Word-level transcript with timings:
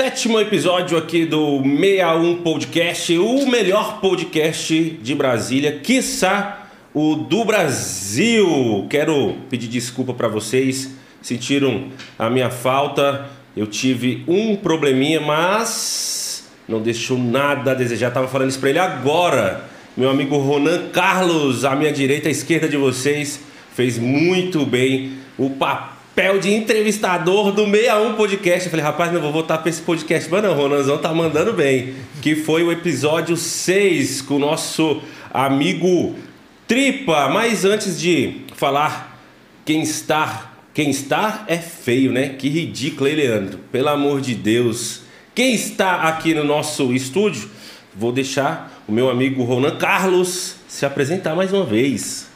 Sétimo 0.00 0.40
episódio 0.40 0.96
aqui 0.96 1.26
do 1.26 1.62
61 1.62 2.36
Podcast, 2.36 3.18
o 3.18 3.46
melhor 3.46 4.00
podcast 4.00 4.92
de 5.02 5.14
Brasília, 5.14 5.72
quiçá 5.72 6.70
o 6.94 7.16
do 7.16 7.44
Brasil. 7.44 8.86
Quero 8.88 9.36
pedir 9.50 9.68
desculpa 9.68 10.14
para 10.14 10.26
vocês, 10.26 10.88
sentiram 11.20 11.88
a 12.18 12.30
minha 12.30 12.48
falta. 12.48 13.26
Eu 13.54 13.66
tive 13.66 14.24
um 14.26 14.56
probleminha, 14.56 15.20
mas 15.20 16.48
não 16.66 16.80
deixou 16.80 17.18
nada 17.18 17.72
a 17.72 17.74
desejar. 17.74 18.10
Tava 18.10 18.26
falando 18.26 18.48
isso 18.48 18.58
para 18.58 18.70
ele 18.70 18.78
agora. 18.78 19.66
Meu 19.94 20.08
amigo 20.08 20.38
Ronan 20.38 20.88
Carlos, 20.88 21.62
à 21.62 21.76
minha 21.76 21.92
direita, 21.92 22.28
à 22.28 22.30
esquerda 22.30 22.66
de 22.66 22.78
vocês, 22.78 23.38
fez 23.74 23.98
muito 23.98 24.64
bem 24.64 25.18
o 25.36 25.50
papel 25.50 25.99
papel 26.20 26.38
de 26.38 26.52
entrevistador 26.52 27.50
do 27.50 27.64
61 27.64 28.14
Podcast. 28.14 28.66
Eu 28.66 28.70
falei, 28.70 28.84
rapaz, 28.84 29.10
não 29.10 29.22
vou 29.22 29.32
voltar 29.32 29.56
para 29.56 29.70
esse 29.70 29.80
podcast, 29.80 30.30
mas 30.30 30.42
não, 30.42 30.52
Ronanzão 30.54 30.98
tá 30.98 31.14
mandando 31.14 31.54
bem. 31.54 31.94
Que 32.20 32.36
foi 32.36 32.62
o 32.62 32.70
episódio 32.70 33.38
6 33.38 34.20
com 34.20 34.34
o 34.34 34.38
nosso 34.38 35.00
amigo 35.32 36.14
Tripa. 36.68 37.30
Mas 37.30 37.64
antes 37.64 37.98
de 37.98 38.42
falar 38.54 39.18
quem 39.64 39.80
está, 39.80 40.52
quem 40.74 40.90
está 40.90 41.44
é 41.48 41.56
feio, 41.56 42.12
né? 42.12 42.28
Que 42.28 42.50
ridículo, 42.50 43.08
hein, 43.08 43.16
Leandro? 43.16 43.58
Pelo 43.72 43.88
amor 43.88 44.20
de 44.20 44.34
Deus. 44.34 45.00
Quem 45.34 45.54
está 45.54 46.02
aqui 46.02 46.34
no 46.34 46.44
nosso 46.44 46.92
estúdio, 46.92 47.48
vou 47.96 48.12
deixar 48.12 48.84
o 48.86 48.92
meu 48.92 49.08
amigo 49.08 49.42
Ronan 49.42 49.78
Carlos 49.78 50.56
se 50.68 50.84
apresentar 50.84 51.34
mais 51.34 51.50
uma 51.50 51.64
vez. 51.64 52.29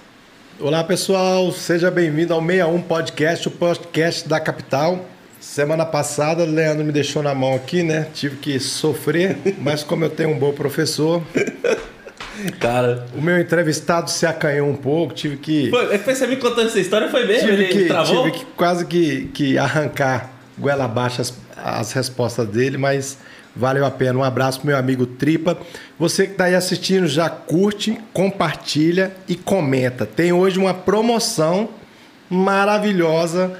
Olá 0.60 0.84
pessoal, 0.84 1.50
seja 1.52 1.90
bem-vindo 1.90 2.32
ao 2.32 2.40
61 2.40 2.82
Podcast, 2.82 3.48
o 3.48 3.50
podcast 3.50 4.28
da 4.28 4.38
capital. 4.38 5.04
Semana 5.40 5.84
passada, 5.84 6.44
Leandro 6.44 6.84
me 6.84 6.92
deixou 6.92 7.22
na 7.22 7.34
mão 7.34 7.54
aqui, 7.54 7.82
né? 7.82 8.06
Tive 8.14 8.36
que 8.36 8.60
sofrer, 8.60 9.36
mas 9.58 9.82
como 9.82 10.04
eu 10.04 10.10
tenho 10.10 10.30
um 10.30 10.38
bom 10.38 10.52
professor, 10.52 11.22
Cara. 12.58 13.06
O 13.14 13.20
meu 13.20 13.38
entrevistado 13.38 14.10
se 14.10 14.26
acanhou 14.26 14.68
um 14.68 14.74
pouco, 14.74 15.14
tive 15.14 15.36
que. 15.36 15.70
Foi, 15.70 15.98
você 15.98 16.26
me 16.26 16.36
contando 16.36 16.66
essa 16.66 16.80
história, 16.80 17.08
foi 17.08 17.26
mesmo? 17.26 17.48
Tive 17.48 17.62
Ele 17.64 17.72
que, 17.72 17.84
travou? 17.86 18.24
tive 18.24 18.38
que 18.38 18.44
quase 18.56 18.86
que, 18.86 19.26
que 19.26 19.56
arrancar 19.58 20.30
goela 20.58 20.84
abaixo 20.84 21.20
as, 21.20 21.32
as 21.56 21.92
respostas 21.92 22.48
dele, 22.48 22.76
mas 22.76 23.18
valeu 23.54 23.84
a 23.84 23.90
pena. 23.90 24.18
Um 24.18 24.24
abraço 24.24 24.60
pro 24.60 24.68
meu 24.68 24.76
amigo 24.76 25.06
Tripa. 25.06 25.58
Você 25.98 26.26
que 26.26 26.32
está 26.32 26.44
aí 26.44 26.54
assistindo, 26.54 27.06
já 27.06 27.28
curte, 27.28 27.98
compartilha 28.12 29.12
e 29.28 29.34
comenta. 29.34 30.04
Tem 30.06 30.32
hoje 30.32 30.58
uma 30.58 30.74
promoção 30.74 31.68
maravilhosa 32.28 33.58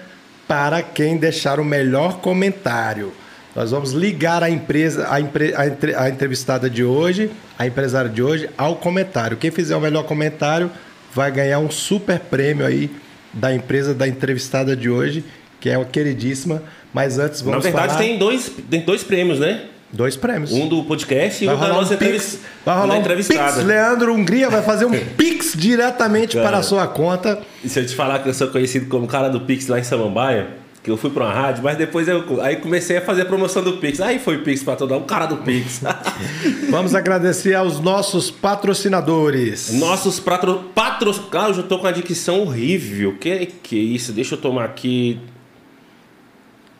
para 0.48 0.82
quem 0.82 1.16
deixar 1.16 1.60
o 1.60 1.64
melhor 1.64 2.20
comentário. 2.20 3.12
Nós 3.54 3.70
vamos 3.70 3.92
ligar 3.92 4.42
a 4.42 4.50
empresa, 4.50 5.06
a, 5.08 5.20
empre, 5.20 5.54
a, 5.54 6.02
a 6.02 6.08
entrevistada 6.08 6.68
de 6.68 6.82
hoje, 6.82 7.30
a 7.56 7.66
empresária 7.66 8.10
de 8.10 8.22
hoje, 8.22 8.50
ao 8.58 8.76
comentário. 8.76 9.36
Quem 9.36 9.50
fizer 9.50 9.76
o 9.76 9.80
melhor 9.80 10.04
comentário 10.04 10.70
vai 11.14 11.30
ganhar 11.30 11.60
um 11.60 11.70
super 11.70 12.18
prêmio 12.18 12.66
aí 12.66 12.90
da 13.32 13.54
empresa 13.54 13.94
da 13.94 14.08
entrevistada 14.08 14.74
de 14.74 14.90
hoje, 14.90 15.24
que 15.60 15.70
é 15.70 15.78
uma 15.78 15.84
queridíssima. 15.84 16.62
Mas 16.92 17.18
antes 17.18 17.40
vamos 17.40 17.64
Na 17.64 17.70
verdade, 17.70 17.92
falar... 17.92 18.00
tem 18.00 18.18
dois, 18.18 18.50
tem 18.68 18.80
dois 18.80 19.04
prêmios, 19.04 19.38
né? 19.38 19.66
Dois 19.94 20.16
prêmios. 20.16 20.50
Um 20.50 20.68
do 20.68 20.82
podcast 20.82 21.44
e 21.44 21.46
Vai 21.46 21.54
um 21.54 21.58
da 21.60 21.66
rolar 21.66 21.80
nossa 21.82 21.94
um 21.94 21.98
pix, 21.98 22.40
vai 22.66 22.76
rolar 22.76 22.98
da 22.98 23.14
um 23.14 23.16
pix. 23.16 23.56
Leandro 23.64 24.12
Hungria 24.12 24.50
vai 24.50 24.60
fazer 24.60 24.86
um 24.86 24.90
pix 25.16 25.54
diretamente 25.56 26.36
Cara. 26.36 26.48
para 26.48 26.58
a 26.58 26.62
sua 26.64 26.88
conta. 26.88 27.40
E 27.62 27.68
se 27.68 27.78
eu 27.78 27.86
te 27.86 27.94
falar 27.94 28.18
que 28.18 28.28
eu 28.28 28.34
sou 28.34 28.48
conhecido 28.48 28.86
como 28.86 29.06
cara 29.06 29.28
do 29.28 29.42
Pix 29.42 29.68
lá 29.68 29.78
em 29.78 29.84
Samambaia, 29.84 30.48
que 30.82 30.90
eu 30.90 30.96
fui 30.96 31.10
pra 31.10 31.26
uma 31.26 31.32
rádio, 31.32 31.62
mas 31.62 31.78
depois 31.78 32.08
eu 32.08 32.42
aí 32.42 32.56
comecei 32.56 32.96
a 32.96 33.00
fazer 33.00 33.22
a 33.22 33.24
promoção 33.24 33.62
do 33.62 33.74
Pix. 33.74 34.00
Aí 34.00 34.18
foi 34.18 34.38
Pix 34.38 34.64
pra 34.64 34.74
todo 34.74 34.92
mundo, 34.92 35.04
o 35.04 35.06
cara 35.06 35.26
do 35.26 35.36
Pix. 35.36 35.80
Vamos 36.70 36.92
agradecer 36.92 37.54
aos 37.54 37.78
nossos 37.78 38.32
patrocinadores. 38.32 39.72
Nossos 39.74 40.18
patro... 40.18 40.70
patros... 40.74 41.22
Ah, 41.32 41.48
eu 41.48 41.54
já 41.54 41.62
tô 41.62 41.78
com 41.78 41.86
a 41.86 41.92
dicção 41.92 42.40
horrível. 42.40 43.16
Que 43.16 43.46
que 43.62 43.78
é 43.78 43.82
isso? 43.82 44.12
Deixa 44.12 44.34
eu 44.34 44.40
tomar 44.40 44.64
aqui 44.64 45.20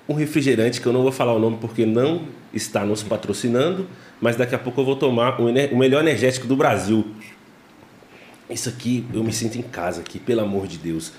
um 0.08 0.14
refrigerante 0.14 0.80
que 0.80 0.86
eu 0.86 0.92
não 0.92 1.02
vou 1.02 1.12
falar 1.12 1.34
o 1.34 1.38
nome 1.38 1.58
porque 1.60 1.86
não 1.86 2.22
está 2.52 2.84
nos 2.84 3.02
patrocinando, 3.02 3.86
mas 4.20 4.36
daqui 4.36 4.54
a 4.54 4.58
pouco 4.58 4.80
eu 4.80 4.84
vou 4.84 4.96
tomar 4.96 5.40
o, 5.40 5.46
o 5.48 5.78
melhor 5.78 6.00
energético 6.00 6.46
do 6.46 6.56
Brasil. 6.56 7.06
Isso 8.48 8.68
aqui, 8.68 9.04
eu 9.12 9.24
me 9.24 9.32
sinto 9.32 9.56
em 9.56 9.62
casa 9.62 10.00
aqui, 10.00 10.18
pelo 10.18 10.42
amor 10.42 10.66
de 10.66 10.76
Deus. 10.76 11.12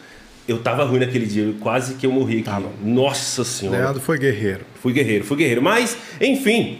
Eu 0.47 0.59
tava 0.59 0.84
ruim 0.84 1.00
naquele 1.00 1.25
dia, 1.25 1.56
quase 1.59 1.96
que 1.96 2.06
eu 2.06 2.12
morri 2.12 2.44
aqui. 2.47 2.66
Nossa 2.84 3.44
Senhora. 3.44 3.79
Leandro 3.79 4.01
foi 4.01 4.19
guerreiro. 4.19 4.62
Fui 4.81 4.94
guerreiro, 4.94 5.25
fui 5.25 5.38
guerreiro. 5.38 5.62
Mas, 5.62 5.97
enfim, 6.22 6.79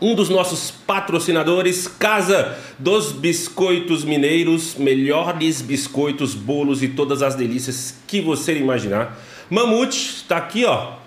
um 0.00 0.14
dos 0.14 0.28
nossos 0.28 0.70
patrocinadores, 0.70 1.86
Casa 1.86 2.56
dos 2.78 3.12
Biscoitos 3.12 4.04
Mineiros, 4.04 4.76
melhores 4.76 5.60
biscoitos, 5.60 6.34
bolos 6.34 6.82
e 6.82 6.88
todas 6.88 7.20
as 7.20 7.34
delícias 7.34 7.94
que 8.06 8.20
você 8.20 8.56
imaginar. 8.56 9.18
Mamute 9.50 10.24
tá 10.26 10.36
aqui, 10.36 10.64
ó. 10.64 10.97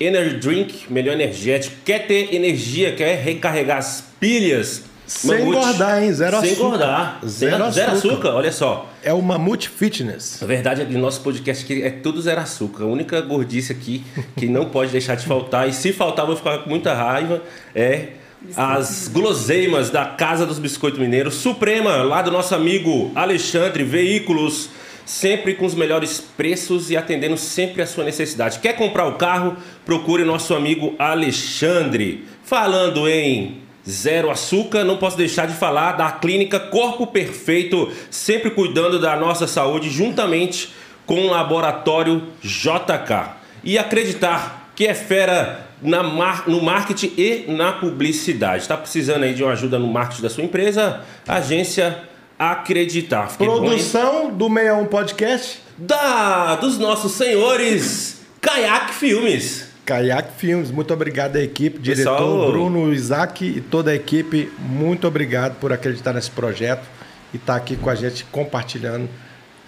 Energy 0.00 0.36
Drink, 0.36 0.86
melhor 0.90 1.14
energético. 1.14 1.76
Quer 1.84 2.06
ter 2.06 2.34
energia, 2.34 2.92
quer 2.94 3.16
recarregar 3.22 3.78
as 3.78 4.04
pilhas? 4.20 4.84
Sem 5.06 5.40
engordar, 5.40 6.02
hein? 6.02 6.12
Zero 6.12 6.38
Sem 6.40 6.50
açúcar. 6.52 6.66
engordar. 6.66 7.20
Zero 7.26 7.50
Zero, 7.56 7.72
zero 7.72 7.92
açúcar. 7.92 8.10
açúcar, 8.12 8.28
olha 8.34 8.52
só. 8.52 8.92
É 9.02 9.12
o 9.12 9.22
Mamute 9.22 9.68
Fitness. 9.68 10.42
A 10.42 10.46
verdade 10.46 10.82
é 10.82 10.84
que 10.84 10.94
o 10.94 10.98
nosso 10.98 11.22
podcast 11.22 11.64
aqui 11.64 11.82
é 11.82 11.88
tudo 11.90 12.20
zero 12.20 12.40
açúcar. 12.42 12.84
A 12.84 12.86
única 12.86 13.18
gordice 13.22 13.72
aqui 13.72 14.04
que 14.36 14.46
não 14.46 14.66
pode 14.66 14.92
deixar 14.92 15.14
de 15.14 15.24
faltar, 15.24 15.66
e 15.66 15.72
se 15.72 15.94
faltar 15.94 16.24
eu 16.24 16.26
vou 16.28 16.36
ficar 16.36 16.58
com 16.58 16.68
muita 16.68 16.92
raiva, 16.92 17.42
é 17.74 18.08
as 18.54 19.08
guloseimas 19.08 19.88
da 19.90 20.04
Casa 20.04 20.44
dos 20.44 20.58
Biscoitos 20.58 21.00
Mineiros. 21.00 21.34
Suprema, 21.36 21.96
lá 22.02 22.20
do 22.20 22.30
nosso 22.30 22.54
amigo 22.54 23.10
Alexandre 23.14 23.82
Veículos, 23.84 24.68
sempre 25.08 25.54
com 25.54 25.64
os 25.64 25.74
melhores 25.74 26.20
preços 26.20 26.90
e 26.90 26.96
atendendo 26.96 27.38
sempre 27.38 27.80
a 27.80 27.86
sua 27.86 28.04
necessidade. 28.04 28.58
Quer 28.58 28.74
comprar 28.74 29.06
o 29.06 29.14
carro? 29.14 29.56
Procure 29.86 30.22
nosso 30.22 30.54
amigo 30.54 30.94
Alexandre. 30.98 32.24
Falando 32.44 33.08
em 33.08 33.62
Zero 33.88 34.30
açúcar, 34.30 34.84
não 34.84 34.98
posso 34.98 35.16
deixar 35.16 35.46
de 35.46 35.54
falar 35.54 35.92
da 35.92 36.12
clínica 36.12 36.60
Corpo 36.60 37.06
Perfeito, 37.06 37.90
sempre 38.10 38.50
cuidando 38.50 38.98
da 39.00 39.16
nossa 39.16 39.46
saúde, 39.46 39.88
juntamente 39.88 40.68
com 41.06 41.22
o 41.22 41.30
laboratório 41.30 42.24
JK. 42.42 43.30
E 43.64 43.78
acreditar 43.78 44.72
que 44.76 44.86
é 44.86 44.92
fera 44.92 45.66
na 45.80 46.02
mar- 46.02 46.44
no 46.46 46.60
marketing 46.60 47.14
e 47.16 47.44
na 47.48 47.72
publicidade. 47.72 48.60
Está 48.60 48.76
precisando 48.76 49.22
aí 49.22 49.32
de 49.32 49.42
uma 49.42 49.52
ajuda 49.52 49.78
no 49.78 49.86
marketing 49.88 50.22
da 50.22 50.28
sua 50.28 50.44
empresa? 50.44 51.00
Agência 51.26 52.02
Acreditar. 52.38 53.28
Fiquei 53.30 53.46
bom? 53.46 53.60
Produção 53.60 54.30
do 54.30 54.48
61 54.48 54.86
Podcast. 54.86 55.60
da 55.76 56.54
dos 56.56 56.78
nossos 56.78 57.12
senhores 57.12 58.20
Kayak 58.40 58.94
Filmes. 58.94 59.68
Kayak 59.84 60.28
Filmes, 60.36 60.70
muito 60.70 60.92
obrigado 60.92 61.36
à 61.36 61.42
equipe, 61.42 61.78
diretor 61.78 62.12
Pessoal- 62.16 62.50
Bruno, 62.52 62.92
Isaac 62.92 63.44
e 63.44 63.60
toda 63.60 63.90
a 63.90 63.94
equipe, 63.94 64.52
muito 64.58 65.06
obrigado 65.08 65.58
por 65.58 65.72
acreditar 65.72 66.12
nesse 66.12 66.30
projeto 66.30 66.86
e 67.32 67.36
estar 67.38 67.56
aqui 67.56 67.74
com 67.74 67.88
a 67.88 67.94
gente 67.94 68.24
compartilhando 68.24 69.08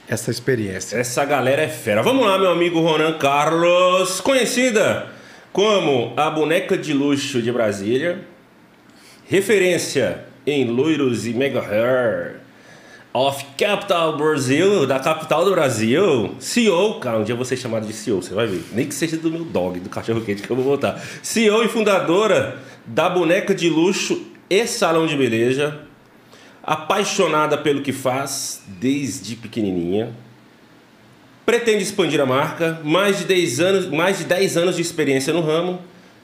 essa 0.08 0.30
experiência. 0.30 0.96
Essa 0.96 1.24
galera 1.24 1.62
é 1.62 1.68
fera. 1.68 2.02
Vamos 2.02 2.26
lá, 2.26 2.38
meu 2.38 2.50
amigo 2.50 2.80
Ronan 2.80 3.16
Carlos, 3.18 4.20
conhecida 4.20 5.06
como 5.52 6.12
a 6.16 6.28
boneca 6.30 6.76
de 6.76 6.92
luxo 6.92 7.40
de 7.40 7.50
Brasília, 7.50 8.20
referência 9.26 10.24
em 10.46 10.66
loiros 10.66 11.26
e 11.26 11.30
mega 11.32 11.60
hair 11.60 12.39
of 13.12 13.44
Capital 13.58 14.16
Brasil, 14.16 14.86
da 14.86 15.00
capital 15.00 15.44
do 15.44 15.50
Brasil, 15.50 16.34
CEO, 16.38 17.00
cara, 17.00 17.18
um 17.18 17.24
dia 17.24 17.32
eu 17.32 17.36
vou 17.36 17.44
ser 17.44 17.56
chamado 17.56 17.86
de 17.86 17.92
CEO, 17.92 18.22
você 18.22 18.32
vai 18.32 18.46
ver, 18.46 18.62
nem 18.72 18.86
que 18.86 18.94
seja 18.94 19.16
do 19.16 19.30
meu 19.30 19.44
dog, 19.44 19.80
do 19.80 19.88
cachorro 19.88 20.20
quente 20.20 20.42
que 20.42 20.50
eu 20.50 20.56
vou 20.56 20.64
botar. 20.64 21.00
CEO 21.22 21.64
e 21.64 21.68
fundadora 21.68 22.58
da 22.86 23.08
boneca 23.08 23.54
de 23.54 23.68
luxo 23.68 24.26
e 24.48 24.66
salão 24.66 25.06
de 25.06 25.16
beleza, 25.16 25.80
apaixonada 26.62 27.58
pelo 27.58 27.82
que 27.82 27.92
faz 27.92 28.62
desde 28.68 29.34
pequenininha, 29.34 30.12
pretende 31.44 31.82
expandir 31.82 32.20
a 32.20 32.26
marca, 32.26 32.80
mais 32.84 33.18
de 33.18 33.24
10 33.24 33.60
anos, 33.60 33.86
mais 33.88 34.18
de 34.18 34.24
10 34.24 34.56
anos 34.56 34.76
de 34.76 34.82
experiência 34.82 35.32
no 35.32 35.40
ramo, 35.40 35.80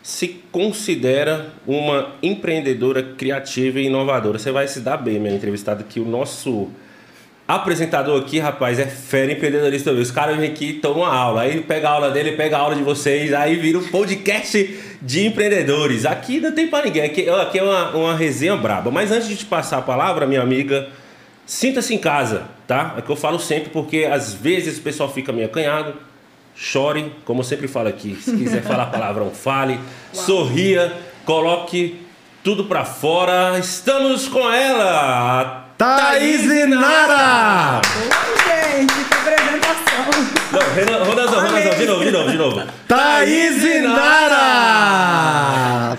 se 0.07 0.41
considera 0.53 1.53
uma 1.67 2.13
empreendedora 2.23 3.03
criativa 3.03 3.81
e 3.81 3.87
inovadora. 3.87 4.39
Você 4.39 4.53
vai 4.53 4.69
se 4.69 4.79
dar 4.79 4.99
bem, 4.99 5.19
minha 5.19 5.35
entrevistada, 5.35 5.83
que 5.83 5.99
o 5.99 6.05
nosso 6.05 6.69
apresentador 7.47 8.21
aqui, 8.21 8.39
rapaz, 8.39 8.79
é 8.79 8.87
fera 8.87 9.31
empreendedorista. 9.31 9.93
Os 9.93 10.11
caras 10.11 10.37
vêm 10.37 10.51
aqui 10.51 10.71
e 10.71 10.73
tomam 10.75 11.05
uma 11.05 11.15
aula, 11.15 11.43
aí 11.43 11.61
pega 11.61 11.89
a 11.89 11.93
aula 11.93 12.11
dele, 12.11 12.33
pega 12.33 12.57
a 12.57 12.61
aula 12.61 12.75
de 12.75 12.83
vocês, 12.83 13.33
aí 13.33 13.57
vira 13.57 13.79
um 13.79 13.87
podcast 13.89 14.79
de 15.01 15.27
empreendedores. 15.27 16.05
Aqui 16.05 16.41
não 16.41 16.53
tem 16.53 16.67
pra 16.67 16.83
ninguém, 16.83 17.05
aqui, 17.05 17.29
aqui 17.29 17.59
é 17.59 17.63
uma, 17.63 17.91
uma 17.91 18.17
resenha 18.17 18.57
braba. 18.57 18.91
Mas 18.91 19.13
antes 19.13 19.29
de 19.29 19.37
te 19.37 19.45
passar 19.45 19.79
a 19.79 19.83
palavra, 19.83 20.27
minha 20.27 20.43
amiga, 20.43 20.89
sinta-se 21.45 21.95
em 21.95 21.99
casa, 21.99 22.45
tá? 22.67 22.95
É 22.99 23.03
que 23.03 23.11
eu 23.11 23.17
falo 23.17 23.39
sempre 23.39 23.71
porque 23.71 24.09
às 24.11 24.35
vezes 24.35 24.79
o 24.79 24.83
pessoal 24.83 25.13
fica 25.13 25.33
meio 25.33 25.47
acanhado, 25.47 25.95
chore, 26.57 27.13
como 27.25 27.41
eu 27.41 27.45
sempre 27.45 27.69
falo 27.69 27.89
aqui. 27.89 28.17
Se 28.17 28.37
quiser 28.37 28.63
falar 28.63 28.87
palavrão, 28.87 29.31
fale. 29.31 29.75
Uau. 30.15 30.25
Sorria, 30.25 30.93
coloque 31.25 32.01
tudo 32.43 32.65
para 32.65 32.85
fora. 32.85 33.57
Estamos 33.59 34.27
com 34.27 34.51
ela, 34.51 35.66
Thaís 35.79 36.43
Inara! 36.43 37.83
Oi, 37.85 38.09
gente, 38.79 38.95
que 38.95 39.15
apresentação! 39.15 40.09
Não, 40.51 40.61
Ronazão, 41.05 41.41
Ronazão, 41.47 41.75
de 41.75 41.87
novo, 41.87 42.05
de 42.05 42.11
novo, 42.11 42.31
de 42.31 42.39
novo. 42.39 42.63
Thaís 42.89 43.63
Inara! 43.63 44.39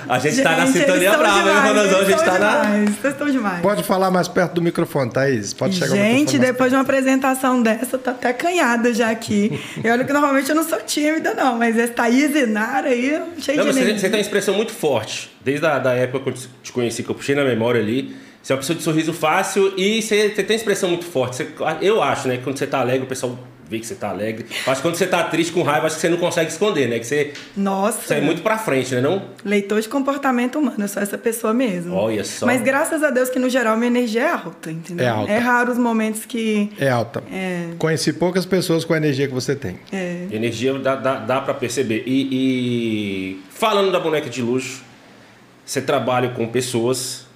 A 0.09 0.18
gente, 0.18 0.35
gente 0.38 0.44
tá 0.44 0.57
na 0.57 0.65
sintonia 0.65 1.15
brava, 1.15 1.47
hein, 1.51 1.57
Ronazão? 1.68 2.00
A 2.00 2.06
gente 2.06 2.24
tá 2.24 2.38
demais, 2.38 2.41
na. 2.41 2.85
Vocês 2.85 3.13
estão 3.13 3.29
demais. 3.29 3.62
Pode 3.62 3.83
falar 3.83 4.09
mais 4.09 4.27
perto 4.27 4.53
do 4.53 4.63
microfone, 4.63 5.12
Thaís. 5.12 5.53
Pode 5.53 5.75
chegar 5.75 5.95
Gente, 5.95 6.39
depois 6.39 6.71
de 6.71 6.75
uma 6.75 6.81
apresentação 6.81 7.62
dessa, 7.62 8.00
tá 8.00 8.09
até 8.12 8.30
acanhada 8.30 8.91
já 8.95 9.12
aqui. 9.12 9.62
e 9.83 9.88
olha 9.88 10.03
que 10.03 10.12
normalmente 10.12 10.50
eu 10.50 10.56
não 10.56 10.63
sou 10.63 10.80
tímida, 10.80 11.35
não, 11.35 11.56
mas 11.56 11.77
essa 11.77 11.94
Thaís 11.94 12.35
Inara 12.35 12.88
aí, 12.88 13.21
cheio 13.38 13.59
não, 13.59 13.65
de. 13.65 13.73
Você, 13.73 13.94
você 13.94 14.09
tem 14.09 14.18
uma 14.18 14.21
expressão 14.21 14.56
muito 14.56 14.71
forte. 14.71 15.30
Desde 15.45 15.68
a 15.68 15.77
da 15.77 15.94
época 15.94 16.23
que 16.23 16.30
eu 16.30 16.50
te 16.63 16.71
conheci, 16.71 17.03
que 17.03 17.12
eu 17.12 17.15
puxei 17.15 17.35
na 17.35 17.44
memória 17.44 17.80
ali. 17.80 18.25
Você 18.47 18.53
é 18.53 18.55
uma 18.55 18.59
pessoa 18.61 18.77
de 18.77 18.83
sorriso 18.83 19.11
fácil 19.11 19.73
e 19.75 20.01
você, 20.01 20.29
você 20.29 20.41
tem 20.41 20.55
expressão 20.55 20.88
muito 20.88 21.03
forte. 21.03 21.35
Você, 21.35 21.49
eu 21.81 22.01
acho, 22.01 22.29
né? 22.29 22.38
Que 22.38 22.44
quando 22.45 22.57
você 22.57 22.65
tá 22.65 22.79
alegre, 22.79 23.03
o 23.03 23.05
pessoal 23.05 23.38
vê 23.69 23.77
que 23.77 23.85
você 23.85 23.94
tá 23.94 24.07
alegre. 24.07 24.45
Acho 24.65 24.75
que 24.77 24.81
quando 24.88 24.95
você 24.95 25.05
tá 25.05 25.21
triste 25.25 25.51
com 25.51 25.63
raiva, 25.63 25.88
acho 25.88 25.95
que 25.97 26.01
você 26.01 26.07
não 26.07 26.15
consegue 26.15 26.49
esconder, 26.49 26.88
né? 26.88 26.97
Que 26.97 27.05
você. 27.05 27.33
Nossa. 27.57 28.07
Você 28.07 28.13
é 28.13 28.21
muito 28.21 28.41
pra 28.41 28.57
frente, 28.57 28.95
né? 28.95 29.01
Não? 29.01 29.21
Leitor 29.44 29.81
de 29.81 29.89
comportamento 29.89 30.59
humano, 30.59 30.77
eu 30.79 30.88
sou 30.88 31.03
essa 31.03 31.17
pessoa 31.17 31.53
mesmo. 31.53 31.94
Olha 31.94 32.23
só. 32.23 32.45
Mas 32.45 32.61
graças 32.61 33.03
a 33.03 33.09
Deus 33.09 33.29
que 33.29 33.38
no 33.38 33.49
geral 33.49 33.75
minha 33.75 33.88
energia 33.88 34.21
é 34.21 34.31
alta, 34.31 34.71
entendeu? 34.71 35.05
É 35.05 35.09
alta. 35.09 35.31
É 35.33 35.39
raro 35.39 35.73
os 35.73 35.77
momentos 35.77 36.23
que. 36.23 36.71
É 36.79 36.89
alta. 36.89 37.21
É... 37.29 37.71
Conheci 37.77 38.13
poucas 38.13 38.45
pessoas 38.45 38.85
com 38.85 38.94
a 38.94 38.97
energia 38.97 39.27
que 39.27 39.33
você 39.33 39.57
tem. 39.57 39.77
É. 39.91 40.25
Energia 40.31 40.73
dá, 40.79 40.95
dá, 40.95 41.15
dá 41.15 41.41
pra 41.41 41.53
perceber. 41.53 42.01
E, 42.07 42.29
e 42.31 43.41
falando 43.49 43.91
da 43.91 43.99
boneca 43.99 44.29
de 44.29 44.41
luxo, 44.41 44.83
você 45.65 45.81
trabalha 45.81 46.29
com 46.29 46.47
pessoas 46.47 47.26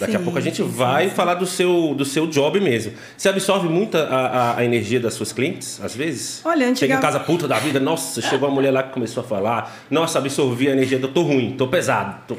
Daqui 0.00 0.12
sim, 0.12 0.18
a 0.18 0.20
pouco 0.20 0.38
a 0.38 0.40
gente 0.40 0.62
vai 0.62 1.10
sim. 1.10 1.14
falar 1.14 1.34
do 1.34 1.46
seu, 1.46 1.94
do 1.94 2.06
seu 2.06 2.26
job 2.26 2.58
mesmo. 2.58 2.94
Você 3.16 3.28
absorve 3.28 3.68
muito 3.68 3.98
a, 3.98 4.00
a, 4.00 4.58
a 4.58 4.64
energia 4.64 4.98
das 4.98 5.12
suas 5.12 5.30
clientes, 5.30 5.78
às 5.82 5.94
vezes? 5.94 6.40
Olha, 6.44 6.66
antiga... 6.66 6.78
Chega 6.78 6.94
em 6.94 7.00
casa 7.00 7.20
puta 7.20 7.46
da 7.46 7.58
vida, 7.58 7.78
nossa, 7.78 8.22
chegou 8.22 8.48
uma 8.48 8.54
mulher 8.54 8.70
lá 8.70 8.82
que 8.82 8.94
começou 8.94 9.22
a 9.22 9.26
falar, 9.26 9.76
nossa, 9.90 10.18
absorvi 10.18 10.68
a 10.68 10.72
energia, 10.72 10.98
eu 10.98 11.12
tô 11.12 11.22
ruim, 11.22 11.54
tô 11.56 11.68
pesado. 11.68 12.16
Tô... 12.26 12.36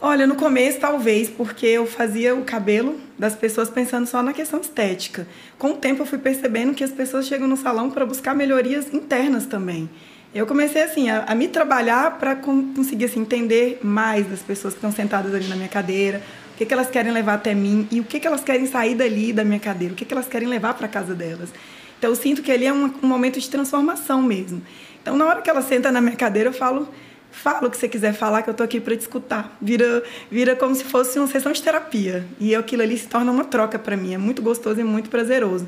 Olha, 0.00 0.26
no 0.26 0.36
começo 0.36 0.78
talvez, 0.78 1.28
porque 1.28 1.66
eu 1.66 1.86
fazia 1.86 2.34
o 2.34 2.42
cabelo 2.42 2.98
das 3.18 3.34
pessoas 3.34 3.68
pensando 3.68 4.06
só 4.06 4.22
na 4.22 4.32
questão 4.32 4.60
estética. 4.60 5.26
Com 5.58 5.70
o 5.70 5.74
tempo 5.74 6.02
eu 6.02 6.06
fui 6.06 6.18
percebendo 6.18 6.74
que 6.74 6.84
as 6.84 6.90
pessoas 6.90 7.26
chegam 7.26 7.48
no 7.48 7.56
salão 7.56 7.90
para 7.90 8.06
buscar 8.06 8.34
melhorias 8.34 8.92
internas 8.92 9.46
também. 9.46 9.88
Eu 10.34 10.46
comecei 10.46 10.82
assim 10.82 11.10
a, 11.10 11.24
a 11.24 11.34
me 11.34 11.46
trabalhar 11.46 12.18
para 12.18 12.34
conseguir 12.34 13.04
assim, 13.04 13.20
entender 13.20 13.80
mais 13.82 14.26
das 14.26 14.40
pessoas 14.40 14.72
que 14.72 14.78
estão 14.78 14.90
sentadas 14.90 15.34
ali 15.34 15.46
na 15.46 15.56
minha 15.56 15.68
cadeira, 15.68 16.22
que, 16.62 16.66
que 16.66 16.74
elas 16.74 16.88
querem 16.88 17.12
levar 17.12 17.34
até 17.34 17.54
mim 17.54 17.88
e 17.90 18.00
o 18.00 18.04
que, 18.04 18.20
que 18.20 18.26
elas 18.26 18.42
querem 18.42 18.66
sair 18.66 18.94
dali 18.94 19.32
da 19.32 19.44
minha 19.44 19.58
cadeira, 19.58 19.92
o 19.92 19.96
que, 19.96 20.04
que 20.04 20.14
elas 20.14 20.26
querem 20.26 20.48
levar 20.48 20.74
para 20.74 20.88
casa 20.88 21.14
delas. 21.14 21.50
Então 21.98 22.10
eu 22.10 22.16
sinto 22.16 22.42
que 22.42 22.50
ali 22.50 22.66
é 22.66 22.72
um, 22.72 22.92
um, 23.02 23.06
momento 23.06 23.38
de 23.38 23.48
transformação 23.48 24.22
mesmo. 24.22 24.62
Então 25.00 25.16
na 25.16 25.24
hora 25.26 25.42
que 25.42 25.50
ela 25.50 25.62
senta 25.62 25.90
na 25.90 26.00
minha 26.00 26.16
cadeira, 26.16 26.48
eu 26.48 26.52
falo, 26.52 26.88
fala 27.30 27.66
o 27.66 27.70
que 27.70 27.76
você 27.76 27.88
quiser 27.88 28.12
falar, 28.12 28.42
que 28.42 28.50
eu 28.50 28.52
estou 28.52 28.64
aqui 28.64 28.80
para 28.80 28.96
te 28.96 29.00
escutar. 29.00 29.56
Vira, 29.60 30.02
vira 30.30 30.54
como 30.54 30.74
se 30.74 30.84
fosse 30.84 31.18
uma 31.18 31.28
sessão 31.28 31.52
de 31.52 31.62
terapia. 31.62 32.24
E 32.38 32.54
aquilo 32.54 32.82
ali 32.82 32.96
se 32.96 33.08
torna 33.08 33.30
uma 33.30 33.44
troca 33.44 33.78
para 33.78 33.96
mim. 33.96 34.14
É 34.14 34.18
muito 34.18 34.42
gostoso 34.42 34.80
e 34.80 34.84
muito 34.84 35.10
prazeroso. 35.10 35.66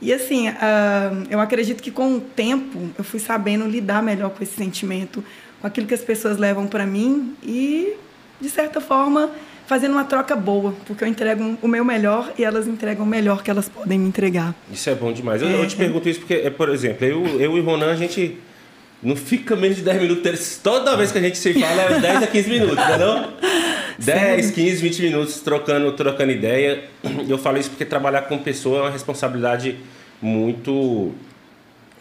E 0.00 0.12
assim, 0.12 0.48
uh, 0.48 0.52
eu 1.30 1.38
acredito 1.38 1.80
que 1.80 1.90
com 1.90 2.16
o 2.16 2.20
tempo 2.20 2.90
eu 2.98 3.04
fui 3.04 3.20
sabendo 3.20 3.66
lidar 3.66 4.02
melhor 4.02 4.30
com 4.30 4.42
esse 4.42 4.54
sentimento, 4.54 5.22
com 5.60 5.66
aquilo 5.66 5.86
que 5.86 5.94
as 5.94 6.02
pessoas 6.02 6.38
levam 6.38 6.66
para 6.66 6.84
mim 6.84 7.36
e, 7.40 7.94
de 8.40 8.50
certa 8.50 8.80
forma, 8.80 9.30
fazendo 9.66 9.92
uma 9.92 10.04
troca 10.04 10.34
boa, 10.36 10.74
porque 10.86 11.04
eu 11.04 11.08
entrego 11.08 11.58
o 11.62 11.68
meu 11.68 11.84
melhor 11.84 12.32
e 12.38 12.44
elas 12.44 12.66
entregam 12.66 13.04
o 13.04 13.08
melhor 13.08 13.42
que 13.42 13.50
elas 13.50 13.68
podem 13.68 13.98
me 13.98 14.08
entregar. 14.08 14.54
Isso 14.70 14.88
é 14.90 14.94
bom 14.94 15.12
demais. 15.12 15.42
Eu, 15.42 15.48
é, 15.48 15.60
eu 15.60 15.66
te 15.66 15.76
pergunto 15.76 16.08
isso 16.08 16.20
porque, 16.20 16.34
é, 16.34 16.50
por 16.50 16.68
exemplo, 16.68 17.06
eu, 17.06 17.40
eu 17.40 17.56
e 17.56 17.60
Ronan, 17.60 17.90
a 17.90 17.96
gente 17.96 18.38
não 19.02 19.16
fica 19.16 19.56
menos 19.56 19.76
de 19.76 19.82
10 19.82 20.02
minutos. 20.02 20.60
Toda 20.62 20.96
vez 20.96 21.10
que 21.10 21.18
a 21.18 21.20
gente 21.20 21.36
se 21.38 21.52
fala 21.54 21.82
é 21.82 21.98
10 21.98 22.22
a 22.22 22.26
15 22.26 22.50
minutos, 22.50 22.76
não 22.76 22.94
é 22.94 22.98
não? 22.98 23.32
10, 23.98 24.50
15, 24.52 24.82
20 24.82 25.02
minutos 25.02 25.40
trocando, 25.40 25.92
trocando 25.92 26.30
ideia. 26.30 26.84
Eu 27.28 27.38
falo 27.38 27.58
isso 27.58 27.70
porque 27.70 27.84
trabalhar 27.84 28.22
com 28.22 28.38
pessoa 28.38 28.78
é 28.78 28.80
uma 28.82 28.90
responsabilidade 28.90 29.76
muito 30.20 31.12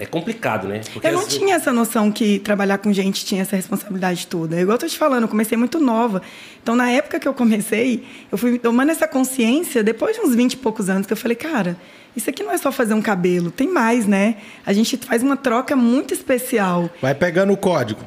é 0.02 0.06
complicado, 0.08 0.68
né? 0.68 0.82
Porque 0.92 1.08
eu 1.08 1.12
não 1.14 1.28
tinha 1.28 1.56
essa 1.56 1.72
noção 1.72 2.12
que 2.12 2.40
trabalhar 2.40 2.80
com 2.80 2.92
gente 2.92 3.24
tinha 3.24 3.44
essa 3.44 3.56
responsabilidade 3.56 4.26
toda. 4.26 4.60
Igual 4.60 4.74
eu 4.74 4.80
tô 4.80 4.88
te 4.88 4.98
falando, 4.98 5.24
eu 5.24 5.28
comecei 5.28 5.56
muito 5.56 5.80
nova. 5.80 6.24
Então, 6.62 6.76
na 6.76 6.90
época 6.90 7.20
que 7.20 7.28
eu 7.28 7.34
comecei, 7.36 8.04
eu 8.32 8.38
fui 8.38 8.58
tomando 8.58 8.90
essa 8.90 9.08
consciência 9.08 9.84
depois 9.84 10.16
de 10.16 10.24
uns 10.24 10.34
20 10.34 10.54
e 10.54 10.58
poucos 10.58 10.90
anos, 10.90 11.06
que 11.06 11.14
eu 11.14 11.18
falei, 11.18 11.36
cara, 11.36 11.78
isso 12.16 12.30
aqui 12.30 12.44
não 12.44 12.52
é 12.52 12.58
só 12.58 12.72
fazer 12.72 12.94
um 12.94 13.02
cabelo, 13.02 13.52
tem 13.52 13.72
mais, 13.72 14.06
né? 14.06 14.38
A 14.66 14.74
gente 14.74 14.98
faz 14.98 15.24
uma 15.24 15.38
troca 15.38 15.76
muito 15.76 16.14
especial. 16.14 16.90
Vai 17.02 17.16
pegando 17.16 17.54
o 17.54 17.58
código. 17.58 18.02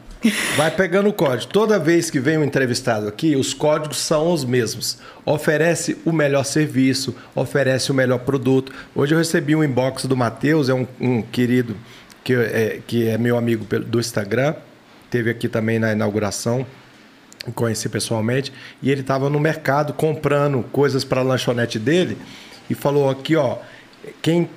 Vai 0.56 0.70
pegando 0.70 1.08
o 1.08 1.12
código. 1.12 1.52
Toda 1.52 1.78
vez 1.78 2.10
que 2.10 2.18
vem 2.18 2.38
um 2.38 2.44
entrevistado 2.44 3.06
aqui, 3.06 3.36
os 3.36 3.52
códigos 3.52 3.98
são 3.98 4.32
os 4.32 4.44
mesmos. 4.44 4.98
Oferece 5.24 5.98
o 6.04 6.12
melhor 6.12 6.44
serviço, 6.44 7.14
oferece 7.34 7.90
o 7.90 7.94
melhor 7.94 8.20
produto. 8.20 8.72
Hoje 8.94 9.14
eu 9.14 9.18
recebi 9.18 9.54
um 9.54 9.62
inbox 9.62 10.06
do 10.06 10.16
Matheus, 10.16 10.68
é 10.68 10.74
um, 10.74 10.86
um 11.00 11.20
querido 11.20 11.76
que 12.24 12.32
é, 12.32 12.80
que 12.86 13.06
é 13.06 13.18
meu 13.18 13.36
amigo 13.36 13.64
do 13.80 14.00
Instagram, 14.00 14.54
teve 15.10 15.28
aqui 15.30 15.46
também 15.46 15.78
na 15.78 15.92
inauguração, 15.92 16.66
conheci 17.54 17.90
pessoalmente, 17.90 18.50
e 18.82 18.90
ele 18.90 19.02
estava 19.02 19.28
no 19.28 19.38
mercado 19.38 19.92
comprando 19.92 20.62
coisas 20.72 21.04
para 21.04 21.20
a 21.20 21.24
lanchonete 21.24 21.78
dele 21.78 22.16
e 22.70 22.74
falou 22.74 23.10
aqui, 23.10 23.36
ó, 23.36 23.58
quem 24.22 24.48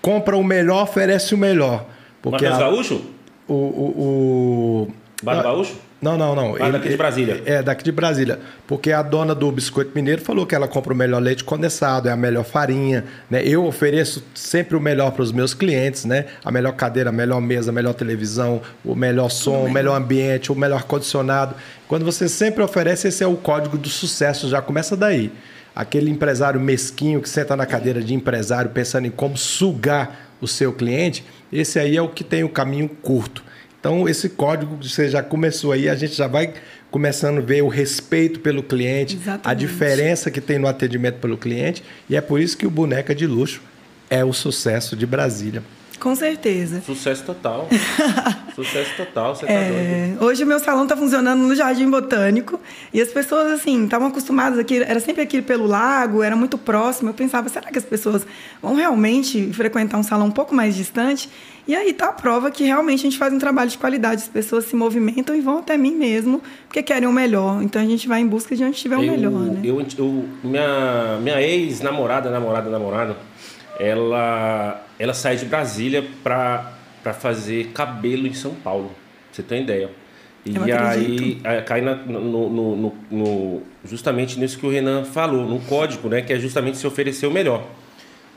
compra 0.00 0.36
o 0.36 0.44
melhor 0.44 0.82
oferece 0.82 1.34
o 1.34 1.38
melhor. 1.38 1.86
Porque 2.20 2.48
Matheus 2.48 2.58
Gaúcho? 2.58 3.02
O, 3.46 3.54
o, 3.54 4.86
o 4.88 4.94
Bar 5.22 5.36
do 5.36 5.42
Gaúcho? 5.42 5.74
Não, 6.04 6.18
não, 6.18 6.34
não. 6.34 6.54
Ah, 6.56 6.64
ele, 6.64 6.72
daqui 6.72 6.88
de 6.90 6.96
Brasília. 6.98 7.42
É, 7.46 7.62
daqui 7.62 7.82
de 7.82 7.90
Brasília. 7.90 8.38
Porque 8.66 8.92
a 8.92 9.00
dona 9.00 9.34
do 9.34 9.50
Biscoito 9.50 9.92
Mineiro 9.94 10.20
falou 10.20 10.44
que 10.44 10.54
ela 10.54 10.68
compra 10.68 10.92
o 10.92 10.96
melhor 10.96 11.18
leite 11.18 11.42
condensado, 11.42 12.10
é 12.10 12.12
a 12.12 12.16
melhor 12.16 12.44
farinha. 12.44 13.06
Né? 13.30 13.42
Eu 13.42 13.64
ofereço 13.64 14.22
sempre 14.34 14.76
o 14.76 14.80
melhor 14.80 15.12
para 15.12 15.22
os 15.22 15.32
meus 15.32 15.54
clientes, 15.54 16.04
né? 16.04 16.26
A 16.44 16.52
melhor 16.52 16.72
cadeira, 16.72 17.08
a 17.08 17.12
melhor 17.12 17.40
mesa, 17.40 17.70
a 17.70 17.72
melhor 17.72 17.94
televisão, 17.94 18.60
o 18.84 18.94
melhor 18.94 19.30
som, 19.30 19.64
o 19.64 19.70
melhor 19.70 19.96
ambiente, 19.96 20.52
o 20.52 20.54
melhor 20.54 20.82
condicionado. 20.82 21.54
Quando 21.88 22.04
você 22.04 22.28
sempre 22.28 22.62
oferece, 22.62 23.08
esse 23.08 23.24
é 23.24 23.26
o 23.26 23.36
código 23.36 23.78
do 23.78 23.88
sucesso, 23.88 24.46
já 24.46 24.60
começa 24.60 24.94
daí. 24.94 25.32
Aquele 25.74 26.10
empresário 26.10 26.60
mesquinho 26.60 27.22
que 27.22 27.28
senta 27.30 27.56
na 27.56 27.64
cadeira 27.64 28.02
de 28.02 28.12
empresário 28.12 28.70
pensando 28.72 29.06
em 29.06 29.10
como 29.10 29.38
sugar 29.38 30.28
o 30.38 30.46
seu 30.46 30.70
cliente, 30.70 31.24
esse 31.50 31.78
aí 31.78 31.96
é 31.96 32.02
o 32.02 32.08
que 32.10 32.22
tem 32.22 32.44
o 32.44 32.48
caminho 32.50 32.90
curto. 32.90 33.42
Então, 33.84 34.08
esse 34.08 34.30
código 34.30 34.78
você 34.80 35.10
já 35.10 35.22
começou 35.22 35.70
aí, 35.70 35.90
a 35.90 35.94
gente 35.94 36.14
já 36.14 36.26
vai 36.26 36.54
começando 36.90 37.36
a 37.36 37.40
ver 37.42 37.62
o 37.62 37.68
respeito 37.68 38.40
pelo 38.40 38.62
cliente, 38.62 39.16
Exatamente. 39.16 39.46
a 39.46 39.52
diferença 39.52 40.30
que 40.30 40.40
tem 40.40 40.58
no 40.58 40.66
atendimento 40.66 41.16
pelo 41.16 41.36
cliente, 41.36 41.84
e 42.08 42.16
é 42.16 42.20
por 42.22 42.40
isso 42.40 42.56
que 42.56 42.66
o 42.66 42.70
Boneca 42.70 43.14
de 43.14 43.26
Luxo 43.26 43.60
é 44.08 44.24
o 44.24 44.32
sucesso 44.32 44.96
de 44.96 45.04
Brasília. 45.04 45.62
Com 46.04 46.14
certeza. 46.14 46.82
Sucesso 46.82 47.24
total. 47.24 47.66
Sucesso 48.54 48.90
total, 48.94 49.34
você 49.34 49.46
tá 49.46 49.52
é, 49.52 50.08
doido. 50.08 50.24
Hoje 50.26 50.44
o 50.44 50.46
meu 50.46 50.58
salão 50.58 50.82
está 50.82 50.94
funcionando 50.94 51.40
no 51.40 51.56
Jardim 51.56 51.88
Botânico 51.88 52.60
e 52.92 53.00
as 53.00 53.08
pessoas, 53.08 53.50
assim, 53.52 53.84
estavam 53.84 54.08
acostumadas 54.08 54.58
aqui, 54.58 54.82
era 54.82 55.00
sempre 55.00 55.22
aqui 55.22 55.40
pelo 55.40 55.66
lago, 55.66 56.22
era 56.22 56.36
muito 56.36 56.58
próximo. 56.58 57.08
Eu 57.08 57.14
pensava, 57.14 57.48
será 57.48 57.70
que 57.70 57.78
as 57.78 57.86
pessoas 57.86 58.26
vão 58.60 58.74
realmente 58.74 59.50
frequentar 59.54 59.96
um 59.96 60.02
salão 60.02 60.26
um 60.26 60.30
pouco 60.30 60.54
mais 60.54 60.76
distante? 60.76 61.26
E 61.66 61.74
aí 61.74 61.94
tá 61.94 62.10
a 62.10 62.12
prova 62.12 62.50
que 62.50 62.64
realmente 62.64 63.00
a 63.00 63.04
gente 63.04 63.16
faz 63.16 63.32
um 63.32 63.38
trabalho 63.38 63.70
de 63.70 63.78
qualidade. 63.78 64.24
As 64.24 64.28
pessoas 64.28 64.66
se 64.66 64.76
movimentam 64.76 65.34
e 65.34 65.40
vão 65.40 65.60
até 65.60 65.78
mim 65.78 65.94
mesmo, 65.94 66.42
porque 66.66 66.82
querem 66.82 67.08
o 67.08 67.12
melhor. 67.12 67.62
Então 67.62 67.80
a 67.80 67.86
gente 67.86 68.06
vai 68.06 68.20
em 68.20 68.26
busca 68.26 68.54
de 68.54 68.62
onde 68.62 68.76
tiver 68.76 68.98
o 68.98 69.00
melhor, 69.00 69.32
né? 69.32 69.60
Eu, 69.64 69.80
eu, 69.96 70.24
minha 70.42 71.18
minha 71.22 71.40
ex-namorada, 71.40 72.30
namorada, 72.30 72.68
namorada, 72.68 73.16
ela, 73.78 74.84
ela 74.98 75.14
sai 75.14 75.36
de 75.36 75.44
Brasília 75.44 76.04
para 76.22 76.72
fazer 77.14 77.68
cabelo 77.68 78.26
em 78.26 78.34
São 78.34 78.54
Paulo. 78.54 78.92
Você 79.32 79.42
tem 79.42 79.62
ideia? 79.62 79.90
E 80.46 80.72
aí, 80.72 81.40
aí 81.42 81.62
cai 81.62 81.80
na, 81.80 81.94
no, 81.94 82.50
no, 82.50 82.76
no, 82.76 82.94
no, 83.10 83.62
justamente 83.84 84.38
nisso 84.38 84.58
que 84.58 84.66
o 84.66 84.70
Renan 84.70 85.04
falou, 85.04 85.48
no 85.48 85.58
código, 85.60 86.08
né? 86.08 86.20
Que 86.20 86.34
é 86.34 86.38
justamente 86.38 86.76
se 86.76 86.86
oferecer 86.86 87.26
o 87.26 87.30
melhor. 87.30 87.66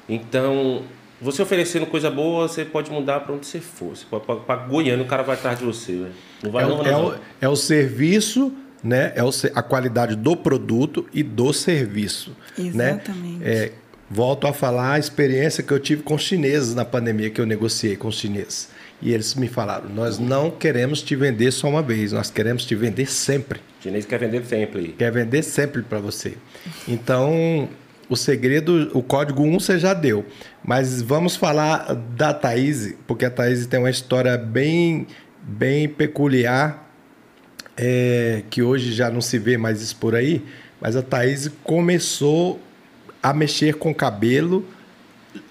Então, 0.07 0.83
você 1.21 1.41
oferecendo 1.41 1.85
coisa 1.85 2.09
boa, 2.09 2.47
você 2.47 2.63
pode 2.63 2.89
mudar 2.89 3.19
para 3.21 3.35
onde 3.35 3.45
você 3.45 3.59
for. 3.59 3.95
Você 3.95 4.05
pode 4.09 4.25
para 4.45 4.55
Goiânia, 4.55 5.03
o 5.03 5.07
cara 5.07 5.21
vai 5.21 5.35
atrás 5.35 5.59
de 5.59 5.65
você. 5.65 5.91
Né? 5.93 6.11
Não 6.43 6.51
vai 6.51 6.63
é, 6.63 6.67
não, 6.67 6.85
é, 6.85 6.97
o, 6.97 7.15
é 7.41 7.49
o 7.49 7.55
serviço, 7.57 8.53
né? 8.81 9.11
É 9.13 9.23
o, 9.23 9.29
a 9.53 9.61
qualidade 9.61 10.15
do 10.15 10.37
produto 10.37 11.05
e 11.13 11.21
do 11.21 11.51
serviço. 11.51 12.33
Né? 12.57 13.01
Exatamente. 13.01 13.39
Né? 13.39 13.39
É, 13.43 13.71
volto 14.09 14.47
a 14.47 14.53
falar 14.53 14.93
a 14.93 14.99
experiência 14.99 15.63
que 15.63 15.71
eu 15.71 15.79
tive 15.79 16.03
com 16.03 16.17
chineses 16.17 16.73
na 16.73 16.85
pandemia, 16.85 17.29
que 17.29 17.41
eu 17.41 17.45
negociei 17.45 17.95
com 17.95 18.07
os 18.07 18.17
chineses. 18.17 18.69
E 19.01 19.13
eles 19.13 19.35
me 19.35 19.47
falaram: 19.47 19.89
nós 19.89 20.17
não 20.17 20.49
queremos 20.49 21.01
te 21.01 21.15
vender 21.15 21.51
só 21.51 21.69
uma 21.69 21.81
vez, 21.81 22.11
nós 22.11 22.31
queremos 22.31 22.65
te 22.65 22.75
vender 22.75 23.07
sempre. 23.07 23.59
Chinês 23.81 24.05
quer 24.05 24.19
vender 24.19 24.43
sempre. 24.45 24.95
Quer 24.97 25.11
vender 25.11 25.43
sempre 25.43 25.81
para 25.83 25.99
você. 25.99 26.35
Então, 26.87 27.69
o 28.09 28.15
segredo, 28.15 28.89
o 28.93 29.03
código 29.03 29.43
1 29.43 29.59
você 29.59 29.77
já 29.77 29.93
deu. 29.93 30.25
Mas 30.63 31.01
vamos 31.01 31.35
falar 31.35 31.93
da 31.93 32.33
Thaís, 32.33 32.95
porque 33.05 33.25
a 33.25 33.29
Thaís 33.29 33.67
tem 33.67 33.79
uma 33.79 33.89
história 33.89 34.37
bem, 34.37 35.05
bem 35.43 35.87
peculiar, 35.87 36.91
é, 37.75 38.43
que 38.49 38.63
hoje 38.63 38.93
já 38.93 39.11
não 39.11 39.21
se 39.21 39.37
vê 39.37 39.57
mais 39.57 39.81
isso 39.81 39.95
por 39.97 40.15
aí. 40.15 40.41
Mas 40.81 40.95
a 40.95 41.03
Thaís 41.03 41.51
começou 41.63 42.59
a 43.29 43.33
mexer 43.33 43.75
com 43.75 43.93
cabelo 43.93 44.65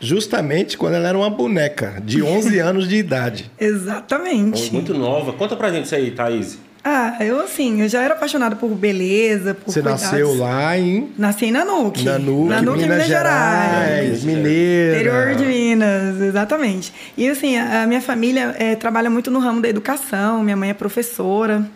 justamente 0.01 0.77
quando 0.77 0.95
ela 0.95 1.09
era 1.09 1.19
uma 1.19 1.31
boneca 1.31 2.01
de 2.05 2.23
11 2.23 2.59
anos 2.61 2.89
de 2.89 2.97
idade. 2.97 3.51
Exatamente. 3.59 4.73
Muito 4.73 4.95
nova. 4.95 5.33
Conta 5.33 5.55
pra 5.57 5.71
gente 5.71 5.85
isso 5.87 5.95
aí, 5.95 6.11
Thaís. 6.11 6.59
Ah, 6.89 7.17
eu 7.21 7.41
assim, 7.41 7.83
eu 7.83 7.89
já 7.89 8.01
era 8.03 8.15
apaixonada 8.15 8.55
por 8.55 8.69
beleza, 8.69 9.55
por 9.55 9.73
Você 9.73 9.81
cuidados. 9.83 10.03
nasceu 10.05 10.37
lá 10.37 10.79
em 10.79 11.11
Nasci 11.19 11.47
em 11.47 11.51
Nanuque. 11.51 12.05
Nanuque, 12.05 12.49
Nanuque, 12.49 12.79
Minas, 12.79 12.95
Minas 12.97 13.07
Gerais. 13.09 13.71
Gerais, 13.73 14.25
Mineira. 14.25 14.95
Interior 15.01 15.35
de 15.35 15.45
Minas, 15.47 16.21
exatamente. 16.21 16.93
E 17.17 17.29
assim, 17.29 17.57
a 17.59 17.89
minha 17.89 18.01
família 18.01 18.55
eh, 18.57 18.77
trabalha 18.77 19.11
muito 19.11 19.33
no 19.33 19.41
ramo 19.41 19.61
da 19.61 19.69
educação. 19.69 20.45
Minha 20.45 20.57
mãe 20.57 20.71
é 20.71 20.75
professora. 20.75 21.69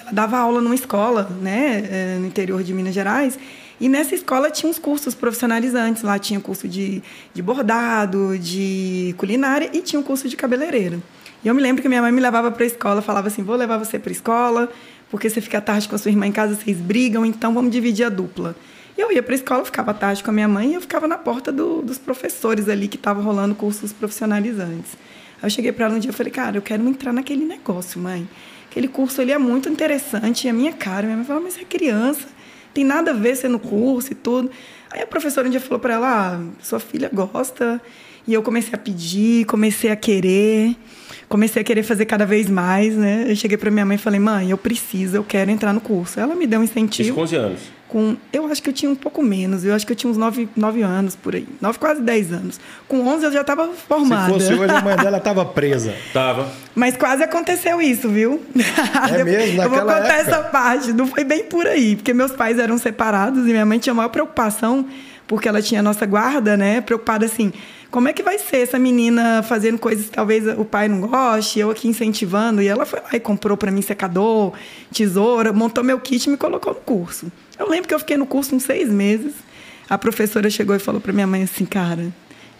Ela 0.00 0.10
dava 0.10 0.36
aula 0.38 0.60
numa 0.60 0.74
escola, 0.74 1.30
né, 1.40 1.84
eh, 1.88 2.16
no 2.18 2.26
interior 2.26 2.60
de 2.64 2.74
Minas 2.74 2.92
Gerais. 2.94 3.38
E 3.80 3.88
nessa 3.88 4.14
escola 4.14 4.50
tinha 4.50 4.68
uns 4.68 4.78
cursos 4.78 5.14
profissionalizantes. 5.14 6.02
Lá 6.02 6.18
tinha 6.18 6.40
curso 6.40 6.66
de, 6.66 7.02
de 7.32 7.42
bordado, 7.42 8.36
de 8.38 9.14
culinária 9.16 9.70
e 9.72 9.80
tinha 9.80 10.00
um 10.00 10.02
curso 10.02 10.28
de 10.28 10.36
cabeleireiro. 10.36 11.02
E 11.44 11.48
eu 11.48 11.54
me 11.54 11.62
lembro 11.62 11.80
que 11.80 11.88
minha 11.88 12.02
mãe 12.02 12.10
me 12.10 12.20
levava 12.20 12.50
para 12.50 12.64
a 12.64 12.66
escola, 12.66 13.00
falava 13.00 13.28
assim: 13.28 13.42
vou 13.42 13.54
levar 13.56 13.78
você 13.78 13.98
para 13.98 14.10
a 14.10 14.12
escola, 14.12 14.68
porque 15.10 15.30
você 15.30 15.40
fica 15.40 15.60
tarde 15.60 15.88
com 15.88 15.94
a 15.94 15.98
sua 15.98 16.10
irmã 16.10 16.26
em 16.26 16.32
casa, 16.32 16.54
vocês 16.56 16.76
brigam, 16.78 17.24
então 17.24 17.54
vamos 17.54 17.70
dividir 17.70 18.04
a 18.04 18.08
dupla. 18.08 18.56
E 18.96 19.00
eu 19.00 19.12
ia 19.12 19.22
para 19.22 19.32
a 19.32 19.36
escola, 19.36 19.64
ficava 19.64 19.94
tarde 19.94 20.24
com 20.24 20.30
a 20.30 20.32
minha 20.34 20.48
mãe 20.48 20.72
e 20.72 20.74
eu 20.74 20.80
ficava 20.80 21.06
na 21.06 21.16
porta 21.16 21.52
do- 21.52 21.82
dos 21.82 21.98
professores 21.98 22.68
ali 22.68 22.88
que 22.88 22.96
estavam 22.96 23.22
rolando 23.22 23.54
cursos 23.54 23.92
profissionalizantes. 23.92 24.94
Aí 25.40 25.46
eu 25.46 25.50
cheguei 25.50 25.70
para 25.70 25.84
ela 25.84 25.94
um 25.94 26.00
dia 26.00 26.10
e 26.10 26.14
falei: 26.14 26.32
cara, 26.32 26.56
eu 26.56 26.62
quero 26.62 26.82
entrar 26.88 27.12
naquele 27.12 27.44
negócio, 27.44 28.00
mãe. 28.00 28.28
Aquele 28.68 28.88
curso 28.88 29.20
ali 29.20 29.30
é 29.30 29.38
muito 29.38 29.68
interessante, 29.68 30.48
é 30.48 30.50
a 30.50 30.54
minha 30.54 30.72
cara. 30.72 31.04
Minha 31.06 31.16
mãe 31.18 31.24
falou: 31.24 31.40
mas 31.44 31.54
você 31.54 31.60
é 31.60 31.64
criança, 31.64 32.26
tem 32.74 32.84
nada 32.84 33.10
a 33.10 33.14
ver 33.14 33.36
ser 33.36 33.48
no 33.48 33.58
curso 33.58 34.12
e 34.12 34.14
tudo. 34.14 34.50
Aí 34.90 35.02
a 35.02 35.06
professora 35.06 35.46
um 35.46 35.50
dia 35.50 35.60
falou 35.60 35.78
para 35.78 35.94
ela: 35.94 36.34
ah, 36.34 36.40
sua 36.62 36.80
filha 36.80 37.10
gosta. 37.12 37.80
E 38.26 38.34
eu 38.34 38.42
comecei 38.42 38.74
a 38.74 38.78
pedir, 38.78 39.46
comecei 39.46 39.90
a 39.90 39.96
querer, 39.96 40.76
comecei 41.30 41.62
a 41.62 41.64
querer 41.64 41.82
fazer 41.82 42.04
cada 42.04 42.26
vez 42.26 42.48
mais, 42.50 42.94
né? 42.94 43.24
Eu 43.26 43.34
cheguei 43.34 43.56
para 43.56 43.70
minha 43.70 43.86
mãe 43.86 43.96
e 43.96 43.98
falei: 43.98 44.20
mãe, 44.20 44.50
eu 44.50 44.58
preciso, 44.58 45.16
eu 45.16 45.24
quero 45.24 45.50
entrar 45.50 45.72
no 45.72 45.80
curso. 45.80 46.20
Ela 46.20 46.34
me 46.34 46.46
deu 46.46 46.60
um 46.60 46.64
Isso 46.64 46.72
incentivo 46.72 47.14
com 47.14 47.22
11 47.22 47.36
anos. 47.36 47.77
Com. 47.88 48.16
Eu 48.32 48.46
acho 48.46 48.62
que 48.62 48.68
eu 48.68 48.72
tinha 48.72 48.90
um 48.90 48.94
pouco 48.94 49.22
menos, 49.22 49.64
eu 49.64 49.74
acho 49.74 49.86
que 49.86 49.92
eu 49.92 49.96
tinha 49.96 50.10
uns 50.10 50.16
9, 50.16 50.48
nove 50.54 50.82
anos 50.82 51.16
por 51.16 51.34
aí. 51.34 51.46
9, 51.60 51.78
quase 51.78 52.00
10 52.02 52.32
anos. 52.32 52.60
Com 52.86 53.06
11 53.06 53.24
eu 53.24 53.32
já 53.32 53.40
estava 53.40 53.68
formada. 53.72 54.26
Se 54.26 54.32
fosse 54.32 54.54
hoje, 54.54 54.72
a 54.72 54.80
mãe 54.82 54.96
dela 55.02 55.18
estava 55.18 55.44
presa. 55.44 55.94
Tava. 56.12 56.48
Mas 56.74 56.96
quase 56.96 57.22
aconteceu 57.22 57.80
isso, 57.80 58.08
viu? 58.08 58.42
É 59.10 59.24
mesmo? 59.24 59.62
Eu 59.62 59.68
vou 59.68 59.78
Naquela 59.78 60.02
contar 60.02 60.14
época? 60.14 60.30
essa 60.30 60.42
parte. 60.44 60.92
Não 60.92 61.06
foi 61.06 61.24
bem 61.24 61.44
por 61.44 61.66
aí, 61.66 61.96
porque 61.96 62.12
meus 62.14 62.32
pais 62.32 62.58
eram 62.58 62.78
separados 62.78 63.40
e 63.46 63.50
minha 63.50 63.66
mãe 63.66 63.78
tinha 63.78 63.94
maior 63.94 64.10
preocupação, 64.10 64.86
porque 65.26 65.48
ela 65.48 65.60
tinha 65.62 65.80
a 65.80 65.82
nossa 65.82 66.06
guarda, 66.06 66.56
né? 66.56 66.80
Preocupada 66.80 67.24
assim, 67.26 67.52
como 67.90 68.06
é 68.08 68.12
que 68.12 68.22
vai 68.22 68.38
ser 68.38 68.58
essa 68.58 68.78
menina 68.78 69.42
fazendo 69.42 69.78
coisas 69.78 70.06
que 70.06 70.12
talvez 70.12 70.46
o 70.58 70.64
pai 70.64 70.88
não 70.88 71.00
goste, 71.00 71.58
eu 71.58 71.70
aqui 71.70 71.88
incentivando. 71.88 72.60
E 72.60 72.68
ela 72.68 72.84
foi 72.84 73.00
lá 73.00 73.08
e 73.14 73.20
comprou 73.20 73.56
para 73.56 73.70
mim 73.70 73.80
secador, 73.80 74.52
tesoura, 74.92 75.52
montou 75.52 75.82
meu 75.82 75.98
kit 75.98 76.26
e 76.26 76.30
me 76.30 76.36
colocou 76.36 76.74
no 76.74 76.80
curso. 76.80 77.32
Eu 77.58 77.68
lembro 77.68 77.88
que 77.88 77.94
eu 77.94 77.98
fiquei 77.98 78.16
no 78.16 78.26
curso 78.26 78.54
uns 78.54 78.62
seis 78.62 78.88
meses. 78.88 79.34
A 79.88 79.98
professora 79.98 80.48
chegou 80.48 80.76
e 80.76 80.78
falou 80.78 81.00
para 81.00 81.12
minha 81.12 81.26
mãe 81.26 81.42
assim, 81.42 81.64
cara, 81.64 82.12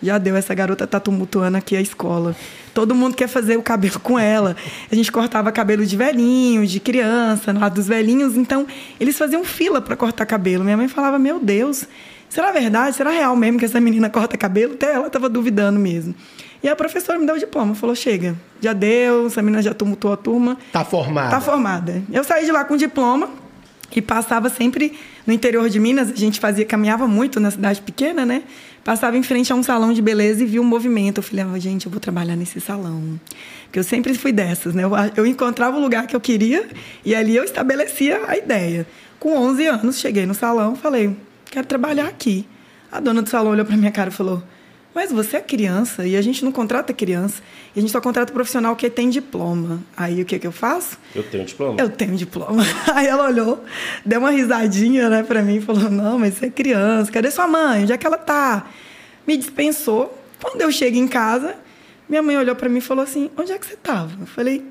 já 0.03 0.17
deu, 0.17 0.37
essa 0.37 0.55
garota 0.55 0.87
tá 0.87 0.99
tumultuando 0.99 1.57
aqui 1.57 1.77
a 1.77 1.81
escola. 1.81 2.35
Todo 2.73 2.95
mundo 2.95 3.15
quer 3.17 3.29
fazer 3.29 3.57
o 3.57 3.63
cabelo 3.63 3.99
com 4.01 4.19
ela. 4.19 4.57
A 4.91 4.95
gente 4.95 5.11
cortava 5.11 5.51
cabelo 5.53 5.85
de 5.85 5.97
velhinho, 5.97 6.67
de 6.67 6.81
criança, 6.81 7.53
lá 7.53 7.69
dos 7.69 7.87
velhinhos. 7.87 8.37
Então, 8.37 8.67
eles 8.99 9.19
faziam 9.19 9.45
fila 9.45 9.81
para 9.81 9.97
cortar 9.97 10.25
cabelo. 10.25 10.65
Minha 10.65 10.77
mãe 10.77 10.89
falava: 10.89 11.19
Meu 11.19 11.41
Deus, 11.41 11.87
será 12.29 12.53
verdade? 12.53 12.97
Será 12.97 13.11
real 13.11 13.35
mesmo 13.35 13.59
que 13.59 13.65
essa 13.65 13.81
menina 13.81 14.09
corta 14.09 14.37
cabelo? 14.37 14.75
Até 14.75 14.95
ela 14.95 15.09
estava 15.09 15.29
duvidando 15.29 15.79
mesmo. 15.79 16.15
E 16.63 16.69
a 16.69 16.75
professora 16.77 17.19
me 17.19 17.27
deu 17.27 17.35
o 17.35 17.39
diploma, 17.39 17.75
falou: 17.75 17.97
Chega, 17.97 18.37
já 18.61 18.73
deu, 18.73 19.27
essa 19.27 19.43
menina 19.43 19.61
já 19.63 19.75
tumultuou 19.75 20.15
a 20.15 20.17
turma. 20.17 20.57
Tá 20.73 20.85
formada. 20.85 21.31
Tá 21.31 21.41
formada. 21.41 22.03
Eu 22.13 22.23
saí 22.23 22.45
de 22.45 22.53
lá 22.53 22.65
com 22.65 22.77
diploma 22.77 23.29
e 23.95 24.03
passava 24.03 24.49
sempre 24.49 24.99
no 25.27 25.33
interior 25.33 25.69
de 25.69 25.81
Minas. 25.81 26.11
A 26.11 26.15
gente 26.15 26.39
fazia, 26.39 26.65
caminhava 26.65 27.07
muito 27.07 27.41
na 27.41 27.51
cidade 27.51 27.81
pequena, 27.81 28.25
né? 28.25 28.43
Passava 28.85 29.17
em 29.17 29.23
frente 29.23 29.53
a 29.53 29.57
um 29.57 29.63
salão 29.63 29.93
de 29.93 30.01
beleza 30.01 30.43
e 30.43 30.47
via 30.47 30.61
um 30.61 30.65
movimento. 30.65 31.19
Eu 31.19 31.23
falei, 31.23 31.45
ah, 31.45 31.59
gente, 31.59 31.87
eu 31.87 31.93
vou 31.93 32.01
trabalhar 32.01 32.37
nesse 32.37 32.61
salão. 32.61 33.21
Porque 33.65 33.79
eu 33.79 33.85
sempre 33.85 34.15
fui 34.15 34.33
dessas, 34.33 34.75
né? 34.75 34.85
Eu, 34.85 34.91
eu 35.17 35.27
encontrava 35.27 35.77
o 35.77 35.81
lugar 35.81 36.07
que 36.07 36.15
eu 36.15 36.21
queria 36.21 36.67
e 37.05 37.15
ali 37.15 37.37
eu 37.37 37.45
estabelecia 37.45 38.21
a 38.27 38.37
ideia. 38.37 38.87
Com 39.19 39.37
11 39.37 39.67
anos, 39.67 39.99
cheguei 39.99 40.27
no 40.27 40.35
salão 40.35 40.77
falei, 40.77 41.17
quero 41.51 41.67
trabalhar 41.67 42.07
aqui. 42.07 42.47
A 42.91 43.01
dona 43.01 43.21
do 43.21 43.29
salão 43.29 43.53
olhou 43.53 43.67
para 43.67 43.77
minha 43.77 43.91
cara 43.91 44.11
e 44.11 44.13
falou, 44.13 44.43
mas 44.99 45.13
você 45.13 45.37
é 45.37 45.41
criança 45.41 46.05
e 46.05 46.17
a 46.17 46.21
gente 46.21 46.45
não 46.45 46.51
contrata 46.51 46.93
criança. 46.93 47.41
E 47.73 47.79
a 47.79 47.81
gente 47.81 47.93
só 47.93 48.01
contrata 48.01 48.33
profissional 48.33 48.75
que 48.75 48.91
tem 48.91 49.09
diploma. 49.09 49.81
Aí 49.97 50.21
o 50.21 50.25
que, 50.25 50.41
que 50.41 50.47
eu 50.47 50.51
faço? 50.51 50.99
Eu 51.15 51.23
tenho 51.23 51.45
diploma. 51.45 51.81
Eu 51.81 51.89
tenho 51.89 52.17
diploma. 52.17 52.65
Aí 52.93 53.07
ela 53.07 53.29
olhou, 53.29 53.65
deu 54.05 54.19
uma 54.19 54.33
risadinha, 54.33 55.09
né, 55.09 55.23
pra 55.23 55.41
mim 55.41 55.59
e 55.59 55.61
falou: 55.61 55.89
Não, 55.89 56.19
mas 56.19 56.35
você 56.35 56.47
é 56.47 56.51
criança, 56.51 57.13
cadê 57.13 57.31
sua 57.31 57.47
mãe? 57.47 57.85
Onde 57.85 57.93
é 57.93 57.97
que 57.97 58.05
ela 58.05 58.19
tá? 58.19 58.67
Me 59.25 59.37
dispensou. 59.37 60.21
Quando 60.43 60.63
eu 60.63 60.73
chego 60.73 60.97
em 60.97 61.07
casa, 61.07 61.55
minha 62.09 62.21
mãe 62.21 62.37
olhou 62.37 62.57
pra 62.57 62.69
mim 62.69 62.79
e 62.79 62.81
falou 62.81 63.05
assim: 63.05 63.31
Onde 63.37 63.53
é 63.53 63.59
que 63.59 63.67
você 63.67 63.77
tava? 63.77 64.11
Eu 64.21 64.27
falei: 64.27 64.65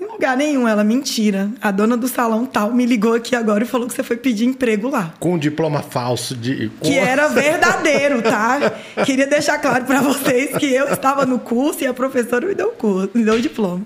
Em 0.00 0.06
lugar 0.06 0.36
nenhum. 0.36 0.66
Ela, 0.66 0.84
mentira. 0.84 1.50
A 1.60 1.70
dona 1.70 1.96
do 1.96 2.08
salão 2.08 2.46
tal 2.46 2.72
me 2.72 2.86
ligou 2.86 3.14
aqui 3.14 3.34
agora 3.34 3.64
e 3.64 3.66
falou 3.66 3.86
que 3.88 3.94
você 3.94 4.02
foi 4.02 4.16
pedir 4.16 4.46
emprego 4.46 4.88
lá. 4.88 5.14
Com 5.18 5.34
um 5.34 5.38
diploma 5.38 5.82
falso 5.82 6.36
de. 6.36 6.70
Que 6.82 6.96
era 6.96 7.28
verdadeiro, 7.28 8.22
tá? 8.22 8.72
Queria 9.04 9.26
deixar 9.26 9.58
claro 9.58 9.84
para 9.84 10.00
vocês 10.00 10.56
que 10.56 10.66
eu 10.66 10.92
estava 10.92 11.26
no 11.26 11.38
curso 11.38 11.82
e 11.82 11.86
a 11.86 11.94
professora 11.94 12.46
me 12.46 12.54
deu 12.54 12.68
o 12.68 12.72
curso, 12.72 13.10
me 13.14 13.24
deu 13.24 13.34
o 13.34 13.40
diploma. 13.40 13.82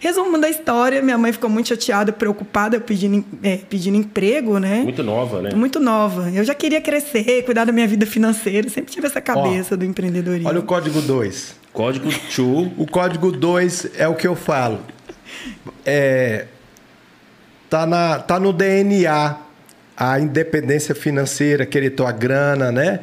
Resumo 0.00 0.36
da 0.36 0.50
história, 0.50 1.00
minha 1.00 1.16
mãe 1.16 1.32
ficou 1.32 1.48
muito 1.48 1.70
chateada, 1.70 2.12
preocupada 2.12 2.78
pedindo, 2.78 3.24
é, 3.42 3.56
pedindo 3.56 3.96
emprego, 3.96 4.58
né? 4.58 4.82
Muito 4.82 5.02
nova, 5.02 5.40
né? 5.40 5.50
Muito 5.54 5.80
nova. 5.80 6.30
Eu 6.30 6.44
já 6.44 6.54
queria 6.54 6.78
crescer, 6.78 7.42
cuidar 7.42 7.64
da 7.64 7.72
minha 7.72 7.88
vida 7.88 8.04
financeira, 8.04 8.68
sempre 8.68 8.92
tive 8.92 9.06
essa 9.06 9.20
cabeça 9.20 9.78
do 9.78 9.84
empreendedorismo. 9.84 10.46
Olha 10.46 10.60
o 10.60 10.62
código 10.62 11.00
2. 11.00 11.54
Código 11.72 12.10
TCHU. 12.10 12.72
O 12.76 12.86
código 12.86 13.32
2 13.32 13.92
é 13.96 14.06
o 14.06 14.14
que 14.14 14.26
eu 14.26 14.36
falo. 14.36 14.78
É, 15.84 16.46
tá, 17.68 17.86
na, 17.86 18.18
tá 18.18 18.38
no 18.38 18.52
DNA 18.52 19.36
a 19.96 20.18
independência 20.18 20.94
financeira, 20.94 21.64
querer 21.64 21.90
tua 21.90 22.12
grana, 22.12 22.72
né? 22.72 23.00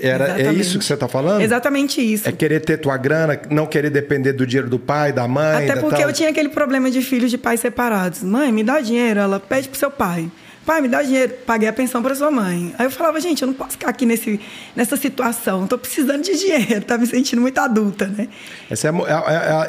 Era, 0.00 0.40
é 0.40 0.52
isso 0.52 0.78
que 0.78 0.84
você 0.84 0.94
está 0.94 1.06
falando? 1.06 1.42
Exatamente 1.42 2.00
isso. 2.00 2.28
É 2.28 2.32
querer 2.32 2.60
ter 2.60 2.78
tua 2.78 2.96
grana, 2.96 3.40
não 3.50 3.66
querer 3.66 3.90
depender 3.90 4.32
do 4.32 4.46
dinheiro 4.46 4.68
do 4.68 4.78
pai, 4.78 5.12
da 5.12 5.28
mãe. 5.28 5.64
Até 5.64 5.74
da 5.74 5.80
porque 5.80 6.00
tal. 6.00 6.08
eu 6.08 6.12
tinha 6.12 6.30
aquele 6.30 6.48
problema 6.48 6.90
de 6.90 7.00
filhos 7.00 7.30
de 7.30 7.38
pais 7.38 7.60
separados. 7.60 8.22
Mãe, 8.22 8.50
me 8.50 8.64
dá 8.64 8.80
dinheiro. 8.80 9.20
Ela 9.20 9.38
pede 9.38 9.68
pro 9.68 9.78
seu 9.78 9.90
pai. 9.90 10.28
Pai, 10.64 10.80
me 10.80 10.86
dá 10.88 11.02
dinheiro. 11.02 11.32
Paguei 11.44 11.68
a 11.68 11.72
pensão 11.72 12.00
para 12.02 12.14
sua 12.14 12.30
mãe. 12.30 12.72
Aí 12.78 12.86
eu 12.86 12.90
falava, 12.90 13.20
gente, 13.20 13.42
eu 13.42 13.46
não 13.48 13.54
posso 13.54 13.72
ficar 13.72 13.88
aqui 13.90 14.06
nesse, 14.06 14.38
nessa 14.76 14.96
situação. 14.96 15.66
Tô 15.66 15.76
precisando 15.76 16.22
de 16.22 16.38
dinheiro. 16.38 16.82
Tá 16.86 16.96
me 16.96 17.06
sentindo 17.06 17.40
muito 17.42 17.58
adulta, 17.58 18.06
né? 18.06 18.28
Esse 18.70 18.86
é, 18.86 18.90
mo- 18.92 19.06
é- 19.06 19.10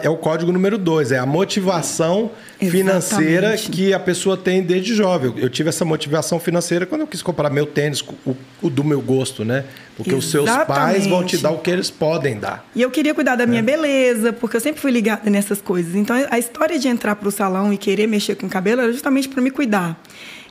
é- 0.03 0.05
é 0.05 0.09
o 0.09 0.17
código 0.17 0.51
número 0.51 0.77
dois, 0.77 1.11
é 1.11 1.17
a 1.17 1.25
motivação 1.25 2.31
financeira 2.59 3.53
Exatamente. 3.53 3.69
que 3.71 3.93
a 3.93 3.99
pessoa 3.99 4.35
tem 4.37 4.61
desde 4.61 4.93
jovem. 4.95 5.33
Eu, 5.37 5.49
tive 5.49 5.69
essa 5.69 5.83
motivação 5.85 6.39
financeira 6.39 6.85
quando 6.85 7.01
eu 7.01 7.07
quis 7.07 7.21
comprar 7.21 7.49
meu 7.49 7.65
tênis, 7.65 8.01
o, 8.25 8.35
o 8.61 8.69
do 8.69 8.83
meu 8.83 9.01
gosto, 9.01 9.43
né? 9.45 9.65
Porque 9.95 10.13
os 10.13 10.29
seus 10.29 10.49
pais 10.65 11.05
vão 11.07 11.23
te 11.23 11.35
Exatamente. 11.35 11.37
dar 11.43 11.51
o 11.51 11.57
que 11.59 11.69
eles 11.69 11.89
podem 11.89 12.39
dar. 12.39 12.65
E 12.75 12.81
eu 12.81 12.89
queria 12.89 13.13
cuidar 13.13 13.35
da 13.35 13.45
minha 13.45 13.59
É. 13.59 13.63
beleza, 13.63 14.33
porque 14.33 14.57
eu 14.57 14.61
sempre 14.61 14.81
fui 14.81 14.91
ligada 14.91 15.29
nessas 15.29 15.61
coisas. 15.61 15.93
Então, 15.95 16.15
a 16.29 16.39
história 16.39 16.77
de 16.79 16.87
entrar 16.87 17.15
pro 17.15 17.29
salão 17.31 17.71
e 17.71 17.77
querer 17.77 18.07
mexer 18.07 18.35
com 18.35 18.47
o 18.47 18.49
cabelo 18.49 18.81
era 18.81 18.91
justamente 18.91 19.29
para 19.29 19.41
me 19.41 19.51
cuidar. 19.51 19.99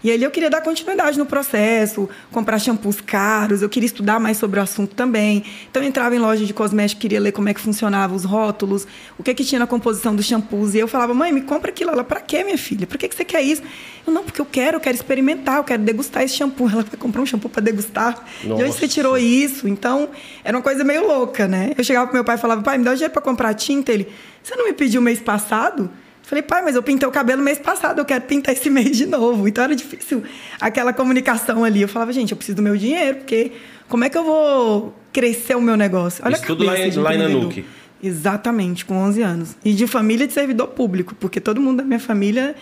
E 0.04 0.10
ali 0.10 0.24
eu 0.24 0.30
queria 0.30 0.50
dar 0.50 0.60
continuidade 0.60 1.18
no 1.18 1.24
processo, 1.24 2.08
comprar 2.30 2.58
shampoos 2.58 3.00
caros, 3.00 3.62
eu 3.62 3.68
queria 3.68 3.86
estudar 3.86 4.18
mais 4.18 4.36
sobre 4.36 4.58
o 4.58 4.62
assunto 4.62 4.94
também. 4.94 5.44
Então 5.70 5.82
eu 5.82 5.88
entrava 5.88 6.14
em 6.16 6.18
loja 6.18 6.44
de 6.44 6.52
cosméticos, 6.52 7.00
queria 7.00 7.20
ler 7.20 7.32
como 7.32 7.48
é 7.48 7.54
que 7.54 7.60
funcionava 7.60 8.14
os 8.14 8.24
rótulos, 8.24 8.86
o 9.18 9.22
que 9.22 9.32
que 9.34 9.44
tinha 9.44 9.58
na 9.58 9.66
composição 9.66 10.14
dos 10.14 10.26
shampoos. 10.26 10.74
E 10.74 10.78
eu 10.78 10.88
falava, 10.88 11.14
mãe, 11.14 11.32
me 11.32 11.42
compra 11.42 11.70
aquilo. 11.70 11.90
Ela, 11.90 12.02
pra 12.02 12.20
quê, 12.20 12.42
minha 12.42 12.58
filha? 12.58 12.86
Pra 12.86 12.98
que, 12.98 13.08
que 13.08 13.14
você 13.14 13.24
quer 13.24 13.42
isso? 13.42 13.62
Eu, 14.06 14.12
não, 14.12 14.24
porque 14.24 14.40
eu 14.40 14.46
quero, 14.46 14.76
eu 14.76 14.80
quero 14.80 14.96
experimentar, 14.96 15.58
eu 15.58 15.64
quero 15.64 15.82
degustar 15.82 16.22
esse 16.24 16.34
shampoo. 16.34 16.68
Ela 16.68 16.82
vai 16.82 16.96
comprar 16.98 17.22
um 17.22 17.26
shampoo 17.26 17.48
para 17.48 17.62
degustar. 17.62 18.24
Nossa. 18.44 18.62
De 18.62 18.68
onde 18.68 18.78
você 18.78 18.88
tirou 18.88 19.16
isso? 19.16 19.68
Então, 19.68 20.08
era 20.42 20.56
uma 20.56 20.62
coisa 20.62 20.82
meio 20.82 21.06
louca, 21.06 21.46
né? 21.46 21.72
Eu 21.76 21.84
chegava 21.84 22.06
pro 22.06 22.14
meu 22.14 22.24
pai 22.24 22.36
e 22.36 22.38
falava, 22.38 22.62
pai, 22.62 22.78
me 22.78 22.84
dá 22.84 22.92
dinheiro 22.94 23.12
para 23.12 23.22
comprar 23.22 23.54
tinta. 23.54 23.92
Ele, 23.92 24.08
você 24.42 24.56
não 24.56 24.64
me 24.64 24.72
pediu 24.72 25.00
mês 25.00 25.20
passado? 25.20 25.90
Falei, 26.32 26.42
pai, 26.42 26.62
mas 26.62 26.74
eu 26.74 26.82
pintei 26.82 27.06
o 27.06 27.12
cabelo 27.12 27.42
mês 27.42 27.58
passado, 27.58 27.98
eu 27.98 28.06
quero 28.06 28.24
pintar 28.24 28.54
esse 28.54 28.70
mês 28.70 28.96
de 28.96 29.04
novo. 29.04 29.46
Então 29.46 29.64
era 29.64 29.76
difícil 29.76 30.22
aquela 30.58 30.90
comunicação 30.90 31.62
ali. 31.62 31.82
Eu 31.82 31.88
falava, 31.88 32.10
gente, 32.10 32.30
eu 32.30 32.38
preciso 32.38 32.56
do 32.56 32.62
meu 32.62 32.74
dinheiro, 32.74 33.18
porque 33.18 33.52
como 33.86 34.02
é 34.02 34.08
que 34.08 34.16
eu 34.16 34.24
vou 34.24 34.94
crescer 35.12 35.54
o 35.54 35.60
meu 35.60 35.76
negócio? 35.76 36.24
Olha 36.24 36.36
Isso 36.36 36.46
tudo 36.46 36.64
lá, 36.64 36.72
lá 36.72 37.14
em 37.14 37.18
Nanuque. 37.18 37.66
Exatamente, 38.02 38.82
com 38.86 38.94
11 38.94 39.20
anos. 39.20 39.56
E 39.62 39.74
de 39.74 39.86
família 39.86 40.26
de 40.26 40.32
servidor 40.32 40.68
público, 40.68 41.14
porque 41.16 41.38
todo 41.38 41.60
mundo 41.60 41.76
da 41.76 41.84
minha 41.84 42.00
família 42.00 42.54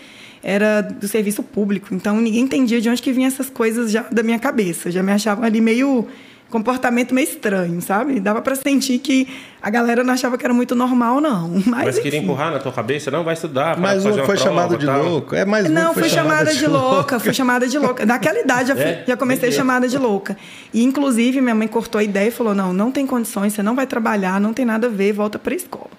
era 0.42 0.80
do 0.80 1.06
serviço 1.06 1.40
público. 1.40 1.94
Então 1.94 2.20
ninguém 2.20 2.42
entendia 2.42 2.80
de 2.80 2.90
onde 2.90 3.00
que 3.00 3.12
vinham 3.12 3.28
essas 3.28 3.48
coisas 3.48 3.92
já 3.92 4.02
da 4.10 4.24
minha 4.24 4.40
cabeça. 4.40 4.90
Já 4.90 5.00
me 5.00 5.12
achavam 5.12 5.44
ali 5.44 5.60
meio 5.60 6.08
comportamento 6.50 7.14
meio 7.14 7.24
estranho, 7.24 7.80
sabe? 7.80 8.18
Dava 8.18 8.42
para 8.42 8.54
sentir 8.56 8.98
que 8.98 9.28
a 9.62 9.70
galera 9.70 10.02
não 10.02 10.12
achava 10.12 10.36
que 10.36 10.44
era 10.44 10.52
muito 10.52 10.74
normal, 10.74 11.20
não. 11.20 11.48
Mas, 11.64 11.84
Mas 11.84 11.98
queria 12.00 12.18
empurrar 12.18 12.50
na 12.50 12.58
tua 12.58 12.72
cabeça, 12.72 13.10
não 13.10 13.22
vai 13.22 13.34
estudar. 13.34 13.78
Mais 13.78 14.04
um 14.04 14.24
foi 14.24 14.36
chamado 14.36 14.76
de 14.76 14.86
louco. 14.86 15.34
É 15.34 15.44
mais 15.44 15.70
Não, 15.70 15.94
foi, 15.94 16.02
foi 16.02 16.10
chamada, 16.10 16.52
de 16.52 16.66
louca, 16.66 17.20
foi 17.20 17.32
chamada 17.32 17.66
de 17.68 17.78
louca. 17.78 18.04
Naquela 18.04 18.40
idade 18.40 18.68
já, 18.68 18.74
é? 18.78 19.04
já 19.06 19.16
comecei 19.16 19.52
chamada 19.52 19.88
de 19.88 19.96
louca. 19.96 20.36
E 20.74 20.82
inclusive 20.82 21.40
minha 21.40 21.54
mãe 21.54 21.68
cortou 21.68 21.98
a 21.98 22.02
ideia 22.04 22.28
e 22.28 22.32
falou: 22.32 22.54
"Não, 22.54 22.72
não 22.72 22.90
tem 22.90 23.06
condições, 23.06 23.52
você 23.52 23.62
não 23.62 23.76
vai 23.76 23.86
trabalhar, 23.86 24.40
não 24.40 24.52
tem 24.52 24.64
nada 24.64 24.88
a 24.88 24.90
ver, 24.90 25.12
volta 25.12 25.38
para 25.38 25.54
a 25.54 25.56
escola". 25.56 25.90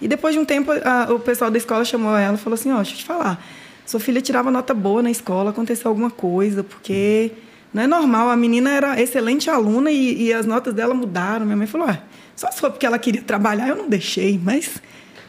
E 0.00 0.08
depois 0.08 0.34
de 0.34 0.40
um 0.40 0.44
tempo, 0.44 0.70
a, 0.72 1.12
o 1.12 1.18
pessoal 1.18 1.50
da 1.50 1.58
escola 1.58 1.84
chamou 1.84 2.16
ela 2.16 2.34
e 2.34 2.38
falou 2.38 2.54
assim: 2.54 2.70
"Ó, 2.72 2.74
oh, 2.74 2.76
deixa 2.78 2.92
eu 2.92 2.98
te 2.98 3.04
falar. 3.04 3.44
Sua 3.84 4.00
filha 4.00 4.20
tirava 4.20 4.50
nota 4.50 4.74
boa 4.74 5.02
na 5.02 5.10
escola, 5.10 5.50
aconteceu 5.50 5.88
alguma 5.88 6.10
coisa, 6.10 6.62
porque 6.62 7.32
não 7.72 7.82
é 7.82 7.86
normal. 7.86 8.28
A 8.28 8.36
menina 8.36 8.70
era 8.70 9.00
excelente 9.00 9.50
aluna 9.50 9.90
e, 9.90 10.24
e 10.24 10.32
as 10.32 10.46
notas 10.46 10.74
dela 10.74 10.94
mudaram. 10.94 11.44
Minha 11.44 11.56
mãe 11.56 11.66
falou: 11.66 11.88
ah, 11.88 11.98
só 12.34 12.50
se 12.50 12.60
for 12.60 12.70
porque 12.70 12.86
ela 12.86 12.98
queria 12.98 13.22
trabalhar, 13.22 13.68
eu 13.68 13.76
não 13.76 13.88
deixei. 13.88 14.38
Mas, 14.42 14.80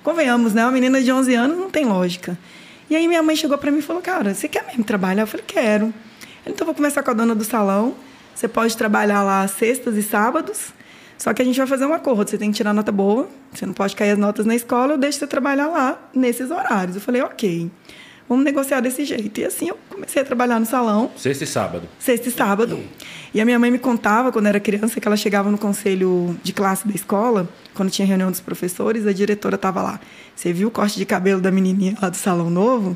convenhamos, 0.04 0.54
né? 0.54 0.64
Uma 0.64 0.72
menina 0.72 1.02
de 1.02 1.12
11 1.12 1.34
anos 1.36 1.58
não 1.58 1.70
tem 1.70 1.86
lógica. 1.86 2.38
E 2.90 2.96
aí 2.96 3.08
minha 3.08 3.22
mãe 3.22 3.36
chegou 3.36 3.58
para 3.58 3.72
mim 3.72 3.80
e 3.80 3.82
falou: 3.82 4.02
cara, 4.02 4.34
você 4.34 4.48
quer 4.48 4.66
mesmo 4.66 4.84
trabalhar? 4.84 5.24
Eu 5.24 5.28
falei: 5.28 5.46
quero. 5.46 5.94
Então, 6.46 6.66
vou 6.66 6.74
começar 6.74 7.04
com 7.04 7.12
a 7.12 7.14
dona 7.14 7.36
do 7.36 7.44
salão. 7.44 7.96
Você 8.34 8.48
pode 8.48 8.76
trabalhar 8.78 9.22
lá 9.22 9.48
sextas 9.48 9.96
e 9.96 10.04
sábados. 10.04 10.74
Só 11.18 11.34
que 11.34 11.42
a 11.42 11.46
gente 11.46 11.58
vai 11.58 11.68
fazer 11.68 11.86
um 11.86 11.94
acordo. 11.94 12.30
Você 12.30 12.38
tem 12.38 12.50
que 12.50 12.56
tirar 12.56 12.74
nota 12.74 12.94
boa. 12.94 13.28
Você 13.52 13.66
não 13.66 13.74
pode 13.74 13.94
cair 13.94 14.12
as 14.12 14.18
notas 14.18 14.46
na 14.46 14.56
escola. 14.56 14.94
Eu 14.94 14.98
deixo 14.98 15.20
você 15.20 15.28
trabalhar 15.28 15.68
lá 15.68 16.10
nesses 16.16 16.50
horários. 16.50 16.96
Eu 16.96 17.02
falei: 17.02 17.22
ok 17.22 17.70
vamos 18.30 18.46
negociar 18.46 18.80
desse 18.80 19.04
jeito. 19.04 19.42
E 19.42 19.46
assim 19.46 19.70
eu 19.70 19.78
comecei 19.90 20.22
a 20.22 20.26
trabalhar 20.26 20.60
no 20.60 20.66
salão. 20.66 21.12
Sexta 21.18 21.44
e 21.44 21.48
sábado. 21.48 21.90
Sexta 21.98 22.30
e 22.30 22.32
sábado. 22.32 22.80
E 23.34 23.42
a 23.42 23.46
minha 23.46 23.58
mãe 23.58 23.72
me 23.72 23.80
contava, 23.80 24.32
quando 24.32 24.46
era 24.46 24.60
criança, 24.60 25.02
que 25.02 25.08
ela 25.08 25.18
chegava 25.18 25.50
no 25.50 25.58
conselho 25.58 26.40
de 26.44 26.54
classe 26.54 26.88
da 26.88 26.94
escola, 26.94 27.50
quando 27.74 27.90
tinha 27.90 28.08
reunião 28.08 28.30
dos 28.30 28.40
professores, 28.40 29.08
a 29.08 29.12
diretora 29.12 29.56
estava 29.56 29.82
lá. 29.82 30.00
Você 30.36 30.54
viu 30.54 30.68
o 30.68 30.72
corte 30.72 30.98
de 30.98 31.06
cabelo 31.06 31.42
da 31.42 31.52
menininha 31.52 31.98
lá 32.00 32.10
do 32.10 32.18
salão 32.18 32.50
novo? 32.50 32.96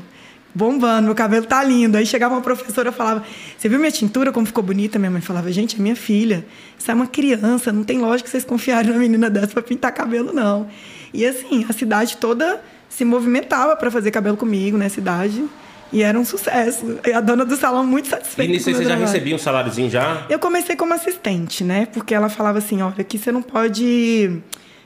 Bombando, 0.56 1.06
meu 1.06 1.16
cabelo 1.16 1.46
tá 1.46 1.64
lindo. 1.64 1.96
Aí 1.96 2.06
chegava 2.06 2.32
uma 2.34 2.40
professora 2.40 2.90
e 2.90 2.92
falava: 2.92 3.24
Você 3.58 3.68
viu 3.68 3.76
minha 3.76 3.90
tintura, 3.90 4.30
como 4.30 4.46
ficou 4.46 4.62
bonita? 4.62 5.00
Minha 5.00 5.10
mãe 5.10 5.20
falava: 5.20 5.50
Gente, 5.50 5.76
é 5.76 5.82
minha 5.82 5.96
filha. 5.96 6.46
Isso 6.78 6.88
é 6.88 6.94
uma 6.94 7.08
criança, 7.08 7.72
não 7.72 7.82
tem 7.82 7.98
lógica 7.98 8.30
vocês 8.30 8.44
confiarem 8.44 8.90
numa 8.90 9.00
menina 9.00 9.28
dessa 9.28 9.48
para 9.48 9.62
pintar 9.62 9.92
cabelo, 9.92 10.32
não. 10.32 10.68
E 11.12 11.26
assim, 11.26 11.66
a 11.68 11.72
cidade 11.72 12.18
toda 12.18 12.60
se 12.96 13.04
movimentava 13.04 13.74
para 13.74 13.90
fazer 13.90 14.12
cabelo 14.12 14.36
comigo 14.36 14.78
na 14.78 14.88
cidade. 14.88 15.44
E 15.92 16.02
era 16.02 16.18
um 16.18 16.24
sucesso. 16.24 16.98
E 17.06 17.12
a 17.12 17.20
dona 17.20 17.44
do 17.44 17.56
salão 17.56 17.84
muito 17.84 18.08
satisfeita. 18.08 18.50
E 18.50 18.54
nisso 18.54 18.70
você 18.72 18.84
já 18.84 18.94
recebia 18.94 19.34
um 19.34 19.38
saláriozinho 19.38 19.90
já? 19.90 20.26
Eu 20.28 20.38
comecei 20.38 20.76
como 20.76 20.94
assistente, 20.94 21.62
né? 21.62 21.86
Porque 21.92 22.14
ela 22.14 22.28
falava 22.28 22.58
assim: 22.58 22.82
olha, 22.82 23.00
aqui 23.00 23.18
você 23.18 23.30
não 23.30 23.42
pode. 23.42 24.40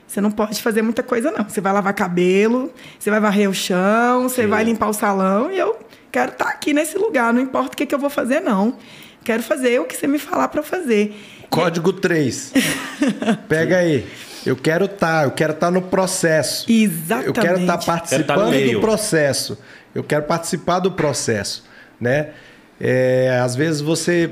Você 0.07 0.21
não 0.21 0.31
pode 0.31 0.59
fazer 0.61 0.81
muita 0.81 1.03
coisa, 1.03 1.31
não. 1.31 1.47
Você 1.47 1.61
vai 1.61 1.71
lavar 1.71 1.93
cabelo, 1.93 2.71
você 2.97 3.11
vai 3.11 3.19
varrer 3.19 3.47
o 3.47 3.53
chão, 3.53 4.23
você 4.23 4.43
Sim. 4.43 4.47
vai 4.47 4.63
limpar 4.63 4.89
o 4.89 4.93
salão. 4.93 5.51
E 5.51 5.57
eu 5.57 5.77
quero 6.11 6.31
estar 6.31 6.45
tá 6.45 6.51
aqui 6.51 6.73
nesse 6.73 6.97
lugar, 6.97 7.31
não 7.31 7.41
importa 7.41 7.73
o 7.73 7.77
que, 7.77 7.85
que 7.85 7.93
eu 7.93 7.99
vou 7.99 8.09
fazer, 8.09 8.39
não. 8.39 8.75
Quero 9.23 9.43
fazer 9.43 9.79
o 9.79 9.85
que 9.85 9.95
você 9.95 10.07
me 10.07 10.17
falar 10.17 10.47
para 10.47 10.63
fazer. 10.63 11.15
Código 11.49 11.93
3. 11.93 12.53
Pega 13.47 13.77
aí. 13.77 14.05
Eu 14.45 14.55
quero 14.55 14.85
estar, 14.85 15.21
tá, 15.21 15.23
eu 15.23 15.31
quero 15.31 15.53
estar 15.53 15.67
tá 15.67 15.71
no 15.71 15.81
processo. 15.81 16.71
Exatamente. 16.71 17.27
Eu 17.27 17.33
quero 17.33 17.59
estar 17.59 17.77
tá 17.77 17.85
participando 17.85 18.51
quero 18.51 18.73
do 18.73 18.81
processo. 18.81 19.57
Eu 19.93 20.03
quero 20.03 20.23
participar 20.23 20.79
do 20.79 20.91
processo, 20.91 21.63
né? 21.99 22.29
É, 22.79 23.39
às 23.43 23.55
vezes 23.55 23.81
você 23.81 24.31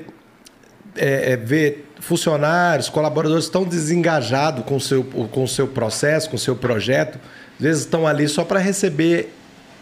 é, 0.96 1.34
é, 1.34 1.38
vê 1.38 1.80
funcionários, 2.00 2.90
colaboradores 2.90 3.50
tão 3.50 3.64
desengajados 3.64 4.64
com 4.64 4.78
o 4.78 4.82
seu, 4.82 5.04
com 5.04 5.44
o 5.44 5.48
seu 5.48 5.68
processo, 5.68 6.30
com 6.30 6.36
o 6.36 6.40
seu 6.40 6.56
projeto, 6.56 7.20
às 7.58 7.64
vezes 7.64 7.84
estão 7.84 8.08
ali 8.08 8.28
só 8.28 8.44
para 8.44 8.60
receber 8.60 9.34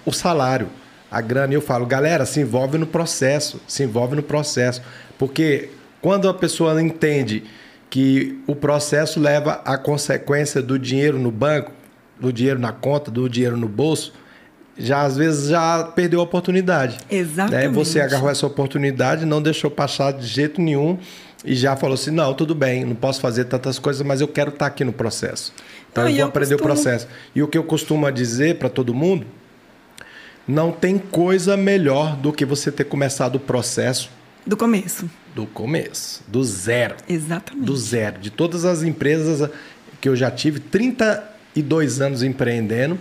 o 0.05 0.11
salário, 0.11 0.69
a 1.11 1.21
grana. 1.21 1.53
E 1.53 1.55
eu 1.55 1.61
falo, 1.61 1.85
galera, 1.85 2.25
se 2.25 2.39
envolve 2.39 2.77
no 2.77 2.87
processo, 2.87 3.61
se 3.67 3.83
envolve 3.83 4.15
no 4.15 4.23
processo. 4.23 4.81
Porque 5.17 5.69
quando 6.01 6.29
a 6.29 6.33
pessoa 6.33 6.81
entende 6.81 7.43
que 7.89 8.39
o 8.47 8.55
processo 8.55 9.19
leva 9.19 9.61
à 9.65 9.77
consequência 9.77 10.61
do 10.61 10.77
dinheiro 10.77 11.17
no 11.17 11.31
banco, 11.31 11.71
do 12.19 12.31
dinheiro 12.31 12.59
na 12.59 12.71
conta, 12.71 13.11
do 13.11 13.29
dinheiro 13.29 13.57
no 13.57 13.67
bolso, 13.67 14.13
já 14.77 15.03
às 15.03 15.15
vezes 15.15 15.49
já 15.49 15.83
perdeu 15.83 16.19
a 16.19 16.23
oportunidade. 16.23 16.97
Né? 17.09 17.17
Exatamente. 17.17 17.67
Né? 17.67 17.73
Você 17.73 18.01
agarrou 18.01 18.29
essa 18.29 18.45
oportunidade, 18.45 19.25
não 19.25 19.41
deixou 19.41 19.71
passar 19.71 20.11
de 20.11 20.25
jeito 20.25 20.61
nenhum 20.61 20.97
e 21.43 21.55
já 21.55 21.75
falou 21.75 21.93
assim: 21.93 22.11
não, 22.11 22.33
tudo 22.33 22.53
bem, 22.53 22.83
não 22.83 22.95
posso 22.95 23.21
fazer 23.21 23.45
tantas 23.45 23.79
coisas, 23.79 24.05
mas 24.05 24.21
eu 24.21 24.27
quero 24.27 24.49
estar 24.49 24.65
aqui 24.65 24.83
no 24.83 24.93
processo. 24.93 25.53
Então 25.91 26.03
não, 26.03 26.09
eu 26.09 26.15
vou 26.15 26.23
eu 26.23 26.27
aprender 26.27 26.55
costumo... 26.55 26.71
o 26.71 26.73
processo. 26.73 27.07
E 27.33 27.41
o 27.41 27.47
que 27.47 27.57
eu 27.57 27.63
costumo 27.63 28.11
dizer 28.11 28.57
para 28.57 28.69
todo 28.69 28.93
mundo: 28.93 29.25
não 30.47 30.71
tem 30.71 30.97
coisa 30.97 31.55
melhor 31.55 32.15
do 32.15 32.33
que 32.33 32.43
você 32.43 32.71
ter 32.71 32.85
começado 32.85 33.35
o 33.35 33.39
processo 33.39 34.09
do 34.45 34.55
começo. 34.55 35.09
Do 35.33 35.45
começo, 35.45 36.23
do 36.27 36.43
zero. 36.43 36.95
Exatamente. 37.09 37.65
Do 37.65 37.75
zero. 37.75 38.19
De 38.19 38.29
todas 38.29 38.63
as 38.63 38.83
empresas 38.83 39.49
que 39.99 40.07
eu 40.07 40.15
já 40.15 40.29
tive, 40.29 40.59
32 40.59 42.01
anos 42.01 42.21
empreendendo, 42.21 42.97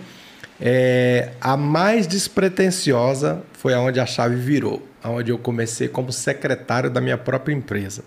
é, 0.59 1.31
a 1.39 1.55
mais 1.55 2.07
despretensiosa 2.07 3.43
foi 3.53 3.73
aonde 3.73 3.99
a 3.99 4.05
chave 4.05 4.35
virou, 4.35 4.87
aonde 5.03 5.31
eu 5.31 5.37
comecei 5.37 5.87
como 5.87 6.11
secretário 6.11 6.89
da 6.89 6.99
minha 6.99 7.17
própria 7.17 7.53
empresa. 7.53 8.03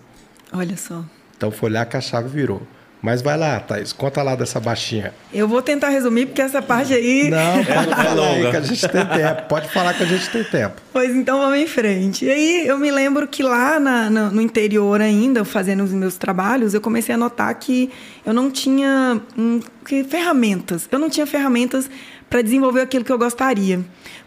Olha 0.51 0.75
só. 0.75 1.05
Então 1.37 1.51
foi 1.51 1.69
lá 1.69 1.85
que 1.85 1.95
a 1.95 2.01
chave 2.01 2.27
virou. 2.27 2.61
Mas 3.01 3.21
vai 3.21 3.37
lá, 3.37 3.59
Thaís, 3.61 3.93
conta 3.93 4.21
lá 4.21 4.35
dessa 4.35 4.59
baixinha. 4.59 5.13
Eu 5.33 5.47
vou 5.47 5.61
tentar 5.61 5.87
resumir, 5.87 6.25
porque 6.25 6.41
essa 6.41 6.61
parte 6.61 6.93
aí. 6.93 7.29
Não, 7.29 7.63
pode 7.63 7.91
é 7.91 7.95
falar 7.95 8.27
aí 8.27 8.49
que 8.51 8.57
a 8.57 8.61
gente 8.61 8.87
tem 8.89 9.05
tempo. 9.05 9.41
Pode 9.47 9.69
falar 9.69 9.93
que 9.93 10.03
a 10.03 10.05
gente 10.05 10.29
tem 10.29 10.43
tempo. 10.43 10.81
Pois 10.91 11.15
então 11.15 11.39
vamos 11.39 11.57
em 11.59 11.67
frente. 11.67 12.25
E 12.25 12.29
aí 12.29 12.67
eu 12.67 12.77
me 12.77 12.91
lembro 12.91 13.25
que 13.25 13.41
lá 13.41 13.79
na, 13.79 14.09
no, 14.09 14.31
no 14.31 14.41
interior 14.41 14.99
ainda, 14.99 15.45
fazendo 15.45 15.81
os 15.83 15.93
meus 15.93 16.17
trabalhos, 16.17 16.73
eu 16.73 16.81
comecei 16.81 17.15
a 17.15 17.17
notar 17.17 17.55
que 17.55 17.89
eu 18.25 18.33
não 18.33 18.51
tinha 18.51 19.21
hum, 19.37 19.61
que, 19.85 20.03
ferramentas. 20.03 20.87
Eu 20.91 20.99
não 20.99 21.09
tinha 21.09 21.25
ferramentas 21.25 21.89
para 22.29 22.41
desenvolver 22.41 22.81
aquilo 22.81 23.05
que 23.05 23.11
eu 23.11 23.17
gostaria. 23.17 23.79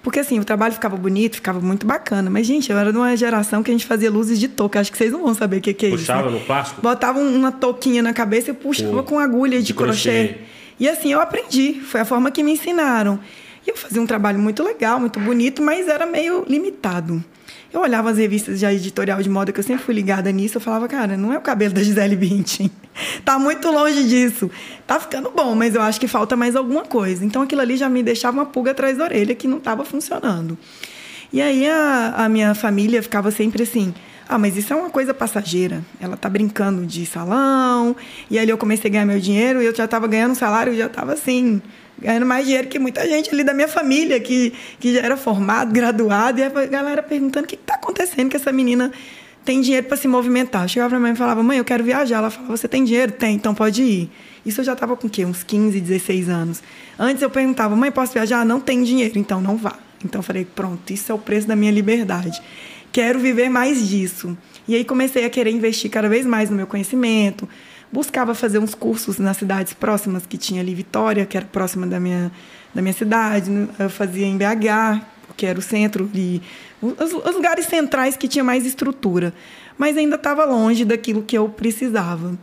Porque 0.03 0.19
assim, 0.19 0.41
o 0.41 0.45
trabalho 0.45 0.75
ficava 0.75 0.97
bonito, 0.97 1.37
ficava 1.37 1.61
muito 1.61 1.87
bacana. 1.87 2.29
Mas, 2.29 2.47
gente, 2.47 2.71
eu 2.73 2.79
era 2.79 2.91
de 2.91 2.99
uma 2.99 3.17
geração 3.17 3.63
que 3.63 3.71
a 3.71 3.75
gente 3.75 3.87
fazia 3.87 4.11
luzes 4.11 4.39
de 4.39 4.49
touca. 4.49 4.81
Acho 4.81 4.91
que 4.91 4.99
vocês 4.99 5.13
não 5.13 5.23
vão 5.23 5.35
saber 5.35 5.59
o 5.59 5.61
que, 5.61 5.73
que 5.73 5.87
é 5.87 5.91
Puxava 5.91 6.21
isso. 6.21 6.29
Puxava 6.29 6.31
no 6.31 6.41
plástico? 6.45 6.83
Botava 6.83 7.19
uma 7.21 7.53
touquinha 7.53 8.03
na 8.03 8.13
cabeça 8.13 8.51
e 8.51 8.55
puxava 8.55 9.03
com 9.05 9.19
agulha 9.19 9.59
de, 9.59 9.67
de 9.67 9.75
crochê. 9.75 10.29
crochê. 10.29 10.39
E 10.81 10.89
assim, 10.89 11.13
eu 11.13 11.21
aprendi. 11.21 11.75
Foi 11.75 12.01
a 12.01 12.05
forma 12.05 12.31
que 12.33 12.43
me 12.43 12.53
ensinaram. 12.53 13.21
E 13.65 13.71
eu 13.71 13.77
fazia 13.77 14.03
um 14.03 14.07
trabalho 14.07 14.41
muito 14.41 14.63
legal, 14.65 14.99
muito 14.99 15.21
bonito, 15.21 15.63
mas 15.63 15.87
era 15.87 16.05
meio 16.05 16.45
limitado. 16.49 17.25
Eu 17.73 17.81
olhava 17.81 18.11
as 18.11 18.19
revistas 18.19 18.59
de 18.59 18.67
editorial 18.67 19.23
de 19.23 19.31
moda, 19.31 19.51
que 19.51 19.59
eu 19.59 19.65
sempre 19.65 19.83
fui 19.83 19.95
ligada 19.95 20.31
nisso, 20.31 20.59
eu 20.59 20.61
falava, 20.61 20.87
cara, 20.87 21.17
não 21.17 21.33
é 21.33 21.39
o 21.39 21.41
cabelo 21.41 21.73
da 21.73 21.83
Gisele 21.83 22.15
Bündchen. 22.15 22.71
tá 23.25 23.39
muito 23.39 23.71
longe 23.71 24.05
disso. 24.05 24.51
Tá 24.87 25.01
ficando 25.01 25.31
bom, 25.31 25.55
mas 25.55 25.75
eu 25.75 25.81
acho 25.81 25.99
que 25.99 26.07
falta 26.07 26.37
mais 26.37 26.55
alguma 26.55 26.83
coisa. 26.83 27.25
Então 27.25 27.41
aquilo 27.41 27.63
ali 27.63 27.79
já 27.79 27.89
me 27.89 28.03
deixava 28.03 28.37
uma 28.37 28.47
pulga 28.47 28.73
atrás 28.73 28.99
da 28.99 29.05
orelha 29.05 29.35
que 29.35 29.49
não 29.49 29.57
estava 29.57 29.85
funcionando. 29.87 30.59
E 31.33 31.41
aí 31.41 31.67
a, 31.67 32.15
a 32.19 32.29
minha 32.29 32.55
família 32.55 33.03
ficava 33.03 33.31
sempre 33.31 33.63
assim, 33.63 33.95
ah, 34.29 34.39
mas 34.39 34.57
isso 34.57 34.73
é 34.73 34.77
uma 34.77 34.91
coisa 34.91 35.15
passageira. 35.15 35.83
Ela 35.99 36.17
tá 36.17 36.29
brincando 36.29 36.85
de 36.85 37.07
salão. 37.07 37.97
E 38.31 38.39
ali 38.39 38.51
eu 38.51 38.59
comecei 38.59 38.91
a 38.91 38.93
ganhar 38.93 39.07
meu 39.07 39.19
dinheiro 39.19 39.63
e 39.63 39.67
eu 39.67 39.75
já 39.75 39.87
estava 39.87 40.07
ganhando 40.07 40.33
um 40.33 40.35
salário, 40.35 40.77
já 40.77 40.87
estava 40.87 41.15
assim, 41.15 41.61
ganhando 42.03 42.27
mais 42.27 42.45
dinheiro 42.45 42.69
que 42.69 42.79
muita 42.79 43.07
gente 43.09 43.31
ali 43.31 43.45
da 43.45 43.55
minha 43.55 43.69
família, 43.69 44.19
que, 44.21 44.53
que 44.79 44.95
já 44.95 45.01
era 45.01 45.17
formado, 45.17 45.73
graduado, 45.73 46.41
e 46.41 46.43
a 46.43 46.49
galera 46.49 47.03
perguntando 47.03 47.45
o 47.45 47.49
que 47.49 47.55
está 47.55 47.75
acontecendo 47.75 48.29
que 48.29 48.37
essa 48.37 48.53
menina 48.53 48.93
tem 49.45 49.61
dinheiro 49.61 49.87
para 49.87 49.97
se 49.97 50.07
movimentar. 50.07 50.65
Eu 50.65 50.69
chegava 50.69 50.91
para 50.91 51.01
mãe 51.01 51.13
e 51.13 51.17
falava, 51.17 51.43
mãe, 51.43 51.59
eu 51.59 51.65
quero 51.65 51.83
viajar. 51.83 52.19
Ela 52.19 52.31
falava, 52.31 52.57
você 52.57 52.69
tem 52.69 52.85
dinheiro? 52.85 53.13
Tem, 53.13 53.35
então 53.35 53.55
pode 53.55 53.83
ir. 53.83 54.11
Isso 54.45 54.61
eu 54.61 54.65
já 54.65 54.73
estava 54.73 54.97
com 54.97 55.07
o 55.07 55.11
quê? 55.11 55.25
Uns 55.25 55.43
15, 55.43 55.81
16 55.81 56.29
anos. 56.29 56.63
Antes 56.99 57.23
eu 57.23 57.31
perguntava, 57.31 57.75
mãe, 57.75 57.91
posso 57.91 58.13
viajar? 58.13 58.45
Não 58.45 58.61
tem 58.61 58.83
dinheiro, 58.83 59.19
então 59.19 59.41
não 59.41 59.57
vá. 59.57 59.79
Então 60.05 60.21
eu 60.21 60.23
falei, 60.23 60.45
pronto, 60.45 60.93
isso 60.93 61.11
é 61.11 61.15
o 61.15 61.19
preço 61.19 61.47
da 61.47 61.57
minha 61.57 61.71
liberdade. 61.71 62.41
Quero 62.93 63.19
viver 63.19 63.49
mais 63.49 63.89
disso. 63.89 64.37
E 64.67 64.75
aí 64.75 64.85
comecei 64.85 65.25
a 65.25 65.31
querer 65.31 65.51
investir 65.51 65.91
cada 65.91 66.09
vez 66.09 66.27
mais 66.27 66.51
no 66.51 66.57
meu 66.57 66.67
conhecimento. 66.67 67.49
Buscava 67.93 68.35
fazer 68.35 68.59
uns 68.59 68.75
cursos 68.75 69.19
nas 69.19 69.37
cidades 69.37 69.75
próximas 69.75 70.25
que 70.27 70.39
tinha 70.39 70.63
ali 70.63 70.75
Vitória, 70.75 71.27
que 71.27 71.37
era 71.37 71.45
próxima 71.47 71.87
da 71.87 72.01
minha, 72.01 72.33
da 72.75 72.81
minha 72.81 72.95
cidade. 72.95 73.51
Eu 73.79 73.91
fazia 73.91 74.27
em 74.27 74.37
BH, 74.37 75.05
que 75.37 75.45
era 75.45 75.59
o 75.59 75.63
centro 75.63 76.07
de 76.07 76.41
os, 76.83 77.13
os 77.13 77.35
lugares 77.35 77.67
centrais 77.67 78.17
que 78.17 78.27
tinha 78.27 78.43
mais 78.43 78.67
estrutura, 78.67 79.33
mas 79.79 79.97
ainda 79.97 80.17
estava 80.17 80.45
longe 80.45 80.85
daquilo 80.85 81.23
que 81.23 81.39
eu 81.39 81.49
precisava. 81.49 82.37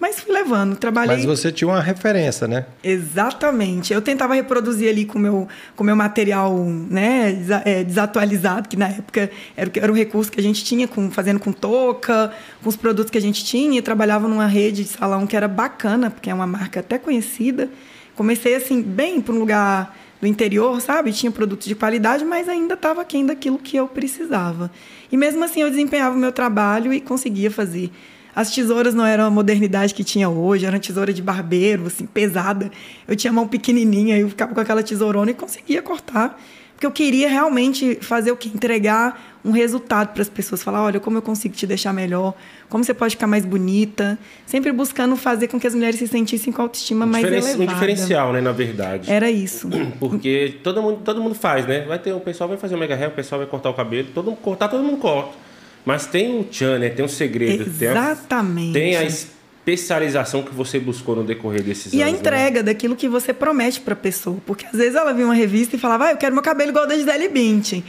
Mas 0.00 0.20
fui 0.20 0.32
levando, 0.32 0.76
trabalhei. 0.76 1.16
Mas 1.16 1.24
você 1.24 1.50
tinha 1.50 1.66
uma 1.68 1.80
referência, 1.80 2.46
né? 2.46 2.66
Exatamente. 2.84 3.92
Eu 3.92 4.00
tentava 4.00 4.34
reproduzir 4.34 4.88
ali 4.88 5.04
com 5.04 5.18
meu, 5.18 5.34
o 5.34 5.48
com 5.74 5.82
meu 5.82 5.96
material 5.96 6.56
né, 6.64 7.36
é, 7.64 7.82
desatualizado, 7.82 8.68
que 8.68 8.76
na 8.76 8.88
época 8.88 9.28
era, 9.56 9.70
era 9.74 9.90
o 9.90 9.94
recurso 9.94 10.30
que 10.30 10.38
a 10.38 10.42
gente 10.42 10.64
tinha, 10.64 10.86
com, 10.86 11.10
fazendo 11.10 11.40
com 11.40 11.52
touca, 11.52 12.32
com 12.62 12.68
os 12.68 12.76
produtos 12.76 13.10
que 13.10 13.18
a 13.18 13.20
gente 13.20 13.44
tinha. 13.44 13.78
E 13.78 13.82
trabalhava 13.82 14.28
numa 14.28 14.46
rede 14.46 14.84
de 14.84 14.90
salão 14.90 15.26
que 15.26 15.36
era 15.36 15.48
bacana, 15.48 16.10
porque 16.10 16.30
é 16.30 16.34
uma 16.34 16.46
marca 16.46 16.78
até 16.78 16.96
conhecida. 16.96 17.68
Comecei 18.14 18.54
assim, 18.54 18.80
bem 18.80 19.20
para 19.20 19.34
um 19.34 19.38
lugar 19.38 19.96
do 20.20 20.26
interior, 20.26 20.80
sabe? 20.80 21.12
Tinha 21.12 21.30
produtos 21.30 21.66
de 21.66 21.74
qualidade, 21.74 22.24
mas 22.24 22.48
ainda 22.48 22.74
estava 22.74 23.02
aquém 23.02 23.26
daquilo 23.26 23.58
que 23.58 23.76
eu 23.76 23.88
precisava. 23.88 24.70
E 25.10 25.16
mesmo 25.16 25.42
assim 25.44 25.62
eu 25.62 25.70
desempenhava 25.70 26.14
o 26.14 26.18
meu 26.18 26.32
trabalho 26.32 26.92
e 26.92 27.00
conseguia 27.00 27.50
fazer. 27.50 27.90
As 28.38 28.52
tesouras 28.52 28.94
não 28.94 29.04
eram 29.04 29.24
a 29.24 29.30
modernidade 29.30 29.92
que 29.92 30.04
tinha 30.04 30.28
hoje, 30.28 30.64
era 30.64 30.78
tesoura 30.78 31.12
de 31.12 31.20
barbeiro, 31.20 31.88
assim, 31.88 32.06
pesada. 32.06 32.70
Eu 33.08 33.16
tinha 33.16 33.32
mão 33.32 33.48
pequenininha, 33.48 34.16
eu 34.16 34.28
ficava 34.28 34.54
com 34.54 34.60
aquela 34.60 34.80
tesourona 34.80 35.32
e 35.32 35.34
conseguia 35.34 35.82
cortar. 35.82 36.40
Porque 36.70 36.86
eu 36.86 36.92
queria 36.92 37.28
realmente 37.28 37.98
fazer 38.00 38.30
o 38.30 38.36
quê? 38.36 38.48
Entregar 38.54 39.40
um 39.44 39.50
resultado 39.50 40.12
para 40.12 40.22
as 40.22 40.28
pessoas. 40.28 40.62
Falar, 40.62 40.84
olha, 40.84 41.00
como 41.00 41.18
eu 41.18 41.22
consigo 41.22 41.52
te 41.52 41.66
deixar 41.66 41.92
melhor, 41.92 42.32
como 42.68 42.84
você 42.84 42.94
pode 42.94 43.16
ficar 43.16 43.26
mais 43.26 43.44
bonita. 43.44 44.16
Sempre 44.46 44.70
buscando 44.70 45.16
fazer 45.16 45.48
com 45.48 45.58
que 45.58 45.66
as 45.66 45.74
mulheres 45.74 45.98
se 45.98 46.06
sentissem 46.06 46.52
com 46.52 46.62
a 46.62 46.66
autoestima 46.66 47.06
um 47.06 47.08
mais 47.08 47.24
elevada. 47.24 47.60
Um 47.60 47.66
diferencial, 47.66 48.32
né, 48.32 48.40
na 48.40 48.52
verdade. 48.52 49.10
Era 49.10 49.28
isso. 49.28 49.68
Porque 49.98 50.58
todo 50.62 50.80
mundo, 50.80 51.00
todo 51.04 51.20
mundo 51.20 51.34
faz, 51.34 51.66
né? 51.66 51.80
Vai 51.80 51.98
ter, 51.98 52.12
o 52.12 52.20
pessoal 52.20 52.48
vai 52.48 52.56
fazer 52.56 52.76
o 52.76 52.78
mega 52.78 52.94
hair, 52.94 53.08
o 53.08 53.14
pessoal 53.14 53.40
vai 53.40 53.48
cortar 53.48 53.70
o 53.70 53.74
cabelo. 53.74 54.06
Todo 54.14 54.26
mundo 54.26 54.38
cortar, 54.40 54.68
todo 54.68 54.84
mundo 54.84 54.98
corta. 54.98 55.47
Mas 55.88 56.04
tem 56.04 56.36
um 56.36 56.42
tchan, 56.42 56.78
né? 56.78 56.90
Tem 56.90 57.02
um 57.02 57.08
segredo. 57.08 57.62
Exatamente. 57.62 58.74
Tem 58.74 58.94
a, 58.94 58.98
tem 58.98 59.06
a 59.06 59.10
especialização 59.10 60.42
que 60.42 60.54
você 60.54 60.78
buscou 60.78 61.16
no 61.16 61.24
decorrer 61.24 61.62
desses 61.62 61.94
e 61.94 62.02
anos. 62.02 62.12
E 62.12 62.14
a 62.14 62.20
entrega 62.20 62.58
né? 62.58 62.64
daquilo 62.64 62.94
que 62.94 63.08
você 63.08 63.32
promete 63.32 63.80
para 63.80 63.94
a 63.94 63.96
pessoa. 63.96 64.36
Porque 64.44 64.66
às 64.66 64.72
vezes 64.72 64.94
ela 64.94 65.14
via 65.14 65.24
uma 65.24 65.32
revista 65.32 65.76
e 65.76 65.78
falava, 65.78 66.04
ah, 66.04 66.10
eu 66.10 66.18
quero 66.18 66.34
meu 66.34 66.42
cabelo 66.42 66.72
igual 66.72 66.86
da 66.86 66.94
Gisele 66.94 67.30
Bündchen. 67.30 67.82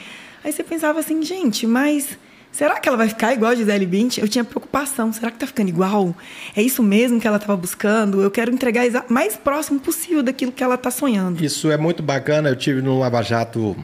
Aí 0.46 0.54
você 0.54 0.64
pensava 0.64 1.02
assim, 1.02 1.22
gente, 1.24 1.68
mas 1.68 2.18
será 2.54 2.80
que 2.80 2.88
ela 2.88 2.98
vai 2.98 3.10
ficar 3.10 3.34
igual 3.34 3.52
a 3.52 3.56
Gisele 3.56 3.86
Bündchen? 3.86 4.24
Eu 4.24 4.30
tinha 4.30 4.46
preocupação, 4.46 5.12
será 5.12 5.30
que 5.30 5.38
tá 5.38 5.46
ficando 5.46 5.68
igual? 5.68 6.16
É 6.56 6.62
isso 6.62 6.82
mesmo 6.82 7.20
que 7.20 7.28
ela 7.28 7.36
estava 7.36 7.58
buscando? 7.58 8.22
Eu 8.22 8.32
quero 8.32 8.50
entregar 8.50 8.86
mais 9.10 9.36
próximo 9.36 9.78
possível 9.78 10.24
daquilo 10.24 10.54
que 10.54 10.64
ela 10.64 10.76
está 10.76 10.90
sonhando. 10.90 11.44
Isso 11.44 11.70
é 11.70 11.76
muito 11.76 12.02
bacana. 12.02 12.48
Eu 12.48 12.56
tive 12.56 12.82
no 12.82 12.98
Lava 12.98 13.22
Jato 13.22 13.76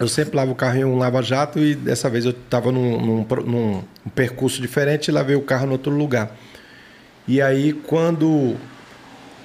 eu 0.00 0.08
sempre 0.08 0.34
lavo 0.34 0.52
o 0.52 0.54
carro 0.54 0.78
em 0.78 0.84
um 0.84 0.96
lava-jato 0.96 1.58
e 1.58 1.74
dessa 1.74 2.08
vez 2.08 2.24
eu 2.24 2.30
estava 2.30 2.72
num, 2.72 2.98
num, 2.98 3.26
num, 3.44 3.82
percurso 4.14 4.58
diferente 4.58 5.08
e 5.08 5.12
lavei 5.12 5.36
o 5.36 5.42
carro 5.42 5.66
em 5.66 5.72
outro 5.72 5.92
lugar. 5.92 6.34
E 7.28 7.42
aí, 7.42 7.74
quando, 7.74 8.56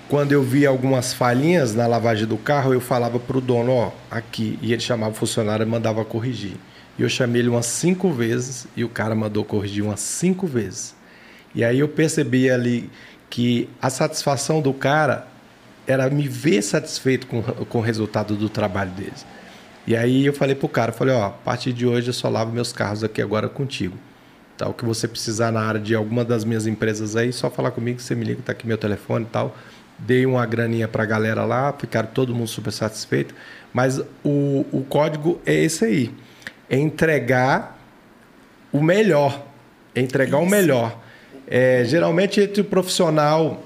quando 0.07 0.31
eu 0.31 0.41
vi 0.41 0.65
algumas 0.65 1.13
falhinhas 1.13 1.75
na 1.75 1.85
lavagem 1.85 2.25
do 2.25 2.37
carro, 2.37 2.73
eu 2.73 2.79
falava 2.79 3.19
para 3.19 3.37
o 3.37 3.41
dono, 3.41 3.69
ó, 3.73 3.91
aqui. 4.09 4.57
E 4.61 4.71
ele 4.71 4.81
chamava 4.81 5.11
o 5.11 5.15
funcionário 5.15 5.65
e 5.65 5.69
mandava 5.69 6.05
corrigir. 6.05 6.53
E 6.97 7.01
eu 7.01 7.09
chamei 7.09 7.41
ele 7.41 7.49
umas 7.49 7.65
cinco 7.65 8.09
vezes 8.09 8.65
e 8.77 8.83
o 8.85 8.87
cara 8.87 9.13
mandou 9.13 9.43
corrigir 9.43 9.83
umas 9.83 9.99
cinco 9.99 10.47
vezes. 10.47 10.95
E 11.53 11.65
aí 11.65 11.79
eu 11.79 11.89
percebi 11.89 12.49
ali 12.49 12.89
que 13.29 13.67
a 13.81 13.89
satisfação 13.89 14.61
do 14.61 14.73
cara 14.73 15.27
era 15.85 16.09
me 16.09 16.29
ver 16.29 16.61
satisfeito 16.61 17.27
com, 17.27 17.43
com 17.43 17.79
o 17.79 17.81
resultado 17.81 18.37
do 18.37 18.47
trabalho 18.47 18.91
deles. 18.91 19.25
E 19.87 19.95
aí 19.95 20.25
eu 20.25 20.33
falei 20.33 20.55
pro 20.55 20.67
cara, 20.67 20.91
falei, 20.91 21.13
ó, 21.13 21.25
a 21.25 21.29
partir 21.29 21.71
de 21.71 21.85
hoje 21.85 22.09
eu 22.09 22.13
só 22.13 22.27
lavo 22.27 22.51
meus 22.51 22.73
carros 22.73 23.03
aqui 23.03 23.21
agora 23.21 23.47
contigo. 23.47 23.97
Tá, 24.57 24.67
o 24.67 24.73
que 24.73 24.85
você 24.85 25.07
precisar 25.07 25.51
na 25.51 25.61
área 25.61 25.79
de 25.79 25.93
alguma 25.93 26.23
das 26.23 26.45
minhas 26.45 26.65
empresas 26.65 27.15
aí, 27.15 27.31
só 27.33 27.49
falar 27.49 27.71
comigo, 27.71 27.99
você 27.99 28.15
me 28.15 28.23
liga, 28.23 28.41
tá 28.43 28.53
aqui 28.53 28.65
meu 28.65 28.77
telefone 28.77 29.25
e 29.25 29.27
tal. 29.27 29.55
Dei 29.99 30.25
uma 30.25 30.45
graninha 30.45 30.87
pra 30.87 31.05
galera 31.05 31.45
lá, 31.45 31.73
ficaram 31.73 32.09
todo 32.13 32.33
mundo 32.33 32.47
super 32.47 32.71
satisfeito. 32.71 33.35
Mas 33.73 33.99
o, 34.23 34.65
o 34.71 34.85
código 34.87 35.39
é 35.45 35.53
esse 35.53 35.85
aí. 35.85 36.11
É 36.69 36.77
entregar 36.77 37.77
o 38.71 38.81
melhor. 38.81 39.45
É 39.93 40.01
entregar 40.01 40.37
Isso. 40.37 40.47
o 40.47 40.49
melhor. 40.49 40.99
É, 41.47 41.83
geralmente 41.85 42.41
entre 42.41 42.61
o 42.61 42.65
profissional 42.65 43.64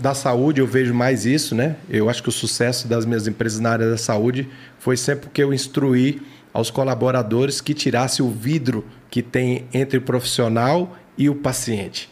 da 0.00 0.14
saúde 0.14 0.60
eu 0.60 0.66
vejo 0.66 0.94
mais 0.94 1.26
isso, 1.26 1.54
né? 1.54 1.76
Eu 1.88 2.08
acho 2.08 2.22
que 2.22 2.28
o 2.28 2.32
sucesso 2.32 2.88
das 2.88 3.04
minhas 3.04 3.26
empresas 3.26 3.60
na 3.60 3.70
área 3.70 3.90
da 3.90 3.98
saúde 3.98 4.48
foi 4.78 4.96
sempre 4.96 5.28
que 5.30 5.42
eu 5.42 5.52
instruí 5.52 6.22
aos 6.52 6.70
colaboradores 6.70 7.60
que 7.60 7.74
tirasse 7.74 8.22
o 8.22 8.30
vidro 8.30 8.84
que 9.10 9.22
tem 9.22 9.66
entre 9.72 9.98
o 9.98 10.02
profissional 10.02 10.96
e 11.16 11.28
o 11.28 11.34
paciente. 11.34 12.10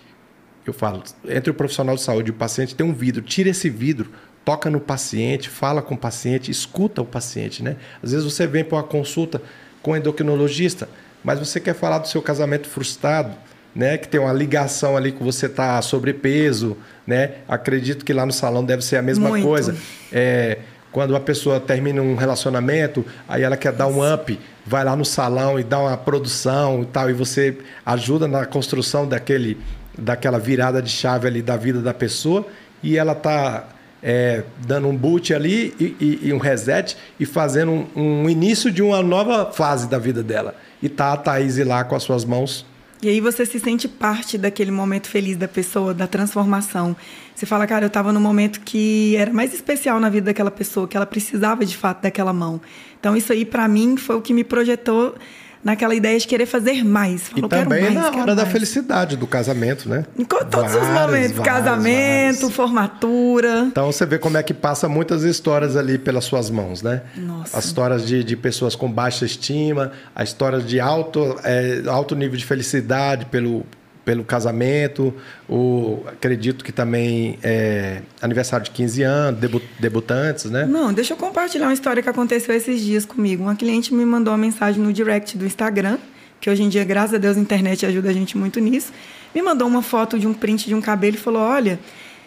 Eu 0.66 0.72
falo, 0.72 1.02
entre 1.26 1.50
o 1.50 1.54
profissional 1.54 1.96
de 1.96 2.02
saúde 2.02 2.28
e 2.28 2.30
o 2.30 2.34
paciente 2.34 2.74
tem 2.74 2.86
um 2.86 2.92
vidro, 2.92 3.22
tira 3.22 3.48
esse 3.48 3.70
vidro, 3.70 4.10
toca 4.44 4.68
no 4.68 4.80
paciente, 4.80 5.48
fala 5.48 5.80
com 5.80 5.94
o 5.94 5.98
paciente, 5.98 6.50
escuta 6.50 7.00
o 7.00 7.06
paciente, 7.06 7.62
né? 7.62 7.76
Às 8.02 8.12
vezes 8.12 8.24
você 8.24 8.46
vem 8.46 8.62
para 8.62 8.76
uma 8.76 8.84
consulta 8.84 9.40
com 9.82 9.92
um 9.92 9.96
endocrinologista, 9.96 10.88
mas 11.24 11.38
você 11.38 11.58
quer 11.58 11.74
falar 11.74 11.98
do 11.98 12.08
seu 12.08 12.20
casamento 12.20 12.68
frustrado, 12.68 13.34
né, 13.74 13.96
que 13.96 14.08
tem 14.08 14.20
uma 14.20 14.32
ligação 14.32 14.96
ali 14.96 15.12
com 15.12 15.24
você 15.24 15.48
tá 15.48 15.80
sobrepeso, 15.82 16.76
né? 17.06 17.32
Acredito 17.48 18.04
que 18.04 18.12
lá 18.12 18.26
no 18.26 18.32
salão 18.32 18.64
deve 18.64 18.84
ser 18.84 18.96
a 18.96 19.02
mesma 19.02 19.28
Muito. 19.28 19.46
coisa. 19.46 19.76
É, 20.12 20.58
quando 20.90 21.10
uma 21.10 21.20
pessoa 21.20 21.60
termina 21.60 22.00
um 22.00 22.14
relacionamento, 22.14 23.04
aí 23.28 23.42
ela 23.42 23.56
quer 23.56 23.72
dar 23.72 23.86
um 23.86 24.14
up, 24.14 24.38
vai 24.66 24.84
lá 24.84 24.96
no 24.96 25.04
salão 25.04 25.58
e 25.58 25.64
dá 25.64 25.78
uma 25.78 25.96
produção 25.96 26.82
e 26.82 26.86
tal, 26.86 27.10
e 27.10 27.12
você 27.12 27.56
ajuda 27.84 28.26
na 28.26 28.46
construção 28.46 29.06
daquele, 29.06 29.58
daquela 29.96 30.38
virada 30.38 30.82
de 30.82 30.90
chave 30.90 31.26
ali 31.26 31.42
da 31.42 31.56
vida 31.56 31.80
da 31.80 31.92
pessoa, 31.92 32.46
e 32.82 32.96
ela 32.96 33.14
tá 33.14 33.68
é, 34.02 34.44
dando 34.66 34.88
um 34.88 34.96
boot 34.96 35.34
ali 35.34 35.74
e, 35.78 35.96
e, 36.00 36.28
e, 36.28 36.32
um 36.32 36.38
reset 36.38 36.96
e 37.18 37.26
fazendo 37.26 37.72
um, 37.72 38.22
um 38.22 38.30
início 38.30 38.70
de 38.70 38.82
uma 38.82 39.02
nova 39.02 39.52
fase 39.52 39.88
da 39.88 39.98
vida 39.98 40.22
dela. 40.22 40.54
E 40.82 40.88
tá 40.88 41.12
a 41.12 41.16
Thaís 41.16 41.58
lá 41.58 41.84
com 41.84 41.96
as 41.96 42.02
suas 42.02 42.24
mãos 42.24 42.64
e 43.00 43.08
aí 43.08 43.20
você 43.20 43.46
se 43.46 43.60
sente 43.60 43.86
parte 43.86 44.36
daquele 44.36 44.70
momento 44.70 45.08
feliz 45.08 45.36
da 45.36 45.46
pessoa, 45.46 45.94
da 45.94 46.06
transformação. 46.06 46.96
Você 47.34 47.46
fala, 47.46 47.66
cara, 47.66 47.84
eu 47.84 47.88
estava 47.88 48.12
no 48.12 48.20
momento 48.20 48.60
que 48.60 49.14
era 49.16 49.32
mais 49.32 49.54
especial 49.54 50.00
na 50.00 50.08
vida 50.08 50.26
daquela 50.26 50.50
pessoa, 50.50 50.88
que 50.88 50.96
ela 50.96 51.06
precisava 51.06 51.64
de 51.64 51.76
fato 51.76 52.02
daquela 52.02 52.32
mão. 52.32 52.60
Então 52.98 53.16
isso 53.16 53.32
aí 53.32 53.44
para 53.44 53.68
mim 53.68 53.96
foi 53.96 54.16
o 54.16 54.20
que 54.20 54.34
me 54.34 54.42
projetou 54.42 55.14
naquela 55.62 55.94
ideia 55.94 56.18
de 56.18 56.26
querer 56.26 56.46
fazer 56.46 56.84
mais. 56.84 57.28
Falou, 57.28 57.46
e 57.46 57.48
também 57.48 57.82
mais, 57.82 57.94
na 57.94 58.22
hora 58.22 58.34
da 58.34 58.46
felicidade 58.46 59.16
do 59.16 59.26
casamento, 59.26 59.88
né? 59.88 60.04
Em 60.18 60.24
todos 60.24 60.48
vários, 60.50 60.74
os 60.74 60.80
momentos, 60.80 61.32
vários, 61.32 61.40
casamento, 61.40 62.40
vários. 62.40 62.54
formatura. 62.54 63.66
Então 63.70 63.90
você 63.90 64.06
vê 64.06 64.18
como 64.18 64.36
é 64.36 64.42
que 64.42 64.54
passa 64.54 64.88
muitas 64.88 65.22
histórias 65.22 65.76
ali 65.76 65.98
pelas 65.98 66.24
suas 66.24 66.50
mãos, 66.50 66.82
né? 66.82 67.02
Nossa. 67.16 67.58
As 67.58 67.64
histórias 67.66 68.06
de, 68.06 68.22
de 68.22 68.36
pessoas 68.36 68.74
com 68.74 68.90
baixa 68.90 69.24
estima, 69.24 69.92
a 70.14 70.22
história 70.22 70.60
de 70.60 70.80
alto, 70.80 71.36
é, 71.44 71.82
alto 71.86 72.14
nível 72.14 72.36
de 72.36 72.44
felicidade 72.44 73.26
pelo, 73.26 73.64
pelo 74.08 74.24
casamento, 74.24 75.12
o, 75.46 76.02
acredito 76.06 76.64
que 76.64 76.72
também 76.72 77.38
é 77.42 78.00
aniversário 78.22 78.64
de 78.64 78.70
15 78.70 79.02
anos, 79.02 79.38
debut, 79.38 79.62
debutantes, 79.78 80.46
né? 80.46 80.64
Não, 80.64 80.94
deixa 80.94 81.12
eu 81.12 81.16
compartilhar 81.18 81.66
uma 81.66 81.74
história 81.74 82.02
que 82.02 82.08
aconteceu 82.08 82.54
esses 82.54 82.80
dias 82.80 83.04
comigo. 83.04 83.42
Uma 83.42 83.54
cliente 83.54 83.92
me 83.92 84.06
mandou 84.06 84.32
uma 84.32 84.38
mensagem 84.38 84.82
no 84.82 84.94
direct 84.94 85.36
do 85.36 85.44
Instagram, 85.44 85.98
que 86.40 86.48
hoje 86.48 86.62
em 86.62 86.70
dia, 86.70 86.84
graças 86.84 87.16
a 87.16 87.18
Deus, 87.18 87.36
a 87.36 87.40
internet 87.40 87.84
ajuda 87.84 88.08
a 88.08 88.12
gente 88.14 88.38
muito 88.38 88.58
nisso. 88.60 88.94
Me 89.34 89.42
mandou 89.42 89.68
uma 89.68 89.82
foto 89.82 90.18
de 90.18 90.26
um 90.26 90.32
print 90.32 90.68
de 90.68 90.74
um 90.74 90.80
cabelo 90.80 91.16
e 91.16 91.20
falou: 91.20 91.42
Olha, 91.42 91.78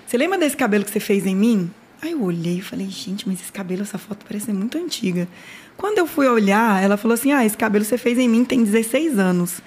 você 0.05 0.17
lembra 0.17 0.37
desse 0.37 0.55
cabelo 0.55 0.85
que 0.85 0.91
você 0.91 0.99
fez 0.99 1.25
em 1.25 1.35
mim? 1.35 1.71
Aí 1.99 2.11
eu 2.11 2.21
olhei 2.21 2.57
e 2.57 2.61
falei, 2.61 2.87
gente, 2.89 3.27
mas 3.27 3.41
esse 3.41 3.51
cabelo, 3.51 3.81
essa 3.81 3.97
foto 3.97 4.23
parece 4.27 4.45
ser 4.47 4.53
muito 4.53 4.77
antiga. 4.77 5.27
Quando 5.77 5.97
eu 5.97 6.05
fui 6.05 6.27
olhar, 6.27 6.83
ela 6.83 6.95
falou 6.95 7.15
assim: 7.15 7.31
Ah, 7.31 7.43
esse 7.43 7.57
cabelo 7.57 7.83
você 7.83 7.97
fez 7.97 8.19
em 8.19 8.29
mim 8.29 8.45
tem 8.45 8.63
16 8.63 9.17
anos. 9.17 9.61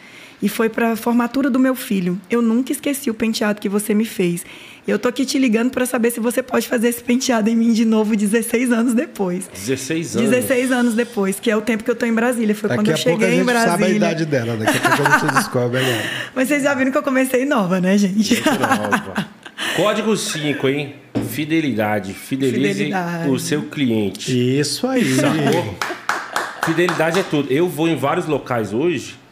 E 0.45 0.49
foi 0.49 0.69
para 0.69 0.93
a 0.93 0.97
formatura 0.97 1.49
do 1.49 1.59
meu 1.59 1.75
filho. 1.75 2.21
Eu 2.31 2.43
nunca 2.43 2.71
esqueci 2.71 3.09
o 3.09 3.15
penteado 3.15 3.59
que 3.63 3.69
você 3.69 3.95
me 3.95 4.05
fez. 4.05 4.45
Eu 4.87 4.99
tô 4.99 5.09
aqui 5.09 5.25
te 5.25 5.39
ligando 5.39 5.71
para 5.71 5.87
saber 5.87 6.11
se 6.11 6.21
você 6.21 6.43
pode 6.43 6.69
fazer 6.69 6.89
esse 6.89 7.03
penteado 7.03 7.49
em 7.49 7.57
mim 7.57 7.73
de 7.73 7.87
novo 7.87 8.15
16 8.15 8.71
anos 8.71 8.93
depois. 8.93 9.49
16 9.55 10.19
anos? 10.19 10.31
16 10.31 10.71
anos 10.71 10.95
depois, 10.95 11.41
que 11.41 11.51
é 11.51 11.57
o 11.57 11.63
tempo 11.63 11.83
que 11.83 11.91
eu 11.91 11.97
tô 11.97 12.05
em 12.05 12.13
Brasília. 12.13 12.55
Foi 12.55 12.69
daqui 12.69 12.79
quando 12.79 12.91
eu 12.91 12.97
cheguei 12.99 13.41
em 13.41 13.43
Brasília. 13.43 13.71
sabe 13.71 13.85
a 13.85 13.89
idade 13.89 14.27
dela, 14.27 14.55
daqui 14.55 14.77
a 14.77 14.81
pouco 14.91 15.03
a 15.03 15.19
gente 15.19 15.33
descobre. 15.35 15.81
Né? 15.81 16.11
Mas 16.35 16.49
vocês 16.49 16.63
já 16.63 16.75
viram 16.75 16.93
que 16.93 16.99
eu 16.99 17.03
comecei 17.03 17.47
nova, 17.47 17.81
né, 17.81 17.97
gente? 17.97 18.43
Nova. 18.45 19.27
Código 19.77 20.15
5, 20.15 20.69
hein? 20.69 20.97
Fidelidade. 21.31 22.13
Fidelize 22.13 22.75
Fidelidade. 22.75 23.31
o 23.31 23.39
seu 23.39 23.63
cliente. 23.63 24.59
Isso 24.61 24.87
aí. 24.87 25.15
Sacou? 25.15 25.75
Fidelidade 26.67 27.19
é 27.19 27.23
tudo. 27.23 27.51
Eu 27.51 27.67
vou 27.67 27.89
em 27.89 27.97
vários 27.97 28.27
locais 28.27 28.75
hoje 28.75 29.24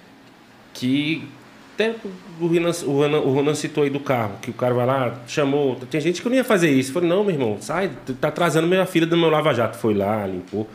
que 0.73 1.29
até 1.75 1.95
o 2.41 2.47
Renan, 2.47 2.71
o, 2.87 3.01
Renan, 3.01 3.21
o 3.21 3.35
Renan 3.35 3.55
citou 3.55 3.85
aí 3.85 3.91
do 3.91 4.01
carro, 4.01 4.39
que 4.41 4.51
o 4.51 4.55
cara 4.55 4.75
vai 4.75 4.87
lá, 4.87 5.21
chamou. 5.27 5.77
Tem 5.91 6.01
gente 6.01 6.21
que 6.21 6.29
não 6.29 6.37
ia 6.37 6.45
fazer 6.45 6.71
isso. 6.71 6.93
Falei, 6.93 7.09
não, 7.09 7.25
meu 7.25 7.35
irmão, 7.35 7.57
sai, 7.61 7.91
tá 8.21 8.29
atrasando 8.29 8.67
minha 8.67 8.87
filha 8.87 9.07
do 9.07 9.17
meu 9.17 9.31
lava-jato. 9.31 9.79
Foi 9.79 9.95
lá, 9.95 10.27
limpou. 10.27 10.69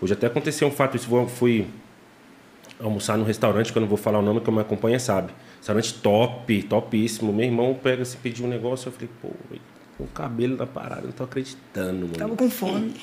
Hoje 0.00 0.12
até 0.12 0.26
aconteceu 0.26 0.68
um 0.68 0.70
fato, 0.70 0.96
isso 0.96 1.08
fui 1.28 1.66
almoçar 2.80 3.16
no 3.16 3.24
restaurante, 3.24 3.72
que 3.72 3.78
eu 3.78 3.80
não 3.80 3.88
vou 3.88 3.96
falar 3.96 4.18
o 4.18 4.22
nome, 4.22 4.40
que 4.40 4.48
eu 4.48 4.54
me 4.54 4.60
acompanha 4.60 4.98
sabe. 4.98 5.32
Restaurante 5.58 5.94
top, 5.94 6.62
topíssimo. 6.64 7.32
Meu 7.32 7.46
irmão 7.46 7.78
pega 7.80 8.02
assim, 8.02 8.18
pediu 8.22 8.46
um 8.46 8.48
negócio, 8.48 8.88
eu 8.88 8.92
falei, 8.92 9.08
pô, 9.20 9.30
o 9.98 10.06
cabelo 10.08 10.56
da 10.56 10.66
parada, 10.66 11.02
não 11.02 11.12
tô 11.12 11.24
acreditando, 11.24 12.00
mano. 12.00 12.12
Tava 12.12 12.36
com 12.36 12.50
fome. 12.50 12.94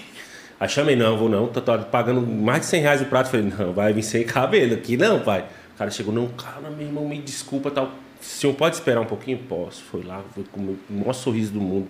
Aí 0.59 0.69
chamei, 0.69 0.95
não, 0.95 1.17
vou 1.17 1.27
não, 1.27 1.47
tô, 1.47 1.59
tô, 1.59 1.77
pagando 1.79 2.21
mais 2.21 2.61
de 2.61 2.67
100 2.67 2.81
reais 2.81 3.01
o 3.01 3.05
prato. 3.05 3.31
Falei, 3.31 3.51
não, 3.57 3.73
vai 3.73 3.91
vir 3.93 4.03
sem 4.03 4.23
cabelo 4.23 4.75
aqui 4.75 4.95
não, 4.95 5.19
pai. 5.19 5.45
Cara 5.81 5.89
chegou, 5.89 6.13
não, 6.13 6.27
cara, 6.27 6.69
meu 6.69 6.85
irmão, 6.85 7.09
me 7.09 7.17
desculpa, 7.17 7.71
tal. 7.71 7.85
O 7.85 8.23
senhor 8.23 8.53
pode 8.53 8.75
esperar 8.75 9.01
um 9.01 9.05
pouquinho? 9.05 9.39
Posso. 9.49 9.81
Foi 9.81 10.03
lá, 10.03 10.23
foi 10.31 10.43
com 10.51 10.61
o 10.61 10.77
maior 10.91 11.11
sorriso 11.11 11.53
do 11.53 11.59
mundo. 11.59 11.87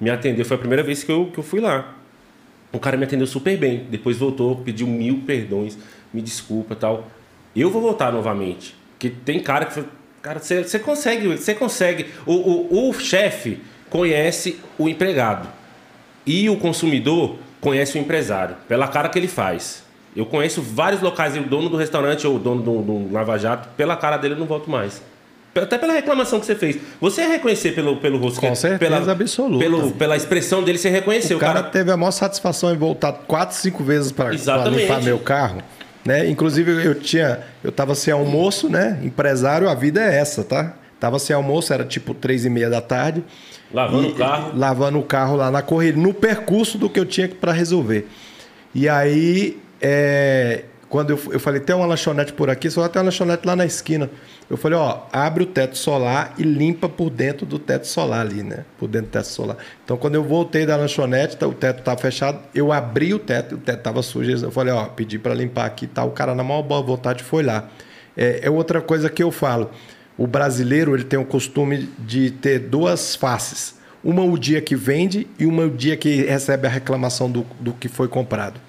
Me 0.00 0.08
atendeu, 0.08 0.46
foi 0.46 0.56
a 0.56 0.58
primeira 0.58 0.82
vez 0.82 1.04
que 1.04 1.12
eu, 1.12 1.26
que 1.30 1.36
eu 1.36 1.44
fui 1.44 1.60
lá. 1.60 1.94
O 2.72 2.78
cara 2.78 2.96
me 2.96 3.04
atendeu 3.04 3.26
super 3.26 3.54
bem. 3.58 3.84
Depois 3.90 4.16
voltou, 4.16 4.56
pediu 4.56 4.86
mil 4.86 5.24
perdões, 5.26 5.76
me 6.10 6.22
desculpa 6.22 6.74
tal. 6.74 7.06
Eu 7.54 7.70
vou 7.70 7.82
voltar 7.82 8.10
novamente. 8.10 8.74
Porque 8.92 9.10
tem 9.10 9.38
cara 9.40 9.66
que. 9.66 9.84
Cara, 10.22 10.40
você 10.40 10.78
consegue, 10.78 11.28
você 11.36 11.54
consegue. 11.54 12.06
O, 12.24 12.32
o, 12.32 12.88
o 12.88 12.94
chefe 12.94 13.60
conhece 13.90 14.58
o 14.78 14.88
empregado. 14.88 15.50
E 16.24 16.48
o 16.48 16.56
consumidor 16.56 17.36
conhece 17.60 17.98
o 17.98 18.00
empresário, 18.00 18.56
pela 18.66 18.88
cara 18.88 19.10
que 19.10 19.18
ele 19.18 19.28
faz. 19.28 19.83
Eu 20.14 20.26
conheço 20.26 20.62
vários 20.62 21.00
locais, 21.00 21.36
o 21.36 21.40
dono 21.42 21.68
do 21.68 21.76
restaurante 21.76 22.26
ou 22.26 22.36
o 22.36 22.38
dono 22.38 22.62
do, 22.62 22.82
do 22.82 23.12
Lava 23.12 23.36
Jato, 23.36 23.68
pela 23.76 23.96
cara 23.96 24.16
dele 24.16 24.34
eu 24.34 24.38
não 24.38 24.46
volto 24.46 24.70
mais. 24.70 25.02
Até 25.54 25.78
pela 25.78 25.92
reclamação 25.92 26.40
que 26.40 26.46
você 26.46 26.54
fez. 26.54 26.78
Você 27.00 27.22
é 27.22 27.28
reconhecer 27.28 27.72
pelo, 27.72 27.96
pelo 27.98 28.18
rosto. 28.18 28.40
Com 28.40 28.54
certeza 28.54 28.78
pela, 28.78 29.12
absoluta. 29.12 29.58
Pelo, 29.58 29.92
pela 29.92 30.16
expressão 30.16 30.62
dele, 30.64 30.78
você 30.78 30.88
reconheceu. 30.88 31.36
O 31.36 31.40
cara, 31.40 31.60
cara, 31.60 31.70
teve 31.70 31.92
a 31.92 31.96
maior 31.96 32.10
satisfação 32.10 32.72
em 32.72 32.76
voltar 32.76 33.12
quatro, 33.12 33.56
cinco 33.56 33.84
vezes 33.84 34.10
para 34.10 34.30
limpar 34.30 35.00
meu 35.02 35.18
carro. 35.18 35.62
Né? 36.04 36.28
Inclusive, 36.28 36.84
eu 36.84 36.94
tinha. 36.96 37.40
Eu 37.62 37.70
tava 37.70 37.94
sem 37.94 38.12
almoço, 38.12 38.68
né? 38.68 39.00
Empresário, 39.02 39.68
a 39.68 39.74
vida 39.74 40.02
é 40.02 40.18
essa, 40.18 40.42
tá? 40.42 40.74
Tava 40.98 41.18
sem 41.18 41.34
almoço, 41.34 41.72
era 41.72 41.84
tipo 41.84 42.14
três 42.14 42.44
e 42.44 42.50
meia 42.50 42.68
da 42.68 42.80
tarde. 42.80 43.22
Lavando 43.72 44.08
e, 44.08 44.10
o 44.10 44.14
carro? 44.14 44.52
Lavando 44.54 44.98
o 44.98 45.02
carro 45.02 45.36
lá 45.36 45.50
na 45.50 45.62
corrida, 45.62 45.98
no 45.98 46.12
percurso 46.12 46.78
do 46.78 46.90
que 46.90 46.98
eu 46.98 47.06
tinha 47.06 47.28
para 47.28 47.52
resolver. 47.52 48.08
E 48.74 48.88
aí, 48.88 49.60
é, 49.80 50.64
quando 50.88 51.10
eu, 51.10 51.20
eu 51.32 51.40
falei, 51.40 51.60
tem 51.60 51.74
uma 51.74 51.86
lanchonete 51.86 52.32
por 52.32 52.50
aqui, 52.50 52.70
só 52.70 52.86
tem 52.88 53.00
uma 53.00 53.06
lanchonete 53.06 53.46
lá 53.46 53.56
na 53.56 53.64
esquina. 53.64 54.10
Eu 54.48 54.56
falei, 54.56 54.78
ó, 54.78 55.02
abre 55.12 55.44
o 55.44 55.46
teto 55.46 55.76
solar 55.76 56.34
e 56.38 56.42
limpa 56.42 56.88
por 56.88 57.10
dentro 57.10 57.46
do 57.46 57.58
teto 57.58 57.86
solar 57.86 58.20
ali, 58.20 58.42
né? 58.42 58.64
Por 58.78 58.88
dentro 58.88 59.08
do 59.08 59.12
teto 59.12 59.26
solar. 59.26 59.56
Então, 59.84 59.96
quando 59.96 60.14
eu 60.14 60.22
voltei 60.22 60.66
da 60.66 60.76
lanchonete, 60.76 61.36
tá, 61.36 61.46
o 61.46 61.54
teto 61.54 61.80
estava 61.80 62.00
fechado, 62.00 62.38
eu 62.54 62.72
abri 62.72 63.14
o 63.14 63.18
teto, 63.18 63.54
o 63.54 63.58
teto 63.58 63.78
estava 63.78 64.02
sujo. 64.02 64.30
Eu 64.44 64.50
falei, 64.50 64.72
ó, 64.72 64.84
pedi 64.86 65.18
para 65.18 65.34
limpar 65.34 65.64
aqui, 65.64 65.86
tá? 65.86 66.04
O 66.04 66.10
cara, 66.10 66.34
na 66.34 66.42
maior 66.42 66.62
boa 66.62 66.82
vontade, 66.82 67.22
foi 67.22 67.42
lá. 67.42 67.68
É, 68.16 68.40
é 68.42 68.50
outra 68.50 68.80
coisa 68.80 69.08
que 69.10 69.22
eu 69.22 69.30
falo 69.30 69.70
o 70.16 70.26
brasileiro 70.26 70.94
ele 70.94 71.04
tem 71.04 71.18
o 71.18 71.24
costume 71.24 71.88
de 71.98 72.30
ter 72.30 72.58
duas 72.60 73.14
faces. 73.16 73.74
Uma 74.02 74.22
o 74.22 74.38
dia 74.38 74.60
que 74.60 74.76
vende 74.76 75.26
e 75.38 75.46
uma 75.46 75.64
o 75.64 75.70
dia 75.70 75.96
que 75.96 76.22
recebe 76.22 76.66
a 76.66 76.70
reclamação 76.70 77.30
do, 77.30 77.46
do 77.58 77.72
que 77.72 77.88
foi 77.88 78.06
comprado. 78.06 78.60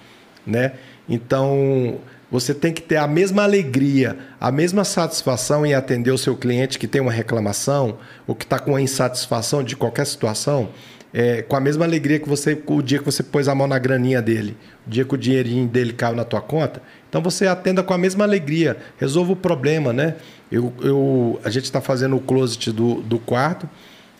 Né? 0.46 0.72
Então, 1.08 1.98
você 2.30 2.52
tem 2.52 2.72
que 2.72 2.82
ter 2.82 2.96
a 2.96 3.06
mesma 3.06 3.44
alegria, 3.44 4.18
a 4.40 4.50
mesma 4.50 4.84
satisfação 4.84 5.64
em 5.64 5.74
atender 5.74 6.10
o 6.10 6.18
seu 6.18 6.36
cliente 6.36 6.78
que 6.78 6.88
tem 6.88 7.00
uma 7.00 7.12
reclamação 7.12 7.98
ou 8.26 8.34
que 8.34 8.44
está 8.44 8.58
com 8.58 8.72
uma 8.72 8.80
insatisfação 8.80 9.62
de 9.62 9.76
qualquer 9.76 10.06
situação, 10.06 10.68
é, 11.14 11.40
com 11.42 11.56
a 11.56 11.60
mesma 11.60 11.84
alegria 11.84 12.18
que 12.18 12.28
você 12.28 12.60
o 12.66 12.82
dia 12.82 12.98
que 12.98 13.04
você 13.04 13.22
pôs 13.22 13.48
a 13.48 13.54
mão 13.54 13.66
na 13.66 13.78
graninha 13.78 14.20
dele, 14.20 14.56
o 14.86 14.90
dia 14.90 15.04
que 15.04 15.14
o 15.14 15.16
dinheirinho 15.16 15.66
dele 15.68 15.92
caiu 15.92 16.16
na 16.16 16.24
tua 16.24 16.40
conta. 16.40 16.82
Então 17.08 17.22
você 17.22 17.46
atenda 17.46 17.82
com 17.82 17.94
a 17.94 17.98
mesma 17.98 18.24
alegria, 18.24 18.76
resolva 18.98 19.32
o 19.32 19.36
problema, 19.36 19.92
né? 19.92 20.16
Eu, 20.50 20.72
eu, 20.82 21.40
a 21.44 21.50
gente 21.50 21.64
está 21.64 21.80
fazendo 21.80 22.16
o 22.16 22.20
closet 22.20 22.70
do, 22.72 22.96
do 23.02 23.18
quarto. 23.18 23.68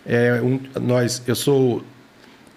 É, 0.05 0.41
um, 0.41 0.59
nós, 0.81 1.21
eu 1.27 1.35
sou, 1.35 1.83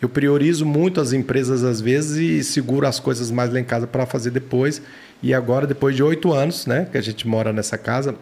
eu 0.01 0.09
priorizo 0.09 0.65
muito 0.65 1.01
as 1.01 1.13
empresas 1.13 1.63
às 1.63 1.81
vezes 1.81 2.17
e 2.17 2.43
seguro 2.43 2.87
as 2.87 2.99
coisas 2.99 3.31
mais 3.31 3.53
lá 3.53 3.61
em 3.61 3.65
casa 3.65 3.87
para 3.87 4.07
fazer 4.07 4.31
depois. 4.31 4.81
E 5.23 5.35
agora, 5.35 5.67
depois 5.67 5.95
de 5.95 6.03
oito 6.03 6.33
anos, 6.33 6.67
né, 6.67 6.89
que 6.91 6.97
a 6.97 7.01
gente 7.03 7.29
mora 7.29 7.53
nessa 7.53 7.77
casa 7.77 8.15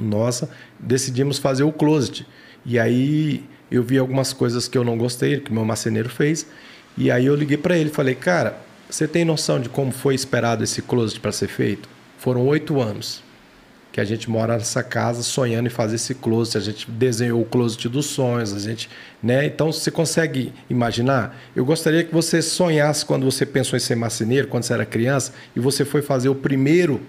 nossa, 0.00 0.48
decidimos 0.78 1.38
fazer 1.38 1.64
o 1.64 1.72
closet. 1.72 2.24
E 2.64 2.78
aí 2.78 3.44
eu 3.68 3.82
vi 3.82 3.98
algumas 3.98 4.32
coisas 4.32 4.68
que 4.68 4.78
eu 4.78 4.84
não 4.84 4.96
gostei, 4.96 5.40
que 5.40 5.52
meu 5.52 5.64
marceneiro 5.64 6.08
fez. 6.08 6.46
E 6.96 7.10
aí 7.10 7.26
eu 7.26 7.34
liguei 7.34 7.56
para 7.56 7.76
ele, 7.76 7.90
falei, 7.90 8.14
cara, 8.14 8.56
você 8.88 9.08
tem 9.08 9.24
noção 9.24 9.60
de 9.60 9.68
como 9.68 9.90
foi 9.90 10.14
esperado 10.14 10.62
esse 10.62 10.80
closet 10.82 11.18
para 11.18 11.32
ser 11.32 11.48
feito? 11.48 11.88
Foram 12.16 12.46
oito 12.46 12.80
anos 12.80 13.22
que 13.92 14.00
a 14.00 14.04
gente 14.04 14.28
mora 14.30 14.54
nessa 14.54 14.82
casa 14.82 15.22
sonhando 15.22 15.66
em 15.66 15.70
fazer 15.70 15.96
esse 15.96 16.14
closet. 16.14 16.58
A 16.58 16.60
gente 16.60 16.90
desenhou 16.90 17.40
o 17.40 17.44
closet 17.44 17.88
dos 17.88 18.06
sonhos, 18.06 18.52
a 18.52 18.58
gente, 18.58 18.88
né? 19.22 19.46
Então 19.46 19.72
você 19.72 19.90
consegue 19.90 20.52
imaginar? 20.68 21.36
Eu 21.56 21.64
gostaria 21.64 22.04
que 22.04 22.12
você 22.12 22.42
sonhasse 22.42 23.04
quando 23.04 23.24
você 23.24 23.44
pensou 23.44 23.76
em 23.76 23.80
ser 23.80 23.94
marceneiro, 23.94 24.48
quando 24.48 24.64
você 24.64 24.72
era 24.72 24.86
criança, 24.86 25.32
e 25.56 25.60
você 25.60 25.84
foi 25.84 26.02
fazer 26.02 26.28
o 26.28 26.34
primeiro 26.34 27.00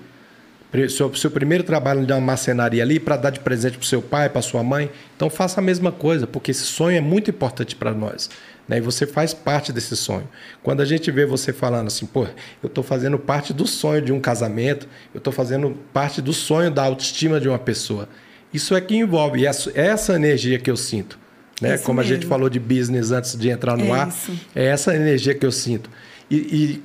seu, 0.88 1.14
seu 1.16 1.32
primeiro 1.32 1.64
trabalho 1.64 2.06
de 2.06 2.14
uma 2.14 2.22
marcenaria 2.22 2.84
ali 2.84 3.00
para 3.00 3.18
dar 3.18 3.32
de 3.32 3.40
presente 3.40 3.78
para 3.78 3.88
seu 3.88 4.02
pai, 4.02 4.30
para 4.30 4.42
sua 4.42 4.64
mãe. 4.64 4.92
Então 5.16 5.30
faça 5.30 5.60
a 5.60 5.64
mesma 5.64 5.92
coisa, 5.92 6.28
porque 6.28 6.52
esse 6.52 6.64
sonho 6.64 6.98
é 6.98 7.02
muito 7.02 7.30
importante 7.30 7.76
para 7.76 7.92
nós. 7.92 8.30
Né? 8.70 8.78
E 8.78 8.82
você 8.82 9.08
faz 9.08 9.34
parte 9.34 9.74
desse 9.74 9.98
sonho. 9.98 10.30
Quando 10.62 10.82
a 10.82 10.86
gente 10.86 11.10
vê 11.10 11.26
você 11.26 11.52
falando 11.52 11.88
assim, 11.88 12.06
pô, 12.06 12.28
eu 12.62 12.68
estou 12.68 12.84
fazendo 12.84 13.18
parte 13.18 13.52
do 13.52 13.66
sonho 13.66 14.00
de 14.00 14.14
um 14.14 14.20
casamento, 14.20 14.88
eu 15.12 15.18
estou 15.18 15.34
fazendo 15.34 15.76
parte 15.92 16.22
do 16.22 16.32
sonho 16.32 16.70
da 16.70 16.84
autoestima 16.84 17.42
de 17.42 17.50
uma 17.50 17.58
pessoa. 17.58 18.08
Isso 18.54 18.76
é 18.76 18.80
que 18.82 18.96
envolve, 18.96 19.46
é 19.46 19.50
essa 19.76 20.16
energia 20.16 20.60
que 20.60 20.70
eu 20.70 20.78
sinto. 20.78 21.18
Né? 21.60 21.80
Como 21.80 22.00
mesmo. 22.00 22.14
a 22.14 22.16
gente 22.16 22.28
falou 22.28 22.48
de 22.48 22.60
business 22.60 23.12
antes 23.12 23.36
de 23.36 23.50
entrar 23.50 23.76
no 23.76 23.88
é 23.88 23.92
ar, 23.92 24.08
isso. 24.08 24.32
é 24.56 24.66
essa 24.66 24.96
energia 24.96 25.34
que 25.34 25.46
eu 25.46 25.52
sinto. 25.52 25.90
E, 26.30 26.36
e 26.36 26.84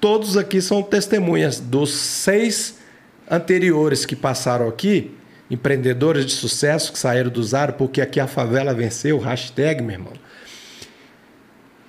todos 0.00 0.36
aqui 0.36 0.60
são 0.60 0.82
testemunhas 0.82 1.60
dos 1.60 1.94
seis 1.94 2.78
anteriores 3.30 4.04
que 4.04 4.16
passaram 4.16 4.68
aqui, 4.68 5.12
empreendedores 5.48 6.26
de 6.26 6.32
sucesso 6.32 6.92
que 6.92 6.98
saíram 6.98 7.30
do 7.30 7.42
zero, 7.42 7.74
porque 7.74 8.00
aqui 8.00 8.18
a 8.18 8.26
favela 8.26 8.74
venceu, 8.74 9.18
hashtag, 9.18 9.80
meu 9.80 9.92
irmão 9.92 10.23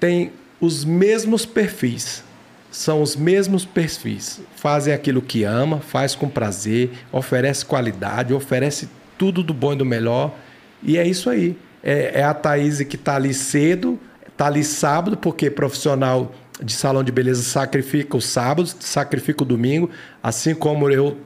têm 0.05 0.31
os 0.61 0.85
mesmos 0.85 1.45
perfis. 1.45 2.23
São 2.69 3.01
os 3.01 3.15
mesmos 3.15 3.65
perfis. 3.65 4.41
Fazem 4.55 4.93
aquilo 4.93 5.21
que 5.21 5.43
ama, 5.43 5.79
faz 5.79 6.13
com 6.13 6.29
prazer, 6.29 6.91
oferece 7.11 7.65
qualidade, 7.65 8.33
oferece 8.33 8.87
tudo 9.17 9.41
do 9.41 9.53
bom 9.53 9.73
e 9.73 9.77
do 9.77 9.85
melhor. 9.85 10.35
E 10.83 10.97
é 10.97 11.07
isso 11.07 11.29
aí. 11.29 11.57
É, 11.83 12.19
é 12.19 12.23
a 12.23 12.33
Thaís 12.33 12.81
que 12.83 12.95
está 12.95 13.15
ali 13.15 13.33
cedo, 13.33 13.99
está 14.27 14.47
ali 14.47 14.63
sábado, 14.63 15.17
porque 15.17 15.49
profissional 15.49 16.33
de 16.61 16.73
salão 16.73 17.03
de 17.03 17.11
beleza 17.11 17.41
sacrifica 17.41 18.15
os 18.15 18.25
sábados, 18.25 18.75
sacrifica 18.79 19.43
o 19.43 19.45
domingo, 19.45 19.89
assim 20.21 20.53
como 20.53 20.89
eu 20.89 21.17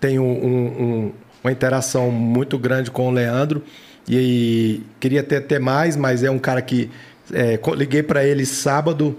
tenho 0.00 0.22
um, 0.22 0.26
um, 0.26 1.12
uma 1.42 1.52
interação 1.52 2.10
muito 2.10 2.58
grande 2.58 2.90
com 2.90 3.08
o 3.08 3.10
Leandro 3.10 3.62
e 4.08 4.82
queria 5.00 5.22
ter 5.22 5.36
até 5.36 5.58
mais, 5.58 5.96
mas 5.96 6.22
é 6.22 6.30
um 6.30 6.38
cara 6.38 6.60
que 6.60 6.90
é, 7.32 7.58
liguei 7.76 8.02
para 8.02 8.24
ele 8.24 8.44
sábado 8.46 9.16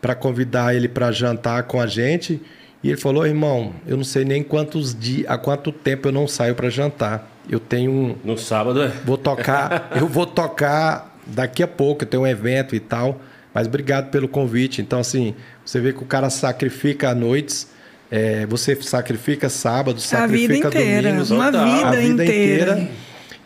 para 0.00 0.14
convidar 0.14 0.74
ele 0.74 0.88
para 0.88 1.10
jantar 1.12 1.64
com 1.64 1.80
a 1.80 1.86
gente. 1.86 2.40
E 2.82 2.88
ele 2.88 2.96
falou, 2.96 3.26
irmão, 3.26 3.74
eu 3.86 3.96
não 3.96 4.04
sei 4.04 4.24
nem 4.24 4.42
quantos 4.42 4.98
dias, 4.98 5.26
há 5.28 5.36
quanto 5.36 5.70
tempo 5.70 6.08
eu 6.08 6.12
não 6.12 6.26
saio 6.26 6.54
para 6.54 6.70
jantar. 6.70 7.30
Eu 7.48 7.60
tenho 7.60 7.90
um. 7.90 8.16
No 8.24 8.38
sábado, 8.38 8.82
é? 8.82 8.88
Vou 9.04 9.18
tocar, 9.18 9.90
eu 10.00 10.06
vou 10.06 10.24
tocar 10.26 11.18
daqui 11.26 11.62
a 11.62 11.68
pouco, 11.68 12.04
eu 12.04 12.08
tenho 12.08 12.22
um 12.22 12.26
evento 12.26 12.74
e 12.74 12.80
tal. 12.80 13.20
Mas 13.52 13.66
obrigado 13.66 14.10
pelo 14.10 14.28
convite. 14.28 14.80
Então, 14.80 14.98
assim, 15.00 15.34
você 15.64 15.80
vê 15.80 15.92
que 15.92 16.02
o 16.02 16.06
cara 16.06 16.30
sacrifica 16.30 17.14
noites, 17.14 17.68
É, 18.12 18.44
você 18.46 18.74
sacrifica 18.82 19.48
sábado, 19.48 19.98
A 19.98 20.00
sacrifica 20.00 20.68
vida 20.68 20.80
inteira. 20.80 21.02
domingos, 21.10 21.30
Uma 21.30 21.50
vida, 21.50 21.60
a 21.62 21.90
vida 21.92 22.24
inteira. 22.24 22.72
inteira. 22.72 22.88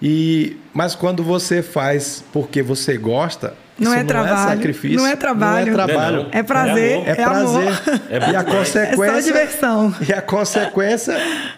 E 0.00 0.56
mas 0.72 0.94
quando 0.94 1.22
você 1.22 1.62
faz 1.62 2.24
porque 2.32 2.62
você 2.62 2.96
gosta, 2.96 3.54
Não 3.78 3.92
é 3.92 4.04
trabalho, 4.04 4.56
sacrifício, 4.56 4.96
não 4.96 5.06
é 5.06 5.16
trabalho. 5.16 5.72
não 5.72 5.80
é 5.82 5.86
trabalho, 5.86 6.16
Não 6.16 6.22
é 6.22 6.24
não. 6.24 6.30
É 6.32 6.42
prazer, 6.42 6.94
amor. 6.94 7.08
é 7.08 7.10
é, 7.10 7.14
prazer. 7.14 7.46
amor. 7.46 8.00
É 8.10 8.16
e 8.16 8.20
bom 8.20 8.38
a 8.38 8.44
consequência 8.44 9.04
É 9.04 9.20
só 9.20 9.20
diversão. 9.20 9.94
E 10.08 10.12
a 10.12 10.22
consequência 10.22 11.12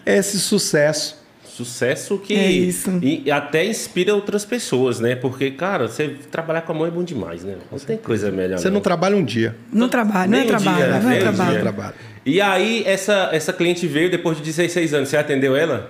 é 0.05 0.17
esse 0.17 0.39
sucesso. 0.39 1.17
Sucesso 1.43 2.19
que 2.19 2.35
É 2.35 2.51
isso. 2.51 2.99
E 3.01 3.31
até 3.31 3.65
inspira 3.65 4.13
outras 4.13 4.45
pessoas, 4.45 4.99
né? 4.99 5.15
Porque, 5.15 5.49
cara, 5.49 5.87
você 5.87 6.09
trabalhar 6.29 6.61
com 6.61 6.71
a 6.71 6.75
mão 6.75 6.85
é 6.85 6.91
bom 6.91 7.03
demais, 7.03 7.43
né? 7.43 7.55
Não 7.71 7.79
tem 7.79 7.97
coisa 7.97 8.29
melhor. 8.31 8.59
Você 8.59 8.69
não 8.69 8.79
trabalha 8.79 9.15
um 9.15 9.23
dia. 9.23 9.55
Não 9.73 9.89
trabalho, 9.89 10.29
não 10.29 10.37
é 10.37 10.43
trabalho, 10.43 10.77
dia, 10.77 10.99
não 10.99 11.11
é 11.11 11.19
trabalho. 11.19 11.59
trabalho. 11.61 11.93
E 12.23 12.39
aí, 12.39 12.83
essa, 12.85 13.29
essa 13.31 13.51
cliente 13.51 13.87
veio 13.87 14.11
depois 14.11 14.37
de 14.37 14.43
16 14.43 14.93
anos. 14.93 15.09
Você 15.09 15.17
atendeu 15.17 15.55
ela? 15.55 15.89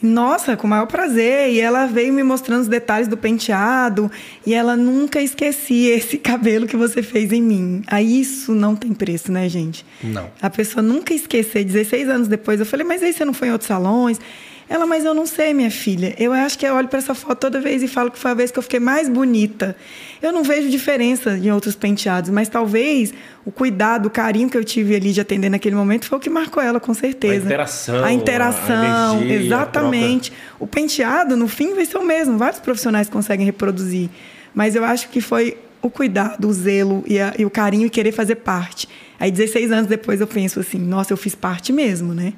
Nossa, 0.00 0.56
com 0.56 0.66
o 0.66 0.70
maior 0.70 0.86
prazer. 0.86 1.52
E 1.52 1.60
ela 1.60 1.86
veio 1.86 2.12
me 2.12 2.22
mostrando 2.22 2.62
os 2.62 2.68
detalhes 2.68 3.08
do 3.08 3.16
penteado. 3.16 4.10
E 4.46 4.54
ela 4.54 4.76
nunca 4.76 5.20
esquecia 5.20 5.94
esse 5.94 6.16
cabelo 6.18 6.66
que 6.66 6.76
você 6.76 7.02
fez 7.02 7.32
em 7.32 7.42
mim. 7.42 7.82
Aí 7.86 8.20
isso 8.20 8.52
não 8.52 8.76
tem 8.76 8.92
preço, 8.92 9.32
né, 9.32 9.48
gente? 9.48 9.84
Não. 10.02 10.30
A 10.40 10.50
pessoa 10.50 10.82
nunca 10.82 11.12
esquecer. 11.12 11.64
16 11.64 12.08
anos 12.08 12.28
depois, 12.28 12.60
eu 12.60 12.66
falei, 12.66 12.86
mas 12.86 13.02
aí 13.02 13.12
você 13.12 13.24
não 13.24 13.34
foi 13.34 13.48
em 13.48 13.52
outros 13.52 13.68
salões? 13.68 14.20
Ela, 14.68 14.84
mas 14.86 15.04
eu 15.04 15.14
não 15.14 15.24
sei, 15.24 15.54
minha 15.54 15.70
filha. 15.70 16.14
Eu 16.18 16.32
acho 16.32 16.58
que 16.58 16.66
eu 16.66 16.74
olho 16.74 16.88
para 16.88 16.98
essa 16.98 17.14
foto 17.14 17.38
toda 17.38 17.58
vez 17.60 17.82
e 17.82 17.88
falo 17.88 18.10
que 18.10 18.18
foi 18.18 18.30
a 18.30 18.34
vez 18.34 18.50
que 18.50 18.58
eu 18.58 18.62
fiquei 18.62 18.78
mais 18.78 19.08
bonita. 19.08 19.74
Eu 20.20 20.30
não 20.30 20.42
vejo 20.44 20.68
diferença 20.68 21.38
em 21.38 21.50
outros 21.50 21.74
penteados, 21.74 22.28
mas 22.30 22.48
talvez 22.50 23.14
o 23.46 23.50
cuidado, 23.50 24.06
o 24.06 24.10
carinho 24.10 24.50
que 24.50 24.56
eu 24.58 24.62
tive 24.64 24.94
ali 24.94 25.12
de 25.12 25.20
atender 25.22 25.48
naquele 25.48 25.74
momento 25.74 26.04
foi 26.06 26.18
o 26.18 26.20
que 26.20 26.28
marcou 26.28 26.62
ela, 26.62 26.78
com 26.78 26.92
certeza. 26.92 27.34
A 27.34 27.46
interação, 27.46 28.04
A 28.04 28.12
interação, 28.12 28.76
a 28.76 29.16
energia, 29.16 29.36
exatamente. 29.46 30.32
O 30.60 30.66
penteado, 30.66 31.34
no 31.36 31.48
fim, 31.48 31.74
vai 31.74 31.86
ser 31.86 31.96
o 31.96 32.04
mesmo. 32.04 32.36
Vários 32.36 32.60
profissionais 32.60 33.08
conseguem 33.08 33.46
reproduzir. 33.46 34.10
Mas 34.54 34.74
eu 34.74 34.84
acho 34.84 35.08
que 35.08 35.20
foi 35.22 35.56
o 35.80 35.88
cuidado, 35.88 36.46
o 36.46 36.52
zelo 36.52 37.04
e, 37.06 37.18
a- 37.18 37.32
e 37.38 37.44
o 37.46 37.50
carinho 37.50 37.86
e 37.86 37.90
querer 37.90 38.12
fazer 38.12 38.34
parte. 38.34 38.86
Aí, 39.18 39.30
16 39.30 39.72
anos 39.72 39.86
depois, 39.86 40.20
eu 40.20 40.26
penso 40.26 40.60
assim: 40.60 40.78
nossa, 40.78 41.12
eu 41.12 41.16
fiz 41.16 41.34
parte 41.34 41.72
mesmo, 41.72 42.12
né? 42.12 42.34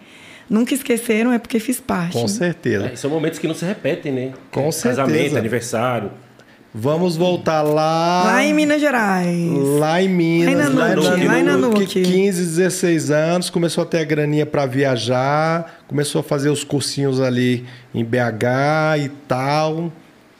Nunca 0.50 0.74
esqueceram, 0.74 1.32
é 1.32 1.38
porque 1.38 1.60
fiz 1.60 1.78
parte. 1.78 2.14
Com 2.14 2.26
certeza. 2.26 2.86
É, 2.86 2.96
são 2.96 3.08
momentos 3.08 3.38
que 3.38 3.46
não 3.46 3.54
se 3.54 3.64
repetem, 3.64 4.10
né? 4.10 4.32
Com 4.50 4.68
Casamento, 4.68 5.12
certeza. 5.12 5.38
aniversário. 5.38 6.10
Vamos 6.74 7.16
voltar 7.16 7.62
lá. 7.62 8.24
Lá 8.26 8.44
em 8.44 8.52
Minas 8.52 8.80
Gerais. 8.80 9.52
Lá 9.78 10.02
em 10.02 10.08
Minas, 10.08 10.72
Lá 10.74 10.90
em 10.90 10.94
Nanuque, 10.94 11.20
em 11.20 11.26
lá 11.26 11.38
em 11.38 11.42
Nanuque. 11.42 12.02
15, 12.02 12.44
16 12.44 13.10
anos, 13.10 13.50
começou 13.50 13.82
a 13.82 13.86
ter 13.86 13.98
a 13.98 14.04
graninha 14.04 14.44
para 14.44 14.66
viajar, 14.66 15.82
começou 15.86 16.20
a 16.20 16.22
fazer 16.22 16.48
os 16.48 16.64
cursinhos 16.64 17.20
ali 17.20 17.64
em 17.94 18.04
BH 18.04 19.04
e 19.04 19.08
tal. 19.26 19.92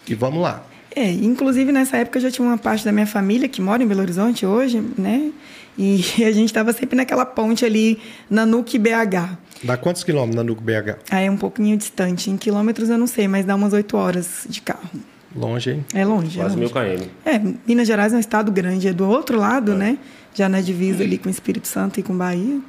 E 0.09 0.15
vamos 0.15 0.43
lá. 0.43 0.65
É, 0.95 1.09
inclusive 1.11 1.71
nessa 1.71 1.99
época 1.99 2.19
eu 2.19 2.23
já 2.23 2.31
tinha 2.31 2.47
uma 2.47 2.59
parte 2.59 2.85
da 2.85 2.91
minha 2.91 3.07
família 3.07 3.49
que 3.49 3.61
mora 3.61 3.83
em 3.83 3.87
Belo 3.87 4.01
Horizonte 4.01 4.45
hoje, 4.45 4.83
né? 4.99 5.31
E 5.79 6.05
a 6.25 6.33
gente 6.33 6.47
estava 6.47 6.73
sempre 6.73 6.97
naquela 6.97 7.25
ponte 7.25 7.65
ali, 7.65 7.99
Nanuque 8.29 8.79
BH. 8.79 9.37
Dá 9.63 9.77
quantos 9.77 10.03
quilômetros 10.03 10.37
na 10.37 10.43
Nuco 10.43 10.63
BH? 10.63 10.99
Aí 11.11 11.27
é 11.27 11.31
um 11.31 11.37
pouquinho 11.37 11.77
distante. 11.77 12.31
Em 12.31 12.37
quilômetros 12.37 12.89
eu 12.89 12.97
não 12.97 13.07
sei, 13.07 13.29
mas 13.29 13.45
dá 13.45 13.55
umas 13.55 13.73
oito 13.73 13.97
horas 13.97 14.47
de 14.49 14.61
carro. 14.61 14.89
Longe, 15.35 15.71
hein? 15.71 15.85
É 15.95 16.05
longe. 16.05 16.39
Quase 16.39 16.55
é 16.55 16.59
mil 16.59 16.71
km. 16.71 17.07
É, 17.25 17.41
Minas 17.67 17.87
Gerais 17.87 18.13
é 18.13 18.17
um 18.17 18.21
estado 18.21 18.51
grande, 18.51 18.89
é 18.89 18.93
do 18.93 19.09
outro 19.09 19.39
lado, 19.39 19.75
né? 19.75 19.99
Já 20.35 20.49
na 20.49 20.61
divisa 20.61 21.05
ali 21.05 21.19
com 21.19 21.29
o 21.29 21.31
Espírito 21.31 21.69
Santo 21.69 22.01
e 22.01 22.03
com 22.03 22.17
Bahia. 22.17 22.61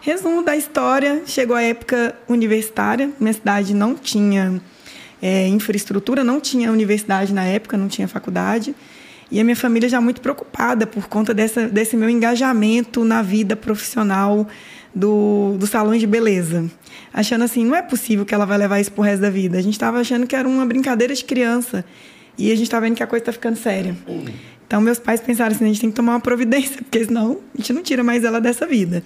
Resumo 0.00 0.42
da 0.42 0.56
história: 0.56 1.22
chegou 1.26 1.56
a 1.56 1.62
época 1.62 2.14
universitária, 2.28 3.10
minha 3.20 3.32
cidade 3.32 3.74
não 3.74 3.94
tinha 3.94 4.60
é, 5.20 5.46
infraestrutura, 5.48 6.24
não 6.24 6.40
tinha 6.40 6.72
universidade 6.72 7.32
na 7.32 7.44
época, 7.44 7.76
não 7.76 7.88
tinha 7.88 8.08
faculdade. 8.08 8.74
E 9.30 9.38
a 9.38 9.44
minha 9.44 9.56
família 9.56 9.88
já 9.88 10.00
muito 10.00 10.22
preocupada 10.22 10.86
por 10.86 11.08
conta 11.08 11.34
dessa, 11.34 11.68
desse 11.68 11.96
meu 11.96 12.08
engajamento 12.08 13.04
na 13.04 13.20
vida 13.20 13.54
profissional 13.54 14.48
do, 14.98 15.56
do 15.58 15.66
salão 15.66 15.96
de 15.96 16.06
beleza. 16.06 16.64
Achando 17.12 17.44
assim, 17.44 17.64
não 17.64 17.76
é 17.76 17.82
possível 17.82 18.26
que 18.26 18.34
ela 18.34 18.44
vai 18.44 18.58
levar 18.58 18.80
isso 18.80 18.92
pro 18.92 19.02
resto 19.02 19.22
da 19.22 19.30
vida. 19.30 19.56
A 19.56 19.62
gente 19.62 19.74
estava 19.74 20.00
achando 20.00 20.26
que 20.26 20.34
era 20.34 20.46
uma 20.46 20.66
brincadeira 20.66 21.14
de 21.14 21.24
criança. 21.24 21.84
E 22.36 22.52
a 22.52 22.54
gente 22.54 22.64
está 22.64 22.78
vendo 22.78 22.96
que 22.96 23.02
a 23.02 23.06
coisa 23.06 23.22
está 23.22 23.32
ficando 23.32 23.56
séria. 23.56 23.96
Então, 24.66 24.80
meus 24.80 24.98
pais 24.98 25.20
pensaram 25.20 25.54
assim: 25.54 25.64
a 25.64 25.68
gente 25.68 25.80
tem 25.80 25.90
que 25.90 25.96
tomar 25.96 26.12
uma 26.12 26.20
providência, 26.20 26.78
porque 26.82 27.04
senão 27.04 27.38
a 27.54 27.58
gente 27.58 27.72
não 27.72 27.82
tira 27.82 28.02
mais 28.02 28.24
ela 28.24 28.40
dessa 28.40 28.66
vida. 28.66 29.02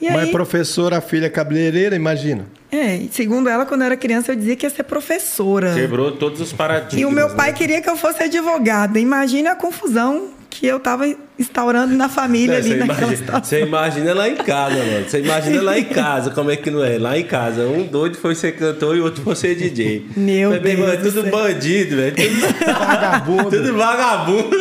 E 0.00 0.06
Mas 0.10 0.24
aí, 0.24 0.30
professora, 0.30 0.98
a 0.98 1.00
filha 1.00 1.28
cabeleireira, 1.28 1.96
imagina. 1.96 2.46
é, 2.70 3.00
segundo 3.10 3.48
ela, 3.48 3.66
quando 3.66 3.80
eu 3.80 3.86
era 3.86 3.96
criança, 3.96 4.30
eu 4.30 4.36
dizia 4.36 4.54
que 4.54 4.64
ia 4.64 4.70
ser 4.70 4.84
professora. 4.84 5.74
Quebrou 5.74 6.12
todos 6.12 6.40
os 6.40 6.52
paradigmas. 6.52 7.00
E 7.00 7.04
o 7.04 7.10
meu 7.10 7.34
pai 7.34 7.50
né? 7.50 7.56
queria 7.56 7.82
que 7.82 7.90
eu 7.90 7.96
fosse 7.96 8.22
advogada. 8.22 9.00
Imagine 9.00 9.48
a 9.48 9.56
confusão 9.56 10.28
que 10.48 10.66
eu 10.66 10.76
estava 10.76 11.04
instaurando 11.38 11.94
na 11.94 12.08
família 12.08 12.54
É, 12.54 12.56
ali 12.56 12.68
você, 12.70 12.74
naquela 12.76 12.98
imagina, 12.98 13.16
situação. 13.16 13.44
você 13.44 13.60
imagina 13.64 14.14
lá 14.14 14.28
em 14.28 14.34
casa, 14.36 14.76
mano. 14.76 15.04
Você 15.08 15.20
imagina 15.20 15.62
lá 15.62 15.78
em 15.78 15.84
casa, 15.84 16.30
como 16.32 16.50
é 16.50 16.56
que 16.56 16.70
não 16.70 16.84
é? 16.84 16.98
Lá 16.98 17.16
em 17.16 17.22
casa, 17.24 17.62
um 17.66 17.84
doido 17.86 18.18
foi 18.18 18.34
ser 18.34 18.52
cantor 18.56 18.96
e 18.96 19.00
outro 19.00 19.22
foi 19.22 19.36
ser 19.36 19.54
DJ. 19.54 20.06
Meu 20.16 20.50
Mas, 20.50 20.58
é 20.58 20.60
Deus 20.60 20.96
do 20.98 21.10
tudo 21.12 21.22
céu. 21.22 21.30
bandido, 21.30 21.96
velho. 21.96 22.16
Tudo, 22.16 22.74
Vagabundo. 22.78 23.50
tudo 23.50 23.74
vagabundo. 23.76 24.56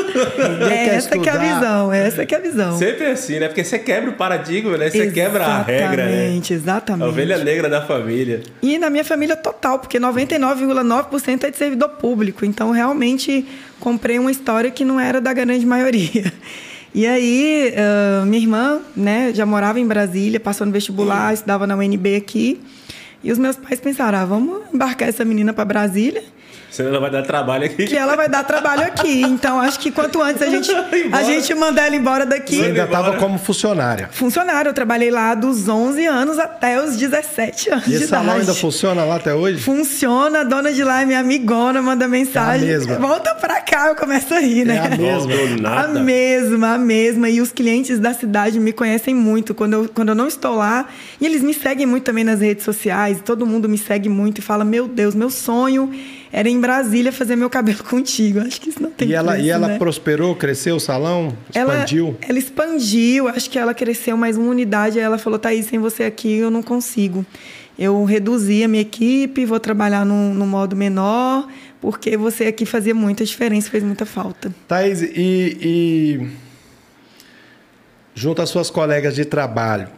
É 0.69 0.85
quer 0.85 0.93
essa 0.95 1.17
que 1.17 1.29
é 1.29 1.31
a 1.31 1.37
visão, 1.37 1.93
é 1.93 2.07
essa 2.07 2.25
que 2.25 2.35
é 2.35 2.37
a 2.37 2.41
visão. 2.41 2.77
Sempre 2.77 3.05
assim, 3.07 3.39
né? 3.39 3.47
Porque 3.47 3.63
você 3.63 3.79
quebra 3.79 4.09
o 4.11 4.13
paradigma, 4.13 4.77
né? 4.77 4.89
Você 4.89 5.11
quebra 5.11 5.45
a 5.45 5.61
regra, 5.63 6.05
né? 6.05 6.11
Exatamente, 6.11 6.53
exatamente. 6.53 7.05
A 7.05 7.09
ovelha 7.09 7.37
negra 7.39 7.69
da 7.69 7.81
família. 7.81 8.41
E 8.61 8.77
na 8.77 8.89
minha 8.89 9.03
família 9.03 9.35
total, 9.35 9.79
porque 9.79 9.99
99,9% 9.99 11.43
é 11.43 11.49
de 11.51 11.57
servidor 11.57 11.89
público. 11.89 12.45
Então, 12.45 12.71
realmente, 12.71 13.45
comprei 13.79 14.19
uma 14.19 14.31
história 14.31 14.69
que 14.71 14.85
não 14.85 14.99
era 14.99 15.19
da 15.19 15.33
grande 15.33 15.65
maioria. 15.65 16.31
E 16.93 17.05
aí, 17.05 17.73
ah, 17.77 18.25
minha 18.25 18.41
irmã, 18.41 18.79
né, 18.95 19.31
já 19.33 19.45
morava 19.45 19.79
em 19.79 19.85
Brasília, 19.85 20.39
passou 20.39 20.65
no 20.65 20.73
vestibular, 20.73 21.33
estudava 21.33 21.67
na 21.67 21.75
UNB 21.75 22.15
aqui. 22.15 22.59
E 23.23 23.31
os 23.31 23.37
meus 23.37 23.55
pais 23.55 23.79
pensaram, 23.79 24.17
ah, 24.17 24.25
vamos 24.25 24.61
embarcar 24.73 25.09
essa 25.09 25.25
menina 25.25 25.53
para 25.53 25.65
Brasília, 25.65 26.23
Senão 26.69 26.89
ela 26.89 26.99
vai 26.99 27.09
dar 27.09 27.23
trabalho 27.23 27.65
aqui. 27.65 27.85
que 27.87 27.95
ela 27.95 28.15
vai 28.15 28.29
dar 28.29 28.43
trabalho 28.43 28.83
aqui. 28.83 29.21
Então, 29.21 29.59
acho 29.59 29.79
que 29.79 29.89
quanto 29.91 30.21
antes 30.21 30.41
a 30.41 30.45
gente, 30.47 30.69
a 31.11 31.23
gente 31.23 31.53
mandar 31.55 31.87
ela 31.87 31.95
embora 31.95 32.25
daqui... 32.25 32.57
Você 32.57 32.65
ainda 32.65 32.83
estava 32.83 33.17
como 33.17 33.39
funcionária. 33.39 34.09
Funcionário, 34.11 34.69
eu 34.69 34.73
trabalhei 34.73 35.09
lá 35.09 35.33
dos 35.33 35.67
11 35.67 36.05
anos 36.05 36.37
até 36.39 36.81
os 36.83 36.95
17 36.97 37.69
anos 37.69 37.87
E 37.87 37.89
de 37.89 37.95
esse 37.95 38.07
salão 38.07 38.25
idade. 38.25 38.39
ainda 38.41 38.53
funciona 38.53 39.03
lá 39.03 39.15
até 39.15 39.33
hoje? 39.33 39.61
Funciona, 39.61 40.41
a 40.41 40.43
dona 40.43 40.71
de 40.71 40.83
lá 40.83 41.01
é 41.01 41.05
minha 41.05 41.19
amigona, 41.19 41.81
manda 41.81 42.07
mensagem. 42.07 42.69
É 42.69 42.75
a 42.75 42.77
mesma. 42.77 42.95
Volta 42.95 43.33
pra 43.35 43.61
cá, 43.61 43.87
eu 43.87 43.95
começo 43.95 44.33
a 44.33 44.39
rir, 44.39 44.65
né? 44.65 44.75
É 44.75 44.93
a 44.93 44.97
mesma. 44.97 45.81
A 45.81 45.87
mesma, 45.87 46.73
a 46.73 46.77
mesma. 46.77 47.29
E 47.29 47.41
os 47.41 47.51
clientes 47.51 47.97
da 47.99 48.13
cidade 48.13 48.59
me 48.59 48.73
conhecem 48.73 49.15
muito 49.15 49.53
quando 49.55 49.73
eu, 49.73 49.89
quando 49.93 50.09
eu 50.09 50.15
não 50.15 50.27
estou 50.27 50.55
lá. 50.55 50.85
E 51.19 51.25
eles 51.25 51.41
me 51.41 51.53
seguem 51.53 51.85
muito 51.85 52.03
também 52.03 52.23
nas 52.23 52.41
redes 52.41 52.63
sociais. 52.63 53.19
Todo 53.23 53.45
mundo 53.45 53.67
me 53.69 53.77
segue 53.77 54.09
muito 54.09 54.39
e 54.39 54.41
fala: 54.41 54.63
Meu 54.63 54.87
Deus, 54.87 55.15
meu 55.15 55.29
sonho 55.29 55.91
era 56.31 56.49
em 56.49 56.59
Brasília 56.59 57.11
fazer 57.11 57.35
meu 57.35 57.49
cabelo 57.49 57.83
contigo. 57.85 58.39
Acho 58.39 58.59
que 58.59 58.69
isso 58.69 58.81
não 58.81 58.91
tem 58.91 59.09
E 59.09 59.13
ela, 59.13 59.33
e 59.33 59.41
preço, 59.41 59.51
ela 59.51 59.67
né? 59.67 59.77
prosperou, 59.77 60.35
cresceu 60.35 60.75
o 60.75 60.79
salão? 60.79 61.35
Expandiu? 61.49 62.07
Ela, 62.07 62.29
ela 62.29 62.39
expandiu, 62.39 63.27
acho 63.27 63.49
que 63.49 63.57
ela 63.57 63.73
cresceu 63.73 64.17
mais 64.17 64.37
uma 64.37 64.49
unidade. 64.49 64.99
Aí 64.99 65.05
ela 65.05 65.17
falou: 65.17 65.39
Thaís, 65.39 65.67
sem 65.67 65.79
você 65.79 66.03
aqui 66.03 66.37
eu 66.37 66.49
não 66.49 66.61
consigo. 66.63 67.25
Eu 67.77 68.03
reduzi 68.05 68.63
a 68.63 68.67
minha 68.67 68.81
equipe, 68.81 69.45
vou 69.45 69.59
trabalhar 69.59 70.03
no, 70.03 70.33
no 70.33 70.47
modo 70.47 70.75
menor, 70.75 71.47
porque 71.79 72.17
você 72.17 72.45
aqui 72.45 72.65
fazia 72.65 72.95
muita 72.95 73.23
diferença, 73.23 73.69
fez 73.69 73.83
muita 73.83 74.03
falta. 74.03 74.53
Thaís, 74.67 75.03
e, 75.03 75.57
e 75.61 76.27
junto 78.15 78.41
às 78.41 78.49
suas 78.49 78.71
colegas 78.71 79.13
de 79.13 79.25
trabalho, 79.25 79.89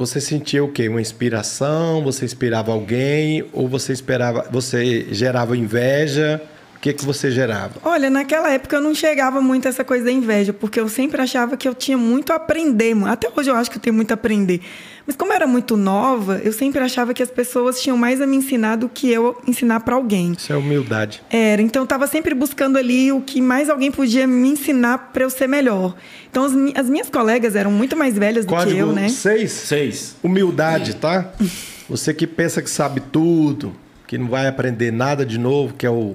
você 0.00 0.18
sentia 0.18 0.64
o 0.64 0.68
quê? 0.72 0.88
Uma 0.88 1.02
inspiração? 1.02 2.02
Você 2.04 2.24
inspirava 2.24 2.72
alguém? 2.72 3.44
Ou 3.52 3.68
você 3.68 3.92
esperava, 3.92 4.48
você 4.50 5.06
gerava 5.10 5.54
inveja? 5.54 6.40
O 6.74 6.80
que, 6.80 6.94
que 6.94 7.04
você 7.04 7.30
gerava? 7.30 7.74
Olha, 7.84 8.08
naquela 8.08 8.50
época 8.50 8.76
eu 8.76 8.80
não 8.80 8.94
chegava 8.94 9.42
muito 9.42 9.66
a 9.66 9.68
essa 9.68 9.84
coisa 9.84 10.06
da 10.06 10.10
inveja, 10.10 10.54
porque 10.54 10.80
eu 10.80 10.88
sempre 10.88 11.20
achava 11.20 11.54
que 11.54 11.68
eu 11.68 11.74
tinha 11.74 11.98
muito 11.98 12.32
a 12.32 12.36
aprender. 12.36 12.96
Até 13.04 13.30
hoje 13.36 13.50
eu 13.50 13.54
acho 13.54 13.70
que 13.70 13.76
eu 13.76 13.82
tenho 13.82 13.94
muito 13.94 14.10
a 14.12 14.14
aprender. 14.14 14.62
Mas 15.10 15.16
como 15.16 15.32
eu 15.32 15.36
era 15.36 15.46
muito 15.48 15.76
nova, 15.76 16.40
eu 16.44 16.52
sempre 16.52 16.80
achava 16.80 17.12
que 17.12 17.20
as 17.20 17.32
pessoas 17.32 17.82
tinham 17.82 17.96
mais 17.96 18.20
a 18.20 18.28
me 18.28 18.36
ensinar 18.36 18.76
do 18.76 18.88
que 18.88 19.10
eu 19.10 19.36
ensinar 19.44 19.80
para 19.80 19.96
alguém. 19.96 20.36
Isso 20.38 20.52
é 20.52 20.56
humildade. 20.56 21.20
Era, 21.28 21.60
então 21.60 21.82
eu 21.82 21.84
estava 21.84 22.06
sempre 22.06 22.32
buscando 22.32 22.78
ali 22.78 23.10
o 23.10 23.20
que 23.20 23.40
mais 23.40 23.68
alguém 23.68 23.90
podia 23.90 24.24
me 24.24 24.50
ensinar 24.50 25.10
para 25.12 25.24
eu 25.24 25.28
ser 25.28 25.48
melhor. 25.48 25.96
Então 26.30 26.44
as, 26.44 26.52
as 26.76 26.88
minhas 26.88 27.10
colegas 27.10 27.56
eram 27.56 27.72
muito 27.72 27.96
mais 27.96 28.16
velhas 28.16 28.44
do 28.46 28.50
que 28.50 28.54
Código 28.54 28.78
eu, 28.78 28.92
né? 28.92 29.08
6, 29.08 29.50
Seis. 29.50 30.16
humildade, 30.22 30.94
tá? 30.94 31.32
Você 31.90 32.14
que 32.14 32.24
pensa 32.24 32.62
que 32.62 32.70
sabe 32.70 33.00
tudo, 33.00 33.74
que 34.06 34.16
não 34.16 34.28
vai 34.28 34.46
aprender 34.46 34.92
nada 34.92 35.26
de 35.26 35.38
novo, 35.38 35.74
que 35.74 35.84
é 35.84 35.90
o, 35.90 36.14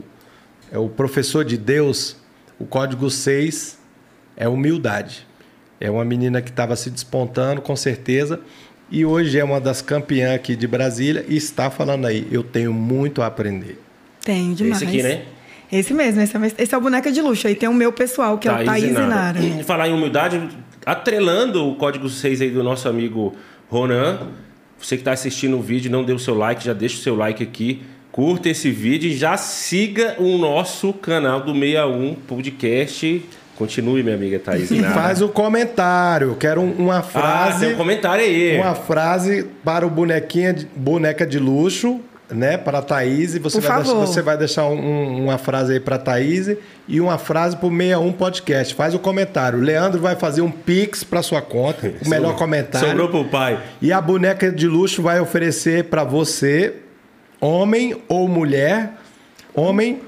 é 0.72 0.78
o 0.78 0.88
professor 0.88 1.44
de 1.44 1.58
Deus, 1.58 2.16
o 2.58 2.66
código 2.66 3.10
6 3.10 3.78
é 4.38 4.48
humildade. 4.48 5.28
É 5.82 5.92
uma 5.92 6.06
menina 6.06 6.42
que 6.42 6.50
estava 6.50 6.78
se 6.78 6.90
despontando, 6.90 7.62
com 7.62 7.76
certeza. 7.76 8.40
E 8.92 9.06
hoje 9.06 9.40
é 9.40 9.44
uma 9.44 9.60
das 9.60 9.82
campeãs 9.82 10.36
aqui 10.36 10.56
de 10.56 10.68
Brasília 10.68 11.26
e 11.28 11.36
está 11.36 11.70
falando 11.70 12.06
aí, 12.06 12.28
eu 12.32 12.44
tenho 12.44 12.74
muito 12.74 13.22
a 13.22 13.28
aprender. 13.28 13.80
Tenho 14.24 14.56
demais. 14.56 14.82
Esse 14.82 14.90
aqui, 14.90 15.04
né? 15.04 15.24
Esse 15.72 15.94
mesmo, 15.94 16.22
esse 16.22 16.38
é, 16.38 16.52
esse 16.60 16.76
é 16.76 16.78
o 16.78 16.82
boneca 16.82 17.12
de 17.12 17.22
luxo. 17.22 17.48
Aí 17.48 17.56
tem 17.56 17.68
o 17.68 17.74
meu 17.74 17.92
pessoal, 17.92 18.38
que 18.38 18.48
é 18.48 18.52
o 18.52 18.64
Thaís 18.64 18.86
Inara. 18.86 19.40
E 19.40 19.64
falar 19.64 19.90
em 19.90 19.94
humildade, 19.94 20.50
atrelando 20.86 21.68
o 21.68 21.76
código 21.76 22.08
6 22.08 22.42
aí 22.42 22.52
do 22.52 22.64
nosso 22.64 22.88
amigo 22.88 23.36
Ronan. 23.70 24.30
Você 24.80 24.96
que 24.96 25.02
está 25.02 25.14
assistindo 25.14 25.58
o 25.58 25.62
vídeo, 25.62 25.92
não 25.92 26.04
deu 26.04 26.18
o 26.18 26.20
seu 26.20 26.36
like, 26.36 26.64
já 26.64 26.74
deixa 26.74 26.98
o 26.98 27.00
seu 27.00 27.16
like 27.16 27.42
aqui. 27.42 27.82
Curta 28.16 28.48
esse 28.48 28.72
vídeo 28.72 29.12
e 29.12 29.14
já 29.14 29.36
siga 29.36 30.16
o 30.20 30.38
nosso 30.38 30.94
canal 30.94 31.42
do 31.42 31.52
61 31.52 32.16
Podcast. 32.16 33.26
Continue, 33.58 34.04
minha 34.04 34.16
amiga 34.16 34.40
Thaís. 34.40 34.72
E 34.72 34.82
faz 34.82 35.22
o 35.22 35.28
comentário. 35.28 36.34
Quero 36.40 36.62
uma 36.62 37.02
frase. 37.02 37.58
Ah, 37.58 37.60
tem 37.68 37.76
um 37.76 37.78
comentário 37.78 38.24
aí. 38.24 38.58
Uma 38.58 38.74
frase 38.74 39.46
para 39.66 39.86
o 39.86 39.90
bonequinha 39.90 40.54
de, 40.54 40.66
boneca 40.66 41.28
de 41.28 41.38
luxo 41.40 42.00
né, 42.32 42.58
para 42.58 42.78
a 42.78 42.82
Thaís. 42.82 43.38
Você 43.38 43.60
vai, 43.60 43.84
deixar, 43.84 43.94
você 43.94 44.22
vai 44.22 44.38
deixar 44.38 44.66
um, 44.68 45.26
uma 45.26 45.38
frase 45.38 45.74
aí 45.74 45.80
para 45.82 45.98
a 45.98 46.00
Thaís 46.00 46.56
e 46.88 47.02
uma 47.02 47.18
frase 47.18 47.58
para 47.58 47.68
o 47.68 47.70
61 47.70 48.14
Podcast. 48.14 48.76
Faz 48.76 48.96
o 48.96 49.00
comentário. 49.00 49.60
O 49.60 49.62
Leandro 49.62 50.00
vai 50.00 50.16
fazer 50.16 50.40
um 50.40 50.52
pix 50.52 51.04
para 51.04 51.22
sua 51.22 51.42
conta, 51.42 51.92
o 52.06 52.08
melhor 52.10 52.38
comentário. 52.38 52.88
Sobrou 52.88 53.10
para 53.10 53.20
o 53.20 53.26
pai. 53.26 53.60
E 53.82 53.92
a 53.92 54.00
boneca 54.00 54.50
de 54.50 54.70
luxo 54.70 55.02
vai 55.02 55.20
oferecer 55.20 55.84
para 55.84 56.06
você, 56.06 56.76
homem 57.46 57.96
ou 58.08 58.28
mulher, 58.28 58.94
homem... 59.54 60.02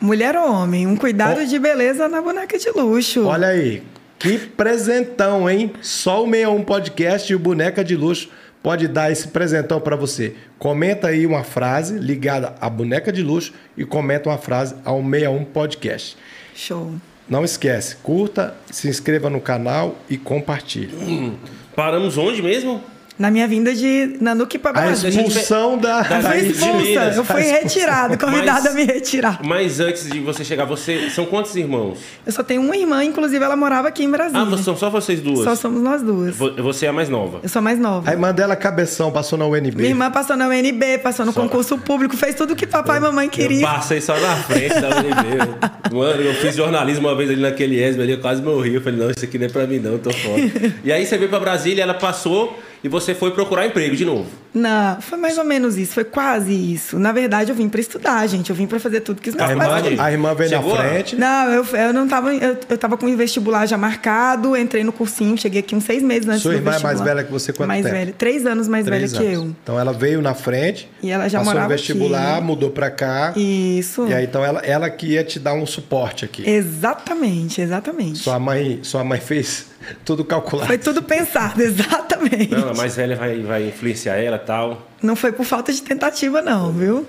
Mulher 0.00 0.36
ou 0.36 0.52
homem, 0.52 0.86
um 0.86 0.96
cuidado 0.96 1.40
o... 1.40 1.46
de 1.46 1.58
beleza 1.58 2.08
na 2.08 2.20
boneca 2.20 2.58
de 2.58 2.70
luxo. 2.70 3.26
Olha 3.26 3.48
aí, 3.48 3.82
que 4.18 4.38
presentão, 4.38 5.48
hein? 5.48 5.72
Só 5.80 6.22
o 6.22 6.30
61 6.30 6.62
Podcast 6.62 7.32
e 7.32 7.34
o 7.34 7.38
Boneca 7.38 7.82
de 7.82 7.96
Luxo 7.96 8.28
pode 8.62 8.86
dar 8.86 9.10
esse 9.10 9.28
presentão 9.28 9.80
para 9.80 9.96
você. 9.96 10.34
Comenta 10.58 11.08
aí 11.08 11.26
uma 11.26 11.42
frase 11.42 11.98
ligada 11.98 12.54
à 12.60 12.70
boneca 12.70 13.12
de 13.12 13.22
luxo 13.22 13.52
e 13.76 13.84
comenta 13.84 14.28
uma 14.28 14.38
frase 14.38 14.74
ao 14.84 15.02
61 15.02 15.44
Podcast. 15.44 16.16
Show. 16.54 16.94
Não 17.28 17.44
esquece, 17.44 17.96
curta, 17.96 18.54
se 18.70 18.88
inscreva 18.88 19.30
no 19.30 19.40
canal 19.40 19.96
e 20.08 20.16
compartilhe. 20.16 20.94
Hum, 20.94 21.34
paramos 21.74 22.18
onde 22.18 22.42
mesmo? 22.42 22.82
Na 23.16 23.30
minha 23.30 23.46
vinda 23.46 23.72
de 23.72 24.16
Nanuque 24.20 24.58
para 24.58 24.72
Brasil. 24.72 25.06
A 25.06 25.12
expulsão 25.12 25.78
da... 25.78 26.02
da, 26.02 26.20
da 26.20 26.36
eu 26.36 26.42
fui 26.42 26.50
expulsa, 26.50 27.12
eu 27.14 27.24
fui 27.24 27.42
retirado, 27.42 28.18
convidada 28.18 28.70
a 28.70 28.72
me 28.72 28.82
retirar. 28.82 29.38
Mas 29.44 29.78
antes 29.78 30.10
de 30.10 30.18
você 30.18 30.44
chegar, 30.44 30.64
você 30.64 31.08
são 31.10 31.24
quantos 31.24 31.54
irmãos? 31.54 31.98
Eu 32.26 32.32
só 32.32 32.42
tenho 32.42 32.60
uma 32.60 32.76
irmã, 32.76 33.04
inclusive 33.04 33.44
ela 33.44 33.54
morava 33.54 33.86
aqui 33.86 34.02
em 34.02 34.10
Brasília. 34.10 34.42
Ah, 34.42 34.58
são 34.58 34.76
só 34.76 34.90
vocês 34.90 35.20
duas? 35.20 35.44
Só 35.44 35.54
somos 35.54 35.80
nós 35.80 36.02
duas. 36.02 36.34
Você 36.36 36.86
é 36.86 36.88
a 36.88 36.92
mais 36.92 37.08
nova? 37.08 37.38
Eu 37.40 37.48
sou 37.48 37.60
a 37.60 37.62
mais 37.62 37.78
nova. 37.78 38.10
A 38.10 38.12
irmã 38.12 38.34
dela, 38.34 38.56
Cabeção, 38.56 39.12
passou 39.12 39.38
na 39.38 39.46
UNB. 39.46 39.76
Minha 39.76 39.90
irmã 39.90 40.10
passou 40.10 40.36
na 40.36 40.48
UNB, 40.48 40.98
passou 41.00 41.24
no 41.24 41.32
só... 41.32 41.40
concurso 41.40 41.78
público, 41.78 42.16
fez 42.16 42.34
tudo 42.34 42.56
que 42.56 42.66
papai 42.66 42.96
eu, 42.96 43.02
e 43.02 43.04
mamãe 43.04 43.28
queriam. 43.28 43.60
Eu 43.60 43.76
passei 43.76 44.00
só 44.00 44.18
na 44.18 44.34
frente 44.38 44.74
da 44.80 44.88
UNB. 44.88 45.94
Mano, 45.94 46.20
eu 46.20 46.34
fiz 46.34 46.56
jornalismo 46.56 47.06
uma 47.06 47.16
vez 47.16 47.30
ali 47.30 47.40
naquele 47.40 47.80
ESB 47.80 48.02
ali, 48.02 48.12
eu 48.12 48.20
quase 48.20 48.42
morri. 48.42 48.74
Eu 48.74 48.82
falei, 48.82 48.98
não, 48.98 49.10
isso 49.10 49.24
aqui 49.24 49.38
não 49.38 49.46
é 49.46 49.48
pra 49.48 49.68
mim 49.68 49.78
não, 49.78 49.92
eu 49.92 49.98
tô 50.00 50.10
fora. 50.10 50.40
e 50.82 50.90
aí 50.90 51.06
você 51.06 51.16
veio 51.16 51.30
pra 51.30 51.38
Brasília, 51.38 51.82
ela 51.82 51.94
passou 51.94 52.58
e 52.84 52.88
você 52.88 53.14
foi 53.14 53.30
procurar 53.30 53.66
emprego 53.66 53.96
de 53.96 54.04
novo. 54.04 54.26
Não, 54.52 55.00
foi 55.00 55.16
mais 55.18 55.38
ou 55.38 55.44
menos 55.44 55.78
isso, 55.78 55.94
foi 55.94 56.04
quase 56.04 56.52
isso. 56.52 56.98
Na 56.98 57.12
verdade, 57.12 57.50
eu 57.50 57.56
vim 57.56 57.66
para 57.68 57.80
estudar, 57.80 58.24
gente. 58.28 58.50
Eu 58.50 58.54
vim 58.54 58.66
para 58.66 58.78
fazer 58.78 59.00
tudo 59.00 59.20
que 59.22 59.30
os 59.30 59.34
meus 59.34 59.50
a 59.50 59.56
pais 59.56 59.86
irmã, 59.86 60.02
A 60.02 60.12
irmã 60.12 60.34
veio 60.34 60.50
Chegou 60.50 60.76
na 60.76 60.84
frente? 60.84 61.16
Não, 61.16 61.50
eu, 61.50 61.64
eu 61.64 61.92
não 61.94 62.06
tava. 62.06 62.32
Eu, 62.34 62.56
eu 62.68 62.78
tava 62.78 62.96
com 62.98 63.06
o 63.06 63.16
vestibular 63.16 63.66
já 63.66 63.78
marcado, 63.78 64.54
entrei 64.56 64.84
no 64.84 64.92
cursinho, 64.92 65.36
cheguei 65.38 65.60
aqui 65.60 65.74
uns 65.74 65.84
seis 65.84 66.02
meses 66.02 66.28
antes 66.28 66.42
Sua 66.42 66.52
do 66.52 66.58
irmã 66.58 66.70
vestibular. 66.72 66.92
é 66.92 66.96
mais 66.96 67.08
velha 67.08 67.24
que 67.24 67.32
você 67.32 67.52
quanto 67.54 67.68
mais 67.68 67.82
tempo? 67.82 67.96
velha, 67.96 68.14
três 68.16 68.46
anos 68.46 68.68
mais 68.68 68.84
três 68.84 69.12
velha 69.12 69.18
anos. 69.18 69.28
que 69.30 69.34
eu. 69.34 69.56
Então 69.62 69.80
ela 69.80 69.92
veio 69.92 70.20
na 70.20 70.34
frente. 70.34 70.88
E 71.02 71.10
ela 71.10 71.26
já 71.26 71.38
passou 71.38 71.52
morava 71.52 71.72
no 71.72 71.76
vestibular, 71.78 72.36
aqui. 72.36 72.44
mudou 72.44 72.70
para 72.70 72.90
cá. 72.90 73.32
Isso. 73.34 74.06
E 74.06 74.12
aí 74.12 74.24
então 74.24 74.44
ela, 74.44 74.60
ela 74.60 74.90
que 74.90 75.06
ia 75.06 75.24
te 75.24 75.38
dar 75.40 75.54
um 75.54 75.64
suporte 75.66 76.24
aqui. 76.26 76.48
Exatamente, 76.48 77.60
exatamente. 77.60 78.18
Sua 78.18 78.38
mãe, 78.38 78.80
sua 78.82 79.02
mãe 79.02 79.18
fez 79.20 79.66
tudo 80.04 80.24
calculado. 80.24 80.68
Foi 80.68 80.78
tudo 80.78 81.02
pensado, 81.02 81.60
exatamente. 81.62 82.50
Não, 82.50 82.70
a 82.70 82.74
mais 82.74 82.96
velha 82.96 83.16
vai, 83.16 83.40
vai 83.40 83.68
influenciar 83.68 84.16
ela 84.16 84.38
tal. 84.38 84.88
Não 85.02 85.16
foi 85.16 85.32
por 85.32 85.44
falta 85.44 85.72
de 85.72 85.82
tentativa, 85.82 86.40
não, 86.40 86.72
viu? 86.72 87.06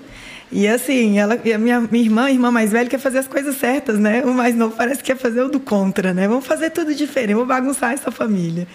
E 0.50 0.68
assim, 0.68 1.18
ela, 1.18 1.34
a 1.34 1.58
minha, 1.58 1.80
minha 1.80 2.04
irmã, 2.04 2.24
a 2.26 2.30
irmã 2.30 2.50
mais 2.50 2.70
velha, 2.70 2.88
quer 2.88 3.00
fazer 3.00 3.18
as 3.18 3.26
coisas 3.26 3.56
certas, 3.56 3.98
né? 3.98 4.22
O 4.24 4.32
mais 4.32 4.54
novo 4.54 4.76
parece 4.76 5.00
que 5.00 5.12
quer 5.12 5.16
fazer 5.16 5.42
o 5.42 5.48
do 5.48 5.58
contra, 5.58 6.14
né? 6.14 6.28
Vamos 6.28 6.46
fazer 6.46 6.70
tudo 6.70 6.94
diferente, 6.94 7.34
vou 7.34 7.46
bagunçar 7.46 7.92
essa 7.92 8.10
família. 8.10 8.66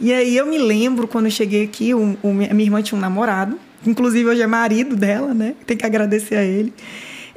E 0.00 0.12
aí 0.12 0.36
eu 0.36 0.46
me 0.46 0.58
lembro 0.58 1.08
quando 1.08 1.24
eu 1.24 1.30
cheguei 1.30 1.64
aqui, 1.64 1.94
o, 1.94 2.16
o, 2.22 2.28
a 2.28 2.32
minha 2.32 2.62
irmã 2.62 2.82
tinha 2.82 2.96
um 2.96 3.00
namorado, 3.00 3.58
inclusive 3.86 4.28
hoje 4.28 4.42
é 4.42 4.46
marido 4.46 4.94
dela, 4.94 5.32
né? 5.32 5.54
Tem 5.66 5.76
que 5.76 5.86
agradecer 5.86 6.36
a 6.36 6.44
ele. 6.44 6.72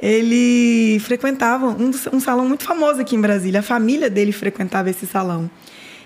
Ele 0.00 0.98
frequentava 1.00 1.66
um, 1.66 1.90
um 2.12 2.20
salão 2.20 2.46
muito 2.46 2.64
famoso 2.64 3.00
aqui 3.00 3.14
em 3.14 3.20
Brasília. 3.20 3.60
A 3.60 3.62
família 3.62 4.10
dele 4.10 4.32
frequentava 4.32 4.90
esse 4.90 5.06
salão. 5.06 5.48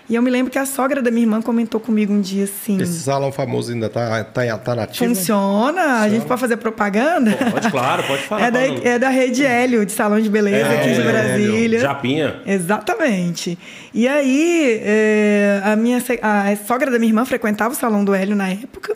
E 0.09 0.15
eu 0.15 0.21
me 0.21 0.29
lembro 0.29 0.49
que 0.49 0.57
a 0.57 0.65
sogra 0.65 1.01
da 1.01 1.11
minha 1.11 1.23
irmã 1.23 1.41
comentou 1.41 1.81
comigo 1.81 2.13
um 2.13 2.21
dia 2.21 2.45
assim. 2.45 2.81
Esse 2.81 2.99
salão 3.01 3.29
famoso 3.29 3.73
ainda 3.73 3.89
tá, 3.89 4.23
tá, 4.23 4.57
tá 4.57 4.75
nativo? 4.75 5.13
Funciona? 5.13 5.81
Funciona. 5.81 6.01
A 6.01 6.09
gente 6.09 6.25
pode 6.25 6.39
fazer 6.39 6.57
propaganda? 6.57 7.31
Pode, 7.51 7.69
claro, 7.69 8.03
pode 8.03 8.21
falar. 8.23 8.47
É 8.47 8.51
da, 8.51 8.61
é 8.61 8.99
da 8.99 9.09
Rede 9.09 9.45
Hélio, 9.45 9.85
de 9.85 9.91
salão 9.91 10.21
de 10.21 10.29
beleza 10.29 10.67
é, 10.67 10.79
aqui 10.79 10.93
de 10.93 11.01
Brasília. 11.01 11.79
Japinha. 11.79 12.41
Exatamente. 12.45 13.59
E 13.93 14.07
aí, 14.07 14.79
é, 14.81 15.61
a 15.65 15.75
minha 15.75 16.01
a 16.21 16.55
sogra 16.65 16.89
da 16.89 16.97
minha 16.97 17.09
irmã 17.09 17.25
frequentava 17.25 17.73
o 17.73 17.77
salão 17.77 18.05
do 18.05 18.13
Hélio 18.13 18.35
na 18.35 18.47
época. 18.49 18.95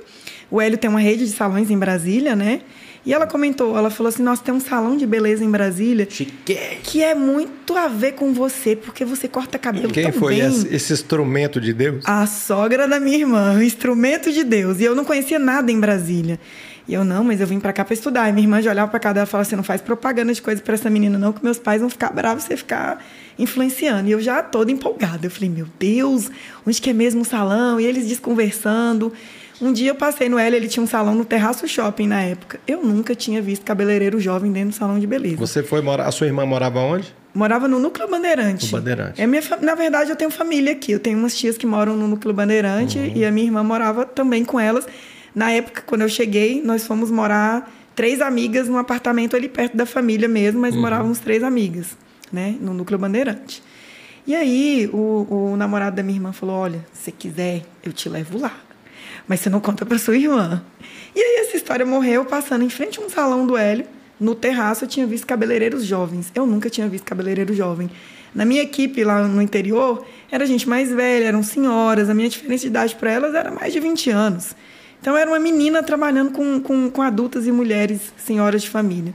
O 0.49 0.61
Hélio 0.61 0.77
tem 0.77 0.89
uma 0.89 0.99
rede 0.99 1.25
de 1.25 1.31
salões 1.31 1.69
em 1.69 1.77
Brasília, 1.77 2.35
né? 2.37 2.61
E 3.03 3.13
ela 3.13 3.25
comentou, 3.25 3.75
ela 3.75 3.89
falou 3.89 4.09
assim: 4.09 4.21
Nossa, 4.21 4.43
tem 4.43 4.53
um 4.53 4.59
salão 4.59 4.95
de 4.95 5.07
beleza 5.07 5.43
em 5.43 5.49
Brasília. 5.49 6.07
Chique. 6.09 6.55
Que 6.83 7.03
é 7.03 7.15
muito 7.15 7.75
a 7.75 7.87
ver 7.87 8.13
com 8.13 8.33
você, 8.33 8.75
porque 8.75 9.03
você 9.03 9.27
corta 9.27 9.57
cabelo 9.57 9.91
Quem 9.91 10.03
tão 10.03 10.13
foi 10.13 10.35
bem. 10.35 10.47
Esse, 10.47 10.75
esse 10.75 10.93
instrumento 10.93 11.59
de 11.59 11.73
Deus? 11.73 12.05
A 12.07 12.27
sogra 12.27 12.87
da 12.87 12.99
minha 12.99 13.17
irmã, 13.17 13.55
o 13.55 13.63
instrumento 13.63 14.31
de 14.31 14.43
Deus. 14.43 14.79
E 14.79 14.83
eu 14.83 14.93
não 14.93 15.03
conhecia 15.03 15.39
nada 15.39 15.71
em 15.71 15.79
Brasília. 15.79 16.39
E 16.87 16.93
eu, 16.93 17.03
não, 17.03 17.23
mas 17.23 17.39
eu 17.39 17.47
vim 17.47 17.59
para 17.59 17.71
cá 17.73 17.85
para 17.85 17.93
estudar. 17.93 18.29
E 18.29 18.33
minha 18.33 18.43
irmã 18.43 18.61
já 18.61 18.69
olhava 18.69 18.91
para 18.91 18.99
cá 18.99 19.13
dela 19.13 19.25
e 19.25 19.29
falava 19.29 19.47
assim: 19.47 19.55
não 19.55 19.63
faz 19.63 19.81
propaganda 19.81 20.31
de 20.33 20.41
coisa 20.41 20.61
para 20.61 20.75
essa 20.75 20.89
menina, 20.89 21.17
não, 21.17 21.33
que 21.33 21.43
meus 21.43 21.57
pais 21.57 21.81
vão 21.81 21.89
ficar 21.89 22.11
bravos 22.11 22.43
você 22.43 22.55
ficar 22.55 23.03
influenciando. 23.39 24.09
E 24.09 24.11
eu 24.11 24.21
já 24.21 24.43
toda 24.43 24.71
empolgada. 24.71 25.25
Eu 25.25 25.31
falei: 25.31 25.49
meu 25.49 25.65
Deus, 25.79 26.29
onde 26.67 26.79
que 26.79 26.91
é 26.91 26.93
mesmo 26.93 27.21
o 27.21 27.25
salão? 27.25 27.79
E 27.79 27.85
eles 27.85 28.07
desconversando. 28.07 29.11
Um 29.61 29.71
dia 29.71 29.91
eu 29.91 29.95
passei 29.95 30.27
no 30.27 30.39
L, 30.39 30.55
ele 30.55 30.67
tinha 30.67 30.81
um 30.81 30.87
salão 30.87 31.13
no 31.13 31.23
Terraço 31.23 31.67
Shopping 31.67 32.07
na 32.07 32.23
época. 32.23 32.59
Eu 32.67 32.83
nunca 32.83 33.13
tinha 33.13 33.39
visto 33.41 33.63
cabeleireiro 33.63 34.19
jovem 34.19 34.51
dentro 34.51 34.69
do 34.69 34.75
salão 34.75 34.99
de 34.99 35.05
beleza. 35.05 35.37
Você 35.37 35.61
foi 35.61 35.81
morar. 35.81 36.07
A 36.07 36.11
sua 36.11 36.25
irmã 36.25 36.43
morava 36.47 36.79
onde? 36.79 37.13
Morava 37.31 37.67
no 37.67 37.79
Núcleo 37.79 38.09
Bandeirante. 38.09 38.65
No 38.65 38.71
Bandeirante. 38.71 39.21
É 39.21 39.27
minha, 39.27 39.43
na 39.61 39.75
verdade, 39.75 40.09
eu 40.09 40.15
tenho 40.15 40.31
família 40.31 40.71
aqui. 40.71 40.93
Eu 40.93 40.99
tenho 40.99 41.19
umas 41.19 41.37
tias 41.37 41.59
que 41.59 41.67
moram 41.67 41.95
no 41.95 42.07
Núcleo 42.07 42.33
Bandeirante 42.33 42.97
uhum. 42.97 43.11
e 43.15 43.23
a 43.23 43.31
minha 43.31 43.45
irmã 43.45 43.63
morava 43.63 44.03
também 44.03 44.43
com 44.43 44.59
elas. 44.59 44.87
Na 45.33 45.51
época, 45.51 45.83
quando 45.85 46.01
eu 46.01 46.09
cheguei, 46.09 46.59
nós 46.63 46.87
fomos 46.87 47.11
morar 47.11 47.71
três 47.95 48.19
amigas 48.19 48.67
num 48.67 48.79
apartamento 48.79 49.35
ali 49.35 49.47
perto 49.47 49.77
da 49.77 49.85
família 49.85 50.27
mesmo, 50.27 50.59
mas 50.59 50.73
uhum. 50.73 50.81
morávamos 50.81 51.19
três 51.19 51.43
amigas, 51.43 51.95
né? 52.33 52.55
No 52.59 52.73
Núcleo 52.73 52.97
Bandeirante. 52.97 53.61
E 54.25 54.35
aí, 54.35 54.89
o, 54.91 55.51
o 55.51 55.55
namorado 55.55 55.95
da 55.95 56.03
minha 56.03 56.17
irmã 56.17 56.33
falou: 56.33 56.55
Olha, 56.55 56.83
se 56.91 57.11
quiser, 57.11 57.61
eu 57.83 57.93
te 57.93 58.09
levo 58.09 58.39
lá 58.39 58.70
mas 59.31 59.39
você 59.39 59.49
não 59.49 59.61
conta 59.61 59.85
para 59.85 59.97
sua 59.97 60.17
irmã. 60.17 60.61
E 61.15 61.19
aí 61.21 61.45
essa 61.45 61.55
história 61.55 61.85
morreu 61.85 62.25
passando 62.25 62.65
em 62.65 62.69
frente 62.69 62.99
a 62.99 63.01
um 63.01 63.09
salão 63.09 63.47
do 63.47 63.55
Hélio. 63.55 63.85
No 64.19 64.35
terraço 64.35 64.83
eu 64.83 64.89
tinha 64.89 65.07
visto 65.07 65.25
cabeleireiros 65.25 65.85
jovens. 65.85 66.29
Eu 66.35 66.45
nunca 66.45 66.69
tinha 66.69 66.85
visto 66.89 67.05
cabeleireiro 67.05 67.53
jovem. 67.53 67.89
Na 68.35 68.43
minha 68.43 68.61
equipe 68.61 69.05
lá 69.05 69.25
no 69.25 69.41
interior, 69.41 70.05
era 70.29 70.45
gente 70.45 70.67
mais 70.67 70.91
velha, 70.91 71.23
eram 71.23 71.41
senhoras. 71.43 72.09
A 72.09 72.13
minha 72.13 72.27
diferença 72.27 72.63
de 72.63 72.67
idade 72.67 72.93
para 72.95 73.09
elas 73.09 73.33
era 73.33 73.49
mais 73.49 73.71
de 73.71 73.79
20 73.79 74.09
anos. 74.09 74.53
Então 74.99 75.15
era 75.15 75.31
uma 75.31 75.39
menina 75.39 75.81
trabalhando 75.81 76.31
com, 76.31 76.59
com, 76.59 76.91
com 76.91 77.01
adultas 77.01 77.47
e 77.47 77.53
mulheres, 77.53 78.11
senhoras 78.17 78.63
de 78.63 78.69
família. 78.69 79.13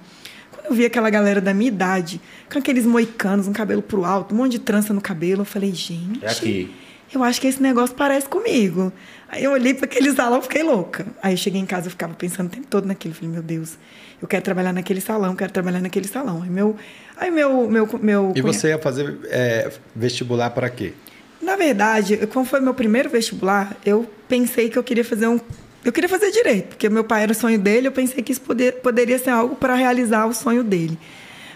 Quando 0.51 0.65
eu 0.65 0.73
vi 0.73 0.87
aquela 0.87 1.11
galera 1.11 1.43
da 1.43 1.53
minha 1.53 1.69
idade, 1.69 2.23
com 2.51 2.59
aqueles 2.59 2.87
moicanos, 2.87 3.47
um 3.47 3.53
cabelo 3.53 3.83
pro 3.83 4.03
alto, 4.03 4.35
um 4.35 4.39
monte 4.39 4.53
de 4.53 4.61
trança 4.61 4.95
no 4.95 5.01
cabelo, 5.03 5.43
eu 5.43 5.45
falei, 5.45 5.75
gente. 5.75 6.25
É 6.25 6.31
aqui 6.31 6.71
eu 7.15 7.23
acho 7.23 7.41
que 7.41 7.47
esse 7.47 7.63
negócio 7.63 7.95
parece 7.95 8.29
comigo. 8.29 8.93
Aí 9.29 9.45
eu 9.45 9.53
olhei 9.53 9.75
para 9.75 9.87
aquele 9.87 10.13
salão 10.15 10.39
e 10.39 10.43
fiquei 10.43 10.63
louca. 10.63 11.07
Aí 11.23 11.33
eu 11.33 11.37
cheguei 11.37 11.61
em 11.61 11.67
casa 11.67 11.89
e 11.89 11.91
ficava 11.91 12.15
pensando 12.15 12.47
o 12.47 12.51
tempo 12.51 12.67
todo 12.69 12.87
naquilo. 12.87 13.15
Falei, 13.15 13.31
meu 13.31 13.43
Deus, 13.43 13.77
eu 14.21 14.29
quero 14.29 14.43
trabalhar 14.43 14.73
naquele 14.73 15.01
salão, 15.01 15.35
quero 15.35 15.53
trabalhar 15.53 15.81
naquele 15.81 16.09
salão. 16.09 16.43
Aí 16.43 16.51
meu. 16.51 16.77
Aí 17.17 17.31
meu, 17.31 17.69
meu, 17.69 17.89
meu 18.01 18.33
e 18.37 18.43
você 18.43 18.69
ia 18.69 18.79
fazer 18.79 19.19
é, 19.25 19.71
vestibular 19.95 20.51
para 20.51 20.69
quê? 20.69 20.93
Na 21.41 21.57
verdade, 21.57 22.27
como 22.29 22.45
foi 22.45 22.61
meu 22.61 22.75
primeiro 22.75 23.09
vestibular, 23.09 23.77
eu 23.85 24.07
pensei 24.29 24.69
que 24.69 24.79
eu 24.79 24.83
queria 24.83 25.05
fazer 25.05 25.27
um. 25.27 25.39
Eu 25.85 25.93
queria 25.93 26.09
fazer 26.09 26.31
direito, 26.33 26.69
porque 26.71 26.89
meu 26.89 27.05
pai 27.05 27.23
era 27.23 27.33
o 27.33 27.35
sonho 27.35 27.59
dele, 27.59 27.87
eu 27.87 27.93
pensei 27.93 28.23
que 28.23 28.33
isso 28.33 28.41
poder, 28.41 28.81
poderia 28.81 29.19
ser 29.19 29.31
algo 29.31 29.55
para 29.55 29.75
realizar 29.75 30.27
o 30.27 30.35
sonho 30.35 30.65
dele. 30.65 30.99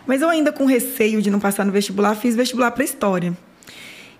Mas 0.06 0.22
eu 0.22 0.28
ainda 0.28 0.52
com 0.52 0.64
receio 0.64 1.20
de 1.20 1.30
não 1.30 1.40
passar 1.40 1.64
no 1.64 1.72
vestibular, 1.72 2.14
fiz 2.14 2.36
vestibular 2.36 2.70
para 2.70 2.84
história. 2.84 3.36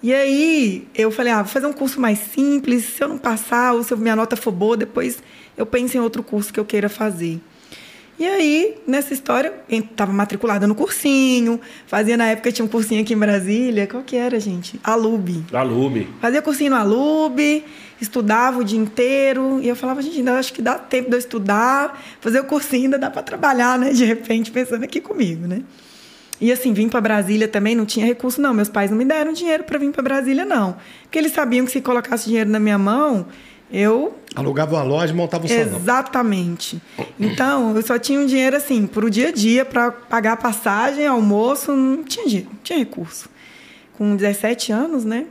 E 0.03 0.15
aí 0.15 0.89
eu 0.95 1.11
falei, 1.11 1.33
ah, 1.33 1.43
vou 1.43 1.53
fazer 1.53 1.67
um 1.67 1.73
curso 1.73 2.01
mais 2.01 2.19
simples, 2.19 2.85
se 2.85 3.03
eu 3.03 3.09
não 3.09 3.19
passar, 3.19 3.75
ou 3.75 3.83
se 3.83 3.95
minha 3.97 4.17
nota 4.17 4.35
for 4.37 4.53
boa, 4.53 4.77
depois 4.77 5.23
eu 5.57 5.67
penso 5.67 5.97
em 5.97 6.01
outro 6.01 6.23
curso 6.23 6.53
que 6.53 6.59
eu 6.59 6.65
queira 6.65 6.89
fazer. 6.89 7.41
E 8.19 8.27
aí, 8.27 8.77
nessa 8.87 9.15
história, 9.15 9.51
estava 9.67 10.13
matriculada 10.13 10.67
no 10.67 10.75
cursinho, 10.75 11.59
fazia 11.87 12.19
na 12.19 12.27
época, 12.27 12.53
tinha 12.53 12.65
um 12.65 12.69
cursinho 12.69 13.01
aqui 13.01 13.15
em 13.15 13.19
Brasília, 13.19 13.87
qual 13.87 14.03
que 14.03 14.15
era, 14.15 14.39
gente? 14.39 14.79
Alube. 14.85 15.43
Alube. 15.51 16.07
Fazia 16.21 16.43
cursinho 16.43 16.73
no 16.73 16.77
Alube, 16.77 17.65
estudava 17.99 18.59
o 18.59 18.65
dia 18.65 18.79
inteiro, 18.79 19.59
e 19.63 19.69
eu 19.69 19.75
falava, 19.75 20.03
gente, 20.03 20.19
ainda 20.19 20.39
acho 20.39 20.53
que 20.53 20.61
dá 20.61 20.75
tempo 20.75 21.09
de 21.09 21.17
eu 21.17 21.19
estudar, 21.19 21.99
fazer 22.21 22.41
o 22.41 22.45
cursinho, 22.45 22.85
ainda 22.85 22.99
dá 22.99 23.11
para 23.11 23.23
trabalhar, 23.23 23.79
né? 23.79 23.91
De 23.91 24.05
repente, 24.05 24.51
pensando 24.51 24.85
aqui 24.85 25.01
comigo, 25.01 25.47
né? 25.47 25.63
E 26.41 26.51
assim, 26.51 26.73
vim 26.73 26.89
para 26.89 27.01
Brasília 27.01 27.47
também, 27.47 27.75
não 27.75 27.85
tinha 27.85 28.07
recurso, 28.07 28.41
não. 28.41 28.55
Meus 28.55 28.69
pais 28.69 28.91
não 28.91 28.97
me 28.97 29.05
deram 29.05 29.33
dinheiro 29.33 29.65
para 29.65 29.79
vir 29.79 29.91
para 29.93 30.03
Brasília, 30.03 30.45
não. 30.45 30.77
Porque 31.03 31.19
eles 31.19 31.33
sabiam 31.33 31.67
que 31.67 31.73
se 31.73 31.81
colocasse 31.81 32.27
dinheiro 32.27 32.49
na 32.49 32.59
minha 32.59 32.79
mão, 32.79 33.27
eu. 33.71 34.15
Alugava 34.35 34.77
uma 34.77 34.83
loja 34.83 35.13
e 35.13 35.17
montava 35.17 35.45
um 35.45 35.49
salão. 35.49 35.77
Exatamente. 35.77 36.81
Então, 37.19 37.77
eu 37.77 37.83
só 37.83 37.99
tinha 37.99 38.19
um 38.19 38.27
dinheiro 38.27 38.57
assim, 38.57 38.87
para 38.87 39.05
o 39.05 39.11
dia 39.11 39.29
a 39.29 39.33
dia, 39.33 39.65
para 39.65 39.91
pagar 39.91 40.37
passagem, 40.39 41.07
almoço, 41.07 41.73
não 41.73 42.03
tinha 42.05 42.27
dinheiro, 42.27 42.49
não 42.51 42.61
tinha 42.63 42.79
recurso. 42.79 43.29
Com 43.99 44.17
17 44.17 44.73
anos, 44.73 45.05
né? 45.05 45.27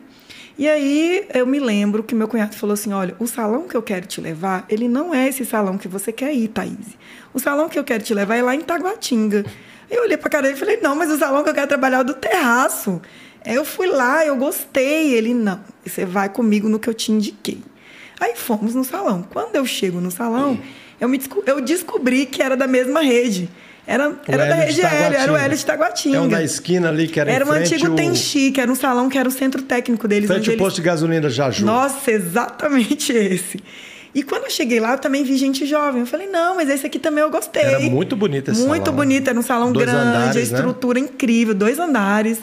E 0.59 0.67
aí 0.67 1.25
eu 1.33 1.47
me 1.47 1.57
lembro 1.57 2.03
que 2.03 2.13
meu 2.13 2.27
cunhado 2.27 2.53
falou 2.53 2.73
assim: 2.73 2.91
olha, 2.91 3.15
o 3.17 3.25
salão 3.25 3.65
que 3.65 3.75
eu 3.75 3.81
quero 3.81 4.05
te 4.05 4.19
levar, 4.19 4.65
ele 4.69 4.89
não 4.89 5.15
é 5.15 5.27
esse 5.27 5.45
salão 5.45 5.77
que 5.77 5.87
você 5.87 6.11
quer 6.11 6.33
ir, 6.33 6.49
Thaís. 6.49 6.97
O 7.33 7.39
salão 7.39 7.69
que 7.69 7.79
eu 7.79 7.83
quero 7.83 8.03
te 8.03 8.13
levar 8.13 8.35
é 8.35 8.43
lá 8.43 8.53
em 8.53 8.59
Taguatinga. 8.59 9.45
Eu 9.89 10.03
olhei 10.03 10.17
para 10.17 10.29
cara 10.29 10.43
dele 10.43 10.55
e 10.55 10.59
falei: 10.59 10.79
não, 10.81 10.95
mas 10.95 11.09
o 11.11 11.17
salão 11.17 11.43
que 11.43 11.49
eu 11.49 11.53
quero 11.53 11.67
trabalhar 11.67 11.97
é 11.97 12.01
o 12.01 12.03
do 12.03 12.13
terraço. 12.13 13.01
Aí 13.45 13.55
eu 13.55 13.65
fui 13.65 13.87
lá, 13.87 14.25
eu 14.25 14.35
gostei. 14.35 15.13
Ele: 15.13 15.33
não, 15.33 15.59
você 15.85 16.05
vai 16.05 16.29
comigo 16.29 16.69
no 16.69 16.79
que 16.79 16.89
eu 16.89 16.93
te 16.93 17.11
indiquei. 17.11 17.61
Aí 18.19 18.35
fomos 18.35 18.75
no 18.75 18.83
salão. 18.83 19.23
Quando 19.31 19.55
eu 19.55 19.65
chego 19.65 20.01
no 20.01 20.11
salão, 20.11 20.59
eu, 20.99 21.07
me 21.07 21.17
desco 21.17 21.41
eu 21.45 21.61
descobri 21.61 22.25
que 22.25 22.43
era 22.43 22.55
da 22.57 22.67
mesma 22.67 23.01
rede. 23.01 23.49
Era, 23.87 24.15
era 24.27 24.45
da 24.45 24.53
rede 24.53 24.81
Hélio, 24.81 25.17
era 25.17 25.33
o 25.33 25.35
Hélio 25.35 25.57
de 25.57 25.65
Taguatinga. 25.65 26.17
É 26.17 26.21
um 26.21 26.27
da 26.27 26.43
esquina 26.43 26.89
ali 26.89 27.07
que 27.07 27.19
era 27.19 27.31
Era 27.31 27.43
um 27.43 27.51
antigo 27.51 27.87
o... 27.87 27.95
Tenchi, 27.95 28.51
que 28.51 28.61
era 28.61 28.71
um 28.71 28.75
salão 28.75 29.09
que 29.09 29.17
era 29.17 29.27
o 29.27 29.31
centro 29.31 29.63
técnico 29.63 30.07
deles. 30.07 30.29
Frente 30.29 30.51
o 30.51 30.57
posto 30.57 30.75
de 30.75 30.83
gasolina 30.83 31.27
Jaju. 31.27 31.65
Nossa, 31.65 32.11
exatamente 32.11 33.11
esse. 33.17 33.59
E 34.13 34.23
quando 34.23 34.45
eu 34.45 34.49
cheguei 34.49 34.79
lá, 34.79 34.93
eu 34.93 34.97
também 34.97 35.23
vi 35.23 35.37
gente 35.37 35.65
jovem. 35.65 36.01
Eu 36.01 36.07
falei, 36.07 36.27
não, 36.27 36.55
mas 36.55 36.69
esse 36.69 36.85
aqui 36.85 36.97
também 36.97 37.23
eu 37.23 37.29
gostei. 37.29 37.61
Era 37.61 37.79
muito 37.79 38.15
bonito 38.15 38.51
esse 38.51 38.61
Muito 38.65 38.85
salão. 38.85 38.97
bonito, 38.97 39.27
era 39.27 39.39
um 39.39 39.43
salão 39.43 39.71
dois 39.71 39.85
grande, 39.85 40.07
andares, 40.07 40.35
a 40.35 40.39
né? 40.39 40.41
estrutura 40.41 40.99
né? 40.99 41.05
incrível, 41.05 41.53
dois 41.53 41.77
andares. 41.77 42.39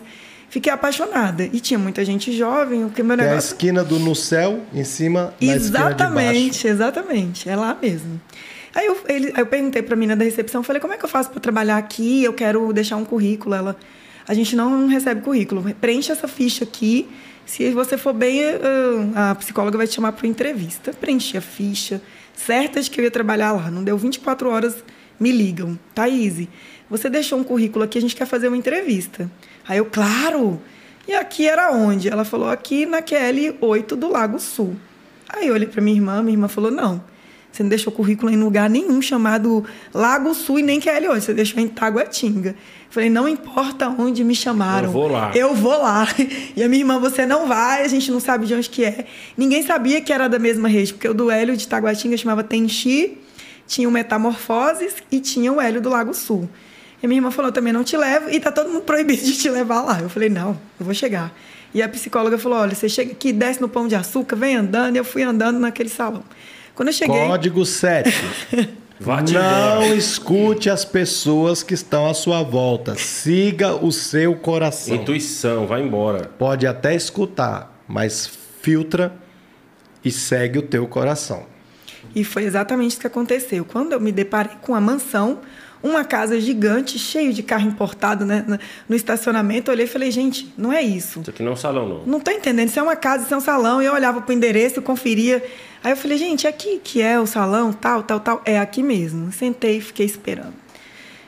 Fiquei 0.49 0.73
apaixonada. 0.73 1.45
E 1.45 1.59
tinha 1.59 1.79
muita 1.79 2.05
gente 2.05 2.33
jovem, 2.37 2.85
o 2.85 2.91
que 2.91 3.03
meu 3.03 3.17
negócio... 3.17 3.33
É 3.33 3.37
a 3.37 3.39
esquina 3.39 3.83
do 3.83 3.99
No 3.99 4.15
Céu, 4.15 4.61
em 4.73 4.85
cima, 4.85 5.35
na 5.41 5.53
Exatamente, 5.55 6.69
exatamente. 6.69 7.49
É 7.49 7.57
lá 7.57 7.77
mesmo. 7.81 8.21
Aí 8.73 8.87
eu, 8.87 8.97
ele, 9.09 9.33
eu 9.37 9.47
perguntei 9.47 9.83
para 9.83 9.95
a 9.95 9.97
menina 9.97 10.15
da 10.15 10.25
recepção, 10.25 10.63
falei, 10.63 10.81
como 10.81 10.93
é 10.93 10.97
que 10.97 11.05
eu 11.05 11.09
faço 11.09 11.31
para 11.31 11.41
trabalhar 11.41 11.79
aqui? 11.79 12.23
Eu 12.23 12.33
quero 12.33 12.73
deixar 12.73 12.97
um 12.97 13.05
currículo. 13.05 13.55
Ela, 13.55 13.77
a 14.29 14.35
gente 14.35 14.55
não 14.55 14.87
recebe 14.87 15.21
currículo. 15.21 15.65
Preencha 15.81 16.13
essa 16.13 16.29
ficha 16.29 16.63
aqui. 16.63 17.09
Se 17.47 17.71
você 17.71 17.97
for 17.97 18.13
bem, 18.13 18.43
a 19.15 19.35
psicóloga 19.37 19.79
vai 19.79 19.87
te 19.87 19.95
chamar 19.95 20.13
para 20.13 20.27
entrevista. 20.27 20.93
Preenchi 20.93 21.39
a 21.39 21.41
ficha, 21.41 22.03
certa 22.35 22.83
de 22.83 22.91
que 22.91 23.01
eu 23.01 23.05
ia 23.05 23.11
trabalhar 23.11 23.53
lá. 23.53 23.71
Não 23.71 23.85
deu 23.85 23.97
24 23.97 24.51
horas, 24.51 24.85
me 25.19 25.31
ligam. 25.31 25.79
Thaís, 25.95 26.49
você 26.91 27.09
deixou 27.09 27.39
um 27.39 27.45
currículo 27.45 27.85
aqui, 27.85 27.99
a 27.99 28.01
gente 28.01 28.17
quer 28.17 28.27
fazer 28.27 28.49
uma 28.49 28.57
entrevista. 28.57 29.31
Aí 29.67 29.79
eu, 29.79 29.87
claro! 29.87 30.61
E 31.07 31.15
aqui 31.15 31.49
era 31.49 31.71
onde? 31.71 32.09
Ela 32.09 32.25
falou, 32.25 32.51
aqui 32.51 32.85
na 32.85 33.01
QL 33.01 33.57
8 33.61 33.95
do 33.95 34.09
Lago 34.09 34.41
Sul. 34.41 34.75
Aí 35.29 35.47
eu 35.47 35.55
olhei 35.55 35.69
para 35.69 35.81
minha 35.81 35.97
irmã, 35.97 36.21
minha 36.21 36.35
irmã 36.35 36.49
falou, 36.49 36.71
não, 36.71 37.03
você 37.57 37.63
não 37.63 37.71
deixou 37.71 37.93
currículo 37.93 38.31
em 38.31 38.37
lugar 38.37 38.69
nenhum 38.69 39.01
chamado 39.01 39.65
Lago 39.95 40.35
Sul 40.35 40.59
e 40.59 40.63
nem 40.63 40.79
QL 40.79 41.11
8, 41.11 41.21
você 41.25 41.33
deixou 41.33 41.59
em 41.59 41.67
Taguatinga. 41.67 42.55
Falei, 42.91 43.09
não 43.09 43.27
importa 43.27 43.89
onde 43.89 44.23
me 44.23 44.35
chamaram. 44.35 44.89
Eu 44.89 44.93
vou 44.93 45.09
lá. 45.09 45.33
Eu 45.35 45.55
vou 45.55 45.79
lá. 45.79 46.07
E 46.57 46.63
a 46.63 46.69
minha 46.69 46.81
irmã, 46.81 46.99
você 46.99 47.27
não 47.27 47.47
vai, 47.47 47.83
a 47.83 47.89
gente 47.89 48.11
não 48.11 48.21
sabe 48.21 48.47
de 48.47 48.55
onde 48.55 48.69
que 48.69 48.85
é. 48.85 49.07
Ninguém 49.37 49.63
sabia 49.63 50.01
que 50.01 50.13
era 50.13 50.29
da 50.29 50.39
mesma 50.39 50.69
rede, 50.69 50.93
porque 50.93 51.09
o 51.09 51.15
do 51.15 51.31
Hélio 51.31 51.57
de 51.57 51.67
Taguatinga 51.67 52.17
chamava 52.17 52.43
Tenchi, 52.43 53.19
tinha 53.67 53.89
o 53.89 53.93
Metamorfoses 53.93 54.95
e 55.11 55.21
tinha 55.21 55.53
o 55.53 55.61
Hélio 55.61 55.81
do 55.81 55.91
Lago 55.91 56.15
Sul. 56.15 56.49
E 57.03 57.07
minha 57.07 57.19
irmã 57.19 57.31
falou, 57.31 57.53
também 57.53 57.73
não 57.73 57.85
te 57.85 57.97
levo, 57.97 58.31
e 58.31 58.41
tá 58.41 58.51
todo 58.51 58.71
mundo 58.71 58.83
proibido 58.83 59.23
de 59.23 59.37
te 59.37 59.51
levar 59.51 59.83
lá. 59.83 60.01
Eu 60.01 60.09
falei, 60.09 60.29
não, 60.29 60.59
eu 60.79 60.87
vou 60.87 60.95
chegar. 60.95 61.35
E 61.75 61.83
a 61.83 61.89
psicóloga 61.89 62.39
falou, 62.39 62.59
olha, 62.59 62.75
você 62.75 62.89
chega 62.89 63.13
aqui, 63.13 63.33
desce 63.33 63.61
no 63.61 63.69
Pão 63.69 63.87
de 63.87 63.95
Açúcar, 63.95 64.37
vem 64.37 64.57
andando, 64.57 64.97
e 64.97 64.99
eu 64.99 65.05
fui 65.05 65.23
andando 65.23 65.59
naquele 65.59 65.91
salão. 65.91 66.23
Quando 66.77 66.91
eu 66.91 66.93
cheguei... 66.93 67.19
Código 67.19 67.65
7. 67.65 68.11
não 69.33 69.95
escute 69.95 70.71
as 70.71 70.85
pessoas 70.85 71.63
que 71.63 71.75
estão 71.75 72.09
à 72.09 72.15
sua 72.15 72.43
volta. 72.43 72.95
Siga 72.97 73.75
o 73.75 73.91
seu 73.91 74.37
coração. 74.37 74.95
Intuição, 74.95 75.67
vai 75.67 75.83
embora. 75.83 76.31
Pode 76.39 76.67
até 76.67 76.95
escutar, 76.95 77.83
mas 77.89 78.31
filtra 78.61 79.13
e 80.05 80.11
segue 80.11 80.59
o 80.59 80.63
teu 80.63 80.87
coração. 80.87 81.47
E 82.15 82.23
foi 82.23 82.45
exatamente 82.45 82.93
isso 82.93 83.01
que 83.01 83.07
aconteceu. 83.07 83.65
Quando 83.65 83.93
eu 83.93 84.01
me 84.01 84.13
deparei 84.13 84.57
com 84.63 84.75
a 84.75 84.81
mansão, 84.81 85.41
uma 85.83 86.05
casa 86.05 86.41
gigante, 86.41 86.99
cheio 86.99 87.33
de 87.33 87.43
carro 87.43 87.69
importado 87.69 88.25
né, 88.25 88.45
no 88.89 88.97
estacionamento. 88.97 89.71
Eu 89.71 89.75
olhei 89.75 89.87
e 89.87 89.89
falei, 89.89 90.11
gente, 90.11 90.53
não 90.57 90.73
é 90.73 90.83
isso. 90.83 91.21
Isso 91.21 91.31
aqui 91.31 91.43
não 91.43 91.51
é 91.51 91.55
um 91.55 91.57
salão, 91.57 91.89
não. 91.89 92.07
Não 92.07 92.19
estou 92.19 92.33
entendendo. 92.33 92.69
Isso 92.69 92.79
é 92.79 92.83
uma 92.83 92.97
casa, 92.97 93.25
isso 93.25 93.35
é 93.35 93.37
um 93.37 93.41
salão. 93.41 93.81
E 93.81 93.87
eu 93.87 93.93
olhava 93.93 94.21
para 94.21 94.31
o 94.31 94.35
endereço, 94.35 94.83
conferia. 94.83 95.45
Aí 95.83 95.93
eu 95.93 95.97
falei, 95.97 96.19
gente, 96.19 96.47
é 96.47 96.51
aqui 96.51 96.81
que 96.83 97.01
é 97.01 97.21
o 97.21 97.27
salão, 97.27 97.73
tal, 97.73 98.03
tal, 98.03 98.21
tal. 98.21 98.43
É 98.45 98.59
aqui 98.59 98.83
mesmo. 98.83 99.31
Sentei 99.33 99.79
e 99.79 99.81
fiquei 99.81 100.07
esperando. 100.07 100.55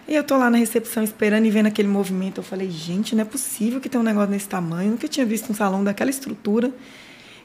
E 0.09 0.15
eu 0.15 0.25
tô 0.25 0.37
lá 0.39 0.49
na 0.49 0.57
recepção 0.57 1.03
esperando 1.03 1.45
e 1.45 1.51
vendo 1.51 1.67
aquele 1.67 1.89
movimento. 1.89 2.39
Eu 2.39 2.45
falei, 2.45 2.71
gente, 2.71 3.15
não 3.15 3.23
é 3.23 3.25
possível 3.27 3.81
que 3.81 3.89
tenha 3.89 4.01
um 4.01 4.05
negócio 4.05 4.31
desse 4.31 4.49
tamanho. 4.49 4.93
Nunca 4.93 5.07
tinha 5.07 5.27
visto 5.27 5.53
um 5.53 5.55
salão 5.55 5.85
daquela 5.85 6.11
estrutura. 6.11 6.73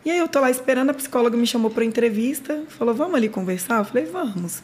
E 0.05 0.11
aí 0.11 0.17
eu 0.17 0.27
tô 0.27 0.39
lá 0.39 0.51
esperando, 0.51 0.89
a 0.89 0.93
psicóloga 0.93 1.37
me 1.37 1.47
chamou 1.47 1.71
para 1.71 1.85
entrevista, 1.85 2.63
falou, 2.67 2.93
vamos 2.93 3.15
ali 3.15 3.29
conversar? 3.29 3.79
Eu 3.79 3.85
falei, 3.85 4.05
vamos. 4.05 4.61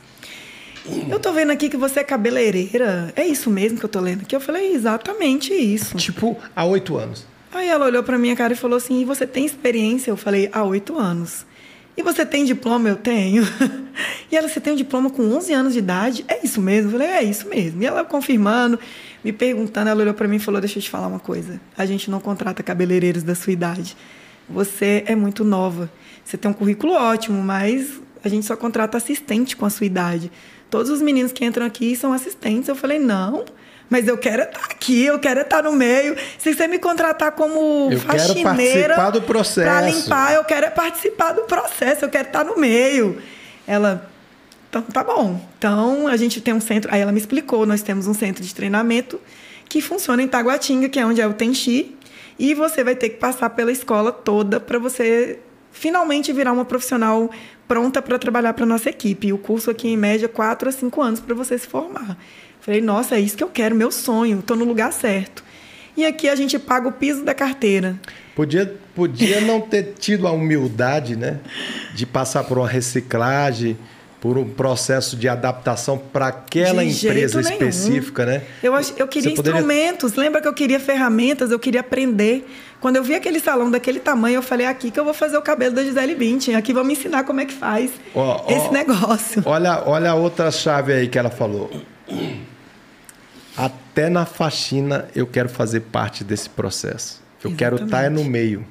Eu 1.09 1.19
tô 1.19 1.31
vendo 1.31 1.51
aqui 1.51 1.69
que 1.69 1.77
você 1.77 1.99
é 1.99 2.03
cabeleireira. 2.03 3.13
É 3.15 3.25
isso 3.25 3.49
mesmo 3.49 3.77
que 3.77 3.85
eu 3.85 3.89
tô 3.89 3.99
lendo 3.99 4.21
aqui? 4.21 4.35
Eu 4.35 4.41
falei, 4.41 4.73
exatamente 4.73 5.53
isso. 5.53 5.97
Tipo, 5.97 6.37
há 6.55 6.65
oito 6.65 6.97
anos. 6.97 7.25
Aí 7.51 7.67
ela 7.67 7.85
olhou 7.85 8.03
pra 8.03 8.17
minha 8.17 8.35
cara 8.35 8.53
e 8.53 8.55
falou 8.55 8.77
assim: 8.77 9.01
e 9.01 9.05
você 9.05 9.25
tem 9.25 9.45
experiência? 9.45 10.11
Eu 10.11 10.17
falei, 10.17 10.49
há 10.51 10.63
oito 10.63 10.97
anos. 10.97 11.45
E 11.97 12.01
você 12.01 12.25
tem 12.25 12.45
diploma? 12.45 12.87
Eu 12.87 12.95
tenho. 12.95 13.43
e 14.31 14.37
ela, 14.37 14.47
você 14.47 14.59
tem 14.59 14.71
um 14.71 14.75
diploma 14.75 15.09
com 15.09 15.21
11 15.21 15.53
anos 15.53 15.73
de 15.73 15.79
idade? 15.79 16.25
É 16.27 16.45
isso 16.45 16.61
mesmo? 16.61 16.87
Eu 16.87 16.91
falei, 16.93 17.07
é 17.07 17.23
isso 17.23 17.49
mesmo. 17.49 17.81
E 17.81 17.85
ela 17.85 18.05
confirmando, 18.05 18.79
me 19.23 19.33
perguntando, 19.33 19.89
ela 19.89 20.01
olhou 20.01 20.13
para 20.13 20.27
mim 20.27 20.37
e 20.37 20.39
falou: 20.39 20.61
Deixa 20.61 20.79
eu 20.79 20.83
te 20.83 20.89
falar 20.89 21.07
uma 21.07 21.19
coisa. 21.19 21.59
A 21.77 21.85
gente 21.85 22.09
não 22.09 22.19
contrata 22.19 22.63
cabeleireiros 22.63 23.23
da 23.23 23.35
sua 23.35 23.51
idade. 23.51 23.97
Você 24.47 25.03
é 25.07 25.15
muito 25.15 25.43
nova. 25.43 25.91
Você 26.23 26.37
tem 26.37 26.49
um 26.49 26.53
currículo 26.53 26.93
ótimo, 26.93 27.41
mas 27.41 27.99
a 28.23 28.29
gente 28.29 28.45
só 28.45 28.55
contrata 28.55 28.97
assistente 28.97 29.57
com 29.57 29.65
a 29.65 29.69
sua 29.69 29.85
idade. 29.85 30.31
Todos 30.69 30.89
os 30.91 31.01
meninos 31.01 31.31
que 31.31 31.43
entram 31.43 31.65
aqui 31.65 31.95
são 31.95 32.13
assistentes. 32.13 32.69
Eu 32.69 32.75
falei, 32.75 32.99
não, 32.99 33.43
mas 33.89 34.07
eu 34.07 34.17
quero 34.17 34.43
estar 34.43 34.65
aqui, 34.65 35.05
eu 35.05 35.17
quero 35.17 35.41
estar 35.41 35.63
no 35.63 35.73
meio. 35.73 36.15
Se 36.37 36.53
você 36.53 36.67
me 36.67 36.77
contratar 36.77 37.31
como 37.31 37.89
eu 37.91 37.99
faxineira. 37.99 38.45
Quero 38.45 38.95
participar 38.95 39.09
do 39.09 39.21
processo. 39.23 39.67
Para 39.67 39.81
limpar, 39.81 40.33
eu 40.33 40.43
quero 40.43 40.71
participar 40.71 41.31
do 41.31 41.41
processo, 41.41 42.05
eu 42.05 42.09
quero 42.09 42.27
estar 42.27 42.45
no 42.45 42.57
meio. 42.57 43.19
Ela, 43.65 44.07
então 44.69 44.83
tá 44.83 45.03
bom. 45.03 45.41
Então 45.57 46.07
a 46.07 46.15
gente 46.15 46.39
tem 46.39 46.53
um 46.53 46.61
centro. 46.61 46.93
Aí 46.93 47.01
ela 47.01 47.11
me 47.11 47.19
explicou: 47.19 47.65
nós 47.65 47.81
temos 47.81 48.05
um 48.05 48.13
centro 48.13 48.43
de 48.43 48.53
treinamento 48.53 49.19
que 49.67 49.81
funciona 49.81 50.21
em 50.21 50.27
Taguatinga, 50.27 50.87
que 50.87 50.99
é 50.99 51.05
onde 51.05 51.19
é 51.19 51.27
o 51.27 51.33
Tenchi. 51.33 51.95
E 52.37 52.53
você 52.53 52.83
vai 52.83 52.95
ter 52.95 53.09
que 53.09 53.17
passar 53.17 53.49
pela 53.49 53.71
escola 53.71 54.11
toda 54.11 54.59
para 54.59 54.79
você 54.79 55.39
finalmente 55.71 56.31
virar 56.31 56.53
uma 56.53 56.65
profissional 56.65 57.29
pronta 57.69 58.01
para 58.01 58.17
trabalhar 58.17 58.53
para 58.55 58.65
nossa 58.65 58.89
equipe. 58.89 59.27
E 59.27 59.33
o 59.33 59.37
curso 59.37 59.69
aqui, 59.69 59.87
em 59.87 59.95
média, 59.95 60.27
quatro 60.27 60.67
a 60.67 60.71
cinco 60.71 61.01
anos 61.01 61.19
para 61.19 61.35
você 61.35 61.55
se 61.57 61.67
formar. 61.67 62.17
Falei, 62.59 62.81
nossa, 62.81 63.15
é 63.15 63.19
isso 63.19 63.37
que 63.37 63.43
eu 63.43 63.47
quero, 63.47 63.75
meu 63.75 63.91
sonho, 63.91 64.39
estou 64.39 64.57
no 64.57 64.65
lugar 64.65 64.91
certo. 64.91 65.43
E 65.95 66.05
aqui 66.05 66.27
a 66.27 66.35
gente 66.35 66.57
paga 66.57 66.87
o 66.87 66.91
piso 66.91 67.23
da 67.23 67.33
carteira. 67.33 67.95
Podia, 68.35 68.75
podia 68.95 69.39
não 69.41 69.61
ter 69.61 69.93
tido 69.99 70.27
a 70.27 70.31
humildade, 70.31 71.15
né? 71.15 71.39
De 71.93 72.05
passar 72.05 72.43
por 72.45 72.57
uma 72.57 72.67
reciclagem, 72.67 73.77
por 74.21 74.37
um 74.37 74.47
processo 74.49 75.15
de 75.15 75.29
adaptação 75.29 75.97
para 75.97 76.27
aquela 76.27 76.83
empresa 76.83 77.39
específica, 77.39 78.25
né? 78.25 78.43
Eu, 78.61 78.73
eu 78.97 79.07
queria 79.07 79.31
instrumentos, 79.31 80.15
lembra 80.15 80.41
que 80.41 80.47
eu 80.47 80.53
queria 80.53 80.79
ferramentas, 80.79 81.51
eu 81.51 81.59
queria 81.59 81.79
aprender. 81.79 82.45
Quando 82.81 82.97
eu 82.97 83.03
vi 83.03 83.13
aquele 83.13 83.39
salão 83.39 83.71
daquele 83.71 83.99
tamanho, 83.99 84.35
eu 84.35 84.41
falei, 84.41 84.65
aqui 84.65 84.91
que 84.91 84.99
eu 84.99 85.05
vou 85.05 85.13
fazer 85.13 85.37
o 85.37 85.41
cabelo 85.41 85.75
da 85.75 85.83
Gisele 85.83 86.15
Bündchen, 86.15 86.55
aqui 86.55 86.73
vão 86.73 86.83
me 86.83 86.93
ensinar 86.93 87.23
como 87.23 87.39
é 87.39 87.45
que 87.45 87.53
faz 87.53 87.91
oh, 88.13 88.41
esse 88.49 88.71
negócio. 88.71 89.41
Olha, 89.45 89.83
olha 89.85 90.11
a 90.11 90.15
outra 90.15 90.51
chave 90.51 90.93
aí 90.93 91.07
que 91.07 91.17
ela 91.17 91.29
falou. 91.29 91.69
Até 93.55 94.09
na 94.09 94.25
faxina 94.25 95.07
eu 95.15 95.27
quero 95.27 95.49
fazer 95.49 95.81
parte 95.81 96.23
desse 96.23 96.49
processo. 96.49 97.21
Eu 97.43 97.51
Exatamente. 97.51 97.57
quero 97.57 97.85
estar 97.85 98.09
no 98.09 98.23
meio. 98.23 98.65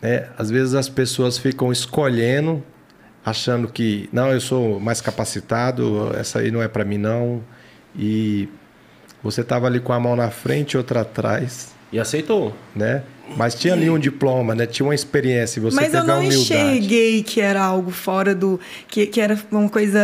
Né? 0.00 0.28
Às 0.38 0.50
vezes 0.50 0.74
as 0.74 0.88
pessoas 0.88 1.38
ficam 1.38 1.72
escolhendo, 1.72 2.62
achando 3.26 3.66
que 3.66 4.08
não, 4.12 4.30
eu 4.30 4.40
sou 4.40 4.78
mais 4.78 5.00
capacitado, 5.00 6.12
essa 6.16 6.38
aí 6.38 6.52
não 6.52 6.62
é 6.62 6.68
para 6.68 6.84
mim 6.84 6.96
não. 6.96 7.42
E 7.98 8.48
você 9.20 9.40
estava 9.40 9.66
ali 9.66 9.80
com 9.80 9.92
a 9.92 9.98
mão 9.98 10.14
na 10.14 10.30
frente, 10.30 10.76
outra 10.76 11.00
atrás. 11.00 11.74
E 11.92 11.98
aceitou. 11.98 12.54
Né? 12.74 13.02
Mas 13.36 13.56
tinha 13.56 13.74
ali 13.74 13.90
um 13.90 13.98
diploma, 13.98 14.54
né? 14.54 14.66
Tinha 14.66 14.86
uma 14.86 14.94
experiência. 14.94 15.60
Você 15.60 15.74
Mas 15.74 15.92
eu 15.92 16.04
não 16.04 16.22
enxerguei 16.22 17.24
que 17.24 17.40
era 17.40 17.60
algo 17.60 17.90
fora 17.90 18.32
do. 18.32 18.60
que, 18.86 19.06
que 19.06 19.20
era 19.20 19.36
uma 19.50 19.68
coisa 19.68 19.98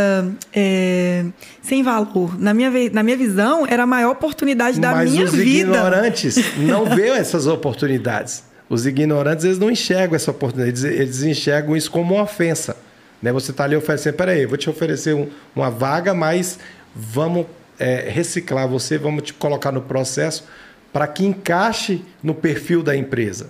é, 0.53 1.25
sem 1.63 1.85
valor. 1.85 2.37
Na 2.41 2.53
minha, 2.53 2.71
na 2.93 3.05
minha 3.05 3.17
visão, 3.17 3.65
era 3.65 3.85
a 3.85 3.87
maior 3.87 4.11
oportunidade 4.11 4.81
da 4.81 4.91
Mas 4.91 5.13
minha 5.13 5.25
os 5.25 5.31
vida. 5.31 5.45
ignorantes 5.45 6.37
não 6.59 6.87
veem 6.87 7.13
essas 7.13 7.47
oportunidades. 7.47 8.43
Os 8.69 8.87
ignorantes, 8.87 9.45
eles 9.45 9.59
não 9.59 9.71
enxergam 9.71 10.17
essa 10.17 10.33
oportunidade. 10.33 10.85
Eles, 10.85 11.01
eles 11.01 11.23
enxergam 11.23 11.77
isso 11.77 11.91
como 11.91 12.15
uma 12.15 12.25
ofensa. 12.25 12.77
Né? 13.23 13.33
Você 13.33 13.53
está 13.53 13.65
ali 13.65 13.77
oferecendo, 13.77 14.15
peraí, 14.15 14.45
vou 14.45 14.59
te 14.59 14.69
oferecer 14.69 15.15
um, 15.15 15.29
uma 15.55 15.71
vaga, 15.71 16.13
mas 16.13 16.59
vamos 16.95 17.47
é, 17.79 18.09
reciclar 18.09 18.69
você, 18.69 18.99
vamos 18.99 19.23
te 19.23 19.35
colocar 19.35 19.71
no 19.71 19.81
processo 19.81 20.45
para 20.93 21.07
que 21.07 21.25
encaixe 21.25 22.05
no 22.23 22.35
perfil 22.35 22.83
da 22.83 22.97
empresa. 22.97 23.49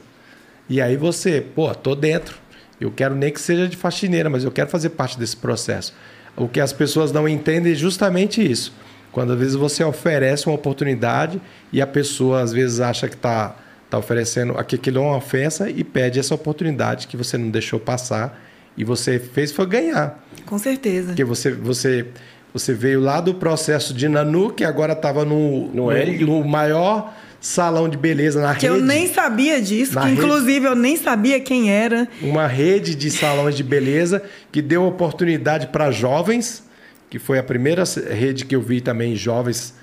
E 0.68 0.80
aí 0.80 0.96
você, 0.96 1.40
pô, 1.40 1.74
tô 1.74 1.94
dentro. 1.94 2.36
Eu 2.80 2.90
quero 2.90 3.14
nem 3.14 3.32
que 3.32 3.40
seja 3.40 3.66
de 3.68 3.76
faxineira, 3.76 4.28
mas 4.28 4.44
eu 4.44 4.50
quero 4.50 4.68
fazer 4.68 4.90
parte 4.90 5.18
desse 5.18 5.36
processo. 5.36 5.94
O 6.36 6.48
que 6.48 6.60
as 6.60 6.72
pessoas 6.72 7.12
não 7.12 7.28
entendem 7.28 7.72
é 7.72 7.74
justamente 7.74 8.44
isso. 8.44 8.72
Quando 9.10 9.32
às 9.32 9.38
vezes 9.38 9.54
você 9.54 9.84
oferece 9.84 10.46
uma 10.46 10.54
oportunidade 10.54 11.40
e 11.72 11.82
a 11.82 11.86
pessoa 11.86 12.40
às 12.40 12.52
vezes 12.52 12.80
acha 12.80 13.08
que 13.08 13.14
está 13.14 13.56
tá 13.90 13.98
oferecendo 13.98 14.56
aquilo 14.56 14.98
é 14.98 15.00
uma 15.00 15.16
ofensa 15.16 15.68
e 15.68 15.84
pede 15.84 16.18
essa 16.18 16.34
oportunidade 16.34 17.06
que 17.06 17.16
você 17.16 17.36
não 17.36 17.50
deixou 17.50 17.78
passar 17.78 18.40
e 18.76 18.84
você 18.84 19.18
fez 19.18 19.52
foi 19.52 19.66
ganhar. 19.66 20.22
Com 20.46 20.58
certeza. 20.58 21.08
Porque 21.08 21.24
você, 21.24 21.50
você, 21.52 22.06
você 22.52 22.72
veio 22.72 23.00
lá 23.00 23.20
do 23.20 23.34
processo 23.34 23.94
de 23.94 24.08
Nanu, 24.08 24.52
que 24.52 24.64
agora 24.64 24.92
estava 24.92 25.24
no, 25.24 25.68
no, 25.68 25.90
no, 25.90 26.26
no 26.26 26.44
maior 26.44 27.14
salão 27.40 27.88
de 27.88 27.96
beleza 27.96 28.40
na 28.40 28.54
que 28.54 28.66
rede. 28.66 28.74
Que 28.74 28.80
eu 28.80 28.86
nem 28.86 29.08
sabia 29.08 29.60
disso, 29.60 29.98
que 29.98 30.08
inclusive 30.08 30.52
rede, 30.52 30.66
eu 30.66 30.76
nem 30.76 30.96
sabia 30.96 31.40
quem 31.40 31.70
era. 31.70 32.08
Uma 32.22 32.46
rede 32.46 32.94
de 32.94 33.10
salões 33.10 33.56
de 33.56 33.64
beleza 33.64 34.22
que 34.50 34.62
deu 34.62 34.84
oportunidade 34.84 35.66
para 35.66 35.90
jovens, 35.90 36.62
que 37.10 37.18
foi 37.18 37.38
a 37.38 37.42
primeira 37.42 37.82
rede 38.10 38.44
que 38.44 38.54
eu 38.54 38.62
vi 38.62 38.80
também 38.80 39.16
jovens 39.16 39.74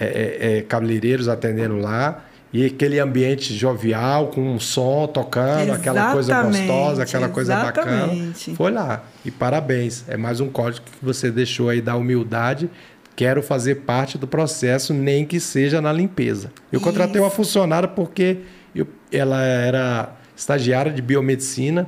é, 0.00 0.04
é, 0.04 0.58
é, 0.58 0.62
cabeleireiros 0.62 1.28
atendendo 1.28 1.76
lá. 1.76 2.24
E 2.52 2.66
aquele 2.66 3.00
ambiente 3.00 3.54
jovial, 3.54 4.28
com 4.28 4.42
um 4.42 4.60
som 4.60 5.06
tocando, 5.06 5.62
exatamente, 5.62 5.80
aquela 5.80 6.12
coisa 6.12 6.42
gostosa, 6.42 7.02
aquela 7.02 7.28
coisa 7.30 7.56
bacana. 7.56 8.34
Foi 8.54 8.70
lá. 8.70 9.02
E 9.24 9.30
parabéns. 9.30 10.04
É 10.06 10.18
mais 10.18 10.38
um 10.38 10.50
código 10.50 10.84
que 10.84 11.04
você 11.04 11.30
deixou 11.30 11.70
aí 11.70 11.80
da 11.80 11.96
humildade 11.96 12.68
quero 13.14 13.42
fazer 13.42 13.76
parte 13.76 14.18
do 14.18 14.26
processo, 14.26 14.94
nem 14.94 15.24
que 15.24 15.38
seja 15.38 15.80
na 15.80 15.92
limpeza. 15.92 16.50
Eu 16.70 16.78
Isso. 16.78 16.86
contratei 16.86 17.20
uma 17.20 17.30
funcionária 17.30 17.88
porque 17.88 18.38
eu, 18.74 18.86
ela 19.10 19.42
era 19.42 20.12
estagiária 20.36 20.90
de 20.92 21.02
biomedicina 21.02 21.86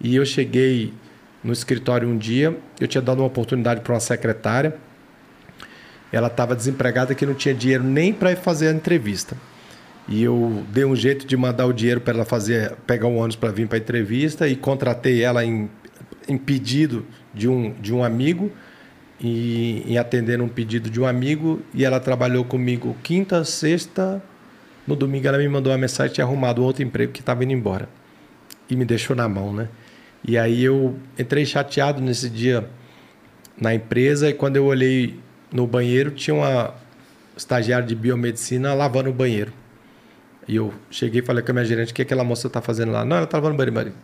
e 0.00 0.16
eu 0.16 0.24
cheguei 0.24 0.94
no 1.42 1.52
escritório 1.52 2.08
um 2.08 2.16
dia, 2.16 2.56
eu 2.78 2.86
tinha 2.86 3.02
dado 3.02 3.18
uma 3.18 3.26
oportunidade 3.26 3.80
para 3.80 3.94
uma 3.94 4.00
secretária, 4.00 4.76
ela 6.12 6.28
estava 6.28 6.54
desempregada 6.54 7.14
que 7.14 7.24
não 7.24 7.34
tinha 7.34 7.54
dinheiro 7.54 7.84
nem 7.84 8.12
para 8.12 8.34
fazer 8.36 8.68
a 8.68 8.72
entrevista. 8.72 9.36
E 10.10 10.24
eu 10.24 10.64
dei 10.72 10.84
um 10.84 10.96
jeito 10.96 11.24
de 11.24 11.36
mandar 11.36 11.66
o 11.66 11.72
dinheiro 11.72 12.00
para 12.00 12.14
ela 12.14 12.24
fazer, 12.24 12.72
pegar 12.84 13.06
um 13.06 13.16
ônibus 13.16 13.36
para 13.36 13.52
vir 13.52 13.68
para 13.68 13.78
a 13.78 13.80
entrevista 13.80 14.48
e 14.48 14.56
contratei 14.56 15.22
ela 15.22 15.44
em, 15.44 15.70
em 16.28 16.36
pedido 16.36 17.06
de 17.32 17.46
um, 17.46 17.72
de 17.74 17.94
um 17.94 18.02
amigo 18.02 18.50
e, 19.20 19.84
em 19.86 19.98
atender 19.98 20.42
um 20.42 20.48
pedido 20.48 20.90
de 20.90 21.00
um 21.00 21.06
amigo 21.06 21.62
e 21.72 21.84
ela 21.84 22.00
trabalhou 22.00 22.44
comigo 22.44 22.96
quinta, 23.04 23.44
sexta. 23.44 24.20
No 24.84 24.96
domingo 24.96 25.28
ela 25.28 25.38
me 25.38 25.48
mandou 25.48 25.70
uma 25.72 25.78
mensagem 25.78 26.12
tinha 26.12 26.24
arrumado 26.24 26.64
outro 26.64 26.82
emprego 26.82 27.12
que 27.12 27.20
estava 27.20 27.44
indo 27.44 27.52
embora 27.52 27.88
e 28.68 28.74
me 28.74 28.84
deixou 28.84 29.14
na 29.14 29.28
mão, 29.28 29.52
né? 29.52 29.68
E 30.26 30.36
aí 30.36 30.64
eu 30.64 30.98
entrei 31.16 31.46
chateado 31.46 32.00
nesse 32.02 32.28
dia 32.28 32.68
na 33.56 33.72
empresa 33.72 34.28
e 34.28 34.34
quando 34.34 34.56
eu 34.56 34.64
olhei 34.64 35.20
no 35.52 35.68
banheiro 35.68 36.10
tinha 36.10 36.34
uma 36.34 36.74
estagiária 37.36 37.86
de 37.86 37.94
biomedicina 37.94 38.74
lavando 38.74 39.10
o 39.10 39.12
banheiro. 39.12 39.52
E 40.50 40.56
eu 40.56 40.74
cheguei 40.90 41.20
e 41.20 41.24
falei 41.24 41.44
com 41.44 41.52
a 41.52 41.54
minha 41.54 41.64
gerente: 41.64 41.92
o 41.92 41.94
que 41.94 42.02
aquela 42.02 42.24
moça 42.24 42.48
está 42.48 42.60
fazendo 42.60 42.90
lá? 42.90 43.04
Não, 43.04 43.14
ela 43.14 43.24
está 43.24 43.38
lavando 43.38 43.54
o 43.54 43.72
banheiro. 43.72 43.94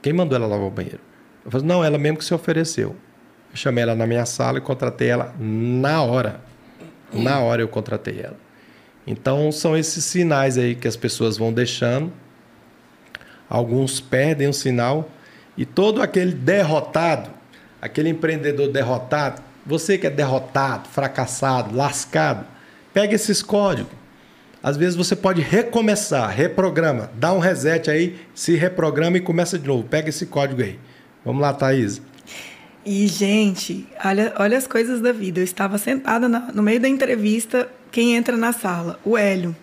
Quem 0.00 0.10
mandou 0.10 0.34
ela 0.34 0.46
lavar 0.46 0.66
o 0.66 0.70
banheiro? 0.70 1.00
Eu 1.44 1.50
falei: 1.50 1.66
não, 1.66 1.84
ela 1.84 1.98
mesmo 1.98 2.16
que 2.16 2.24
se 2.24 2.32
ofereceu. 2.32 2.96
Eu 3.50 3.56
chamei 3.56 3.82
ela 3.82 3.94
na 3.94 4.06
minha 4.06 4.24
sala 4.24 4.56
e 4.56 4.62
contratei 4.62 5.08
ela 5.08 5.34
na 5.38 6.00
hora. 6.00 6.40
Na 7.12 7.40
hora 7.40 7.60
eu 7.60 7.68
contratei 7.68 8.20
ela. 8.22 8.38
Então 9.06 9.52
são 9.52 9.76
esses 9.76 10.02
sinais 10.02 10.56
aí 10.56 10.74
que 10.74 10.88
as 10.88 10.96
pessoas 10.96 11.36
vão 11.36 11.52
deixando. 11.52 12.10
Alguns 13.46 14.00
perdem 14.00 14.48
o 14.48 14.54
sinal 14.54 15.10
e 15.58 15.66
todo 15.66 16.00
aquele 16.00 16.32
derrotado, 16.32 17.30
aquele 17.82 18.08
empreendedor 18.08 18.72
derrotado, 18.72 19.42
você 19.66 19.98
que 19.98 20.06
é 20.06 20.10
derrotado, 20.10 20.88
fracassado, 20.88 21.76
lascado, 21.76 22.46
pega 22.94 23.14
esses 23.14 23.42
códigos. 23.42 24.05
Às 24.66 24.76
vezes 24.76 24.96
você 24.96 25.14
pode 25.14 25.40
recomeçar, 25.40 26.28
reprograma, 26.28 27.08
dá 27.14 27.32
um 27.32 27.38
reset 27.38 27.88
aí, 27.88 28.16
se 28.34 28.56
reprograma 28.56 29.16
e 29.16 29.20
começa 29.20 29.56
de 29.56 29.64
novo. 29.64 29.84
Pega 29.84 30.08
esse 30.08 30.26
código 30.26 30.60
aí. 30.60 30.76
Vamos 31.24 31.40
lá, 31.40 31.54
Thaís. 31.54 32.02
E, 32.84 33.06
gente, 33.06 33.86
olha, 34.04 34.34
olha 34.36 34.58
as 34.58 34.66
coisas 34.66 35.00
da 35.00 35.12
vida. 35.12 35.38
Eu 35.38 35.44
estava 35.44 35.78
sentada 35.78 36.28
na, 36.28 36.50
no 36.52 36.64
meio 36.64 36.80
da 36.80 36.88
entrevista, 36.88 37.68
quem 37.92 38.16
entra 38.16 38.36
na 38.36 38.52
sala? 38.52 38.98
O 39.04 39.16
Hélio. 39.16 39.54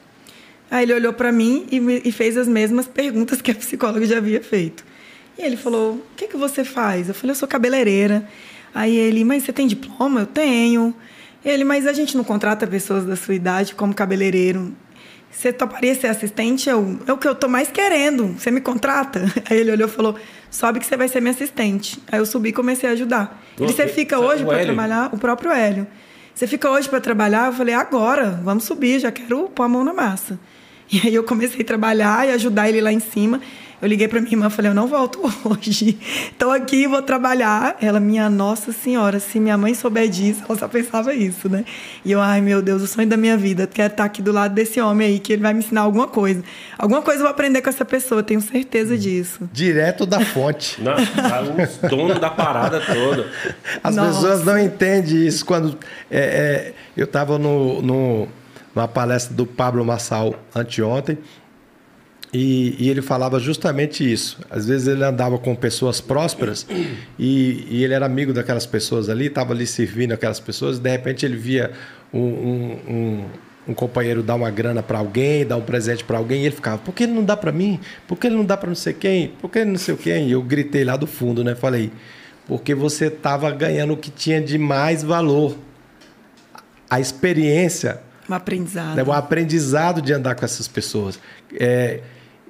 Aí 0.71 0.83
ele 0.83 0.93
olhou 0.93 1.11
para 1.11 1.33
mim 1.33 1.67
e, 1.69 1.81
me, 1.81 2.01
e, 2.05 2.09
fez 2.09 2.37
as 2.37 2.47
mesmas 2.47 2.87
perguntas 2.87 3.41
que 3.41 3.51
a 3.51 3.55
psicóloga 3.55 4.05
já 4.05 4.19
havia 4.19 4.41
feito. 4.41 4.85
E 5.37 5.41
ele 5.41 5.57
falou: 5.57 5.95
O 5.95 6.03
que, 6.15 6.29
que 6.29 6.37
você 6.37 6.63
faz? 6.63 7.09
Eu 7.09 7.13
falei: 7.13 7.31
Eu 7.31 7.35
sou 7.35 7.47
cabeleireira. 7.49 8.25
Aí 8.73 8.95
ele: 8.95 9.25
Mas 9.25 9.43
você 9.43 9.51
tem 9.51 9.67
diploma? 9.67 10.21
Eu 10.21 10.27
tenho. 10.27 10.95
Ele: 11.43 11.65
Mas 11.65 11.87
a 11.87 11.91
gente 11.91 12.15
não 12.15 12.23
contrata 12.23 12.65
pessoas 12.65 13.05
da 13.05 13.17
sua 13.17 13.35
idade 13.35 13.75
como 13.75 13.93
cabeleireiro. 13.93 14.73
Você 15.34 15.51
toparia 15.51 15.95
ser 15.95 16.07
assistente? 16.07 16.69
Eu, 16.69 16.99
é 17.07 17.11
o 17.11 17.17
que 17.17 17.27
eu 17.27 17.34
tô 17.34 17.47
mais 17.47 17.69
querendo. 17.69 18.27
Você 18.38 18.51
me 18.51 18.61
contrata? 18.61 19.25
Aí 19.49 19.59
ele 19.59 19.71
olhou 19.71 19.88
e 19.88 19.91
falou: 19.91 20.15
sobe 20.49 20.79
que 20.79 20.86
você 20.86 20.95
vai 20.95 21.07
ser 21.07 21.19
minha 21.19 21.34
assistente. 21.34 21.99
Aí 22.11 22.19
eu 22.19 22.25
subi 22.25 22.49
e 22.49 22.53
comecei 22.53 22.88
a 22.88 22.93
ajudar. 22.93 23.43
Ele, 23.59 23.71
você 23.71 23.88
fica 23.88 24.19
hoje 24.19 24.45
para 24.45 24.61
trabalhar? 24.61 25.09
O 25.11 25.17
próprio 25.17 25.51
Hélio. 25.51 25.88
Você 26.34 26.47
fica 26.47 26.69
hoje 26.69 26.88
para 26.88 27.01
trabalhar? 27.01 27.47
Eu 27.47 27.53
falei: 27.53 27.73
agora, 27.73 28.39
vamos 28.43 28.63
subir, 28.63 28.99
já 28.99 29.11
quero 29.11 29.49
pôr 29.49 29.63
a 29.63 29.67
mão 29.67 29.84
na 29.84 29.93
massa. 29.93 30.39
E 30.91 31.07
aí 31.07 31.15
eu 31.15 31.23
comecei 31.23 31.61
a 31.61 31.65
trabalhar 31.65 32.27
e 32.27 32.31
ajudar 32.31 32.69
ele 32.69 32.79
lá 32.79 32.93
em 32.93 32.99
cima. 32.99 33.41
Eu 33.84 33.89
liguei 33.89 34.07
para 34.07 34.21
minha 34.21 34.31
irmã 34.31 34.47
e 34.47 34.49
falei, 34.49 34.71
eu 34.71 34.75
não 34.75 34.88
volto 34.88 35.19
hoje. 35.43 35.99
Estou 36.31 36.51
aqui, 36.51 36.88
vou 36.88 37.01
trabalhar. 37.01 37.75
Ela, 37.81 37.99
minha 37.99 38.29
nossa 38.29 38.71
senhora, 38.71 39.19
se 39.19 39.41
minha 39.41 39.57
mãe 39.57 39.73
souber 39.73 40.07
disso, 40.07 40.41
ela 40.47 40.57
só 40.57 40.69
pensava 40.69 41.13
isso, 41.13 41.49
né? 41.49 41.65
E 42.05 42.13
eu, 42.13 42.21
ai 42.21 42.39
meu 42.39 42.61
Deus, 42.61 42.81
o 42.81 42.88
sonho 42.88 43.09
da 43.09 43.17
minha 43.17 43.36
vida. 43.36 43.67
Quero 43.67 43.91
estar 43.91 44.05
aqui 44.05 44.21
do 44.21 44.31
lado 44.31 44.53
desse 44.53 44.79
homem 44.79 45.07
aí, 45.07 45.19
que 45.19 45.34
ele 45.34 45.41
vai 45.41 45.53
me 45.53 45.59
ensinar 45.59 45.81
alguma 45.81 46.07
coisa. 46.07 46.41
Alguma 46.77 47.01
coisa 47.01 47.19
eu 47.19 47.23
vou 47.23 47.31
aprender 47.31 47.61
com 47.61 47.67
essa 47.67 47.84
pessoa, 47.84 48.23
tenho 48.23 48.39
certeza 48.39 48.97
disso. 48.97 49.49
Direto 49.51 50.05
da 50.05 50.21
fonte. 50.21 50.79
não, 50.81 50.93
o 50.93 51.89
dono 51.89 52.17
da 52.17 52.29
parada 52.29 52.79
toda. 52.79 53.29
As 53.84 53.97
nossa. 53.97 54.13
pessoas 54.13 54.45
não 54.45 54.57
entendem 54.57 55.27
isso. 55.27 55.45
Quando 55.45 55.77
é, 56.09 56.19
é, 56.19 56.73
eu 56.95 57.03
estava 57.03 57.38
no, 57.38 57.81
no, 57.81 58.29
numa 58.73 58.88
palestra 58.88 59.36
do 59.36 59.45
Pablo 59.45 59.84
Massal 59.84 60.36
anteontem, 60.55 61.17
e, 62.34 62.75
e, 62.79 62.89
ele 62.89 63.01
falava 63.01 63.39
justamente 63.39 64.11
isso. 64.11 64.39
Às 64.49 64.65
vezes 64.65 64.88
ele 64.88 65.03
andava 65.03 65.38
com 65.38 65.55
pessoas 65.55 66.01
prósperas 66.01 66.65
e, 67.19 67.67
e 67.69 67.84
ele 67.84 67.93
era 67.93 68.05
amigo 68.05 68.34
daquelas 68.34 68.65
pessoas 68.65 69.07
ali, 69.07 69.27
estava 69.27 69.53
ali 69.53 69.67
servindo 69.67 70.13
aquelas 70.13 70.39
pessoas. 70.39 70.79
de 70.79 70.89
repente 70.89 71.25
ele 71.25 71.38
via 71.38 71.71
um, 72.11 72.19
um, 72.19 72.79
um, 72.88 73.25
um 73.67 73.73
companheiro 73.73 74.23
dar 74.23 74.36
uma 74.36 74.49
grana 74.49 74.81
para 74.81 74.97
alguém, 74.97 75.45
dar 75.45 75.57
um 75.57 75.61
presente 75.61 76.03
para 76.03 76.17
alguém, 76.17 76.41
e 76.41 76.45
ele 76.47 76.55
ficava: 76.55 76.79
por 76.79 76.93
que 76.93 77.03
ele 77.03 77.13
não 77.13 77.23
dá 77.23 77.38
para 77.38 77.51
mim? 77.51 77.79
Por 78.07 78.17
que 78.17 78.27
ele 78.27 78.36
não 78.36 78.45
dá 78.45 78.57
para 78.57 78.67
não 78.67 78.75
sei 78.75 78.93
quem? 78.93 79.27
Por 79.39 79.51
que 79.51 79.59
ele 79.59 79.69
não 79.69 79.77
sei 79.77 79.95
quem? 79.95 80.29
E 80.29 80.31
eu 80.31 80.41
gritei 80.41 80.84
lá 80.84 80.97
do 80.97 81.05
fundo, 81.05 81.43
né? 81.43 81.53
Falei: 81.53 81.91
porque 82.47 82.75
você 82.75 83.05
estava 83.07 83.49
ganhando 83.51 83.93
o 83.93 83.97
que 83.97 84.11
tinha 84.11 84.41
de 84.41 84.57
mais 84.57 85.03
valor. 85.03 85.55
A 86.89 86.99
experiência. 86.99 88.01
Um 88.29 88.34
aprendizado. 88.34 88.95
Né? 88.95 89.03
O 89.03 89.11
aprendizado 89.11 90.01
de 90.01 90.13
andar 90.13 90.36
com 90.36 90.45
essas 90.45 90.67
pessoas. 90.67 91.19
É, 91.59 92.01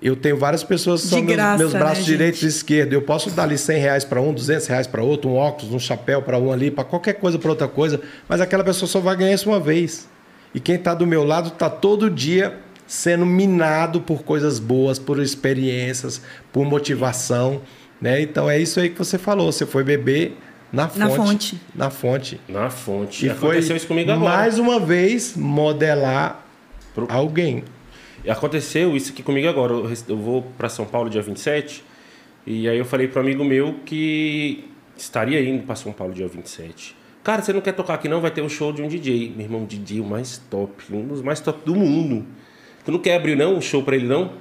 eu 0.03 0.15
tenho 0.17 0.35
várias 0.37 0.63
pessoas 0.63 1.01
que 1.01 1.07
são 1.07 1.25
graça, 1.25 1.57
meus, 1.57 1.71
meus, 1.71 1.81
braços 1.81 1.99
né, 1.99 2.03
direitos 2.11 2.43
e 2.43 2.47
esquerdos. 2.47 2.93
Eu 2.93 3.01
posso 3.01 3.31
dar 3.31 3.43
ali 3.43 3.57
100 3.57 3.79
reais 3.79 4.03
para 4.03 4.21
um, 4.21 4.33
200 4.33 4.67
reais 4.67 4.85
para 4.85 5.01
outro, 5.01 5.29
um 5.29 5.35
óculos, 5.35 5.73
um 5.73 5.79
chapéu 5.79 6.21
para 6.21 6.37
um 6.37 6.51
ali, 6.51 6.69
para 6.69 6.83
qualquer 6.83 7.13
coisa, 7.13 7.39
para 7.39 7.49
outra 7.49 7.67
coisa. 7.69 8.01
Mas 8.27 8.41
aquela 8.41 8.63
pessoa 8.63 8.87
só 8.89 8.99
vai 8.99 9.15
ganhar 9.15 9.33
isso 9.33 9.49
uma 9.49 9.59
vez. 9.61 10.07
E 10.53 10.59
quem 10.59 10.75
está 10.75 10.93
do 10.93 11.07
meu 11.07 11.23
lado 11.23 11.47
está 11.47 11.69
todo 11.69 12.09
dia 12.09 12.57
sendo 12.85 13.25
minado 13.25 14.01
por 14.01 14.23
coisas 14.23 14.59
boas, 14.59 14.99
por 14.99 15.19
experiências, 15.21 16.21
por 16.51 16.65
motivação, 16.65 17.61
né? 17.99 18.21
Então 18.21 18.49
é 18.49 18.59
isso 18.59 18.79
aí 18.79 18.89
que 18.89 18.97
você 18.97 19.17
falou. 19.17 19.51
Você 19.51 19.65
foi 19.65 19.83
beber 19.83 20.37
na 20.71 20.89
fonte. 20.89 20.99
Na 20.99 21.09
fonte. 21.09 21.61
Na 21.75 21.89
fonte. 21.89 22.41
Na 22.49 22.69
fonte. 22.69 23.25
E 23.25 23.29
Aconteceu 23.29 23.67
foi 23.67 23.77
isso 23.77 23.87
comigo 23.87 24.11
agora. 24.11 24.35
mais 24.37 24.59
uma 24.59 24.79
vez 24.79 25.33
modelar 25.35 26.45
Pro- 26.93 27.07
alguém. 27.09 27.63
Aconteceu 28.27 28.95
isso 28.95 29.11
aqui 29.11 29.21
comigo 29.21 29.47
agora. 29.47 29.73
Eu 30.07 30.17
vou 30.17 30.43
para 30.57 30.69
São 30.69 30.85
Paulo 30.85 31.09
dia 31.09 31.21
27 31.21 31.83
e 32.45 32.67
aí 32.67 32.77
eu 32.77 32.85
falei 32.85 33.07
para 33.07 33.21
um 33.21 33.23
amigo 33.23 33.43
meu 33.43 33.75
que 33.85 34.65
estaria 34.97 35.41
indo 35.41 35.63
para 35.63 35.75
São 35.75 35.91
Paulo 35.91 36.13
dia 36.13 36.27
27. 36.27 36.95
Cara, 37.23 37.41
você 37.41 37.53
não 37.53 37.61
quer 37.61 37.73
tocar 37.73 37.93
aqui 37.95 38.09
não? 38.09 38.19
Vai 38.19 38.31
ter 38.31 38.41
um 38.41 38.49
show 38.49 38.71
de 38.73 38.81
um 38.81 38.87
DJ. 38.87 39.33
Meu 39.35 39.45
irmão, 39.45 39.65
DJ 39.65 39.99
o 39.99 40.05
mais 40.05 40.37
top, 40.49 40.83
um 40.91 41.07
dos 41.07 41.21
mais 41.21 41.39
top 41.39 41.65
do 41.65 41.75
mundo. 41.75 42.25
Tu 42.83 42.91
não 42.91 42.99
quer 42.99 43.15
abrir 43.15 43.35
não 43.35 43.55
um 43.55 43.61
show 43.61 43.81
para 43.81 43.95
ele 43.95 44.05
não? 44.07 44.33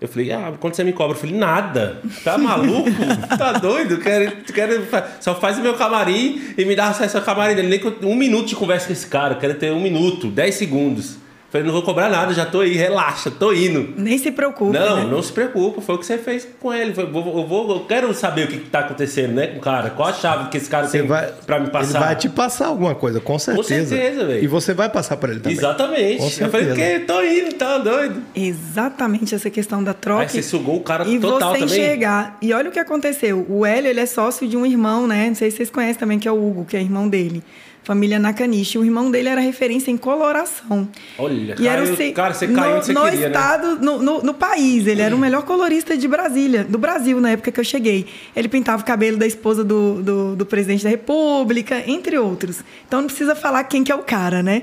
Eu 0.00 0.08
falei, 0.08 0.32
ah, 0.32 0.52
quanto 0.58 0.74
você 0.74 0.82
me 0.82 0.92
cobra? 0.92 1.16
Eu 1.16 1.20
falei, 1.20 1.36
nada. 1.36 2.00
Tá 2.24 2.36
maluco? 2.36 2.90
tá 3.38 3.52
doido? 3.52 3.98
Quero, 3.98 4.36
quero, 4.52 4.84
só 5.20 5.32
faz 5.32 5.58
o 5.58 5.62
meu 5.62 5.74
camarim 5.74 6.40
e 6.58 6.64
me 6.64 6.74
dá 6.74 6.88
acesso 6.88 7.18
ao 7.18 7.22
camarim 7.22 7.54
dele. 7.54 7.68
Nem 7.68 8.10
um 8.10 8.16
minuto 8.16 8.48
de 8.48 8.56
conversa 8.56 8.88
com 8.88 8.92
esse 8.92 9.06
cara. 9.06 9.36
Quero 9.36 9.54
ter 9.54 9.70
um 9.70 9.80
minuto, 9.80 10.28
10 10.28 10.54
segundos. 10.56 11.21
Eu 11.52 11.60
falei, 11.60 11.66
não 11.66 11.74
vou 11.74 11.82
cobrar 11.82 12.08
nada, 12.08 12.32
já 12.32 12.46
tô 12.46 12.60
aí, 12.60 12.72
relaxa, 12.72 13.30
tô 13.30 13.52
indo. 13.52 13.92
Nem 13.98 14.16
se 14.16 14.30
preocupe. 14.32 14.72
Não, 14.72 14.96
né? 14.96 15.04
não 15.04 15.22
se 15.22 15.30
preocupa, 15.30 15.82
foi 15.82 15.96
o 15.96 15.98
que 15.98 16.06
você 16.06 16.16
fez 16.16 16.48
com 16.58 16.72
ele. 16.72 16.94
Foi- 16.94 17.04
Eu, 17.04 17.12
vou, 17.12 17.38
eu, 17.40 17.46
vou- 17.46 17.70
eu 17.74 17.80
quero 17.80 18.14
saber 18.14 18.44
o 18.46 18.48
que, 18.48 18.56
que 18.56 18.70
tá 18.70 18.78
acontecendo, 18.78 19.34
né, 19.34 19.48
com 19.48 19.58
o 19.58 19.60
cara. 19.60 19.90
Qual 19.90 20.08
a 20.08 20.14
chave 20.14 20.48
que 20.48 20.56
esse 20.56 20.70
cara 20.70 20.86
Você 20.88 21.00
tem 21.00 21.06
vai, 21.06 21.30
pra 21.44 21.60
me 21.60 21.68
passar? 21.68 21.98
Ele 21.98 22.06
vai 22.06 22.16
te 22.16 22.28
passar 22.30 22.68
alguma 22.68 22.94
coisa, 22.94 23.20
com 23.20 23.38
certeza. 23.38 23.90
certeza, 23.94 24.24
velho. 24.24 24.42
E 24.42 24.46
você 24.46 24.72
vai 24.72 24.88
passar 24.88 25.18
para 25.18 25.30
ele 25.32 25.40
também. 25.40 25.58
Exatamente. 25.58 26.38
Com 26.38 26.44
Eu 26.44 26.50
falei, 26.50 26.66
porque 26.68 26.98
tô 27.00 27.22
indo, 27.22 27.52
tá 27.56 27.76
doido. 27.76 28.22
Exatamente 28.34 29.34
essa 29.34 29.50
questão 29.50 29.84
da 29.84 29.92
troca. 29.92 30.22
Aí 30.22 30.28
você 30.30 30.42
sugou 30.42 30.76
o 30.76 30.80
cara 30.80 31.06
e 31.06 31.18
total 31.18 31.52
você 31.52 31.58
também. 31.60 31.78
enxergar. 31.78 32.38
E 32.40 32.52
olha 32.54 32.70
o 32.70 32.72
que 32.72 32.78
aconteceu. 32.78 33.44
O 33.46 33.66
Hélio, 33.66 33.90
ele 33.90 34.00
é 34.00 34.06
sócio 34.06 34.48
de 34.48 34.56
um 34.56 34.64
irmão, 34.64 35.06
né? 35.06 35.28
Não 35.28 35.34
sei 35.34 35.50
se 35.50 35.58
vocês 35.58 35.70
conhecem 35.70 35.96
também, 36.00 36.18
que 36.18 36.26
é 36.26 36.32
o 36.32 36.36
Hugo, 36.48 36.64
que 36.64 36.76
é 36.78 36.80
irmão 36.80 37.06
dele. 37.08 37.42
Família 37.84 38.18
Nakanishi. 38.18 38.78
O 38.78 38.84
irmão 38.84 39.10
dele 39.10 39.28
era 39.28 39.40
referência 39.40 39.90
em 39.90 39.96
coloração. 39.96 40.88
Olha, 41.18 41.56
E 41.58 41.66
era 41.66 41.82
caiu- 41.84 42.10
o 42.10 42.12
cara, 42.14 42.32
você 42.34 42.46
no, 42.46 42.54
caiu 42.54 42.76
onde 42.76 42.86
você 42.86 42.92
no 42.92 43.02
queria, 43.02 43.20
né? 43.20 43.26
estado, 43.26 43.78
no, 43.80 44.00
no, 44.00 44.22
no 44.22 44.34
país. 44.34 44.86
Ele 44.86 45.02
era 45.02 45.14
o 45.14 45.18
melhor 45.18 45.42
colorista 45.42 45.96
de 45.96 46.06
Brasília, 46.06 46.62
do 46.64 46.78
Brasil, 46.78 47.20
na 47.20 47.30
época 47.30 47.50
que 47.50 47.58
eu 47.58 47.64
cheguei. 47.64 48.06
Ele 48.36 48.48
pintava 48.48 48.82
o 48.82 48.84
cabelo 48.84 49.16
da 49.16 49.26
esposa 49.26 49.64
do, 49.64 50.00
do, 50.02 50.36
do 50.36 50.46
presidente 50.46 50.84
da 50.84 50.90
República, 50.90 51.82
entre 51.86 52.16
outros. 52.18 52.60
Então 52.86 53.00
não 53.00 53.06
precisa 53.08 53.34
falar 53.34 53.64
quem 53.64 53.82
que 53.82 53.90
é 53.90 53.94
o 53.94 54.02
cara, 54.02 54.42
né? 54.42 54.62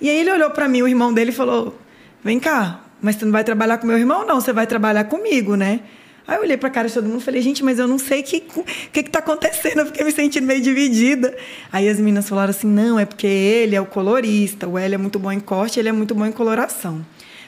E 0.00 0.08
aí 0.08 0.18
ele 0.18 0.30
olhou 0.32 0.50
para 0.50 0.66
mim, 0.68 0.82
o 0.82 0.88
irmão 0.88 1.12
dele, 1.12 1.30
e 1.30 1.34
falou: 1.34 1.78
Vem 2.22 2.40
cá, 2.40 2.80
mas 3.02 3.16
você 3.16 3.24
não 3.26 3.32
vai 3.32 3.44
trabalhar 3.44 3.76
com 3.78 3.86
meu 3.86 3.98
irmão? 3.98 4.26
Não, 4.26 4.40
você 4.40 4.52
vai 4.52 4.66
trabalhar 4.66 5.04
comigo, 5.04 5.54
né? 5.54 5.80
Aí 6.26 6.36
eu 6.36 6.42
olhei 6.42 6.56
pra 6.56 6.70
cara 6.70 6.88
de 6.88 6.94
todo 6.94 7.06
mundo 7.06 7.20
e 7.20 7.24
falei, 7.24 7.42
gente, 7.42 7.62
mas 7.62 7.78
eu 7.78 7.86
não 7.86 7.98
sei 7.98 8.20
o 8.20 8.24
que, 8.24 8.40
que, 8.40 9.02
que 9.02 9.10
tá 9.10 9.18
acontecendo, 9.18 9.80
eu 9.80 9.86
fiquei 9.86 10.04
me 10.04 10.10
sentindo 10.12 10.46
meio 10.46 10.62
dividida. 10.62 11.36
Aí 11.70 11.88
as 11.88 11.98
meninas 11.98 12.28
falaram 12.28 12.50
assim, 12.50 12.66
não, 12.66 12.98
é 12.98 13.04
porque 13.04 13.26
ele 13.26 13.76
é 13.76 13.80
o 13.80 13.86
colorista, 13.86 14.66
o 14.66 14.78
Hélio 14.78 14.94
é 14.94 14.98
muito 14.98 15.18
bom 15.18 15.30
em 15.30 15.40
corte, 15.40 15.78
ele 15.78 15.88
é 15.88 15.92
muito 15.92 16.14
bom 16.14 16.24
em 16.24 16.32
coloração. 16.32 17.04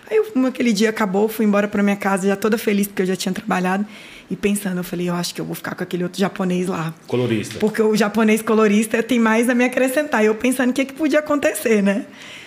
Aí 0.09 0.19
eu, 0.19 0.47
aquele 0.47 0.73
dia 0.73 0.91
acabou, 0.91 1.27
fui 1.27 1.45
embora 1.45 1.67
pra 1.67 1.83
minha 1.83 1.97
casa, 1.97 2.29
já 2.29 2.37
toda 2.37 2.57
feliz, 2.57 2.87
porque 2.87 3.03
eu 3.03 3.07
já 3.07 3.17
tinha 3.17 3.33
trabalhado. 3.33 3.85
E 4.31 4.37
pensando, 4.37 4.79
eu 4.79 4.85
falei, 4.85 5.09
eu 5.09 5.15
acho 5.15 5.35
que 5.35 5.41
eu 5.41 5.45
vou 5.45 5.55
ficar 5.55 5.75
com 5.75 5.83
aquele 5.83 6.03
outro 6.03 6.19
japonês 6.19 6.69
lá. 6.69 6.95
Colorista. 7.07 7.59
Porque 7.59 7.81
o 7.81 7.97
japonês 7.97 8.43
colorista 8.43 9.03
tem 9.03 9.19
mais 9.19 9.49
a 9.49 9.55
me 9.55 9.65
acrescentar. 9.65 10.23
E 10.23 10.27
eu 10.27 10.35
pensando 10.35 10.71
o 10.71 10.73
que, 10.73 10.85
que 10.85 10.93
podia 10.93 11.21
acontecer, 11.21 11.83
né? 11.83 12.07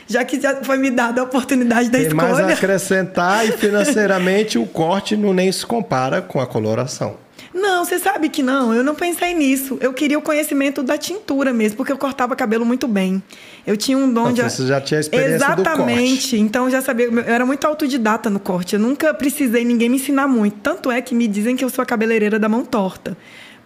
Já 0.10 0.26
que 0.26 0.42
já 0.42 0.56
foi 0.64 0.78
me 0.78 0.90
dada 0.90 1.22
a 1.22 1.24
oportunidade 1.24 1.90
da 1.90 2.00
Tem 2.00 2.08
escolha. 2.08 2.48
acrescentar 2.54 3.48
e 3.48 3.52
financeiramente 3.52 4.58
o 4.58 4.66
corte 4.66 5.16
não 5.16 5.34
nem 5.34 5.52
se 5.52 5.64
compara 5.66 6.22
com 6.22 6.40
a 6.42 6.48
coloração. 6.48 7.16
Não, 7.54 7.84
você 7.86 8.00
sabe 8.00 8.30
que 8.30 8.42
não. 8.42 8.74
Eu 8.74 8.84
não 8.84 8.96
pensei 8.96 9.34
nisso. 9.34 9.78
Eu 9.82 9.94
queria 9.94 10.18
o 10.18 10.22
conhecimento 10.22 10.82
da 10.82 10.98
tintura 10.98 11.52
mesmo, 11.54 11.78
porque 11.78 11.92
eu 11.92 11.98
cortava 11.98 12.36
cabelo 12.36 12.66
muito 12.66 12.88
bem. 12.88 13.22
Eu 13.66 13.76
tinha 13.76 13.98
um 13.98 14.12
dom 14.12 14.26
Não, 14.26 14.34
de. 14.34 14.42
você 14.42 14.66
já 14.66 14.80
tinha 14.80 15.00
experiência 15.00 15.38
do 15.56 15.62
Exatamente. 15.62 16.38
Então 16.38 16.66
eu 16.66 16.72
já 16.72 16.82
sabia. 16.82 17.06
Eu 17.08 17.20
era 17.20 17.46
muito 17.46 17.66
autodidata 17.66 18.30
no 18.30 18.40
corte. 18.40 18.76
Eu 18.76 18.80
nunca 18.80 19.14
precisei 19.14 19.64
ninguém 19.66 19.90
me 19.90 19.98
ensinar 19.98 20.28
muito. 20.28 20.58
Tanto 20.62 20.90
é 20.92 21.02
que 21.02 21.14
me 21.14 21.28
dizem 21.28 21.56
que 21.56 21.64
eu 21.64 21.70
sou 21.70 21.82
a 21.82 21.86
cabeleireira 21.86 22.40
da 22.40 22.48
mão 22.50 22.64
torta. 22.64 23.18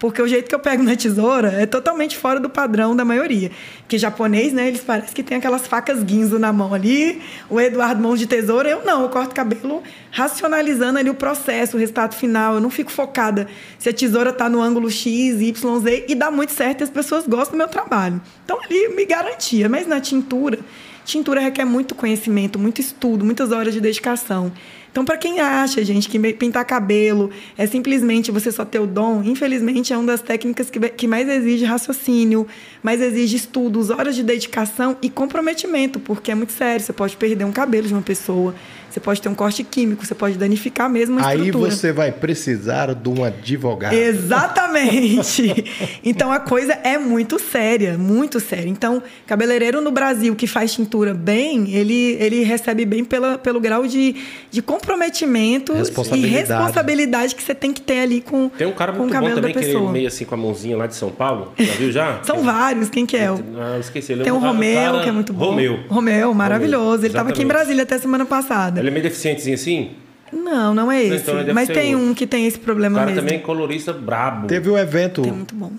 Porque 0.03 0.21
o 0.21 0.27
jeito 0.27 0.49
que 0.49 0.53
eu 0.53 0.59
pego 0.59 0.83
na 0.83 0.97
tesoura 0.97 1.47
é 1.53 1.65
totalmente 1.65 2.17
fora 2.17 2.37
do 2.37 2.49
padrão 2.49 2.93
da 2.93 3.05
maioria. 3.05 3.49
Porque 3.77 3.97
japonês, 3.97 4.51
né, 4.51 4.67
eles 4.67 4.81
parecem 4.81 5.13
que 5.13 5.23
tem 5.23 5.37
aquelas 5.37 5.65
facas 5.65 6.03
guinzo 6.03 6.37
na 6.37 6.51
mão 6.51 6.73
ali. 6.73 7.21
O 7.49 7.57
Eduardo 7.57 8.03
mão 8.03 8.13
de 8.13 8.27
tesoura, 8.27 8.69
eu 8.69 8.83
não. 8.83 9.03
Eu 9.03 9.07
corto 9.07 9.33
cabelo 9.33 9.81
racionalizando 10.11 10.99
ali 10.99 11.09
o 11.09 11.13
processo, 11.13 11.77
o 11.77 11.79
resultado 11.79 12.15
final. 12.15 12.55
Eu 12.55 12.59
não 12.59 12.69
fico 12.69 12.91
focada 12.91 13.47
se 13.79 13.87
a 13.87 13.93
tesoura 13.93 14.33
tá 14.33 14.49
no 14.49 14.61
ângulo 14.61 14.91
X, 14.91 15.39
Y, 15.39 15.79
Z. 15.79 16.05
E 16.09 16.15
dá 16.15 16.29
muito 16.29 16.51
certo 16.51 16.81
e 16.81 16.83
as 16.83 16.89
pessoas 16.89 17.25
gostam 17.25 17.53
do 17.53 17.59
meu 17.59 17.69
trabalho. 17.69 18.21
Então 18.43 18.59
ali 18.61 18.89
me 18.89 19.05
garantia. 19.05 19.69
Mas 19.69 19.87
na 19.87 20.01
tintura, 20.01 20.59
tintura 21.05 21.39
requer 21.39 21.63
muito 21.63 21.95
conhecimento, 21.95 22.59
muito 22.59 22.81
estudo, 22.81 23.23
muitas 23.23 23.53
horas 23.53 23.73
de 23.73 23.79
dedicação. 23.79 24.51
Então, 24.93 25.03
para 25.03 25.17
quem 25.17 25.39
acha, 25.39 25.83
gente, 25.83 26.07
que 26.07 26.19
pintar 26.33 26.63
cabelo 26.65 27.31
é 27.57 27.65
simplesmente 27.65 28.29
você 28.29 28.51
só 28.51 28.63
ter 28.63 28.77
o 28.77 28.85
dom, 28.85 29.23
infelizmente 29.23 29.91
é 29.91 29.97
uma 29.97 30.05
das 30.05 30.21
técnicas 30.21 30.69
que, 30.69 30.79
que 30.79 31.07
mais 31.07 31.27
exige 31.27 31.65
raciocínio, 31.65 32.45
mais 32.83 33.01
exige 33.01 33.35
estudos, 33.35 33.89
horas 33.89 34.15
de 34.15 34.21
dedicação 34.21 34.95
e 35.01 35.09
comprometimento, 35.09 35.99
porque 35.99 36.29
é 36.29 36.35
muito 36.35 36.53
sério. 36.53 36.85
Você 36.85 36.93
pode 36.93 37.17
perder 37.17 37.43
um 37.43 37.51
cabelo 37.51 37.87
de 37.87 37.93
uma 37.93 38.03
pessoa, 38.03 38.53
você 38.93 38.99
pode 38.99 39.19
ter 39.21 39.27
um 39.29 39.33
corte 39.33 39.63
químico, 39.63 40.05
você 40.05 40.13
pode 40.13 40.37
danificar 40.37 40.87
mesmo 40.89 41.19
a 41.19 41.27
Aí 41.29 41.39
estrutura. 41.47 41.71
você 41.71 41.91
vai 41.91 42.11
precisar 42.11 42.93
de 42.93 43.09
um 43.09 43.23
advogado. 43.23 43.93
Exatamente. 43.93 45.65
então 46.03 46.31
a 46.31 46.39
coisa 46.39 46.73
é 46.83 46.97
muito 46.97 47.39
séria, 47.39 47.97
muito 47.97 48.39
séria. 48.39 48.69
Então, 48.69 49.01
cabeleireiro 49.25 49.81
no 49.81 49.91
Brasil 49.91 50.35
que 50.35 50.45
faz 50.47 50.73
tintura 50.73 51.13
bem, 51.13 51.73
ele, 51.73 52.17
ele 52.19 52.43
recebe 52.43 52.85
bem 52.85 53.03
pela, 53.03 53.37
pelo 53.37 53.59
grau 53.59 53.87
de, 53.87 54.15
de 54.51 54.61
comprometimento 54.61 55.73
e 55.73 55.77
Responsabilidade. 55.77 56.35
responsabilidade 56.35 57.35
que 57.35 57.43
você 57.43 57.55
tem 57.55 57.73
que 57.73 57.81
ter 57.81 57.99
ali 58.01 58.21
com, 58.21 58.49
Tem 58.49 58.67
um 58.67 58.71
cara 58.73 58.91
com 58.91 58.99
o 58.99 59.01
muito 59.01 59.13
bom 59.13 59.19
cabelo 59.19 59.35
também, 59.37 59.53
da 59.53 59.59
que 59.59 59.65
ele 59.65 59.73
pessoa. 59.73 59.91
meio 59.91 60.07
assim 60.07 60.25
com 60.25 60.35
a 60.35 60.37
mãozinha 60.37 60.77
lá 60.77 60.87
de 60.87 60.95
São 60.95 61.09
Paulo. 61.09 61.51
Já 61.57 61.73
viu 61.73 61.91
já? 61.91 62.19
São 62.23 62.43
vários, 62.43 62.89
quem 62.89 63.05
que 63.05 63.17
é? 63.17 63.31
O- 63.31 63.39
Ah, 63.57 63.73
eu 63.75 63.79
esqueci. 63.81 64.15
Tem 64.15 64.27
é 64.27 64.33
o 64.33 64.35
um 64.35 64.39
Romeu, 64.39 64.75
cara- 64.91 65.03
que 65.03 65.09
é 65.09 65.11
muito 65.11 65.33
bom. 65.33 65.45
Romeu. 65.45 65.79
Romeu, 65.89 66.33
maravilhoso. 66.33 67.01
Ele 67.01 67.07
estava 67.07 67.29
aqui 67.29 67.41
em. 67.41 67.47
Brasília 67.53 67.83
até 67.83 67.97
semana 67.97 68.25
passada. 68.25 68.79
Ele 68.83 68.89
é 68.89 68.91
meio 68.91 69.03
deficientezinho 69.03 69.55
assim? 69.55 69.91
Não, 70.31 70.73
não 70.73 70.91
é 70.91 71.03
esse. 71.03 71.15
Então, 71.17 71.35
deve 71.37 71.53
Mas 71.53 71.67
tem 71.69 71.95
o- 71.95 71.99
um 71.99 72.13
que 72.13 72.25
tem 72.27 72.45
esse 72.47 72.57
O 72.57 72.61
problema 72.61 72.95
cara 72.99 73.11
mesmo. 73.11 73.21
também 73.21 73.37
é 73.39 73.41
colorista 73.41 73.93
brabo. 73.93 74.47
Teve 74.47 74.69
um 74.69 74.77
evento, 74.77 75.21
Tem 75.21 75.31
muito 75.31 75.53
bom. 75.55 75.71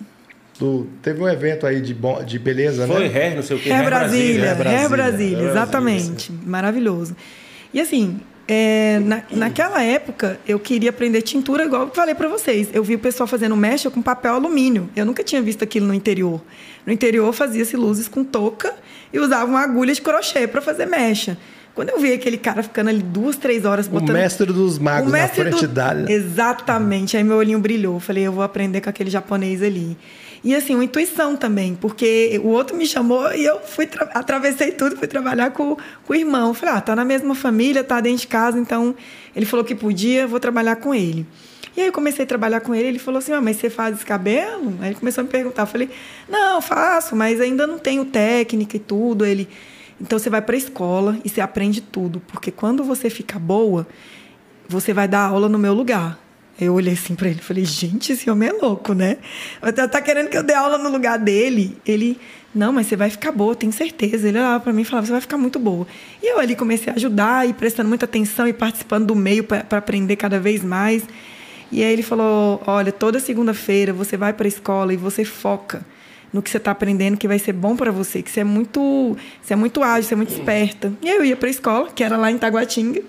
do, 0.59 0.87
teve 1.03 1.21
um 1.21 1.29
evento 1.29 1.67
aí 1.67 1.81
de, 1.81 1.93
bom, 1.93 2.23
de 2.23 2.39
beleza, 2.39 2.87
Foi 2.87 3.09
né? 3.09 3.15
Hair, 3.19 3.35
não 3.37 3.43
sei 3.43 3.57
o 3.57 3.61
que. 3.61 3.71
Hair 3.73 3.85
Brasília, 3.85 4.45
Hair 4.51 4.57
Brasília, 4.57 4.79
Hair 4.81 4.89
Brasília, 4.89 5.49
exatamente. 5.51 6.33
Maravilhoso. 6.47 7.17
E 7.73 7.81
assim, 7.81 8.21
é, 8.47 9.01
na, 9.01 9.23
naquela 9.33 9.83
época, 9.83 10.39
eu 10.47 10.61
queria 10.61 10.91
aprender 10.91 11.23
tintura, 11.23 11.65
igual 11.65 11.83
eu 11.83 11.91
falei 11.91 12.15
pra 12.15 12.29
vocês. 12.29 12.69
Eu 12.73 12.85
vi 12.85 12.95
o 12.95 12.99
pessoal 13.01 13.27
fazendo 13.27 13.57
mecha 13.57 13.91
com 13.91 14.01
papel 14.01 14.35
alumínio. 14.35 14.89
Eu 14.95 15.05
nunca 15.05 15.25
tinha 15.25 15.43
visto 15.43 15.65
aquilo 15.65 15.87
no 15.87 15.95
interior. 15.95 16.41
No 16.87 16.93
interior, 16.93 17.33
fazia-se 17.33 17.77
luzes 17.77 18.07
com 18.07 18.23
touca 18.23 18.73
e 19.13 19.19
usava 19.19 19.47
uma 19.47 19.61
agulha 19.63 19.93
de 19.93 20.01
crochê 20.01 20.47
para 20.47 20.61
fazer 20.63 20.87
mecha. 20.87 21.37
Quando 21.75 21.89
eu 21.91 21.99
vi 21.99 22.13
aquele 22.13 22.39
cara 22.39 22.63
ficando 22.63 22.89
ali 22.91 23.03
duas, 23.03 23.37
três 23.37 23.65
horas 23.65 23.87
O 23.89 23.91
botando... 23.91 24.13
mestre 24.13 24.47
dos 24.53 24.79
magos 24.79 25.09
O 25.09 25.13
na 25.13 25.19
mestre 25.23 25.43
frente 25.43 25.67
do- 25.67 25.73
da... 25.75 25.95
Exatamente. 26.09 27.17
Aí 27.17 27.25
meu 27.25 27.37
olhinho 27.37 27.59
brilhou. 27.59 27.99
Falei, 27.99 28.25
eu 28.25 28.33
vou 28.33 28.45
aprender 28.45 28.81
com 28.81 28.89
aquele 28.91 29.11
japonês 29.11 29.63
ali. 29.63 29.97
E 30.45 30.55
assim, 30.55 30.75
uma 30.75 30.85
intuição 30.85 31.35
também, 31.37 31.75
porque 31.75 32.39
o 32.45 32.49
outro 32.49 32.77
me 32.77 32.85
chamou 32.87 33.33
e 33.33 33.45
eu 33.47 33.61
fui 33.61 33.87
tra- 33.87 34.11
atravessei 34.13 34.73
tudo, 34.73 34.95
fui 34.95 35.09
trabalhar 35.09 35.51
com, 35.53 35.75
com 36.07 36.13
o 36.13 36.15
irmão. 36.15 36.53
Falei, 36.53 36.75
ah, 36.77 36.81
tá 36.83 36.95
na 36.95 37.05
mesma 37.05 37.35
família, 37.35 37.83
tá 37.83 37.99
dentro 37.99 38.21
de 38.21 38.27
casa, 38.27 38.59
então 38.59 38.95
ele 39.35 39.47
falou 39.47 39.65
que 39.65 39.75
podia, 39.75 40.27
vou 40.27 40.39
trabalhar 40.39 40.77
com 40.77 40.95
ele. 40.95 41.27
E 41.75 41.81
aí 41.81 41.87
eu 41.89 41.93
comecei 41.93 42.25
a 42.25 42.29
trabalhar 42.29 42.61
com 42.61 42.75
ele, 42.75 42.89
ele 42.89 42.99
falou 42.99 43.19
assim, 43.19 43.33
ah, 43.33 43.41
mas 43.41 43.57
você 43.57 43.71
faz 43.71 43.97
esse 43.97 44.05
cabelo? 44.05 44.75
Aí 44.81 44.89
ele 44.91 44.95
começou 44.97 45.23
a 45.23 45.25
me 45.25 45.31
perguntar. 45.31 45.63
Eu 45.63 45.67
falei, 45.67 45.89
não, 46.29 46.61
faço, 46.61 47.17
mas 47.17 47.41
ainda 47.41 47.67
não 47.67 47.79
tenho 47.79 48.05
técnica 48.05 48.77
e 48.77 48.81
tudo. 48.81 49.25
Ele, 49.25 49.49
então 50.01 50.19
você 50.19 50.29
vai 50.29 50.43
para 50.43 50.55
a 50.55 50.59
escola 50.59 51.19
e 51.25 51.29
você 51.29 51.41
aprende 51.41 51.81
tudo, 51.81 52.21
porque 52.21 52.51
quando 52.51 52.83
você 52.85 53.09
fica 53.09 53.39
boa, 53.39 53.87
você 54.69 54.93
vai 54.93 55.07
dar 55.07 55.29
aula 55.29 55.49
no 55.49 55.59
meu 55.59 55.73
lugar. 55.73 56.19
Eu 56.61 56.75
olhei 56.75 56.95
assim 56.95 57.15
para 57.15 57.29
ele 57.29 57.41
e 57.41 57.43
falei, 57.43 57.65
gente, 57.65 58.13
esse 58.13 58.31
homem 58.31 58.49
é 58.49 58.53
louco, 58.53 58.93
né? 58.95 59.19
Tá 59.75 59.89
tá 59.89 60.01
querendo 60.01 60.29
que 60.29 60.39
eu 60.39 60.43
dê 60.43 60.55
aula 60.55 60.79
no 60.79 60.89
lugar 60.89 61.19
dele? 61.19 61.77
Ele, 61.85 62.19
não, 62.55 62.73
mas 62.73 62.87
você 62.87 62.95
vai 62.95 63.11
ficar 63.11 63.33
boa, 63.33 63.57
tenho 63.57 63.73
certeza. 63.73 64.29
Ele 64.29 64.39
olhava 64.39 64.61
para 64.61 64.73
mim 64.73 64.83
e 64.83 64.85
falava, 64.85 65.07
você 65.07 65.13
vai 65.13 65.21
ficar 65.21 65.37
muito 65.37 65.59
boa. 65.59 65.85
E 66.23 66.33
eu 66.33 66.39
ali 66.39 66.55
comecei 66.55 66.93
a 66.93 66.97
ajudar 66.97 67.49
e 67.49 67.53
prestando 67.53 67.89
muita 67.89 68.05
atenção 68.05 68.47
e 68.47 68.53
participando 68.53 69.07
do 69.07 69.17
meio 69.17 69.43
para 69.43 69.79
aprender 69.79 70.15
cada 70.15 70.39
vez 70.39 70.63
mais. 70.63 71.03
E 71.73 71.83
aí 71.83 71.93
ele 71.93 72.05
falou, 72.05 72.63
olha, 72.67 72.93
toda 72.93 73.19
segunda-feira 73.19 73.93
você 73.93 74.17
vai 74.17 74.33
para 74.33 74.47
a 74.47 74.49
escola 74.49 74.95
e 74.95 74.97
você 74.97 75.25
foca 75.25 75.85
no 76.35 76.43
que 76.43 76.51
você 76.51 76.57
está 76.57 76.73
aprendendo, 76.73 77.17
que 77.17 77.29
vai 77.29 77.39
ser 77.39 77.53
bom 77.53 77.77
para 77.77 77.93
você, 77.93 78.21
que 78.21 78.29
você 78.29 78.41
é 78.41 78.45
muito, 78.45 79.17
você 79.41 79.53
é 79.53 79.57
muito 79.57 79.85
ágil, 79.85 80.03
você 80.03 80.15
é 80.15 80.17
muito 80.17 80.33
esperta. 80.33 80.93
E 81.01 81.09
aí 81.09 81.17
eu 81.17 81.25
ia 81.25 81.37
para 81.37 81.47
a 81.47 81.51
escola, 81.51 81.91
que 81.95 82.03
era 82.03 82.17
lá 82.17 82.29
em 82.29 82.37
Taguatinga. 82.37 83.01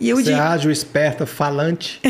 E 0.00 0.08
eu 0.08 0.16
você 0.16 0.32
é 0.32 0.34
ágil, 0.34 0.68
esperta, 0.72 1.24
falante. 1.26 2.00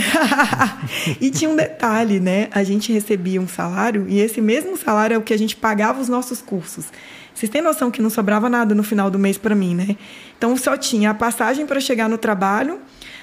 e 1.20 1.30
tinha 1.30 1.50
um 1.50 1.56
detalhe, 1.56 2.20
né? 2.20 2.48
A 2.52 2.64
gente 2.64 2.90
recebia 2.90 3.38
um 3.38 3.46
salário 3.46 4.06
e 4.08 4.18
esse 4.18 4.40
mesmo 4.40 4.78
salário 4.78 5.14
é 5.14 5.18
o 5.18 5.22
que 5.22 5.34
a 5.34 5.38
gente 5.38 5.54
pagava 5.56 6.00
os 6.00 6.08
nossos 6.08 6.40
cursos. 6.40 6.86
Vocês 7.34 7.50
têm 7.50 7.60
noção 7.60 7.90
que 7.90 8.00
não 8.00 8.08
sobrava 8.08 8.48
nada 8.48 8.74
no 8.74 8.82
final 8.82 9.10
do 9.10 9.18
mês 9.18 9.36
para 9.36 9.54
mim, 9.54 9.74
né? 9.74 9.96
Então 10.38 10.56
só 10.56 10.74
tinha 10.74 11.10
a 11.10 11.14
passagem 11.14 11.66
para 11.66 11.80
chegar 11.80 12.08
no 12.08 12.16
trabalho, 12.16 12.78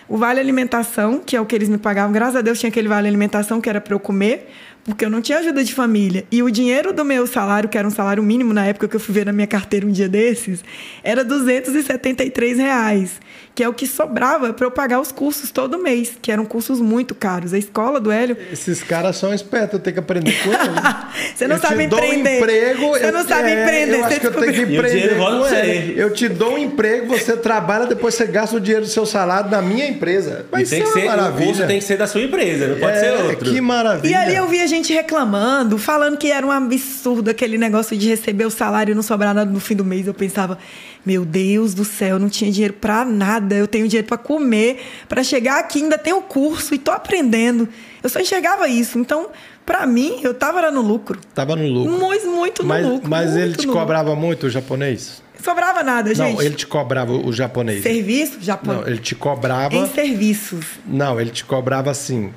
o 0.08 0.18
vale 0.18 0.40
alimentação, 0.40 1.20
que 1.20 1.36
é 1.36 1.42
o 1.42 1.46
que 1.48 1.56
eles 1.56 1.68
me 1.68 1.80
pagavam. 1.80 2.12
Graças 2.12 2.36
a 2.36 2.42
Deus 2.42 2.60
tinha 2.60 2.70
aquele 2.70 2.88
vale 2.88 3.08
alimentação 3.08 3.60
que 3.60 3.70
era 3.70 3.82
para 3.82 3.96
eu 3.96 4.00
comer 4.00 4.54
porque 4.88 5.04
eu 5.04 5.10
não 5.10 5.22
tinha 5.22 5.40
ajuda 5.40 5.64
de 5.66 5.74
família. 5.74 6.26
E 6.32 6.42
o 6.42 6.50
dinheiro 6.50 6.94
do 6.94 7.04
meu 7.04 7.28
salário, 7.28 7.68
que 7.68 7.78
era 7.78 7.86
um 7.86 7.92
salário 7.92 8.24
mínimo 8.24 8.54
na 8.54 8.66
época 8.66 8.88
que 8.88 8.96
eu 8.96 9.00
fui 9.02 9.14
ver 9.14 9.26
na 9.26 9.34
minha 9.34 9.46
carteira 9.46 9.86
um 9.86 9.92
dia 9.92 10.08
desses, 10.08 10.64
era 11.04 11.26
273 11.26 12.58
reais, 12.58 13.20
que 13.58 13.64
é 13.64 13.68
o 13.68 13.74
que 13.74 13.88
sobrava 13.88 14.54
para 14.54 14.68
eu 14.68 14.70
pagar 14.70 15.02
os 15.02 15.12
cursos 15.12 15.50
todo 15.52 15.80
mês, 15.80 16.14
que 16.22 16.32
eram 16.32 16.46
cursos 16.46 16.80
muito 16.80 17.14
caros. 17.14 17.54
A 17.54 17.58
escola 17.58 18.00
do 18.00 18.12
Hélio. 18.12 18.38
Esses 18.54 18.84
caras 18.84 19.18
são 19.18 19.34
espertos, 19.34 19.74
eu 19.74 19.80
tenho 19.80 19.96
que 19.96 20.00
aprender 20.00 20.32
com 20.44 20.50
eles. 20.50 20.68
você 21.36 21.48
não 21.48 21.56
eu 21.58 21.62
sabe 21.62 21.76
te 21.76 21.96
empreender. 21.96 22.30
Um 22.30 22.38
emprego, 22.38 22.90
você 22.90 23.12
não 23.12 23.28
sabe 23.28 23.50
é, 23.50 23.64
empreender. 23.64 24.00
Eu 24.00 24.06
acho 24.06 24.20
que 24.20 24.28
eu 24.28 24.34
tenho 24.34 24.54
que 24.54 24.62
empreender. 24.62 25.18
Com 25.18 25.48
ele. 25.48 26.00
Eu 26.00 26.14
te 26.14 26.30
dou 26.30 26.54
um 26.54 26.58
emprego, 26.58 27.08
você 27.08 27.36
trabalha, 27.36 27.88
depois 27.88 28.16
você 28.16 28.26
gasta 28.26 28.56
o 28.56 28.60
dinheiro 28.60 28.86
do 28.86 28.92
seu 28.92 29.06
salário 29.06 29.50
na 29.50 29.62
minha 29.62 29.88
empresa. 29.88 30.46
Mas 30.52 30.70
tem 30.70 30.84
que 30.84 30.90
ser, 30.90 31.06
maravilha. 31.06 31.44
o 31.44 31.48
curso 31.48 31.68
tem 31.68 31.80
que 31.80 31.86
ser 31.86 31.98
da 31.98 32.08
sua 32.08 32.22
empresa, 32.22 32.68
não 32.68 32.80
pode 32.80 32.96
é, 32.96 33.00
ser 33.00 33.24
outro. 33.24 33.52
Que 33.52 33.60
maravilha. 33.60 34.12
E 34.12 34.16
ali 34.16 34.36
eu 34.36 34.48
vi 34.48 34.62
a 34.62 34.68
gente 34.68 34.78
gente 34.78 34.94
reclamando, 34.94 35.78
falando 35.78 36.18
que 36.18 36.32
era 36.32 36.46
um 36.46 36.52
absurdo 36.52 37.30
aquele 37.30 37.58
negócio 37.58 37.98
de 37.98 38.08
receber 38.08 38.46
o 38.46 38.50
salário 38.50 38.94
e 38.94 38.96
não 38.96 39.02
sobrar 39.02 39.34
nada 39.34 39.50
no 39.50 39.60
fim 39.60 39.76
do 39.76 39.84
mês. 39.84 40.08
Eu 40.08 40.14
pensava, 40.14 40.58
meu 41.08 41.24
Deus 41.24 41.74
do 41.74 41.86
céu, 41.86 42.16
eu 42.16 42.20
não 42.20 42.28
tinha 42.28 42.52
dinheiro 42.52 42.74
para 42.74 43.06
nada. 43.06 43.56
Eu 43.56 43.66
tenho 43.66 43.88
dinheiro 43.88 44.06
para 44.06 44.18
comer, 44.18 44.82
para 45.08 45.24
chegar 45.24 45.60
aqui 45.60 45.82
ainda 45.82 45.98
tenho 45.98 46.22
curso 46.22 46.76
e 46.76 46.78
tô 46.78 46.92
aprendendo. 46.92 47.70
Eu 48.04 48.10
só 48.10 48.20
enxergava 48.20 48.68
isso. 48.68 49.00
Então, 49.00 49.30
para 49.66 49.88
mim, 49.88 50.20
eu 50.22 50.34
tava 50.34 50.60
lá 50.60 50.70
no 50.70 50.82
lucro. 50.82 51.18
Tava 51.34 51.56
no 51.56 51.66
lucro. 51.66 51.98
Muito, 51.98 52.28
muito 52.28 52.62
no 52.62 52.68
mas, 52.68 52.86
lucro. 52.86 53.10
Mas 53.10 53.38
ele 53.38 53.56
te 53.56 53.66
cobrava 53.66 54.10
lucro. 54.10 54.26
muito 54.26 54.48
o 54.48 54.50
japonês? 54.50 55.24
Sobrava 55.42 55.82
nada, 55.82 56.14
gente. 56.14 56.36
Não, 56.36 56.42
ele 56.42 56.56
te 56.56 56.68
cobrava 56.68 57.14
o 57.14 57.32
japonês. 57.32 57.84
Serviço? 57.84 58.40
Japonês. 58.42 58.82
Não, 58.82 58.88
ele 58.90 59.00
te 59.00 59.16
cobrava. 59.16 59.76
Em 59.76 59.88
serviços. 59.88 60.66
Não, 60.86 61.22
ele 61.22 61.30
te 61.30 61.46
cobrava 61.46 61.90
assim. 61.90 62.34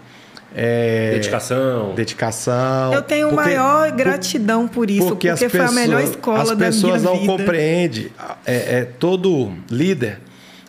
É, 0.55 1.13
dedicação. 1.13 1.95
Dedicação. 1.95 2.93
Eu 2.93 3.03
tenho 3.03 3.29
porque, 3.29 3.45
maior 3.45 3.91
gratidão 3.93 4.67
por 4.67 4.91
isso, 4.91 5.07
porque, 5.07 5.29
porque 5.29 5.49
foi 5.49 5.61
pessoas, 5.61 5.77
a 5.77 5.81
melhor 5.81 6.03
escola 6.03 6.39
da 6.39 6.55
minha 6.57 6.57
vida. 6.57 6.67
As 6.69 6.75
pessoas 6.75 7.03
não 7.03 7.27
compreendem. 7.27 8.09
É, 8.45 8.79
é, 8.79 8.85
todo 8.85 9.53
líder, 9.71 10.19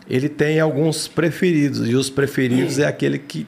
ele 0.10 0.30
tem 0.30 0.60
alguns 0.60 1.08
preferidos. 1.08 1.88
E 1.90 1.96
os 1.96 2.10
preferidos 2.10 2.80
é 2.80 2.86
aquele 2.86 3.18
que... 3.18 3.48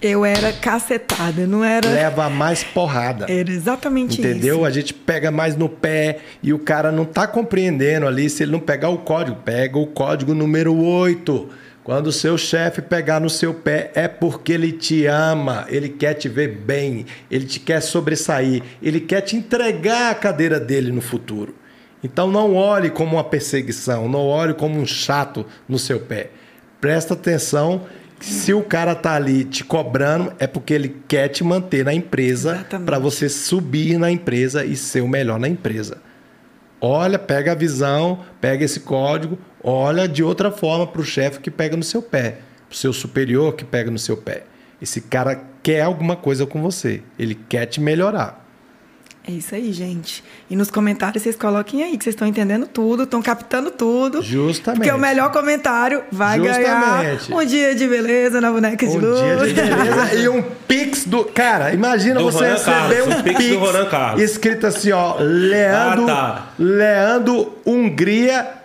Eu 0.00 0.24
era 0.24 0.52
cacetada, 0.52 1.44
não 1.44 1.64
era... 1.64 1.88
Leva 1.88 2.30
mais 2.30 2.62
porrada. 2.62 3.26
Era 3.28 3.50
exatamente 3.50 4.20
Entendeu? 4.20 4.30
isso. 4.30 4.46
Entendeu? 4.46 4.64
A 4.64 4.70
gente 4.70 4.94
pega 4.94 5.32
mais 5.32 5.56
no 5.56 5.68
pé 5.68 6.20
e 6.40 6.52
o 6.52 6.58
cara 6.60 6.92
não 6.92 7.04
tá 7.04 7.26
compreendendo 7.26 8.06
ali. 8.06 8.30
Se 8.30 8.44
ele 8.44 8.52
não 8.52 8.60
pegar 8.60 8.90
o 8.90 8.98
código, 8.98 9.38
pega 9.44 9.76
o 9.76 9.88
código 9.88 10.34
número 10.34 10.72
8 10.76 11.48
quando 11.88 12.08
o 12.08 12.12
seu 12.12 12.36
chefe 12.36 12.82
pegar 12.82 13.18
no 13.18 13.30
seu 13.30 13.54
pé, 13.54 13.90
é 13.94 14.06
porque 14.06 14.52
ele 14.52 14.72
te 14.72 15.06
ama, 15.06 15.64
ele 15.70 15.88
quer 15.88 16.12
te 16.12 16.28
ver 16.28 16.48
bem, 16.48 17.06
ele 17.30 17.46
te 17.46 17.58
quer 17.58 17.80
sobressair, 17.80 18.62
ele 18.82 19.00
quer 19.00 19.22
te 19.22 19.36
entregar 19.36 20.10
a 20.10 20.14
cadeira 20.14 20.60
dele 20.60 20.92
no 20.92 21.00
futuro. 21.00 21.54
Então 22.04 22.30
não 22.30 22.54
olhe 22.54 22.90
como 22.90 23.16
uma 23.16 23.24
perseguição, 23.24 24.06
não 24.06 24.26
olhe 24.26 24.52
como 24.52 24.78
um 24.78 24.84
chato 24.84 25.46
no 25.66 25.78
seu 25.78 25.98
pé. 25.98 26.28
Presta 26.78 27.14
atenção 27.14 27.86
se 28.20 28.52
o 28.52 28.62
cara 28.62 28.94
tá 28.94 29.14
ali 29.14 29.44
te 29.44 29.64
cobrando, 29.64 30.34
é 30.38 30.46
porque 30.46 30.74
ele 30.74 30.94
quer 31.08 31.28
te 31.28 31.42
manter 31.42 31.86
na 31.86 31.94
empresa 31.94 32.66
para 32.84 32.98
você 32.98 33.30
subir 33.30 33.98
na 33.98 34.10
empresa 34.10 34.62
e 34.62 34.76
ser 34.76 35.00
o 35.00 35.08
melhor 35.08 35.40
na 35.40 35.48
empresa. 35.48 35.96
Olha, 36.82 37.18
pega 37.18 37.52
a 37.52 37.54
visão, 37.54 38.20
pega 38.42 38.62
esse 38.62 38.80
código, 38.80 39.38
olha 39.62 40.08
de 40.08 40.22
outra 40.22 40.50
forma 40.50 40.86
para 40.86 41.00
o 41.00 41.04
chefe 41.04 41.40
que 41.40 41.50
pega 41.50 41.76
no 41.76 41.82
seu 41.82 42.02
pé, 42.02 42.38
para 42.68 42.74
o 42.74 42.76
seu 42.76 42.92
superior 42.92 43.54
que 43.54 43.64
pega 43.64 43.90
no 43.90 43.98
seu 43.98 44.16
pé. 44.16 44.44
Esse 44.80 45.00
cara 45.00 45.42
quer 45.62 45.82
alguma 45.82 46.16
coisa 46.16 46.46
com 46.46 46.62
você, 46.62 47.02
ele 47.18 47.34
quer 47.34 47.66
te 47.66 47.80
melhorar. 47.80 48.48
É 49.28 49.32
isso 49.32 49.54
aí, 49.54 49.74
gente. 49.74 50.24
E 50.48 50.56
nos 50.56 50.70
comentários 50.70 51.22
vocês 51.22 51.36
coloquem 51.36 51.82
aí 51.82 51.98
que 51.98 52.02
vocês 52.02 52.14
estão 52.14 52.26
entendendo 52.26 52.66
tudo, 52.66 53.02
estão 53.02 53.20
captando 53.20 53.70
tudo. 53.70 54.22
Justamente. 54.22 54.80
Porque 54.80 54.90
o 54.90 54.98
melhor 54.98 55.30
comentário 55.30 56.02
vai 56.10 56.38
Justamente. 56.38 57.28
ganhar 57.28 57.42
um 57.42 57.44
dia 57.44 57.74
de 57.74 57.86
beleza 57.86 58.40
na 58.40 58.50
boneca 58.50 58.86
um 58.86 58.88
de 58.88 58.96
luz. 58.96 59.20
Um 59.20 59.44
dia 59.44 59.52
de 59.52 59.52
beleza 59.52 60.14
e 60.14 60.28
um 60.30 60.42
pix 60.66 61.04
do. 61.04 61.26
Cara, 61.26 61.74
imagina 61.74 62.20
do 62.20 62.24
você 62.24 62.38
Ronan 62.38 62.52
receber 62.54 62.72
Carlos, 62.72 63.06
um 63.06 63.22
pix, 63.22 63.38
pix 63.38 64.30
escrito 64.30 64.66
assim, 64.66 64.92
ó. 64.92 65.16
Leandro, 65.18 66.04
ah, 66.04 66.06
tá. 66.06 66.52
Leandro 66.58 67.58
Hungria 67.66 68.57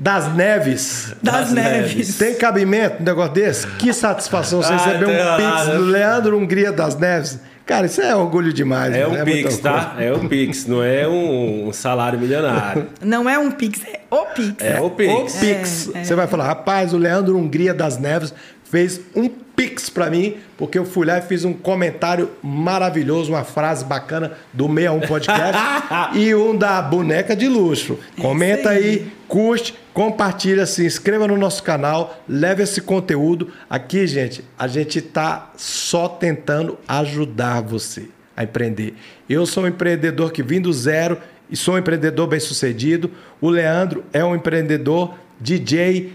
das 0.00 0.34
Neves. 0.34 1.14
Das, 1.22 1.34
das 1.34 1.52
neves. 1.52 1.94
neves. 1.94 2.16
Tem 2.16 2.34
cabimento 2.34 3.02
um 3.02 3.04
negócio 3.04 3.34
desse? 3.34 3.66
Que 3.72 3.92
satisfação 3.92 4.62
você 4.62 4.72
ah, 4.72 4.76
receber 4.76 5.06
um 5.06 5.36
pix 5.36 5.68
do 5.76 5.84
Leandro 5.84 6.38
Hungria 6.38 6.72
das 6.72 6.96
Neves. 6.96 7.38
Cara, 7.66 7.86
isso 7.86 8.00
é 8.00 8.16
orgulho 8.16 8.52
demais. 8.52 8.92
É 8.92 9.06
um 9.06 9.14
é 9.14 9.24
Pix, 9.24 9.58
tá? 9.58 9.94
É 9.96 10.12
um 10.12 10.26
Pix, 10.26 10.66
não 10.66 10.82
é 10.82 11.06
um 11.06 11.70
salário 11.72 12.18
milionário. 12.18 12.88
Não 13.00 13.28
é 13.28 13.38
um 13.38 13.52
Pix, 13.52 13.82
é 13.84 14.00
o 14.10 14.24
Pix. 14.26 14.54
É 14.58 14.80
o 14.80 14.90
Pix. 14.90 15.12
O 15.12 15.38
Pix. 15.38 15.90
É, 15.94 15.98
é. 15.98 16.04
Você 16.04 16.14
vai 16.16 16.26
falar, 16.26 16.46
rapaz, 16.46 16.92
o 16.92 16.98
Leandro 16.98 17.38
Hungria 17.38 17.72
das 17.72 17.96
Neves 17.96 18.34
fez 18.70 19.00
um 19.14 19.28
Pix 19.28 19.90
para 19.90 20.08
mim, 20.08 20.36
porque 20.56 20.78
eu 20.78 20.86
fui 20.86 21.04
lá 21.04 21.18
e 21.18 21.20
fiz 21.22 21.44
um 21.44 21.52
comentário 21.52 22.30
maravilhoso, 22.42 23.32
uma 23.32 23.44
frase 23.44 23.84
bacana 23.84 24.32
do 24.54 24.66
61 24.66 25.00
Podcast 25.00 25.60
e 26.16 26.34
um 26.34 26.56
da 26.56 26.80
boneca 26.80 27.36
de 27.36 27.46
luxo. 27.46 27.98
Comenta 28.18 28.70
aí, 28.70 29.12
curte, 29.28 29.74
compartilha, 29.92 30.64
se 30.64 30.86
inscreva 30.86 31.28
no 31.28 31.36
nosso 31.36 31.62
canal, 31.62 32.22
leve 32.26 32.62
esse 32.62 32.80
conteúdo. 32.80 33.52
Aqui, 33.68 34.06
gente, 34.06 34.42
a 34.58 34.66
gente 34.66 35.02
tá 35.02 35.50
só 35.58 36.08
tentando 36.08 36.78
ajudar 36.88 37.60
você 37.60 38.08
a 38.34 38.44
empreender. 38.44 38.94
Eu 39.28 39.44
sou 39.44 39.64
um 39.64 39.68
empreendedor 39.68 40.32
que 40.32 40.42
vim 40.42 40.62
do 40.62 40.72
zero 40.72 41.18
e 41.50 41.56
sou 41.56 41.74
um 41.74 41.78
empreendedor 41.78 42.26
bem-sucedido. 42.28 43.10
O 43.38 43.50
Leandro 43.50 44.04
é 44.10 44.24
um 44.24 44.34
empreendedor, 44.34 45.12
DJ, 45.38 46.14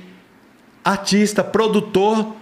artista, 0.84 1.44
produtor 1.44 2.34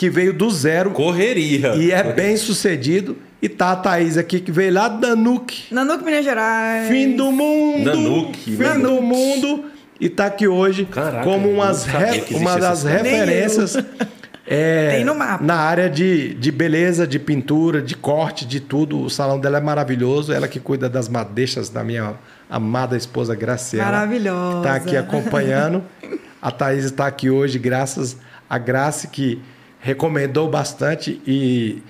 que 0.00 0.08
veio 0.08 0.32
do 0.32 0.50
zero. 0.50 0.92
Correria. 0.92 1.74
E 1.74 1.92
é 1.92 2.02
bem 2.02 2.34
sucedido. 2.34 3.18
E 3.42 3.50
tá 3.50 3.72
a 3.72 3.76
Thaís 3.76 4.16
aqui, 4.16 4.40
que 4.40 4.50
veio 4.50 4.72
lá 4.72 4.88
da 4.88 5.08
Nanuque. 5.08 5.64
Nanuque, 5.70 6.02
Minas 6.02 6.24
Gerais. 6.24 6.88
Fim 6.88 7.14
do 7.14 7.30
mundo. 7.30 7.84
Nanuque. 7.84 8.56
Fim 8.56 8.62
Nanuque. 8.62 8.82
do 8.82 9.02
mundo. 9.02 9.64
E 10.00 10.08
tá 10.08 10.24
aqui 10.24 10.48
hoje 10.48 10.86
Caraca, 10.86 11.22
como 11.22 11.50
umas 11.50 11.84
re... 11.84 12.24
uma 12.30 12.56
das 12.56 12.82
referências 12.82 13.76
é, 14.48 15.04
na 15.42 15.56
área 15.56 15.90
de, 15.90 16.32
de 16.32 16.50
beleza, 16.50 17.06
de 17.06 17.18
pintura, 17.18 17.82
de 17.82 17.94
corte, 17.94 18.46
de 18.46 18.58
tudo. 18.58 19.02
O 19.02 19.10
salão 19.10 19.38
dela 19.38 19.58
é 19.58 19.60
maravilhoso. 19.60 20.32
Ela 20.32 20.48
que 20.48 20.58
cuida 20.58 20.88
das 20.88 21.10
madeixas 21.10 21.68
da 21.68 21.84
minha 21.84 22.14
amada 22.48 22.96
esposa 22.96 23.34
Graciela. 23.34 23.84
Maravilhosa. 23.84 24.58
Está 24.60 24.74
aqui 24.76 24.96
acompanhando. 24.96 25.84
A 26.40 26.50
Thaís 26.50 26.86
está 26.86 27.06
aqui 27.06 27.28
hoje, 27.28 27.58
graças 27.58 28.16
a 28.48 28.56
Graça 28.56 29.06
que 29.06 29.40
recomendou 29.80 30.48
bastante 30.48 31.20
e 31.26 31.82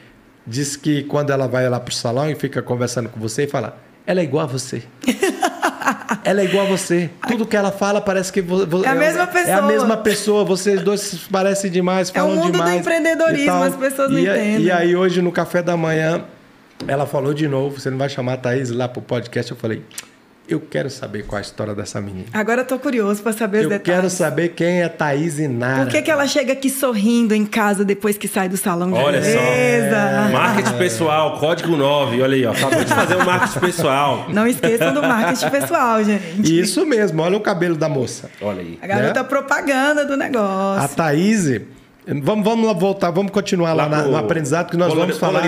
disse 0.47 0.78
que 0.78 1.03
quando 1.05 1.30
ela 1.30 1.47
vai 1.47 1.68
lá 1.68 1.78
pro 1.78 1.95
salão 1.95 2.30
e 2.30 2.34
fica 2.34 2.62
conversando 2.62 3.09
com 3.09 3.20
você 3.20 3.45
e 3.45 3.47
fala: 3.47 3.78
ela 4.07 4.20
é 4.20 4.24
igual 4.24 4.45
a 4.45 4.47
você. 4.47 4.82
ela 6.24 6.41
é 6.41 6.45
igual 6.45 6.66
a 6.66 6.68
você. 6.68 7.11
Tudo 7.28 7.47
que 7.47 7.57
ela 7.57 7.70
fala 7.70 8.01
parece 8.01 8.32
que 8.32 8.41
é 8.41 8.88
a 8.88 8.95
mesma 8.95 9.26
pessoa. 9.26 9.49
É 9.49 9.53
a 9.53 9.62
mesma 9.62 9.97
pessoa. 9.97 10.45
Vocês 10.45 10.82
dois 10.82 11.28
parecem 11.30 11.70
demais, 11.70 12.11
falam 12.11 12.30
demais. 12.30 12.38
É 12.38 12.43
o 12.43 12.45
mundo 12.47 12.53
demais 12.53 12.72
do 12.72 12.80
empreendedorismo, 12.80 13.62
as 13.62 13.76
pessoas 13.76 14.11
não 14.11 14.18
e, 14.18 14.22
entendem. 14.22 14.62
E 14.62 14.70
aí 14.70 14.97
hoje 14.97 15.20
no 15.20 15.30
café 15.30 15.62
da 15.62 15.76
manhã 15.76 16.24
ela 16.86 17.07
falou 17.07 17.34
de 17.34 17.47
novo, 17.47 17.78
você 17.78 17.91
não 17.91 17.99
vai 17.99 18.09
chamar 18.09 18.34
a 18.34 18.36
Thaís 18.36 18.70
lá 18.70 18.88
pro 18.88 19.03
podcast? 19.03 19.51
Eu 19.51 19.57
falei, 19.57 19.82
eu 20.51 20.61
quero 20.61 20.90
saber 20.90 21.24
qual 21.24 21.38
é 21.38 21.40
a 21.40 21.42
história 21.42 21.74
dessa 21.76 22.01
menina. 22.01 22.26
Agora 22.32 22.62
eu 22.62 22.66
tô 22.66 22.76
curioso 22.76 23.22
para 23.22 23.32
saber 23.32 23.59
os 23.59 23.64
eu 23.64 23.70
detalhes. 23.70 23.88
Eu 23.88 23.94
quero 23.94 24.11
saber 24.11 24.48
quem 24.48 24.82
é 24.82 24.88
Thaís 24.88 25.38
Inara. 25.38 25.84
Por 25.84 25.92
que, 25.92 26.03
que 26.03 26.11
ela 26.11 26.26
chega 26.26 26.53
aqui 26.53 26.68
sorrindo 26.68 27.32
em 27.32 27.46
casa 27.46 27.84
depois 27.84 28.18
que 28.18 28.26
sai 28.26 28.48
do 28.48 28.57
salão 28.57 28.90
de 28.90 28.98
Olha 28.98 29.20
beleza? 29.20 29.38
só. 29.38 29.44
É. 29.44 30.32
Marketing 30.32 30.76
pessoal, 30.76 31.38
código 31.38 31.76
9. 31.76 32.20
Olha 32.20 32.34
aí, 32.34 32.44
ó. 32.44 32.51
Acabou 32.51 32.84
de 32.84 32.92
fazer 32.92 33.16
um 33.16 33.24
marketing 33.24 33.61
pessoal. 33.61 34.26
Não 34.34 34.46
esqueçam 34.46 34.92
do 34.92 35.03
marketing 35.03 35.51
pessoal, 35.51 36.03
gente. 36.03 36.61
Isso 36.61 36.84
mesmo. 36.84 37.22
Olha 37.22 37.36
o 37.36 37.40
cabelo 37.40 37.76
da 37.76 37.88
moça. 37.88 38.28
Olha 38.42 38.61
aí. 38.61 38.76
A 38.82 38.86
garota 38.88 39.22
né? 39.22 39.28
propaganda 39.28 40.05
do 40.05 40.16
negócio. 40.16 40.84
A 40.84 40.88
Thaís, 40.88 41.61
Vamos, 42.22 42.44
vamos 42.44 42.80
voltar, 42.80 43.11
vamos 43.11 43.30
continuar 43.30 43.72
lá, 43.72 43.86
lá 43.86 44.03
no 44.03 44.16
aprendizado, 44.16 44.70
que 44.70 44.76
nós 44.76 44.92
vamos 44.92 45.18
falar 45.18 45.42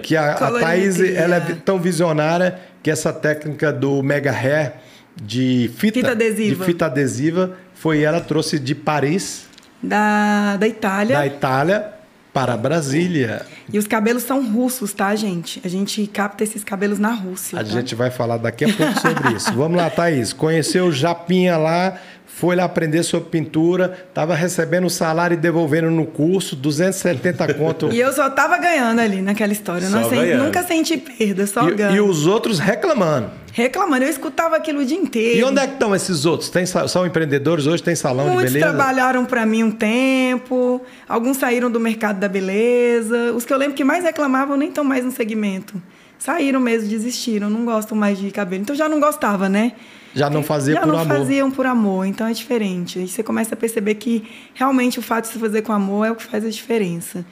que 0.00 0.16
a, 0.16 0.34
a 0.34 0.52
Thaís 0.60 1.00
ela 1.00 1.36
é 1.36 1.40
tão 1.64 1.80
visionária 1.80 2.60
que 2.84 2.90
essa 2.90 3.14
técnica 3.14 3.72
do 3.72 4.02
Mega 4.02 4.30
Hair 4.30 4.74
de 5.16 5.70
fita, 5.74 6.00
fita 6.00 6.10
adesiva. 6.10 6.54
de 6.54 6.64
fita 6.64 6.86
adesiva 6.86 7.56
foi 7.74 8.02
ela 8.02 8.20
trouxe 8.20 8.58
de 8.58 8.74
Paris 8.74 9.46
da, 9.82 10.58
da 10.58 10.68
Itália 10.68 11.16
da 11.16 11.26
Itália 11.26 11.94
para 12.30 12.56
Brasília. 12.56 13.46
E 13.72 13.78
os 13.78 13.86
cabelos 13.86 14.24
são 14.24 14.44
russos, 14.52 14.92
tá, 14.92 15.14
gente? 15.14 15.62
A 15.64 15.68
gente 15.68 16.04
capta 16.08 16.42
esses 16.42 16.64
cabelos 16.64 16.98
na 16.98 17.12
Rússia. 17.12 17.60
A 17.60 17.62
tá? 17.62 17.70
gente 17.70 17.94
vai 17.94 18.10
falar 18.10 18.38
daqui 18.38 18.64
a 18.64 18.72
pouco 18.74 19.00
sobre 19.00 19.36
isso. 19.36 19.54
Vamos 19.54 19.76
lá, 19.76 19.88
Thaís. 19.88 20.32
Conheceu 20.32 20.86
o 20.86 20.92
Japinha 20.92 21.56
lá, 21.56 21.96
foi 22.36 22.56
lá 22.56 22.64
aprender 22.64 23.04
sobre 23.04 23.30
pintura, 23.30 24.06
estava 24.08 24.34
recebendo 24.34 24.86
o 24.86 24.90
salário 24.90 25.34
e 25.34 25.36
devolvendo 25.36 25.88
no 25.88 26.04
curso, 26.04 26.56
270 26.56 27.54
conto. 27.54 27.92
e 27.92 28.00
eu 28.00 28.12
só 28.12 28.26
estava 28.26 28.58
ganhando 28.58 28.98
ali 28.98 29.22
naquela 29.22 29.52
história. 29.52 29.88
Não 29.88 30.08
sei, 30.08 30.34
nunca 30.34 30.64
senti 30.64 30.96
perda, 30.96 31.46
só 31.46 31.68
e, 31.68 31.74
ganho. 31.74 31.94
E 31.94 32.00
os 32.00 32.26
outros 32.26 32.58
reclamando. 32.58 33.30
Reclamando, 33.52 34.04
eu 34.04 34.10
escutava 34.10 34.56
aquilo 34.56 34.80
o 34.80 34.84
dia 34.84 34.98
inteiro. 34.98 35.38
E 35.38 35.44
onde 35.44 35.60
é 35.60 35.66
que 35.68 35.74
estão 35.74 35.94
esses 35.94 36.26
outros? 36.26 36.50
Tem, 36.50 36.66
são 36.66 37.06
empreendedores 37.06 37.68
hoje, 37.68 37.84
tem 37.84 37.94
salão 37.94 38.26
Muitos 38.26 38.52
de 38.52 38.58
beleza? 38.58 38.66
Muitos 38.66 38.84
trabalharam 38.84 39.24
para 39.24 39.46
mim 39.46 39.62
um 39.62 39.70
tempo, 39.70 40.82
alguns 41.08 41.36
saíram 41.36 41.70
do 41.70 41.78
mercado 41.78 42.18
da 42.18 42.28
beleza. 42.28 43.32
Os 43.32 43.44
que 43.44 43.52
eu 43.52 43.56
lembro 43.56 43.76
que 43.76 43.84
mais 43.84 44.02
reclamavam 44.02 44.56
nem 44.56 44.70
estão 44.70 44.82
mais 44.82 45.04
no 45.04 45.12
segmento. 45.12 45.80
Saíram 46.18 46.58
mesmo, 46.58 46.88
desistiram, 46.88 47.48
não 47.48 47.64
gostam 47.64 47.96
mais 47.96 48.18
de 48.18 48.28
cabelo. 48.32 48.62
Então 48.62 48.74
já 48.74 48.88
não 48.88 48.98
gostava, 48.98 49.48
né? 49.48 49.72
Já 50.14 50.30
não 50.30 50.42
fazia 50.42 50.74
já 50.74 50.80
por 50.80 50.90
amor. 50.90 51.02
Já 51.02 51.04
não 51.04 51.18
faziam 51.18 51.50
por 51.50 51.66
amor, 51.66 52.06
então 52.06 52.26
é 52.26 52.32
diferente. 52.32 53.00
Aí 53.00 53.08
você 53.08 53.22
começa 53.22 53.54
a 53.54 53.56
perceber 53.56 53.96
que 53.96 54.24
realmente 54.54 54.98
o 54.98 55.02
fato 55.02 55.24
de 55.26 55.32
você 55.32 55.38
fazer 55.38 55.62
com 55.62 55.72
amor 55.72 56.06
é 56.06 56.10
o 56.12 56.16
que 56.16 56.24
faz 56.24 56.44
a 56.44 56.50
diferença. 56.50 57.24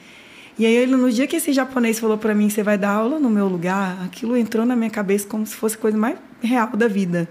E 0.57 0.65
aí, 0.65 0.85
no 0.85 1.11
dia 1.11 1.25
que 1.25 1.35
esse 1.35 1.51
japonês 1.51 1.99
falou 1.99 2.17
para 2.17 2.35
mim, 2.35 2.49
você 2.49 2.61
vai 2.61 2.77
dar 2.77 2.91
aula 2.91 3.19
no 3.19 3.29
meu 3.29 3.47
lugar, 3.47 3.97
aquilo 4.05 4.37
entrou 4.37 4.65
na 4.65 4.75
minha 4.75 4.89
cabeça 4.89 5.25
como 5.27 5.45
se 5.47 5.55
fosse 5.55 5.75
a 5.75 5.79
coisa 5.79 5.97
mais 5.97 6.17
real 6.41 6.69
da 6.77 6.87
vida. 6.87 7.27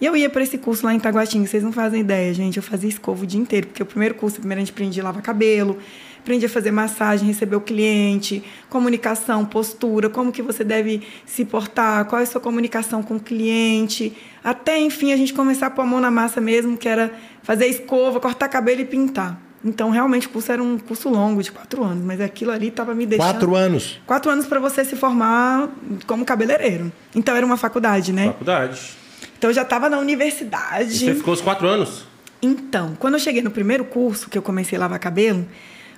E 0.00 0.06
eu 0.06 0.16
ia 0.16 0.28
para 0.28 0.42
esse 0.42 0.58
curso 0.58 0.84
lá 0.84 0.94
em 0.94 1.00
Taguatinga, 1.00 1.46
vocês 1.46 1.62
não 1.62 1.72
fazem 1.72 2.00
ideia, 2.00 2.32
gente. 2.34 2.56
Eu 2.56 2.62
fazia 2.62 2.88
escova 2.88 3.22
o 3.22 3.26
dia 3.26 3.40
inteiro, 3.40 3.68
porque 3.68 3.82
o 3.82 3.86
primeiro 3.86 4.14
curso, 4.14 4.38
primeiro 4.38 4.60
a 4.60 4.64
gente 4.64 4.72
aprendia 4.72 5.02
a 5.02 5.06
lavar 5.06 5.22
cabelo, 5.22 5.78
aprendi 6.22 6.46
a 6.46 6.48
fazer 6.48 6.70
massagem, 6.70 7.26
receber 7.26 7.56
o 7.56 7.60
cliente, 7.60 8.42
comunicação, 8.70 9.44
postura, 9.44 10.08
como 10.08 10.30
que 10.30 10.40
você 10.40 10.62
deve 10.62 11.02
se 11.26 11.44
portar, 11.44 12.04
qual 12.04 12.20
é 12.20 12.22
a 12.22 12.26
sua 12.26 12.40
comunicação 12.40 13.02
com 13.02 13.16
o 13.16 13.20
cliente, 13.20 14.16
até 14.42 14.78
enfim 14.78 15.12
a 15.12 15.16
gente 15.16 15.34
começar 15.34 15.66
a 15.66 15.70
pôr 15.70 15.82
a 15.82 15.86
mão 15.86 16.00
na 16.00 16.10
massa 16.10 16.40
mesmo, 16.40 16.76
que 16.76 16.88
era 16.88 17.12
fazer 17.42 17.66
escova, 17.66 18.20
cortar 18.20 18.48
cabelo 18.48 18.80
e 18.80 18.84
pintar. 18.84 19.38
Então, 19.64 19.90
realmente, 19.90 20.26
o 20.26 20.30
curso 20.30 20.50
era 20.50 20.62
um 20.62 20.76
curso 20.76 21.08
longo, 21.08 21.40
de 21.40 21.52
quatro 21.52 21.84
anos, 21.84 22.04
mas 22.04 22.20
aquilo 22.20 22.50
ali 22.50 22.68
estava 22.68 22.94
me 22.94 23.06
deixando. 23.06 23.28
Quatro 23.28 23.54
anos? 23.54 24.00
Quatro 24.04 24.30
anos 24.30 24.46
para 24.46 24.58
você 24.58 24.84
se 24.84 24.96
formar 24.96 25.68
como 26.04 26.24
cabeleireiro. 26.24 26.92
Então, 27.14 27.36
era 27.36 27.46
uma 27.46 27.56
faculdade, 27.56 28.12
né? 28.12 28.26
Faculdade. 28.26 28.80
Então, 29.38 29.50
eu 29.50 29.54
já 29.54 29.62
estava 29.62 29.88
na 29.88 29.98
universidade. 29.98 30.96
E 30.96 30.98
você 30.98 31.14
ficou 31.14 31.32
os 31.32 31.40
quatro 31.40 31.68
anos? 31.68 32.04
Então, 32.42 32.96
quando 32.98 33.14
eu 33.14 33.20
cheguei 33.20 33.40
no 33.40 33.52
primeiro 33.52 33.84
curso, 33.84 34.28
que 34.28 34.36
eu 34.36 34.42
comecei 34.42 34.76
a 34.76 34.80
lavar 34.80 34.98
cabelo, 34.98 35.46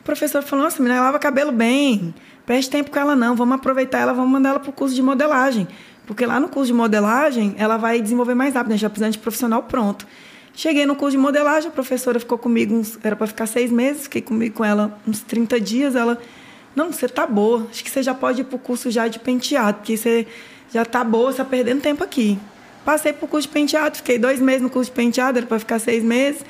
professor 0.05 0.43
falou: 0.43 0.65
Nossa, 0.65 0.83
menina, 0.83 1.01
lava 1.01 1.19
cabelo 1.19 1.51
bem. 1.51 2.15
Preste 2.47 2.71
tempo 2.71 2.91
com 2.91 2.99
ela, 2.99 3.17
não. 3.17 3.35
Vamos 3.35 3.57
aproveitar 3.57 4.01
ela, 4.01 4.13
vamos 4.13 4.31
mandar 4.31 4.51
ela 4.51 4.61
para 4.61 4.71
o 4.71 4.73
curso 4.73 4.95
de 4.95 5.03
modelagem. 5.03 5.67
Porque 6.07 6.27
lá 6.27 6.39
no 6.39 6.49
curso 6.49 6.67
de 6.67 6.75
modelagem, 6.75 7.55
ela 7.57 7.77
vai 7.77 8.01
desenvolver 8.01 8.35
mais 8.35 8.55
rápido, 8.55 8.73
gente 8.73 8.81
já 8.83 8.91
precisa 8.91 9.11
de 9.11 9.19
profissional 9.19 9.63
pronto. 9.63 10.07
Cheguei 10.55 10.87
no 10.87 10.95
curso 10.95 11.17
de 11.17 11.23
modelagem, 11.23 11.69
a 11.69 11.73
professora 11.73 12.21
ficou 12.21 12.39
comigo, 12.39 12.75
uns, 12.75 12.99
era 13.03 13.17
para 13.17 13.27
ficar 13.27 13.47
seis 13.47 13.73
meses, 13.73 14.03
fiquei 14.03 14.23
comigo 14.23 14.55
com 14.55 14.65
ela 14.65 14.99
uns 15.07 15.21
30 15.21 15.59
dias. 15.61 15.97
Ela, 15.97 16.21
não, 16.77 16.93
você 16.93 17.09
tá 17.09 17.27
boa, 17.27 17.67
acho 17.71 17.83
que 17.83 17.91
você 17.91 18.03
já 18.03 18.15
pode 18.15 18.43
ir 18.43 18.45
para 18.45 18.57
o 18.57 18.59
curso 18.59 18.91
já 18.91 19.09
de 19.09 19.19
penteado, 19.19 19.79
porque 19.79 19.97
você 19.97 20.27
já 20.73 20.85
tá 20.85 21.03
boa, 21.03 21.33
você 21.33 21.39
tá 21.39 21.45
perdendo 21.45 21.81
tempo 21.81 22.05
aqui. 22.05 22.39
Passei 22.85 23.13
para 23.13 23.25
o 23.25 23.29
curso 23.29 23.49
de 23.49 23.55
penteado, 23.55 23.97
fiquei 23.97 24.19
dois 24.19 24.39
meses 24.41 24.61
no 24.61 24.69
curso 24.69 24.91
de 24.91 24.95
penteado, 24.95 25.39
era 25.39 25.47
para 25.47 25.59
ficar 25.59 25.79
seis 25.79 26.05
meses. 26.05 26.45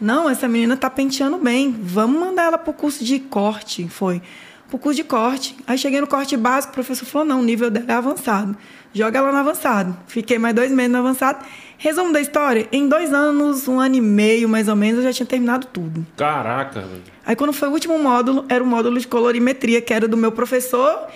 Não, 0.00 0.28
essa 0.28 0.46
menina 0.46 0.76
tá 0.76 0.88
penteando 0.88 1.38
bem, 1.38 1.74
vamos 1.82 2.20
mandar 2.20 2.44
ela 2.44 2.58
para 2.58 2.70
o 2.70 2.74
curso 2.74 3.04
de 3.04 3.18
corte, 3.18 3.88
foi. 3.88 4.22
Para 4.68 4.76
o 4.76 4.78
curso 4.78 4.96
de 4.96 5.04
corte. 5.04 5.56
Aí 5.66 5.78
cheguei 5.78 6.00
no 6.00 6.06
corte 6.06 6.36
básico, 6.36 6.72
o 6.72 6.74
professor 6.74 7.06
falou, 7.06 7.26
não, 7.26 7.40
o 7.40 7.44
nível 7.44 7.70
dela 7.70 7.86
é 7.88 7.92
avançado. 7.94 8.56
Joga 8.92 9.18
ela 9.18 9.32
no 9.32 9.38
avançado. 9.38 9.96
Fiquei 10.06 10.38
mais 10.38 10.54
dois 10.54 10.70
meses 10.70 10.92
no 10.92 10.98
avançado. 10.98 11.44
Resumo 11.76 12.12
da 12.12 12.20
história: 12.20 12.66
em 12.72 12.88
dois 12.88 13.12
anos, 13.12 13.68
um 13.68 13.78
ano 13.78 13.96
e 13.96 14.00
meio 14.00 14.48
mais 14.48 14.68
ou 14.68 14.74
menos, 14.74 14.98
eu 14.98 15.04
já 15.04 15.12
tinha 15.12 15.26
terminado 15.26 15.66
tudo. 15.66 16.06
Caraca, 16.16 16.80
velho. 16.80 17.02
Aí, 17.24 17.36
quando 17.36 17.52
foi 17.52 17.68
o 17.68 17.72
último 17.72 17.98
módulo, 17.98 18.44
era 18.48 18.62
o 18.62 18.66
módulo 18.66 18.98
de 18.98 19.06
colorimetria, 19.06 19.80
que 19.80 19.92
era 19.92 20.08
do 20.08 20.16
meu 20.16 20.32
professor, 20.32 21.06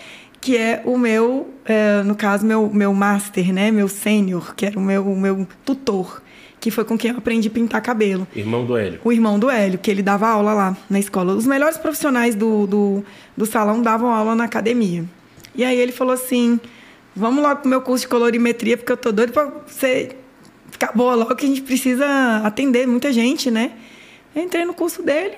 que 0.40 0.56
é 0.56 0.82
o 0.84 0.98
meu, 0.98 1.52
é, 1.64 2.02
no 2.02 2.14
caso, 2.14 2.46
meu, 2.46 2.70
meu 2.72 2.92
master, 2.92 3.52
né? 3.52 3.70
Meu 3.70 3.88
sênior, 3.88 4.54
que 4.54 4.66
era 4.66 4.78
o 4.78 4.82
meu, 4.82 5.04
o 5.04 5.16
meu 5.16 5.46
tutor, 5.64 6.22
que 6.62 6.70
foi 6.70 6.84
com 6.84 6.96
quem 6.96 7.10
eu 7.10 7.18
aprendi 7.18 7.48
a 7.48 7.50
pintar 7.50 7.82
cabelo. 7.82 8.24
Irmão 8.36 8.64
do 8.64 8.76
Hélio. 8.76 9.00
O 9.02 9.12
irmão 9.12 9.36
do 9.36 9.50
Hélio, 9.50 9.80
que 9.80 9.90
ele 9.90 10.00
dava 10.00 10.28
aula 10.28 10.54
lá 10.54 10.76
na 10.88 11.00
escola. 11.00 11.34
Os 11.34 11.44
melhores 11.44 11.76
profissionais 11.76 12.36
do, 12.36 12.68
do, 12.68 13.04
do 13.36 13.44
salão 13.44 13.82
davam 13.82 14.14
aula 14.14 14.36
na 14.36 14.44
academia. 14.44 15.04
E 15.56 15.64
aí 15.64 15.76
ele 15.76 15.90
falou 15.90 16.14
assim: 16.14 16.60
vamos 17.16 17.42
logo 17.42 17.62
pro 17.62 17.68
meu 17.68 17.80
curso 17.82 18.04
de 18.04 18.08
colorimetria, 18.08 18.76
porque 18.76 18.92
eu 18.92 18.96
tô 18.96 19.10
doido 19.10 19.32
para 19.32 19.50
você 19.66 20.14
ficar 20.70 20.92
boa 20.92 21.16
logo, 21.16 21.34
que 21.34 21.44
a 21.44 21.48
gente 21.48 21.62
precisa 21.62 22.06
atender 22.44 22.86
muita 22.86 23.12
gente, 23.12 23.50
né? 23.50 23.72
Eu 24.32 24.44
entrei 24.44 24.64
no 24.64 24.72
curso 24.72 25.02
dele, 25.02 25.34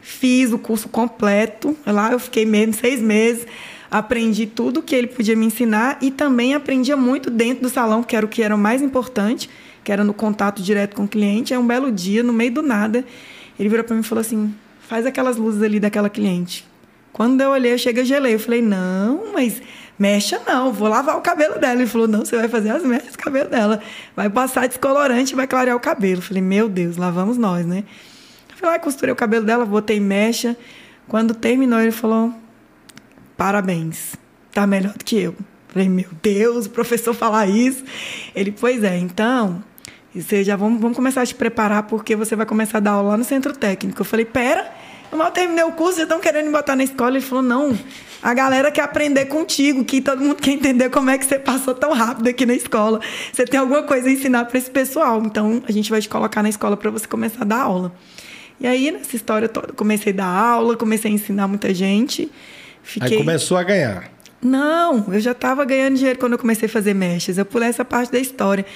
fiz 0.00 0.52
o 0.52 0.58
curso 0.58 0.88
completo. 0.88 1.76
Lá 1.86 2.10
eu 2.10 2.18
fiquei 2.18 2.44
mesmo 2.44 2.74
seis 2.74 3.00
meses, 3.00 3.46
aprendi 3.88 4.44
tudo 4.44 4.82
que 4.82 4.92
ele 4.92 5.06
podia 5.06 5.36
me 5.36 5.46
ensinar 5.46 5.98
e 6.02 6.10
também 6.10 6.52
aprendia 6.52 6.96
muito 6.96 7.30
dentro 7.30 7.62
do 7.62 7.68
salão, 7.68 8.02
que 8.02 8.16
era 8.16 8.26
o 8.26 8.28
que 8.28 8.42
era 8.42 8.56
o 8.56 8.58
mais 8.58 8.82
importante, 8.82 9.48
que 9.84 9.92
era 9.92 10.02
no 10.02 10.14
contato 10.14 10.62
direto 10.62 10.96
com 10.96 11.04
o 11.04 11.08
cliente. 11.08 11.54
É 11.54 11.58
um 11.58 11.66
belo 11.66 11.92
dia, 11.92 12.22
no 12.22 12.32
meio 12.32 12.52
do 12.52 12.62
nada, 12.62 13.04
ele 13.58 13.68
virou 13.68 13.84
para 13.84 13.94
mim 13.94 14.00
e 14.00 14.04
falou 14.04 14.20
assim: 14.20 14.52
faz 14.88 15.06
aquelas 15.06 15.36
luzes 15.36 15.62
ali 15.62 15.78
daquela 15.78 16.08
cliente. 16.08 16.66
Quando 17.12 17.40
eu 17.40 17.50
olhei, 17.50 17.72
eu 17.72 17.78
cheguei 17.78 18.04
gelei. 18.04 18.34
Eu 18.34 18.40
falei, 18.40 18.60
não, 18.60 19.32
mas 19.32 19.62
mecha 19.96 20.40
não, 20.46 20.72
vou 20.72 20.88
lavar 20.88 21.16
o 21.16 21.20
cabelo 21.20 21.60
dela. 21.60 21.74
Ele 21.74 21.86
falou, 21.86 22.08
não, 22.08 22.24
você 22.24 22.36
vai 22.36 22.48
fazer 22.48 22.70
as 22.70 22.82
mechas 22.82 23.12
do 23.12 23.18
cabelo 23.18 23.48
dela. 23.48 23.80
Vai 24.16 24.28
passar 24.28 24.66
descolorante 24.66 25.34
vai 25.34 25.46
clarear 25.46 25.76
o 25.76 25.80
cabelo. 25.80 26.18
Eu 26.18 26.22
falei, 26.22 26.42
meu 26.42 26.68
Deus, 26.68 26.96
lá 26.96 27.10
vamos 27.12 27.38
nós, 27.38 27.64
né? 27.64 27.84
Eu 28.50 28.56
fui 28.56 28.66
lá, 28.66 28.78
costurei 28.80 29.12
o 29.12 29.16
cabelo 29.16 29.46
dela, 29.46 29.64
botei 29.64 30.00
mecha. 30.00 30.56
Quando 31.06 31.34
terminou, 31.34 31.80
ele 31.80 31.92
falou, 31.92 32.34
parabéns, 33.36 34.16
tá 34.52 34.66
melhor 34.66 34.94
do 34.94 35.04
que. 35.04 35.22
Eu 35.22 35.36
falei, 35.68 35.88
meu 35.88 36.08
Deus, 36.20 36.66
o 36.66 36.70
professor 36.70 37.14
falar 37.14 37.46
isso. 37.46 37.84
Ele, 38.34 38.50
pois 38.50 38.82
é, 38.82 38.98
então, 38.98 39.62
você 40.22 40.44
já 40.44 40.56
vamos, 40.56 40.80
vamos 40.80 40.96
começar 40.96 41.22
a 41.22 41.26
te 41.26 41.34
preparar 41.34 41.84
porque 41.84 42.14
você 42.14 42.36
vai 42.36 42.46
começar 42.46 42.78
a 42.78 42.80
dar 42.80 42.90
aula 42.92 43.10
lá 43.10 43.16
no 43.16 43.24
centro 43.24 43.52
técnico. 43.52 44.00
Eu 44.00 44.04
falei, 44.04 44.24
pera, 44.24 44.72
eu 45.14 45.18
mal 45.18 45.30
terminei 45.30 45.62
o 45.62 45.70
curso, 45.70 45.98
já 45.98 46.02
estão 46.02 46.18
querendo 46.18 46.46
me 46.46 46.52
botar 46.52 46.74
na 46.74 46.82
escola. 46.82 47.10
Ele 47.16 47.20
falou: 47.20 47.42
não, 47.42 47.78
a 48.20 48.34
galera 48.34 48.70
quer 48.72 48.82
aprender 48.82 49.26
contigo, 49.26 49.84
que 49.84 50.00
todo 50.00 50.20
mundo 50.20 50.36
quer 50.36 50.50
entender 50.50 50.90
como 50.90 51.08
é 51.08 51.16
que 51.16 51.24
você 51.24 51.38
passou 51.38 51.72
tão 51.72 51.92
rápido 51.92 52.28
aqui 52.28 52.44
na 52.44 52.54
escola. 52.54 53.00
Você 53.32 53.44
tem 53.44 53.60
alguma 53.60 53.84
coisa 53.84 54.08
a 54.08 54.12
ensinar 54.12 54.44
para 54.46 54.58
esse 54.58 54.68
pessoal. 54.68 55.22
Então, 55.24 55.62
a 55.68 55.70
gente 55.70 55.88
vai 55.88 56.00
te 56.00 56.08
colocar 56.08 56.42
na 56.42 56.48
escola 56.48 56.76
para 56.76 56.90
você 56.90 57.06
começar 57.06 57.42
a 57.42 57.44
dar 57.44 57.60
aula. 57.60 57.92
E 58.58 58.66
aí, 58.66 58.90
nessa 58.90 59.14
história 59.14 59.48
toda, 59.48 59.72
comecei 59.72 60.12
a 60.12 60.16
dar 60.16 60.26
aula, 60.26 60.76
comecei 60.76 61.10
a 61.10 61.14
ensinar 61.14 61.46
muita 61.46 61.72
gente. 61.72 62.28
Fiquei... 62.82 63.18
Aí 63.18 63.18
começou 63.18 63.56
a 63.56 63.62
ganhar. 63.62 64.10
Não, 64.42 65.06
eu 65.12 65.20
já 65.20 65.30
estava 65.30 65.64
ganhando 65.64 65.96
dinheiro 65.96 66.18
quando 66.18 66.32
eu 66.32 66.38
comecei 66.38 66.66
a 66.66 66.68
fazer 66.68 66.92
mechas. 66.92 67.38
Eu 67.38 67.46
pulei 67.46 67.68
essa 67.68 67.84
parte 67.84 68.10
da 68.10 68.18
história. 68.18 68.66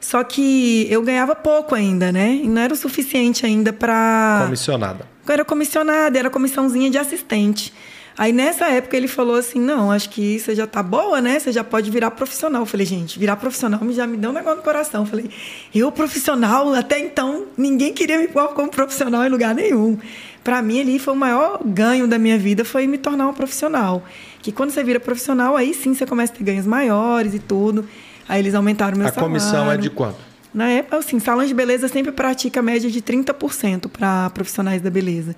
Só 0.00 0.24
que 0.24 0.86
eu 0.90 1.02
ganhava 1.02 1.36
pouco 1.36 1.74
ainda, 1.74 2.10
né? 2.10 2.40
E 2.42 2.48
não 2.48 2.62
era 2.62 2.72
o 2.72 2.76
suficiente 2.76 3.44
ainda 3.44 3.72
para. 3.72 4.42
Comissionada. 4.44 5.06
Eu 5.26 5.32
era 5.32 5.44
comissionada, 5.44 6.18
era 6.18 6.30
comissãozinha 6.30 6.90
de 6.90 6.98
assistente. 6.98 7.72
Aí 8.18 8.32
nessa 8.32 8.66
época 8.66 8.96
ele 8.96 9.08
falou 9.08 9.36
assim: 9.36 9.60
não, 9.60 9.90
acho 9.90 10.10
que 10.10 10.38
você 10.38 10.54
já 10.54 10.66
tá 10.66 10.82
boa, 10.82 11.20
né? 11.20 11.38
Você 11.38 11.52
já 11.52 11.62
pode 11.62 11.90
virar 11.90 12.10
profissional. 12.10 12.62
Eu 12.62 12.66
falei, 12.66 12.84
gente, 12.84 13.18
virar 13.18 13.36
profissional 13.36 13.80
já 13.92 14.06
me 14.06 14.16
deu 14.16 14.30
um 14.30 14.32
negócio 14.32 14.58
no 14.58 14.62
coração. 14.62 15.02
Eu 15.02 15.06
falei, 15.06 15.30
eu 15.74 15.92
profissional, 15.92 16.74
até 16.74 16.98
então 16.98 17.46
ninguém 17.56 17.92
queria 17.92 18.18
me 18.18 18.28
pôr 18.28 18.48
como 18.48 18.68
profissional 18.68 19.24
em 19.24 19.28
lugar 19.28 19.54
nenhum. 19.54 19.98
Para 20.42 20.62
mim 20.62 20.80
ali 20.80 20.98
foi 20.98 21.14
o 21.14 21.16
maior 21.16 21.60
ganho 21.64 22.08
da 22.08 22.18
minha 22.18 22.38
vida 22.38 22.64
foi 22.64 22.86
me 22.86 22.98
tornar 22.98 23.28
um 23.28 23.34
profissional. 23.34 24.02
Que 24.42 24.50
quando 24.50 24.70
você 24.70 24.82
vira 24.82 24.98
profissional, 24.98 25.56
aí 25.56 25.74
sim 25.74 25.94
você 25.94 26.06
começa 26.06 26.32
a 26.32 26.36
ter 26.36 26.44
ganhos 26.44 26.66
maiores 26.66 27.34
e 27.34 27.38
tudo. 27.38 27.86
Aí 28.30 28.40
eles 28.40 28.54
aumentaram 28.54 28.94
o 28.94 28.98
meu 28.98 29.08
a 29.08 29.10
salário. 29.10 29.26
A 29.26 29.40
comissão 29.40 29.72
é 29.72 29.76
de 29.76 29.90
quanto? 29.90 30.16
Na 30.54 30.68
época, 30.68 30.98
assim, 30.98 31.18
salão 31.18 31.44
de 31.44 31.52
beleza 31.52 31.88
sempre 31.88 32.12
pratica 32.12 32.60
a 32.60 32.62
média 32.62 32.88
de 32.88 33.02
30% 33.02 33.88
para 33.88 34.30
profissionais 34.30 34.80
da 34.80 34.88
beleza. 34.88 35.34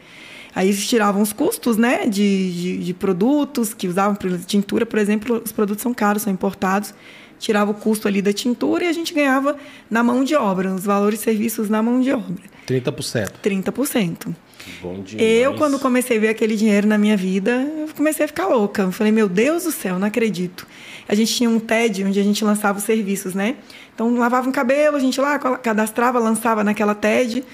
Aí 0.55 0.69
eles 0.69 0.87
tiravam 0.87 1.23
os 1.23 1.33
custos, 1.33 1.79
né, 1.79 2.07
de, 2.07 2.53
de, 2.53 2.85
de 2.85 2.93
produtos 2.93 3.73
que 3.73 3.89
usavam 3.89 4.15
tintura, 4.47 4.85
por 4.85 4.99
exemplo, 4.99 5.41
os 5.43 5.53
produtos 5.53 5.83
são 5.83 5.95
caros, 5.95 6.21
são 6.21 6.31
importados. 6.31 6.93
Tirava 7.39 7.71
o 7.71 7.75
custo 7.75 8.07
ali 8.07 8.21
da 8.21 8.33
tintura 8.33 8.85
e 8.85 8.89
a 8.89 8.93
gente 8.93 9.15
ganhava 9.15 9.57
na 9.91 10.03
mão 10.03 10.23
de 10.23 10.35
obra, 10.35 10.75
os 10.75 10.85
valores 10.85 11.21
e 11.21 11.25
serviços 11.25 11.71
na 11.71 11.83
mão 11.83 11.99
de 12.01 12.13
obra. 12.13 12.45
30%. 12.69 13.33
30%. 13.43 14.35
Bom 14.83 15.01
demais. 15.01 15.15
Eu, 15.19 15.55
quando 15.55 15.79
comecei 15.79 16.19
a 16.19 16.21
ver 16.21 16.29
aquele 16.29 16.57
dinheiro 16.57 16.87
na 16.87 16.99
minha 16.99 17.17
vida, 17.17 17.67
eu 17.79 17.89
comecei 17.97 18.27
a 18.27 18.29
ficar 18.29 18.47
louca. 18.47 18.83
Eu 18.83 18.93
falei, 18.93 19.13
meu 19.13 19.29
Deus 19.29 19.65
do 19.65 19.73
céu, 19.73 19.99
não 19.99 20.07
acredito. 20.07 20.67
A 21.09 21.15
gente 21.15 21.35
tinha 21.35 21.51
um 21.51 21.59
TED 21.59 22.05
onde 22.05 22.19
a 22.19 22.23
gente 22.23 22.45
lançava 22.45 22.79
os 22.79 22.85
serviços, 22.85 23.35
né? 23.35 23.57
Então, 23.95 24.15
lavava 24.17 24.49
um 24.49 24.53
cabelo, 24.53 24.97
a 24.97 25.01
gente 25.01 25.21
lá 25.21 25.39
cadastrava, 25.39 26.19
lançava 26.19 26.65
naquela 26.65 26.95
TED. 26.95 27.45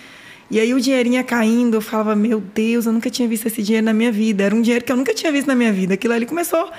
E 0.50 0.58
aí 0.58 0.72
o 0.72 0.80
dinheirinho 0.80 1.16
ia 1.16 1.24
caindo, 1.24 1.76
eu 1.76 1.80
falava, 1.80 2.16
meu 2.16 2.40
Deus, 2.40 2.86
eu 2.86 2.92
nunca 2.92 3.10
tinha 3.10 3.28
visto 3.28 3.46
esse 3.46 3.62
dinheiro 3.62 3.84
na 3.84 3.92
minha 3.92 4.10
vida. 4.10 4.44
Era 4.44 4.54
um 4.54 4.62
dinheiro 4.62 4.84
que 4.84 4.90
eu 4.90 4.96
nunca 4.96 5.12
tinha 5.12 5.30
visto 5.30 5.46
na 5.46 5.54
minha 5.54 5.72
vida. 5.72 5.94
Aquilo 5.94 6.14
ali 6.14 6.24
começou 6.24 6.60
a 6.60 6.72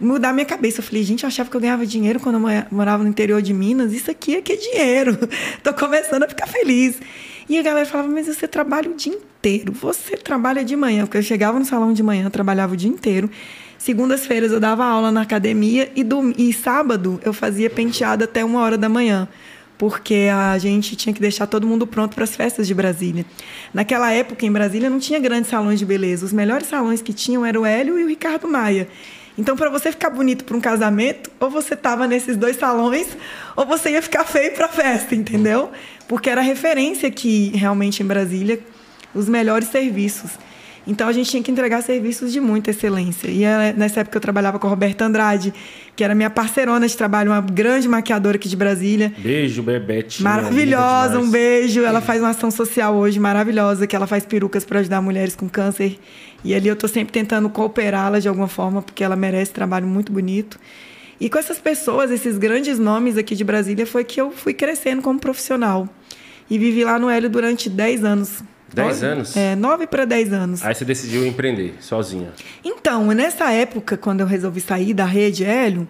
mudar 0.00 0.32
minha 0.32 0.46
cabeça. 0.46 0.78
Eu 0.78 0.84
falei, 0.84 1.02
gente, 1.02 1.24
eu 1.24 1.26
achava 1.26 1.50
que 1.50 1.56
eu 1.56 1.60
ganhava 1.60 1.84
dinheiro 1.84 2.20
quando 2.20 2.36
eu 2.36 2.64
morava 2.70 3.02
no 3.02 3.08
interior 3.08 3.42
de 3.42 3.52
Minas. 3.52 3.92
Isso 3.92 4.08
aqui 4.08 4.36
é 4.36 4.42
que 4.42 4.52
é 4.52 4.56
dinheiro. 4.56 5.18
Tô 5.64 5.74
começando 5.74 6.22
a 6.22 6.28
ficar 6.28 6.46
feliz. 6.46 7.00
E 7.48 7.58
a 7.58 7.62
galera 7.62 7.86
falava, 7.86 8.08
mas 8.08 8.26
você 8.26 8.46
trabalha 8.46 8.88
o 8.88 8.94
dia 8.94 9.12
inteiro. 9.12 9.72
Você 9.72 10.16
trabalha 10.16 10.64
de 10.64 10.76
manhã. 10.76 11.04
Porque 11.04 11.18
eu 11.18 11.22
chegava 11.22 11.58
no 11.58 11.64
salão 11.64 11.92
de 11.92 12.04
manhã, 12.04 12.30
trabalhava 12.30 12.74
o 12.74 12.76
dia 12.76 12.90
inteiro. 12.90 13.28
Segundas-feiras 13.78 14.52
eu 14.52 14.60
dava 14.60 14.84
aula 14.84 15.10
na 15.12 15.22
academia 15.22 15.90
e, 15.94 16.02
do, 16.02 16.34
e 16.36 16.52
sábado 16.52 17.20
eu 17.24 17.32
fazia 17.32 17.70
penteado 17.70 18.24
até 18.24 18.44
uma 18.44 18.60
hora 18.60 18.76
da 18.76 18.88
manhã 18.88 19.28
porque 19.78 20.28
a 20.34 20.58
gente 20.58 20.96
tinha 20.96 21.14
que 21.14 21.20
deixar 21.20 21.46
todo 21.46 21.64
mundo 21.64 21.86
pronto 21.86 22.12
para 22.12 22.24
as 22.24 22.34
festas 22.34 22.66
de 22.66 22.74
Brasília. 22.74 23.24
Naquela 23.72 24.10
época, 24.10 24.44
em 24.44 24.50
Brasília, 24.50 24.90
não 24.90 24.98
tinha 24.98 25.20
grandes 25.20 25.48
salões 25.48 25.78
de 25.78 25.86
beleza. 25.86 26.26
Os 26.26 26.32
melhores 26.32 26.66
salões 26.66 27.00
que 27.00 27.12
tinham 27.12 27.46
eram 27.46 27.62
o 27.62 27.66
Hélio 27.66 27.96
e 27.96 28.02
o 28.02 28.08
Ricardo 28.08 28.48
Maia. 28.48 28.88
Então, 29.38 29.56
para 29.56 29.70
você 29.70 29.92
ficar 29.92 30.10
bonito 30.10 30.44
para 30.44 30.56
um 30.56 30.60
casamento, 30.60 31.30
ou 31.38 31.48
você 31.48 31.74
estava 31.74 32.08
nesses 32.08 32.36
dois 32.36 32.56
salões, 32.56 33.06
ou 33.54 33.64
você 33.64 33.92
ia 33.92 34.02
ficar 34.02 34.24
feio 34.24 34.52
para 34.52 34.66
a 34.66 34.68
festa, 34.68 35.14
entendeu? 35.14 35.70
Porque 36.08 36.28
era 36.28 36.40
referência 36.40 37.08
aqui, 37.08 37.52
realmente, 37.54 38.02
em 38.02 38.06
Brasília, 38.06 38.58
os 39.14 39.28
melhores 39.28 39.68
serviços. 39.68 40.32
Então 40.88 41.06
a 41.06 41.12
gente 41.12 41.30
tinha 41.30 41.42
que 41.42 41.50
entregar 41.50 41.82
serviços 41.82 42.32
de 42.32 42.40
muita 42.40 42.70
excelência. 42.70 43.28
E 43.28 43.44
eh, 43.44 43.74
nessa 43.76 44.00
época 44.00 44.16
eu 44.16 44.20
trabalhava 44.22 44.58
com 44.58 44.66
a 44.66 44.70
Roberta 44.70 45.04
Andrade, 45.04 45.52
que 45.94 46.02
era 46.02 46.14
minha 46.14 46.30
parceirona 46.30 46.88
de 46.88 46.96
trabalho, 46.96 47.30
uma 47.30 47.42
grande 47.42 47.86
maquiadora 47.86 48.36
aqui 48.36 48.48
de 48.48 48.56
Brasília. 48.56 49.12
Beijo, 49.18 49.62
Bebete. 49.62 50.22
Maravilhosa, 50.22 51.20
um 51.20 51.30
beijo. 51.30 51.82
Ela 51.82 52.00
faz 52.00 52.22
uma 52.22 52.30
ação 52.30 52.50
social 52.50 52.94
hoje 52.94 53.20
maravilhosa, 53.20 53.86
que 53.86 53.94
ela 53.94 54.06
faz 54.06 54.24
perucas 54.24 54.64
para 54.64 54.80
ajudar 54.80 55.02
mulheres 55.02 55.36
com 55.36 55.46
câncer. 55.46 55.98
E 56.42 56.54
ali 56.54 56.68
eu 56.68 56.74
estou 56.74 56.88
sempre 56.88 57.12
tentando 57.12 57.50
cooperá-la 57.50 58.18
de 58.18 58.26
alguma 58.26 58.48
forma, 58.48 58.80
porque 58.80 59.04
ela 59.04 59.14
merece 59.14 59.52
trabalho 59.52 59.86
muito 59.86 60.10
bonito. 60.10 60.58
E 61.20 61.28
com 61.28 61.38
essas 61.38 61.58
pessoas, 61.58 62.10
esses 62.10 62.38
grandes 62.38 62.78
nomes 62.78 63.18
aqui 63.18 63.34
de 63.34 63.44
Brasília, 63.44 63.84
foi 63.84 64.04
que 64.04 64.18
eu 64.18 64.30
fui 64.30 64.54
crescendo 64.54 65.02
como 65.02 65.18
profissional. 65.18 65.86
E 66.48 66.56
vivi 66.58 66.82
lá 66.82 66.98
no 66.98 67.10
Hélio 67.10 67.28
durante 67.28 67.68
10 67.68 68.04
anos. 68.04 68.42
10 68.74 69.02
anos? 69.02 69.36
É, 69.36 69.56
9 69.56 69.86
para 69.86 70.04
10 70.04 70.32
anos. 70.32 70.64
Aí 70.64 70.74
você 70.74 70.84
decidiu 70.84 71.26
empreender 71.26 71.74
sozinha. 71.80 72.32
Então, 72.64 73.06
nessa 73.08 73.50
época, 73.50 73.96
quando 73.96 74.20
eu 74.20 74.26
resolvi 74.26 74.60
sair 74.60 74.94
da 74.94 75.04
rede 75.04 75.44
Hélio, 75.44 75.88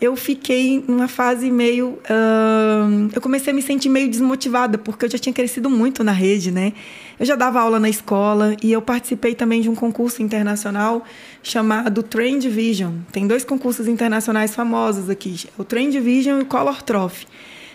eu 0.00 0.16
fiquei 0.16 0.84
numa 0.86 1.08
fase 1.08 1.50
meio. 1.50 1.98
Uh, 2.04 3.10
eu 3.14 3.20
comecei 3.20 3.52
a 3.52 3.56
me 3.56 3.62
sentir 3.62 3.88
meio 3.88 4.10
desmotivada, 4.10 4.76
porque 4.76 5.04
eu 5.04 5.10
já 5.10 5.18
tinha 5.18 5.32
crescido 5.32 5.70
muito 5.70 6.02
na 6.02 6.12
rede, 6.12 6.50
né? 6.50 6.72
Eu 7.18 7.24
já 7.24 7.36
dava 7.36 7.60
aula 7.60 7.78
na 7.78 7.88
escola 7.88 8.56
e 8.62 8.72
eu 8.72 8.82
participei 8.82 9.34
também 9.34 9.60
de 9.60 9.70
um 9.70 9.74
concurso 9.74 10.20
internacional 10.22 11.04
chamado 11.42 12.02
Trend 12.02 12.48
Vision. 12.48 12.94
Tem 13.12 13.26
dois 13.26 13.44
concursos 13.44 13.86
internacionais 13.86 14.54
famosos 14.54 15.08
aqui: 15.08 15.48
o 15.56 15.64
Trend 15.64 15.98
Vision 16.00 16.40
e 16.40 16.42
o 16.42 16.46
Color 16.46 16.82
Trophy. 16.82 17.26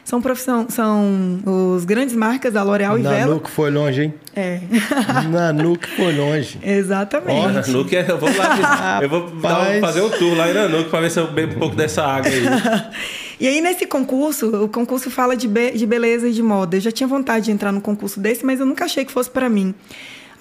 São 0.04 0.22
profissão, 0.22 0.68
são 0.70 1.40
os 1.76 1.86
grandes 1.86 2.16
marcas 2.16 2.54
da 2.54 2.64
L'Oréal 2.64 2.98
e 2.98 3.04
Vela. 3.04 3.28
Nanuque 3.28 3.50
foi 3.50 3.70
longe, 3.70 4.04
hein? 4.04 4.14
É. 4.36 4.60
Nanuque 5.30 5.88
foi 5.88 6.16
longe. 6.16 6.60
Exatamente. 6.64 7.32
Ó, 7.32 7.50
Nanuque, 7.50 7.96
eu 7.96 8.18
vou 8.18 8.30
lá, 8.36 9.00
eu 9.04 9.10
vou 9.10 9.30
dar, 9.30 9.80
fazer 9.80 10.02
um 10.02 10.10
tour 10.10 10.36
lá 10.36 10.50
em 10.50 10.54
Nanuque 10.54 10.90
para 10.90 11.02
ver 11.02 11.12
se 11.12 11.20
eu 11.20 11.32
bebo 11.32 11.56
um 11.56 11.60
pouco 11.60 11.76
dessa 11.76 12.04
água 12.04 12.32
aí. 12.32 12.44
e 13.40 13.48
aí, 13.48 13.62
nesse 13.62 13.86
concurso, 13.86 14.64
o 14.64 14.68
concurso 14.68 15.12
fala 15.12 15.36
de, 15.36 15.48
be 15.48 15.72
de 15.72 15.86
beleza 15.86 16.28
e 16.28 16.34
de 16.34 16.42
moda. 16.42 16.78
Eu 16.78 16.82
já 16.82 16.92
tinha 16.92 17.08
vontade 17.08 17.46
de 17.46 17.52
entrar 17.52 17.72
num 17.72 17.82
concurso 17.82 18.20
desse, 18.20 18.46
mas 18.46 18.60
eu 18.60 18.66
nunca 18.66 18.86
achei 18.86 19.06
que 19.06 19.12
fosse 19.12 19.30
para 19.30 19.48
mim. 19.48 19.76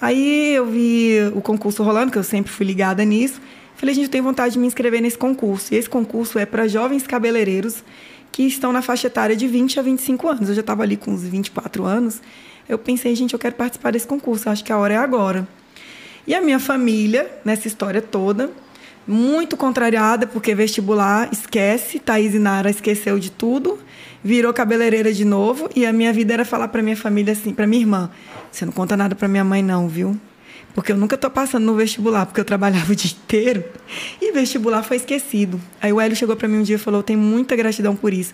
Aí 0.01 0.55
eu 0.55 0.65
vi 0.65 1.17
o 1.35 1.41
concurso 1.41 1.83
rolando, 1.83 2.11
que 2.11 2.17
eu 2.17 2.23
sempre 2.23 2.51
fui 2.51 2.65
ligada 2.65 3.03
nisso. 3.03 3.41
Falei, 3.75 3.95
gente, 3.95 4.05
eu 4.05 4.11
tenho 4.11 4.23
vontade 4.23 4.53
de 4.53 4.59
me 4.59 4.67
inscrever 4.67 5.01
nesse 5.01 5.17
concurso. 5.17 5.73
E 5.73 5.77
esse 5.77 5.89
concurso 5.89 6.37
é 6.37 6.45
para 6.45 6.67
jovens 6.67 7.07
cabeleireiros 7.07 7.83
que 8.31 8.43
estão 8.43 8.71
na 8.71 8.81
faixa 8.81 9.07
etária 9.07 9.35
de 9.35 9.47
20 9.47 9.79
a 9.79 9.83
25 9.83 10.27
anos. 10.27 10.49
Eu 10.49 10.55
já 10.55 10.61
estava 10.61 10.83
ali 10.83 10.97
com 10.97 11.11
uns 11.11 11.23
24 11.23 11.83
anos. 11.85 12.21
Eu 12.67 12.77
pensei, 12.77 13.15
gente, 13.15 13.33
eu 13.33 13.39
quero 13.39 13.55
participar 13.55 13.91
desse 13.91 14.07
concurso, 14.07 14.49
acho 14.49 14.63
que 14.63 14.71
a 14.71 14.77
hora 14.77 14.93
é 14.93 14.97
agora. 14.97 15.47
E 16.27 16.35
a 16.35 16.41
minha 16.41 16.59
família, 16.59 17.29
nessa 17.43 17.67
história 17.67 18.01
toda, 18.01 18.51
muito 19.07 19.57
contrariada, 19.57 20.27
porque 20.27 20.53
vestibular, 20.53 21.29
esquece, 21.31 21.97
Thaís 21.97 22.35
e 22.35 22.39
Nara 22.39 22.69
esqueceu 22.69 23.17
de 23.17 23.31
tudo, 23.31 23.79
virou 24.23 24.53
cabeleireira 24.53 25.11
de 25.11 25.25
novo, 25.25 25.67
e 25.75 25.85
a 25.85 25.91
minha 25.91 26.13
vida 26.13 26.35
era 26.35 26.45
falar 26.45 26.67
para 26.67 26.83
minha 26.83 26.95
família 26.95 27.33
assim, 27.33 27.51
para 27.51 27.65
minha 27.65 27.81
irmã, 27.81 28.11
você 28.51 28.65
não 28.65 28.71
conta 28.71 28.95
nada 28.95 29.15
para 29.15 29.27
minha 29.27 29.43
mãe 29.43 29.63
não, 29.63 29.87
viu? 29.87 30.19
Porque 30.73 30.91
eu 30.91 30.97
nunca 30.97 31.15
estou 31.15 31.29
passando 31.29 31.65
no 31.65 31.75
vestibular, 31.75 32.25
porque 32.25 32.39
eu 32.39 32.45
trabalhava 32.45 32.91
o 32.91 32.95
dia 32.95 33.11
inteiro 33.11 33.63
e 34.21 34.31
vestibular 34.31 34.83
foi 34.83 34.97
esquecido. 34.97 35.59
Aí 35.81 35.91
o 35.91 35.99
Hélio 35.99 36.15
chegou 36.15 36.35
para 36.35 36.47
mim 36.47 36.57
um 36.57 36.63
dia 36.63 36.75
e 36.75 36.79
falou: 36.79 37.03
tenho 37.03 37.19
muita 37.19 37.55
gratidão 37.55 37.95
por 37.95 38.13
isso. 38.13 38.33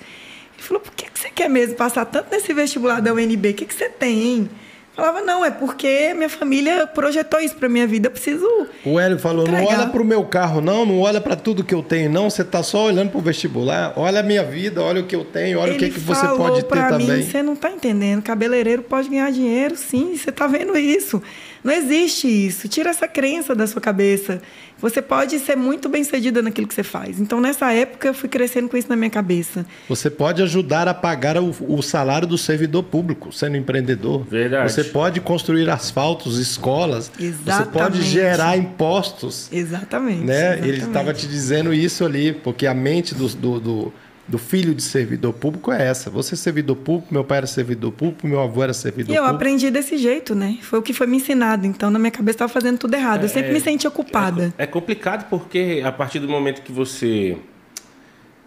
Ele 0.54 0.64
falou: 0.64 0.82
por 0.82 0.94
que, 0.94 1.10
que 1.10 1.20
você 1.20 1.30
quer 1.30 1.50
mesmo 1.50 1.76
passar 1.76 2.06
tanto 2.06 2.32
nesse 2.32 2.54
vestibular 2.54 3.02
da 3.02 3.14
UNB? 3.14 3.50
O 3.50 3.54
que, 3.54 3.66
que 3.66 3.74
você 3.74 3.90
tem? 3.90 4.50
Falava, 4.96 5.22
não, 5.22 5.44
é 5.44 5.52
porque 5.52 6.14
minha 6.14 6.30
família 6.30 6.88
projetou 6.88 7.38
isso 7.42 7.54
para 7.56 7.68
minha 7.68 7.86
vida, 7.86 8.08
eu 8.08 8.12
preciso. 8.12 8.48
O 8.86 8.98
Hélio 8.98 9.20
falou: 9.20 9.42
entregar. 9.44 9.62
não 9.62 9.68
olha 9.68 9.88
para 9.88 10.02
o 10.02 10.06
meu 10.06 10.24
carro, 10.24 10.62
não, 10.62 10.86
não 10.86 11.02
olha 11.02 11.20
para 11.20 11.36
tudo 11.36 11.66
que 11.66 11.76
eu 11.76 11.84
tenho, 11.84 12.10
não, 12.10 12.30
você 12.30 12.44
está 12.44 12.64
só 12.64 12.86
olhando 12.86 13.10
para 13.10 13.20
o 13.20 13.22
vestibular. 13.22 13.92
Olha 13.98 14.22
a 14.22 14.24
minha 14.24 14.42
vida, 14.42 14.82
olha 14.82 15.02
o 15.02 15.06
que 15.06 15.14
eu 15.14 15.26
tenho, 15.26 15.60
olha 15.60 15.72
Ele 15.72 15.76
o 15.76 15.80
que, 15.80 15.90
que 15.90 16.00
você 16.00 16.26
pode 16.30 16.64
ter 16.64 16.76
mim, 16.76 16.88
também. 16.88 17.24
Você 17.24 17.44
não 17.44 17.54
está 17.54 17.70
entendendo, 17.72 18.22
cabeleireiro 18.22 18.84
pode 18.84 19.10
ganhar 19.10 19.30
dinheiro, 19.34 19.76
sim, 19.76 20.16
você 20.16 20.30
está 20.30 20.48
vendo 20.48 20.78
isso. 20.78 21.22
Não 21.66 21.74
existe 21.74 22.28
isso. 22.28 22.68
Tira 22.68 22.92
essa 22.92 23.08
crença 23.08 23.56
da 23.56 23.66
sua 23.66 23.82
cabeça. 23.82 24.40
Você 24.80 25.02
pode 25.02 25.40
ser 25.40 25.56
muito 25.56 25.90
bem 25.90 26.04
sucedida 26.04 26.40
naquilo 26.40 26.68
que 26.68 26.76
você 26.76 26.84
faz. 26.84 27.20
Então, 27.20 27.42
nessa 27.42 27.74
época, 27.74 28.08
eu 28.08 28.14
fui 28.14 28.30
crescendo 28.30 28.70
com 28.70 28.78
isso 28.78 28.88
na 28.88 28.96
minha 28.96 29.10
cabeça. 29.10 29.66
Você 29.90 30.12
pode 30.12 30.44
ajudar 30.44 30.88
a 30.88 30.94
pagar 30.94 31.38
o, 31.42 31.56
o 31.68 31.82
salário 31.82 32.28
do 32.28 32.38
servidor 32.38 32.84
público, 32.84 33.32
sendo 33.32 33.58
empreendedor. 33.58 34.24
Verdade. 34.26 34.72
Você 34.72 34.84
pode 34.84 35.20
construir 35.20 35.68
asfaltos, 35.68 36.38
escolas. 36.38 37.12
Exatamente. 37.20 37.72
Você 37.74 37.80
pode 37.80 38.02
gerar 38.04 38.56
impostos. 38.58 39.50
Exatamente. 39.52 40.24
Né? 40.24 40.52
Exatamente. 40.52 40.70
Ele 40.70 40.84
estava 40.84 41.14
te 41.16 41.28
dizendo 41.28 41.74
isso 41.74 42.06
ali, 42.06 42.32
porque 42.32 42.68
a 42.68 42.76
mente 42.76 43.16
do, 43.16 43.28
do, 43.30 43.60
do 43.60 43.94
do 44.28 44.38
filho 44.38 44.74
de 44.74 44.82
servidor 44.82 45.34
público 45.34 45.72
é 45.72 45.88
essa. 45.88 46.10
Você 46.10 46.34
é 46.34 46.38
servidor 46.38 46.76
público, 46.78 47.14
meu 47.14 47.24
pai 47.24 47.40
era 47.40 47.48
servidor 47.48 47.92
público, 47.92 48.28
meu 48.28 48.40
avô 48.40 48.64
era 48.64 48.74
servidor 48.74 49.14
e 49.14 49.16
eu 49.16 49.22
público. 49.22 49.36
aprendi 49.36 49.70
desse 49.70 49.98
jeito, 49.98 50.34
né? 50.34 50.58
Foi 50.62 50.80
o 50.80 50.82
que 50.82 50.94
foi 50.94 51.06
me 51.06 51.18
ensinado. 51.18 51.68
Então, 51.68 51.92
na 51.92 52.00
minha 52.00 52.12
cabeça, 52.12 52.38
estava 52.38 52.52
fazendo 52.52 52.78
tudo 52.78 52.96
errado. 52.96 53.24
eu 53.24 53.30
sempre 53.30 53.52
é, 53.52 53.54
me 53.54 53.60
sentia 53.60 53.92
culpada. 53.92 54.54
É, 54.58 54.64
é, 54.64 54.68
complicado 54.68 55.30
porque 55.30 55.82
a 55.86 55.92
partir 55.92 56.20
do 56.20 56.28
momento 56.28 56.64
que 56.64 56.72
você 56.72 57.38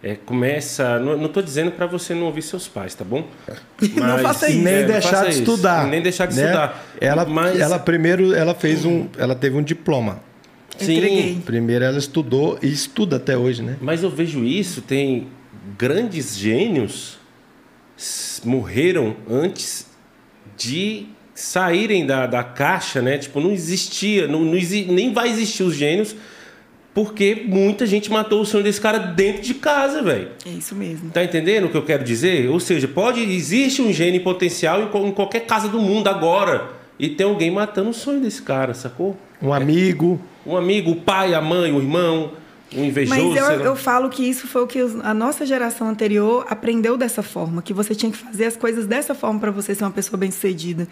é, 0.03 0.15
começa. 0.15 0.99
Não 0.99 1.25
estou 1.25 1.41
dizendo 1.41 1.71
para 1.71 1.85
você 1.85 2.13
não 2.13 2.25
ouvir 2.25 2.41
seus 2.41 2.67
pais, 2.67 2.93
tá 2.93 3.05
bom? 3.05 3.25
Mas, 3.79 3.95
não 3.95 4.19
faça 4.19 4.49
isso. 4.49 4.61
Nem 4.61 4.73
é, 4.73 4.83
deixar 4.83 5.25
de 5.25 5.31
estudar. 5.31 5.87
Nem 5.87 6.01
deixar 6.01 6.25
de 6.25 6.35
né? 6.35 6.43
estudar. 6.43 6.85
Ela, 6.99 7.25
mas... 7.25 7.57
ela 7.57 7.79
primeiro 7.79 8.33
ela 8.33 8.53
fez 8.53 8.83
um. 8.83 9.07
Ela 9.17 9.33
teve 9.33 9.55
um 9.55 9.63
diploma. 9.63 10.19
Sim. 10.77 10.97
Entreguei. 10.97 11.41
Primeiro 11.45 11.85
ela 11.85 11.97
estudou 11.97 12.57
e 12.61 12.67
estuda 12.67 13.15
até 13.15 13.37
hoje, 13.37 13.61
né? 13.61 13.77
Mas 13.81 14.03
eu 14.03 14.09
vejo 14.09 14.43
isso, 14.43 14.81
tem 14.81 15.27
grandes 15.77 16.37
gênios 16.37 17.17
morreram 18.45 19.15
antes 19.29 19.87
de 20.57 21.07
saírem 21.33 22.05
da, 22.05 22.27
da 22.27 22.43
caixa, 22.43 23.01
né? 23.01 23.17
Tipo, 23.17 23.39
não 23.39 23.51
existia, 23.51 24.27
não, 24.27 24.41
não 24.41 24.53
nem 24.53 25.13
vai 25.13 25.29
existir 25.29 25.63
os 25.63 25.75
gênios, 25.75 26.15
porque 26.93 27.43
muita 27.45 27.85
gente 27.85 28.11
matou 28.11 28.41
o 28.41 28.45
sonho 28.45 28.63
desse 28.63 28.81
cara 28.81 28.97
dentro 28.97 29.41
de 29.41 29.53
casa, 29.53 30.01
velho. 30.01 30.29
É 30.45 30.49
isso 30.49 30.75
mesmo. 30.75 31.09
Tá 31.11 31.23
entendendo 31.23 31.65
o 31.65 31.69
que 31.69 31.77
eu 31.77 31.85
quero 31.85 32.03
dizer? 32.03 32.49
Ou 32.49 32.59
seja, 32.59 32.87
pode 32.87 33.21
existe 33.21 33.81
um 33.81 33.93
gênio 33.93 34.21
potencial 34.21 34.81
em, 34.81 35.07
em 35.07 35.11
qualquer 35.11 35.41
casa 35.41 35.69
do 35.69 35.79
mundo 35.79 36.07
agora 36.07 36.69
e 36.97 37.09
tem 37.09 37.25
alguém 37.25 37.49
matando 37.49 37.89
o 37.89 37.93
sonho 37.93 38.19
desse 38.19 38.41
cara, 38.41 38.73
sacou? 38.73 39.17
Um 39.41 39.53
amigo. 39.53 40.19
Um 40.45 40.57
amigo, 40.57 40.91
o 40.91 40.95
pai, 40.95 41.33
a 41.33 41.41
mãe, 41.41 41.71
o 41.71 41.79
irmão 41.79 42.33
um 42.75 42.85
invejoso. 42.85 43.19
Mas 43.19 43.35
eu, 43.35 43.61
eu 43.61 43.75
falo 43.75 44.09
que 44.09 44.23
isso 44.23 44.47
foi 44.47 44.61
o 44.61 44.67
que 44.67 44.79
a 45.03 45.13
nossa 45.13 45.45
geração 45.45 45.87
anterior 45.87 46.45
aprendeu 46.49 46.97
dessa 46.97 47.23
forma, 47.23 47.61
que 47.61 47.73
você 47.73 47.95
tinha 47.95 48.11
que 48.11 48.17
fazer 48.17 48.45
as 48.45 48.55
coisas 48.55 48.85
dessa 48.85 49.15
forma 49.15 49.39
para 49.39 49.51
você 49.51 49.73
ser 49.73 49.83
uma 49.83 49.91
pessoa 49.91 50.17
bem-sucedida. 50.17 50.87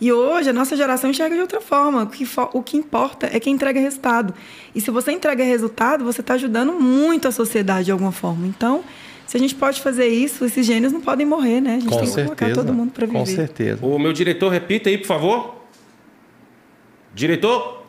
E 0.00 0.12
hoje 0.12 0.48
a 0.50 0.52
nossa 0.52 0.76
geração 0.76 1.10
enxerga 1.10 1.34
de 1.34 1.40
outra 1.40 1.60
forma. 1.60 2.04
O 2.04 2.06
que, 2.06 2.26
o 2.52 2.62
que 2.62 2.76
importa 2.76 3.28
é 3.32 3.40
quem 3.40 3.54
entrega 3.54 3.80
resultado. 3.80 4.32
E 4.74 4.80
se 4.80 4.90
você 4.90 5.10
entrega 5.10 5.42
resultado, 5.42 6.04
você 6.04 6.20
está 6.20 6.34
ajudando 6.34 6.72
muito 6.72 7.26
a 7.26 7.32
sociedade 7.32 7.86
de 7.86 7.92
alguma 7.92 8.12
forma. 8.12 8.46
Então, 8.46 8.84
Se 9.28 9.36
a 9.36 9.40
gente 9.40 9.54
pode 9.54 9.82
fazer 9.82 10.06
isso, 10.08 10.46
esses 10.46 10.64
gênios 10.64 10.90
não 10.90 11.02
podem 11.02 11.26
morrer, 11.26 11.60
né? 11.60 11.74
A 11.74 11.80
gente 11.80 11.88
Com 11.90 11.96
tem 11.96 12.06
que 12.06 12.14
certeza. 12.14 12.34
colocar 12.34 12.54
todo 12.54 12.72
mundo 12.72 12.92
para 12.92 13.04
viver. 13.06 13.18
Com 13.18 13.26
certeza. 13.26 13.84
O 13.84 13.98
meu 13.98 14.10
diretor, 14.10 14.48
repita 14.48 14.88
aí, 14.88 14.96
por 14.96 15.06
favor. 15.06 15.54
Diretor? 17.14 17.82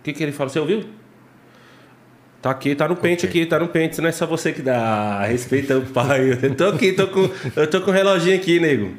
O 0.00 0.02
que, 0.02 0.12
que 0.12 0.20
ele 0.20 0.32
fala? 0.32 0.50
Você 0.50 0.58
ouviu? 0.58 0.84
Tá 2.40 2.50
aqui, 2.50 2.74
tá 2.74 2.86
no 2.86 2.94
pente 2.94 3.26
Ok. 3.26 3.40
aqui, 3.40 3.50
tá 3.50 3.58
no 3.58 3.68
pente. 3.68 4.00
Não 4.00 4.08
é 4.08 4.12
só 4.12 4.26
você 4.26 4.52
que 4.52 4.62
dá. 4.62 5.24
Respeita 5.24 5.76
o 5.76 5.82
pai. 5.82 6.38
Eu 6.40 6.54
tô 6.54 6.66
aqui, 6.66 6.92
tô 6.92 7.08
com, 7.08 7.28
eu 7.56 7.66
tô 7.68 7.80
com 7.80 7.90
um 7.90 7.94
reloginho 7.94 8.36
aqui, 8.36 8.60
nego. 8.60 8.92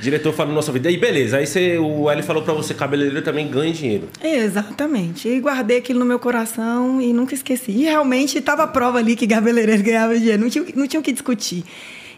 Diretor 0.00 0.32
fala 0.32 0.50
nossa 0.52 0.72
vida. 0.72 0.88
Aí 0.88 0.96
beleza, 0.96 1.36
aí 1.36 1.46
você, 1.46 1.76
o 1.76 2.08
L 2.10 2.22
falou 2.22 2.42
pra 2.42 2.54
você, 2.54 2.72
cabeleireiro 2.72 3.22
também 3.22 3.46
ganha 3.48 3.70
dinheiro. 3.72 4.08
Exatamente. 4.22 5.28
E 5.28 5.40
guardei 5.40 5.76
aquilo 5.78 5.98
no 5.98 6.06
meu 6.06 6.18
coração 6.18 7.02
e 7.02 7.12
nunca 7.12 7.34
esqueci. 7.34 7.70
E 7.72 7.82
realmente 7.82 8.38
estava 8.38 8.62
a 8.62 8.66
prova 8.66 8.98
ali 8.98 9.14
que 9.14 9.26
cabeleireiro 9.26 9.82
ganhava 9.84 10.16
dinheiro, 10.18 10.40
não 10.42 10.48
tinha, 10.48 10.64
não 10.74 10.86
tinha 10.86 11.00
o 11.00 11.02
que 11.02 11.12
discutir. 11.12 11.64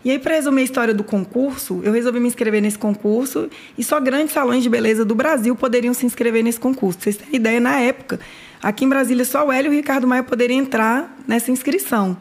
E 0.05 0.11
aí, 0.11 0.19
para 0.19 0.35
resumir 0.35 0.63
a 0.63 0.65
história 0.65 0.93
do 0.93 1.05
concurso, 1.05 1.81
eu 1.85 1.93
resolvi 1.93 2.19
me 2.21 2.27
inscrever 2.27 2.61
nesse 2.61 2.77
concurso 2.79 3.49
e 3.79 3.85
só 3.85 4.01
grandes 4.01 4.33
salões 4.33 4.63
de 4.63 4.69
beleza 4.69 5.05
do 5.05 5.15
Brasil 5.15 5.55
poderiam 5.57 5.95
se 5.95 6.05
inscrever 6.05 6.43
nesse 6.43 6.59
concurso. 6.61 6.99
Pra 6.99 7.05
vocês 7.05 7.17
terem 7.17 7.37
ideia, 7.37 7.61
na 7.61 7.79
época, 7.81 8.19
aqui 8.63 8.85
em 8.85 8.89
Brasília 8.89 9.25
só 9.25 9.47
o 9.47 9.53
Hélio 9.53 9.73
e 9.73 9.75
o 9.75 9.77
Ricardo 9.77 10.07
Maia 10.07 10.23
poderiam 10.23 10.61
entrar 10.61 11.19
nessa 11.27 11.51
inscrição. 11.51 12.17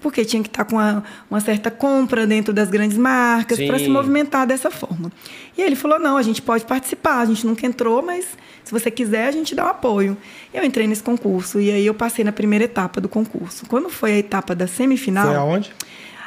Porque 0.00 0.24
tinha 0.24 0.42
que 0.42 0.48
estar 0.48 0.64
com 0.64 0.76
uma, 0.76 1.02
uma 1.28 1.40
certa 1.40 1.70
compra 1.70 2.26
dentro 2.26 2.52
das 2.52 2.68
grandes 2.68 2.98
marcas 2.98 3.58
para 3.58 3.78
se 3.78 3.88
movimentar 3.88 4.46
dessa 4.46 4.70
forma. 4.70 5.10
E 5.56 5.62
ele 5.62 5.74
falou: 5.74 5.98
não, 5.98 6.16
a 6.18 6.22
gente 6.22 6.42
pode 6.42 6.64
participar, 6.64 7.20
a 7.20 7.24
gente 7.24 7.46
nunca 7.46 7.66
entrou, 7.66 8.02
mas 8.02 8.26
se 8.62 8.70
você 8.70 8.90
quiser, 8.90 9.26
a 9.26 9.32
gente 9.32 9.54
dá 9.54 9.64
o 9.64 9.68
apoio. 9.68 10.16
Eu 10.52 10.62
entrei 10.62 10.86
nesse 10.86 11.02
concurso 11.02 11.58
e 11.58 11.70
aí 11.70 11.86
eu 11.86 11.94
passei 11.94 12.24
na 12.24 12.30
primeira 12.30 12.66
etapa 12.66 13.00
do 13.00 13.08
concurso. 13.08 13.64
Quando 13.66 13.88
foi 13.88 14.12
a 14.12 14.18
etapa 14.18 14.54
da 14.54 14.66
semifinal. 14.66 15.26
Foi 15.26 15.36
aonde? 15.36 15.72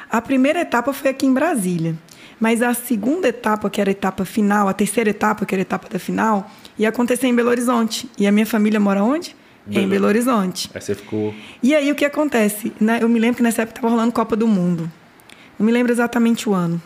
A 0.09 0.19
primeira 0.19 0.61
etapa 0.61 0.91
foi 0.91 1.11
aqui 1.11 1.27
em 1.27 1.33
Brasília. 1.33 1.95
Mas 2.39 2.61
a 2.61 2.73
segunda 2.73 3.27
etapa, 3.27 3.69
que 3.69 3.81
era 3.81 3.89
a 3.89 3.91
etapa 3.91 4.25
final, 4.25 4.67
a 4.67 4.73
terceira 4.73 5.09
etapa, 5.09 5.45
que 5.45 5.53
era 5.53 5.61
a 5.61 5.63
etapa 5.63 5.89
da 5.89 5.99
final, 5.99 6.49
ia 6.77 6.89
acontecer 6.89 7.27
em 7.27 7.35
Belo 7.35 7.49
Horizonte. 7.49 8.09
E 8.17 8.25
a 8.25 8.31
minha 8.31 8.45
família 8.45 8.79
mora 8.79 9.03
onde? 9.03 9.35
Em 9.69 9.73
Belo- 9.73 9.87
Belo 9.89 10.07
Horizonte. 10.07 10.69
Aí 10.73 10.81
você 10.81 10.95
ficou. 10.95 11.33
E 11.61 11.75
aí 11.75 11.91
o 11.91 11.95
que 11.95 12.05
acontece? 12.05 12.71
Eu 12.99 13.07
me 13.09 13.19
lembro 13.19 13.37
que 13.37 13.43
nessa 13.43 13.61
época 13.61 13.77
estava 13.79 13.93
rolando 13.93 14.11
Copa 14.11 14.35
do 14.35 14.47
Mundo. 14.47 14.91
Não 15.57 15.65
me 15.65 15.71
lembro 15.71 15.91
exatamente 15.91 16.47
o 16.49 16.53
ano. 16.53 16.81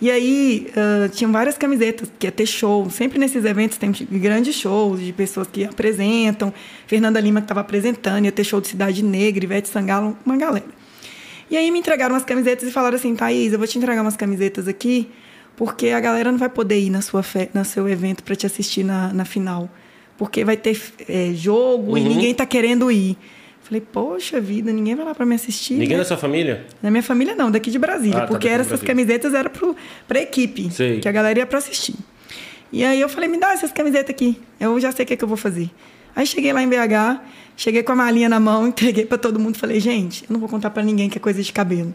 E 0.00 0.10
aí 0.10 0.66
ah, 0.76 1.08
tinham 1.08 1.30
várias 1.30 1.56
camisetas, 1.56 2.10
que 2.18 2.26
ia 2.26 2.32
ter 2.32 2.46
show. 2.46 2.90
Sempre 2.90 3.18
nesses 3.18 3.44
eventos 3.44 3.78
tem 3.78 3.92
grandes 4.10 4.54
shows 4.56 5.00
de 5.00 5.12
pessoas 5.12 5.46
que 5.50 5.64
apresentam. 5.64 6.52
Fernanda 6.86 7.20
Lima 7.20 7.40
que 7.40 7.44
estava 7.44 7.60
apresentando, 7.60 8.24
ia 8.24 8.32
ter 8.32 8.44
show 8.44 8.60
de 8.60 8.68
Cidade 8.68 9.02
Negra, 9.02 9.44
Ivete 9.44 9.68
Sangalo, 9.68 10.16
uma 10.26 10.36
galera. 10.36 10.66
E 11.50 11.56
aí 11.56 11.70
me 11.70 11.78
entregaram 11.78 12.14
umas 12.14 12.24
camisetas 12.24 12.68
e 12.68 12.72
falaram 12.72 12.96
assim, 12.96 13.14
Thaís, 13.14 13.52
eu 13.52 13.58
vou 13.58 13.68
te 13.68 13.76
entregar 13.78 14.00
umas 14.02 14.16
camisetas 14.16 14.66
aqui, 14.66 15.08
porque 15.56 15.88
a 15.90 16.00
galera 16.00 16.32
não 16.32 16.38
vai 16.38 16.48
poder 16.48 16.80
ir 16.80 16.88
na 16.90 17.02
sua 17.02 17.22
fe... 17.22 17.48
no 17.52 17.64
seu 17.64 17.88
evento 17.88 18.22
para 18.24 18.34
te 18.34 18.46
assistir 18.46 18.82
na, 18.84 19.12
na 19.12 19.24
final. 19.24 19.68
Porque 20.22 20.44
vai 20.44 20.56
ter 20.56 20.80
eh, 21.08 21.32
jogo 21.34 21.98
e 21.98 22.00
Uhum. 22.00 22.08
ninguém 22.10 22.32
tá 22.32 22.46
querendo 22.46 22.92
ir. 22.92 23.16
Falei, 23.60 23.80
poxa 23.80 24.40
vida, 24.40 24.70
ninguém 24.72 24.94
vai 24.94 25.04
lá 25.04 25.12
para 25.16 25.26
me 25.26 25.34
assistir. 25.34 25.74
Ninguém 25.74 25.96
né? 25.96 25.96
da 25.98 26.04
sua 26.04 26.16
família? 26.16 26.64
Na 26.80 26.92
minha 26.92 27.02
família 27.02 27.34
não, 27.34 27.50
daqui 27.50 27.72
de 27.72 27.78
Brasília, 27.78 28.18
Ah, 28.18 28.20
tá, 28.20 28.26
porque 28.28 28.46
era 28.46 28.62
essas 28.62 28.80
camisetas 28.82 29.34
eram 29.34 29.50
pro, 29.50 29.74
pra 30.06 30.20
equipe, 30.20 30.70
Sei. 30.70 31.00
que 31.00 31.08
a 31.08 31.12
galera 31.12 31.40
ia 31.40 31.46
para 31.46 31.58
assistir. 31.58 31.96
E 32.72 32.84
aí 32.84 33.00
eu 33.00 33.08
falei, 33.08 33.28
me 33.28 33.36
dá 33.36 33.52
essas 33.52 33.72
camisetas 33.72 34.10
aqui, 34.10 34.38
eu 34.60 34.78
já 34.78 34.92
sei 34.92 35.02
o 35.04 35.06
que, 35.08 35.14
é 35.14 35.16
que 35.16 35.24
eu 35.24 35.28
vou 35.28 35.36
fazer. 35.36 35.68
Aí 36.14 36.24
cheguei 36.24 36.52
lá 36.52 36.62
em 36.62 36.68
BH, 36.68 37.20
cheguei 37.56 37.82
com 37.82 37.90
a 37.90 37.96
malinha 37.96 38.28
na 38.28 38.38
mão, 38.38 38.66
entreguei 38.68 39.04
para 39.04 39.18
todo 39.18 39.40
mundo, 39.40 39.58
falei, 39.58 39.80
gente, 39.80 40.22
eu 40.22 40.32
não 40.34 40.38
vou 40.38 40.48
contar 40.48 40.70
para 40.70 40.84
ninguém 40.84 41.08
que 41.10 41.18
é 41.18 41.20
coisa 41.20 41.42
de 41.42 41.52
cabelo. 41.52 41.92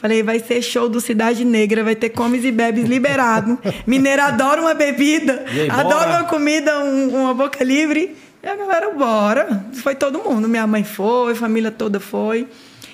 Falei, 0.00 0.22
vai 0.22 0.38
ser 0.40 0.62
show 0.62 0.88
do 0.88 1.00
Cidade 1.00 1.44
Negra, 1.44 1.84
vai 1.84 1.94
ter 1.94 2.08
comes 2.10 2.42
e 2.44 2.50
bebes 2.50 2.84
liberado. 2.88 3.58
Mineiro 3.86 4.22
adora 4.22 4.60
uma 4.60 4.72
bebida, 4.74 5.44
bora? 5.68 5.72
adora 5.80 6.10
uma 6.10 6.24
comida, 6.24 6.78
um- 6.80 7.08
uma 7.22 7.34
boca 7.34 7.62
livre. 7.62 8.16
E 8.42 8.46
a 8.48 8.56
galera, 8.56 8.90
bora. 8.92 9.66
Foi 9.74 9.94
todo 9.94 10.18
mundo. 10.20 10.48
Minha 10.48 10.66
mãe 10.66 10.82
foi, 10.82 11.34
família 11.34 11.70
toda 11.70 12.00
foi. 12.00 12.48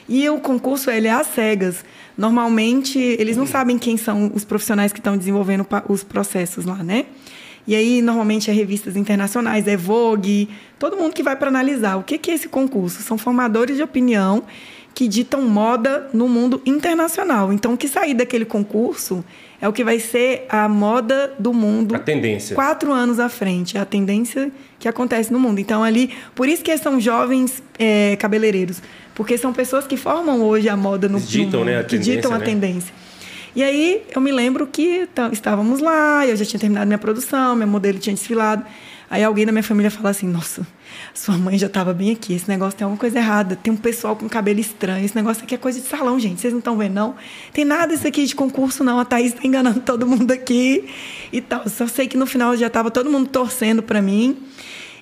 E 0.09 0.29
o 0.29 0.39
concurso, 0.41 0.91
ele 0.91 1.07
é 1.07 1.13
às 1.13 1.29
cegas. 1.29 1.85
Normalmente, 2.19 2.99
eles 2.99 3.37
não 3.37 3.47
sabem 3.47 3.79
quem 3.79 3.97
são 3.97 4.33
os 4.35 4.45
profissionais 4.45 4.93
que 4.93 4.99
estão 4.99 5.17
desenvolvendo 5.17 5.65
os 5.89 6.03
processos 6.03 6.65
lá, 6.65 6.83
né? 6.83 7.07
E 7.69 7.75
aí, 7.77 8.03
normalmente, 8.03 8.51
é 8.51 8.55
revistas 8.55 8.97
internacionais, 8.97 9.67
é 9.69 9.77
Vogue, 9.77 10.49
todo 10.79 10.97
mundo 10.97 11.13
que 11.13 11.23
vai 11.23 11.37
para 11.37 11.49
analisar. 11.49 11.97
O 11.97 12.03
que 12.03 12.19
que 12.19 12.31
é 12.31 12.35
esse 12.35 12.49
concurso? 12.49 13.03
São 13.03 13.17
formadores 13.19 13.77
de 13.77 13.83
opinião 13.83 14.43
que 14.97 15.07
ditam 15.07 15.43
moda 15.43 16.09
no 16.15 16.27
mundo 16.27 16.63
internacional. 16.65 17.53
Então, 17.53 17.75
o 17.75 17.77
que 17.77 17.87
sair 17.87 18.15
daquele 18.15 18.47
concurso 18.47 19.23
é 19.61 19.69
o 19.69 19.73
que 19.73 19.85
vai 19.85 20.01
ser 20.01 20.47
a 20.49 20.67
moda 20.71 21.35
do 21.39 21.53
mundo 21.53 21.95
A 21.95 21.99
tendência. 21.99 22.55
quatro 22.55 22.91
anos 22.95 23.21
à 23.21 23.29
frente, 23.29 23.77
é 23.77 23.81
a 23.81 23.85
tendência 23.85 24.51
que 24.79 24.89
acontece 24.89 25.31
no 25.31 25.39
mundo. 25.39 25.59
Então, 25.61 25.85
ali, 25.85 26.15
por 26.35 26.49
isso 26.49 26.65
que 26.65 26.75
são 26.79 26.99
jovens 26.99 27.63
é, 27.79 28.17
cabeleireiros, 28.17 28.81
porque 29.15 29.37
são 29.37 29.53
pessoas 29.53 29.87
que 29.87 29.99
formam 29.99 30.41
hoje 30.43 30.67
a 30.67 30.77
moda 30.79 31.11
no, 31.11 31.19
Eles 31.19 31.29
ditam, 31.29 31.61
mundo, 31.61 31.69
né, 31.69 31.79
a 31.81 31.85
que 31.85 31.99
ditam 31.99 32.33
a 32.33 32.41
tendência, 32.41 32.91
né? 32.91 33.01
E 33.55 33.63
aí, 33.63 34.03
eu 34.15 34.21
me 34.23 34.33
lembro 34.33 34.67
que 34.67 35.07
tá- 35.15 35.29
estávamos 35.31 35.81
lá, 35.81 36.27
eu 36.27 36.37
já 36.37 36.45
tinha 36.47 36.61
terminado 36.61 36.87
minha 36.87 36.99
produção, 36.99 37.55
meu 37.55 37.69
modelo 37.69 37.99
tinha 37.99 38.15
desfilado. 38.15 38.65
Aí 39.09 39.23
alguém 39.23 39.47
da 39.47 39.53
minha 39.53 39.63
família 39.63 39.91
fala 39.91 40.11
assim: 40.11 40.27
Nossa, 40.27 40.67
sua 41.15 41.39
mãe 41.39 41.59
já 41.59 41.67
estava 41.67 41.95
bem 41.95 42.11
aqui, 42.11 42.35
esse 42.35 42.49
negócio 42.49 42.77
tem 42.77 42.85
alguma 42.85 42.99
coisa 42.99 43.19
errada. 43.19 43.57
Tem 43.57 43.73
um 43.73 43.77
pessoal 43.77 44.17
com 44.17 44.29
cabelo 44.29 44.59
estranho, 44.59 45.05
esse 45.05 45.15
negócio 45.15 45.45
aqui 45.45 45.55
é 45.55 45.59
coisa 45.59 45.81
de 45.81 45.87
salão, 45.87 46.19
gente. 46.19 46.41
Vocês 46.41 46.53
não 46.53 46.59
estão 46.59 46.77
vendo, 46.77 46.95
não? 46.95 47.15
Tem 47.53 47.65
nada 47.65 47.95
isso 47.95 48.07
aqui 48.07 48.25
de 48.25 48.35
concurso, 48.35 48.83
não. 48.83 48.99
A 48.99 49.05
Thaís 49.05 49.33
está 49.33 49.47
enganando 49.47 49.81
todo 49.87 50.07
mundo 50.07 50.31
aqui 50.33 50.89
e 51.33 51.41
tal. 51.41 51.69
Só 51.69 51.87
sei 51.87 52.09
que 52.09 52.17
no 52.17 52.27
final 52.27 52.57
já 52.57 52.67
estava 52.67 52.91
todo 52.91 53.11
mundo 53.11 53.29
torcendo 53.29 53.83
para 53.83 54.03
mim. 54.03 54.37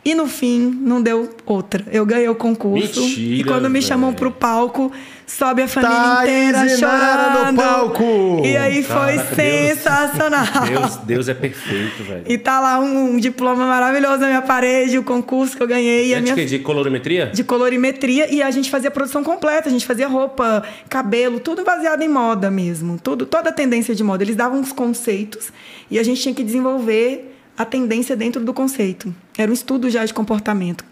E 0.05 0.15
no 0.15 0.27
fim, 0.27 0.59
não 0.83 1.01
deu 1.03 1.31
outra. 1.47 1.85
Eu 1.91 2.05
ganhei 2.05 2.29
o 2.29 2.35
concurso. 2.35 3.01
e 3.01 3.03
Mentira, 3.05 3.49
quando 3.51 3.71
me 3.71 3.81
chamam 3.81 4.11
velho. 4.11 4.19
pro 4.19 4.31
palco, 4.33 4.93
sobe 5.27 5.63
a 5.63 5.69
família 5.69 5.97
Thaís 5.97 6.23
inteira 6.29 6.77
Inara 6.77 7.23
no 7.31 7.37
chorando. 7.39 7.57
palco! 7.57 8.43
E 8.45 8.55
aí 8.55 8.83
foi 8.83 9.17
Caraca, 9.17 9.35
sensacional. 9.35 10.67
Deus, 10.69 10.97
Deus 10.97 11.29
é 11.29 11.35
perfeito, 11.35 12.03
velho. 12.05 12.23
E 12.29 12.37
tá 12.37 12.61
lá 12.61 12.79
um, 12.81 13.17
diploma 13.17 13.65
maravilhoso 13.67 14.19
na 14.19 14.27
minha 14.27 14.43
parede, 14.43 14.99
o 14.99 15.03
concurso 15.03 15.57
que 15.57 15.63
eu 15.63 15.67
ganhei. 15.67 16.09
E 16.09 16.15
a 16.15 16.19
É 16.19 16.21
de 16.21 16.23
minha 16.25 16.35
quê? 16.35 16.45
De 16.45 16.59
colorimetria? 16.59 17.31
de 17.33 17.43
colorimetria 17.43 18.31
e 18.31 18.43
a 18.43 18.51
gente 18.51 18.71
fazia 18.71 18.91
produção 18.91 19.25
completa, 19.25 19.69
a 19.71 19.73
gente 19.73 19.87
fazia 19.87 20.07
roupa, 20.07 20.63
cabelo, 20.89 21.41
tudo 21.41 21.65
baseado 21.65 22.03
em 22.03 22.09
moda 22.09 22.51
mesmo, 22.51 22.99
tudo, 23.03 23.25
toda 23.25 23.49
a 23.49 23.53
tendência 23.53 23.95
de 23.95 24.05
moda. 24.05 24.23
Eles 24.23 24.37
davam 24.37 24.61
uns 24.61 24.71
conceitos 24.73 25.51
e 25.91 25.99
a 25.99 26.03
gente 26.03 26.21
tinha 26.21 26.35
que 26.35 26.45
desenvolver 26.45 27.31
a 27.57 27.65
tendência 27.65 28.17
dentro 28.17 28.45
do 28.45 28.53
conceito. 28.53 29.15
Era 29.37 29.51
um 29.51 29.55
estudo 29.55 29.89
já 29.89 30.05
de 30.05 30.13
comportamento. 30.13 30.85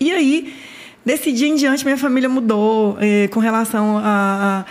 E 0.00 0.10
aí, 0.12 0.54
desse 1.04 1.32
dia 1.32 1.48
em 1.48 1.54
diante, 1.54 1.84
minha 1.84 1.96
família 1.98 2.28
mudou 2.28 2.96
eh, 3.00 3.28
com 3.28 3.40
relação 3.40 3.98
à 3.98 4.64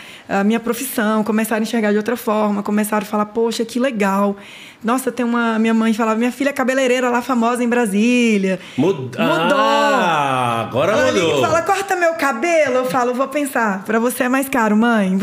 minha 0.44 0.60
profissão, 0.60 1.24
começaram 1.24 1.62
a 1.62 1.64
enxergar 1.64 1.92
de 1.92 1.98
outra 1.98 2.16
forma, 2.18 2.64
começaram 2.64 3.04
a 3.04 3.06
falar, 3.06 3.26
poxa, 3.28 3.64
que 3.64 3.80
legal. 3.80 4.36
Nossa, 4.84 5.12
tem 5.12 5.26
uma. 5.26 5.58
Minha 5.60 5.74
mãe 5.74 5.94
falava, 5.94 6.18
minha 6.18 6.32
filha 6.32 6.50
é 6.50 6.54
cabeleireira 6.54 7.10
lá 7.10 7.22
famosa 7.22 7.64
em 7.64 7.70
Brasília. 7.70 8.60
Mud... 8.78 8.98
Mudou. 8.98 9.18
Ah, 9.58 10.66
agora 10.68 10.92
Ela 10.92 11.12
mudou. 11.12 11.38
e 11.38 11.42
fala, 11.42 11.62
corta 11.62 11.96
meu 11.96 12.14
cabelo. 12.16 12.76
Eu 12.76 12.86
falo, 12.86 13.14
vou 13.14 13.28
pensar, 13.30 13.84
pra 13.84 13.98
você 13.98 14.24
é 14.24 14.30
mais 14.30 14.50
caro, 14.50 14.76
mãe. 14.76 15.18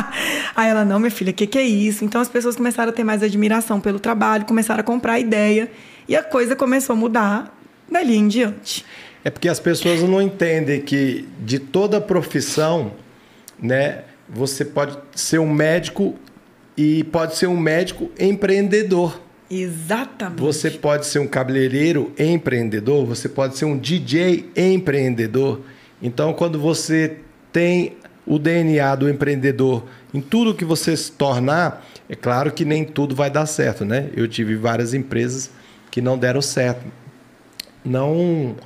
Aí 0.56 0.70
ela, 0.70 0.84
não, 0.84 0.98
minha 0.98 1.10
filha, 1.10 1.30
o 1.32 1.34
que, 1.34 1.46
que 1.46 1.58
é 1.58 1.62
isso? 1.62 2.04
Então 2.04 2.20
as 2.20 2.28
pessoas 2.28 2.56
começaram 2.56 2.90
a 2.90 2.92
ter 2.94 3.04
mais 3.04 3.22
admiração 3.22 3.78
pelo 3.78 3.98
trabalho, 3.98 4.46
começaram 4.46 4.80
a 4.80 4.84
comprar 4.84 5.14
a 5.14 5.20
ideia. 5.20 5.70
E 6.08 6.16
a 6.16 6.22
coisa 6.22 6.56
começou 6.56 6.94
a 6.94 6.96
mudar 6.96 7.54
dali 7.90 8.16
em 8.16 8.26
diante. 8.26 8.84
É 9.24 9.30
porque 9.30 9.48
as 9.48 9.58
pessoas 9.58 10.02
não 10.02 10.20
entendem 10.20 10.82
que 10.82 11.26
de 11.40 11.58
toda 11.58 12.00
profissão, 12.00 12.92
né, 13.58 14.02
você 14.28 14.64
pode 14.64 14.98
ser 15.14 15.38
um 15.38 15.50
médico 15.50 16.14
e 16.76 17.04
pode 17.04 17.36
ser 17.36 17.46
um 17.46 17.56
médico 17.56 18.10
empreendedor. 18.18 19.20
Exatamente. 19.50 20.40
Você 20.40 20.70
pode 20.70 21.06
ser 21.06 21.20
um 21.20 21.26
cabeleireiro 21.26 22.12
empreendedor, 22.18 23.06
você 23.06 23.28
pode 23.28 23.56
ser 23.56 23.64
um 23.64 23.78
DJ 23.78 24.50
empreendedor. 24.56 25.60
Então, 26.02 26.32
quando 26.34 26.58
você 26.58 27.18
tem 27.52 27.96
o 28.26 28.38
DNA 28.38 28.94
do 28.96 29.08
empreendedor 29.08 29.84
em 30.12 30.20
tudo 30.20 30.54
que 30.54 30.64
você 30.64 30.96
se 30.96 31.12
tornar, 31.12 31.86
é 32.08 32.14
claro 32.14 32.52
que 32.52 32.64
nem 32.64 32.84
tudo 32.84 33.14
vai 33.14 33.30
dar 33.30 33.46
certo, 33.46 33.84
né? 33.84 34.10
Eu 34.14 34.28
tive 34.28 34.56
várias 34.56 34.92
empresas 34.92 35.50
que 35.90 36.00
não 36.00 36.18
deram 36.18 36.42
certo. 36.42 36.84
Não 37.84 38.56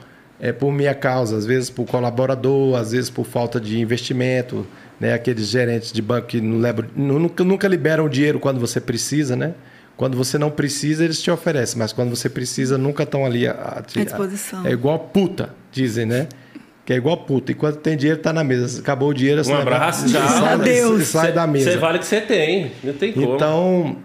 é 0.41 0.53
por 0.53 0.73
minha 0.73 0.95
causa, 0.95 1.37
às 1.37 1.45
vezes 1.47 1.69
por 1.71 1.85
colaborador, 1.87 2.77
às 2.79 2.93
vezes 2.93 3.11
por 3.11 3.25
falta 3.25 3.61
de 3.61 3.81
investimento, 3.81 4.67
né? 5.01 5.13
Aqueles 5.15 5.47
gerentes 5.49 5.93
de 5.93 6.01
banco 6.03 6.29
que 6.29 6.41
não 6.41 6.59
levam, 6.59 6.85
nunca, 6.95 7.43
nunca 7.45 7.67
liberam 7.69 8.05
o 8.07 8.09
dinheiro 8.09 8.39
quando 8.39 8.61
você 8.61 8.81
precisa, 8.81 9.35
né? 9.37 9.55
Quando 9.97 10.17
você 10.17 10.39
não 10.39 10.49
precisa, 10.51 11.05
eles 11.05 11.21
te 11.21 11.29
oferecem, 11.31 11.77
mas 11.79 11.93
quando 11.93 12.11
você 12.15 12.29
precisa, 12.29 12.79
nunca 12.79 13.03
estão 13.03 13.27
ali 13.27 13.49
a, 13.49 13.53
a 13.53 13.79
À 13.79 13.81
disposição. 13.83 14.65
É 14.65 14.71
igual 14.71 14.99
puta, 14.99 15.55
dizem, 15.73 16.07
né? 16.07 16.29
que 16.87 16.93
é 16.95 16.97
igual 16.97 17.19
puta. 17.19 17.53
Enquanto 17.53 17.77
tem 17.81 17.97
dinheiro, 17.99 18.19
tá 18.19 18.33
na 18.33 18.43
mesa. 18.43 18.81
Acabou 18.81 19.11
o 19.11 19.15
dinheiro, 19.15 19.45
você 19.45 19.53
Um 19.53 19.59
leva- 19.59 19.71
abraço, 19.75 20.11
tchau. 20.11 20.27
sai, 20.27 20.55
Adeus. 20.55 21.07
sai 21.09 21.33
da 21.33 21.47
mesa. 21.47 21.73
Você 21.73 21.77
vale 21.77 21.99
o 21.99 22.01
que 22.01 22.07
você 22.07 22.21
tem. 22.23 22.73
Não 22.83 22.93
tem 22.95 23.13
como. 23.13 23.35
Então, 23.35 23.97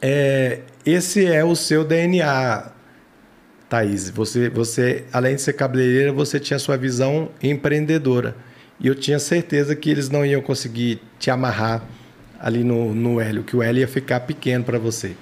é, 0.00 0.60
esse 0.86 1.26
é 1.26 1.44
o 1.44 1.54
seu 1.54 1.84
DNA, 1.84 2.70
Thaís. 3.74 4.08
Você, 4.10 4.48
você, 4.48 5.04
além 5.12 5.34
de 5.34 5.42
ser 5.42 5.54
cabeleireira, 5.54 6.12
você 6.12 6.38
tinha 6.38 6.58
sua 6.60 6.76
visão 6.76 7.28
empreendedora. 7.42 8.36
E 8.78 8.86
eu 8.86 8.94
tinha 8.94 9.18
certeza 9.18 9.74
que 9.74 9.90
eles 9.90 10.08
não 10.08 10.24
iam 10.24 10.40
conseguir 10.40 11.00
te 11.18 11.28
amarrar 11.30 11.82
ali 12.38 12.62
no, 12.62 12.94
no 12.94 13.20
Hélio, 13.20 13.42
que 13.42 13.56
o 13.56 13.62
Hélio 13.62 13.80
ia 13.80 13.88
ficar 13.88 14.20
pequeno 14.20 14.62
para 14.62 14.78
você. 14.78 15.12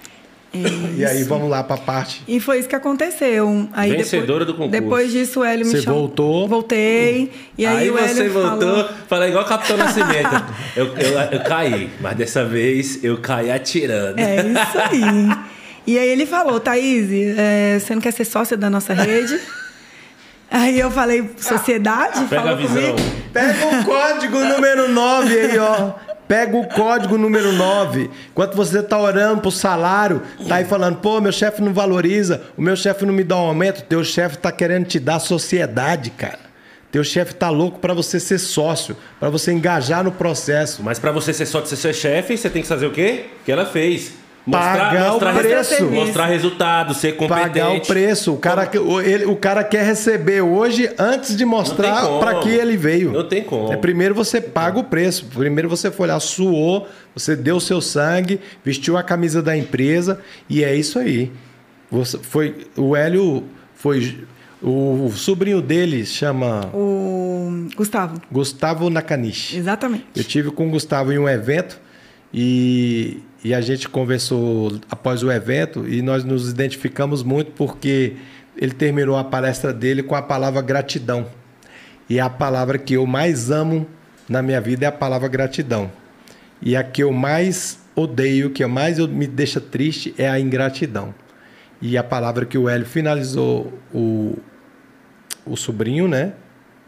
E 0.99 1.03
aí 1.03 1.23
vamos 1.23 1.49
lá 1.49 1.65
para 1.65 1.77
a 1.77 1.79
parte. 1.79 2.23
E 2.29 2.39
foi 2.39 2.59
isso 2.59 2.69
que 2.69 2.77
aconteceu. 2.77 3.67
Aí 3.73 3.91
Vencedora 3.97 4.45
depois, 4.45 4.47
do 4.47 4.53
concurso. 4.53 4.71
Depois 4.71 5.11
disso, 5.11 5.41
o 5.41 5.45
Hélio 5.45 5.65
me 5.65 5.73
Você 5.73 5.81
chamou. 5.81 6.01
voltou? 6.01 6.47
Voltei. 6.47 7.33
E 7.57 7.65
aí, 7.65 7.77
Aí 7.79 7.91
o 7.91 7.95
você 7.95 8.21
Hélio 8.21 8.33
voltou, 8.35 8.61
falou... 8.61 8.89
fala 9.09 9.29
igual 9.29 9.47
Capitão 9.47 9.79
Nascimento. 9.79 10.45
eu, 10.77 10.95
eu, 10.99 11.19
eu 11.33 11.41
caí, 11.41 11.89
mas 12.03 12.15
dessa 12.19 12.45
vez 12.45 13.03
eu 13.03 13.17
caí 13.17 13.51
atirando. 13.51 14.19
É 14.19 14.37
isso 14.37 14.79
aí. 14.79 15.43
E 15.87 15.99
aí 15.99 16.09
ele 16.09 16.27
falou, 16.27 16.61
Thaís, 16.61 17.09
é, 17.37 17.79
você 17.79 17.95
não 17.95 18.01
quer 18.01 18.13
ser 18.13 18.25
sócia 18.25 18.57
da 18.57 18.71
nossa 18.71 18.93
rede? 18.95 19.41
Aí 20.55 20.79
eu 20.79 20.91
falei, 20.91 21.31
sociedade? 21.39 22.25
Pega 22.27 22.43
Falou 22.43 22.51
a 22.51 22.55
visão. 22.55 22.75
comigo. 22.75 22.97
Pega 23.33 23.67
o 23.69 23.85
código 23.87 24.39
número 24.45 24.87
9 24.87 25.41
aí, 25.41 25.59
ó. 25.59 25.93
Pega 26.29 26.55
o 26.55 26.69
código 26.69 27.17
número 27.17 27.53
9. 27.53 28.11
Enquanto 28.31 28.55
você 28.55 28.83
tá 28.83 28.99
orando 28.99 29.41
pro 29.41 29.51
salário, 29.51 30.21
tá 30.47 30.57
aí 30.57 30.67
falando, 30.67 30.99
pô, 30.99 31.23
meu 31.23 31.33
chefe 31.33 31.63
não 31.63 31.73
valoriza, 31.73 32.43
o 32.55 32.61
meu 32.61 32.77
chefe 32.77 33.07
não 33.07 33.15
me 33.15 33.25
dá 33.25 33.37
um 33.37 33.47
aumento, 33.47 33.83
teu 33.85 34.05
chefe 34.05 34.37
tá 34.37 34.53
querendo 34.53 34.85
te 34.85 35.01
dar 35.01 35.19
sociedade, 35.21 36.11
cara. 36.11 36.41
Teu 36.91 37.03
chefe 37.03 37.35
tá 37.35 37.49
louco 37.49 37.79
para 37.79 37.95
você 37.95 38.21
ser 38.21 38.39
sócio, 38.39 38.95
para 39.19 39.31
você 39.31 39.53
engajar 39.53 40.05
no 40.05 40.13
processo. 40.13 40.83
Mas 40.83 40.99
pra 40.99 41.11
você 41.13 41.33
ser 41.33 41.47
só 41.47 41.63
de 41.63 41.71
ser 41.71 41.95
chefe, 41.95 42.37
você 42.37 42.51
tem 42.51 42.61
que 42.61 42.69
fazer 42.69 42.85
o 42.85 42.91
quê? 42.91 43.25
O 43.41 43.45
que 43.47 43.51
ela 43.51 43.65
fez. 43.65 44.13
Pagar 44.51 45.11
o 45.11 45.13
mostrar, 45.13 45.35
preço. 45.35 45.85
Mostrar 45.87 46.27
resultado, 46.27 46.95
ser 46.95 47.13
competente. 47.17 47.49
Pagar 47.49 47.71
o 47.71 47.81
preço. 47.81 48.33
O 48.35 48.39
cara, 48.39 48.67
que- 48.67 48.79
o, 48.79 49.01
ele- 49.01 49.25
o 49.25 49.37
cara 49.37 49.63
quer 49.63 49.85
receber 49.85 50.41
hoje 50.41 50.91
antes 50.99 51.37
de 51.37 51.45
mostrar 51.45 52.05
para 52.19 52.41
que 52.41 52.49
ele 52.49 52.77
veio. 52.77 53.13
Não 53.13 53.29
tem 53.29 53.45
como. 53.45 53.73
É, 53.73 53.77
primeiro 53.77 54.15
você 54.17 54.41
paga 54.41 54.81
o 54.81 54.85
preço. 54.85 55.27
Primeiro 55.27 55.69
você 55.69 55.93
foi 55.93 56.09
lá, 56.09 56.19
suou, 56.19 56.89
você 57.15 57.37
deu 57.37 57.57
o 57.57 57.61
seu 57.61 57.81
sangue, 57.81 58.41
vestiu 58.65 58.97
a 58.97 59.03
camisa 59.05 59.41
da 59.41 59.57
empresa 59.57 60.19
e 60.49 60.65
é 60.65 60.75
isso 60.75 60.99
aí. 60.99 61.31
Você 61.91 62.19
foi 62.19 62.67
o 62.77 62.97
Hélio 62.97 63.45
foi 63.77 64.25
o 64.61 65.11
sobrinho 65.15 65.61
dele 65.63 66.05
chama 66.07 66.69
O 66.75 67.69
Gustavo. 67.77 68.21
Gustavo 68.31 68.91
Nakanishi. 68.91 69.57
Exatamente. 69.57 70.07
Eu 70.17 70.25
tive 70.25 70.51
com 70.51 70.67
o 70.67 70.71
Gustavo 70.71 71.13
em 71.13 71.19
um 71.19 71.29
evento 71.29 71.81
e, 72.35 73.19
e 73.45 73.53
a 73.53 73.61
gente 73.61 73.89
conversou 73.89 74.79
após 74.91 75.23
o 75.23 75.31
evento 75.31 75.89
e 75.89 76.01
nós 76.01 76.25
nos 76.25 76.49
identificamos 76.49 77.23
muito 77.23 77.51
porque 77.53 78.15
ele 78.57 78.73
terminou 78.73 79.17
a 79.17 79.25
palestra 79.25 79.73
dele 79.73 80.03
com 80.03 80.15
a 80.15 80.23
palavra 80.23 80.63
gratidão. 80.63 81.27
E 82.09 82.21
a 82.21 82.29
palavra 82.29 82.79
que 82.79 82.95
eu 82.95 83.07
mais 83.07 83.51
amo 83.51 83.87
na 84.29 84.43
minha 84.43 84.61
vida 84.61 84.85
é 84.85 84.89
a 84.89 84.93
palavra 84.93 85.29
gratidão. 85.29 85.91
E 86.61 86.77
a 86.77 86.85
que 86.85 87.03
eu 87.03 87.13
mais 87.13 87.81
odeio, 87.97 88.51
que 88.51 88.65
mais 88.67 88.99
me 88.99 89.27
deixa 89.27 89.61
triste 89.61 90.15
é 90.17 90.29
a 90.29 90.39
ingratidão. 90.39 91.15
E 91.81 91.99
a 91.99 92.05
palavra 92.05 92.47
que 92.47 92.57
o 92.57 92.69
Hélio 92.69 92.87
finalizou 92.87 93.73
o, 93.93 94.39
o 95.45 95.57
sobrinho, 95.57 96.07
né? 96.07 96.33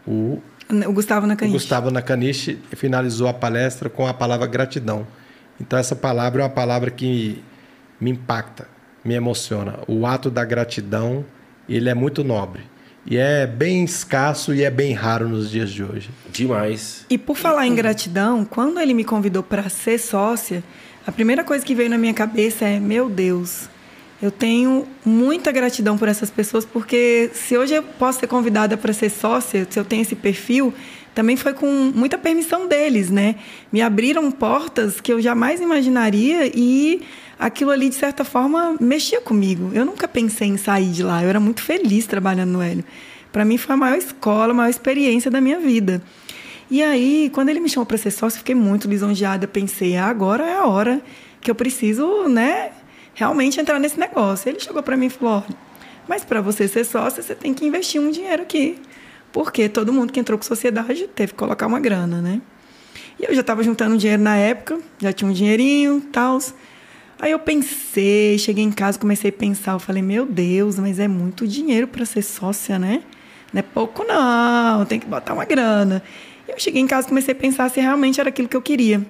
O 0.07 0.41
O 0.87 0.93
Gustavo 0.93 1.25
o 1.25 1.27
Nakanishi. 1.27 1.57
Gustavo 1.57 1.91
Nakanishi 1.91 2.59
finalizou 2.71 3.27
a 3.27 3.33
palestra 3.33 3.89
com 3.89 4.07
a 4.07 4.13
palavra 4.13 4.47
gratidão. 4.47 5.05
Então 5.59 5.77
essa 5.79 5.95
palavra 5.95 6.41
é 6.41 6.43
uma 6.43 6.49
palavra 6.49 6.91
que 6.91 7.43
me 7.99 8.11
impacta, 8.11 8.67
me 9.03 9.13
emociona. 9.13 9.79
O 9.87 10.05
ato 10.05 10.29
da 10.29 10.43
gratidão, 10.43 11.25
ele 11.67 11.89
é 11.89 11.93
muito 11.93 12.23
nobre. 12.23 12.63
E 13.05 13.17
é 13.17 13.45
bem 13.45 13.83
escasso 13.83 14.53
e 14.53 14.63
é 14.63 14.71
bem 14.71 14.93
raro 14.93 15.29
nos 15.29 15.51
dias 15.51 15.71
de 15.71 15.83
hoje. 15.83 16.09
Demais. 16.31 17.05
E 17.07 17.17
por 17.17 17.37
falar 17.37 17.67
em 17.67 17.75
gratidão, 17.75 18.43
quando 18.43 18.79
ele 18.79 18.95
me 18.95 19.03
convidou 19.03 19.43
para 19.43 19.69
ser 19.69 19.99
sócia, 19.99 20.63
a 21.05 21.11
primeira 21.11 21.43
coisa 21.43 21.63
que 21.63 21.75
veio 21.75 21.89
na 21.89 21.99
minha 21.99 22.15
cabeça 22.15 22.65
é: 22.65 22.79
meu 22.79 23.07
Deus, 23.07 23.69
eu 24.19 24.31
tenho 24.31 24.87
muita 25.05 25.51
gratidão 25.51 25.99
por 25.99 26.07
essas 26.07 26.31
pessoas, 26.31 26.65
porque 26.65 27.29
se 27.33 27.55
hoje 27.55 27.75
eu 27.75 27.83
posso 27.83 28.19
ser 28.19 28.27
convidada 28.27 28.75
para 28.75 28.91
ser 28.91 29.09
sócia, 29.09 29.67
se 29.69 29.79
eu 29.79 29.85
tenho 29.85 30.01
esse 30.01 30.15
perfil, 30.15 30.73
também 31.15 31.37
foi 31.37 31.53
com 31.53 31.65
muita 31.95 32.17
permissão 32.17 32.67
deles, 32.67 33.09
né? 33.09 33.35
Me 33.71 33.81
abriram 33.81 34.29
portas 34.29 34.99
que 34.99 35.11
eu 35.11 35.21
jamais 35.21 35.61
imaginaria 35.61 36.51
e 36.53 37.01
aquilo 37.39 37.71
ali, 37.71 37.87
de 37.87 37.95
certa 37.95 38.25
forma, 38.25 38.75
mexia 38.79 39.21
comigo. 39.21 39.71
Eu 39.73 39.85
nunca 39.85 40.07
pensei 40.07 40.49
em 40.49 40.57
sair 40.57 40.91
de 40.91 41.01
lá, 41.01 41.23
eu 41.23 41.29
era 41.29 41.39
muito 41.39 41.63
feliz 41.63 42.05
trabalhando 42.05 42.51
no 42.51 42.61
Hélio. 42.61 42.83
Para 43.31 43.45
mim 43.45 43.57
foi 43.57 43.73
a 43.73 43.77
maior 43.77 43.97
escola, 43.97 44.51
a 44.51 44.53
maior 44.53 44.69
experiência 44.69 45.31
da 45.31 45.39
minha 45.39 45.59
vida. 45.59 46.03
E 46.69 46.83
aí, 46.83 47.31
quando 47.33 47.49
ele 47.49 47.61
me 47.61 47.69
chamou 47.69 47.85
para 47.85 47.97
ser 47.97 48.11
sócio, 48.11 48.39
fiquei 48.39 48.55
muito 48.55 48.87
lisonjeada. 48.87 49.47
Pensei, 49.47 49.95
ah, 49.95 50.07
agora 50.07 50.45
é 50.45 50.55
a 50.55 50.65
hora 50.65 51.01
que 51.39 51.49
eu 51.49 51.55
preciso, 51.55 52.27
né, 52.27 52.71
realmente 53.13 53.59
entrar 53.59 53.79
nesse 53.79 53.99
negócio. 53.99 54.49
Ele 54.49 54.59
chegou 54.59 54.83
para 54.83 54.97
mim 54.97 55.05
e 55.05 55.09
falou: 55.09 55.43
mas 56.07 56.23
para 56.23 56.41
você 56.41 56.67
ser 56.67 56.83
sócio, 56.83 57.23
você 57.23 57.33
tem 57.33 57.53
que 57.53 57.65
investir 57.65 58.01
um 58.01 58.11
dinheiro 58.11 58.43
aqui. 58.43 58.77
Porque 59.35 59.67
todo 59.67 59.91
mundo 59.91 60.13
que 60.13 60.19
entrou 60.21 60.39
com 60.39 60.45
sociedade 60.45 61.09
teve 61.13 61.33
que 61.33 61.37
colocar 61.37 61.67
uma 61.67 61.77
grana, 61.77 62.21
né? 62.21 62.41
E 63.19 63.25
eu 63.25 63.35
já 63.35 63.41
estava 63.41 63.61
juntando 63.61 63.97
dinheiro 63.97 64.23
na 64.23 64.37
época, 64.37 64.79
já 64.97 65.11
tinha 65.11 65.29
um 65.29 65.33
dinheirinho 65.33 65.99
tal. 66.09 66.39
Aí 67.19 67.31
eu 67.31 67.39
pensei, 67.39 68.37
cheguei 68.37 68.63
em 68.63 68.71
casa, 68.71 68.97
comecei 68.97 69.31
a 69.31 69.33
pensar, 69.33 69.73
eu 69.73 69.79
falei, 69.79 70.01
meu 70.01 70.25
Deus, 70.25 70.79
mas 70.79 70.99
é 70.99 71.07
muito 71.09 71.45
dinheiro 71.45 71.85
para 71.85 72.05
ser 72.05 72.21
sócia, 72.21 72.79
né? 72.79 73.03
Não 73.51 73.59
é 73.59 73.61
pouco 73.61 74.05
não, 74.05 74.85
tem 74.85 75.01
que 75.01 75.05
botar 75.05 75.33
uma 75.33 75.43
grana. 75.43 76.01
Eu 76.47 76.57
cheguei 76.57 76.81
em 76.81 76.87
casa 76.87 77.05
comecei 77.05 77.33
a 77.33 77.35
pensar 77.35 77.69
se 77.69 77.81
realmente 77.81 78.21
era 78.21 78.29
aquilo 78.29 78.47
que 78.47 78.55
eu 78.55 78.61
queria. 78.61 79.05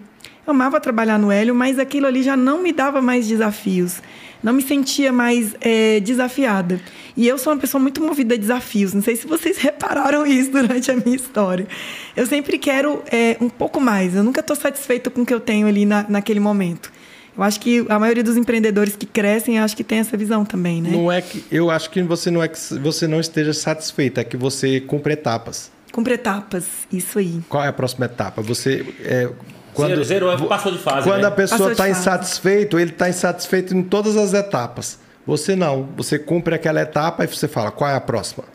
Amava 0.47 0.79
trabalhar 0.79 1.17
no 1.17 1.31
Hélio, 1.31 1.55
mas 1.55 1.79
aquilo 1.79 2.05
ali 2.05 2.21
já 2.21 2.37
não 2.37 2.61
me 2.61 2.71
dava 2.71 3.01
mais 3.01 3.27
desafios. 3.27 4.01
Não 4.43 4.53
me 4.53 4.61
sentia 4.61 5.11
mais 5.11 5.55
eh, 5.59 5.99
desafiada. 6.01 6.79
E 7.17 7.27
eu 7.27 7.37
sou 7.37 7.51
uma 7.51 7.59
pessoa 7.59 7.81
muito 7.81 7.99
movida 7.99 8.35
a 8.35 8.37
desafios. 8.37 8.93
Não 8.93 9.01
sei 9.01 9.15
se 9.15 9.25
vocês 9.25 9.57
repararam 9.59 10.25
isso 10.25 10.51
durante 10.51 10.91
a 10.91 10.95
minha 10.95 11.15
história. 11.15 11.67
Eu 12.15 12.27
sempre 12.27 12.59
quero 12.59 13.01
eh, 13.11 13.37
um 13.41 13.49
pouco 13.49 13.81
mais. 13.81 14.13
Eu 14.13 14.23
nunca 14.23 14.41
estou 14.41 14.55
satisfeita 14.55 15.09
com 15.09 15.21
o 15.21 15.25
que 15.25 15.33
eu 15.33 15.39
tenho 15.39 15.67
ali 15.67 15.85
na, 15.85 16.05
naquele 16.07 16.39
momento. 16.39 16.91
Eu 17.37 17.43
acho 17.43 17.59
que 17.59 17.85
a 17.89 17.99
maioria 17.99 18.23
dos 18.23 18.37
empreendedores 18.37 18.95
que 18.95 19.05
crescem, 19.05 19.59
acho 19.59 19.75
que 19.75 19.83
tem 19.83 19.99
essa 19.99 20.15
visão 20.15 20.45
também, 20.45 20.81
né? 20.81 20.89
Não 20.91 21.11
é 21.11 21.21
que 21.21 21.43
eu 21.51 21.69
acho 21.69 21.89
que 21.89 22.01
você 22.01 22.31
não 22.31 22.41
é 22.41 22.47
que 22.47 22.57
você 22.75 23.07
não 23.07 23.19
esteja 23.19 23.51
satisfeito, 23.51 24.19
é 24.19 24.23
que 24.23 24.37
você 24.37 24.79
cumpre 24.79 25.13
etapas. 25.13 25.69
Cumpre 25.91 26.13
etapas, 26.13 26.65
isso 26.91 27.19
aí. 27.19 27.41
Qual 27.49 27.63
é 27.63 27.67
a 27.67 27.73
próxima 27.73 28.05
etapa? 28.05 28.41
Você 28.41 28.85
é, 29.01 29.29
quando 29.75 30.03
Zero, 30.03 30.29
zero, 30.29 30.47
passou 30.47 30.71
de 30.71 30.79
fase. 30.79 31.07
Quando 31.07 31.21
né? 31.21 31.27
a 31.27 31.31
pessoa 31.31 31.71
está 31.71 31.89
insatisfeito, 31.89 32.79
ele 32.79 32.91
está 32.91 33.09
insatisfeito 33.09 33.75
em 33.75 33.83
todas 33.83 34.15
as 34.15 34.33
etapas. 34.33 34.97
Você 35.27 35.55
não. 35.55 35.89
Você 35.97 36.17
cumpre 36.17 36.55
aquela 36.55 36.81
etapa 36.81 37.23
e 37.23 37.27
você 37.27 37.47
fala 37.47 37.71
qual 37.71 37.89
é 37.89 37.95
a 37.95 38.01
próxima. 38.01 38.45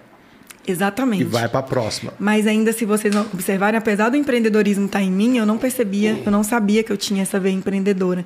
Exatamente. 0.66 1.22
E 1.22 1.24
vai 1.24 1.48
para 1.48 1.60
a 1.60 1.62
próxima. 1.62 2.12
Mas 2.18 2.46
ainda 2.46 2.72
se 2.72 2.84
vocês 2.84 3.14
não 3.14 3.22
observarem, 3.32 3.78
apesar 3.78 4.08
do 4.08 4.16
empreendedorismo 4.16 4.86
estar 4.86 5.02
em 5.02 5.10
mim, 5.10 5.36
eu 5.36 5.46
não 5.46 5.58
percebia, 5.58 6.18
eu 6.24 6.30
não 6.30 6.42
sabia 6.42 6.82
que 6.82 6.92
eu 6.92 6.96
tinha 6.96 7.22
essa 7.22 7.38
veia 7.40 7.54
empreendedora. 7.54 8.24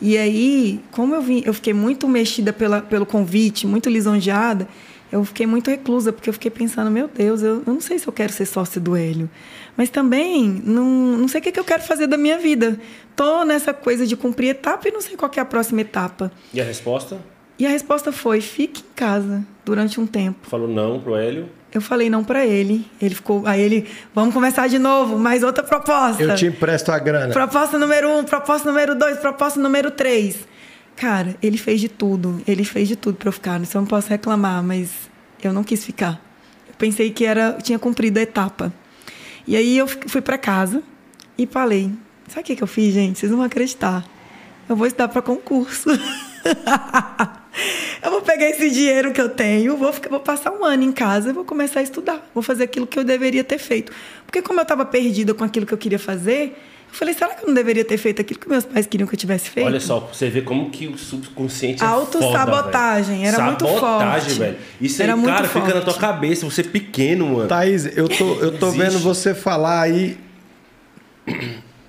E 0.00 0.18
aí, 0.18 0.80
como 0.90 1.14
eu, 1.14 1.22
vim, 1.22 1.42
eu 1.44 1.54
fiquei 1.54 1.72
muito 1.72 2.08
mexida 2.08 2.52
pela, 2.52 2.80
pelo 2.80 3.06
convite, 3.06 3.66
muito 3.66 3.88
lisonjeada, 3.88 4.66
eu 5.12 5.22
fiquei 5.26 5.46
muito 5.46 5.70
reclusa, 5.70 6.10
porque 6.10 6.30
eu 6.30 6.32
fiquei 6.32 6.50
pensando, 6.50 6.90
meu 6.90 7.06
Deus, 7.06 7.42
eu, 7.42 7.62
eu 7.66 7.72
não 7.74 7.80
sei 7.82 7.98
se 7.98 8.08
eu 8.08 8.12
quero 8.12 8.32
ser 8.32 8.46
sócio 8.46 8.80
do 8.80 8.96
Hélio. 8.96 9.28
Mas 9.76 9.90
também, 9.90 10.62
não, 10.64 10.84
não 11.18 11.28
sei 11.28 11.40
o 11.40 11.44
que, 11.44 11.52
que 11.52 11.60
eu 11.60 11.64
quero 11.64 11.82
fazer 11.82 12.06
da 12.06 12.16
minha 12.16 12.38
vida. 12.38 12.80
Tô 13.14 13.44
nessa 13.44 13.74
coisa 13.74 14.06
de 14.06 14.16
cumprir 14.16 14.48
etapa 14.48 14.88
e 14.88 14.90
não 14.90 15.02
sei 15.02 15.14
qual 15.14 15.30
que 15.30 15.38
é 15.38 15.42
a 15.42 15.46
próxima 15.46 15.82
etapa. 15.82 16.32
E 16.52 16.60
a 16.60 16.64
resposta? 16.64 17.18
E 17.58 17.66
a 17.66 17.68
resposta 17.68 18.10
foi, 18.10 18.40
fique 18.40 18.80
em 18.80 18.94
casa 18.96 19.44
durante 19.64 20.00
um 20.00 20.06
tempo. 20.06 20.48
Falou 20.48 20.66
não 20.66 20.98
pro 20.98 21.14
Hélio. 21.14 21.48
Eu 21.72 21.80
falei 21.80 22.08
não 22.08 22.24
pra 22.24 22.44
ele. 22.46 22.86
Ele 23.00 23.14
ficou. 23.14 23.46
Aí 23.46 23.60
ele, 23.60 23.88
vamos 24.14 24.34
conversar 24.34 24.68
de 24.68 24.78
novo, 24.78 25.18
mais 25.18 25.42
outra 25.42 25.62
proposta. 25.62 26.22
Eu 26.22 26.34
te 26.34 26.46
empresto 26.46 26.90
a 26.90 26.98
grana. 26.98 27.32
Proposta 27.32 27.78
número 27.78 28.10
um, 28.10 28.24
proposta 28.24 28.68
número 28.68 28.94
dois, 28.94 29.18
proposta 29.18 29.60
número 29.60 29.90
três. 29.90 30.38
Cara, 30.96 31.36
ele 31.42 31.58
fez 31.58 31.80
de 31.80 31.88
tudo. 31.88 32.42
Ele 32.46 32.64
fez 32.64 32.88
de 32.88 32.96
tudo 32.96 33.16
pra 33.16 33.28
eu 33.28 33.32
ficar. 33.32 33.60
Isso 33.60 33.76
eu 33.76 33.80
não 33.80 33.88
posso 33.88 34.08
reclamar, 34.08 34.62
mas 34.62 34.90
eu 35.42 35.52
não 35.52 35.64
quis 35.64 35.84
ficar. 35.84 36.20
Eu 36.68 36.74
pensei 36.78 37.10
que 37.10 37.24
era, 37.24 37.58
tinha 37.62 37.78
cumprido 37.78 38.18
a 38.18 38.22
etapa. 38.22 38.72
E 39.46 39.56
aí 39.56 39.76
eu 39.76 39.86
fui 39.86 40.20
pra 40.20 40.38
casa 40.38 40.82
e 41.36 41.46
falei: 41.46 41.90
sabe 42.28 42.40
o 42.40 42.44
que, 42.44 42.56
que 42.56 42.62
eu 42.62 42.66
fiz, 42.66 42.94
gente? 42.94 43.18
Vocês 43.18 43.30
não 43.30 43.38
vão 43.38 43.46
acreditar. 43.46 44.04
Eu 44.68 44.76
vou 44.76 44.86
estudar 44.86 45.08
pra 45.08 45.20
concurso. 45.20 45.90
eu 48.02 48.10
vou 48.10 48.22
pegar 48.22 48.48
esse 48.48 48.70
dinheiro 48.70 49.12
que 49.12 49.20
eu 49.20 49.28
tenho, 49.28 49.76
vou, 49.76 49.92
ficar, 49.92 50.08
vou 50.08 50.20
passar 50.20 50.52
um 50.52 50.64
ano 50.64 50.84
em 50.84 50.92
casa 50.92 51.30
e 51.30 51.32
vou 51.32 51.44
começar 51.44 51.80
a 51.80 51.82
estudar. 51.82 52.30
Vou 52.32 52.42
fazer 52.42 52.64
aquilo 52.64 52.86
que 52.86 52.98
eu 52.98 53.04
deveria 53.04 53.42
ter 53.42 53.58
feito. 53.58 53.92
Porque 54.24 54.40
como 54.40 54.60
eu 54.60 54.62
estava 54.62 54.84
perdida 54.84 55.34
com 55.34 55.44
aquilo 55.44 55.66
que 55.66 55.74
eu 55.74 55.78
queria 55.78 55.98
fazer, 55.98 56.56
eu 56.92 56.98
falei, 56.98 57.14
será 57.14 57.34
que 57.34 57.42
eu 57.42 57.48
não 57.48 57.54
deveria 57.54 57.84
ter 57.84 57.96
feito 57.96 58.20
aquilo 58.20 58.38
que 58.38 58.46
meus 58.48 58.66
pais 58.66 58.86
queriam 58.86 59.06
que 59.08 59.14
eu 59.14 59.18
tivesse 59.18 59.48
feito? 59.48 59.66
Olha 59.66 59.80
só, 59.80 59.98
você 60.00 60.28
vê 60.28 60.42
como 60.42 60.68
que 60.68 60.86
o 60.86 60.98
subconsciente 60.98 61.82
é 61.82 61.86
Autossabotagem, 61.86 63.26
era 63.26 63.42
muito 63.46 63.66
forte. 63.66 63.80
Sabotagem, 63.80 64.34
velho. 64.34 64.56
Isso 64.78 65.02
Era 65.02 65.14
aí, 65.14 65.18
muito 65.18 65.34
cara, 65.34 65.48
fica 65.48 65.60
na 65.60 65.70
forte. 65.72 65.84
tua 65.84 65.94
cabeça, 65.94 66.44
você 66.44 66.60
é 66.60 66.64
pequeno, 66.64 67.26
mano. 67.28 67.48
Thaís, 67.48 67.96
eu 67.96 68.08
tô, 68.08 68.34
eu 68.34 68.58
tô 68.58 68.70
vendo 68.70 68.98
você 68.98 69.34
falar 69.34 69.80
aí. 69.80 70.18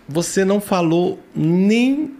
Você 0.07 0.45
não 0.45 0.61
falou 0.61 1.19
nem 1.35 2.13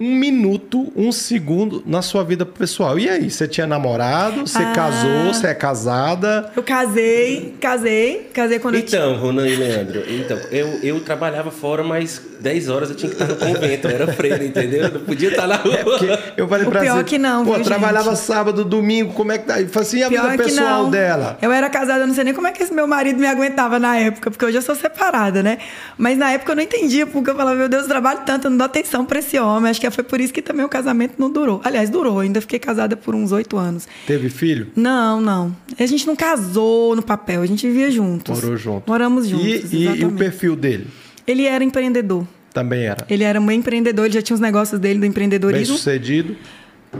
um 0.00 0.14
minuto, 0.14 0.90
um 0.96 1.12
segundo 1.12 1.82
na 1.86 2.00
sua 2.00 2.24
vida 2.24 2.46
pessoal. 2.46 2.98
E 2.98 3.08
aí, 3.08 3.30
você 3.30 3.46
tinha 3.46 3.66
namorado? 3.66 4.40
Você 4.46 4.62
Ah. 4.62 4.72
casou? 4.72 5.26
Você 5.34 5.46
é 5.48 5.54
casada? 5.54 6.50
Eu 6.56 6.62
casei, 6.62 7.54
casei, 7.60 8.30
casei 8.32 8.58
quando 8.58 8.76
eu 8.76 8.82
tinha. 8.82 9.00
Então, 9.02 9.16
Ronan 9.18 9.46
e 9.46 9.56
Leandro, 9.56 10.02
então, 10.08 10.38
eu, 10.50 10.68
eu 10.82 11.00
trabalhava 11.00 11.50
fora, 11.50 11.82
mas 11.84 12.20
10 12.40 12.68
horas 12.70 12.88
eu 12.90 12.96
tinha 12.96 13.10
que 13.12 13.22
estar 13.22 13.26
no 13.28 13.36
convento, 13.36 13.86
eu 13.88 13.90
era 13.90 14.06
freira, 14.12 14.42
entendeu? 14.42 14.84
Eu 14.84 14.92
não 14.92 15.00
podia 15.00 15.28
estar 15.28 15.46
na 15.46 15.56
rua. 15.56 15.74
É 15.76 16.32
eu 16.40 16.48
falei 16.48 16.66
O 16.66 16.70
pra 16.70 16.80
pior 16.80 16.96
você. 16.98 17.04
que 17.04 17.18
não, 17.18 17.44
Pô, 17.44 17.54
viu, 17.54 17.64
trabalhava 17.64 18.14
gente? 18.14 18.24
sábado, 18.24 18.64
domingo, 18.64 19.12
como 19.12 19.32
é 19.32 19.38
que 19.38 19.46
tá? 19.46 19.60
Eu 19.60 19.68
falei 19.68 19.86
assim, 19.86 19.98
e 19.98 20.04
a 20.04 20.08
Pior 20.08 20.30
vida 20.30 20.42
pessoal 20.44 20.84
não. 20.84 20.90
dela? 20.90 21.36
Eu 21.42 21.52
era 21.52 21.68
casada, 21.68 22.00
eu 22.04 22.06
não 22.06 22.14
sei 22.14 22.24
nem 22.24 22.32
como 22.32 22.46
é 22.46 22.52
que 22.52 22.62
esse 22.62 22.72
meu 22.72 22.86
marido 22.86 23.18
me 23.18 23.26
aguentava 23.26 23.78
na 23.78 23.98
época, 23.98 24.30
porque 24.30 24.44
hoje 24.46 24.56
eu 24.56 24.62
sou 24.62 24.74
separada, 24.74 25.42
né? 25.42 25.58
Mas 25.98 26.16
na 26.16 26.32
época 26.32 26.52
eu 26.52 26.56
não 26.56 26.62
entendia, 26.62 27.06
porque 27.06 27.28
eu 27.30 27.34
falava, 27.36 27.56
meu 27.56 27.68
Deus, 27.68 27.82
eu 27.82 27.88
trabalho 27.88 28.20
tanto, 28.24 28.46
eu 28.46 28.50
não 28.50 28.56
dou 28.56 28.64
atenção 28.64 29.04
pra 29.04 29.18
esse 29.18 29.38
homem. 29.38 29.70
Acho 29.70 29.80
que 29.80 29.89
foi 29.94 30.04
por 30.04 30.20
isso 30.20 30.32
que 30.32 30.40
também 30.42 30.64
o 30.64 30.68
casamento 30.68 31.14
não 31.18 31.30
durou. 31.30 31.60
Aliás, 31.64 31.88
durou, 31.90 32.14
eu 32.14 32.20
ainda 32.20 32.40
fiquei 32.40 32.58
casada 32.58 32.96
por 32.96 33.14
uns 33.14 33.32
oito 33.32 33.56
anos. 33.56 33.86
Teve 34.06 34.28
filho? 34.28 34.68
Não, 34.76 35.20
não. 35.20 35.54
A 35.78 35.86
gente 35.86 36.06
não 36.06 36.14
casou 36.16 36.94
no 36.96 37.02
papel, 37.02 37.42
a 37.42 37.46
gente 37.46 37.66
vivia 37.66 37.90
juntos. 37.90 38.40
Morou 38.40 38.56
junto. 38.56 38.88
Moramos 38.90 39.26
juntos. 39.28 39.72
E, 39.72 39.76
e- 39.86 40.00
e 40.00 40.04
o 40.04 40.12
perfil 40.12 40.54
dele? 40.56 40.86
Ele 41.26 41.44
era 41.44 41.62
empreendedor. 41.64 42.26
Também 42.52 42.82
era. 42.82 43.06
Ele 43.08 43.22
era 43.22 43.40
um 43.40 43.50
empreendedor, 43.50 44.06
ele 44.06 44.14
já 44.14 44.22
tinha 44.22 44.34
os 44.34 44.40
negócios 44.40 44.80
dele 44.80 44.94
do 44.98 45.02
Bem 45.02 45.10
empreendedorismo. 45.10 45.76
sucedido. 45.76 46.36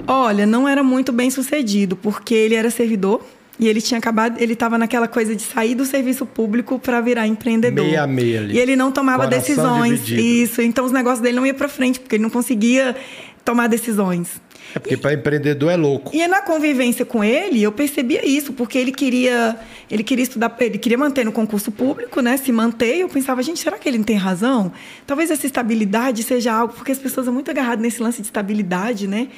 Olha, 0.06 0.46
não 0.46 0.68
era 0.68 0.82
muito 0.84 1.10
bem 1.12 1.30
sucedido, 1.30 1.96
porque 1.96 2.32
ele 2.34 2.54
era 2.54 2.70
servidor 2.70 3.24
e 3.60 3.68
ele 3.68 3.82
tinha 3.82 3.98
acabado, 3.98 4.40
ele 4.40 4.54
estava 4.54 4.78
naquela 4.78 5.06
coisa 5.06 5.36
de 5.36 5.42
sair 5.42 5.74
do 5.74 5.84
serviço 5.84 6.24
público 6.24 6.78
para 6.78 6.98
virar 7.02 7.26
empreendedor. 7.26 7.84
Meia 7.84 8.06
meia 8.06 8.40
ali. 8.40 8.54
E 8.54 8.58
ele 8.58 8.74
não 8.74 8.90
tomava 8.90 9.24
Coração 9.24 9.38
decisões. 9.38 10.04
dividido. 10.06 10.20
Isso, 10.22 10.62
então 10.62 10.86
os 10.86 10.92
negócios 10.92 11.20
dele 11.20 11.36
não 11.36 11.44
iam 11.46 11.54
para 11.54 11.68
frente, 11.68 12.00
porque 12.00 12.16
ele 12.16 12.22
não 12.22 12.30
conseguia 12.30 12.96
tomar 13.44 13.66
decisões. 13.66 14.40
É 14.74 14.78
porque 14.78 14.96
para 14.96 15.12
empreendedor 15.12 15.70
é 15.70 15.76
louco. 15.76 16.10
E 16.14 16.26
na 16.26 16.40
convivência 16.40 17.04
com 17.04 17.22
ele, 17.22 17.62
eu 17.62 17.70
percebia 17.70 18.26
isso, 18.26 18.54
porque 18.54 18.78
ele 18.78 18.92
queria, 18.92 19.56
ele 19.90 20.02
queria 20.02 20.22
estudar, 20.22 20.56
ele 20.60 20.78
queria 20.78 20.96
manter 20.96 21.24
no 21.24 21.32
concurso 21.32 21.70
público, 21.70 22.22
né? 22.22 22.38
Se 22.38 22.50
manter. 22.52 22.96
E 22.96 23.00
eu 23.00 23.08
pensava, 23.10 23.42
gente, 23.42 23.60
será 23.60 23.78
que 23.78 23.88
ele 23.88 23.98
não 23.98 24.04
tem 24.04 24.16
razão? 24.16 24.72
Talvez 25.06 25.30
essa 25.30 25.44
estabilidade 25.44 26.22
seja 26.22 26.52
algo, 26.52 26.72
porque 26.72 26.92
as 26.92 26.98
pessoas 26.98 27.26
são 27.26 27.34
muito 27.34 27.50
agarradas 27.50 27.82
nesse 27.82 28.02
lance 28.02 28.22
de 28.22 28.28
estabilidade, 28.28 29.06
né? 29.06 29.28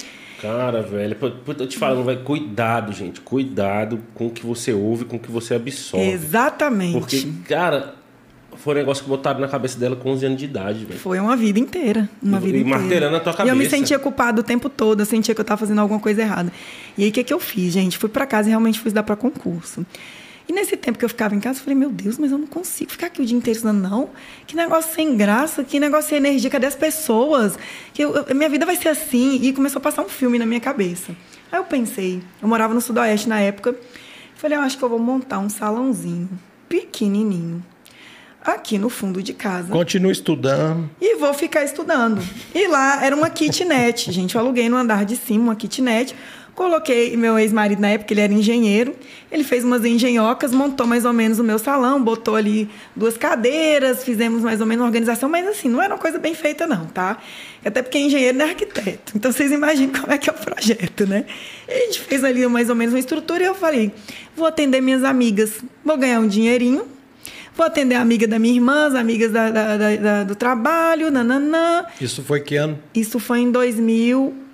Cara, 0.43 0.81
velho, 0.81 1.15
eu 1.57 1.67
te 1.67 1.77
falando, 1.77 2.03
vai, 2.03 2.17
cuidado, 2.17 2.91
gente, 2.91 3.21
cuidado 3.21 3.97
com 4.13 4.27
o 4.27 4.29
que 4.29 4.45
você 4.45 4.73
ouve, 4.73 5.05
com 5.05 5.15
o 5.15 5.19
que 5.19 5.31
você 5.31 5.55
absorve. 5.55 6.05
Exatamente. 6.05 6.99
Porque, 6.99 7.27
cara, 7.47 7.95
foi 8.57 8.73
um 8.73 8.77
negócio 8.77 9.03
que 9.05 9.09
botaram 9.09 9.39
na 9.39 9.47
cabeça 9.47 9.79
dela 9.79 9.95
com 9.95 10.09
11 10.11 10.25
anos 10.25 10.37
de 10.37 10.43
idade, 10.43 10.83
velho. 10.83 10.99
Foi 10.99 11.17
uma 11.17 11.37
vida 11.37 11.59
inteira. 11.59 12.09
Uma 12.21 12.39
E- 12.39 12.41
vida 12.41 12.57
e 12.57 12.61
inteira. 12.61 12.77
martelando 12.79 13.11
na 13.13 13.19
tua 13.21 13.31
E 13.31 13.47
eu 13.49 13.55
me 13.55 13.63
cabeça. 13.63 13.69
sentia 13.77 13.97
culpada 13.97 14.41
o 14.41 14.43
tempo 14.43 14.69
todo. 14.69 14.99
Eu 14.99 15.05
sentia 15.05 15.33
que 15.33 15.39
eu 15.39 15.43
estava 15.43 15.59
fazendo 15.59 15.79
alguma 15.79 15.99
coisa 15.99 16.21
errada. 16.21 16.51
E 16.97 17.03
aí, 17.05 17.09
o 17.09 17.13
que, 17.13 17.23
que 17.23 17.33
eu 17.33 17.39
fiz, 17.39 17.71
gente? 17.73 17.97
Fui 17.97 18.09
para 18.09 18.25
casa 18.25 18.49
e 18.49 18.51
realmente 18.51 18.79
fui 18.79 18.89
estudar 18.89 19.03
para 19.03 19.15
concurso. 19.15 19.85
E 20.47 20.51
nesse 20.53 20.75
tempo 20.75 20.97
que 20.99 21.05
eu 21.05 21.09
ficava 21.09 21.33
em 21.33 21.39
casa, 21.39 21.59
eu 21.59 21.63
falei, 21.63 21.77
meu 21.77 21.89
Deus, 21.89 22.17
mas 22.17 22.31
eu 22.31 22.37
não 22.37 22.47
consigo 22.47 22.91
ficar 22.91 23.07
aqui 23.07 23.21
o 23.21 23.25
dia 23.25 23.37
inteiro 23.37 23.55
estudando, 23.57 23.81
não. 23.81 24.09
Que 24.45 24.55
negócio 24.55 24.93
sem 24.93 25.15
graça, 25.15 25.63
que 25.63 25.79
negócio 25.79 26.09
sem 26.09 26.17
energia, 26.17 26.49
cadê 26.49 26.67
as 26.67 26.75
pessoas? 26.75 27.57
Que 27.93 28.03
eu- 28.03 28.13
eu- 28.27 28.35
minha 28.35 28.49
vida 28.49 28.65
vai 28.65 28.75
ser 28.75 28.89
assim. 28.89 29.39
E 29.41 29.53
começou 29.53 29.79
a 29.79 29.81
passar 29.81 30.01
um 30.03 30.09
filme 30.09 30.37
na 30.37 30.45
minha 30.45 30.59
cabeça. 30.59 31.15
Aí 31.51 31.59
eu 31.59 31.63
pensei, 31.63 32.21
eu 32.41 32.47
morava 32.47 32.73
no 32.73 32.81
Sudoeste 32.81 33.29
na 33.29 33.39
época. 33.39 33.75
Falei, 34.35 34.57
eu 34.57 34.61
acho 34.61 34.77
que 34.77 34.83
eu 34.83 34.89
vou 34.89 34.99
montar 34.99 35.39
um 35.39 35.47
salãozinho 35.49 36.29
pequenininho. 36.67 37.63
Aqui 38.43 38.77
no 38.77 38.89
fundo 38.89 39.23
de 39.23 39.33
casa. 39.33 39.69
Continua 39.69 40.11
estudando. 40.11 40.89
E 40.99 41.15
vou 41.15 41.33
ficar 41.33 41.63
estudando. 41.63 42.21
E 42.53 42.67
lá 42.67 43.01
era 43.05 43.15
uma 43.15 43.29
kitnet, 43.29 44.11
gente. 44.11 44.35
Eu 44.35 44.41
aluguei 44.41 44.67
no 44.67 44.75
andar 44.75 45.05
de 45.05 45.15
cima 45.15 45.45
uma 45.45 45.55
kitnet. 45.55 46.13
Coloquei 46.55 47.17
meu 47.17 47.37
ex-marido 47.39 47.81
na 47.81 47.89
época, 47.89 48.13
ele 48.13 48.21
era 48.21 48.31
engenheiro. 48.31 48.95
Ele 49.31 49.43
fez 49.43 49.63
umas 49.63 49.83
engenhocas, 49.83 50.51
montou 50.51 50.85
mais 50.85 51.03
ou 51.03 51.11
menos 51.11 51.39
o 51.39 51.43
meu 51.43 51.57
salão, 51.57 52.01
botou 52.03 52.35
ali 52.35 52.69
duas 52.95 53.17
cadeiras, 53.17 54.03
fizemos 54.03 54.43
mais 54.43 54.61
ou 54.61 54.67
menos 54.67 54.81
uma 54.83 54.87
organização, 54.87 55.27
mas 55.27 55.47
assim, 55.47 55.67
não 55.67 55.81
era 55.81 55.95
uma 55.95 55.99
coisa 55.99 56.19
bem 56.19 56.35
feita, 56.35 56.67
não, 56.67 56.85
tá? 56.85 57.17
Até 57.65 57.81
porque 57.81 57.97
engenheiro 57.97 58.37
não 58.37 58.45
é 58.45 58.49
arquiteto. 58.49 59.13
Então 59.15 59.31
vocês 59.31 59.51
imaginem 59.51 59.89
como 59.89 60.11
é 60.13 60.17
que 60.19 60.29
é 60.29 60.33
o 60.33 60.35
projeto, 60.35 61.07
né? 61.07 61.25
E 61.67 61.71
a 61.73 61.79
gente 61.85 62.01
fez 62.01 62.23
ali 62.23 62.45
mais 62.47 62.69
ou 62.69 62.75
menos 62.75 62.93
uma 62.93 62.99
estrutura 62.99 63.41
e 63.43 63.47
eu 63.47 63.55
falei: 63.55 63.91
vou 64.35 64.45
atender 64.45 64.79
minhas 64.81 65.03
amigas, 65.03 65.53
vou 65.83 65.97
ganhar 65.97 66.19
um 66.19 66.27
dinheirinho, 66.27 66.85
Vou 67.55 67.63
atender 67.67 67.93
a 67.93 68.01
amiga 68.01 68.27
da 68.27 68.39
minha 68.39 68.55
irmã, 68.55 68.87
as 68.87 68.95
amigas 68.95 69.31
da, 69.31 69.51
da- 69.51 69.77
da- 69.77 70.23
do 70.23 70.33
trabalho, 70.33 71.11
nananã. 71.11 71.85
Isso 72.01 72.23
foi 72.23 72.39
que 72.39 72.55
ano? 72.55 72.79
Isso 72.95 73.19
foi 73.19 73.41
em 73.41 73.51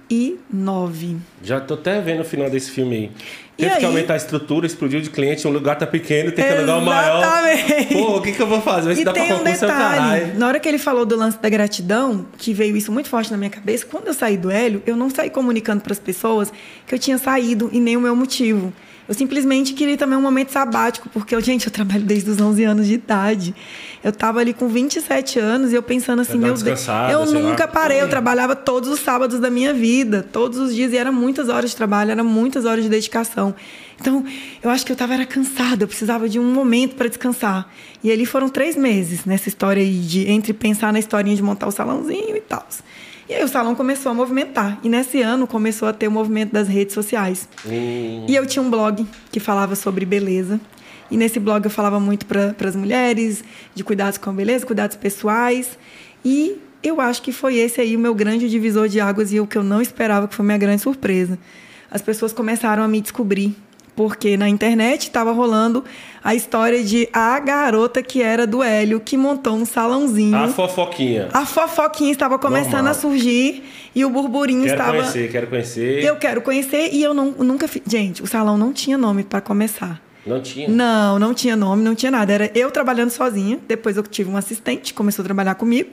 2009. 0.10 1.18
Já 1.44 1.62
tô 1.62 1.76
até 1.76 2.02
vendo 2.02 2.22
o 2.22 2.26
final 2.26 2.50
desse 2.50 2.72
filme 2.72 2.96
aí. 2.96 3.12
Teve 3.56 3.76
que 3.76 3.86
aumentar 3.86 4.14
a 4.14 4.18
estrutura, 4.18 4.66
explodiu 4.66 5.02
de 5.02 5.10
cliente, 5.10 5.46
um 5.46 5.52
lugar 5.52 5.78
tá 5.78 5.86
pequeno, 5.86 6.32
tem 6.32 6.46
que 6.46 6.52
alugar 6.54 6.80
o 6.80 6.86
maior. 6.86 7.20
Exatamente. 7.20 7.94
Pô, 7.94 8.18
o 8.18 8.22
que, 8.22 8.32
que 8.32 8.42
eu 8.42 8.48
vou 8.48 8.62
fazer? 8.62 8.88
Vai 8.88 8.94
E 8.94 8.94
estudar 8.94 9.14
pra 9.14 9.22
tem 9.22 9.34
um 9.34 9.48
é 9.48 9.52
detalhe, 9.52 10.38
na 10.38 10.48
hora 10.48 10.60
que 10.60 10.70
ele 10.70 10.78
falou 10.78 11.06
do 11.06 11.16
lance 11.18 11.38
da 11.38 11.50
gratidão, 11.50 12.26
que 12.38 12.54
veio 12.54 12.78
isso 12.78 12.90
muito 12.90 13.10
forte 13.10 13.30
na 13.30 13.38
minha 13.38 13.50
cabeça, 13.50 13.86
quando 13.86 14.08
eu 14.08 14.14
saí 14.14 14.38
do 14.38 14.50
Hélio, 14.50 14.82
eu 14.86 14.96
não 14.96 15.10
saí 15.10 15.30
comunicando 15.30 15.82
para 15.82 15.92
as 15.92 16.00
pessoas 16.00 16.54
que 16.88 16.96
eu 16.96 17.00
tinha 17.00 17.18
saído 17.18 17.70
e 17.74 17.82
nem 17.82 17.98
o 17.98 18.02
meu 18.02 18.16
motivo. 18.16 18.74
Eu 19.10 19.16
simplesmente 19.16 19.74
queria 19.74 19.98
também 19.98 20.18
um 20.18 20.22
momento 20.22 20.52
sabático, 20.52 21.10
porque, 21.10 21.40
gente, 21.42 21.66
eu 21.66 21.74
trabalho 21.74 22.04
desde 22.04 22.30
os 22.30 22.40
11 22.40 22.64
anos 22.64 22.88
de 22.88 22.94
idade. 22.94 23.56
Eu 24.04 24.12
tava 24.14 24.40
ali 24.40 24.54
com 24.54 24.68
27 24.70 25.40
anos 25.40 25.72
e 25.74 25.76
eu 25.76 25.84
pensando 25.84 26.22
assim, 26.22 26.38
meu 26.38 26.54
Deus, 26.54 26.88
eu 27.12 27.26
sei 27.28 27.42
lá. 27.42 27.50
nunca 27.50 27.68
parei, 27.68 28.02
eu 28.02 28.08
trabalhava 28.10 28.56
todos 28.56 28.90
os 28.90 29.00
sábados 29.02 29.40
da 29.40 29.50
minha 29.50 29.74
vida, 29.74 30.26
todos 30.32 30.58
os 30.58 30.74
dias, 30.74 30.94
e 30.94 30.98
eram 30.98 31.12
muitas 31.12 31.50
horas 31.50 31.72
de 31.72 31.76
trabalho, 31.76 32.12
eram 32.12 32.24
muitas 32.24 32.64
horas 32.66 32.84
de 32.84 32.90
dedicação. 32.90 33.54
Então, 34.00 34.24
eu 34.64 34.70
acho 34.70 34.86
que 34.86 34.92
eu 34.92 34.94
estava 34.94 35.14
era 35.14 35.26
cansada, 35.26 35.84
eu 35.84 35.88
precisava 35.88 36.30
de 36.30 36.40
um 36.40 36.54
momento 36.54 36.96
para 36.96 37.10
descansar. 37.10 37.70
E 38.02 38.10
ali 38.10 38.26
foram 38.26 38.48
três 38.48 38.78
meses 38.78 39.26
nessa 39.26 39.50
história 39.50 39.82
aí 39.84 40.00
de 40.00 40.30
entre 40.32 40.54
pensar 40.54 40.94
na 40.94 41.00
historinha 41.00 41.36
de 41.36 41.44
montar 41.44 41.68
o 41.68 41.72
salãozinho 41.72 42.38
e 42.38 42.42
tal. 42.42 42.66
E 43.28 43.34
aí 43.34 43.44
o 43.44 43.48
salão 43.50 43.76
começou 43.76 44.12
a 44.12 44.16
movimentar. 44.16 44.80
E 44.82 44.88
nesse 44.90 45.22
ano 45.22 45.46
começou 45.46 45.88
a 45.90 45.94
ter 45.94 46.08
o 46.08 46.12
movimento 46.12 46.52
das 46.54 46.68
redes 46.70 46.94
sociais. 46.96 47.48
Hum, 47.66 48.26
E 48.28 48.36
eu 48.36 48.46
tinha 48.46 48.64
um 48.64 48.70
blog 48.72 49.06
que 49.32 49.40
falava 49.40 49.76
sobre 49.76 50.06
beleza. 50.06 50.60
E 51.12 51.18
nesse 51.18 51.40
blog 51.40 51.66
eu 51.66 51.72
falava 51.72 52.00
muito 52.00 52.26
para 52.26 52.54
as 52.66 52.76
mulheres, 52.76 53.44
de 53.74 53.84
cuidados 53.84 54.18
com 54.18 54.30
a 54.30 54.34
beleza, 54.34 54.66
cuidados 54.66 54.96
pessoais. 54.96 55.78
E 56.24 56.58
eu 56.84 57.02
acho 57.02 57.22
que 57.22 57.32
foi 57.32 57.58
esse 57.58 57.82
aí 57.82 57.96
o 57.96 58.00
meu 58.00 58.14
grande 58.14 58.50
divisor 58.50 58.88
de 58.88 59.00
águas 59.00 59.34
e 59.34 59.40
o 59.40 59.48
que 59.48 59.58
eu 59.58 59.64
não 59.64 59.82
esperava, 59.82 60.28
que 60.28 60.36
foi 60.36 60.46
minha 60.46 60.58
grande 60.58 60.82
surpresa. 60.82 61.38
As 61.92 62.02
pessoas 62.02 62.32
começaram 62.32 62.84
a 62.84 62.88
me 62.88 63.02
descobrir. 63.02 63.56
Porque 63.96 64.38
na 64.38 64.48
internet 64.48 65.02
estava 65.08 65.34
rolando 65.34 65.84
a 66.24 66.34
história 66.34 66.82
de 66.82 67.10
a 67.12 67.38
garota 67.38 68.02
que 68.02 68.22
era 68.22 68.48
do 68.48 68.64
Hélio, 68.64 69.02
que 69.02 69.18
montou 69.18 69.54
um 69.56 69.66
salãozinho. 69.66 70.38
a 70.38 70.48
fofoquinha. 70.48 71.28
A 71.34 71.46
fofoquinha 71.46 72.14
estava 72.14 72.40
começando 72.40 72.76
Normal. 72.76 72.92
a 72.92 72.94
surgir 72.94 73.62
e 73.94 74.06
o 74.06 74.10
burburinho 74.10 74.64
Quero 74.64 74.74
estava. 74.74 74.98
conhecer, 75.00 75.30
quero 75.30 75.48
conhecer. 75.48 76.02
Eu 76.02 76.16
quero 76.16 76.42
conhecer 76.42 76.92
e 76.94 77.04
eu 77.04 77.14
não, 77.14 77.32
nunca. 77.32 77.70
Gente, 77.86 78.24
o 78.24 78.28
salão 78.28 78.58
não 78.58 78.72
tinha 78.72 78.98
nome 78.98 79.26
para 79.26 79.42
começar. 79.42 80.02
Não 80.30 80.42
tinha. 80.42 80.68
Não, 80.70 81.20
não 81.20 81.34
tinha 81.34 81.56
nome, 81.56 81.84
não 81.84 81.96
tinha 81.96 82.12
nada. 82.12 82.32
Era 82.32 82.52
eu 82.56 82.72
trabalhando 82.72 83.10
sozinha. 83.10 83.60
Depois 83.68 83.98
eu 83.98 84.04
tive 84.04 84.30
uma 84.30 84.40
assistente, 84.40 84.94
começou 84.94 85.24
a 85.24 85.26
trabalhar 85.26 85.56
comigo. 85.56 85.90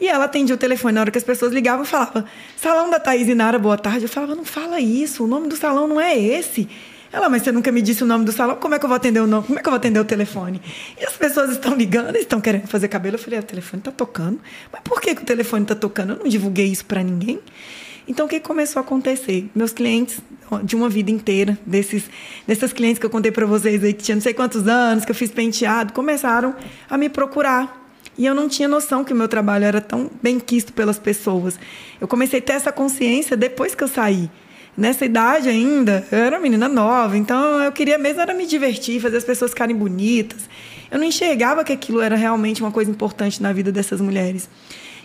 E 0.00 0.06
ela 0.06 0.26
atendia 0.26 0.54
o 0.54 0.58
telefone 0.58 0.94
na 0.94 1.00
hora 1.00 1.10
que 1.10 1.18
as 1.18 1.24
pessoas 1.24 1.52
ligavam 1.52 1.84
falava: 1.84 2.24
Salão 2.56 2.90
da 2.90 3.00
Thaís 3.00 3.28
Inara, 3.28 3.58
boa 3.58 3.76
tarde. 3.76 4.04
Eu 4.04 4.08
falava: 4.08 4.34
Não 4.34 4.44
fala 4.44 4.80
isso, 4.80 5.24
o 5.24 5.26
nome 5.26 5.48
do 5.48 5.56
salão 5.56 5.88
não 5.88 6.00
é 6.00 6.16
esse. 6.16 6.68
Ela, 7.10 7.28
mas 7.28 7.42
você 7.42 7.50
nunca 7.50 7.72
me 7.72 7.80
disse 7.80 8.04
o 8.04 8.06
nome 8.06 8.24
do 8.26 8.32
salão, 8.32 8.56
como 8.56 8.74
é 8.74 8.78
que 8.78 8.84
eu 8.84 8.88
vou 8.88 8.96
atender 8.96 9.20
o 9.20 9.26
nome? 9.26 9.46
Como 9.46 9.58
é 9.58 9.62
que 9.62 9.66
eu 9.68 9.70
vou 9.70 9.78
atender 9.78 9.98
o 9.98 10.04
telefone? 10.04 10.60
E 11.00 11.04
as 11.06 11.14
pessoas 11.14 11.50
estão 11.50 11.74
ligando, 11.74 12.14
estão 12.16 12.38
querendo 12.38 12.66
fazer 12.66 12.86
cabelo. 12.88 13.14
Eu 13.14 13.18
falei, 13.18 13.38
"Ah, 13.38 13.42
o 13.42 13.46
telefone 13.46 13.80
está 13.80 13.90
tocando. 13.90 14.38
Mas 14.70 14.82
por 14.82 15.00
que, 15.00 15.14
que 15.14 15.22
o 15.22 15.24
telefone 15.24 15.62
está 15.62 15.74
tocando? 15.74 16.12
Eu 16.12 16.18
não 16.18 16.28
divulguei 16.28 16.66
isso 16.66 16.84
para 16.84 17.02
ninguém. 17.02 17.40
Então, 18.08 18.24
o 18.24 18.28
que 18.28 18.40
começou 18.40 18.80
a 18.80 18.82
acontecer? 18.82 19.50
Meus 19.54 19.70
clientes 19.70 20.18
de 20.62 20.74
uma 20.74 20.88
vida 20.88 21.10
inteira, 21.10 21.58
desses, 21.66 22.04
dessas 22.46 22.72
clientes 22.72 22.98
que 22.98 23.04
eu 23.04 23.10
contei 23.10 23.30
para 23.30 23.44
vocês 23.44 23.84
aí, 23.84 23.92
que 23.92 24.02
tinha 24.02 24.14
não 24.14 24.22
sei 24.22 24.32
quantos 24.32 24.66
anos, 24.66 25.04
que 25.04 25.10
eu 25.10 25.14
fiz 25.14 25.30
penteado, 25.30 25.92
começaram 25.92 26.56
a 26.88 26.96
me 26.96 27.10
procurar. 27.10 27.86
E 28.16 28.24
eu 28.24 28.34
não 28.34 28.48
tinha 28.48 28.66
noção 28.66 29.04
que 29.04 29.12
o 29.12 29.16
meu 29.16 29.28
trabalho 29.28 29.66
era 29.66 29.80
tão 29.80 30.10
bem 30.22 30.40
quisto 30.40 30.72
pelas 30.72 30.98
pessoas. 30.98 31.58
Eu 32.00 32.08
comecei 32.08 32.38
a 32.38 32.42
ter 32.42 32.54
essa 32.54 32.72
consciência 32.72 33.36
depois 33.36 33.74
que 33.74 33.84
eu 33.84 33.88
saí. 33.88 34.30
nessa 34.74 35.04
idade 35.04 35.48
ainda, 35.48 36.06
eu 36.10 36.18
era 36.18 36.40
menina 36.40 36.66
nova, 36.66 37.16
então 37.16 37.62
eu 37.62 37.72
queria 37.72 37.98
mesmo 37.98 38.20
era 38.20 38.32
me 38.32 38.46
divertir, 38.46 39.00
fazer 39.00 39.18
as 39.18 39.24
pessoas 39.24 39.50
ficarem 39.50 39.76
bonitas. 39.76 40.48
Eu 40.90 40.98
não 40.98 41.04
enxergava 41.04 41.62
que 41.62 41.72
aquilo 41.72 42.00
era 42.00 42.16
realmente 42.16 42.62
uma 42.62 42.70
coisa 42.70 42.90
importante 42.90 43.42
na 43.42 43.52
vida 43.52 43.70
dessas 43.70 44.00
mulheres. 44.00 44.48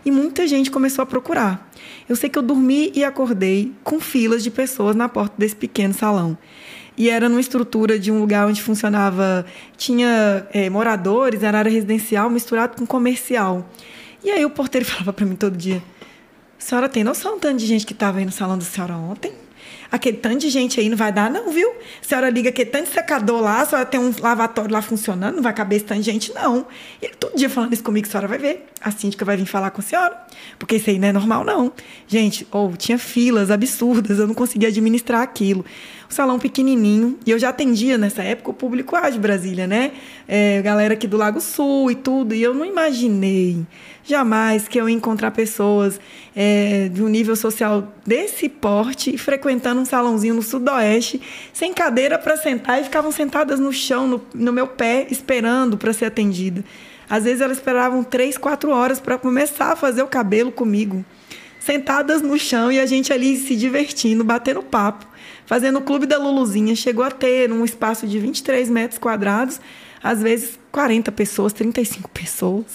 E 0.05 0.11
muita 0.11 0.47
gente 0.47 0.71
começou 0.71 1.03
a 1.03 1.05
procurar. 1.05 1.69
Eu 2.07 2.15
sei 2.15 2.29
que 2.29 2.37
eu 2.37 2.43
dormi 2.43 2.91
e 2.95 3.03
acordei 3.03 3.71
com 3.83 3.99
filas 3.99 4.43
de 4.43 4.51
pessoas 4.51 4.95
na 4.95 5.07
porta 5.09 5.35
desse 5.37 5.55
pequeno 5.55 5.93
salão. 5.93 6.37
E 6.97 7.09
era 7.09 7.27
numa 7.27 7.41
estrutura 7.41 7.97
de 7.97 8.11
um 8.11 8.19
lugar 8.19 8.47
onde 8.47 8.61
funcionava, 8.61 9.45
tinha 9.75 10.47
é, 10.53 10.69
moradores, 10.69 11.41
era 11.41 11.57
área 11.57 11.71
residencial 11.71 12.29
misturado 12.29 12.77
com 12.77 12.85
comercial. 12.85 13.67
E 14.23 14.29
aí 14.29 14.45
o 14.45 14.49
porteiro 14.49 14.85
falava 14.87 15.11
para 15.11 15.25
mim 15.25 15.35
todo 15.35 15.57
dia: 15.57 15.81
a 16.57 16.61
senhora 16.61 16.87
tem 16.87 17.03
noção 17.03 17.33
do 17.33 17.39
tanto 17.39 17.57
de 17.57 17.65
gente 17.65 17.85
que 17.85 17.93
estava 17.93 18.19
aí 18.19 18.25
no 18.25 18.31
salão 18.31 18.57
da 18.57 18.63
senhora 18.63 18.95
ontem? 18.95 19.42
Aquele 19.93 20.17
tanto 20.17 20.39
de 20.39 20.49
gente 20.49 20.79
aí 20.79 20.89
não 20.89 20.97
vai 20.97 21.11
dar, 21.11 21.29
não, 21.29 21.51
viu? 21.51 21.69
A 21.69 22.03
senhora 22.03 22.27
liga 22.27 22.49
aquele 22.49 22.71
tanto 22.71 22.85
de 22.85 22.93
secador 22.95 23.39
lá, 23.39 23.61
a 23.61 23.65
senhora 23.67 23.85
tem 23.85 23.99
um 23.99 24.11
lavatório 24.19 24.71
lá 24.71 24.81
funcionando, 24.81 25.35
não 25.35 25.43
vai 25.43 25.53
caber 25.53 25.75
esse 25.75 25.85
tanto 25.85 25.99
de 25.99 26.11
gente, 26.11 26.33
não. 26.33 26.65
E 26.99 27.05
ele 27.05 27.13
todo 27.13 27.37
dia 27.37 27.47
falando 27.47 27.73
isso 27.73 27.83
comigo, 27.83 28.07
a 28.07 28.09
senhora 28.09 28.27
vai 28.27 28.39
ver. 28.39 28.65
A 28.81 28.89
síndica 28.89 29.23
vai 29.23 29.37
vir 29.37 29.45
falar 29.45 29.69
com 29.69 29.81
a 29.81 29.83
senhora. 29.83 30.19
Porque 30.57 30.77
isso 30.77 30.89
aí 30.89 30.97
não 30.97 31.09
é 31.09 31.13
normal, 31.13 31.43
não. 31.43 31.71
Gente, 32.07 32.47
ou 32.49 32.71
oh, 32.71 32.75
tinha 32.75 32.97
filas 32.97 33.51
absurdas, 33.51 34.17
eu 34.17 34.25
não 34.25 34.33
conseguia 34.33 34.69
administrar 34.69 35.21
aquilo. 35.21 35.63
Salão 36.13 36.39
pequenininho, 36.39 37.17
e 37.25 37.31
eu 37.31 37.39
já 37.39 37.49
atendia 37.49 37.97
nessa 37.97 38.23
época 38.23 38.51
o 38.51 38.53
público 38.53 38.95
A 38.95 39.09
de 39.09 39.19
Brasília, 39.19 39.67
né? 39.67 39.91
É, 40.27 40.61
galera 40.61 40.93
aqui 40.93 41.07
do 41.07 41.17
Lago 41.17 41.41
Sul 41.41 41.91
e 41.91 41.95
tudo, 41.95 42.33
e 42.33 42.41
eu 42.41 42.53
não 42.53 42.65
imaginei 42.65 43.65
jamais 44.03 44.67
que 44.67 44.79
eu 44.79 44.87
ia 44.87 44.95
encontrar 44.95 45.31
pessoas 45.31 45.99
é, 46.35 46.89
de 46.89 47.01
um 47.01 47.07
nível 47.07 47.35
social 47.35 47.91
desse 48.05 48.49
porte 48.49 49.17
frequentando 49.17 49.81
um 49.81 49.85
salãozinho 49.85 50.35
no 50.35 50.41
sudoeste, 50.41 51.21
sem 51.51 51.73
cadeira 51.73 52.19
para 52.19 52.37
sentar 52.37 52.79
e 52.79 52.83
ficavam 52.83 53.11
sentadas 53.11 53.59
no 53.59 53.71
chão, 53.71 54.07
no, 54.07 54.21
no 54.33 54.53
meu 54.53 54.67
pé, 54.67 55.07
esperando 55.09 55.77
para 55.77 55.93
ser 55.93 56.05
atendida. 56.05 56.63
Às 57.09 57.23
vezes 57.23 57.41
elas 57.41 57.57
esperavam 57.57 58.03
três, 58.03 58.37
quatro 58.37 58.71
horas 58.71 58.99
para 58.99 59.17
começar 59.17 59.71
a 59.71 59.75
fazer 59.75 60.01
o 60.01 60.07
cabelo 60.07 60.51
comigo. 60.51 61.03
Sentadas 61.59 62.21
no 62.21 62.37
chão 62.37 62.71
e 62.71 62.79
a 62.79 62.85
gente 62.85 63.13
ali 63.13 63.37
se 63.37 63.55
divertindo, 63.55 64.23
batendo 64.23 64.61
papo, 64.61 65.07
fazendo 65.45 65.79
o 65.79 65.81
clube 65.81 66.05
da 66.05 66.17
Luluzinha. 66.17 66.75
Chegou 66.75 67.03
a 67.03 67.11
ter 67.11 67.51
um 67.51 67.63
espaço 67.63 68.07
de 68.07 68.19
23 68.19 68.69
metros 68.69 68.99
quadrados, 68.99 69.59
às 70.01 70.21
vezes 70.21 70.59
40 70.71 71.11
pessoas, 71.11 71.53
35 71.53 72.09
pessoas 72.09 72.65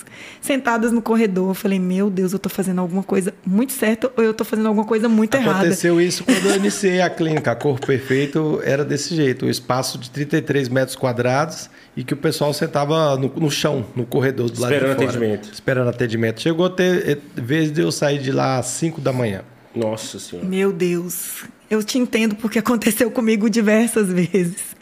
sentadas 0.40 0.93
no 0.93 1.03
corredor. 1.03 1.51
Eu 1.51 1.55
falei, 1.55 1.78
meu 1.78 2.09
Deus, 2.09 2.32
eu 2.32 2.36
estou 2.36 2.51
fazendo 2.51 2.81
alguma 2.81 3.03
coisa 3.03 3.35
muito 3.45 3.73
certa 3.73 4.11
ou 4.16 4.23
eu 4.23 4.31
estou 4.31 4.47
fazendo 4.47 4.66
alguma 4.66 4.86
coisa 4.86 5.09
muito 5.09 5.35
Aconteceu 5.35 5.51
errada. 5.51 5.66
Aconteceu 5.66 6.01
isso 6.01 6.24
quando 6.24 6.47
eu 6.47 6.57
iniciei 6.57 7.01
a 7.01 7.11
clínica. 7.11 7.51
A 7.51 7.57
Corpo 7.57 7.85
Perfeito 7.86 8.61
era 8.65 8.85
desse 8.85 9.15
jeito, 9.15 9.47
um 9.47 9.51
espaço 9.51 9.99
de 9.99 10.11
33 10.11 10.69
metros 10.69 10.97
quadrados 10.97 11.69
e 11.97 12.05
que 12.05 12.15
o 12.15 12.16
pessoal 12.16 12.55
sentava 12.55 13.16
no, 13.16 13.28
no 13.28 13.51
chão, 13.51 13.85
no 13.97 14.07
corredor 14.07 14.49
do 14.49 14.61
lado 14.61 14.73
Esperando 14.73 14.90
de 14.90 14.95
fora. 14.95 15.11
atendimento. 15.11 15.53
Esperando 15.53 15.89
atendimento. 15.90 16.40
Chegou 16.40 16.66
a 16.66 16.70
ter 16.70 17.11
eh, 17.11 17.19
vez 17.35 17.73
de 17.73 17.82
eu 17.82 17.90
sair 17.90 18.19
de 18.20 18.31
lá 18.31 18.59
às 18.59 18.66
5 18.66 19.01
da 19.01 19.12
manhã. 19.12 19.43
Nossa 19.74 20.19
Senhora. 20.19 20.49
Meu 20.49 20.73
Deus, 20.73 21.45
eu 21.70 21.82
te 21.82 21.99
entendo 21.99 22.35
porque 22.36 22.59
aconteceu 22.59 23.11
comigo 23.11 23.49
diversas 23.49 24.09
vezes. 24.12 24.77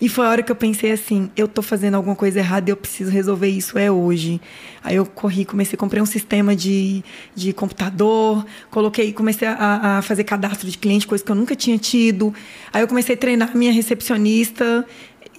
E 0.00 0.08
foi 0.08 0.26
a 0.26 0.30
hora 0.30 0.42
que 0.42 0.50
eu 0.50 0.56
pensei 0.56 0.90
assim, 0.90 1.30
eu 1.36 1.46
tô 1.46 1.62
fazendo 1.62 1.94
alguma 1.94 2.16
coisa 2.16 2.40
errada 2.40 2.68
e 2.68 2.72
eu 2.72 2.76
preciso 2.76 3.10
resolver 3.10 3.46
isso, 3.46 3.78
é 3.78 3.90
hoje. 3.90 4.40
Aí 4.82 4.96
eu 4.96 5.06
corri, 5.06 5.44
comecei, 5.44 5.76
comprei 5.76 6.02
um 6.02 6.06
sistema 6.06 6.56
de, 6.56 7.04
de 7.36 7.52
computador, 7.52 8.44
coloquei, 8.70 9.12
comecei 9.12 9.46
a, 9.46 9.98
a 9.98 10.02
fazer 10.02 10.24
cadastro 10.24 10.68
de 10.68 10.76
cliente, 10.76 11.06
coisa 11.06 11.22
que 11.22 11.30
eu 11.30 11.36
nunca 11.36 11.54
tinha 11.54 11.78
tido. 11.78 12.34
Aí 12.72 12.82
eu 12.82 12.88
comecei 12.88 13.14
a 13.14 13.18
treinar 13.18 13.56
minha 13.56 13.72
recepcionista. 13.72 14.84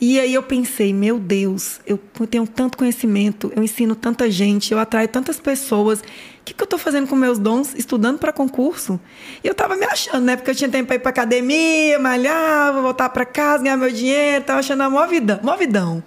E 0.01 0.19
aí 0.19 0.33
eu 0.33 0.43
pensei, 0.43 0.93
meu 0.93 1.17
Deus, 1.17 1.79
eu 1.85 1.99
tenho 2.29 2.45
tanto 2.45 2.77
conhecimento, 2.77 3.51
eu 3.55 3.63
ensino 3.63 3.95
tanta 3.95 4.29
gente, 4.29 4.71
eu 4.71 4.79
atraio 4.79 5.07
tantas 5.07 5.39
pessoas. 5.39 5.99
O 5.99 6.03
que, 6.43 6.53
que 6.53 6.61
eu 6.61 6.65
estou 6.65 6.77
fazendo 6.77 7.07
com 7.07 7.15
meus 7.15 7.39
dons? 7.39 7.73
Estudando 7.75 8.17
para 8.17 8.33
concurso. 8.33 8.99
E 9.43 9.47
eu 9.47 9.53
estava 9.53 9.77
me 9.77 9.85
achando, 9.85 10.25
né? 10.25 10.35
Porque 10.35 10.51
eu 10.51 10.55
tinha 10.55 10.69
tempo 10.69 10.87
para 10.87 10.97
ir 10.97 10.99
para 10.99 11.09
academia, 11.09 11.97
malhar, 11.99 12.73
voltar 12.73 13.09
para 13.09 13.23
casa, 13.23 13.63
ganhar 13.63 13.77
meu 13.77 13.91
dinheiro, 13.91 14.41
estava 14.41 14.59
achando 14.59 14.81
a 14.81 14.89
mó 14.89 15.07
mó 15.41 15.55
vidão. 15.55 16.03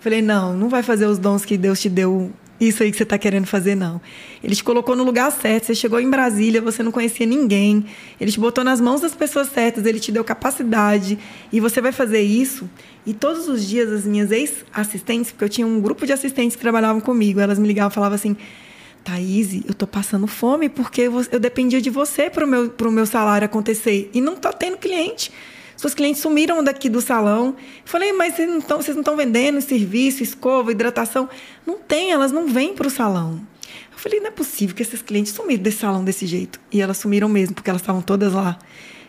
Falei, 0.00 0.22
não, 0.22 0.54
não 0.54 0.68
vai 0.68 0.82
fazer 0.82 1.06
os 1.06 1.18
dons 1.18 1.44
que 1.44 1.58
Deus 1.58 1.80
te 1.80 1.88
deu 1.88 2.32
isso 2.58 2.82
aí 2.82 2.90
que 2.90 2.96
você 2.96 3.02
está 3.02 3.18
querendo 3.18 3.46
fazer, 3.46 3.74
não. 3.74 4.00
Ele 4.42 4.54
te 4.54 4.64
colocou 4.64 4.96
no 4.96 5.04
lugar 5.04 5.30
certo. 5.30 5.66
Você 5.66 5.74
chegou 5.74 6.00
em 6.00 6.08
Brasília, 6.08 6.60
você 6.60 6.82
não 6.82 6.90
conhecia 6.90 7.26
ninguém. 7.26 7.84
Ele 8.18 8.32
te 8.32 8.40
botou 8.40 8.64
nas 8.64 8.80
mãos 8.80 9.02
das 9.02 9.14
pessoas 9.14 9.48
certas, 9.48 9.84
ele 9.84 10.00
te 10.00 10.10
deu 10.10 10.24
capacidade. 10.24 11.18
E 11.52 11.60
você 11.60 11.80
vai 11.82 11.92
fazer 11.92 12.22
isso. 12.22 12.68
E 13.06 13.14
todos 13.14 13.48
os 13.48 13.64
dias, 13.64 13.90
as 13.92 14.04
minhas 14.04 14.32
ex-assistentes, 14.32 15.30
porque 15.30 15.44
eu 15.44 15.48
tinha 15.48 15.66
um 15.66 15.80
grupo 15.80 16.04
de 16.04 16.12
assistentes 16.12 16.56
que 16.56 16.62
trabalhavam 16.62 17.00
comigo, 17.00 17.38
elas 17.38 17.58
me 17.58 17.68
ligavam 17.68 17.90
e 17.90 17.94
falavam 17.94 18.16
assim: 18.16 18.36
Thaís, 19.04 19.64
eu 19.64 19.72
tô 19.72 19.86
passando 19.86 20.26
fome 20.26 20.68
porque 20.68 21.02
eu 21.02 21.38
dependia 21.38 21.80
de 21.80 21.88
você 21.88 22.28
para 22.28 22.44
o 22.44 22.48
meu, 22.48 22.74
meu 22.90 23.06
salário 23.06 23.44
acontecer. 23.44 24.10
E 24.12 24.20
não 24.20 24.34
tá 24.34 24.52
tendo 24.52 24.76
cliente. 24.76 25.30
Suas 25.76 25.94
clientes 25.94 26.20
sumiram 26.20 26.64
daqui 26.64 26.88
do 26.88 27.00
salão. 27.00 27.54
Falei, 27.84 28.12
mas 28.12 28.34
vocês 28.34 28.48
não 28.48 28.58
estão, 28.58 28.82
vocês 28.82 28.96
não 28.96 29.02
estão 29.02 29.16
vendendo 29.16 29.60
serviço, 29.60 30.22
escova, 30.22 30.72
hidratação? 30.72 31.28
Não 31.64 31.76
tem, 31.76 32.10
elas 32.10 32.32
não 32.32 32.48
vêm 32.48 32.74
para 32.74 32.88
o 32.88 32.90
salão. 32.90 33.40
Eu 33.92 33.98
falei, 33.98 34.18
não 34.18 34.28
é 34.28 34.30
possível 34.30 34.74
que 34.74 34.82
esses 34.82 35.02
clientes 35.02 35.32
sumiram 35.32 35.62
desse 35.62 35.78
salão 35.78 36.02
desse 36.02 36.26
jeito. 36.26 36.58
E 36.72 36.80
elas 36.80 36.96
sumiram 36.96 37.28
mesmo, 37.28 37.54
porque 37.54 37.70
elas 37.70 37.82
estavam 37.82 38.02
todas 38.02 38.32
lá. 38.32 38.58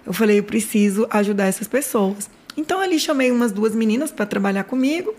Eu 0.05 0.13
falei, 0.13 0.37
eu 0.39 0.43
preciso 0.43 1.07
ajudar 1.09 1.45
essas 1.45 1.67
pessoas. 1.67 2.29
Então 2.57 2.81
ali 2.81 2.99
chamei 2.99 3.31
umas 3.31 3.51
duas 3.51 3.75
meninas 3.75 4.11
para 4.11 4.25
trabalhar 4.25 4.63
comigo. 4.63 5.13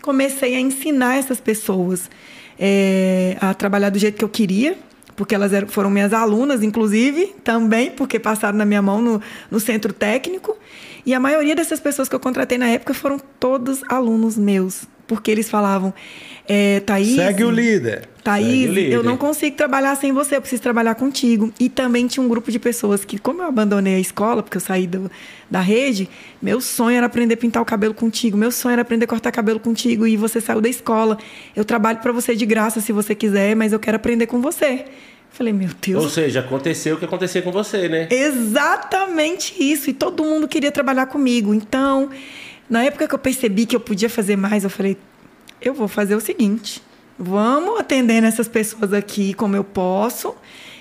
Comecei 0.00 0.56
a 0.56 0.60
ensinar 0.60 1.16
essas 1.16 1.38
pessoas 1.38 2.10
é, 2.58 3.36
a 3.40 3.54
trabalhar 3.54 3.90
do 3.90 3.98
jeito 3.98 4.16
que 4.16 4.24
eu 4.24 4.28
queria, 4.28 4.76
porque 5.14 5.34
elas 5.34 5.52
eram, 5.52 5.68
foram 5.68 5.90
minhas 5.90 6.12
alunas, 6.12 6.62
inclusive, 6.62 7.34
também, 7.44 7.90
porque 7.90 8.18
passaram 8.18 8.56
na 8.56 8.64
minha 8.64 8.82
mão 8.82 9.00
no, 9.02 9.22
no 9.50 9.60
centro 9.60 9.92
técnico. 9.92 10.56
E 11.04 11.12
a 11.14 11.20
maioria 11.20 11.54
dessas 11.54 11.78
pessoas 11.78 12.08
que 12.08 12.14
eu 12.14 12.20
contratei 12.20 12.56
na 12.58 12.68
época 12.68 12.94
foram 12.94 13.20
todos 13.38 13.82
alunos 13.88 14.36
meus, 14.36 14.84
porque 15.06 15.30
eles 15.30 15.50
falavam, 15.50 15.92
é, 16.48 16.80
Thaís... 16.80 17.16
Segue 17.16 17.44
o 17.44 17.50
líder. 17.50 18.08
Thaís, 18.22 18.92
eu 18.92 19.02
não 19.02 19.16
consigo 19.16 19.56
trabalhar 19.56 19.96
sem 19.96 20.12
você, 20.12 20.36
eu 20.36 20.40
preciso 20.40 20.62
trabalhar 20.62 20.94
contigo. 20.94 21.52
E 21.58 21.68
também 21.68 22.06
tinha 22.06 22.24
um 22.24 22.28
grupo 22.28 22.52
de 22.52 22.58
pessoas 22.58 23.04
que, 23.04 23.18
como 23.18 23.42
eu 23.42 23.46
abandonei 23.46 23.96
a 23.96 23.98
escola, 23.98 24.42
porque 24.42 24.56
eu 24.56 24.60
saí 24.60 24.86
do, 24.86 25.10
da 25.50 25.60
rede, 25.60 26.08
meu 26.40 26.60
sonho 26.60 26.96
era 26.96 27.06
aprender 27.06 27.34
a 27.34 27.36
pintar 27.36 27.60
o 27.62 27.66
cabelo 27.66 27.92
contigo, 27.92 28.36
meu 28.36 28.52
sonho 28.52 28.74
era 28.74 28.82
aprender 28.82 29.04
a 29.06 29.08
cortar 29.08 29.32
cabelo 29.32 29.58
contigo, 29.58 30.06
e 30.06 30.16
você 30.16 30.40
saiu 30.40 30.60
da 30.60 30.68
escola. 30.68 31.18
Eu 31.56 31.64
trabalho 31.64 31.98
para 31.98 32.12
você 32.12 32.36
de 32.36 32.46
graça 32.46 32.80
se 32.80 32.92
você 32.92 33.14
quiser, 33.14 33.56
mas 33.56 33.72
eu 33.72 33.80
quero 33.80 33.96
aprender 33.96 34.26
com 34.26 34.40
você. 34.40 34.84
Falei, 35.32 35.52
meu 35.52 35.70
Deus. 35.80 36.04
Ou 36.04 36.10
seja, 36.10 36.40
aconteceu 36.40 36.94
o 36.94 36.98
que 36.98 37.06
aconteceu 37.06 37.42
com 37.42 37.50
você, 37.50 37.88
né? 37.88 38.06
Exatamente 38.10 39.54
isso. 39.58 39.90
E 39.90 39.92
todo 39.94 40.22
mundo 40.22 40.46
queria 40.46 40.70
trabalhar 40.70 41.06
comigo. 41.06 41.54
Então, 41.54 42.10
na 42.68 42.84
época 42.84 43.08
que 43.08 43.14
eu 43.14 43.18
percebi 43.18 43.66
que 43.66 43.74
eu 43.74 43.80
podia 43.80 44.10
fazer 44.10 44.36
mais, 44.36 44.62
eu 44.62 44.70
falei, 44.70 44.96
eu 45.60 45.72
vou 45.72 45.88
fazer 45.88 46.14
o 46.14 46.20
seguinte: 46.20 46.82
vamos 47.22 47.78
atender 47.78 48.24
essas 48.24 48.48
pessoas 48.48 48.92
aqui 48.92 49.32
como 49.34 49.54
eu 49.54 49.62
posso. 49.62 50.34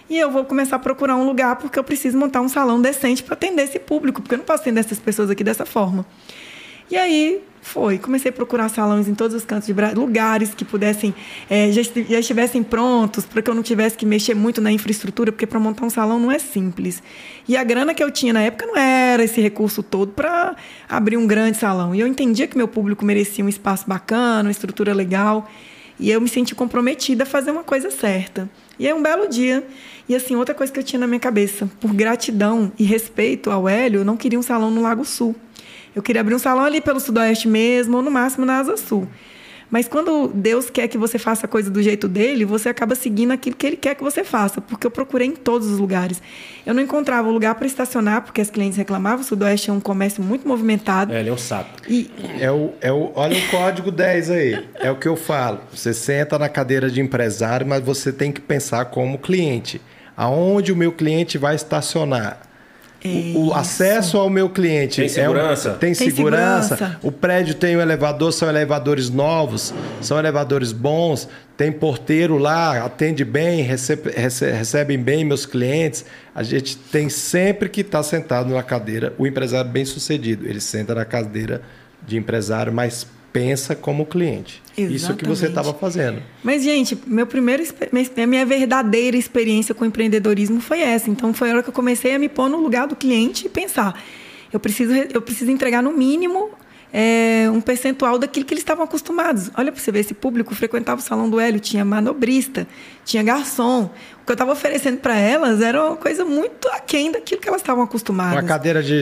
E 0.10 0.18
eu 0.18 0.30
vou 0.30 0.44
começar 0.44 0.76
a 0.76 0.80
procurar 0.80 1.16
um 1.16 1.26
lugar 1.26 1.56
porque 1.56 1.80
eu 1.80 1.84
preciso 1.84 2.18
montar 2.18 2.42
um 2.42 2.50
salão 2.50 2.82
decente 2.82 3.24
para 3.24 3.34
atender 3.34 3.64
esse 3.64 3.80
público, 3.80 4.22
porque 4.22 4.36
eu 4.36 4.40
não 4.40 4.46
posso 4.46 4.62
atender 4.62 4.82
essas 4.82 5.00
pessoas 5.00 5.30
aqui 5.30 5.44
dessa 5.44 5.66
forma. 5.66 6.06
E 6.90 6.98
aí 6.98 7.42
foi, 7.62 7.98
comecei 7.98 8.30
a 8.30 8.34
procurar 8.34 8.68
salões 8.68 9.08
em 9.08 9.16
todos 9.16 9.38
os 9.38 9.46
cantos 9.46 9.68
de 9.68 9.74
Brasília, 9.74 10.02
lugares 10.02 10.54
que 10.54 10.66
pudessem, 10.66 11.16
é, 11.50 11.72
já, 11.72 11.82
já 12.10 12.20
estivessem 12.20 12.62
prontos, 12.62 13.24
para 13.24 13.42
que 13.42 13.50
eu 13.50 13.56
não 13.56 13.64
tivesse 13.64 13.96
que 13.96 14.06
mexer 14.06 14.34
muito 14.34 14.60
na 14.60 14.72
infraestrutura, 14.72 15.32
porque 15.32 15.46
para 15.46 15.60
montar 15.60 15.86
um 15.86 15.90
salão 15.90 16.20
não 16.20 16.30
é 16.30 16.40
simples. 16.40 17.02
E 17.48 17.56
a 17.56 17.64
grana 17.64 17.94
que 17.94 18.04
eu 18.04 18.12
tinha 18.12 18.34
na 18.34 18.42
época 18.42 18.66
não 18.66 18.76
era 18.76 19.24
esse 19.24 19.40
recurso 19.40 19.82
todo 19.82 20.12
para 20.12 20.56
abrir 20.90 21.16
um 21.16 21.28
grande 21.28 21.58
salão. 21.58 21.96
E 21.96 22.02
eu 22.02 22.08
entendia 22.08 22.48
que 22.48 22.58
meu 22.58 22.68
público 22.68 23.06
merecia 23.06 23.46
um 23.46 23.50
espaço 23.50 23.88
bacana, 23.88 24.50
uma 24.50 24.52
estrutura 24.52 24.94
legal. 24.94 25.48
E 26.02 26.10
eu 26.10 26.19
me 26.19 26.28
senti 26.28 26.56
comprometida 26.56 27.23
a 27.23 27.26
fazer 27.28 27.52
uma 27.52 27.64
coisa 27.64 27.91
certa. 27.91 28.49
E 28.80 28.88
aí, 28.88 28.94
um 28.94 29.03
belo 29.03 29.30
dia, 29.30 29.64
e 30.10 30.15
assim, 30.15 30.36
outra 30.36 30.56
coisa 30.56 30.73
que 30.73 30.80
eu 30.80 30.84
tinha 30.84 30.99
na 30.99 31.06
minha 31.06 31.19
cabeça, 31.19 31.69
por 31.80 31.94
gratidão 31.94 32.72
e 32.78 32.84
respeito 32.84 33.52
ao 33.52 33.69
Hélio, 33.69 33.99
eu 33.99 34.06
não 34.06 34.18
queria 34.18 34.40
um 34.40 34.41
salão 34.41 34.72
no 34.72 34.82
Lago 34.82 35.06
Sul. 35.06 35.36
Eu 35.95 36.02
queria 36.02 36.22
abrir 36.22 36.34
um 36.34 36.40
salão 36.40 36.65
ali 36.65 36.82
pelo 36.82 36.99
Sudoeste 36.99 37.48
mesmo, 37.48 37.98
ou 37.98 38.02
no 38.02 38.10
máximo 38.10 38.45
na 38.45 38.57
Asa 38.57 38.78
Sul. 38.78 39.07
Mas 39.72 39.88
quando 39.88 40.27
Deus 40.27 40.69
quer 40.69 40.89
que 40.89 40.98
você 40.98 41.18
faça 41.18 41.45
a 41.45 41.49
coisa 41.49 41.72
do 41.72 41.81
jeito 41.81 42.10
dele, 42.10 42.43
você 42.43 42.68
acaba 42.68 42.93
seguindo 42.93 43.31
aquilo 43.31 43.56
que 43.56 43.65
ele 43.65 43.77
quer 43.77 43.95
que 43.95 44.03
você 44.03 44.22
faça, 44.22 44.60
porque 44.60 44.85
eu 44.85 44.91
procurei 44.91 45.27
em 45.27 45.35
todos 45.35 45.69
os 45.69 45.80
lugares. 45.80 46.22
Eu 46.65 46.73
não 46.73 46.84
encontrava 46.84 47.30
um 47.30 47.31
lugar 47.31 47.56
para 47.56 47.65
estacionar, 47.65 48.23
porque 48.23 48.41
as 48.41 48.49
clientes 48.49 48.77
reclamavam. 48.77 49.22
O 49.22 49.23
Sudoeste 49.23 49.69
é 49.69 49.73
um 49.73 49.80
comércio 49.80 50.22
muito 50.22 50.45
movimentado. 50.45 51.14
É, 51.14 51.22
ele 51.22 51.30
é 51.30 51.34
um 51.34 51.38
saco. 51.38 51.69
E... 51.88 52.11
É 52.38 52.52
o, 52.52 52.73
é 52.81 52.91
o, 52.91 53.14
olha 53.15 53.38
o 53.38 53.48
código 53.49 53.89
10 53.91 54.30
aí. 54.30 54.68
É 54.76 54.91
o 54.91 54.98
que 54.98 55.07
eu 55.07 55.15
falo. 55.15 55.61
Você 55.73 55.93
senta 55.93 56.38
na 56.38 56.49
cadeira 56.49 56.89
de 56.89 56.99
empresário, 56.99 57.65
mas 57.65 57.81
você 57.81 58.11
tem 58.11 58.30
que 58.30 58.41
pensar 58.41 58.85
como 58.85 59.18
cliente. 59.18 59.81
Aonde 60.18 60.73
o 60.73 60.76
meu 60.76 60.91
cliente 60.91 61.38
vai 61.38 61.56
estacionar? 61.56 62.51
O, 63.03 63.48
o 63.48 63.53
acesso 63.53 64.18
ao 64.18 64.30
meu 64.30 64.49
cliente 64.49 64.98
Tem 64.98 65.06
é 65.06 65.07
um- 65.07 65.14
segurança? 65.14 65.69
tem, 65.72 65.94
Tem 65.94 66.10
segurança. 66.11 66.76
segurança. 66.76 66.99
O 67.02 67.11
prédio 67.11 67.56
tem 67.56 67.76
um 67.78 67.82
elevador, 67.82 68.32
são 68.32 68.48
elevadores 68.49 69.10
novos, 69.10 69.73
são 70.02 70.18
elevadores 70.19 70.72
bons. 70.72 71.28
Tem 71.57 71.72
porteiro 71.72 72.38
lá, 72.38 72.84
atende 72.84 73.23
bem, 73.23 73.61
recebe, 73.61 74.10
rece- 74.15 74.52
recebem 74.52 74.98
bem 74.98 75.23
meus 75.23 75.45
clientes. 75.45 76.06
A 76.34 76.41
gente 76.44 76.76
tem 76.76 77.07
sempre 77.10 77.69
que 77.69 77.82
estar 77.82 78.02
sentado 78.03 78.52
na 78.53 78.64
cadeira. 78.64 79.14
O 79.18 79.28
empresário 79.28 79.69
bem 79.69 79.86
sucedido, 79.86 80.48
ele 80.48 80.60
senta 80.60 80.95
na 80.95 81.06
cadeira 81.06 81.61
de 82.07 82.18
empresário, 82.18 82.73
mas 82.73 83.06
pensa 83.32 83.76
como 83.76 84.06
cliente. 84.06 84.62
Isso 84.78 85.16
que 85.16 85.26
você 85.26 85.45
Exatamente. 85.45 85.49
estava 85.49 85.74
fazendo. 85.74 86.22
Mas, 86.44 86.64
gente, 86.64 86.98
meu 87.06 87.28
primeiro, 87.28 87.64
minha- 87.91 88.28
minha 88.28 88.45
verdadeira 88.45 89.16
experiência 89.18 89.76
com 89.76 89.86
empreendedorismo 89.86 90.60
foi 90.62 90.82
essa. 90.82 91.10
Então, 91.10 91.34
foi 91.34 91.49
a 91.52 91.53
hora 91.53 91.64
que 91.64 91.70
eu 91.70 91.74
comecei 91.74 92.16
a 92.16 92.20
me 92.20 92.30
pôr 92.30 92.49
no 92.49 92.58
lugar 92.58 92.88
do 92.88 92.95
cliente 92.95 93.45
e 93.48 93.49
pensar: 93.49 94.02
eu 94.52 94.60
preciso, 94.60 94.91
re- 94.94 95.10
eu 95.14 95.22
preciso 95.22 95.52
entregar 95.52 95.82
no 95.84 95.91
mínimo 95.94 96.49
é, 96.94 97.49
um 97.53 97.62
percentual 97.62 98.18
daquilo 98.20 98.45
que 98.45 98.53
eles 98.53 98.62
estavam 98.64 98.84
acostumados. 98.84 99.49
Olha 99.58 99.72
para 99.72 99.80
você 99.82 99.91
ver, 99.91 99.99
esse 99.99 100.14
público 100.14 100.53
frequentava 100.56 100.99
o 100.99 101.03
salão 101.03 101.30
do 101.30 101.40
Hélio, 101.40 101.60
tinha 101.60 101.86
manobrista, 101.86 102.68
tinha 103.06 103.24
garçom. 103.24 103.90
O 104.22 104.26
que 104.26 104.32
eu 104.32 104.34
estava 104.34 104.52
oferecendo 104.52 104.98
para 104.98 105.18
elas 105.18 105.62
era 105.62 105.82
uma 105.86 105.95
coisa 105.95 106.26
muito 106.26 106.68
aquém 106.70 107.12
daquilo 107.12 107.40
que 107.40 107.48
elas 107.48 107.62
estavam 107.62 107.84
acostumadas. 107.84 108.34
Uma 108.34 108.44
cadeira 108.44 108.82
de 108.84 108.94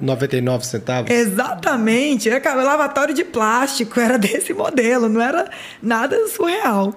0,99 0.00 0.62
centavos. 0.62 1.10
Exatamente, 1.10 2.28
era 2.28 2.40
cabelo 2.40 2.66
lavatório 2.66 3.14
de 3.14 3.24
plástico, 3.24 3.98
era 4.00 4.16
desse 4.18 4.52
modelo, 4.52 5.08
não 5.08 5.20
era 5.20 5.50
nada 5.82 6.26
surreal. 6.28 6.94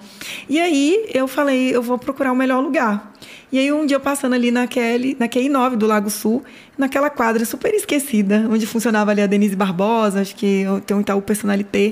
E 0.48 0.60
aí 0.60 1.10
eu 1.14 1.28
falei, 1.28 1.76
eu 1.76 1.82
vou 1.82 1.98
procurar 1.98 2.32
o 2.32 2.36
melhor 2.36 2.62
lugar. 2.62 3.14
E 3.52 3.58
aí 3.58 3.72
um 3.72 3.86
dia 3.86 4.00
passando 4.00 4.34
ali 4.34 4.52
naquele, 4.52 5.18
na 5.20 5.28
QI9 5.28 5.76
do 5.76 5.88
Lago 5.88 6.10
Sul, 6.10 6.44
naquela 6.78 7.10
quadra 7.10 7.44
super 7.46 7.74
esquecida, 7.74 8.48
onde 8.50 8.68
funcionava 8.68 9.12
ali 9.12 9.22
a 9.22 9.28
Denise 9.28 9.56
Barbosa, 9.56 10.22
acho 10.22 10.36
que 10.36 10.66
tem 10.86 10.96
um 10.96 11.02
Itaú 11.02 11.22
Personalité. 11.22 11.88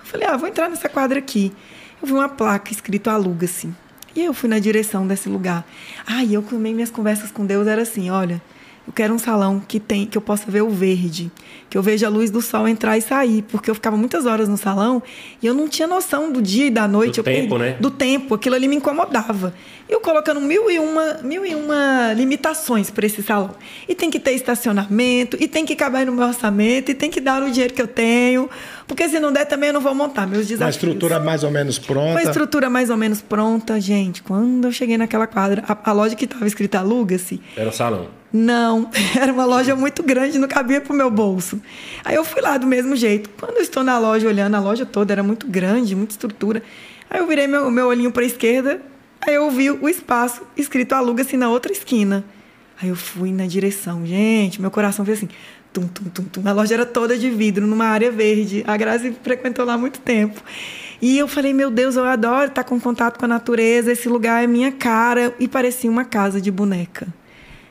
Eu 0.00 0.04
falei, 0.04 0.26
ah, 0.26 0.36
vou 0.36 0.48
entrar 0.48 0.68
nessa 0.68 0.88
quadra 0.88 1.18
aqui. 1.18 1.52
Eu 2.02 2.08
vi 2.08 2.12
uma 2.12 2.28
placa 2.28 2.72
escrito 2.72 3.08
aluga-se. 3.08 3.68
E 4.16 4.24
eu 4.24 4.32
fui 4.32 4.48
na 4.48 4.58
direção 4.58 5.06
desse 5.06 5.28
lugar. 5.28 5.64
Ah, 6.06 6.24
e 6.24 6.34
eu 6.34 6.42
também 6.42 6.74
minhas 6.74 6.90
conversas 6.90 7.30
com 7.30 7.44
Deus 7.44 7.66
era 7.66 7.82
assim, 7.82 8.10
olha, 8.10 8.42
eu 8.86 8.92
quero 8.92 9.12
um 9.14 9.18
salão 9.18 9.60
que 9.66 9.80
tem 9.80 10.06
que 10.06 10.16
eu 10.16 10.22
possa 10.22 10.50
ver 10.50 10.62
o 10.62 10.70
verde, 10.70 11.30
que 11.68 11.76
eu 11.76 11.82
veja 11.82 12.06
a 12.06 12.10
luz 12.10 12.30
do 12.30 12.40
sol 12.40 12.68
entrar 12.68 12.96
e 12.96 13.00
sair, 13.02 13.42
porque 13.42 13.68
eu 13.68 13.74
ficava 13.74 13.96
muitas 13.96 14.26
horas 14.26 14.48
no 14.48 14.56
salão 14.56 15.02
e 15.42 15.46
eu 15.46 15.52
não 15.54 15.68
tinha 15.68 15.88
noção 15.88 16.30
do 16.32 16.40
dia 16.40 16.66
e 16.66 16.70
da 16.70 16.86
noite. 16.86 17.16
Do 17.20 17.24
tempo, 17.24 17.48
perdi- 17.56 17.64
né? 17.72 17.76
Do 17.80 17.90
tempo, 17.90 18.34
aquilo 18.34 18.54
ali 18.54 18.68
me 18.68 18.76
incomodava. 18.76 19.52
Eu 19.88 20.00
colocando 20.00 20.40
mil 20.40 20.70
e 20.70 20.78
uma, 20.78 21.14
mil 21.22 21.44
e 21.46 21.54
uma 21.54 22.12
limitações 22.12 22.90
para 22.90 23.06
esse 23.06 23.22
salão. 23.22 23.50
E 23.88 23.94
tem 23.94 24.10
que 24.10 24.18
ter 24.20 24.32
estacionamento, 24.32 25.36
e 25.40 25.46
tem 25.48 25.64
que 25.64 25.74
caber 25.76 26.06
no 26.06 26.12
meu 26.12 26.26
orçamento, 26.26 26.90
e 26.90 26.94
tem 26.94 27.10
que 27.10 27.20
dar 27.20 27.42
o 27.42 27.50
dinheiro 27.50 27.72
que 27.74 27.82
eu 27.82 27.86
tenho, 27.88 28.48
porque 28.86 29.08
se 29.08 29.18
não 29.18 29.32
der 29.32 29.44
também 29.46 29.68
eu 29.68 29.72
não 29.74 29.80
vou 29.80 29.94
montar 29.94 30.26
meus 30.26 30.42
Uma 30.44 30.48
desafios. 30.48 30.76
estrutura 30.76 31.18
mais 31.20 31.42
ou 31.42 31.50
menos 31.50 31.78
pronta. 31.78 32.10
Uma 32.12 32.22
estrutura 32.22 32.70
mais 32.70 32.88
ou 32.90 32.96
menos 32.96 33.20
pronta, 33.20 33.80
gente. 33.80 34.22
Quando 34.22 34.66
eu 34.66 34.72
cheguei 34.72 34.96
naquela 34.96 35.26
quadra, 35.26 35.64
a, 35.66 35.90
a 35.90 35.92
loja 35.92 36.14
que 36.14 36.24
estava 36.24 36.46
escrita 36.46 36.78
aluga-se, 36.78 37.40
Era 37.56 37.72
salão. 37.72 38.08
não, 38.32 38.88
era 39.20 39.32
uma 39.32 39.44
loja 39.44 39.74
muito 39.74 40.02
grande, 40.02 40.38
não 40.38 40.46
cabia 40.48 40.80
pro 40.80 40.94
meu 40.94 41.10
bolso. 41.10 41.60
Aí 42.04 42.14
eu 42.14 42.24
fui 42.24 42.40
lá 42.40 42.56
do 42.56 42.66
mesmo 42.66 42.94
jeito. 42.94 43.28
Quando 43.38 43.56
eu 43.56 43.62
estou 43.62 43.82
na 43.82 43.98
loja 43.98 44.28
olhando, 44.28 44.54
a 44.54 44.60
loja 44.60 44.86
toda 44.86 45.12
era 45.12 45.22
muito 45.22 45.46
grande, 45.48 45.94
muita 45.96 46.12
estrutura. 46.12 46.62
Aí 47.10 47.20
eu 47.20 47.26
virei 47.26 47.46
meu, 47.46 47.70
meu 47.70 47.86
olhinho 47.88 48.12
para 48.12 48.22
a 48.22 48.26
esquerda, 48.26 48.80
aí 49.20 49.34
eu 49.34 49.50
vi 49.50 49.70
o 49.70 49.88
espaço 49.88 50.42
escrito 50.56 50.92
aluga-se 50.92 51.36
na 51.36 51.48
outra 51.48 51.72
esquina. 51.72 52.24
Aí 52.80 52.90
eu 52.90 52.96
fui 52.96 53.32
na 53.32 53.46
direção. 53.46 54.04
Gente, 54.04 54.60
meu 54.60 54.70
coração 54.70 55.02
fez 55.04 55.18
assim. 55.18 55.28
Tum, 55.76 55.86
tum, 55.88 56.04
tum, 56.04 56.24
tum. 56.24 56.48
A 56.48 56.52
loja 56.52 56.72
era 56.72 56.86
toda 56.86 57.18
de 57.18 57.28
vidro, 57.28 57.66
numa 57.66 57.84
área 57.84 58.10
verde. 58.10 58.64
A 58.66 58.78
Grazi 58.78 59.14
frequentou 59.22 59.62
lá 59.62 59.76
muito 59.76 60.00
tempo. 60.00 60.42
E 61.02 61.18
eu 61.18 61.28
falei, 61.28 61.52
meu 61.52 61.70
Deus, 61.70 61.96
eu 61.96 62.04
adoro 62.06 62.48
estar 62.48 62.64
com 62.64 62.80
contato 62.80 63.18
com 63.18 63.26
a 63.26 63.28
natureza. 63.28 63.92
Esse 63.92 64.08
lugar 64.08 64.42
é 64.42 64.46
minha 64.46 64.72
cara. 64.72 65.34
E 65.38 65.46
parecia 65.46 65.90
uma 65.90 66.02
casa 66.02 66.40
de 66.40 66.50
boneca. 66.50 67.06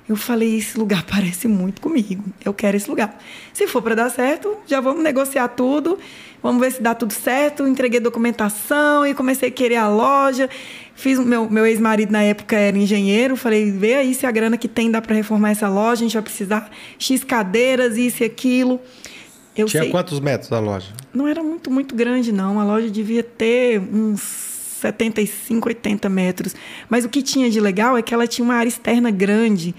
Eu 0.08 0.16
falei, 0.16 0.56
esse 0.56 0.78
lugar 0.78 1.04
parece 1.10 1.48
muito 1.48 1.82
comigo. 1.82 2.24
Eu 2.46 2.54
quero 2.54 2.78
esse 2.78 2.88
lugar. 2.88 3.18
Se 3.52 3.66
for 3.66 3.82
para 3.82 3.96
dar 3.96 4.12
certo, 4.12 4.56
já 4.68 4.80
vamos 4.80 5.02
negociar 5.02 5.48
tudo. 5.48 5.98
Vamos 6.46 6.62
ver 6.62 6.72
se 6.74 6.80
dá 6.80 6.94
tudo 6.94 7.12
certo. 7.12 7.66
Entreguei 7.66 8.00
documentação 8.00 9.04
e 9.04 9.16
comecei 9.16 9.50
a 9.50 9.52
querer 9.52 9.78
a 9.78 9.90
loja. 9.90 10.48
Fiz 10.94 11.18
meu, 11.18 11.50
meu 11.50 11.66
ex-marido 11.66 12.12
na 12.12 12.22
época 12.22 12.56
era 12.56 12.78
engenheiro. 12.78 13.36
Falei, 13.36 13.72
vê 13.72 13.96
aí 13.96 14.14
se 14.14 14.28
a 14.28 14.32
grana 14.32 14.56
que 14.56 14.68
tem 14.68 14.92
dá 14.92 15.02
para 15.02 15.16
reformar 15.16 15.50
essa 15.50 15.68
loja. 15.68 16.02
A 16.02 16.04
gente 16.04 16.14
vai 16.14 16.22
precisar 16.22 16.70
X 17.00 17.24
cadeiras, 17.24 17.98
isso 17.98 18.22
e 18.22 18.28
aquilo. 18.28 18.80
Eu 19.58 19.66
Tinha 19.66 19.82
sei. 19.82 19.92
quantos 19.92 20.20
metros 20.20 20.52
a 20.52 20.60
loja? 20.60 20.94
Não 21.12 21.28
era 21.28 21.42
muito, 21.42 21.72
muito 21.72 21.96
grande, 21.96 22.32
não. 22.32 22.60
A 22.60 22.64
loja 22.64 22.92
devia 22.92 23.24
ter 23.24 23.80
uns 23.80 24.22
75, 24.82 25.68
80 25.68 26.08
metros. 26.10 26.56
Mas 26.88 27.06
o 27.06 27.10
que 27.10 27.24
tinha 27.24 27.50
de 27.50 27.60
legal 27.60 27.98
é 27.98 28.04
que 28.04 28.14
ela 28.14 28.28
tinha 28.28 28.46
uma 28.46 28.54
área 28.54 28.70
externa 28.70 29.10
grande. 29.10 29.74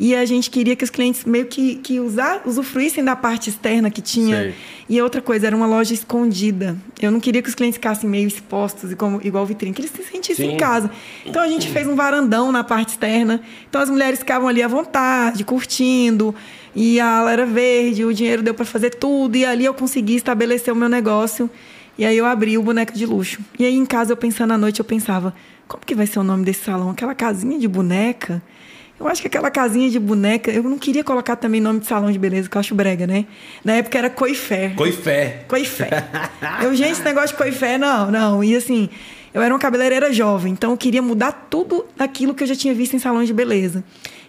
E 0.00 0.14
a 0.16 0.24
gente 0.24 0.48
queria 0.48 0.74
que 0.74 0.82
os 0.82 0.88
clientes 0.88 1.26
meio 1.26 1.44
que, 1.44 1.74
que 1.74 2.00
usar, 2.00 2.40
usufruíssem 2.46 3.04
da 3.04 3.14
parte 3.14 3.50
externa 3.50 3.90
que 3.90 4.00
tinha. 4.00 4.34
Sei. 4.34 4.54
E 4.88 5.02
outra 5.02 5.20
coisa, 5.20 5.46
era 5.46 5.54
uma 5.54 5.66
loja 5.66 5.92
escondida. 5.92 6.74
Eu 6.98 7.10
não 7.10 7.20
queria 7.20 7.42
que 7.42 7.50
os 7.50 7.54
clientes 7.54 7.76
ficassem 7.76 8.08
meio 8.08 8.26
expostos, 8.26 8.90
e 8.90 8.96
como, 8.96 9.20
igual 9.22 9.44
vitrine, 9.44 9.74
que 9.74 9.82
eles 9.82 9.90
se 9.90 10.02
sentissem 10.02 10.48
Sim. 10.48 10.54
em 10.54 10.56
casa. 10.56 10.90
Então 11.26 11.42
a 11.42 11.46
gente 11.46 11.68
fez 11.68 11.86
um 11.86 11.94
varandão 11.94 12.50
na 12.50 12.64
parte 12.64 12.88
externa. 12.88 13.42
Então 13.68 13.78
as 13.78 13.90
mulheres 13.90 14.20
ficavam 14.20 14.48
ali 14.48 14.62
à 14.62 14.68
vontade, 14.68 15.44
curtindo. 15.44 16.34
E 16.74 16.98
a 16.98 17.18
ala 17.18 17.32
era 17.32 17.44
verde, 17.44 18.02
o 18.02 18.14
dinheiro 18.14 18.42
deu 18.42 18.54
para 18.54 18.64
fazer 18.64 18.94
tudo. 18.94 19.36
E 19.36 19.44
ali 19.44 19.66
eu 19.66 19.74
consegui 19.74 20.16
estabelecer 20.16 20.72
o 20.72 20.76
meu 20.76 20.88
negócio. 20.88 21.50
E 21.98 22.06
aí 22.06 22.16
eu 22.16 22.24
abri 22.24 22.56
o 22.56 22.62
boneco 22.62 22.94
de 22.94 23.04
luxo. 23.04 23.38
E 23.58 23.66
aí 23.66 23.76
em 23.76 23.84
casa, 23.84 24.12
eu 24.12 24.16
pensando 24.16 24.54
à 24.54 24.56
noite, 24.56 24.80
eu 24.80 24.84
pensava: 24.84 25.34
como 25.68 25.84
que 25.84 25.94
vai 25.94 26.06
ser 26.06 26.20
o 26.20 26.24
nome 26.24 26.42
desse 26.42 26.64
salão? 26.64 26.88
Aquela 26.88 27.14
casinha 27.14 27.58
de 27.58 27.68
boneca? 27.68 28.42
Eu 29.00 29.08
acho 29.08 29.22
que 29.22 29.28
aquela 29.28 29.50
casinha 29.50 29.88
de 29.88 29.98
boneca, 29.98 30.50
eu 30.50 30.62
não 30.62 30.78
queria 30.78 31.02
colocar 31.02 31.34
também 31.34 31.58
nome 31.58 31.80
de 31.80 31.86
salão 31.86 32.12
de 32.12 32.18
beleza, 32.18 32.50
que 32.50 32.56
eu 32.58 32.60
acho 32.60 32.74
brega, 32.74 33.06
né? 33.06 33.24
Na 33.64 33.72
época 33.72 33.96
era 33.96 34.10
Coifé. 34.10 34.74
Coifé. 34.76 35.46
Coifé. 35.48 35.88
Eu, 36.62 36.74
gente, 36.74 36.92
esse 36.92 37.02
negócio 37.02 37.28
de 37.28 37.34
coifé, 37.42 37.78
não, 37.78 38.10
não. 38.10 38.44
E 38.44 38.54
assim, 38.54 38.90
eu 39.32 39.40
era 39.40 39.54
uma 39.54 39.58
cabeleireira 39.58 40.12
jovem, 40.12 40.52
então 40.52 40.72
eu 40.72 40.76
queria 40.76 41.00
mudar 41.00 41.46
tudo 41.48 41.86
daquilo 41.96 42.34
que 42.34 42.42
eu 42.42 42.46
já 42.46 42.54
tinha 42.54 42.74
visto 42.74 42.94
em 42.94 42.98
salões 42.98 43.26
de 43.26 43.32
beleza. 43.32 43.82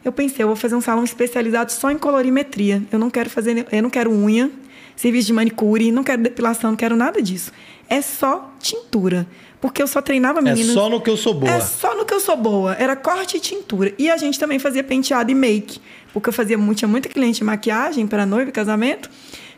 Eu 0.06 0.12
pensei, 0.12 0.44
eu 0.44 0.48
vou 0.48 0.56
fazer 0.56 0.76
um 0.76 0.82
salão 0.82 1.04
especializado 1.04 1.72
só 1.72 1.92
em 1.92 1.98
colorimetria. 1.98 2.82
Eu 2.92 3.00
não 3.00 3.10
quero 3.10 3.30
fazer, 3.30 3.66
eu 3.72 3.84
não 3.84 3.90
quero 3.90 4.12
unha, 4.12 4.50
serviço 4.96 5.28
de 5.28 5.34
manicure, 5.34 5.92
não 5.92 6.04
quero 6.04 6.22
depilação, 6.22 6.72
não 6.72 6.78
quero 6.78 6.96
nada 6.96 7.22
disso. 7.22 7.52
É 7.90 8.02
só 8.02 8.54
tintura. 8.60 9.28
Porque 9.62 9.82
eu 9.82 9.88
só 9.88 10.02
treinava 10.02 10.40
É 10.40 10.42
meninas. 10.42 10.74
só 10.74 10.90
no 10.90 11.00
que 11.00 11.10
eu 11.10 11.16
sou 11.16 11.36
boa. 11.36 11.52
É 11.54 11.60
só 11.62 11.96
no 11.96 12.04
que 12.04 12.14
eu 12.14 12.20
sou 12.20 12.36
boa. 12.36 12.74
Era 12.74 12.96
corte 12.96 13.38
e 13.38 13.40
tintura. 13.40 13.94
E 13.98 14.10
a 14.10 14.18
gente 14.18 14.40
também 14.40 14.58
fazia 14.58 14.84
penteado 14.84 15.30
e 15.32 15.36
make. 15.36 15.80
Porque 16.12 16.30
eu 16.30 16.34
fazia 16.34 16.58
muito, 16.58 16.80
tinha 16.80 16.90
muita 16.90 17.08
cliente 17.08 17.38
de 17.38 17.44
maquiagem 17.44 18.08
para 18.08 18.26
noiva 18.26 18.50
e 18.50 18.52
casamento. 18.52 19.10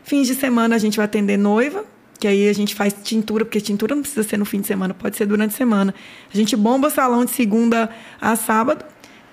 Fins 0.02 0.26
de 0.26 0.34
semana 0.34 0.76
a 0.76 0.78
gente 0.78 0.98
vai 0.98 1.06
atender 1.06 1.38
noiva. 1.38 1.84
Que 2.20 2.28
aí 2.28 2.48
a 2.48 2.52
gente 2.52 2.74
faz 2.74 2.94
tintura, 3.02 3.44
porque 3.44 3.60
tintura 3.60 3.94
não 3.94 4.02
precisa 4.02 4.22
ser 4.22 4.36
no 4.36 4.44
fim 4.44 4.60
de 4.60 4.66
semana, 4.66 4.94
pode 4.94 5.16
ser 5.16 5.26
durante 5.26 5.52
a 5.52 5.56
semana. 5.56 5.94
A 6.32 6.36
gente 6.36 6.54
bomba 6.54 6.88
o 6.88 6.90
salão 6.90 7.24
de 7.24 7.30
segunda 7.32 7.90
a 8.20 8.36
sábado. 8.36 8.84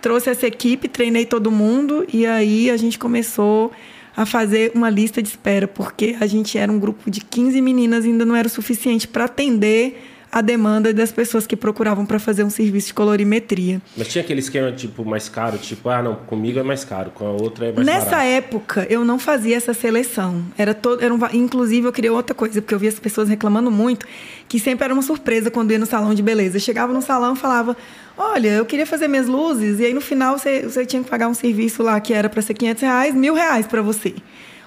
Trouxe 0.01 0.29
essa 0.29 0.47
equipe, 0.47 0.87
treinei 0.87 1.25
todo 1.25 1.51
mundo. 1.51 2.05
E 2.11 2.25
aí 2.25 2.71
a 2.71 2.77
gente 2.77 2.97
começou 2.97 3.71
a 4.15 4.25
fazer 4.25 4.71
uma 4.73 4.89
lista 4.89 5.21
de 5.21 5.29
espera, 5.29 5.67
porque 5.67 6.17
a 6.19 6.25
gente 6.25 6.57
era 6.57 6.71
um 6.71 6.79
grupo 6.79 7.09
de 7.11 7.21
15 7.21 7.61
meninas 7.61 8.03
ainda 8.03 8.25
não 8.25 8.35
era 8.35 8.47
o 8.47 8.51
suficiente 8.51 9.07
para 9.07 9.25
atender 9.25 10.01
a 10.31 10.41
demanda 10.41 10.93
das 10.93 11.11
pessoas 11.11 11.45
que 11.45 11.55
procuravam 11.55 12.05
para 12.05 12.17
fazer 12.17 12.43
um 12.43 12.49
serviço 12.49 12.87
de 12.87 12.93
colorimetria. 12.93 13.81
Mas 13.97 14.07
tinha 14.07 14.23
aquele 14.23 14.39
esquema, 14.39 14.71
tipo, 14.71 15.03
mais 15.03 15.27
caro, 15.27 15.57
tipo, 15.57 15.89
ah, 15.89 16.01
não, 16.01 16.15
comigo 16.15 16.57
é 16.59 16.63
mais 16.63 16.85
caro, 16.85 17.11
com 17.11 17.25
a 17.25 17.31
outra 17.31 17.67
é 17.67 17.71
mais 17.73 17.85
Nessa 17.85 18.05
barato. 18.11 18.25
época, 18.27 18.87
eu 18.89 19.03
não 19.03 19.19
fazia 19.19 19.57
essa 19.57 19.73
seleção. 19.73 20.43
Era 20.57 20.73
todo, 20.73 21.03
era 21.03 21.13
um, 21.13 21.19
inclusive, 21.33 21.85
eu 21.87 21.91
queria 21.91 22.13
outra 22.13 22.33
coisa, 22.33 22.61
porque 22.61 22.73
eu 22.73 22.79
via 22.79 22.89
as 22.89 22.99
pessoas 22.99 23.27
reclamando 23.27 23.69
muito, 23.69 24.05
que 24.47 24.57
sempre 24.59 24.85
era 24.85 24.93
uma 24.93 25.03
surpresa 25.03 25.51
quando 25.51 25.71
ia 25.71 25.79
no 25.79 25.85
salão 25.85 26.13
de 26.13 26.21
beleza. 26.23 26.57
Eu 26.57 26.61
chegava 26.61 26.93
no 26.93 27.01
salão 27.01 27.33
e 27.33 27.37
falava: 27.37 27.75
Olha, 28.17 28.49
eu 28.49 28.65
queria 28.65 28.85
fazer 28.85 29.07
minhas 29.07 29.27
luzes, 29.27 29.79
e 29.79 29.85
aí 29.85 29.93
no 29.93 30.01
final 30.01 30.37
você, 30.37 30.61
você 30.61 30.85
tinha 30.85 31.03
que 31.03 31.09
pagar 31.09 31.27
um 31.27 31.33
serviço 31.33 31.83
lá 31.83 31.99
que 31.99 32.13
era 32.13 32.29
para 32.29 32.41
ser 32.41 32.53
500 32.53 32.81
reais, 32.83 33.13
mil 33.15 33.33
reais 33.33 33.67
para 33.67 33.81
você. 33.81 34.13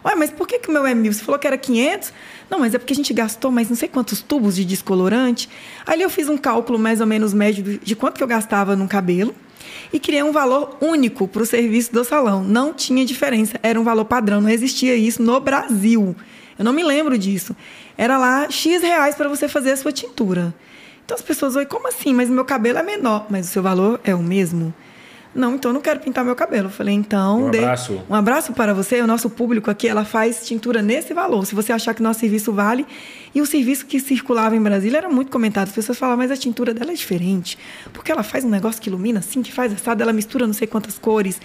Ué, 0.04 0.14
mas 0.14 0.30
por 0.30 0.46
que, 0.46 0.58
que 0.58 0.70
meu 0.70 0.84
é 0.86 0.94
mil? 0.94 1.12
Você 1.12 1.24
falou 1.24 1.38
que 1.38 1.46
era 1.46 1.56
500? 1.56 2.12
Não, 2.50 2.58
mas 2.58 2.74
é 2.74 2.78
porque 2.78 2.92
a 2.92 2.96
gente 2.96 3.14
gastou 3.14 3.50
mais 3.50 3.68
não 3.70 3.76
sei 3.76 3.88
quantos 3.88 4.20
tubos 4.20 4.54
de 4.56 4.64
descolorante. 4.64 5.48
Aí 5.86 6.02
eu 6.02 6.10
fiz 6.10 6.28
um 6.28 6.36
cálculo 6.36 6.78
mais 6.78 7.00
ou 7.00 7.06
menos 7.06 7.32
médio 7.32 7.78
de- 7.82 7.96
quanto 7.96 8.16
que 8.18 8.22
eu 8.22 8.26
gastava 8.26 8.76
no 8.76 8.86
cabelo 8.86 9.34
e 9.92 9.98
criei 9.98 10.22
um 10.22 10.30
valor 10.32 10.76
único 10.80 11.26
para 11.26 11.42
o 11.42 11.46
serviço 11.46 11.90
do 11.92 12.04
salão. 12.04 12.44
Não 12.44 12.74
tinha 12.74 13.04
diferença, 13.04 13.58
era 13.62 13.80
um 13.80 13.84
valor 13.84 14.04
padrão, 14.04 14.40
não 14.42 14.50
existia 14.50 14.94
isso 14.94 15.22
no 15.22 15.40
Brasil. 15.40 16.14
Eu 16.58 16.64
não 16.64 16.72
me 16.74 16.82
lembro 16.84 17.16
disso. 17.16 17.56
Era 17.96 18.18
lá 18.18 18.50
X 18.50 18.82
reais 18.82 19.14
para 19.14 19.28
você 19.28 19.48
fazer 19.48 19.70
a 19.72 19.76
sua 19.76 19.90
tintura. 19.90 20.54
Então 21.04 21.14
as 21.14 21.22
pessoas, 21.22 21.56
oi, 21.56 21.64
como 21.66 21.88
assim? 21.88 22.12
Mas 22.12 22.28
o 22.28 22.32
meu 22.32 22.44
cabelo 22.44 22.78
é 22.78 22.82
menor, 22.82 23.26
mas 23.30 23.48
o 23.48 23.50
seu 23.50 23.62
valor 23.62 23.98
é 24.04 24.14
o 24.14 24.22
mesmo. 24.22 24.72
Não, 25.34 25.54
então 25.56 25.70
eu 25.70 25.74
não 25.74 25.80
quero 25.80 25.98
pintar 26.00 26.24
meu 26.24 26.36
cabelo. 26.36 26.66
Eu 26.68 26.70
falei, 26.72 26.94
então. 26.94 27.46
Um 27.46 27.50
dê- 27.50 27.58
abraço. 27.58 28.00
Um 28.08 28.14
abraço 28.14 28.52
para 28.52 28.72
você. 28.72 29.00
O 29.00 29.06
nosso 29.06 29.28
público 29.28 29.70
aqui, 29.70 29.88
ela 29.88 30.04
faz 30.04 30.46
tintura 30.46 30.80
nesse 30.80 31.12
valor. 31.12 31.44
Se 31.44 31.54
você 31.54 31.72
achar 31.72 31.92
que 31.94 32.02
nosso 32.02 32.20
serviço 32.20 32.52
vale. 32.52 32.86
E 33.34 33.40
o 33.40 33.46
serviço 33.46 33.84
que 33.86 33.98
circulava 33.98 34.54
em 34.54 34.60
Brasília 34.62 34.98
era 34.98 35.08
muito 35.08 35.32
comentado. 35.32 35.66
As 35.66 35.74
pessoas 35.74 35.98
falavam, 35.98 36.18
mas 36.18 36.30
a 36.30 36.36
tintura 36.36 36.72
dela 36.72 36.92
é 36.92 36.94
diferente. 36.94 37.58
Porque 37.92 38.12
ela 38.12 38.22
faz 38.22 38.44
um 38.44 38.48
negócio 38.48 38.80
que 38.80 38.88
ilumina 38.88 39.18
assim, 39.18 39.42
que 39.42 39.50
faz 39.50 39.72
assado, 39.72 40.02
ela 40.04 40.12
mistura 40.12 40.46
não 40.46 40.54
sei 40.54 40.68
quantas 40.68 40.98
cores. 40.98 41.40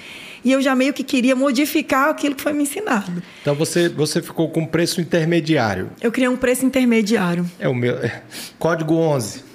E 0.46 0.52
eu 0.52 0.62
já 0.62 0.76
meio 0.76 0.94
que 0.94 1.04
queria 1.04 1.36
modificar 1.36 2.10
aquilo 2.10 2.36
que 2.36 2.44
foi 2.44 2.54
me 2.54 2.62
ensinado. 2.62 3.24
Então 3.42 3.56
você, 3.56 3.90
você 3.90 4.22
ficou 4.22 4.50
com 4.50 4.68
preço 4.68 5.02
intermediário. 5.02 5.90
Eu 6.00 6.12
criei 6.12 6.30
um 6.30 6.38
preço 6.38 6.64
intermediário. 6.64 7.44
É 7.60 7.68
o 7.68 7.74
meu. 7.74 7.96
Código 8.60 8.94
11. 8.94 9.49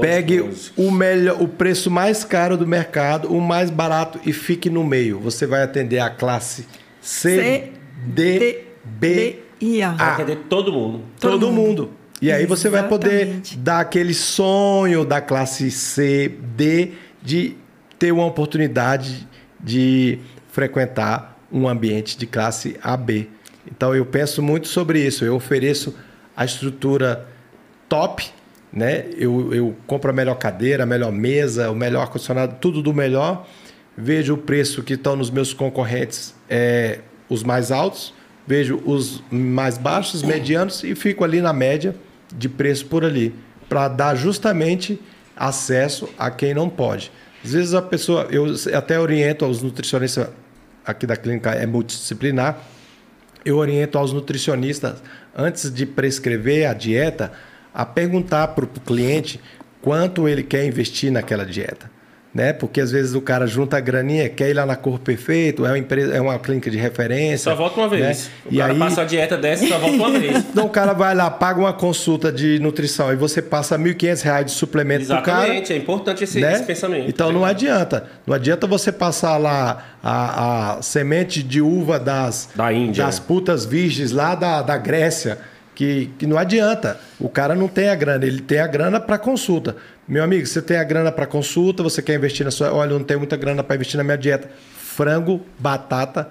Pegue 0.00 0.40
11. 0.42 0.72
o 0.76 0.90
melhor, 0.90 1.40
o 1.40 1.48
preço 1.48 1.90
mais 1.90 2.24
caro 2.24 2.56
do 2.56 2.66
mercado, 2.66 3.32
o 3.32 3.40
mais 3.40 3.70
barato 3.70 4.18
e 4.24 4.32
fique 4.32 4.70
no 4.70 4.82
meio. 4.84 5.18
Você 5.20 5.46
vai 5.46 5.62
atender 5.62 5.98
a 5.98 6.08
classe 6.10 6.66
C, 7.00 7.70
D, 8.06 8.64
B, 8.84 9.38
e 9.60 9.82
A. 9.82 9.90
Vai 9.92 10.12
atender 10.12 10.36
todo 10.48 10.72
mundo. 10.72 11.02
todo, 11.20 11.32
Todo 11.32 11.50
mundo. 11.50 11.68
mundo. 11.82 11.90
E 12.20 12.30
aí 12.30 12.46
você 12.46 12.68
vai 12.68 12.86
poder 12.86 13.22
Exatamente. 13.22 13.58
dar 13.58 13.80
aquele 13.80 14.14
sonho 14.14 15.04
da 15.04 15.20
classe 15.20 15.70
C, 15.70 16.28
D, 16.56 16.92
de 17.20 17.56
ter 17.98 18.12
uma 18.12 18.24
oportunidade 18.26 19.26
de 19.60 20.18
frequentar 20.48 21.38
um 21.50 21.68
ambiente 21.68 22.16
de 22.16 22.26
classe 22.26 22.76
AB. 22.82 23.28
Então 23.66 23.94
eu 23.94 24.06
penso 24.06 24.40
muito 24.42 24.68
sobre 24.68 25.04
isso. 25.04 25.24
Eu 25.24 25.34
ofereço 25.34 25.94
a 26.36 26.44
estrutura 26.44 27.26
top, 27.88 28.30
né? 28.72 29.04
Eu, 29.16 29.52
eu 29.52 29.76
compro 29.86 30.10
a 30.10 30.12
melhor 30.12 30.36
cadeira, 30.36 30.84
a 30.84 30.86
melhor 30.86 31.12
mesa, 31.12 31.70
o 31.70 31.74
melhor 31.74 32.02
ar-condicionado, 32.02 32.56
tudo 32.60 32.82
do 32.82 32.94
melhor. 32.94 33.46
Vejo 33.96 34.34
o 34.34 34.38
preço 34.38 34.82
que 34.82 34.94
estão 34.94 35.14
nos 35.14 35.30
meus 35.30 35.52
concorrentes, 35.52 36.34
é, 36.48 37.00
os 37.28 37.42
mais 37.42 37.70
altos, 37.70 38.14
vejo 38.46 38.82
os 38.86 39.22
mais 39.30 39.76
baixos, 39.76 40.22
medianos 40.22 40.82
e 40.82 40.94
fico 40.94 41.24
ali 41.24 41.40
na 41.40 41.52
média 41.52 41.94
de 42.34 42.48
preço 42.48 42.86
por 42.86 43.04
ali, 43.04 43.34
para 43.68 43.88
dar 43.88 44.14
justamente 44.14 44.98
acesso 45.36 46.08
a 46.18 46.30
quem 46.30 46.54
não 46.54 46.70
pode. 46.70 47.12
Às 47.44 47.52
vezes 47.52 47.74
a 47.74 47.82
pessoa, 47.82 48.26
eu 48.30 48.46
até 48.74 48.98
oriento 48.98 49.44
aos 49.44 49.62
nutricionistas 49.62 50.28
aqui 50.84 51.06
da 51.06 51.16
clínica 51.16 51.50
é 51.50 51.66
multidisciplinar, 51.66 52.58
eu 53.44 53.56
oriento 53.56 53.98
aos 53.98 54.12
nutricionistas, 54.12 55.02
antes 55.36 55.72
de 55.72 55.84
prescrever 55.84 56.68
a 56.68 56.72
dieta, 56.72 57.32
a 57.74 57.84
perguntar 57.84 58.48
para 58.48 58.64
o 58.64 58.68
cliente 58.68 59.40
quanto 59.80 60.28
ele 60.28 60.42
quer 60.42 60.64
investir 60.64 61.10
naquela 61.10 61.44
dieta. 61.44 61.90
Né? 62.34 62.50
Porque 62.50 62.80
às 62.80 62.90
vezes 62.90 63.14
o 63.14 63.20
cara 63.20 63.46
junta 63.46 63.76
a 63.76 63.80
graninha, 63.80 64.26
quer 64.26 64.48
ir 64.48 64.54
lá 64.54 64.64
na 64.64 64.74
cor 64.74 64.98
perfeito, 64.98 65.66
é 65.66 65.68
uma, 65.68 65.78
empresa, 65.78 66.14
é 66.14 66.20
uma 66.20 66.38
clínica 66.38 66.70
de 66.70 66.78
referência. 66.78 67.50
Só 67.50 67.54
volta 67.54 67.78
uma 67.78 67.88
vez. 67.90 68.02
né? 68.02 68.32
O 68.50 68.54
E 68.54 68.56
cara 68.56 68.72
aí, 68.72 68.78
passa 68.78 69.02
a 69.02 69.04
dieta 69.04 69.36
dessa 69.36 69.66
e 69.66 69.68
só 69.68 69.78
volta 69.78 69.96
uma 69.96 70.10
vez. 70.18 70.36
então 70.38 70.64
o 70.64 70.70
cara 70.70 70.94
vai 70.94 71.14
lá, 71.14 71.30
paga 71.30 71.60
uma 71.60 71.74
consulta 71.74 72.32
de 72.32 72.58
nutrição 72.58 73.12
e 73.12 73.16
você 73.16 73.42
passa 73.42 73.78
1.500 73.78 74.22
reais 74.22 74.46
de 74.46 74.52
suplemento 74.52 75.04
pro 75.04 75.20
cara. 75.20 75.40
Exatamente, 75.42 75.72
é 75.74 75.76
importante 75.76 76.24
esse, 76.24 76.40
né? 76.40 76.54
esse 76.54 76.62
pensamento. 76.62 77.06
Então 77.06 77.30
não 77.30 77.44
adianta. 77.44 78.08
Não 78.26 78.34
adianta 78.34 78.66
você 78.66 78.90
passar 78.90 79.36
lá 79.36 79.96
a, 80.02 80.76
a 80.78 80.82
semente 80.82 81.42
de 81.42 81.60
uva 81.60 81.98
das, 82.00 82.48
Da 82.54 82.72
Índia. 82.72 83.04
das 83.04 83.18
putas 83.18 83.66
virgens 83.66 84.10
lá 84.10 84.34
da, 84.34 84.62
da 84.62 84.78
Grécia. 84.78 85.36
Que, 85.74 86.10
que 86.18 86.26
não 86.26 86.36
adianta. 86.36 87.00
O 87.18 87.28
cara 87.28 87.54
não 87.54 87.66
tem 87.66 87.88
a 87.88 87.94
grana, 87.94 88.26
ele 88.26 88.42
tem 88.42 88.58
a 88.60 88.66
grana 88.66 89.00
para 89.00 89.16
consulta. 89.18 89.76
Meu 90.06 90.22
amigo, 90.22 90.46
você 90.46 90.60
tem 90.60 90.76
a 90.76 90.84
grana 90.84 91.10
para 91.10 91.26
consulta, 91.26 91.82
você 91.82 92.02
quer 92.02 92.14
investir 92.16 92.44
na 92.44 92.50
sua. 92.50 92.72
Olha, 92.72 92.90
eu 92.92 92.98
não 92.98 93.06
tenho 93.06 93.20
muita 93.20 93.36
grana 93.36 93.62
para 93.62 93.76
investir 93.76 93.96
na 93.96 94.04
minha 94.04 94.18
dieta. 94.18 94.50
Frango, 94.76 95.40
batata 95.58 96.30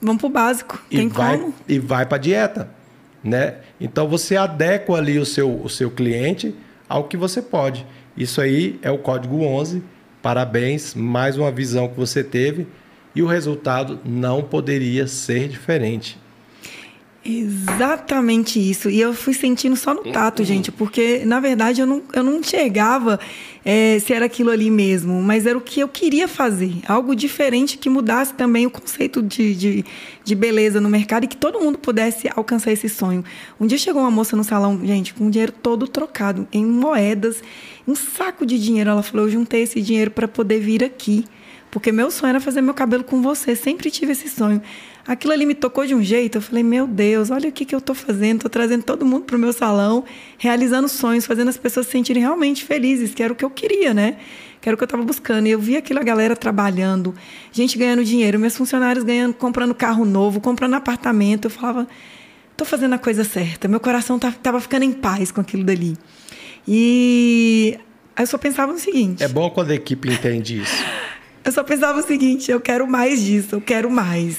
Vamos 0.00 0.20
pro 0.20 0.28
básico. 0.28 0.80
e 0.90 0.98
Tem 0.98 1.08
vai, 1.08 1.38
como? 1.38 1.54
e 1.66 1.78
vai 1.78 2.06
para 2.06 2.18
dieta, 2.18 2.68
né? 3.24 3.56
Então 3.80 4.06
você 4.06 4.36
adequa 4.36 4.94
ali 4.94 5.18
o 5.18 5.24
seu, 5.26 5.50
o 5.62 5.68
seu 5.68 5.90
cliente 5.90 6.54
ao 6.88 7.04
que 7.04 7.16
você 7.16 7.42
pode. 7.42 7.84
Isso 8.16 8.40
aí 8.40 8.78
é 8.82 8.90
o 8.90 8.98
código 8.98 9.42
11. 9.42 9.82
Parabéns, 10.22 10.94
mais 10.94 11.36
uma 11.36 11.50
visão 11.50 11.88
que 11.88 11.96
você 11.96 12.22
teve 12.22 12.66
e 13.14 13.22
o 13.22 13.26
resultado 13.26 13.98
não 14.04 14.42
poderia 14.42 15.06
ser 15.06 15.48
diferente. 15.48 16.18
Exatamente 17.28 18.60
isso. 18.60 18.88
E 18.88 19.00
eu 19.00 19.12
fui 19.12 19.34
sentindo 19.34 19.74
só 19.74 19.92
no 19.92 20.04
tato, 20.12 20.44
gente, 20.44 20.70
porque 20.70 21.24
na 21.24 21.40
verdade 21.40 21.80
eu 21.80 21.86
não, 21.86 22.00
eu 22.12 22.22
não 22.22 22.38
enxergava 22.38 23.18
eh, 23.64 23.98
se 23.98 24.12
era 24.12 24.26
aquilo 24.26 24.50
ali 24.50 24.70
mesmo, 24.70 25.20
mas 25.20 25.44
era 25.44 25.58
o 25.58 25.60
que 25.60 25.80
eu 25.80 25.88
queria 25.88 26.28
fazer. 26.28 26.72
Algo 26.86 27.16
diferente 27.16 27.78
que 27.78 27.90
mudasse 27.90 28.32
também 28.32 28.64
o 28.64 28.70
conceito 28.70 29.20
de, 29.20 29.56
de, 29.56 29.84
de 30.22 30.34
beleza 30.36 30.80
no 30.80 30.88
mercado 30.88 31.24
e 31.24 31.26
que 31.26 31.36
todo 31.36 31.58
mundo 31.58 31.78
pudesse 31.78 32.30
alcançar 32.36 32.70
esse 32.70 32.88
sonho. 32.88 33.24
Um 33.58 33.66
dia 33.66 33.76
chegou 33.76 34.02
uma 34.02 34.10
moça 34.10 34.36
no 34.36 34.44
salão, 34.44 34.80
gente, 34.84 35.12
com 35.12 35.26
o 35.26 35.30
dinheiro 35.30 35.50
todo 35.50 35.88
trocado 35.88 36.46
em 36.52 36.64
moedas, 36.64 37.42
um 37.88 37.96
saco 37.96 38.46
de 38.46 38.56
dinheiro. 38.56 38.90
Ela 38.90 39.02
falou: 39.02 39.26
Eu 39.26 39.32
juntei 39.32 39.62
esse 39.62 39.82
dinheiro 39.82 40.12
para 40.12 40.28
poder 40.28 40.60
vir 40.60 40.84
aqui. 40.84 41.24
Porque 41.76 41.92
meu 41.92 42.10
sonho 42.10 42.30
era 42.30 42.40
fazer 42.40 42.62
meu 42.62 42.72
cabelo 42.72 43.04
com 43.04 43.20
você, 43.20 43.54
sempre 43.54 43.90
tive 43.90 44.12
esse 44.12 44.30
sonho. 44.30 44.62
Aquilo 45.06 45.34
ali 45.34 45.44
me 45.44 45.54
tocou 45.54 45.84
de 45.84 45.94
um 45.94 46.02
jeito, 46.02 46.38
eu 46.38 46.40
falei, 46.40 46.62
meu 46.62 46.86
Deus, 46.86 47.30
olha 47.30 47.50
o 47.50 47.52
que, 47.52 47.66
que 47.66 47.74
eu 47.74 47.80
estou 47.80 47.94
fazendo, 47.94 48.36
estou 48.36 48.50
trazendo 48.50 48.82
todo 48.82 49.04
mundo 49.04 49.24
para 49.24 49.36
o 49.36 49.38
meu 49.38 49.52
salão, 49.52 50.02
realizando 50.38 50.88
sonhos, 50.88 51.26
fazendo 51.26 51.48
as 51.48 51.58
pessoas 51.58 51.84
se 51.84 51.92
sentirem 51.92 52.22
realmente 52.22 52.64
felizes, 52.64 53.14
que 53.14 53.22
era 53.22 53.30
o 53.30 53.36
que 53.36 53.44
eu 53.44 53.50
queria, 53.50 53.92
né? 53.92 54.16
Que 54.58 54.70
era 54.70 54.74
o 54.74 54.78
que 54.78 54.84
eu 54.84 54.86
estava 54.86 55.02
buscando. 55.02 55.48
E 55.48 55.50
eu 55.50 55.60
vi 55.60 55.76
aquela 55.76 56.02
galera 56.02 56.34
trabalhando, 56.34 57.14
gente 57.52 57.76
ganhando 57.76 58.02
dinheiro, 58.02 58.38
meus 58.38 58.56
funcionários 58.56 59.04
ganhando, 59.04 59.34
comprando 59.34 59.74
carro 59.74 60.06
novo, 60.06 60.40
comprando 60.40 60.72
apartamento. 60.72 61.44
Eu 61.44 61.50
falava, 61.50 61.86
estou 62.52 62.66
fazendo 62.66 62.94
a 62.94 62.98
coisa 62.98 63.22
certa. 63.22 63.68
Meu 63.68 63.80
coração 63.80 64.16
estava 64.16 64.58
ficando 64.62 64.84
em 64.84 64.94
paz 64.94 65.30
com 65.30 65.42
aquilo 65.42 65.62
dali. 65.62 65.94
E 66.66 67.78
aí 68.16 68.22
eu 68.22 68.26
só 68.26 68.38
pensava 68.38 68.72
no 68.72 68.78
seguinte. 68.78 69.22
É 69.22 69.28
bom 69.28 69.50
quando 69.50 69.72
a 69.72 69.74
equipe 69.74 70.10
entende 70.10 70.62
isso. 70.62 70.82
Eu 71.46 71.52
só 71.52 71.62
pensava 71.62 72.00
o 72.00 72.02
seguinte: 72.02 72.50
eu 72.50 72.60
quero 72.60 72.86
mais 72.88 73.22
disso, 73.22 73.54
eu 73.54 73.60
quero 73.60 73.88
mais. 73.88 74.36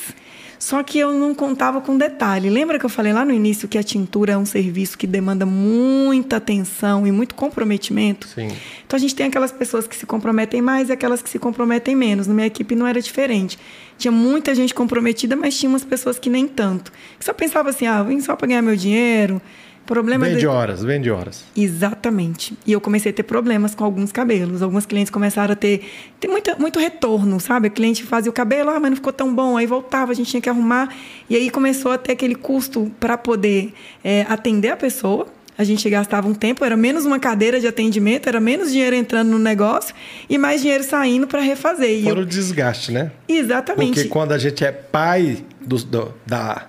Só 0.60 0.82
que 0.82 0.98
eu 0.98 1.14
não 1.14 1.36
contava 1.36 1.80
com 1.80 1.98
detalhe. 1.98 2.50
Lembra 2.50 2.80
que 2.80 2.86
eu 2.86 2.90
falei 2.90 3.14
lá 3.14 3.24
no 3.24 3.32
início 3.32 3.68
que 3.68 3.78
a 3.78 3.84
tintura 3.84 4.34
é 4.34 4.38
um 4.38 4.46
serviço 4.46 4.98
que 4.98 5.06
demanda 5.06 5.46
muita 5.46 6.38
atenção 6.38 7.06
e 7.06 7.12
muito 7.12 7.36
comprometimento? 7.36 8.28
Sim. 8.28 8.50
Então 8.86 8.98
a 8.98 9.00
gente 9.00 9.16
tem 9.16 9.28
aquelas 9.28 9.52
pessoas 9.52 9.88
que 9.88 9.96
se 9.96 10.06
comprometem 10.06 10.62
mais 10.62 10.90
e 10.90 10.92
aquelas 10.92 11.22
que 11.22 11.30
se 11.30 11.38
comprometem 11.38 11.96
menos. 11.96 12.28
Na 12.28 12.34
minha 12.34 12.48
equipe 12.48 12.76
não 12.76 12.88
era 12.88 13.00
diferente. 13.00 13.58
Tinha 13.98 14.12
muita 14.12 14.54
gente 14.56 14.74
comprometida, 14.74 15.36
mas 15.36 15.58
tinha 15.58 15.70
umas 15.70 15.86
pessoas 15.86 16.18
que 16.20 16.30
nem 16.30 16.48
tanto. 16.48 16.92
Que 17.18 17.24
só 17.24 17.34
pensava 17.34 17.70
assim: 17.70 17.86
ah, 17.86 18.02
vim 18.04 18.20
só 18.20 18.36
para 18.36 18.48
ganhar 18.48 18.62
meu 18.62 18.76
dinheiro. 18.76 19.42
Problema 19.88 20.26
Vende 20.26 20.42
de... 20.42 20.48
horas, 20.48 20.84
vende 20.84 21.10
horas. 21.10 21.44
Exatamente. 21.56 22.58
E 22.66 22.72
eu 22.74 22.82
comecei 22.82 23.12
a 23.12 23.16
ter 23.16 23.24
problemas 23.24 23.74
com 23.74 23.84
alguns 23.84 24.12
cabelos. 24.12 24.62
Alguns 24.62 24.86
clientes 24.86 25.10
começaram 25.10 25.54
a 25.54 25.56
ter, 25.56 25.82
ter 26.20 26.28
muito, 26.28 26.52
muito 26.60 26.78
retorno, 26.80 27.40
sabe? 27.40 27.70
O 27.70 27.72
cliente 27.72 28.04
fazia 28.04 28.30
o 28.30 28.34
cabelo, 28.34 28.70
ah, 28.70 28.80
mas 28.80 28.90
não 28.92 28.96
ficou 28.98 29.14
tão 29.14 29.34
bom. 29.34 29.58
Aí 29.58 29.66
voltava, 29.66 30.12
a 30.12 30.16
gente 30.16 30.30
tinha 30.30 30.42
que 30.42 30.50
arrumar. 30.50 30.94
E 31.30 31.36
aí 31.36 31.50
começou 31.50 31.92
a 31.94 31.98
ter 31.98 32.12
aquele 32.12 32.36
custo 32.36 32.92
para 33.00 33.18
poder 33.18 33.74
é, 34.04 34.26
atender 34.30 34.70
a 34.70 34.78
pessoa. 34.78 35.28
A 35.58 35.64
gente 35.64 35.90
gastava 35.90 36.28
um 36.28 36.36
tempo, 36.36 36.64
era 36.64 36.78
menos 36.78 37.04
uma 37.04 37.18
cadeira 37.18 37.60
de 37.60 37.66
atendimento, 37.66 38.30
era 38.30 38.40
menos 38.40 38.72
dinheiro 38.72 38.96
entrando 38.96 39.30
no 39.30 39.40
negócio 39.40 39.96
e 40.30 40.38
mais 40.38 40.62
dinheiro 40.62 40.84
saindo 40.84 41.26
para 41.26 41.42
refazer. 41.42 42.00
E 42.00 42.04
Fora 42.04 42.20
eu- 42.20 42.24
o 42.24 42.26
desgaste, 42.28 42.92
né? 42.92 43.12
Exatamente. 43.28 43.94
Porque 43.96 44.08
quando 44.08 44.34
a 44.34 44.38
gente 44.38 44.64
é 44.64 44.72
pai 44.72 45.38
do, 45.68 45.78
do, 45.84 46.14
da, 46.26 46.68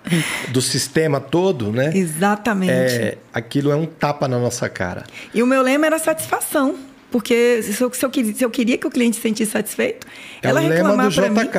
do 0.48 0.60
sistema 0.60 1.20
todo, 1.20 1.70
né? 1.72 1.92
Exatamente. 1.96 2.72
É, 2.72 3.18
aquilo 3.32 3.70
é 3.70 3.76
um 3.76 3.86
tapa 3.86 4.26
na 4.26 4.38
nossa 4.38 4.68
cara. 4.68 5.04
E 5.32 5.42
o 5.42 5.46
meu 5.46 5.62
lema 5.62 5.86
era 5.86 5.98
satisfação. 5.98 6.74
Porque 7.10 7.62
se 7.62 7.80
eu, 7.82 7.90
se 7.94 8.04
eu 8.04 8.10
queria, 8.10 8.34
se 8.34 8.44
eu 8.44 8.50
queria 8.50 8.76
que 8.76 8.86
o 8.86 8.90
cliente 8.90 9.16
se 9.16 9.22
sentisse 9.22 9.52
satisfeito, 9.52 10.06
É 10.42 10.48
ela 10.48 10.60
o 10.60 10.62
lema 10.64 10.74
reclamar 10.74 11.08
do 11.08 11.14
para 11.14 11.30
mim. 11.30 11.40
JK. 11.40 11.58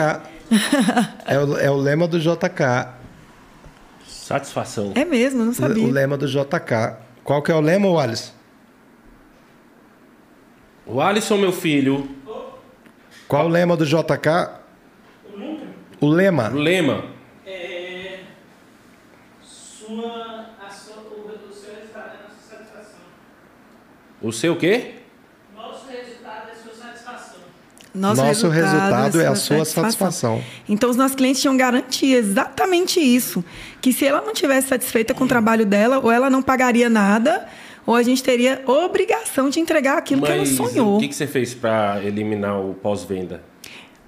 é, 1.26 1.40
o, 1.40 1.58
é 1.58 1.72
o 1.72 1.78
lema 1.78 2.08
do 2.08 2.20
JK. 2.20 2.90
Satisfação. 4.06 4.92
É 4.94 5.04
mesmo, 5.06 5.44
não 5.44 5.54
sabia. 5.54 5.84
O 5.84 5.90
lema 5.90 6.16
do 6.18 6.28
JK. 6.28 6.98
Qual 7.24 7.42
que 7.42 7.52
é 7.52 7.56
o 7.56 7.62
lema, 7.62 7.88
Wallace? 7.88 8.32
O 10.86 11.02
Alisson, 11.02 11.38
meu 11.38 11.52
filho, 11.52 12.08
Qual 13.28 13.46
o 13.46 13.50
lema 13.50 13.76
do 13.78 13.86
JK? 13.86 14.50
O 16.02 16.08
lema. 16.08 16.50
o 16.50 16.56
lema. 16.58 17.04
É, 19.90 19.96
sua, 19.96 20.46
a 20.64 20.70
sua, 20.70 20.98
o, 20.98 21.54
seu 21.54 21.74
resultado 21.74 22.12
é 22.14 22.24
nossa 22.24 22.48
satisfação. 22.48 23.00
O 24.22 24.32
seu 24.32 24.56
quê? 24.56 24.94
Nosso 25.56 25.88
resultado 25.90 26.50
é 26.52 26.56
sua 26.56 26.76
satisfação. 26.76 27.40
Nosso, 27.92 28.50
resultado, 28.50 29.20
é 29.20 29.26
a 29.26 29.36
sua 29.36 29.66
satisfação. 29.66 30.44
Então, 30.68 30.92
os 30.92 30.96
nossos 30.96 31.16
clientes 31.16 31.42
tinham 31.42 31.58
garantia 31.58 32.18
exatamente 32.18 33.00
isso. 33.00 33.44
Que 33.82 33.92
se 33.92 34.06
ela 34.06 34.22
não 34.22 34.32
tivesse 34.32 34.68
satisfeita 34.68 35.16
com 35.16 35.24
o 35.24 35.28
trabalho 35.28 35.66
dela, 35.66 36.00
ou 36.00 36.12
ela 36.12 36.30
não 36.30 36.44
pagaria 36.44 36.88
nada, 36.88 37.48
ou 37.84 37.96
a 37.96 38.04
gente 38.04 38.22
teria 38.22 38.62
obrigação 38.68 39.50
de 39.50 39.60
entregar 39.60 39.98
aquilo 39.98 40.22
que 40.22 40.32
ela 40.32 40.42
Mas 40.42 40.50
sonhou. 40.50 40.98
o 40.98 41.00
que, 41.00 41.08
que 41.08 41.16
você 41.16 41.26
fez 41.26 41.56
para 41.56 42.00
eliminar 42.04 42.62
o 42.62 42.76
pós-venda? 42.76 43.49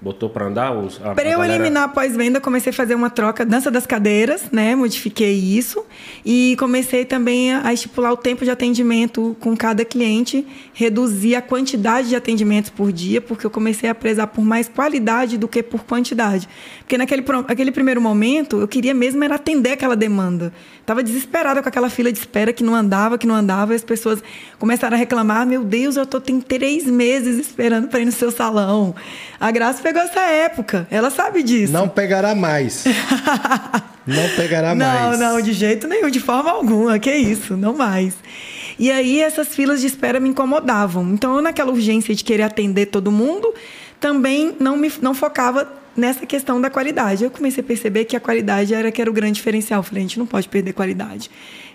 Botou 0.02 0.28
pra 0.28 0.46
andar? 0.46 0.72
Os, 0.76 0.98
Para 0.98 1.12
eu 1.30 1.38
galera- 1.38 1.54
eliminar 1.54 1.84
a 1.84 1.88
pós-venda, 1.88 2.40
comecei 2.40 2.70
a 2.70 2.72
fazer 2.72 2.96
uma 2.96 3.08
troca, 3.08 3.44
dança 3.46 3.70
das 3.70 3.86
cadeiras, 3.86 4.42
né? 4.50 4.74
Modifiquei 4.74 5.32
isso. 5.32 5.84
E 6.26 6.56
comecei 6.58 7.04
também 7.04 7.54
a 7.54 7.72
estipular 7.72 8.12
o 8.12 8.16
tempo 8.16 8.44
de 8.44 8.50
atendimento 8.50 9.36
com 9.38 9.56
cada 9.56 9.84
cliente, 9.84 10.44
reduzir 10.74 11.36
a 11.36 11.40
quantidade 11.42 12.08
de 12.08 12.16
atendimentos 12.16 12.68
por 12.68 12.90
dia, 12.90 13.20
porque 13.20 13.46
eu 13.46 13.50
comecei 13.50 13.88
a 13.88 13.94
prezar 13.94 14.26
por 14.26 14.44
mais 14.44 14.68
qualidade 14.68 15.38
do 15.38 15.46
que 15.46 15.62
por 15.62 15.84
quantidade. 15.84 16.48
Porque 16.80 16.98
naquele 16.98 17.22
aquele 17.46 17.70
primeiro 17.70 18.00
momento, 18.00 18.58
eu 18.60 18.66
queria 18.66 18.92
mesmo 18.92 19.22
era 19.22 19.36
atender 19.36 19.70
aquela 19.70 19.94
demanda. 19.94 20.52
Estava 20.80 21.00
desesperada 21.00 21.62
com 21.62 21.68
aquela 21.68 21.88
fila 21.88 22.10
de 22.10 22.18
espera 22.18 22.52
que 22.52 22.64
não 22.64 22.74
andava, 22.74 23.16
que 23.16 23.26
não 23.26 23.36
andava, 23.36 23.72
e 23.72 23.76
as 23.76 23.84
pessoas 23.84 24.20
começaram 24.58 24.96
a 24.96 24.98
reclamar: 24.98 25.46
meu 25.46 25.62
Deus, 25.62 25.96
eu 25.96 26.04
tô 26.04 26.20
tem 26.20 26.40
três 26.40 26.86
meses 26.86 27.38
esperando 27.38 27.86
para 27.86 28.00
ir 28.00 28.04
no 28.04 28.10
seu 28.10 28.32
salão. 28.32 28.92
A 29.38 29.50
Graça 29.52 29.80
pegou 29.92 30.02
essa 30.02 30.20
época, 30.20 30.86
ela 30.90 31.10
sabe 31.10 31.42
disso. 31.42 31.72
Não 31.72 31.86
pegará 31.86 32.34
mais. 32.34 32.84
não 34.06 34.28
pegará 34.36 34.74
Não, 34.74 34.86
mais. 34.86 35.20
não, 35.20 35.40
de 35.42 35.52
jeito 35.52 35.86
nenhum, 35.86 36.08
de 36.08 36.18
forma 36.18 36.50
alguma. 36.50 36.98
Que 36.98 37.14
isso, 37.14 37.56
não 37.56 37.74
mais. 37.74 38.14
E 38.78 38.90
aí 38.90 39.20
essas 39.20 39.48
filas 39.48 39.82
de 39.82 39.86
espera 39.86 40.18
me 40.18 40.30
incomodavam. 40.30 41.12
Então, 41.12 41.36
eu, 41.36 41.42
naquela 41.42 41.70
urgência 41.70 42.14
de 42.14 42.24
querer 42.24 42.44
atender 42.44 42.86
todo 42.86 43.12
mundo, 43.12 43.52
também 44.00 44.56
não 44.58 44.76
me 44.76 44.90
não 45.02 45.14
focava 45.14 45.68
nessa 45.94 46.24
questão 46.24 46.58
da 46.58 46.70
qualidade. 46.70 47.22
Eu 47.22 47.30
comecei 47.30 47.62
a 47.62 47.66
perceber 47.66 48.06
que 48.06 48.16
a 48.16 48.20
qualidade 48.20 48.72
era 48.72 48.90
que 48.90 49.00
era 49.00 49.10
o 49.10 49.12
grande 49.12 49.34
diferencial. 49.34 49.80
Eu 49.80 49.84
falei, 49.84 50.00
a 50.02 50.06
gente 50.06 50.18
não 50.18 50.26
pode 50.26 50.48
perder 50.48 50.72
qualidade. 50.72 51.30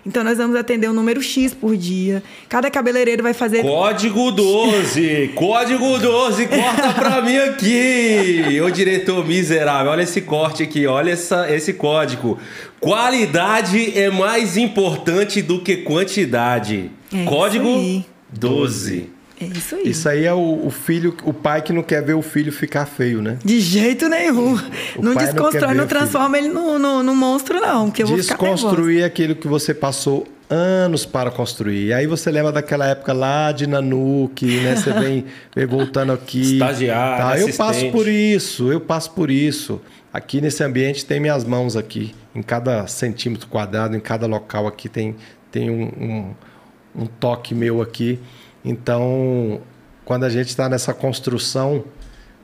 Então, 0.08 0.24
nós 0.24 0.38
vamos 0.38 0.56
atender 0.56 0.88
um 0.88 0.94
número 0.94 1.20
X 1.20 1.52
por 1.52 1.76
dia. 1.76 2.22
Cada 2.48 2.70
cabeleireiro 2.70 3.22
vai 3.22 3.34
fazer 3.34 3.60
Código 3.60 4.32
12! 4.32 5.32
Código 5.34 5.98
12! 5.98 6.46
Corta 6.46 6.94
pra 6.94 7.20
mim 7.20 7.36
aqui! 7.36 8.58
Ô 8.64 8.70
diretor 8.70 9.26
miserável, 9.26 9.92
olha 9.92 10.00
esse 10.02 10.22
corte 10.22 10.62
aqui, 10.62 10.86
olha 10.86 11.10
essa, 11.10 11.54
esse 11.54 11.74
código. 11.74 12.38
Qualidade 12.80 13.98
é 13.98 14.08
mais 14.08 14.56
importante 14.56 15.42
do 15.42 15.60
que 15.60 15.76
quantidade. 15.76 16.90
É 17.12 17.24
Código 17.24 17.68
aí. 17.68 18.06
12. 18.32 19.10
É 19.40 19.44
isso 19.44 19.74
aí. 19.76 19.88
Isso 19.88 20.08
aí 20.08 20.24
é 20.24 20.34
o, 20.34 20.66
o 20.66 20.70
filho, 20.70 21.16
o 21.22 21.32
pai 21.32 21.62
que 21.62 21.72
não 21.72 21.82
quer 21.82 22.02
ver 22.02 22.14
o 22.14 22.22
filho 22.22 22.52
ficar 22.52 22.86
feio, 22.86 23.22
né? 23.22 23.38
De 23.44 23.60
jeito 23.60 24.08
nenhum. 24.08 24.54
O 24.96 25.02
não 25.02 25.14
pai 25.14 25.26
não 25.26 25.32
desconstrói, 25.32 25.74
não, 25.74 25.84
o 25.84 25.88
transforma 25.88 26.38
ele 26.38 26.48
no, 26.48 26.78
no, 26.78 27.02
no 27.02 27.14
monstro, 27.14 27.60
não. 27.60 27.86
Porque 27.86 28.02
eu 28.02 28.06
vou 28.06 28.18
ficar 28.18 28.36
nervosa. 28.36 28.54
Desconstruir 28.54 29.04
aquilo 29.04 29.36
que 29.36 29.46
você 29.46 29.72
passou 29.72 30.26
anos 30.50 31.04
para 31.04 31.30
construir. 31.30 31.86
E 31.86 31.92
aí 31.92 32.06
você 32.06 32.30
lembra 32.30 32.52
daquela 32.52 32.86
época 32.86 33.12
lá 33.12 33.52
de 33.52 33.66
Nanuque, 33.66 34.60
né? 34.60 34.76
Você 34.76 34.92
vem, 34.92 35.24
vem 35.54 35.66
voltando 35.66 36.12
aqui. 36.12 36.54
Estagiário, 36.54 37.24
Tá, 37.24 37.38
Eu 37.38 37.54
passo 37.54 37.90
por 37.90 38.08
isso, 38.08 38.72
eu 38.72 38.80
passo 38.80 39.10
por 39.12 39.30
isso. 39.30 39.80
Aqui 40.12 40.40
nesse 40.40 40.64
ambiente 40.64 41.04
tem 41.04 41.20
minhas 41.20 41.44
mãos 41.44 41.76
aqui. 41.76 42.14
Em 42.34 42.42
cada 42.42 42.86
centímetro 42.86 43.46
quadrado, 43.48 43.94
em 43.96 44.00
cada 44.00 44.26
local 44.26 44.66
aqui 44.66 44.88
tem, 44.88 45.16
tem 45.50 45.70
um, 45.70 45.82
um, 45.82 47.02
um 47.02 47.06
toque 47.06 47.54
meu 47.54 47.82
aqui. 47.82 48.18
Então, 48.64 49.60
quando 50.04 50.24
a 50.24 50.28
gente 50.28 50.48
está 50.48 50.68
nessa 50.68 50.92
construção 50.94 51.84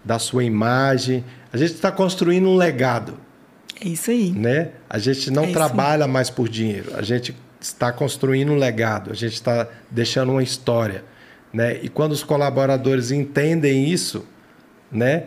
da 0.05 0.19
sua 0.19 0.45
imagem, 0.45 1.25
a 1.53 1.57
gente 1.57 1.73
está 1.75 1.91
construindo 1.91 2.49
um 2.49 2.57
legado 2.57 3.15
É 3.81 3.89
isso 3.89 4.11
aí. 4.11 4.31
né? 4.33 4.71
A 4.89 4.99
gente 4.99 5.31
não 5.31 5.45
É 5.45 5.53
trabalha 5.53 6.07
mais 6.07 6.31
por 6.31 6.49
dinheiro. 6.49 6.93
A 6.95 7.03
gente 7.03 7.35
está 7.61 7.91
construindo 7.91 8.53
um 8.53 8.57
legado. 8.57 9.11
A 9.11 9.15
gente 9.15 9.35
está 9.35 9.67
deixando 9.91 10.33
uma 10.33 10.43
história, 10.43 11.05
né? 11.53 11.79
E 11.83 11.89
quando 11.89 12.13
os 12.13 12.23
colaboradores 12.23 13.11
entendem 13.11 13.89
isso, 13.91 14.25
né? 14.93 15.25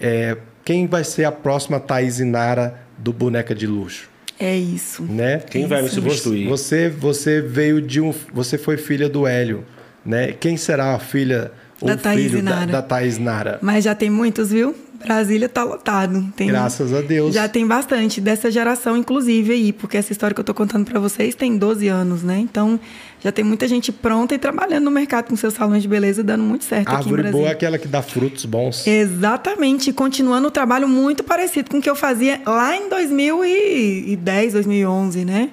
É, 0.00 0.36
quem 0.64 0.86
vai 0.86 1.02
ser 1.04 1.24
a 1.24 1.32
próxima 1.32 1.78
Thaís 1.80 2.20
Inara 2.20 2.80
do 2.96 3.12
Boneca 3.12 3.54
de 3.54 3.66
Luxo, 3.66 4.08
É 4.38 4.56
isso. 4.56 5.02
né? 5.02 5.38
Quem 5.38 5.66
vai 5.66 5.80
me 5.82 5.86
Isso. 5.88 5.96
substituir? 5.96 6.46
Você, 6.48 6.88
você 6.88 7.40
veio 7.40 7.82
de 7.82 8.00
um, 8.00 8.14
você 8.32 8.56
foi 8.56 8.76
filha 8.76 9.08
do 9.08 9.26
Hélio, 9.26 9.64
né? 10.04 10.32
Quem 10.32 10.56
será 10.56 10.94
a 10.94 10.98
filha 10.98 11.52
ou 11.80 11.88
Da 11.88 11.96
Thaís 11.96 12.30
filho 12.30 12.42
da, 12.42 12.50
Nara. 12.50 12.72
da 12.72 12.82
Thaís 12.82 13.18
Nara? 13.18 13.58
Mas 13.62 13.84
já 13.84 13.94
tem 13.94 14.10
muitos, 14.10 14.50
viu? 14.50 14.74
Brasília 15.02 15.48
tá 15.48 15.64
lotado. 15.64 16.30
Tem, 16.36 16.48
Graças 16.48 16.92
a 16.92 17.00
Deus. 17.00 17.34
Já 17.34 17.48
tem 17.48 17.66
bastante 17.66 18.20
dessa 18.20 18.50
geração, 18.50 18.96
inclusive, 18.98 19.52
aí, 19.52 19.72
porque 19.72 19.96
essa 19.96 20.12
história 20.12 20.34
que 20.34 20.40
eu 20.40 20.44
tô 20.44 20.52
contando 20.52 20.84
para 20.84 21.00
vocês 21.00 21.34
tem 21.34 21.56
12 21.56 21.88
anos, 21.88 22.22
né? 22.22 22.38
Então, 22.38 22.78
já 23.18 23.32
tem 23.32 23.42
muita 23.42 23.66
gente 23.66 23.90
pronta 23.90 24.34
e 24.34 24.38
trabalhando 24.38 24.84
no 24.84 24.90
mercado 24.90 25.28
com 25.28 25.36
seus 25.36 25.54
salões 25.54 25.82
de 25.82 25.88
beleza, 25.88 26.22
dando 26.22 26.44
muito 26.44 26.64
certo 26.64 26.88
aqui 26.88 27.08
em 27.08 27.12
Árvore 27.12 27.30
boa 27.30 27.48
é 27.48 27.52
aquela 27.52 27.78
que 27.78 27.88
dá 27.88 28.02
frutos 28.02 28.44
bons. 28.44 28.86
Exatamente, 28.86 29.90
continuando 29.90 30.48
o 30.48 30.50
trabalho 30.50 30.86
muito 30.86 31.24
parecido 31.24 31.70
com 31.70 31.78
o 31.78 31.82
que 31.82 31.88
eu 31.88 31.96
fazia 31.96 32.40
lá 32.46 32.76
em 32.76 32.90
2010, 32.90 34.52
2011, 34.52 35.24
né? 35.24 35.50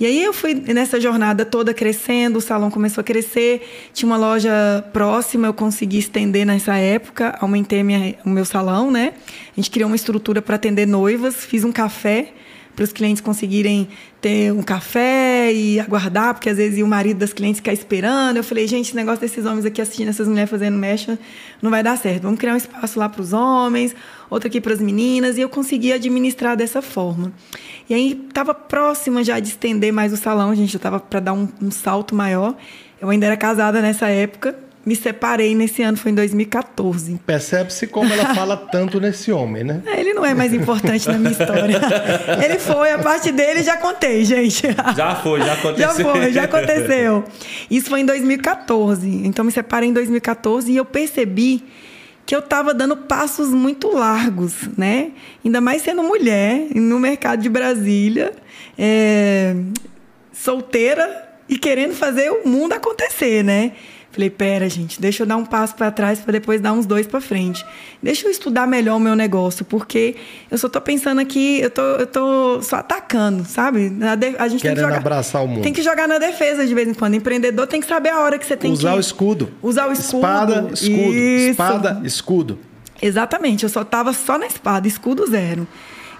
E 0.00 0.06
aí 0.06 0.24
eu 0.24 0.32
fui 0.32 0.54
nessa 0.54 0.98
jornada 0.98 1.44
toda 1.44 1.74
crescendo, 1.74 2.38
o 2.38 2.40
salão 2.40 2.70
começou 2.70 3.02
a 3.02 3.04
crescer, 3.04 3.60
tinha 3.92 4.08
uma 4.10 4.16
loja 4.16 4.50
próxima, 4.94 5.46
eu 5.46 5.52
consegui 5.52 5.98
estender 5.98 6.46
nessa 6.46 6.74
época, 6.76 7.36
aumentei 7.38 7.82
minha- 7.82 8.14
o 8.24 8.30
meu 8.30 8.46
salão, 8.46 8.90
né? 8.90 9.12
A 9.52 9.60
gente 9.60 9.70
criou 9.70 9.88
uma 9.90 9.96
estrutura 9.96 10.40
para 10.40 10.56
atender 10.56 10.86
noivas, 10.86 11.44
fiz 11.44 11.64
um 11.64 11.70
café 11.72 12.32
para 12.74 12.84
os 12.84 12.92
clientes 12.92 13.20
conseguirem 13.20 13.88
ter 14.20 14.52
um 14.52 14.62
café 14.62 15.52
e 15.52 15.80
aguardar, 15.80 16.34
porque 16.34 16.48
às 16.48 16.56
vezes 16.56 16.82
o 16.82 16.86
marido 16.86 17.18
das 17.18 17.32
clientes 17.32 17.58
ficar 17.58 17.72
esperando. 17.72 18.36
Eu 18.36 18.44
falei, 18.44 18.66
gente, 18.66 18.86
esse 18.86 18.96
negócio 18.96 19.20
desses 19.20 19.44
homens 19.44 19.64
aqui 19.64 19.80
assistindo 19.80 20.08
essas 20.08 20.28
mulheres 20.28 20.50
fazendo 20.50 20.76
mecha 20.76 21.18
não 21.60 21.70
vai 21.70 21.82
dar 21.82 21.96
certo. 21.96 22.22
Vamos 22.22 22.38
criar 22.38 22.54
um 22.54 22.56
espaço 22.56 22.98
lá 22.98 23.08
para 23.08 23.22
os 23.22 23.32
homens, 23.32 23.94
outro 24.28 24.48
aqui 24.48 24.60
para 24.60 24.72
as 24.72 24.80
meninas, 24.80 25.36
e 25.36 25.40
eu 25.40 25.48
consegui 25.48 25.92
administrar 25.92 26.56
dessa 26.56 26.80
forma. 26.80 27.32
E 27.88 27.94
aí 27.94 28.24
estava 28.28 28.54
próxima 28.54 29.24
já 29.24 29.40
de 29.40 29.48
estender 29.48 29.92
mais 29.92 30.12
o 30.12 30.16
salão, 30.16 30.50
a 30.50 30.54
gente 30.54 30.72
já 30.72 30.76
estava 30.76 31.00
para 31.00 31.20
dar 31.20 31.32
um, 31.32 31.48
um 31.60 31.70
salto 31.70 32.14
maior. 32.14 32.56
Eu 33.00 33.08
ainda 33.08 33.26
era 33.26 33.36
casada 33.36 33.80
nessa 33.80 34.08
época, 34.08 34.54
me 34.84 34.96
separei 34.96 35.54
nesse 35.54 35.82
ano, 35.82 35.96
foi 35.96 36.10
em 36.10 36.14
2014. 36.14 37.20
Percebe-se 37.26 37.86
como 37.86 38.12
ela 38.12 38.34
fala 38.34 38.56
tanto 38.56 38.98
nesse 38.98 39.30
homem, 39.30 39.62
né? 39.62 39.82
É, 39.86 40.00
Ele 40.00 40.14
não 40.14 40.24
é 40.24 40.32
mais 40.32 40.54
importante 40.54 41.06
na 41.06 41.18
minha 41.18 41.32
história. 41.32 41.80
Ele 42.42 42.58
foi, 42.58 42.90
a 42.90 42.98
parte 42.98 43.30
dele 43.30 43.62
já 43.62 43.76
contei, 43.76 44.24
gente. 44.24 44.62
Já 44.96 45.16
foi, 45.16 45.40
já 45.42 45.52
aconteceu. 45.52 45.88
Já 45.88 45.94
foi, 45.94 46.32
já 46.32 46.44
aconteceu. 46.44 47.24
Isso 47.70 47.90
foi 47.90 48.00
em 48.00 48.06
2014. 48.06 49.06
Então 49.26 49.44
me 49.44 49.52
separei 49.52 49.90
em 49.90 49.92
2014 49.92 50.72
e 50.72 50.76
eu 50.76 50.84
percebi 50.84 51.62
que 52.24 52.34
eu 52.34 52.40
estava 52.40 52.72
dando 52.72 52.96
passos 52.96 53.50
muito 53.50 53.88
largos, 53.92 54.54
né? 54.78 55.10
Ainda 55.44 55.60
mais 55.60 55.82
sendo 55.82 56.02
mulher 56.02 56.68
no 56.74 56.98
mercado 56.98 57.42
de 57.42 57.48
Brasília, 57.48 58.32
é, 58.78 59.56
solteira 60.32 61.28
e 61.48 61.58
querendo 61.58 61.92
fazer 61.94 62.30
o 62.30 62.48
mundo 62.48 62.72
acontecer, 62.72 63.42
né? 63.42 63.72
Falei, 64.12 64.28
pera, 64.28 64.68
gente, 64.68 65.00
deixa 65.00 65.22
eu 65.22 65.26
dar 65.26 65.36
um 65.36 65.44
passo 65.44 65.76
para 65.76 65.88
trás 65.92 66.18
para 66.18 66.32
depois 66.32 66.60
dar 66.60 66.72
uns 66.72 66.84
dois 66.84 67.06
para 67.06 67.20
frente. 67.20 67.64
Deixa 68.02 68.26
eu 68.26 68.30
estudar 68.30 68.66
melhor 68.66 68.96
o 68.96 69.00
meu 69.00 69.14
negócio, 69.14 69.64
porque 69.64 70.16
eu 70.50 70.58
só 70.58 70.68
tô 70.68 70.80
pensando 70.80 71.20
aqui, 71.20 71.60
eu 71.60 71.70
tô, 71.70 71.82
eu 71.82 72.06
tô 72.06 72.60
só 72.60 72.76
atacando, 72.76 73.44
sabe? 73.44 73.92
A 74.36 74.48
gente 74.48 74.62
tem 74.62 74.72
que 74.72 74.76
Querendo 74.76 74.80
jogar, 74.80 74.96
abraçar 74.96 75.44
o 75.44 75.46
mundo. 75.46 75.62
Tem 75.62 75.72
que 75.72 75.82
jogar 75.82 76.08
na 76.08 76.18
defesa 76.18 76.66
de 76.66 76.74
vez 76.74 76.88
em 76.88 76.94
quando. 76.94 77.14
Empreendedor 77.14 77.68
tem 77.68 77.80
que 77.80 77.86
saber 77.86 78.08
a 78.08 78.20
hora 78.20 78.36
que 78.36 78.44
você 78.44 78.56
tem 78.56 78.72
Usar 78.72 78.92
que 78.92 78.96
o 78.96 79.00
escudo. 79.00 79.48
Usar 79.62 79.88
o 79.88 79.92
escudo. 79.92 80.16
Espada, 80.16 80.70
escudo. 80.72 81.14
Isso. 81.14 81.50
Espada, 81.50 82.02
escudo. 82.04 82.58
Exatamente, 83.00 83.62
eu 83.62 83.68
só 83.68 83.84
tava 83.84 84.12
só 84.12 84.36
na 84.36 84.46
espada, 84.46 84.88
escudo 84.88 85.24
zero. 85.26 85.68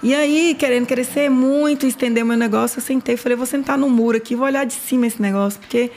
E 0.02 0.14
aí, 0.14 0.56
querendo 0.58 0.86
crescer 0.86 1.28
muito, 1.28 1.86
estender 1.86 2.24
meu 2.24 2.36
negócio, 2.36 2.78
eu 2.78 2.82
sentei 2.82 3.16
e 3.16 3.18
falei, 3.18 3.36
vou 3.36 3.44
sentar 3.44 3.76
no 3.76 3.90
muro 3.90 4.16
aqui, 4.16 4.34
vou 4.34 4.46
olhar 4.46 4.64
de 4.64 4.72
cima 4.72 5.06
esse 5.06 5.20
negócio, 5.20 5.60
porque 5.60 5.90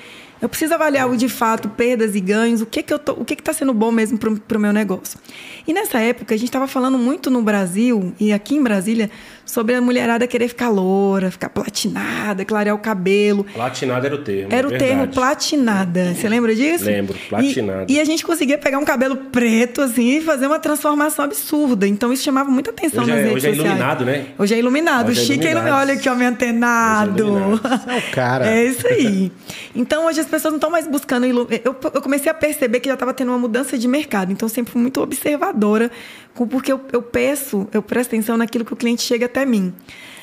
eu 0.43 0.49
preciso 0.49 0.73
avaliar 0.73 1.09
o 1.09 1.15
de 1.15 1.29
fato, 1.29 1.69
perdas 1.69 2.15
e 2.15 2.19
ganhos, 2.19 2.59
o 2.59 2.65
que 2.65 2.83
que 2.83 2.93
eu 2.93 2.99
tô, 2.99 3.13
o 3.13 3.23
que 3.23 3.33
que 3.33 3.41
tá 3.41 3.53
sendo 3.53 3.73
bom 3.73 3.93
mesmo 3.93 4.17
pro, 4.17 4.37
pro 4.41 4.59
meu 4.59 4.73
negócio. 4.73 5.17
E 5.65 5.71
nessa 5.71 6.01
época, 6.01 6.35
a 6.35 6.37
gente 6.37 6.49
estava 6.49 6.67
falando 6.67 6.97
muito 6.97 7.31
no 7.31 7.41
Brasil 7.41 8.13
e 8.19 8.33
aqui 8.33 8.55
em 8.55 8.61
Brasília 8.61 9.09
sobre 9.45 9.75
a 9.75 9.81
mulherada 9.81 10.25
querer 10.25 10.47
ficar 10.47 10.69
loura, 10.69 11.29
ficar 11.29 11.49
platinada, 11.49 12.43
clarear 12.45 12.75
o 12.75 12.79
cabelo. 12.79 13.43
Platinado 13.53 14.05
era 14.05 14.15
o 14.15 14.19
termo. 14.19 14.47
Era 14.53 14.67
o 14.67 14.69
verdade. 14.69 14.91
termo 14.91 15.07
platinada. 15.13 16.13
Você 16.15 16.29
lembra 16.29 16.55
disso? 16.55 16.85
Lembro, 16.85 17.15
platinada. 17.29 17.85
E, 17.91 17.95
e 17.95 17.99
a 17.99 18.05
gente 18.05 18.25
conseguia 18.25 18.57
pegar 18.57 18.79
um 18.79 18.85
cabelo 18.85 19.15
preto, 19.15 19.81
assim, 19.81 20.17
e 20.17 20.21
fazer 20.21 20.47
uma 20.47 20.59
transformação 20.59 21.25
absurda. 21.25 21.87
Então 21.87 22.11
isso 22.13 22.23
chamava 22.23 22.49
muita 22.49 22.71
atenção 22.71 23.03
Hoje 23.03 23.11
nas 23.11 23.19
é- 23.19 23.23
redes 23.23 23.35
hoje 23.37 23.47
é 23.47 23.49
sociais. 23.55 23.69
iluminado, 23.77 24.05
né? 24.05 24.25
Hoje 24.37 24.53
é 24.53 24.59
iluminado. 24.59 25.09
Hoje 25.09 25.21
é 25.21 25.25
Chique 25.25 25.47
é 25.47 25.51
iluminado. 25.51 25.79
Olha 25.79 25.93
aqui, 25.93 26.09
ó, 26.09 26.15
meu 26.15 26.27
antenado. 26.27 27.25
Hoje 27.33 27.61
é 27.87 27.95
é 27.95 27.97
o 27.99 28.11
cara. 28.13 28.47
É 28.49 28.63
isso 28.65 28.87
aí. 28.87 29.31
Então 29.75 30.05
hoje 30.05 30.19
as 30.19 30.27
pessoas 30.27 30.51
não 30.51 30.57
estão 30.57 30.69
mais 30.69 30.87
buscando. 30.87 31.25
ilu- 31.25 31.47
Eu, 31.63 31.75
eu 31.93 32.01
comecei 32.01 32.31
a 32.31 32.35
perceber 32.35 32.79
que 32.79 32.87
já 32.87 32.93
estava 32.93 33.13
tendo 33.13 33.29
uma 33.29 33.37
mudança 33.37 33.77
de 33.77 33.87
mercado. 33.87 34.31
Então 34.31 34.45
eu 34.47 34.49
sempre 34.53 34.71
fui 34.71 34.81
muito 34.81 35.01
observadora, 35.01 35.91
porque 36.35 36.71
eu, 36.71 36.81
eu 36.91 37.01
peço, 37.01 37.67
eu 37.71 37.81
presto 37.81 38.09
atenção 38.09 38.35
naquilo 38.37 38.65
que 38.65 38.73
o 38.73 38.75
cliente 38.75 39.01
chega 39.03 39.27
até 39.27 39.45
mim. 39.45 39.73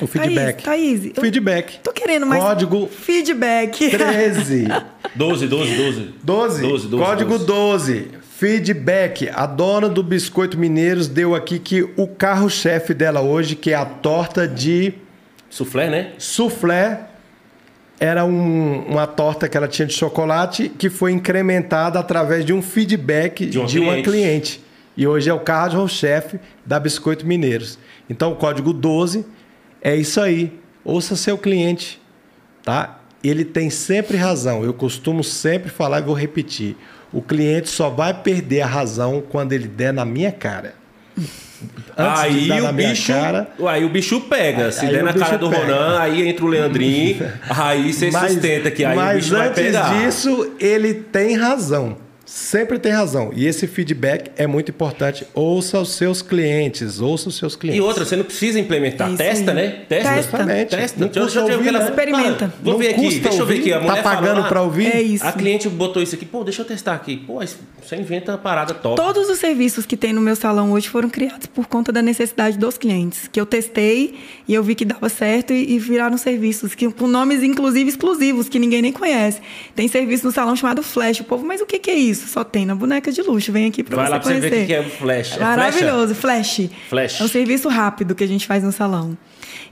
O 0.01 0.07
feedback. 0.07 0.63
Thaís, 0.63 0.99
Thaís, 1.01 1.13
Feedback. 1.19 1.79
Tô 1.83 1.91
querendo 1.93 2.25
mais. 2.25 2.43
Código 2.43 2.87
Feedback. 2.87 3.89
13. 3.89 4.67
12, 5.15 5.47
12, 5.47 5.75
12. 5.75 6.13
12. 6.23 6.61
12, 6.61 6.87
12, 6.87 7.03
Código 7.03 7.37
12. 7.39 8.07
Feedback. 8.37 9.29
A 9.33 9.45
dona 9.45 9.87
do 9.87 10.01
Biscoito 10.03 10.57
Mineiros 10.57 11.07
deu 11.07 11.35
aqui 11.35 11.59
que 11.59 11.83
o 11.95 12.07
carro-chefe 12.07 12.93
dela 12.93 13.21
hoje, 13.21 13.55
que 13.55 13.71
é 13.71 13.75
a 13.75 13.85
torta 13.85 14.47
de 14.47 14.93
Suflé, 15.49 15.89
né? 15.89 16.11
soufflé, 16.17 17.01
era 17.99 18.25
um- 18.25 18.79
uma 18.87 19.05
torta 19.05 19.47
que 19.47 19.55
ela 19.55 19.67
tinha 19.67 19.85
de 19.87 19.93
chocolate 19.93 20.69
que 20.69 20.89
foi 20.89 21.11
incrementada 21.11 21.99
através 21.99 22.43
de 22.43 22.51
um 22.51 22.61
feedback 22.61 23.45
De 23.45 23.63
de, 23.65 23.79
uma 23.79 23.93
uma 23.93 24.01
cliente. 24.01 24.59
E 25.01 25.07
hoje 25.07 25.31
é 25.31 25.33
o 25.33 25.39
carro-chefe 25.39 26.39
da 26.63 26.79
Biscoito 26.79 27.25
Mineiros. 27.25 27.79
Então 28.07 28.33
o 28.33 28.35
código 28.35 28.71
12 28.71 29.25
é 29.81 29.95
isso 29.95 30.21
aí. 30.21 30.53
Ouça 30.85 31.15
seu 31.15 31.39
cliente, 31.39 31.99
tá? 32.63 32.99
Ele 33.23 33.43
tem 33.43 33.71
sempre 33.71 34.15
razão. 34.15 34.63
Eu 34.63 34.75
costumo 34.75 35.23
sempre 35.23 35.71
falar 35.71 36.01
e 36.01 36.03
vou 36.03 36.13
repetir. 36.13 36.77
O 37.11 37.19
cliente 37.19 37.67
só 37.67 37.89
vai 37.89 38.13
perder 38.13 38.61
a 38.61 38.67
razão 38.67 39.23
quando 39.27 39.53
ele 39.53 39.67
der 39.67 39.91
na 39.91 40.05
minha 40.05 40.31
cara. 40.31 40.75
Antes 41.97 42.21
de 42.21 42.27
aí 42.27 42.47
dar 42.47 42.59
o 42.59 42.63
na 42.65 42.71
minha 42.71 42.89
bicho, 42.89 43.11
cara, 43.11 43.49
aí 43.67 43.83
o 43.83 43.89
bicho 43.89 44.21
pega. 44.21 44.71
Se 44.71 44.85
Aí 44.85 44.91
der 44.91 45.01
o 45.01 45.05
na 45.05 45.13
cara 45.13 45.25
bicho 45.25 45.39
do 45.39 45.49
pega. 45.49 45.61
Ronan, 45.63 45.99
aí 45.99 46.27
entra 46.29 46.45
o 46.45 46.47
Leandrinho, 46.47 47.27
aí 47.49 47.91
você 47.91 48.11
sustenta 48.11 48.69
que 48.69 48.85
aí 48.85 48.93
o 48.95 48.99
mas 49.01 49.17
bicho 49.23 49.35
vai 49.35 49.47
antes 49.47 49.63
pegar. 49.63 49.97
disso, 49.97 50.51
ele 50.59 50.93
tem 50.93 51.35
razão. 51.35 51.97
Sempre 52.33 52.79
tem 52.79 52.93
razão. 52.93 53.31
E 53.35 53.45
esse 53.45 53.67
feedback 53.67 54.31
é 54.37 54.47
muito 54.47 54.71
importante. 54.71 55.27
Ouça 55.33 55.77
os 55.81 55.89
seus 55.95 56.21
clientes. 56.21 57.01
Ouça 57.01 57.27
os 57.27 57.35
seus 57.35 57.57
clientes. 57.57 57.77
E 57.77 57.81
outra, 57.81 58.05
você 58.05 58.15
não 58.15 58.23
precisa 58.23 58.57
implementar. 58.57 59.09
Isso 59.09 59.17
Testa, 59.17 59.51
aí. 59.51 59.55
né? 59.57 59.67
Testa. 59.89 60.17
Exatamente. 60.17 60.69
Testa. 60.69 60.97
Não 61.01 61.07
Deixa 61.09 61.19
eu- 61.19 61.23
custa 61.25 61.39
deixa 61.41 61.57
ouvir, 61.57 61.67
ela- 61.67 61.79
né? 61.79 61.89
Experimenta. 61.89 62.53
Vou 62.63 62.71
Não 62.73 62.79
ver 62.79 62.87
aqui. 62.91 63.19
Deixa 63.19 63.37
eu 63.41 63.45
ver 63.45 63.59
aqui. 63.59 63.73
A 63.73 63.81
mulher 63.81 63.95
Tá 63.97 64.01
pagando 64.03 64.47
pra 64.47 64.61
ouvir? 64.61 64.87
É 64.95 65.01
isso. 65.01 65.25
A 65.27 65.33
cliente 65.33 65.67
botou 65.67 66.01
isso 66.01 66.15
aqui. 66.15 66.25
Pô, 66.25 66.41
deixa 66.45 66.61
eu 66.61 66.65
testar 66.65 66.93
aqui. 66.93 67.17
Pô, 67.17 67.43
isso- 67.43 67.57
você 67.85 67.97
inventa 67.97 68.31
uma 68.31 68.37
parada 68.37 68.73
top. 68.73 68.95
Todos 68.95 69.27
os 69.29 69.37
serviços 69.37 69.85
que 69.85 69.97
tem 69.97 70.13
no 70.13 70.21
meu 70.21 70.37
salão 70.37 70.71
hoje 70.71 70.87
foram 70.87 71.09
criados 71.09 71.47
por 71.47 71.67
conta 71.67 71.91
da 71.91 72.01
necessidade 72.01 72.57
dos 72.57 72.77
clientes. 72.77 73.27
Que 73.29 73.41
eu 73.41 73.45
testei 73.45 74.15
e 74.47 74.53
eu 74.53 74.63
vi 74.63 74.73
que 74.73 74.85
dava 74.85 75.09
certo 75.09 75.51
e, 75.51 75.73
e 75.73 75.79
viraram 75.79 76.17
serviços 76.17 76.73
que, 76.75 76.89
com 76.93 77.07
nomes, 77.07 77.43
inclusive, 77.43 77.89
exclusivos, 77.89 78.47
que 78.47 78.57
ninguém 78.57 78.81
nem 78.81 78.93
conhece. 78.93 79.41
Tem 79.75 79.89
serviço 79.89 80.25
no 80.25 80.31
salão 80.31 80.55
chamado 80.55 80.81
Flash. 80.81 81.19
O 81.19 81.25
povo, 81.25 81.45
mas 81.45 81.59
o 81.59 81.65
que, 81.65 81.77
que 81.77 81.91
é 81.91 81.95
isso? 81.95 82.20
Só 82.27 82.43
tem 82.43 82.65
na 82.65 82.75
boneca 82.75 83.11
de 83.11 83.21
luxo. 83.21 83.51
Vem 83.51 83.67
aqui 83.67 83.83
pra 83.83 83.95
Vai 83.95 84.05
você 84.05 84.11
lá 84.11 84.19
pra 84.19 84.29
você 84.29 84.39
ver 84.39 84.49
conhecer. 84.49 84.63
o 84.63 84.67
que 84.67 84.73
é 84.73 84.79
o 84.79 84.89
Flash. 84.89 85.37
É 85.37 85.39
Maravilhoso, 85.39 86.15
Flash. 86.15 86.61
Flash. 86.89 87.21
É 87.21 87.23
um 87.23 87.27
serviço 87.27 87.69
rápido 87.69 88.15
que 88.15 88.23
a 88.23 88.27
gente 88.27 88.47
faz 88.47 88.63
no 88.63 88.71
salão. 88.71 89.17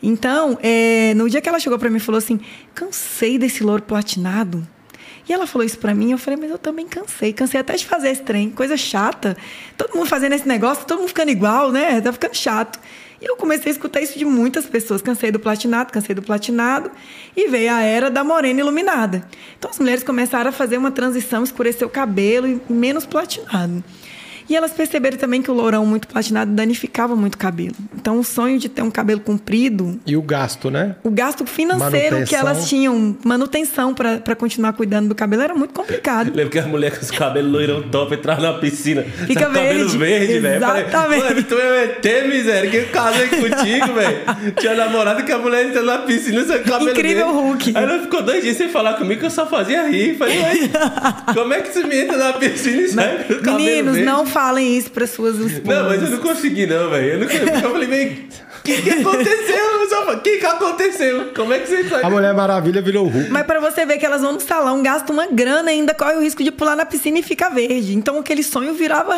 Então, 0.01 0.57
é, 0.61 1.13
no 1.15 1.29
dia 1.29 1.41
que 1.41 1.49
ela 1.49 1.59
chegou 1.59 1.77
pra 1.79 1.89
mim 1.89 1.97
e 1.97 1.99
falou 1.99 2.17
assim: 2.19 2.39
cansei 2.73 3.37
desse 3.37 3.63
louro 3.63 3.81
platinado. 3.83 4.65
E 5.27 5.33
ela 5.33 5.45
falou 5.45 5.63
isso 5.63 5.77
pra 5.77 5.93
mim, 5.93 6.11
eu 6.11 6.17
falei, 6.17 6.39
mas 6.39 6.49
eu 6.49 6.57
também 6.57 6.87
cansei. 6.87 7.31
Cansei 7.31 7.59
até 7.59 7.75
de 7.75 7.85
fazer 7.85 8.09
esse 8.09 8.23
trem, 8.23 8.49
coisa 8.49 8.75
chata. 8.75 9.37
Todo 9.77 9.93
mundo 9.95 10.07
fazendo 10.07 10.33
esse 10.33 10.47
negócio, 10.47 10.85
todo 10.87 10.97
mundo 10.99 11.09
ficando 11.09 11.29
igual, 11.29 11.71
né? 11.71 12.01
Tá 12.01 12.11
ficando 12.11 12.33
chato. 12.35 12.79
E 13.21 13.29
eu 13.29 13.35
comecei 13.35 13.71
a 13.71 13.73
escutar 13.73 14.01
isso 14.01 14.17
de 14.17 14.25
muitas 14.25 14.65
pessoas. 14.65 15.01
Cansei 15.01 15.31
do 15.31 15.39
platinado, 15.39 15.91
cansei 15.91 16.15
do 16.15 16.21
platinado. 16.21 16.89
E 17.35 17.47
veio 17.47 17.73
a 17.73 17.81
era 17.81 18.09
da 18.09 18.23
morena 18.23 18.59
iluminada. 18.59 19.23
Então 19.57 19.69
as 19.69 19.79
mulheres 19.79 20.03
começaram 20.03 20.49
a 20.49 20.53
fazer 20.53 20.77
uma 20.77 20.91
transição, 20.91 21.43
escurecer 21.43 21.85
o 21.85 21.89
cabelo 21.89 22.47
e 22.47 22.61
menos 22.71 23.05
platinado. 23.05 23.83
E 24.49 24.55
elas 24.55 24.71
perceberam 24.71 25.17
também 25.17 25.41
que 25.41 25.51
o 25.51 25.53
lourão 25.53 25.85
muito 25.85 26.07
platinado 26.07 26.51
danificava 26.51 27.15
muito 27.15 27.35
o 27.35 27.37
cabelo. 27.37 27.75
Então, 27.95 28.17
o 28.19 28.23
sonho 28.23 28.57
de 28.57 28.67
ter 28.67 28.81
um 28.81 28.89
cabelo 28.91 29.19
comprido, 29.19 29.99
E 30.05 30.15
o 30.17 30.21
gasto, 30.21 30.71
né? 30.71 30.95
o 31.03 31.09
gasto 31.11 31.45
financeiro 31.45 32.23
que 32.25 32.35
elas 32.35 32.67
tinham, 32.67 33.15
manutenção 33.23 33.93
para 33.93 34.35
continuar 34.35 34.73
cuidando 34.73 35.09
do 35.09 35.15
cabelo, 35.15 35.41
era 35.43 35.53
muito 35.55 35.73
complicado. 35.73 36.31
Lembro 36.33 36.51
que 36.51 36.59
as 36.59 36.65
mulheres 36.65 36.97
com 36.97 37.03
os 37.05 37.11
cabelos 37.11 37.51
loirão 37.51 37.81
top 37.83 38.15
entraram 38.15 38.41
na 38.41 38.53
piscina. 38.53 39.03
Fica 39.03 39.41
Sabe, 39.41 39.53
Cabelo 39.55 39.79
verde. 39.89 39.97
verde, 39.97 40.39
velho. 40.39 40.55
Eu 40.55 40.67
falei, 40.67 40.83
Exatamente. 40.83 41.23
Mano, 41.23 41.43
tu 41.43 41.55
é 41.55 41.83
ET, 41.83 42.27
miséria. 42.27 42.69
Que 42.69 42.77
eu 42.77 42.87
casei 42.87 43.27
contigo, 43.27 43.93
velho. 43.93 44.19
Tinha 44.59 44.73
namorado 44.75 45.23
que 45.23 45.31
a 45.31 45.37
mulher 45.37 45.65
entrou 45.67 45.83
na 45.85 45.99
piscina 45.99 46.43
seu 46.45 46.61
cabelo 46.63 46.91
Incrível 46.91 47.27
verde. 47.27 47.41
Hulk. 47.41 47.73
Aí 47.75 47.83
ela 47.83 47.99
ficou 47.99 48.21
dois 48.23 48.43
dias 48.43 48.57
sem 48.57 48.69
falar 48.69 48.93
comigo 48.95 49.19
que 49.19 49.25
eu 49.25 49.29
só 49.31 49.45
fazia 49.47 49.87
rir. 49.87 50.17
Falei, 50.17 50.37
como 51.33 51.53
é 51.53 51.61
que 51.61 51.71
você 51.73 51.83
me 51.83 52.01
entra 52.01 52.17
na 52.17 52.33
piscina 52.33 52.81
e 52.81 52.87
sai 52.89 53.25
Meninos, 53.43 53.93
verde? 53.95 54.05
não 54.09 54.25
falem 54.39 54.77
isso 54.77 54.89
para 54.91 55.05
suas 55.05 55.37
esposas. 55.37 55.63
Não, 55.63 55.89
mas 55.89 56.01
eu 56.01 56.09
não 56.11 56.19
consegui, 56.19 56.65
não, 56.65 56.89
velho. 56.89 57.07
Eu, 57.09 57.19
não 57.19 57.25
eu 57.27 57.71
falei, 57.71 57.87
bem, 57.87 58.27
o 58.59 58.61
que, 58.61 58.81
que 58.81 58.89
aconteceu? 58.89 59.69
O 60.09 60.21
que, 60.21 60.37
que 60.37 60.45
aconteceu? 60.45 61.31
Como 61.35 61.53
é 61.53 61.59
que 61.59 61.67
você 61.67 61.83
sai? 61.87 62.03
A 62.03 62.09
Mulher 62.09 62.33
Maravilha 62.33 62.81
virou 62.81 63.07
Hulk. 63.07 63.29
Mas 63.29 63.45
para 63.45 63.59
você 63.59 63.85
ver 63.85 63.97
que 63.97 64.05
elas 64.05 64.21
vão 64.21 64.33
no 64.33 64.39
salão, 64.39 64.81
gastam 64.81 65.15
uma 65.15 65.27
grana 65.27 65.71
e 65.71 65.75
ainda 65.75 65.93
corre 65.93 66.15
o 66.15 66.21
risco 66.21 66.43
de 66.43 66.51
pular 66.51 66.75
na 66.75 66.85
piscina 66.85 67.19
e 67.19 67.23
ficar 67.23 67.49
verde. 67.49 67.95
Então 67.95 68.19
aquele 68.19 68.43
sonho 68.43 68.73
virava 68.73 69.15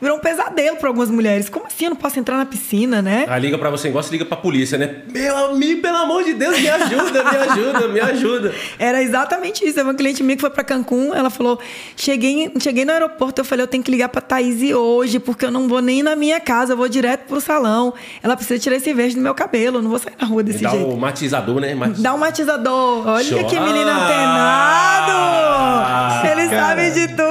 virou 0.00 0.16
um 0.16 0.20
pesadelo 0.20 0.76
para 0.76 0.88
algumas 0.88 1.10
mulheres. 1.10 1.48
Como 1.48 1.66
assim 1.66 1.84
eu 1.84 1.90
não 1.90 1.96
posso 1.96 2.18
entrar 2.18 2.36
na 2.36 2.46
piscina, 2.46 3.02
né? 3.02 3.26
A 3.28 3.38
liga 3.38 3.58
pra 3.58 3.70
você 3.70 3.88
gosta, 3.90 4.12
liga 4.12 4.24
pra 4.24 4.36
polícia, 4.36 4.78
né? 4.78 5.02
Meu 5.10 5.36
amigo, 5.36 5.82
pelo 5.82 5.96
amor 5.96 6.24
de 6.24 6.34
Deus, 6.34 6.58
me 6.58 6.68
ajuda, 6.68 7.24
me 7.24 7.36
ajuda, 7.36 7.88
me 7.88 8.00
ajuda. 8.00 8.54
Era 8.78 9.02
exatamente 9.02 9.64
isso. 9.64 9.74
Teve 9.74 9.88
uma 9.88 9.94
cliente 9.94 10.22
minha 10.22 10.36
que 10.36 10.40
foi 10.40 10.50
para 10.50 10.64
Cancún, 10.64 11.14
ela 11.14 11.30
falou: 11.30 11.58
cheguei, 11.96 12.52
cheguei 12.60 12.84
no 12.84 12.92
aeroporto, 12.92 13.40
eu 13.40 13.44
falei, 13.44 13.64
eu 13.64 13.68
tenho 13.68 13.82
que 13.82 13.90
ligar 13.90 14.08
para 14.08 14.20
Thaís 14.20 14.54
hoje, 14.72 15.18
porque 15.18 15.44
eu 15.44 15.50
não 15.50 15.68
vou 15.68 15.80
nem 15.80 16.02
na 16.02 16.14
minha 16.14 16.40
casa, 16.40 16.72
eu 16.72 16.76
vou 16.76 16.88
direto 16.88 17.26
pro 17.26 17.40
salão. 17.40 17.94
Ela 18.22 18.36
precisa 18.36 18.58
tirar 18.58 18.76
esse 18.76 18.83
verde 18.92 19.14
do 19.14 19.20
meu 19.22 19.34
cabelo, 19.34 19.78
eu 19.78 19.82
não 19.82 19.90
vou 19.90 19.98
sair 19.98 20.14
na 20.20 20.26
rua 20.26 20.42
desse 20.42 20.62
dá 20.62 20.70
jeito. 20.70 20.86
o 20.86 20.96
matizador, 20.98 21.60
né? 21.60 21.74
Matiz... 21.74 22.02
Dá 22.02 22.12
um 22.12 22.18
matizador. 22.18 23.06
Olha 23.08 23.24
Show. 23.24 23.44
que 23.46 23.58
menino 23.60 23.88
Ah! 23.90 25.04
antenado! 25.04 26.28
Ele 26.28 26.48
sabe 26.48 26.90
de 26.90 27.08
tudo. 27.08 27.22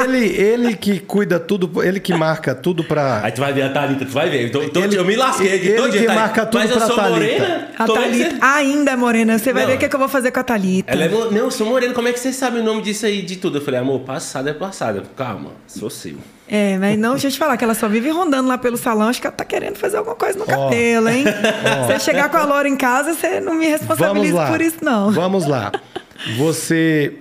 Ele, 0.00 0.16
ele, 0.16 0.42
ele 0.42 0.76
que 0.76 0.98
cuida 1.00 1.38
tudo, 1.38 1.82
ele 1.82 2.00
que 2.00 2.12
marca 2.14 2.54
tudo 2.54 2.82
pra. 2.84 3.22
Aí 3.24 3.32
tu 3.32 3.40
vai 3.40 3.52
ver 3.52 3.62
a 3.62 3.68
Thalita, 3.70 4.04
tu 4.04 4.10
vai 4.12 4.28
ver. 4.28 4.44
Eu, 4.44 4.50
tô- 4.52 4.68
tô- 4.68 4.80
Ele- 4.80 4.96
eu 4.96 5.04
me 5.04 5.14
lasquei 5.16 5.54
aqui 5.54 5.68
ele 5.68 5.76
todo 5.76 5.90
dia. 5.90 6.00
que 6.02 6.08
marca 6.08 6.46
tudo 6.46 6.60
Mas 6.60 6.70
eu 6.70 6.76
pra 6.78 6.86
sou 6.86 6.96
Thalita. 6.96 7.20
morena? 7.20 7.68
A 7.78 7.84
é 7.84 7.86
Thalita 7.86 8.30
você- 8.30 8.38
ainda 8.40 8.90
é 8.92 8.96
morena. 8.96 9.38
Você 9.38 9.52
vai 9.52 9.62
Não. 9.62 9.70
ver 9.70 9.76
o 9.76 9.78
que, 9.78 9.84
é 9.84 9.88
que 9.88 9.94
eu 9.94 10.00
vou 10.00 10.08
fazer 10.08 10.30
com 10.30 10.40
a 10.40 10.42
Thalita. 10.42 10.92
Ela 10.92 11.04
é 11.04 11.08
Não, 11.08 11.36
eu 11.36 11.50
sou 11.50 11.66
morena. 11.66 11.94
Como 11.94 12.08
é 12.08 12.12
que 12.12 12.18
você 12.20 12.32
sabe 12.32 12.58
o 12.60 12.62
nome 12.64 12.82
disso 12.82 13.06
aí, 13.06 13.22
de 13.22 13.36
tudo? 13.36 13.58
Eu 13.58 13.62
falei, 13.62 13.80
amor, 13.80 14.00
passado 14.00 14.48
é 14.48 14.52
passado. 14.52 15.02
Calma, 15.16 15.50
sou 15.66 15.90
seu. 15.90 16.16
É, 16.52 16.76
mas 16.78 16.98
não, 16.98 17.12
deixa 17.12 17.28
eu 17.28 17.30
te 17.30 17.38
falar 17.38 17.56
que 17.56 17.62
ela 17.62 17.74
só 17.74 17.88
vive 17.88 18.10
rondando 18.10 18.48
lá 18.48 18.58
pelo 18.58 18.76
salão. 18.76 19.08
Acho 19.08 19.20
que 19.20 19.26
ela 19.28 19.36
tá 19.36 19.44
querendo 19.44 19.76
fazer 19.76 19.98
alguma 19.98 20.16
coisa 20.16 20.36
no 20.36 20.44
cabelo, 20.44 21.08
hein? 21.08 21.24
Se 21.24 21.92
você 21.92 22.00
chegar 22.00 22.28
com 22.28 22.36
a 22.38 22.44
Laura 22.44 22.68
em 22.68 22.76
casa, 22.76 23.14
você 23.14 23.40
não 23.40 23.54
me 23.54 23.68
responsabiliza 23.68 24.46
por 24.46 24.60
isso, 24.60 24.78
não. 24.82 25.12
Vamos 25.12 25.46
lá. 25.46 25.70
Você 26.36 27.14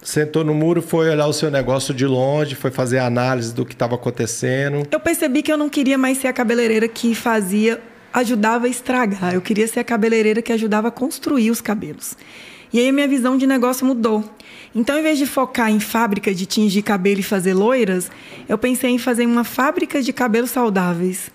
sentou 0.00 0.42
no 0.42 0.54
muro, 0.54 0.80
foi 0.80 1.10
olhar 1.10 1.26
o 1.26 1.34
seu 1.34 1.50
negócio 1.50 1.92
de 1.92 2.06
longe, 2.06 2.54
foi 2.54 2.70
fazer 2.70 2.98
a 2.98 3.06
análise 3.06 3.54
do 3.54 3.66
que 3.66 3.74
estava 3.74 3.94
acontecendo. 3.94 4.86
Eu 4.90 4.98
percebi 4.98 5.42
que 5.42 5.52
eu 5.52 5.58
não 5.58 5.68
queria 5.68 5.98
mais 5.98 6.16
ser 6.16 6.28
a 6.28 6.32
cabeleireira 6.32 6.88
que 6.88 7.14
fazia, 7.14 7.78
ajudava 8.12 8.66
a 8.66 8.68
estragar. 8.70 9.34
Eu 9.34 9.42
queria 9.42 9.68
ser 9.68 9.80
a 9.80 9.84
cabeleireira 9.84 10.40
que 10.40 10.50
ajudava 10.50 10.88
a 10.88 10.90
construir 10.90 11.50
os 11.50 11.60
cabelos. 11.60 12.16
E 12.72 12.78
aí 12.78 12.88
a 12.88 12.92
minha 12.92 13.06
visão 13.06 13.36
de 13.36 13.46
negócio 13.46 13.86
mudou. 13.86 14.24
Então, 14.74 14.98
em 14.98 15.02
vez 15.02 15.18
de 15.18 15.26
focar 15.26 15.70
em 15.70 15.80
fábrica 15.80 16.34
de 16.34 16.46
tingir 16.46 16.82
cabelo 16.82 17.20
e 17.20 17.22
fazer 17.22 17.52
loiras, 17.52 18.10
eu 18.48 18.56
pensei 18.56 18.90
em 18.90 18.98
fazer 18.98 19.26
uma 19.26 19.44
fábrica 19.44 20.00
de 20.00 20.12
cabelos 20.12 20.50
saudáveis. 20.50 21.30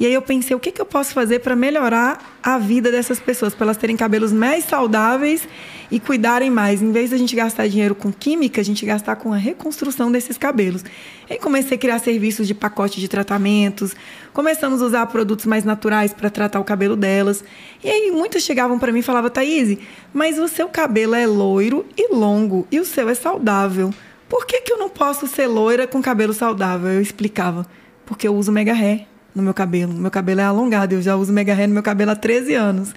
E 0.00 0.06
aí 0.06 0.14
eu 0.14 0.22
pensei, 0.22 0.54
o 0.56 0.60
que, 0.60 0.70
que 0.70 0.80
eu 0.80 0.86
posso 0.86 1.12
fazer 1.12 1.40
para 1.40 1.56
melhorar 1.56 2.38
a 2.42 2.56
vida 2.56 2.90
dessas 2.90 3.18
pessoas, 3.18 3.52
para 3.52 3.66
elas 3.66 3.76
terem 3.76 3.96
cabelos 3.96 4.32
mais 4.32 4.64
saudáveis 4.64 5.46
e 5.90 5.98
cuidarem 5.98 6.50
mais. 6.50 6.80
Em 6.80 6.92
vez 6.92 7.10
da 7.10 7.16
gente 7.16 7.34
gastar 7.34 7.66
dinheiro 7.66 7.96
com 7.96 8.12
química, 8.12 8.60
a 8.60 8.64
gente 8.64 8.86
gastar 8.86 9.16
com 9.16 9.32
a 9.32 9.36
reconstrução 9.36 10.12
desses 10.12 10.38
cabelos. 10.38 10.84
Aí 11.28 11.36
comecei 11.38 11.76
a 11.76 11.80
criar 11.80 11.98
serviços 11.98 12.46
de 12.46 12.54
pacote 12.54 13.00
de 13.00 13.08
tratamentos, 13.08 13.96
começamos 14.32 14.80
a 14.82 14.86
usar 14.86 15.06
produtos 15.06 15.46
mais 15.46 15.64
naturais 15.64 16.14
para 16.14 16.30
tratar 16.30 16.60
o 16.60 16.64
cabelo 16.64 16.94
delas. 16.94 17.42
E 17.82 17.90
aí 17.90 18.12
muitas 18.12 18.44
chegavam 18.44 18.78
para 18.78 18.92
mim 18.92 19.00
e 19.00 19.02
falavam, 19.02 19.30
Thaís, 19.30 19.78
mas 20.12 20.38
o 20.38 20.46
seu 20.46 20.68
cabelo 20.68 21.16
é 21.16 21.26
loiro 21.26 21.84
e 21.96 22.14
longo 22.14 22.68
e 22.70 22.78
o 22.78 22.84
seu 22.84 23.08
é 23.08 23.14
saudável. 23.14 23.92
Por 24.28 24.46
que, 24.46 24.60
que 24.60 24.72
eu 24.72 24.78
não 24.78 24.88
posso 24.88 25.26
ser 25.26 25.48
loira 25.48 25.88
com 25.88 26.00
cabelo 26.00 26.32
saudável? 26.32 26.92
Eu 26.92 27.00
explicava, 27.00 27.66
porque 28.06 28.28
eu 28.28 28.36
uso 28.36 28.52
mega 28.52 28.72
hair 28.72 29.06
no 29.38 29.42
meu 29.42 29.54
cabelo. 29.54 29.94
Meu 29.94 30.10
cabelo 30.10 30.40
é 30.40 30.44
alongado, 30.44 30.94
eu 30.94 31.00
já 31.00 31.16
uso 31.16 31.32
mega 31.32 31.54
hair 31.54 31.66
no 31.66 31.74
meu 31.74 31.82
cabelo 31.82 32.10
há 32.10 32.16
13 32.16 32.54
anos. 32.54 32.94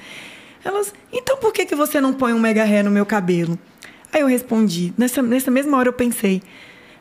Elas, 0.64 0.94
então 1.14 1.38
por 1.38 1.54
que, 1.54 1.66
que 1.66 1.76
você 1.76 2.02
não 2.02 2.14
põe 2.14 2.34
um 2.34 2.40
mega 2.40 2.64
hair 2.64 2.84
no 2.84 2.92
meu 2.92 3.06
cabelo? 3.06 3.58
Aí 4.12 4.22
eu 4.22 4.28
respondi, 4.28 4.94
nessa, 4.98 5.22
nessa 5.22 5.50
mesma 5.50 5.78
hora 5.78 5.88
eu 5.88 5.94
pensei, 5.94 6.42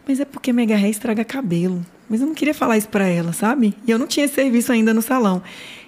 mas 0.07 0.21
é 0.21 0.25
porque 0.25 0.53
mega 0.53 0.77
hair 0.77 0.91
estraga 0.91 1.25
cabelo. 1.25 1.85
Mas 2.09 2.21
eu 2.21 2.27
não 2.27 2.35
queria 2.35 2.55
falar 2.55 2.77
isso 2.77 2.89
pra 2.89 3.07
ela, 3.07 3.33
sabe? 3.33 3.75
E 3.87 3.91
eu 3.91 3.99
não 3.99 4.07
tinha 4.07 4.27
serviço 4.27 4.73
ainda 4.73 4.93
no 4.93 5.01
salão. 5.03 5.43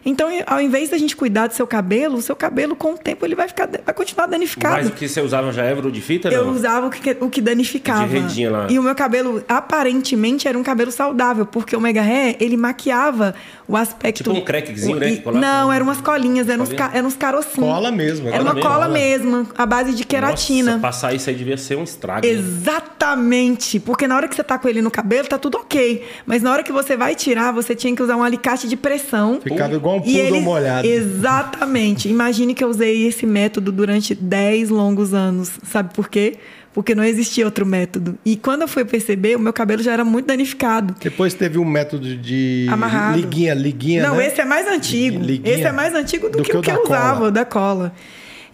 Então, 0.04 0.28
ao 0.46 0.60
invés 0.60 0.90
da 0.90 0.98
gente 0.98 1.14
cuidar 1.14 1.46
do 1.46 1.54
seu 1.54 1.66
cabelo, 1.66 2.16
o 2.16 2.22
seu 2.22 2.34
cabelo, 2.34 2.74
com 2.74 2.94
o 2.94 2.98
tempo, 2.98 3.24
ele 3.24 3.34
vai, 3.34 3.46
ficar, 3.48 3.68
vai 3.84 3.94
continuar 3.94 4.26
danificado. 4.26 4.76
Mas 4.76 4.88
o 4.88 4.90
que 4.92 5.08
você 5.08 5.20
usava 5.20 5.52
já 5.52 5.62
Évero 5.64 5.92
de 5.92 6.00
fita, 6.00 6.28
Eu 6.28 6.46
não? 6.46 6.52
usava 6.52 6.86
o 6.88 6.90
que, 6.90 7.16
o 7.20 7.30
que 7.30 7.40
danificava. 7.40 8.06
De 8.06 8.12
redinha 8.14 8.50
lá. 8.50 8.66
E 8.68 8.78
o 8.78 8.82
meu 8.82 8.94
cabelo, 8.94 9.42
aparentemente, 9.48 10.48
era 10.48 10.58
um 10.58 10.62
cabelo 10.62 10.90
saudável, 10.90 11.46
porque 11.46 11.76
o 11.76 11.80
Mega 11.80 12.02
Hair, 12.02 12.36
ele 12.40 12.56
maquiava 12.56 13.34
o 13.68 13.76
aspecto... 13.76 14.24
Tipo 14.24 14.32
um 14.36 14.40
crackzinho, 14.44 14.98
né, 14.98 15.10
E-? 15.12 15.22
Não, 15.38 15.72
eram 15.72 15.86
umas 15.86 16.00
colinhas, 16.00 16.48
eram 16.48 16.64
uns, 16.64 16.68
Colinha? 16.70 16.90
eram 16.92 17.06
uns 17.08 17.16
carocinhos. 17.16 17.70
Cola 17.70 17.90
mesmo, 17.92 18.28
Era 18.28 18.42
uma 18.42 18.54
mesmo, 18.54 18.68
cola 18.68 18.84
cola. 18.86 18.88
mesmo, 18.94 19.46
a 19.56 19.64
base 19.66 19.94
de 19.94 20.04
queratina. 20.04 20.72
Nossa, 20.72 20.82
passar 20.82 21.14
isso 21.14 21.30
aí 21.30 21.36
devia 21.36 21.56
ser 21.56 21.76
um 21.76 21.84
estrago. 21.84 22.26
Exatamente, 22.26 23.78
porque 23.80 24.06
na 24.06 24.16
hora 24.16 24.28
que 24.28 24.34
você 24.34 24.42
tá 24.44 24.58
com 24.58 24.68
ele 24.68 24.82
no 24.82 24.90
cabelo, 24.90 25.28
tá 25.28 25.38
tudo 25.38 25.58
ok. 25.58 26.04
Mas 26.26 26.42
na 26.42 26.52
hora 26.52 26.62
que 26.62 26.72
você 26.72 26.96
vai 26.96 27.14
tirar, 27.14 27.52
você 27.52 27.74
tinha 27.74 27.94
que 27.94 28.02
usar 28.02 28.16
um 28.16 28.22
alicate 28.22 28.68
de 28.68 28.76
pressão. 28.76 29.40
Ficava 29.42 29.74
igual 29.74 29.91
um 29.96 30.02
E 30.04 30.18
poodle 30.22 30.40
molhado. 30.40 30.86
Exatamente. 30.86 32.08
Imagine 32.08 32.54
que 32.54 32.62
eu 32.64 32.68
usei 32.68 33.06
esse 33.06 33.26
método 33.26 33.70
durante 33.72 34.14
10 34.14 34.70
longos 34.70 35.14
anos. 35.14 35.50
Sabe 35.64 35.92
por 35.94 36.08
quê? 36.08 36.34
Porque 36.72 36.94
não 36.94 37.04
existia 37.04 37.44
outro 37.44 37.66
método. 37.66 38.18
E 38.24 38.34
quando 38.36 38.62
eu 38.62 38.68
fui 38.68 38.84
perceber, 38.84 39.36
o 39.36 39.38
meu 39.38 39.52
cabelo 39.52 39.82
já 39.82 39.92
era 39.92 40.04
muito 40.04 40.26
danificado. 40.26 40.94
Depois 41.00 41.34
teve 41.34 41.58
um 41.58 41.64
método 41.64 42.16
de 42.16 42.66
Amarrado. 42.70 43.18
liguinha, 43.18 43.52
liguinha, 43.54 44.02
Não, 44.02 44.16
né? 44.16 44.26
esse 44.26 44.40
é 44.40 44.44
mais 44.44 44.66
antigo. 44.66 45.20
Liguinha. 45.22 45.54
Esse 45.54 45.64
é 45.64 45.72
mais 45.72 45.94
antigo 45.94 46.28
do, 46.30 46.38
Do 46.38 46.42
que, 46.44 46.50
que 46.50 46.56
o 46.56 46.62
que 46.62 46.70
eu 46.70 46.82
usava, 46.84 47.16
cola. 47.16 47.28
o 47.28 47.30
da 47.30 47.44
cola. 47.44 47.92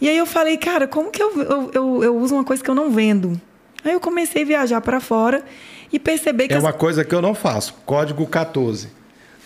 E 0.00 0.08
aí 0.08 0.16
eu 0.18 0.26
falei, 0.26 0.56
cara, 0.56 0.88
como 0.88 1.10
que 1.10 1.22
eu, 1.22 1.40
eu, 1.42 1.70
eu, 1.72 2.04
eu 2.04 2.16
uso 2.16 2.34
uma 2.34 2.44
coisa 2.44 2.62
que 2.62 2.68
eu 2.70 2.74
não 2.74 2.90
vendo? 2.90 3.40
Aí 3.84 3.92
eu 3.92 4.00
comecei 4.00 4.42
a 4.42 4.46
viajar 4.46 4.80
para 4.80 4.98
fora 5.00 5.44
e 5.92 5.98
perceber 6.00 6.48
que 6.48 6.54
É 6.54 6.56
as 6.56 6.62
uma 6.62 6.72
coisa 6.72 7.04
que 7.04 7.14
eu 7.14 7.22
não 7.22 7.34
faço. 7.34 7.74
Código 7.86 8.26
14. 8.26 8.88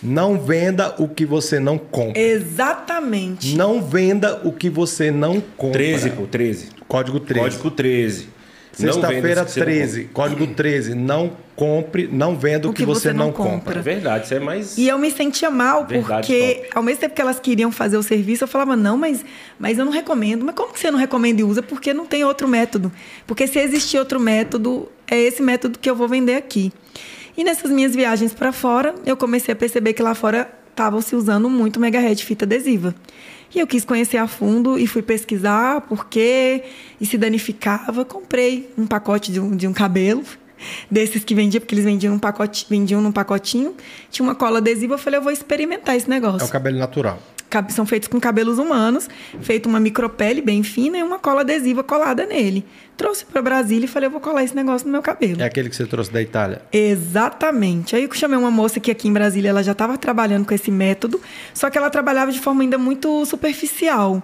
Não 0.03 0.37
venda 0.37 0.95
o 0.97 1.07
que 1.07 1.25
você 1.25 1.59
não 1.59 1.77
compra. 1.77 2.19
Exatamente. 2.21 3.55
Não 3.55 3.81
venda 3.81 4.41
o 4.43 4.51
que 4.51 4.69
você 4.69 5.09
não 5.09 5.41
compra. 5.55 5.79
13, 5.79 6.09
pô, 6.11 6.27
13. 6.27 6.67
Código 6.87 7.19
13. 7.19 7.41
Código 7.41 7.71
13. 7.71 8.33
Não 8.79 8.93
venda 8.93 8.93
Sexta-feira 8.93 9.41
isso 9.41 9.45
que 9.45 9.51
você 9.51 9.59
não 9.59 9.65
13. 9.65 10.03
Código 10.05 10.47
13. 10.47 10.95
Não 10.95 11.31
compre, 11.55 12.09
não 12.11 12.35
venda 12.35 12.67
o, 12.67 12.73
que, 12.73 12.85
você, 12.85 13.13
não 13.13 13.31
compra. 13.31 13.51
compra. 13.51 13.79
É 13.79 13.81
verdade, 13.81 14.25
isso 14.25 14.33
é 14.33 14.39
mais. 14.39 14.77
E 14.77 14.87
eu 14.87 14.97
me 14.97 15.11
sentia 15.11 15.51
mal, 15.51 15.85
Verdade, 15.85 16.27
porque 16.27 16.55
top. 16.55 16.69
ao 16.75 16.83
mesmo 16.83 17.01
tempo 17.01 17.15
que 17.15 17.21
elas 17.21 17.39
queriam 17.39 17.71
fazer 17.71 17.97
o 17.97 18.03
serviço, 18.03 18.43
eu 18.43 18.47
falava, 18.47 18.75
não, 18.75 18.97
mas, 18.97 19.23
mas 19.59 19.77
eu 19.77 19.85
não 19.85 19.91
recomendo. 19.91 20.43
Mas 20.43 20.55
como 20.55 20.73
que 20.73 20.79
você 20.79 20.89
não 20.89 20.97
recomenda 20.97 21.41
e 21.41 21.43
usa? 21.43 21.61
Porque 21.61 21.93
não 21.93 22.05
tem 22.05 22.23
outro 22.23 22.47
método. 22.47 22.91
Porque 23.27 23.45
se 23.47 23.59
existir 23.59 23.99
outro 23.99 24.19
método, 24.19 24.89
é 25.07 25.19
esse 25.19 25.41
método 25.41 25.77
que 25.77 25.89
eu 25.89 25.95
vou 25.95 26.07
vender 26.07 26.35
aqui. 26.35 26.73
E 27.37 27.43
nessas 27.43 27.71
minhas 27.71 27.95
viagens 27.95 28.33
para 28.33 28.51
fora, 28.51 28.93
eu 29.05 29.17
comecei 29.17 29.53
a 29.53 29.55
perceber 29.55 29.93
que 29.93 30.01
lá 30.03 30.13
fora 30.13 30.51
estavam 30.69 31.01
se 31.01 31.15
usando 31.15 31.49
muito 31.49 31.79
mega 31.79 31.99
red 31.99 32.15
fita 32.17 32.45
adesiva. 32.45 32.93
E 33.53 33.59
eu 33.59 33.67
quis 33.67 33.85
conhecer 33.85 34.17
a 34.17 34.27
fundo 34.27 34.79
e 34.79 34.87
fui 34.87 35.01
pesquisar 35.03 35.81
por 35.81 36.07
quê 36.07 36.63
e 36.99 37.05
se 37.05 37.17
danificava. 37.17 38.03
Comprei 38.03 38.71
um 38.77 38.85
pacote 38.87 39.31
de 39.31 39.39
um, 39.39 39.55
de 39.55 39.67
um 39.67 39.73
cabelo 39.73 40.23
desses 40.89 41.23
que 41.23 41.35
vendia, 41.35 41.59
porque 41.59 41.75
eles 41.75 41.85
vendiam 41.85 42.13
num, 42.13 42.19
pacote, 42.19 42.65
vendiam 42.69 43.01
num 43.01 43.11
pacotinho. 43.11 43.75
Tinha 44.09 44.23
uma 44.25 44.33
cola 44.33 44.57
adesiva, 44.59 44.95
eu 44.95 44.97
falei, 44.97 45.19
eu 45.19 45.23
vou 45.23 45.31
experimentar 45.31 45.95
esse 45.95 46.07
É 46.07 46.09
negócio. 46.09 46.47
o 46.47 46.49
cabelo 46.51 46.77
natural. 46.79 47.19
São 47.69 47.85
feitos 47.85 48.07
com 48.07 48.19
cabelos 48.19 48.57
humanos, 48.57 49.09
feito 49.41 49.67
uma 49.67 49.79
micropele 49.79 50.41
bem 50.41 50.63
fina 50.63 50.97
e 50.97 51.03
uma 51.03 51.19
cola 51.19 51.41
adesiva 51.41 51.83
colada 51.83 52.25
nele. 52.25 52.65
Trouxe 52.95 53.25
para 53.25 53.41
Brasília 53.41 53.85
e 53.85 53.87
falei, 53.87 54.07
eu 54.07 54.11
vou 54.11 54.21
colar 54.21 54.43
esse 54.43 54.55
negócio 54.55 54.85
no 54.85 54.91
meu 54.91 55.01
cabelo. 55.01 55.41
É 55.41 55.45
aquele 55.45 55.69
que 55.69 55.75
você 55.75 55.85
trouxe 55.85 56.11
da 56.11 56.21
Itália. 56.21 56.61
Exatamente. 56.71 57.95
Aí 57.95 58.03
eu 58.03 58.11
chamei 58.13 58.37
uma 58.37 58.51
moça 58.51 58.79
que 58.79 58.91
aqui 58.91 59.07
em 59.07 59.13
Brasília 59.13 59.49
ela 59.49 59.63
já 59.63 59.71
estava 59.71 59.97
trabalhando 59.97 60.45
com 60.45 60.53
esse 60.53 60.69
método, 60.69 61.19
só 61.53 61.69
que 61.69 61.77
ela 61.77 61.89
trabalhava 61.89 62.31
de 62.31 62.39
forma 62.39 62.61
ainda 62.61 62.77
muito 62.77 63.25
superficial. 63.25 64.21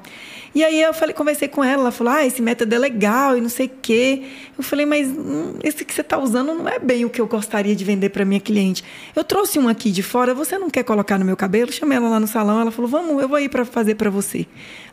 E 0.54 0.64
aí 0.64 0.82
eu 0.82 0.94
falei, 0.94 1.14
conversei 1.14 1.48
com 1.48 1.64
ela, 1.64 1.84
ela 1.84 1.92
falou: 1.92 2.14
"Ah, 2.14 2.26
esse 2.26 2.42
método 2.42 2.74
é 2.74 2.78
legal 2.78 3.38
e 3.38 3.42
não 3.42 3.50
sei 3.50 3.68
o 3.68 3.72
quê". 3.82 4.24
Eu 4.58 4.64
falei: 4.64 4.86
"Mas 4.86 5.08
hum, 5.08 5.56
esse 5.64 5.86
que 5.86 5.94
você 5.94 6.02
está 6.02 6.18
usando 6.18 6.54
não 6.54 6.68
é 6.68 6.80
bem 6.80 7.06
o 7.06 7.10
que 7.10 7.22
eu 7.22 7.28
gostaria 7.28 7.76
de 7.76 7.84
vender 7.86 8.10
para 8.10 8.26
minha 8.26 8.40
cliente. 8.40 8.84
Eu 9.16 9.24
trouxe 9.24 9.60
um 9.60 9.68
aqui 9.68 9.92
de 9.92 10.02
fora, 10.02 10.34
você 10.34 10.58
não 10.58 10.70
quer 10.70 10.84
colocar 10.84 11.18
no 11.18 11.26
meu 11.26 11.38
cabelo?". 11.38 11.72
Chamei 11.72 11.98
ela 11.98 12.10
lá 12.10 12.20
no 12.20 12.28
salão, 12.28 12.60
ela 12.60 12.72
falou: 12.72 12.90
"Vamos, 12.90 13.22
eu 13.22 13.30
vou 13.30 13.40
ir 13.40 13.50
para 13.50 13.64
fazer 13.66 13.96
para 13.96 14.10
você". 14.10 14.40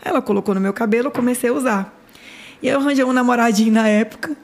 Aí 0.04 0.10
ela 0.10 0.22
colocou 0.22 0.54
no 0.54 0.60
meu 0.60 0.72
cabelo, 0.72 1.08
eu 1.08 1.12
comecei 1.12 1.50
a 1.50 1.52
usar. 1.52 2.02
E 2.62 2.68
eu 2.68 2.78
arranjei 2.78 3.04
um 3.04 3.12
namoradinho 3.12 3.72
na 3.72 3.88
época. 3.88 4.36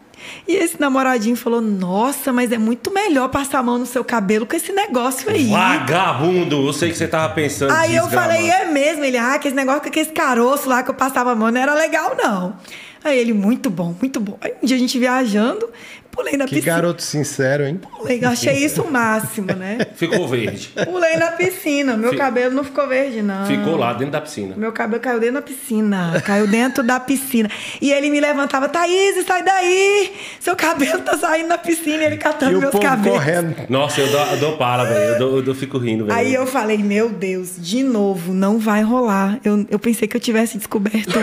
E 0.46 0.54
esse 0.54 0.80
namoradinho 0.80 1.36
falou: 1.36 1.60
Nossa, 1.60 2.32
mas 2.32 2.50
é 2.52 2.58
muito 2.58 2.92
melhor 2.92 3.28
passar 3.28 3.58
a 3.58 3.62
mão 3.62 3.78
no 3.78 3.86
seu 3.86 4.04
cabelo 4.04 4.46
com 4.46 4.56
esse 4.56 4.72
negócio 4.72 5.30
aí. 5.30 5.48
Vagabundo! 5.50 6.66
Eu 6.66 6.72
sei 6.72 6.90
que 6.90 6.96
você 6.96 7.08
tava 7.08 7.32
pensando 7.34 7.72
Aí 7.72 7.94
eu 7.96 8.04
desgrama. 8.04 8.26
falei: 8.28 8.50
É 8.50 8.64
mesmo? 8.66 9.04
Ele, 9.04 9.18
ah, 9.18 9.38
que 9.38 9.48
esse 9.48 9.56
negócio 9.56 9.82
com 9.82 10.00
esse 10.00 10.12
caroço 10.12 10.68
lá 10.68 10.82
que 10.82 10.90
eu 10.90 10.94
passava 10.94 11.32
a 11.32 11.34
mão 11.34 11.50
não 11.50 11.60
era 11.60 11.74
legal, 11.74 12.16
não. 12.16 12.56
Aí 13.04 13.18
ele, 13.18 13.32
muito 13.32 13.68
bom, 13.68 13.94
muito 14.00 14.20
bom. 14.20 14.38
Aí 14.40 14.54
um 14.62 14.66
dia 14.66 14.76
a 14.76 14.78
gente 14.78 14.96
viajando, 14.98 15.68
pulei 16.12 16.36
na 16.36 16.44
Que 16.44 16.56
piscina. 16.56 16.74
garoto 16.76 17.02
sincero, 17.02 17.64
hein? 17.64 17.80
Pulei, 17.98 18.24
achei 18.24 18.54
isso 18.64 18.82
o 18.82 18.90
máximo, 18.90 19.48
né? 19.48 19.78
Ficou 19.96 20.28
verde. 20.28 20.70
Pulei 20.84 21.16
na 21.16 21.32
piscina. 21.32 21.96
Meu 21.96 22.10
Fi- 22.10 22.16
cabelo 22.18 22.54
não 22.54 22.62
ficou 22.62 22.86
verde, 22.86 23.22
não. 23.22 23.46
Ficou 23.46 23.76
lá 23.76 23.92
dentro 23.94 24.12
da 24.12 24.20
piscina. 24.20 24.54
Meu 24.56 24.70
cabelo 24.72 25.00
caiu 25.02 25.18
dentro 25.18 25.34
da 25.36 25.42
piscina. 25.42 26.22
Caiu 26.24 26.46
dentro 26.46 26.82
da 26.84 27.00
piscina. 27.00 27.48
E 27.80 27.90
ele 27.90 28.10
me 28.10 28.20
levantava, 28.20 28.68
Thaís, 28.68 29.24
sai 29.26 29.42
daí! 29.42 30.12
Seu 30.38 30.54
cabelo 30.54 31.00
tá 31.00 31.16
saindo 31.18 31.48
da 31.48 31.58
piscina. 31.58 32.02
E 32.02 32.06
ele 32.06 32.16
catando 32.18 32.52
E 32.52 32.56
o 32.56 32.60
meus 32.60 32.70
povo 32.72 32.84
cabelos. 32.84 33.18
correndo. 33.18 33.54
Nossa, 33.68 34.00
eu 34.00 34.08
dou, 34.10 34.20
eu 34.26 34.36
dou 34.36 34.56
para, 34.56 34.84
velho. 34.84 35.12
Eu, 35.14 35.18
dou- 35.18 35.36
eu 35.36 35.42
dou- 35.42 35.54
fico 35.54 35.78
rindo, 35.78 36.04
velho. 36.06 36.16
Aí 36.18 36.34
eu 36.34 36.46
falei, 36.46 36.78
meu 36.78 37.08
Deus, 37.08 37.52
de 37.58 37.82
novo, 37.82 38.32
não 38.34 38.58
vai 38.58 38.82
rolar. 38.82 39.38
Eu, 39.44 39.64
eu 39.70 39.78
pensei 39.78 40.06
que 40.06 40.16
eu 40.16 40.20
tivesse 40.20 40.58
descoberto, 40.58 41.18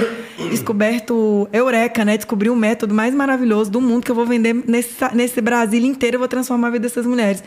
descoberto 0.50 1.48
Eureka, 1.52 2.04
né? 2.06 2.16
Descobri 2.18 2.50
o 2.50 2.56
método 2.56 2.94
mais 2.94 3.14
maravilhoso 3.14 3.70
do 3.72 3.82
mundo 3.82 4.04
que 4.04 4.12
eu 4.12 4.16
vou 4.16 4.26
vender 4.26 4.54
nesse, 4.54 4.79
nesse 5.14 5.42
Brasil 5.42 5.84
inteiro, 5.84 6.16
eu 6.16 6.20
vou 6.20 6.28
transformar 6.28 6.68
a 6.68 6.72
vida 6.72 6.84
dessas 6.88 7.06
mulheres. 7.06 7.44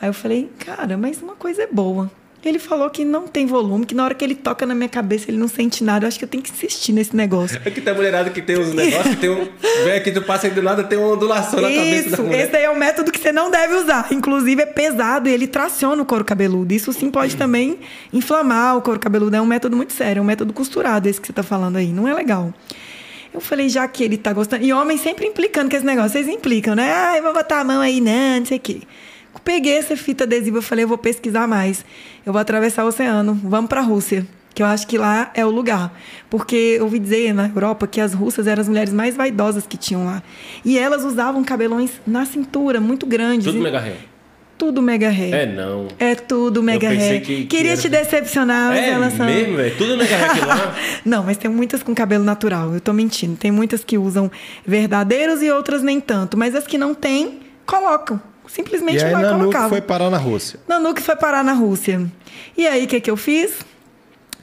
Aí 0.00 0.08
eu 0.08 0.14
falei, 0.14 0.50
cara, 0.58 0.96
mas 0.96 1.20
uma 1.20 1.34
coisa 1.34 1.62
é 1.62 1.66
boa. 1.66 2.10
Ele 2.42 2.58
falou 2.58 2.88
que 2.88 3.04
não 3.04 3.28
tem 3.28 3.44
volume, 3.44 3.84
que 3.84 3.94
na 3.94 4.02
hora 4.02 4.14
que 4.14 4.24
ele 4.24 4.34
toca 4.34 4.64
na 4.64 4.74
minha 4.74 4.88
cabeça 4.88 5.30
ele 5.30 5.36
não 5.36 5.46
sente 5.46 5.84
nada. 5.84 6.06
Eu 6.06 6.08
acho 6.08 6.18
que 6.18 6.24
eu 6.24 6.28
tenho 6.28 6.42
que 6.42 6.50
insistir 6.50 6.90
nesse 6.92 7.14
negócio. 7.14 7.60
É 7.62 7.70
que 7.70 7.82
tem 7.82 7.94
mulherada 7.94 8.30
que 8.30 8.40
tem 8.40 8.58
uns 8.58 8.72
negócios, 8.72 9.14
tem 9.16 9.28
um. 9.28 9.46
Vem 9.84 10.02
que 10.02 10.10
tu 10.10 10.22
passa 10.22 10.46
aí 10.46 10.52
do 10.52 10.62
nada, 10.62 10.82
tem 10.82 10.98
uma 10.98 11.08
ondulação 11.08 11.60
na 11.60 11.68
cabeça 11.68 12.16
da 12.16 12.22
Isso, 12.22 12.32
esse 12.32 12.50
daí 12.50 12.64
é 12.64 12.70
o 12.70 12.78
método 12.78 13.12
que 13.12 13.18
você 13.18 13.30
não 13.30 13.50
deve 13.50 13.74
usar. 13.74 14.08
Inclusive 14.10 14.62
é 14.62 14.66
pesado 14.66 15.28
e 15.28 15.32
ele 15.32 15.46
traciona 15.46 16.00
o 16.00 16.06
couro 16.06 16.24
cabeludo. 16.24 16.72
Isso 16.72 16.94
sim 16.94 17.10
pode 17.10 17.36
também 17.36 17.78
inflamar 18.10 18.78
o 18.78 18.80
couro 18.80 18.98
cabeludo. 18.98 19.36
É 19.36 19.40
um 19.40 19.46
método 19.46 19.76
muito 19.76 19.92
sério, 19.92 20.20
é 20.20 20.22
um 20.22 20.26
método 20.26 20.54
costurado 20.54 21.10
esse 21.10 21.20
que 21.20 21.26
você 21.26 21.34
tá 21.34 21.42
falando 21.42 21.76
aí. 21.76 21.92
Não 21.92 22.08
é 22.08 22.14
legal. 22.14 22.54
Eu 23.32 23.40
falei, 23.40 23.68
já 23.68 23.86
que 23.86 24.02
ele 24.02 24.16
tá 24.18 24.32
gostando. 24.32 24.64
E 24.64 24.72
homem 24.72 24.96
sempre 24.96 25.26
implicando 25.26 25.70
com 25.70 25.76
esse 25.76 25.86
negócio. 25.86 26.10
Vocês 26.10 26.26
implicam, 26.28 26.74
né? 26.74 26.92
Ah, 26.92 27.16
eu 27.16 27.22
vou 27.22 27.32
botar 27.32 27.60
a 27.60 27.64
mão 27.64 27.80
aí, 27.80 28.00
não, 28.00 28.40
não 28.40 28.46
sei 28.46 28.58
o 28.58 28.60
quê. 28.60 28.80
Peguei 29.44 29.76
essa 29.76 29.96
fita 29.96 30.24
adesiva, 30.24 30.58
eu 30.58 30.62
falei, 30.62 30.84
eu 30.84 30.88
vou 30.88 30.98
pesquisar 30.98 31.46
mais. 31.46 31.84
Eu 32.26 32.32
vou 32.32 32.40
atravessar 32.40 32.84
o 32.84 32.88
oceano, 32.88 33.38
vamos 33.42 33.68
pra 33.68 33.80
Rússia. 33.80 34.26
Que 34.52 34.62
eu 34.62 34.66
acho 34.66 34.86
que 34.86 34.98
lá 34.98 35.30
é 35.34 35.46
o 35.46 35.50
lugar. 35.50 35.96
Porque 36.28 36.76
eu 36.78 36.84
ouvi 36.84 36.98
dizer 36.98 37.32
na 37.32 37.46
Europa 37.48 37.86
que 37.86 38.00
as 38.00 38.12
russas 38.12 38.46
eram 38.48 38.60
as 38.60 38.68
mulheres 38.68 38.92
mais 38.92 39.14
vaidosas 39.16 39.64
que 39.66 39.76
tinham 39.76 40.04
lá. 40.04 40.22
E 40.64 40.76
elas 40.76 41.04
usavam 41.04 41.42
cabelões 41.44 41.92
na 42.06 42.26
cintura, 42.26 42.80
muito 42.80 43.06
grandes. 43.06 43.44
Tudo 43.46 43.58
E- 43.58 43.62
mega 43.62 43.78
ré. 43.78 43.94
Tudo 44.60 44.82
mega 44.82 45.08
ré. 45.08 45.30
É 45.30 45.46
não. 45.46 45.88
É 45.98 46.14
tudo 46.14 46.62
mega 46.62 46.90
ré. 46.90 47.18
que- 47.20 47.24
que 47.38 47.44
Queria 47.46 47.72
era- 47.72 47.80
te 47.80 47.88
decepcionar, 47.88 48.68
mas 48.68 48.78
É 48.78 48.90
elas 48.90 49.14
são... 49.14 49.24
mesmo, 49.24 49.56
velho? 49.56 49.74
Tudo 49.78 49.96
mega 49.96 50.14
ré 50.16 50.44
lá. 50.44 50.76
Não, 51.02 51.24
mas 51.24 51.38
tem 51.38 51.50
muitas 51.50 51.82
com 51.82 51.94
cabelo 51.94 52.22
natural. 52.22 52.74
Eu 52.74 52.80
tô 52.80 52.92
mentindo. 52.92 53.36
Tem 53.36 53.50
muitas 53.50 53.82
que 53.82 53.96
usam 53.96 54.30
verdadeiros 54.66 55.42
e 55.42 55.50
outras 55.50 55.82
nem 55.82 55.98
tanto. 55.98 56.36
Mas 56.36 56.54
as 56.54 56.66
que 56.66 56.76
não 56.76 56.94
têm, 56.94 57.40
colocam. 57.64 58.20
Simplesmente 58.48 58.98
E 59.00 59.04
aí 59.04 59.12
colocar. 59.12 59.68
foi 59.70 59.80
parar 59.80 60.10
na 60.10 60.18
Rússia. 60.18 60.60
Nanuque 60.68 61.00
foi 61.00 61.16
parar 61.16 61.42
na 61.42 61.52
Rússia. 61.54 62.04
E 62.56 62.66
aí, 62.66 62.84
o 62.84 62.86
que, 62.86 63.00
que 63.00 63.10
eu 63.10 63.16
fiz? 63.16 63.52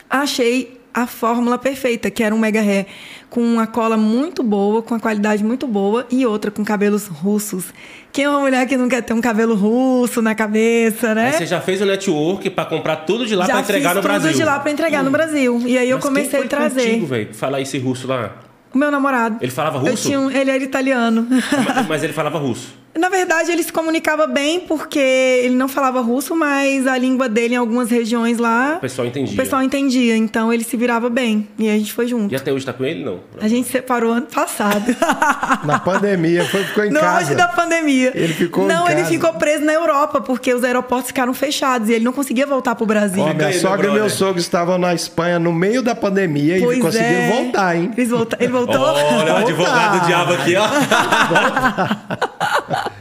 Achei 0.10 0.76
a 0.97 1.05
fórmula 1.05 1.59
perfeita, 1.59 2.09
que 2.09 2.23
era 2.23 2.33
um 2.33 2.39
mega 2.39 2.59
ré 2.59 2.87
com 3.29 3.39
uma 3.39 3.67
cola 3.67 3.95
muito 3.95 4.41
boa, 4.41 4.81
com 4.81 4.95
a 4.95 4.99
qualidade 4.99 5.43
muito 5.43 5.67
boa, 5.67 6.07
e 6.09 6.25
outra 6.25 6.49
com 6.49 6.65
cabelos 6.65 7.05
russos. 7.05 7.65
Quem 8.11 8.25
é 8.25 8.29
uma 8.29 8.39
mulher 8.39 8.65
que 8.67 8.75
não 8.75 8.89
quer 8.89 9.03
ter 9.03 9.13
um 9.13 9.21
cabelo 9.21 9.53
russo 9.53 10.23
na 10.23 10.33
cabeça, 10.33 11.13
né? 11.13 11.27
Aí 11.27 11.33
você 11.33 11.45
já 11.45 11.61
fez 11.61 11.81
o 11.81 11.85
network 11.85 12.49
pra 12.49 12.65
comprar 12.65 12.95
tudo 12.97 13.27
de 13.27 13.35
lá 13.35 13.45
Já 13.45 13.53
pra 13.53 13.61
entregar 13.61 13.89
fiz 13.89 13.95
no 13.97 14.01
tudo 14.01 14.11
Brasil. 14.11 14.33
de 14.33 14.43
lá 14.43 14.59
pra 14.59 14.71
entregar 14.71 15.03
no 15.03 15.11
Brasil. 15.11 15.61
E 15.67 15.77
aí 15.77 15.87
eu 15.87 15.97
Mas 15.97 16.05
quem 16.05 16.13
comecei 16.15 16.39
a 16.41 16.47
trazer. 16.47 16.81
Contigo, 16.81 17.05
velho, 17.05 17.33
falar 17.35 17.61
esse 17.61 17.77
russo 17.77 18.07
lá. 18.07 18.46
O 18.77 18.79
meu 18.79 18.91
namorado. 18.91 19.37
Ele 19.41 19.51
falava 19.51 19.79
Eu 19.79 19.91
russo? 19.91 20.07
tinha 20.07 20.19
um- 20.19 20.29
ele 20.29 20.51
era 20.51 20.63
italiano. 20.63 21.25
Mas- 21.29 21.87
Mas 21.89 22.03
ele 22.03 22.13
falava 22.13 22.37
russo. 22.37 22.75
Na 22.97 23.09
verdade, 23.09 23.51
ele 23.51 23.61
se 23.61 23.71
comunicava 23.71 24.25
bem 24.25 24.59
porque 24.61 24.97
ele 24.97 25.53
não 25.55 25.67
falava 25.67 26.01
russo, 26.01 26.35
mas 26.35 26.87
a 26.87 26.97
língua 26.97 27.29
dele 27.29 27.53
em 27.53 27.57
algumas 27.57 27.91
regiões 27.91 28.39
lá. 28.39 28.73
O 28.77 28.79
pessoal 28.81 29.07
entendia. 29.07 29.33
O 29.33 29.37
pessoal 29.37 29.61
entendia, 29.61 30.17
então 30.17 30.51
ele 30.51 30.63
se 30.63 30.75
virava 30.75 31.07
bem. 31.07 31.47
E 31.59 31.69
a 31.69 31.73
gente 31.73 31.93
foi 31.93 32.07
junto. 32.07 32.33
E 32.33 32.35
até 32.35 32.51
hoje 32.51 32.65
tá 32.65 32.73
com 32.73 32.83
ele, 32.83 33.05
não? 33.05 33.19
A 33.39 33.47
gente 33.47 33.69
separou 33.69 34.13
ano 34.13 34.25
passado. 34.25 34.95
Na 35.63 35.77
pandemia, 35.77 36.43
foi, 36.45 36.63
ficou 36.63 36.85
em 36.85 36.89
no 36.89 36.99
casa. 36.99 37.17
auge 37.19 37.35
da 37.35 37.47
pandemia. 37.47 38.11
Ele 38.15 38.33
ficou 38.33 38.63
em 38.63 38.67
Não, 38.67 38.87
ele 38.87 38.95
casa. 39.01 39.09
ficou 39.11 39.33
preso 39.33 39.63
na 39.63 39.73
Europa, 39.73 40.19
porque 40.19 40.51
os 40.51 40.63
aeroportos 40.63 41.07
ficaram 41.09 41.35
fechados 41.35 41.89
e 41.89 41.93
ele 41.93 42.03
não 42.05 42.11
conseguia 42.13 42.47
voltar 42.47 42.73
pro 42.73 42.87
Brasil. 42.87 43.21
Ó, 43.21 43.31
minha 43.31 43.53
sogra 43.53 43.89
e 43.89 43.93
meu 43.93 44.09
sogro 44.09 44.39
estavam 44.39 44.79
na 44.79 44.95
Espanha 44.95 45.37
no 45.37 45.53
meio 45.53 45.83
da 45.83 45.93
pandemia 45.93 46.57
Pois 46.59 46.79
e 46.79 46.81
conseguiram 46.81 47.11
é. 47.11 47.29
voltar, 47.29 47.75
hein? 47.75 47.91
Eles 47.95 48.09
volta- 48.09 48.37
Ele 48.39 48.51
voltou. 48.51 48.66
Olha 48.68 49.34
o 49.34 49.38
advogado 49.38 49.99
do 49.99 50.06
diabo 50.06 50.34
aqui, 50.34 50.56
ó. 50.56 50.68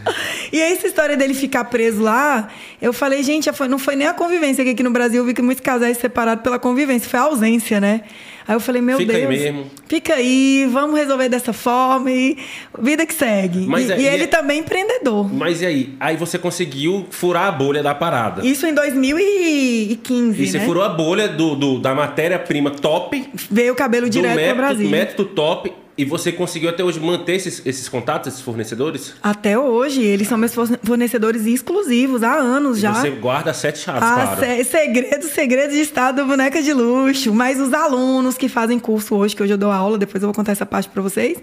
E 0.53 0.61
essa 0.61 0.87
história 0.87 1.17
dele 1.17 1.35
ficar 1.35 1.65
preso 1.65 2.03
lá, 2.03 2.49
eu 2.81 2.93
falei, 2.93 3.23
gente, 3.23 3.51
não 3.69 3.79
foi 3.79 3.95
nem 3.95 4.07
a 4.07 4.15
convivência 4.15 4.65
que 4.65 4.71
aqui 4.71 4.83
no 4.83 4.91
Brasil 4.91 5.21
eu 5.21 5.27
vi 5.27 5.35
que 5.35 5.43
muitos 5.43 5.63
casais 5.63 5.99
separados 5.99 6.43
pela 6.43 6.59
convivência, 6.59 7.11
foi 7.11 7.21
a 7.21 7.25
ausência, 7.25 7.79
né? 7.79 8.03
Aí 8.49 8.55
eu 8.55 8.61
falei, 8.61 8.81
meu 8.81 8.97
Fica 8.99 9.13
aí 9.13 9.27
Deus, 9.27 9.41
mesmo. 9.43 9.67
fica 9.89 10.15
aí, 10.15 10.69
vamos 10.71 10.97
resolver 10.99 11.29
dessa 11.29 11.53
forma 11.53 12.11
e 12.13 12.37
vida 12.79 13.05
que 13.05 13.13
segue. 13.13 13.67
Mas 13.67 13.89
e, 13.89 13.93
é- 13.93 14.01
e 14.01 14.07
ele 14.07 14.25
é- 14.25 14.27
também 14.29 14.61
empreendedor. 14.61 15.33
Mas 15.35 15.63
e 15.63 15.67
aí? 15.67 15.95
Aí 15.99 16.17
você 16.17 16.39
conseguiu 16.39 17.07
furar 17.11 17.49
a 17.49 17.51
bolha 17.53 17.83
da 17.83 17.93
parada. 17.95 18.47
Isso 18.47 18.65
em 18.67 18.73
2015, 18.73 20.43
E 20.43 20.47
você 20.47 20.59
né? 20.59 20.65
furou 20.65 20.83
a 20.83 20.89
bolha 20.89 21.29
do, 21.29 21.55
do- 21.57 21.79
da 21.81 21.95
matéria-prima 21.95 22.71
top, 22.71 23.25
Veio 23.51 23.73
o 23.73 23.77
cabelo 23.77 24.09
direto 24.09 24.35
para 24.39 24.55
Brasília. 24.55 24.91
método 24.91 25.29
top, 25.31 25.73
e 25.99 26.05
você 26.05 26.31
conseguiu 26.31 26.69
até 26.71 26.85
hoje 26.85 27.01
manter 27.01 27.35
esses, 27.37 27.63
esses 27.65 27.89
contatos, 27.89 28.29
esses 28.29 28.41
fornecedores? 28.43 29.15
Até 29.23 29.59
hoje, 29.59 30.03
eles 30.03 30.29
são 30.29 30.37
meus 30.37 30.55
forne- 30.55 30.79
fornecedores 30.83 31.47
exclusivos, 31.47 32.23
há 32.23 32.35
anos 32.35 32.79
E 32.79 32.81
já. 32.83 32.93
você 32.95 33.11
guarda 33.11 33.55
sete 33.55 33.79
chaves, 33.79 34.03
Ah, 34.03 34.37
claro. 34.37 34.41
se- 34.41 34.65
segredo, 34.65 35.27
segredo 35.27 35.71
de 35.73 35.81
estado 35.81 36.23
do 36.23 36.27
boneca 36.27 36.63
de 36.63 36.73
luxo. 36.73 37.33
Mas 37.35 37.59
os 37.61 37.73
alunos 37.73 38.37
que 38.37 38.49
fazem 38.49 38.79
curso 38.79 39.15
hoje, 39.15 39.35
que 39.35 39.43
hoje 39.43 39.53
eu 39.55 39.59
dou 39.59 39.71
aula, 39.73 39.97
depois 39.99 40.23
eu 40.23 40.29
vou 40.29 40.35
contar 40.35 40.53
essa 40.53 40.67
parte 40.67 40.89
para 40.89 41.03
vocês, 41.03 41.39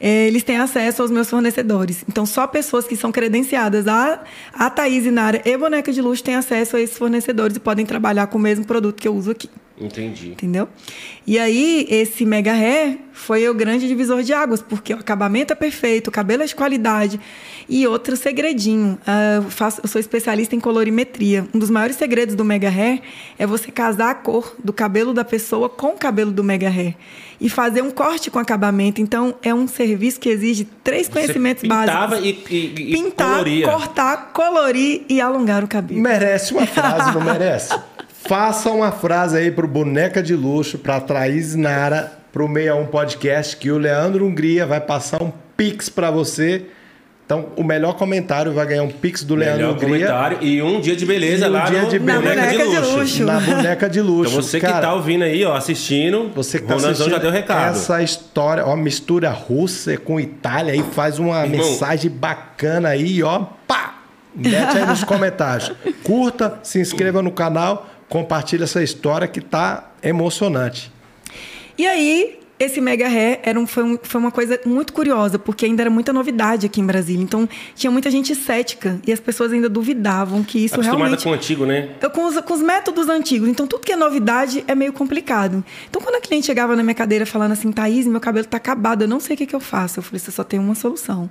eh, 0.00 0.26
eles 0.26 0.42
têm 0.42 0.58
acesso 0.58 1.02
aos 1.02 1.10
meus 1.10 1.30
fornecedores. 1.30 2.04
Então, 2.08 2.26
só 2.26 2.46
pessoas 2.46 2.86
que 2.86 2.96
são 2.96 3.10
credenciadas 3.10 3.88
a, 3.88 4.20
a 4.52 4.68
Thaís 4.70 5.06
Inara 5.06 5.40
e 5.44 5.56
boneca 5.56 5.92
de 5.92 6.02
luxo 6.02 6.22
têm 6.22 6.34
acesso 6.36 6.76
a 6.76 6.80
esses 6.80 6.98
fornecedores 6.98 7.56
e 7.56 7.60
podem 7.60 7.86
trabalhar 7.86 8.26
com 8.26 8.38
o 8.38 8.40
mesmo 8.40 8.64
produto 8.64 9.00
que 9.00 9.08
eu 9.08 9.14
uso 9.14 9.30
aqui. 9.30 9.48
Entendi. 9.80 10.28
Entendeu? 10.28 10.68
E 11.26 11.36
aí, 11.38 11.86
esse 11.90 12.24
mega 12.24 12.52
hair 12.52 12.98
foi 13.12 13.48
o 13.48 13.54
grande 13.54 13.88
divisor 13.88 14.22
de 14.22 14.32
águas, 14.32 14.62
porque 14.62 14.94
o 14.94 14.98
acabamento 14.98 15.52
é 15.52 15.56
perfeito, 15.56 16.08
o 16.08 16.10
cabelo 16.12 16.44
é 16.44 16.46
de 16.46 16.54
qualidade. 16.54 17.18
E 17.68 17.84
outro 17.86 18.16
segredinho, 18.16 18.96
ah, 19.04 19.36
eu, 19.36 19.50
faço, 19.50 19.80
eu 19.82 19.88
sou 19.88 20.00
especialista 20.00 20.54
em 20.54 20.60
colorimetria. 20.60 21.46
Um 21.52 21.58
dos 21.58 21.70
maiores 21.70 21.96
segredos 21.96 22.36
do 22.36 22.44
mega 22.44 22.68
hair 22.68 23.00
é 23.38 23.46
você 23.46 23.72
casar 23.72 24.10
a 24.10 24.14
cor 24.14 24.54
do 24.62 24.72
cabelo 24.72 25.12
da 25.12 25.24
pessoa 25.24 25.68
com 25.68 25.88
o 25.88 25.98
cabelo 25.98 26.30
do 26.30 26.44
mega 26.44 26.68
hair. 26.68 26.94
E 27.40 27.48
fazer 27.48 27.82
um 27.82 27.90
corte 27.90 28.30
com 28.30 28.38
acabamento. 28.38 29.00
Então, 29.00 29.34
é 29.42 29.52
um 29.52 29.66
serviço 29.66 30.20
que 30.20 30.28
exige 30.28 30.68
três 30.84 31.08
conhecimentos 31.08 31.62
você 31.62 31.68
pintava 31.68 32.16
básicos. 32.16 32.50
e, 32.50 32.54
e, 32.54 32.92
e 32.92 32.92
Pintar, 32.92 33.32
coloria. 33.32 33.68
cortar, 33.68 34.32
colorir 34.32 35.02
e 35.08 35.20
alongar 35.20 35.64
o 35.64 35.68
cabelo. 35.68 36.00
Merece 36.00 36.52
uma 36.54 36.64
frase, 36.66 37.12
não 37.12 37.24
merece? 37.24 37.74
Faça 38.26 38.70
uma 38.70 38.90
frase 38.90 39.36
aí 39.36 39.50
pro 39.50 39.68
Boneca 39.68 40.22
de 40.22 40.34
Luxo, 40.34 40.78
pra 40.78 41.00
Thaís 41.00 41.54
Nara, 41.54 42.12
pro 42.32 42.46
61 42.46 42.86
Podcast, 42.86 43.56
que 43.56 43.70
o 43.70 43.76
Leandro 43.78 44.24
Hungria 44.26 44.66
vai 44.66 44.80
passar 44.80 45.22
um 45.22 45.30
pix 45.56 45.88
pra 45.88 46.10
você. 46.10 46.64
Então, 47.26 47.46
o 47.56 47.62
melhor 47.64 47.94
comentário 47.94 48.52
vai 48.52 48.66
ganhar 48.66 48.82
um 48.82 48.90
pix 48.90 49.24
do 49.24 49.34
Leandro 49.34 49.58
Melhor 49.58 49.74
Hungria 49.74 49.88
comentário 49.88 50.38
e 50.42 50.60
um 50.62 50.78
dia 50.80 50.94
de 50.94 51.06
beleza 51.06 51.48
um 51.48 51.52
lá 51.52 51.64
dia 51.64 51.82
no 51.82 51.88
de 51.88 51.98
Na 51.98 52.18
beleza. 52.18 52.34
Boneca 52.34 52.50
de 52.50 52.58
Boneca 52.58 52.70
de 52.70 52.86
Luxo. 52.86 52.98
Luxo. 52.98 53.24
na 53.24 53.40
Boneca 53.40 53.90
de 53.90 54.00
Luxo. 54.00 54.30
Então 54.32 54.42
você 54.42 54.60
que 54.60 54.66
Cara, 54.66 54.80
tá 54.80 54.94
ouvindo 54.94 55.24
aí, 55.24 55.44
ó, 55.44 55.54
assistindo, 55.54 56.30
Você 56.34 56.58
que 56.58 56.66
tá 56.66 56.74
assistindo 56.76 57.10
já 57.10 57.18
deu 57.18 57.30
recado. 57.30 57.70
essa 57.76 58.02
história, 58.02 58.64
ó, 58.66 58.74
mistura 58.76 59.30
Rússia 59.30 59.96
com 59.98 60.18
Itália 60.20 60.72
aí, 60.74 60.82
faz 60.92 61.18
uma 61.18 61.44
Irmão. 61.46 61.58
mensagem 61.66 62.10
bacana 62.10 62.88
aí, 62.90 63.22
ó, 63.22 63.40
pá! 63.66 63.94
Mete 64.34 64.76
aí 64.78 64.84
nos 64.86 65.04
comentários. 65.04 65.70
Curta, 66.02 66.58
se 66.62 66.80
inscreva 66.80 67.22
no 67.22 67.30
canal, 67.30 67.86
compartilha 68.08 68.64
essa 68.64 68.82
história 68.82 69.26
que 69.28 69.40
tá 69.40 69.90
emocionante. 70.02 70.92
E 71.76 71.86
aí, 71.86 72.38
esse 72.56 72.80
mega 72.80 73.08
hair 73.08 73.40
era 73.42 73.58
um, 73.58 73.66
foi, 73.66 73.82
um- 73.82 73.98
foi 74.00 74.20
uma 74.20 74.30
coisa 74.30 74.60
muito 74.64 74.92
curiosa, 74.92 75.38
porque 75.40 75.66
ainda 75.66 75.82
era 75.82 75.90
muita 75.90 76.12
novidade 76.12 76.64
aqui 76.66 76.80
em 76.80 76.86
Brasília. 76.86 77.20
Então, 77.22 77.48
tinha 77.74 77.90
muita 77.90 78.08
gente 78.12 78.32
cética 78.34 79.00
e 79.04 79.12
as 79.12 79.18
pessoas 79.18 79.52
ainda 79.52 79.68
duvidavam 79.68 80.44
que 80.44 80.64
isso 80.64 80.74
Acostumada 80.74 80.98
realmente. 81.02 81.24
com 81.24 81.30
o 81.30 81.32
antigo, 81.32 81.66
né? 81.66 81.90
Eu, 82.00 82.10
com, 82.10 82.24
os, 82.26 82.40
com 82.42 82.54
os 82.54 82.60
métodos 82.62 83.08
antigos. 83.08 83.48
Então, 83.48 83.66
tudo 83.66 83.82
que 83.82 83.90
é 83.92 83.96
novidade 83.96 84.62
é 84.68 84.74
meio 84.74 84.92
complicado. 84.92 85.64
Então, 85.90 86.00
quando 86.00 86.14
a 86.14 86.20
cliente 86.20 86.46
chegava 86.46 86.76
na 86.76 86.82
minha 86.84 86.94
cadeira 86.94 87.26
falando 87.26 87.52
assim, 87.52 87.72
Thaís, 87.72 88.06
meu 88.06 88.20
cabelo 88.20 88.46
tá 88.46 88.56
acabado, 88.58 89.02
eu 89.02 89.08
não 89.08 89.18
sei 89.18 89.34
o 89.34 89.36
que, 89.36 89.46
que 89.46 89.56
eu 89.56 89.60
faço. 89.60 89.98
Eu 89.98 90.02
falei, 90.04 90.20
você 90.20 90.30
só 90.30 90.44
tem 90.44 90.60
uma 90.60 90.76
solução. 90.76 91.28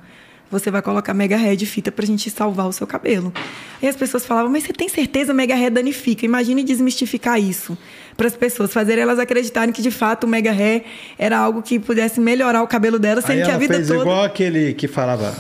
Você 0.54 0.70
vai 0.70 0.82
colocar 0.84 1.14
mega 1.16 1.36
hair 1.36 1.58
de 1.58 1.66
fita 1.66 1.92
pra 1.92 2.06
gente 2.06 2.30
salvar 2.30 2.68
o 2.68 2.72
seu 2.72 2.86
cabelo. 2.86 3.34
E 3.82 3.88
as 3.88 3.96
pessoas 3.96 4.24
falavam, 4.24 4.52
mas 4.52 4.64
você 4.64 4.72
tem 4.72 4.88
certeza 4.88 5.34
mega 5.34 5.56
hair 5.56 5.72
danifica? 5.72 6.26
Imagine 6.26 6.64
desmistificar 6.64 7.40
isso 7.40 7.76
para 8.16 8.28
as 8.28 8.36
pessoas, 8.36 8.72
fazer 8.72 9.00
elas 9.00 9.18
acreditarem 9.18 9.74
que 9.74 9.82
de 9.82 9.90
fato 9.90 10.26
o 10.26 10.28
mega 10.28 10.52
hair 10.52 10.84
era 11.18 11.38
algo 11.40 11.64
que 11.64 11.80
pudesse 11.80 12.20
melhorar 12.20 12.62
o 12.62 12.68
cabelo 12.68 13.00
dela, 13.00 13.22
Aí 13.26 13.26
sendo 13.26 13.46
que 13.46 13.52
a 13.52 13.58
vida 13.58 13.74
fez 13.74 13.88
toda. 13.88 14.02
igual 14.02 14.24
aquele 14.24 14.74
que 14.76 14.88
falava, 14.88 15.34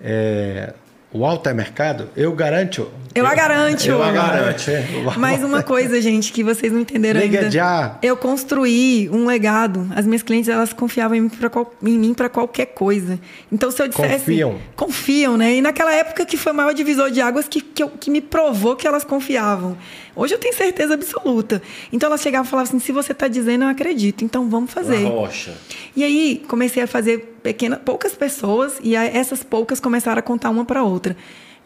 é, 0.00 0.74
o 1.12 1.24
alto 1.24 1.48
é 1.48 1.54
mercado, 1.54 2.08
eu 2.16 2.32
garanto. 2.32 2.88
Eu 3.12 3.26
a 3.26 3.34
garanto. 3.34 3.84
Eu 3.84 4.00
a 4.00 4.12
garanto. 4.12 4.70
é. 4.70 4.84
Mais 5.18 5.42
uma 5.42 5.64
coisa, 5.64 6.00
gente, 6.00 6.30
que 6.32 6.44
vocês 6.44 6.72
não 6.72 6.78
entenderam 6.80 7.20
Liga 7.20 7.38
ainda. 7.40 7.50
já. 7.50 7.98
Eu 8.00 8.16
construí 8.16 9.10
um 9.10 9.26
legado. 9.26 9.88
As 9.96 10.06
minhas 10.06 10.22
clientes, 10.22 10.48
elas 10.48 10.72
confiavam 10.72 11.16
em 11.16 11.28
mim 11.82 12.06
em 12.06 12.14
para 12.14 12.28
qualquer 12.28 12.66
coisa. 12.66 13.18
Então, 13.50 13.68
se 13.72 13.82
eu 13.82 13.88
dissesse... 13.88 14.18
Confiam. 14.26 14.58
Confiam, 14.76 15.36
né? 15.36 15.56
E 15.56 15.60
naquela 15.60 15.92
época 15.92 16.24
que 16.24 16.36
foi 16.36 16.52
o 16.52 16.54
maior 16.54 16.72
divisor 16.72 17.10
de 17.10 17.20
águas 17.20 17.48
que, 17.48 17.60
que, 17.60 17.82
eu- 17.82 17.88
que 17.88 18.10
me 18.10 18.20
provou 18.20 18.76
que 18.76 18.86
elas 18.86 19.02
confiavam. 19.02 19.76
Hoje 20.14 20.34
eu 20.34 20.38
tenho 20.38 20.54
certeza 20.54 20.94
absoluta. 20.94 21.60
Então, 21.92 22.06
elas 22.08 22.20
chegavam 22.20 22.46
e 22.46 22.48
falavam 22.48 22.68
assim, 22.68 22.78
se 22.78 22.92
você 22.92 23.10
está 23.10 23.26
dizendo, 23.26 23.64
eu 23.64 23.68
acredito. 23.68 24.24
Então, 24.24 24.48
vamos 24.48 24.72
fazer. 24.72 24.98
Uma 24.98 25.10
rocha. 25.10 25.52
E 25.96 26.04
aí 26.04 26.42
comecei 26.46 26.80
a 26.82 26.86
fazer 26.86 27.29
pequenas, 27.42 27.78
poucas 27.84 28.12
pessoas 28.14 28.78
e 28.82 28.94
essas 28.94 29.42
poucas 29.42 29.80
começaram 29.80 30.18
a 30.18 30.22
contar 30.22 30.50
uma 30.50 30.64
para 30.64 30.82
outra. 30.82 31.16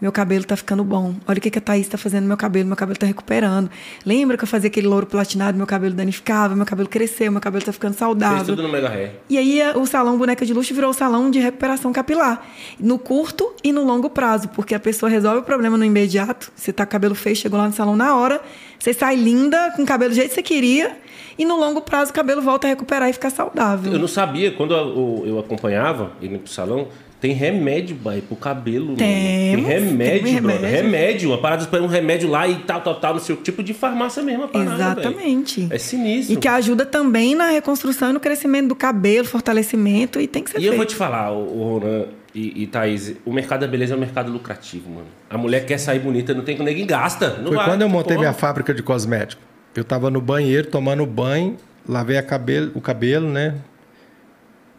Meu 0.00 0.10
cabelo 0.10 0.44
tá 0.44 0.56
ficando 0.56 0.84
bom. 0.84 1.14
Olha 1.26 1.38
o 1.38 1.40
que, 1.40 1.50
que 1.50 1.58
a 1.58 1.62
Thaís 1.62 1.86
tá 1.88 1.96
fazendo 1.96 2.22
no 2.22 2.28
meu 2.28 2.36
cabelo. 2.36 2.66
Meu 2.66 2.76
cabelo 2.76 2.98
tá 2.98 3.06
recuperando. 3.06 3.70
Lembra 4.04 4.36
que 4.36 4.42
eu 4.42 4.48
fazia 4.48 4.66
aquele 4.66 4.86
louro 4.86 5.06
platinado? 5.06 5.56
Meu 5.56 5.66
cabelo 5.66 5.94
danificava, 5.94 6.54
meu 6.54 6.66
cabelo 6.66 6.88
cresceu, 6.88 7.30
meu 7.32 7.40
cabelo 7.40 7.64
tá 7.64 7.72
ficando 7.72 7.92
Fez 7.92 8.00
saudável. 8.00 8.44
tudo 8.44 8.62
no 8.64 8.68
Mega 8.68 8.88
Hair. 8.88 9.12
E 9.30 9.38
aí 9.38 9.62
o 9.76 9.86
salão 9.86 10.18
Boneca 10.18 10.44
de 10.44 10.52
Luxo 10.52 10.74
virou 10.74 10.90
o 10.90 10.92
salão 10.92 11.30
de 11.30 11.38
recuperação 11.38 11.92
capilar. 11.92 12.44
No 12.78 12.98
curto 12.98 13.54
e 13.62 13.72
no 13.72 13.84
longo 13.84 14.10
prazo, 14.10 14.48
porque 14.48 14.74
a 14.74 14.80
pessoa 14.80 15.08
resolve 15.08 15.38
o 15.38 15.42
problema 15.42 15.78
no 15.78 15.84
imediato. 15.84 16.52
Você 16.54 16.72
tá 16.72 16.84
com 16.84 16.90
o 16.90 16.92
cabelo 16.92 17.14
feio, 17.14 17.36
chegou 17.36 17.58
lá 17.58 17.66
no 17.66 17.72
salão 17.72 17.96
na 17.96 18.14
hora, 18.16 18.42
você 18.78 18.92
sai 18.92 19.14
linda, 19.16 19.72
com 19.76 19.84
o 19.84 19.86
cabelo 19.86 20.10
do 20.10 20.16
jeito 20.16 20.30
que 20.30 20.34
você 20.34 20.42
queria, 20.42 20.98
e 21.38 21.44
no 21.44 21.56
longo 21.56 21.80
prazo 21.80 22.10
o 22.10 22.14
cabelo 22.14 22.40
volta 22.42 22.66
a 22.66 22.70
recuperar 22.70 23.08
e 23.08 23.12
ficar 23.12 23.30
saudável. 23.30 23.92
Eu 23.92 23.98
não 23.98 24.08
sabia, 24.08 24.50
quando 24.52 24.74
eu, 24.74 25.22
eu 25.26 25.38
acompanhava 25.38 26.12
ele 26.22 26.38
pro 26.38 26.50
salão, 26.50 26.88
tem 27.20 27.32
remédio, 27.32 27.96
bai, 27.96 28.20
pro 28.20 28.36
cabelo. 28.36 28.96
Tem 28.96 29.52
Temos, 29.56 29.66
remédio, 29.68 30.22
tem 30.24 30.42
brother. 30.42 30.60
remédio. 30.60 30.82
Remédio. 30.84 31.30
Uma 31.30 31.38
parada 31.38 31.64
para 31.66 31.82
um 31.82 31.86
remédio 31.86 32.28
lá 32.28 32.46
e 32.46 32.56
tal, 32.56 32.82
tal, 32.82 32.96
tal, 32.96 33.14
no 33.14 33.20
seu 33.20 33.34
tipo 33.36 33.62
de 33.62 33.72
farmácia 33.72 34.22
mesmo, 34.22 34.44
a 34.44 34.48
parada, 34.48 34.74
Exatamente. 35.00 35.60
velho. 35.62 35.72
É 35.74 35.78
sinistro. 35.78 36.34
E 36.34 36.36
que 36.36 36.46
ajuda 36.46 36.84
também 36.84 37.34
na 37.34 37.48
reconstrução 37.48 38.10
e 38.10 38.12
no 38.12 38.20
crescimento 38.20 38.68
do 38.68 38.74
cabelo, 38.74 39.26
fortalecimento, 39.26 40.20
e 40.20 40.26
tem 40.26 40.42
que 40.42 40.50
ser 40.50 40.58
E 40.58 40.60
feito. 40.60 40.72
eu 40.72 40.76
vou 40.76 40.84
te 40.84 40.94
falar, 40.94 41.32
o, 41.32 41.38
o 41.60 41.62
Ronan 41.78 42.04
e, 42.34 42.64
e 42.64 42.66
Thaís, 42.66 43.14
o 43.24 43.32
mercado 43.32 43.60
da 43.60 43.68
beleza 43.68 43.94
é 43.94 43.96
um 43.96 44.00
mercado 44.00 44.30
lucrativo, 44.30 44.90
mano. 44.90 45.06
A 45.30 45.38
mulher 45.38 45.64
quer 45.64 45.78
sair 45.78 46.00
bonita, 46.00 46.34
não 46.34 46.42
tem 46.44 46.56
com 46.58 46.62
ninguém 46.62 46.84
gasta. 46.86 47.38
Não 47.38 47.46
Foi 47.46 47.56
vai, 47.56 47.64
quando 47.64 47.80
eu 47.82 47.88
montei 47.88 48.16
pô. 48.16 48.20
minha 48.20 48.34
fábrica 48.34 48.74
de 48.74 48.82
cosmético. 48.82 49.40
Eu 49.76 49.84
tava 49.84 50.10
no 50.10 50.20
banheiro 50.20 50.68
tomando 50.68 51.04
banho, 51.04 51.56
lavei 51.88 52.20
cabelo, 52.22 52.70
o 52.74 52.80
cabelo, 52.80 53.28
né? 53.28 53.54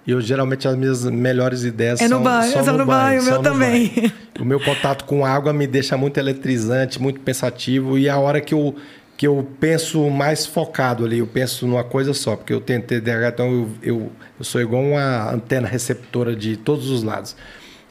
E 0.07 0.11
eu 0.11 0.21
geralmente 0.21 0.67
as 0.67 0.75
minhas 0.75 1.03
melhores 1.05 1.63
ideias 1.63 1.99
É 1.99 2.03
no 2.03 2.15
são, 2.17 2.23
banho, 2.23 2.51
são 2.51 2.63
só 2.63 2.73
no 2.73 2.85
banho, 2.85 3.19
o 3.19 3.23
são 3.23 3.33
meu 3.33 3.41
no 3.41 3.49
também. 3.49 3.91
banho. 3.95 4.11
O 4.39 4.45
meu 4.45 4.59
contato 4.59 5.03
com 5.05 5.25
água 5.25 5.51
me 5.51 5.65
deixa 5.65 5.97
muito 5.97 6.17
eletrizante, 6.19 7.01
muito 7.01 7.19
pensativo 7.21 7.97
e 7.97 8.07
é 8.07 8.11
a 8.11 8.17
hora 8.17 8.39
que 8.39 8.53
eu 8.53 8.75
que 9.17 9.25
eu 9.25 9.47
penso 9.61 10.09
mais 10.09 10.45
focado 10.45 11.05
ali, 11.05 11.19
eu 11.19 11.27
penso 11.27 11.65
numa 11.65 11.85
coisa 11.85 12.13
só, 12.13 12.35
porque 12.35 12.51
eu 12.51 12.59
tenho 12.59 12.81
TDAH, 12.81 13.29
então 13.29 13.49
eu, 13.49 13.69
eu, 13.81 14.11
eu 14.37 14.43
sou 14.43 14.59
igual 14.59 14.83
uma 14.83 15.31
antena 15.33 15.65
receptora 15.69 16.35
de 16.35 16.57
todos 16.57 16.89
os 16.89 17.01
lados. 17.01 17.33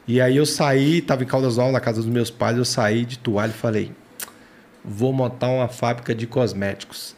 E 0.07 0.21
aí 0.21 0.37
eu 0.37 0.45
saí, 0.45 0.99
estava 0.99 1.23
em 1.23 1.25
Caldas 1.25 1.57
Novas, 1.57 1.73
na 1.73 1.79
casa 1.79 1.99
dos 1.99 2.05
meus 2.09 2.29
pais, 2.29 2.59
eu 2.59 2.63
saí 2.63 3.05
de 3.05 3.17
toalha 3.17 3.49
e 3.49 3.53
falei, 3.53 3.91
vou 4.85 5.11
montar 5.11 5.47
uma 5.47 5.67
fábrica 5.67 6.13
de 6.13 6.27
cosméticos. 6.27 7.15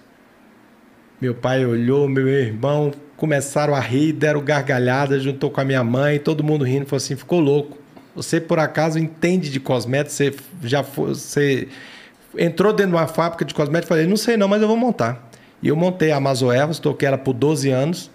Meu 1.20 1.34
pai 1.36 1.66
olhou, 1.66 2.08
meu 2.08 2.28
irmão 2.28 2.92
começaram 3.18 3.74
a 3.74 3.80
rir, 3.80 4.14
deram 4.14 4.42
gargalhada, 4.42 5.20
juntou 5.20 5.50
com 5.50 5.60
a 5.60 5.66
minha 5.66 5.84
mãe, 5.84 6.20
todo 6.20 6.44
mundo 6.44 6.64
rindo, 6.64 6.86
falou 6.86 6.98
assim, 6.98 7.16
ficou 7.16 7.40
louco. 7.40 7.78
Você, 8.16 8.40
por 8.40 8.60
acaso, 8.60 8.98
entende 9.00 9.50
de 9.50 9.60
cosméticos? 9.60 10.14
Você 10.16 10.36
já 10.64 10.84
foi, 10.84 11.10
você 11.10 11.68
entrou 12.38 12.72
dentro 12.72 12.92
de 12.92 12.98
uma 12.98 13.08
fábrica 13.08 13.44
de 13.44 13.54
cosméticos? 13.54 13.90
Falei, 13.90 14.08
não 14.08 14.18
sei 14.18 14.38
não, 14.38 14.48
mas 14.48 14.62
eu 14.62 14.68
vou 14.68 14.78
montar. 14.78 15.30
E 15.62 15.68
eu 15.68 15.76
montei 15.76 16.12
a 16.12 16.18
Amazoevas, 16.18 16.80
toquei 16.80 17.08
ela 17.08 17.18
por 17.18 17.34
12 17.34 17.70
anos. 17.70 18.12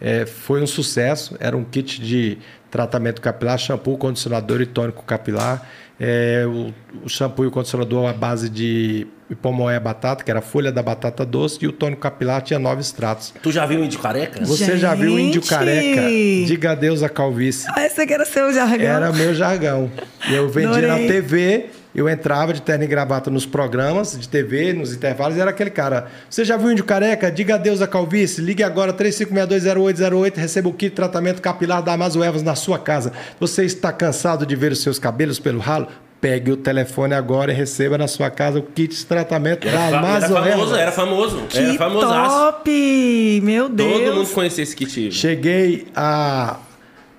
É, 0.00 0.26
foi 0.26 0.62
um 0.62 0.66
sucesso. 0.66 1.36
Era 1.40 1.56
um 1.56 1.64
kit 1.64 2.00
de 2.00 2.38
tratamento 2.70 3.20
capilar, 3.20 3.58
shampoo, 3.58 3.96
condicionador 3.96 4.60
e 4.60 4.66
tônico 4.66 5.02
capilar. 5.04 5.66
É, 6.00 6.44
o, 6.46 6.72
o, 7.04 7.08
shampoo 7.08 7.44
e 7.44 7.46
o 7.46 7.50
condicionador 7.50 8.08
à 8.08 8.12
base 8.12 8.48
de 8.48 9.06
pomoé 9.40 9.78
batata, 9.78 10.24
que 10.24 10.30
era 10.30 10.40
a 10.40 10.42
folha 10.42 10.72
da 10.72 10.82
batata 10.82 11.24
doce, 11.24 11.58
e 11.62 11.66
o 11.66 11.72
tônico 11.72 12.02
capilar 12.02 12.42
tinha 12.42 12.58
nove 12.58 12.80
extratos. 12.80 13.32
Tu 13.42 13.52
já 13.52 13.64
viu 13.64 13.80
o 13.80 13.84
índio 13.84 14.00
careca? 14.00 14.44
Você 14.44 14.64
Gente! 14.64 14.78
já 14.78 14.94
viu 14.94 15.14
o 15.14 15.18
índio 15.18 15.42
careca? 15.42 16.02
Diga 16.46 16.72
adeus 16.72 17.02
à 17.02 17.08
calvície. 17.08 17.66
Ah, 17.74 17.84
esse 17.86 18.00
aqui 18.00 18.12
era 18.12 18.24
seu 18.24 18.52
jargão. 18.52 18.86
Era 18.86 19.12
meu 19.12 19.34
jargão. 19.34 19.90
Eu 20.30 20.48
vendia 20.48 20.88
na. 20.88 20.96
TV, 20.96 21.70
eu 21.94 22.08
entrava 22.08 22.52
de 22.52 22.62
terno 22.62 22.84
e 22.84 22.86
gravata 22.86 23.30
nos 23.30 23.44
programas 23.44 24.18
de 24.18 24.28
TV, 24.28 24.72
nos 24.72 24.94
intervalos, 24.94 25.36
e 25.36 25.40
era 25.40 25.50
aquele 25.50 25.70
cara. 25.70 26.06
Você 26.30 26.44
já 26.44 26.56
viu 26.56 26.68
o 26.68 26.72
índio 26.72 26.84
careca? 26.84 27.30
Diga 27.30 27.56
adeus 27.56 27.82
à 27.82 27.86
calvície. 27.86 28.40
Ligue 28.42 28.62
agora 28.62 28.92
35620808, 28.92 30.36
receba 30.36 30.68
o 30.68 30.72
kit 30.72 30.90
de 30.90 30.96
tratamento 30.96 31.40
capilar 31.42 31.82
da 31.82 31.92
Amazoevas 31.92 32.42
na 32.42 32.54
sua 32.54 32.78
casa. 32.78 33.12
Você 33.38 33.64
está 33.64 33.92
cansado 33.92 34.46
de 34.46 34.56
ver 34.56 34.72
os 34.72 34.80
seus 34.82 34.98
cabelos 34.98 35.38
pelo 35.38 35.58
ralo? 35.60 35.86
Pegue 36.20 36.52
o 36.52 36.56
telefone 36.56 37.14
agora 37.14 37.50
e 37.52 37.54
receba 37.54 37.98
na 37.98 38.06
sua 38.06 38.30
casa 38.30 38.60
o 38.60 38.62
kit 38.62 38.94
de 38.96 39.04
tratamento 39.04 39.66
Era, 39.66 39.90
da 39.90 40.00
fa- 40.00 40.16
era 40.16 40.28
famoso, 40.52 40.74
era 40.76 40.92
famoso. 40.92 41.36
Que 41.48 41.58
era 41.58 41.74
famosaço. 41.74 42.52
top! 42.52 43.40
Meu 43.42 43.68
Deus. 43.68 43.92
Todo 44.04 44.14
mundo 44.16 44.28
conhecia 44.30 44.62
esse 44.62 44.76
kit. 44.76 45.10
Cheguei 45.10 45.88
a, 45.96 46.58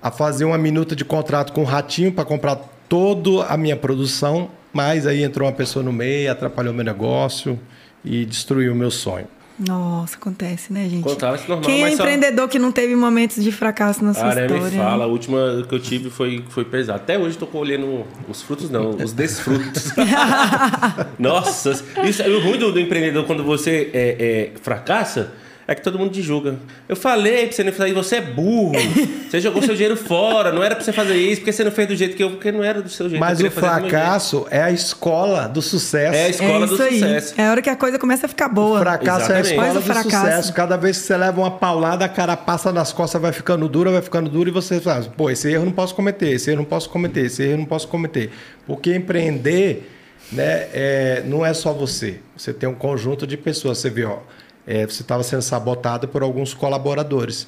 a 0.02 0.10
fazer 0.10 0.46
uma 0.46 0.56
minuta 0.56 0.96
de 0.96 1.04
contrato 1.04 1.52
com 1.52 1.60
o 1.60 1.64
Ratinho 1.64 2.12
para 2.12 2.24
comprar 2.24 2.56
toda 2.88 3.44
a 3.44 3.58
minha 3.58 3.76
produção, 3.76 4.48
mas 4.74 5.06
aí 5.06 5.22
entrou 5.22 5.46
uma 5.48 5.54
pessoa 5.54 5.82
no 5.82 5.92
meio, 5.92 6.30
atrapalhou 6.30 6.74
meu 6.74 6.84
negócio 6.84 7.58
e 8.04 8.24
destruiu 8.26 8.72
o 8.72 8.76
meu 8.76 8.90
sonho. 8.90 9.26
Nossa, 9.56 10.16
acontece, 10.16 10.72
né, 10.72 10.88
gente? 10.88 11.06
Acontece 11.06 11.48
normal, 11.48 11.64
Quem 11.64 11.78
é 11.78 11.82
mas 11.84 11.96
só- 11.96 12.02
empreendedor 12.02 12.48
que 12.48 12.58
não 12.58 12.72
teve 12.72 12.96
momentos 12.96 13.40
de 13.42 13.52
fracasso 13.52 14.04
na 14.04 14.12
sua 14.12 14.32
Ah, 14.32 14.34
nem 14.34 14.46
história? 14.46 14.64
me 14.64 14.76
fala. 14.76 15.04
A 15.04 15.06
última 15.06 15.64
que 15.68 15.72
eu 15.72 15.78
tive 15.78 16.10
foi, 16.10 16.44
foi 16.48 16.64
pesada. 16.64 16.98
Até 16.98 17.16
hoje 17.16 17.38
tô 17.38 17.46
colhendo 17.46 18.04
os 18.28 18.42
frutos, 18.42 18.68
não, 18.68 18.90
os 18.90 19.12
desfrutos. 19.12 19.92
Nossa, 21.18 21.70
isso, 22.04 22.22
o 22.24 22.40
ruim 22.40 22.58
do, 22.58 22.72
do 22.72 22.80
empreendedor 22.80 23.24
quando 23.26 23.44
você 23.44 23.90
é, 23.94 24.50
é, 24.56 24.58
fracassa 24.60 25.32
é 25.66 25.74
que 25.74 25.82
todo 25.82 25.98
mundo 25.98 26.12
te 26.12 26.20
julga. 26.22 26.56
Eu 26.88 26.94
falei 26.96 27.46
pra 27.46 27.52
você 27.56 27.64
não 27.64 27.72
fazer, 27.72 27.92
você 27.94 28.16
é 28.16 28.20
burro. 28.20 28.72
Você 29.34 29.40
jogou 29.40 29.60
seu 29.62 29.74
dinheiro 29.74 29.96
fora. 29.96 30.52
Não 30.52 30.62
era 30.62 30.76
pra 30.76 30.84
você 30.84 30.92
fazer 30.92 31.16
isso, 31.16 31.40
porque 31.40 31.50
você 31.52 31.64
não 31.64 31.72
fez 31.72 31.88
do 31.88 31.96
jeito 31.96 32.16
que 32.16 32.22
eu. 32.22 32.30
Porque 32.30 32.52
não 32.52 32.62
era 32.62 32.80
do 32.80 32.88
seu 32.88 33.08
jeito. 33.08 33.18
Mas 33.18 33.40
eu 33.40 33.46
o 33.46 33.50
do 33.50 33.54
fracasso 33.56 34.46
é 34.48 34.62
a 34.62 34.70
escola 34.70 35.48
do 35.48 35.60
sucesso. 35.60 36.14
É 36.14 36.22
a 36.22 36.26
É 36.26 36.30
escola 36.30 36.66
do 36.68 36.74
isso 36.74 36.82
aí. 36.84 37.00
sucesso. 37.00 37.34
É 37.36 37.46
a 37.48 37.50
hora 37.50 37.60
que 37.60 37.68
a 37.68 37.74
coisa 37.74 37.98
começa 37.98 38.26
a 38.26 38.28
ficar 38.28 38.48
boa. 38.48 38.78
O 38.78 38.82
fracasso 38.82 39.32
é 39.32 39.36
a 39.36 39.40
Exatamente. 39.40 39.50
escola 39.50 39.72
do 39.72 39.78
o 39.80 39.82
fracasso. 39.82 40.08
sucesso. 40.26 40.52
Cada 40.52 40.76
vez 40.76 40.98
que 41.00 41.06
você 41.06 41.16
leva 41.16 41.40
uma 41.40 41.50
paulada, 41.50 42.04
a 42.04 42.08
cara 42.08 42.36
passa 42.36 42.70
nas 42.70 42.92
costas, 42.92 43.20
vai 43.20 43.32
ficando 43.32 43.68
dura, 43.68 43.90
vai 43.90 44.02
ficando 44.02 44.30
dura, 44.30 44.48
e 44.48 44.52
você 44.52 44.78
fala, 44.80 45.02
pô, 45.16 45.28
esse 45.30 45.48
erro 45.50 45.62
eu 45.62 45.66
não 45.66 45.72
posso 45.72 45.94
cometer, 45.96 46.30
esse 46.30 46.48
erro 46.50 46.58
eu 46.58 46.62
não 46.62 46.68
posso 46.68 46.88
cometer, 46.90 47.24
esse 47.26 47.42
erro 47.42 47.52
eu 47.54 47.58
não 47.58 47.64
posso 47.66 47.88
cometer. 47.88 48.30
Porque 48.68 48.94
empreender 48.94 49.90
né, 50.30 50.68
é, 50.72 51.22
não 51.26 51.44
é 51.44 51.52
só 51.52 51.72
você. 51.72 52.20
Você 52.36 52.52
tem 52.52 52.68
um 52.68 52.74
conjunto 52.74 53.26
de 53.26 53.36
pessoas. 53.36 53.78
Você 53.78 53.90
vê, 53.90 54.04
ó, 54.04 54.18
é, 54.66 54.86
você 54.86 55.02
estava 55.02 55.22
sendo 55.22 55.42
sabotado 55.42 56.08
por 56.08 56.22
alguns 56.22 56.54
colaboradores. 56.54 57.46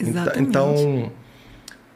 Exatamente. 0.00 0.40
Então, 0.40 1.10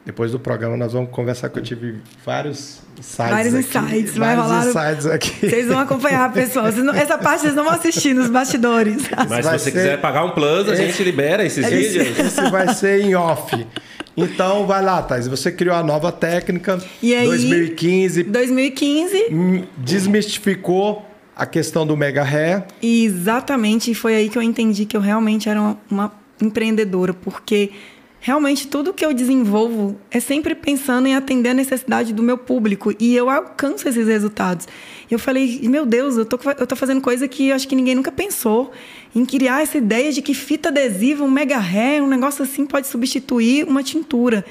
depois 0.05 0.31
do 0.31 0.39
programa, 0.39 0.75
nós 0.75 0.91
vamos 0.93 1.09
conversar 1.11 1.49
que 1.49 1.59
eu 1.59 1.63
tive 1.63 2.01
vários 2.25 2.81
insights 2.99 3.15
Vários 3.31 3.53
aqui. 3.55 3.77
insights, 3.77 4.17
vai 4.17 4.35
vários 4.35 4.45
rolar- 4.51 4.67
insights 4.91 5.05
aqui. 5.07 5.49
Vocês 5.49 5.67
vão 5.67 5.79
acompanhar, 5.79 6.31
pessoal. 6.33 6.69
Não- 6.73 6.93
essa 6.93 7.17
parte 7.17 7.41
vocês 7.43 7.55
não 7.55 7.63
vão 7.63 7.73
assistir 7.73 8.13
nos 8.13 8.29
bastidores. 8.29 9.03
Mas 9.29 9.29
Vai 9.29 9.43
se 9.43 9.49
você 9.65 9.71
ser- 9.71 9.71
quiser 9.71 10.01
pagar 10.01 10.25
um 10.25 10.31
plus, 10.31 10.67
a 10.67 10.75
gente 10.75 11.01
libera 11.03 11.45
esses 11.45 11.65
vídeos. 11.65 12.19
Esse 12.19 12.49
vai 12.51 12.73
ser 12.73 13.01
em 13.01 13.15
off. 13.15 13.65
Então, 14.15 14.67
vai 14.67 14.83
lá, 14.83 15.01
Thais. 15.01 15.27
Você 15.27 15.51
criou 15.51 15.75
a 15.75 15.81
nova 15.81 16.11
técnica. 16.11 16.79
E 17.01 17.15
aí- 17.15 17.25
2015. 17.25 18.23
2015, 18.23 19.27
hum, 19.31 19.63
Desmistificou 19.77 21.03
a 21.35 21.45
questão 21.45 21.85
do 21.85 21.97
mega 21.97 22.23
ré. 22.23 22.65
e 22.81 23.05
exatamente 23.05 23.93
foi 23.93 24.15
aí 24.15 24.29
que 24.29 24.37
eu 24.37 24.41
entendi 24.41 24.85
que 24.85 24.95
eu 24.95 25.01
realmente 25.01 25.49
era 25.49 25.59
uma, 25.59 25.77
uma 25.89 26.11
empreendedora, 26.41 27.13
porque 27.13 27.71
realmente 28.19 28.67
tudo 28.67 28.93
que 28.93 29.05
eu 29.05 29.13
desenvolvo 29.13 29.97
é 30.09 30.19
sempre 30.19 30.55
pensando 30.55 31.07
em 31.07 31.15
atender 31.15 31.49
a 31.49 31.53
necessidade 31.53 32.13
do 32.13 32.23
meu 32.23 32.37
público 32.37 32.93
e 32.97 33.15
eu 33.15 33.29
alcanço 33.29 33.87
esses 33.87 34.07
resultados. 34.07 34.67
Eu 35.11 35.19
falei, 35.19 35.59
meu 35.63 35.85
Deus, 35.85 36.17
eu 36.17 36.25
tô, 36.25 36.39
eu 36.57 36.65
tô 36.65 36.75
fazendo 36.75 37.01
coisa 37.01 37.27
que 37.27 37.49
eu 37.49 37.55
acho 37.55 37.67
que 37.67 37.75
ninguém 37.75 37.95
nunca 37.95 38.11
pensou 38.11 38.71
em 39.13 39.25
criar 39.25 39.61
essa 39.61 39.77
ideia 39.77 40.11
de 40.11 40.21
que 40.21 40.33
fita 40.33 40.69
adesiva, 40.69 41.23
um 41.23 41.29
mega 41.29 41.57
ré, 41.59 42.01
um 42.01 42.07
negócio 42.07 42.43
assim 42.43 42.65
pode 42.65 42.87
substituir 42.87 43.65
uma 43.67 43.83
tintura. 43.83 44.45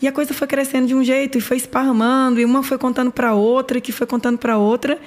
E 0.00 0.08
a 0.08 0.12
coisa 0.12 0.32
foi 0.32 0.46
crescendo 0.46 0.86
de 0.86 0.94
um 0.94 1.04
jeito 1.04 1.36
e 1.36 1.40
foi 1.42 1.58
esparramando, 1.58 2.40
e 2.40 2.44
uma 2.44 2.62
foi 2.62 2.78
contando 2.78 3.12
para 3.12 3.34
outra, 3.34 3.80
que 3.82 3.92
foi 3.92 4.06
contando 4.06 4.38
para 4.38 4.56
outra. 4.56 4.98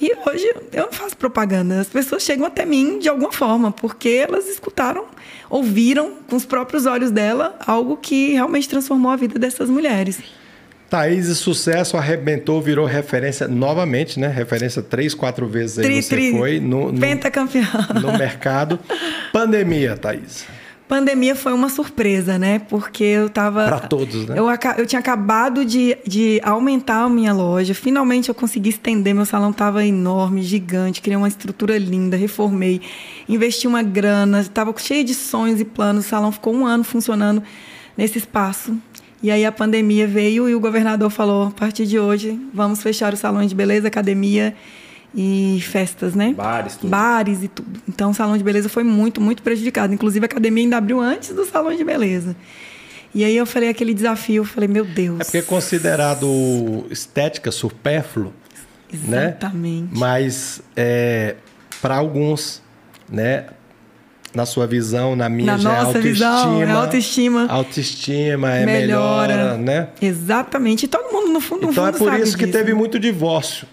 E 0.00 0.12
hoje 0.26 0.54
eu 0.72 0.86
não 0.86 0.92
faço 0.92 1.16
propaganda. 1.16 1.80
As 1.80 1.88
pessoas 1.88 2.22
chegam 2.22 2.46
até 2.46 2.64
mim 2.64 2.98
de 2.98 3.08
alguma 3.08 3.32
forma, 3.32 3.70
porque 3.70 4.24
elas 4.28 4.48
escutaram, 4.48 5.06
ouviram 5.48 6.14
com 6.28 6.36
os 6.36 6.44
próprios 6.44 6.86
olhos 6.86 7.10
dela 7.10 7.56
algo 7.66 7.96
que 7.96 8.32
realmente 8.32 8.68
transformou 8.68 9.10
a 9.10 9.16
vida 9.16 9.38
dessas 9.38 9.70
mulheres. 9.70 10.20
Thaís 10.90 11.26
e 11.26 11.34
Sucesso 11.34 11.96
arrebentou, 11.96 12.60
virou 12.60 12.86
referência 12.86 13.48
novamente, 13.48 14.20
né? 14.20 14.28
Referência 14.28 14.82
três, 14.82 15.14
quatro 15.14 15.46
vezes 15.46 15.78
aí 15.78 15.84
Tri, 15.84 16.02
você 16.02 16.08
tri, 16.14 16.32
foi 16.32 16.60
no, 16.60 16.92
no, 16.92 17.00
pentacampeã. 17.00 17.66
no 18.00 18.16
mercado. 18.16 18.78
Pandemia, 19.32 19.96
Thaís. 19.96 20.44
Pandemia 20.86 21.34
foi 21.34 21.52
uma 21.54 21.70
surpresa, 21.70 22.38
né? 22.38 22.58
Porque 22.58 23.02
eu 23.02 23.30
tava. 23.30 23.64
Pra 23.64 23.80
todos, 23.80 24.26
né? 24.26 24.38
Eu, 24.38 24.46
eu 24.76 24.86
tinha 24.86 25.00
acabado 25.00 25.64
de, 25.64 25.96
de 26.06 26.40
aumentar 26.44 27.04
a 27.04 27.08
minha 27.08 27.32
loja. 27.32 27.74
Finalmente 27.74 28.28
eu 28.28 28.34
consegui 28.34 28.68
estender. 28.68 29.14
Meu 29.14 29.24
salão 29.24 29.50
tava 29.50 29.84
enorme, 29.84 30.42
gigante. 30.42 31.00
Criei 31.00 31.16
uma 31.16 31.28
estrutura 31.28 31.78
linda, 31.78 32.18
reformei. 32.18 32.82
Investi 33.26 33.66
uma 33.66 33.82
grana. 33.82 34.44
Tava 34.44 34.74
cheio 34.76 35.04
de 35.04 35.14
sonhos 35.14 35.58
e 35.58 35.64
planos. 35.64 36.04
O 36.04 36.08
salão 36.08 36.30
ficou 36.30 36.54
um 36.54 36.66
ano 36.66 36.84
funcionando 36.84 37.42
nesse 37.96 38.18
espaço. 38.18 38.76
E 39.22 39.30
aí 39.30 39.46
a 39.46 39.50
pandemia 39.50 40.06
veio 40.06 40.50
e 40.50 40.54
o 40.54 40.60
governador 40.60 41.08
falou: 41.08 41.48
a 41.48 41.50
partir 41.50 41.86
de 41.86 41.98
hoje, 41.98 42.38
vamos 42.52 42.82
fechar 42.82 43.14
os 43.14 43.20
salões 43.20 43.48
de 43.48 43.54
beleza, 43.54 43.88
academia 43.88 44.54
e 45.14 45.60
festas, 45.62 46.14
né? 46.14 46.34
Bares, 46.36 46.76
tudo. 46.76 46.90
Bares 46.90 47.42
e 47.44 47.48
tudo. 47.48 47.80
Então 47.88 48.10
o 48.10 48.14
salão 48.14 48.36
de 48.36 48.42
beleza 48.42 48.68
foi 48.68 48.82
muito, 48.82 49.20
muito 49.20 49.42
prejudicado. 49.42 49.94
Inclusive 49.94 50.24
a 50.24 50.26
academia 50.26 50.64
ainda 50.64 50.76
abriu 50.76 51.00
antes 51.00 51.30
do 51.30 51.44
salão 51.44 51.74
de 51.74 51.84
beleza. 51.84 52.34
E 53.14 53.22
aí 53.24 53.36
eu 53.36 53.46
falei 53.46 53.68
aquele 53.68 53.94
desafio, 53.94 54.40
eu 54.40 54.44
falei, 54.44 54.68
meu 54.68 54.84
Deus. 54.84 55.20
É 55.20 55.24
porque 55.24 55.38
é 55.38 55.42
considerado 55.42 56.84
estética 56.90 57.52
supérfluo, 57.52 58.32
né? 59.04 59.26
Exatamente. 59.28 59.88
Mas 59.92 60.60
é, 60.76 61.36
para 61.80 61.94
alguns, 61.96 62.60
né? 63.08 63.46
Na 64.34 64.44
sua 64.44 64.66
visão, 64.66 65.14
na 65.14 65.28
minha 65.28 65.52
Na 65.52 65.58
já 65.58 65.84
nossa 65.84 65.96
é 65.98 66.00
visão, 66.00 66.28
autoestima. 66.28 66.64
é 66.64 66.72
autoestima. 66.72 67.46
Autoestima 67.48 68.50
é 68.52 68.66
melhora, 68.66 69.56
né? 69.58 69.90
Exatamente. 70.02 70.86
E 70.86 70.88
todo 70.88 71.12
mundo, 71.12 71.32
no 71.32 71.40
fundo, 71.40 71.62
no 71.66 71.70
Então 71.70 71.86
é 71.86 71.92
fundo 71.92 71.98
por 71.98 72.10
sabe 72.10 72.24
isso 72.24 72.36
que 72.36 72.44
disso. 72.46 72.58
teve 72.58 72.74
muito 72.74 72.98
divórcio 72.98 73.68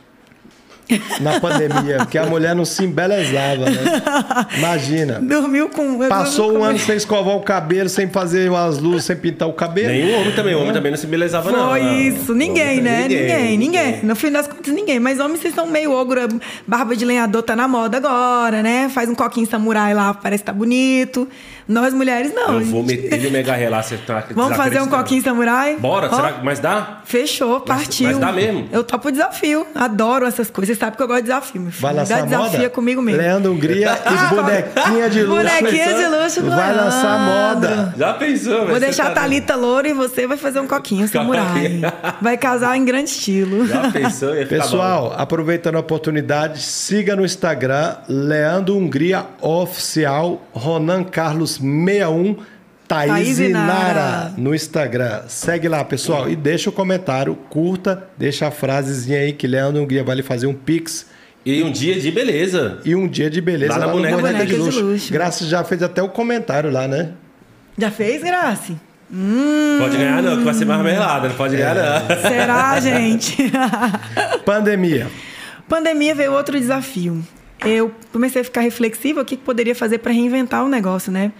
na 1.21 1.39
pandemia, 1.39 1.97
porque 1.99 2.17
a 2.17 2.25
mulher 2.25 2.55
não 2.55 2.65
se 2.65 2.83
embelezava, 2.83 3.69
né? 3.69 4.01
Imagina. 4.57 5.19
Dormiu 5.21 5.69
com... 5.69 6.07
Passou 6.07 6.57
um 6.57 6.63
ano 6.63 6.79
sem 6.79 6.95
escovar 6.95 7.35
o 7.35 7.41
cabelo, 7.41 7.89
sem 7.89 8.09
fazer 8.09 8.49
umas 8.49 8.79
luzes, 8.79 9.05
sem 9.05 9.15
pintar 9.15 9.47
o 9.47 9.53
cabelo. 9.53 9.89
Nem 9.89 10.13
o 10.13 10.19
homem 10.19 10.31
também. 10.33 10.55
O 10.55 10.61
homem 10.61 10.73
também 10.73 10.91
não 10.91 10.97
se 10.97 11.07
belezava, 11.07 11.51
não. 11.51 11.69
Foi 11.69 11.81
Não. 11.81 11.99
isso. 11.99 12.33
Ninguém, 12.33 12.81
né? 12.81 13.03
também, 13.03 13.21
Ninguém, 13.21 13.57
ninguém, 13.57 13.99
No 14.03 14.15
fim 14.15 14.31
das 14.31 14.47
contas, 14.47 14.73
ninguém. 14.73 14.99
Mas 14.99 15.19
homens, 15.19 15.41
vocês 15.41 15.53
são 15.53 15.67
meio 15.67 15.91
ogro. 15.91 16.21
Barba 16.67 16.95
de 16.95 17.05
lenhador 17.05 17.43
tá 17.43 17.55
na 17.55 17.67
moda 17.67 17.97
agora, 17.97 18.61
né? 18.61 18.89
Faz 18.89 19.09
um 19.09 19.15
coquinho 19.15 19.47
samurai 19.47 19.93
lá, 19.93 20.13
parece 20.13 20.43
que 20.43 20.47
tá 20.47 20.53
bonito. 20.53 21.27
Nós, 21.67 21.93
mulheres, 21.93 22.33
não. 22.33 22.55
Eu 22.59 22.65
vou 22.65 22.83
meter 22.83 23.21
no 23.21 23.31
mega 23.31 23.53
ré 23.53 23.69
lá, 23.69 23.81
você 23.81 23.95
tá 23.97 24.25
Vamos 24.35 24.57
fazer 24.57 24.81
um 24.81 24.87
coquinho 24.87 25.23
samurai? 25.23 25.77
Bora, 25.77 26.09
Ó, 26.11 26.15
será 26.15 26.33
que 26.33 26.43
mas 26.43 26.59
dá? 26.59 27.01
Fechou, 27.05 27.61
partiu. 27.61 28.07
mas 28.07 28.17
dá 28.17 28.31
mesmo? 28.31 28.67
Eu 28.71 28.83
topo 28.83 29.07
o 29.07 29.11
desafio. 29.11 29.65
Adoro 29.73 30.25
essas 30.25 30.49
coisas. 30.49 30.77
Sabe 30.81 30.97
que 30.97 31.03
eu 31.03 31.07
gosto 31.07 31.19
de 31.19 31.27
desafio, 31.27 31.61
meu 31.61 31.71
filho. 31.71 31.81
Vai 31.83 31.93
lançar 31.93 32.15
Dá 32.21 32.25
desafio 32.25 32.57
moda? 32.57 32.69
comigo 32.71 33.01
mesmo. 33.03 33.21
Leandro 33.21 33.51
Hungria 33.53 33.91
Ah, 34.03 34.09
e 34.31 34.35
bonequinha 34.35 35.09
de 35.11 35.23
luxo. 35.23 35.43
Bonequinha 35.43 35.93
de 35.93 36.07
luxo 36.07 36.41
com 36.41 36.49
Vai 36.49 36.75
lançar 36.75 37.19
moda. 37.19 37.93
Já 37.95 38.13
pensou, 38.15 38.59
velho? 38.61 38.67
Vou 38.71 38.79
deixar 38.79 39.03
tá 39.05 39.11
a 39.11 39.13
Thalita 39.13 39.55
loura 39.55 39.87
e 39.89 39.93
você 39.93 40.25
vai 40.25 40.37
fazer 40.37 40.59
um 40.59 40.65
coquinho 40.65 41.07
samurai. 41.07 41.81
Vai 42.19 42.35
casar 42.35 42.75
em 42.75 42.83
grande 42.83 43.11
estilo. 43.11 43.67
Já 43.67 43.91
pensou? 43.91 44.35
Ia 44.35 44.47
ficar 44.47 44.63
Pessoal, 44.63 45.13
aproveitando 45.15 45.75
a 45.75 45.79
oportunidade, 45.79 46.59
siga 46.63 47.15
no 47.15 47.23
Instagram 47.23 47.97
Leandro 48.07 48.75
Hungria 48.75 49.25
Oficial, 49.39 50.41
Ronan 50.51 51.03
Carlos 51.03 51.57
61, 51.57 52.37
Thaís, 52.91 53.11
Thaís 53.11 53.39
Inara 53.39 53.69
Inara. 53.91 54.33
no 54.37 54.53
Instagram. 54.53 55.21
Segue 55.27 55.67
lá, 55.69 55.83
pessoal. 55.83 56.29
E 56.29 56.35
deixa 56.35 56.69
o 56.69 56.73
comentário, 56.73 57.35
curta, 57.49 58.07
deixa 58.17 58.47
a 58.47 58.51
frasezinha 58.51 59.19
aí 59.19 59.33
que 59.33 59.47
Leandro 59.47 59.81
Hungria 59.81 60.03
vai 60.03 60.15
lhe 60.17 60.23
fazer 60.23 60.47
um 60.47 60.53
pix 60.53 61.07
E 61.45 61.63
um 61.63 61.71
dia 61.71 61.99
de 61.99 62.11
beleza. 62.11 62.79
e 62.83 62.93
um 62.95 63.07
dia 63.07 63.29
de 63.29 63.39
beleza 63.41 63.73
Lá 63.73 63.79
na 63.79 63.87
no 63.87 63.93
Boneca 63.93 64.15
de 64.17 64.21
Boneca 64.21 64.45
de 64.45 64.55
Luxo. 64.55 64.79
Luxo. 64.79 64.91
Luxo. 64.91 65.13
Graças 65.13 65.47
já 65.47 65.63
fez 65.63 65.81
até 65.81 66.01
o 66.03 66.09
comentário 66.09 66.69
lá, 66.71 66.87
né? 66.87 67.11
Já 67.77 67.89
fez, 67.89 68.21
Grace? 68.21 68.75
Hum, 69.13 69.77
Pode 69.79 69.97
ganhar 69.97 70.21
não, 70.23 70.37
que 70.37 70.43
vai 70.43 70.53
ser 70.53 70.65
mais 70.65 70.81
melada, 70.83 71.27
não 71.29 71.35
pode 71.35 71.55
ganhar 71.57 71.75
não. 71.75 72.07
será, 72.29 72.79
gente? 72.79 73.35
Pandemia. 74.45 75.07
Pandemia 75.67 76.13
veio 76.15 76.33
outro 76.33 76.57
desafio. 76.59 77.21
Eu 77.65 77.91
comecei 78.11 78.41
a 78.41 78.45
ficar 78.45 78.61
reflexiva 78.61 79.21
o 79.21 79.25
que 79.25 79.35
que 79.37 79.43
poderia 79.43 79.75
fazer 79.75 79.99
para 79.99 80.11
reinventar 80.11 80.63
o 80.65 80.69
negócio, 80.69 81.11
né? 81.11 81.31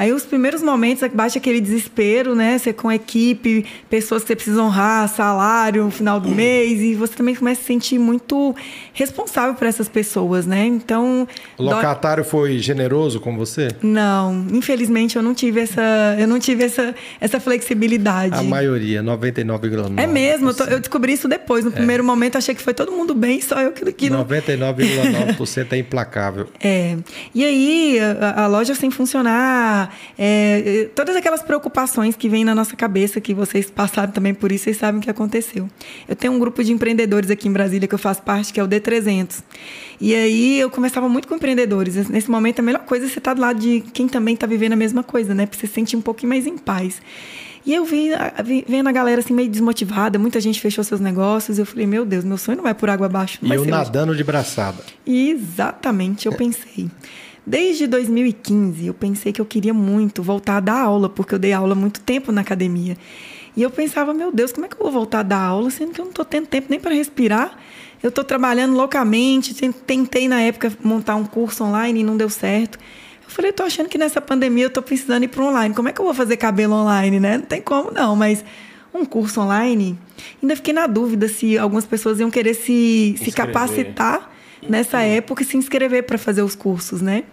Aí 0.00 0.14
os 0.14 0.24
primeiros 0.24 0.62
momentos 0.62 1.06
bate 1.12 1.36
aquele 1.36 1.60
desespero, 1.60 2.34
né? 2.34 2.56
Você 2.56 2.72
com 2.72 2.88
a 2.88 2.94
equipe, 2.94 3.66
pessoas 3.90 4.22
que 4.22 4.28
você 4.28 4.34
precisa 4.34 4.62
honrar, 4.62 5.06
salário 5.10 5.84
no 5.84 5.90
final 5.90 6.18
do 6.18 6.30
mês, 6.34 6.80
e 6.80 6.94
você 6.94 7.12
também 7.12 7.34
começa 7.34 7.60
a 7.60 7.62
se 7.62 7.66
sentir 7.66 7.98
muito 7.98 8.56
responsável 8.94 9.54
por 9.56 9.66
essas 9.66 9.90
pessoas, 9.90 10.46
né? 10.46 10.64
Então. 10.64 11.28
O 11.58 11.62
locatário 11.62 12.24
foi 12.24 12.58
generoso 12.60 13.20
com 13.20 13.36
você? 13.36 13.68
Não, 13.82 14.46
infelizmente 14.50 15.16
eu 15.16 15.22
não 15.22 15.34
tive 15.34 15.60
essa, 15.60 16.16
eu 16.18 16.26
não 16.26 16.38
tive 16.40 16.64
essa, 16.64 16.94
essa 17.20 17.38
flexibilidade. 17.38 18.34
A 18.34 18.42
maioria, 18.42 19.02
99,9%. 19.02 19.98
É 19.98 20.06
mesmo, 20.06 20.48
eu, 20.48 20.54
tô- 20.54 20.64
eu 20.64 20.80
descobri 20.80 21.12
isso 21.12 21.28
depois. 21.28 21.62
No 21.62 21.72
primeiro 21.72 22.02
momento 22.02 22.38
achei 22.38 22.54
que 22.54 22.62
foi 22.62 22.72
todo 22.72 22.90
mundo 22.90 23.14
bem, 23.14 23.38
só 23.42 23.60
eu 23.60 23.72
que, 23.72 23.92
que 23.92 24.08
não. 24.08 24.24
99,9% 24.24 25.72
é 25.72 25.76
implacável. 25.78 26.46
É. 26.58 26.96
E 27.34 27.44
aí, 27.44 27.98
a, 28.00 28.44
a 28.44 28.46
loja 28.46 28.74
sem 28.74 28.90
funcionar, 28.90 29.89
é, 30.18 30.62
é, 30.82 30.84
todas 30.94 31.14
aquelas 31.16 31.42
preocupações 31.42 32.16
que 32.16 32.28
vêm 32.28 32.44
na 32.44 32.54
nossa 32.54 32.76
cabeça, 32.76 33.20
que 33.20 33.32
vocês 33.34 33.70
passaram 33.70 34.12
também 34.12 34.32
por 34.34 34.50
isso, 34.52 34.64
vocês 34.64 34.76
sabem 34.76 35.00
o 35.00 35.02
que 35.02 35.10
aconteceu. 35.10 35.68
Eu 36.08 36.16
tenho 36.16 36.32
um 36.32 36.38
grupo 36.38 36.62
de 36.64 36.72
empreendedores 36.72 37.30
aqui 37.30 37.48
em 37.48 37.52
Brasília 37.52 37.86
que 37.88 37.94
eu 37.94 37.98
faço 37.98 38.22
parte, 38.22 38.52
que 38.52 38.60
é 38.60 38.64
o 38.64 38.68
D300. 38.68 39.42
E 40.00 40.14
aí, 40.14 40.58
eu 40.58 40.70
conversava 40.70 41.08
muito 41.08 41.28
com 41.28 41.34
empreendedores. 41.34 42.08
Nesse 42.08 42.30
momento, 42.30 42.60
a 42.60 42.62
melhor 42.62 42.82
coisa 42.84 43.06
é 43.06 43.08
você 43.08 43.18
estar 43.18 43.34
do 43.34 43.40
lado 43.40 43.58
de 43.60 43.80
quem 43.92 44.08
também 44.08 44.34
está 44.34 44.46
vivendo 44.46 44.72
a 44.72 44.76
mesma 44.76 45.02
coisa, 45.02 45.34
né? 45.34 45.44
Pra 45.46 45.58
você 45.58 45.66
se 45.66 45.72
sentir 45.74 45.96
um 45.96 46.00
pouquinho 46.00 46.30
mais 46.30 46.46
em 46.46 46.56
paz. 46.56 47.00
E 47.66 47.74
eu 47.74 47.84
vi, 47.84 48.10
a- 48.14 48.32
vi- 48.42 48.64
vendo 48.66 48.88
a 48.88 48.92
galera 48.92 49.20
assim 49.20 49.34
meio 49.34 49.48
desmotivada, 49.50 50.18
muita 50.18 50.40
gente 50.40 50.58
fechou 50.58 50.82
seus 50.82 50.98
negócios. 50.98 51.58
Eu 51.58 51.66
falei, 51.66 51.86
meu 51.86 52.06
Deus, 52.06 52.24
meu 52.24 52.38
sonho 52.38 52.56
não 52.56 52.64
vai 52.64 52.72
por 52.72 52.88
água 52.88 53.04
abaixo. 53.06 53.38
E 53.42 53.44
eu 53.46 53.50
ser 53.50 53.58
hoje. 53.58 53.70
nadando 53.70 54.16
de 54.16 54.24
braçada. 54.24 54.82
Exatamente, 55.06 56.26
eu 56.26 56.32
pensei. 56.32 56.88
Desde 57.46 57.86
2015, 57.86 58.86
eu 58.86 58.94
pensei 58.94 59.32
que 59.32 59.40
eu 59.40 59.46
queria 59.46 59.74
muito 59.74 60.22
voltar 60.22 60.58
a 60.58 60.60
dar 60.60 60.80
aula, 60.82 61.08
porque 61.08 61.34
eu 61.34 61.38
dei 61.38 61.52
aula 61.52 61.74
muito 61.74 62.00
tempo 62.00 62.30
na 62.30 62.40
academia. 62.42 62.96
E 63.56 63.62
eu 63.62 63.70
pensava, 63.70 64.14
meu 64.14 64.30
Deus, 64.30 64.52
como 64.52 64.66
é 64.66 64.68
que 64.68 64.76
eu 64.76 64.82
vou 64.82 64.92
voltar 64.92 65.20
a 65.20 65.22
dar 65.24 65.40
aula, 65.42 65.70
sendo 65.70 65.92
que 65.92 66.00
eu 66.00 66.04
não 66.04 66.10
estou 66.10 66.24
tendo 66.24 66.46
tempo 66.46 66.66
nem 66.70 66.78
para 66.78 66.94
respirar? 66.94 67.58
Eu 68.02 68.08
estou 68.08 68.22
trabalhando 68.24 68.74
loucamente, 68.76 69.54
ten- 69.54 69.72
tentei 69.72 70.28
na 70.28 70.40
época 70.40 70.72
montar 70.82 71.16
um 71.16 71.24
curso 71.24 71.64
online 71.64 72.00
e 72.00 72.04
não 72.04 72.16
deu 72.16 72.30
certo. 72.30 72.78
Eu 73.24 73.30
falei, 73.30 73.52
tô 73.52 73.62
achando 73.62 73.88
que 73.88 73.98
nessa 73.98 74.20
pandemia 74.20 74.64
eu 74.64 74.70
tô 74.70 74.80
precisando 74.82 75.24
ir 75.24 75.28
para 75.28 75.44
online. 75.44 75.74
Como 75.74 75.88
é 75.88 75.92
que 75.92 76.00
eu 76.00 76.04
vou 76.04 76.14
fazer 76.14 76.36
cabelo 76.36 76.74
online, 76.74 77.18
né? 77.20 77.38
Não 77.38 77.44
tem 77.44 77.60
como 77.60 77.90
não, 77.90 78.14
mas 78.16 78.44
um 78.94 79.04
curso 79.04 79.40
online, 79.40 79.98
ainda 80.42 80.56
fiquei 80.56 80.72
na 80.72 80.86
dúvida 80.86 81.28
se 81.28 81.56
algumas 81.58 81.84
pessoas 81.86 82.18
iam 82.20 82.30
querer 82.30 82.54
se, 82.54 83.14
se 83.18 83.30
capacitar 83.32 84.29
nessa 84.68 85.02
época 85.02 85.42
e 85.42 85.46
se 85.46 85.56
inscrever 85.56 86.04
para 86.04 86.18
fazer 86.18 86.42
os 86.42 86.54
cursos, 86.54 87.00
né? 87.00 87.24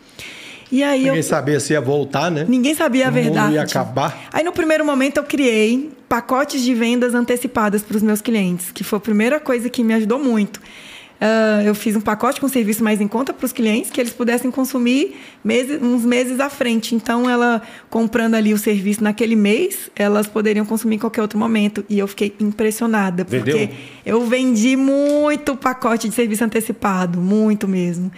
E 0.72 0.84
aí 0.84 1.04
Ninguém 1.04 1.18
eu 1.18 1.24
sabia 1.24 1.60
se 1.60 1.74
ia 1.74 1.80
voltar, 1.80 2.30
né? 2.30 2.46
ninguém 2.48 2.76
sabia 2.76 3.08
a 3.08 3.10
verdade. 3.10 3.54
ia 3.54 3.62
acabar. 3.62 4.28
Aí 4.34 4.44
no 4.44 4.52
primeiro 4.52 4.84
momento 4.86 5.18
eu 5.18 5.24
criei 5.24 5.92
pacotes 6.10 6.62
de 6.62 6.74
vendas 6.74 7.14
antecipadas 7.14 7.82
para 7.82 7.96
os 7.96 8.04
meus 8.04 8.22
clientes, 8.22 8.72
que 8.72 8.84
foi 8.84 8.98
a 8.98 9.00
primeira 9.00 9.40
coisa 9.40 9.70
que 9.70 9.84
me 9.84 9.94
ajudou 9.94 10.20
muito. 10.20 10.62
Ah, 11.20 11.62
eu 11.66 11.74
fiz 11.74 11.96
um 11.96 12.02
pacote 12.02 12.40
com 12.40 12.48
serviço 12.48 12.84
mais 12.84 13.02
em 13.02 13.08
conta 13.08 13.34
para 13.34 13.46
os 13.46 13.52
clientes, 13.52 13.90
que 13.90 14.00
eles 14.00 14.14
pudessem 14.14 14.52
consumir 14.52 15.16
meses- 15.44 15.82
uns 15.82 16.06
meses 16.06 16.40
à 16.40 16.50
frente. 16.50 16.94
Então, 16.94 17.28
ela 17.30 17.62
comprando 17.90 18.36
ali 18.36 18.54
o 18.54 18.58
serviço 18.58 19.04
naquele 19.04 19.36
mês, 19.36 19.90
elas 19.96 20.28
poderiam 20.28 20.66
consumir 20.66 20.96
em 20.98 21.00
qualquer 21.00 21.22
outro 21.22 21.40
momento. 21.40 21.84
E 21.90 21.98
eu 21.98 22.08
fiquei 22.08 22.36
impressionada, 22.40 23.26
porque 23.26 23.52
Vendeu? 23.52 23.70
eu 24.06 24.26
vendi 24.26 24.76
muito 24.76 25.56
pacote 25.56 26.08
de 26.08 26.14
serviço 26.14 26.44
antecipado, 26.44 27.20
muito 27.20 27.68
mesmo. 27.68 28.12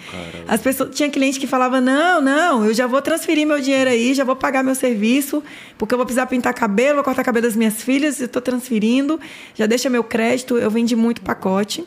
As 0.48 0.60
pessoas 0.60 0.94
tinha 0.94 1.10
cliente 1.10 1.40
que 1.40 1.48
falava: 1.48 1.80
"Não, 1.80 2.20
não, 2.20 2.66
eu 2.66 2.74
já 2.74 2.86
vou 2.86 3.02
transferir 3.02 3.48
meu 3.48 3.62
dinheiro 3.62 3.90
aí, 3.90 4.14
já 4.14 4.24
vou 4.26 4.36
pagar 4.36 4.62
meu 4.64 4.76
serviço, 4.76 5.42
porque 5.78 5.94
eu 5.94 5.98
vou 5.98 6.06
precisar 6.06 6.26
pintar 6.26 6.54
cabelo, 6.54 6.96
vou 6.96 7.04
cortar 7.04 7.24
cabelo 7.24 7.46
das 7.46 7.56
minhas 7.56 7.82
filhas, 7.82 8.20
estou 8.20 8.42
transferindo, 8.42 9.18
já 9.56 9.66
deixa 9.66 9.90
meu 9.90 10.04
crédito". 10.04 10.58
Eu 10.58 10.70
vendi 10.70 10.96
muito 10.98 11.22
pacote. 11.22 11.86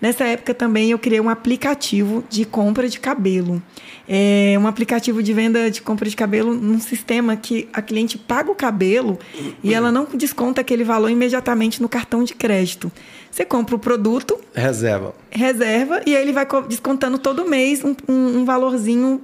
Nessa 0.00 0.24
época 0.24 0.54
também 0.54 0.90
eu 0.90 0.98
criei 0.98 1.20
um 1.20 1.28
aplicativo 1.28 2.24
de 2.30 2.44
compra 2.46 2.88
de 2.88 2.98
cabelo. 2.98 3.62
É 4.08 4.56
um 4.58 4.66
aplicativo 4.66 5.22
de 5.22 5.32
venda 5.32 5.70
de 5.70 5.82
compra 5.82 6.08
de 6.08 6.16
cabelo 6.16 6.54
num 6.54 6.80
sistema 6.80 7.36
que 7.36 7.68
a 7.72 7.82
cliente 7.82 8.16
paga 8.16 8.50
o 8.50 8.54
cabelo 8.54 9.18
e 9.62 9.74
ela 9.74 9.92
não 9.92 10.06
desconta 10.14 10.62
aquele 10.62 10.84
valor 10.84 11.10
imediatamente 11.10 11.82
no 11.82 11.88
cartão 11.88 12.24
de 12.24 12.34
crédito. 12.34 12.90
Você 13.30 13.44
compra 13.44 13.76
o 13.76 13.78
produto, 13.78 14.38
Reserva. 14.54 15.14
reserva 15.30 16.00
e 16.06 16.16
aí 16.16 16.22
ele 16.22 16.32
vai 16.32 16.46
co- 16.46 16.62
descontando 16.62 17.18
todo 17.18 17.48
mês 17.48 17.84
um, 17.84 17.94
um- 18.08 18.38
um 18.38 18.44
valorzinho 18.44 19.20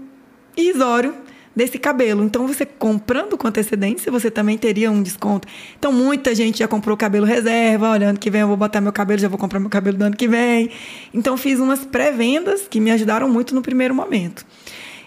irrisório 0.57 1.15
desse 1.57 1.79
cabelo. 1.79 2.23
Então, 2.23 2.47
você 2.47 2.67
comprando 2.67 3.37
com 3.39 3.49
antecedência, 3.49 4.13
você 4.13 4.31
também 4.31 4.59
teria 4.59 4.91
um 4.91 5.03
desconto. 5.03 5.49
Então, 5.79 5.91
muita 5.91 6.35
gente 6.35 6.59
já 6.59 6.69
comprou 6.69 6.95
cabelo 6.97 7.25
reserva. 7.25 7.89
Olha, 7.91 8.11
ano 8.11 8.19
que 8.19 8.31
vem 8.31 8.43
eu 8.43 8.49
vou 8.49 8.57
botar 8.59 8.81
meu 8.83 8.93
cabelo, 8.93 9.19
já 9.19 9.29
vou 9.29 9.39
comprar 9.39 9.59
meu 9.59 9.71
cabelo 9.71 9.97
do 9.97 10.05
ano 10.05 10.17
que 10.17 10.29
vem. 10.29 10.71
Então, 11.15 11.37
fiz 11.39 11.59
umas 11.59 11.85
pré-vendas 11.87 12.69
que 12.69 12.79
me 12.79 12.91
ajudaram 12.91 13.27
muito 13.29 13.55
no 13.55 13.63
primeiro 13.63 13.95
momento. 13.95 14.45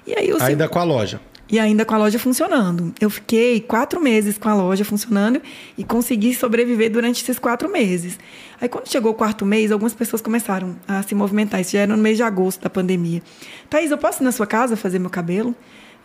E 0.07 0.15
aí, 0.15 0.31
Ainda 0.41 0.67
com 0.67 0.79
a 0.79 0.83
loja. 0.83 1.21
e 1.51 1.59
ainda 1.59 1.85
com 1.85 1.93
a 1.93 1.97
loja 1.99 2.17
funcionando. 2.17 2.91
Eu 2.99 3.11
fiquei 3.11 3.59
quatro 3.61 4.01
meses 4.01 4.37
com 4.39 4.49
a 4.49 4.55
loja 4.55 4.83
funcionando 4.83 5.39
e 5.77 5.83
consegui 5.83 6.33
sobreviver 6.33 6.89
durante 6.91 7.21
esses 7.21 7.37
quatro 7.37 7.69
meses. 7.71 8.17
Aí, 8.59 8.67
quando 8.67 8.89
chegou 8.89 9.11
o 9.11 9.13
quarto 9.15 9.45
mês, 9.45 9.71
algumas 9.71 9.93
pessoas 9.93 10.19
começaram 10.21 10.75
a 10.87 11.03
se 11.03 11.13
movimentar. 11.13 11.61
Isso 11.61 11.73
já 11.73 11.81
era 11.81 11.95
no 11.95 12.01
mês 12.01 12.17
de 12.17 12.23
agosto 12.23 12.61
da 12.61 12.69
pandemia. 12.71 13.21
Thaís, 13.69 13.91
eu 13.91 13.97
posso 13.99 14.23
ir 14.23 14.25
na 14.25 14.31
sua 14.31 14.47
casa 14.47 14.75
fazer 14.75 14.97
meu 14.97 15.11
cabelo? 15.11 15.55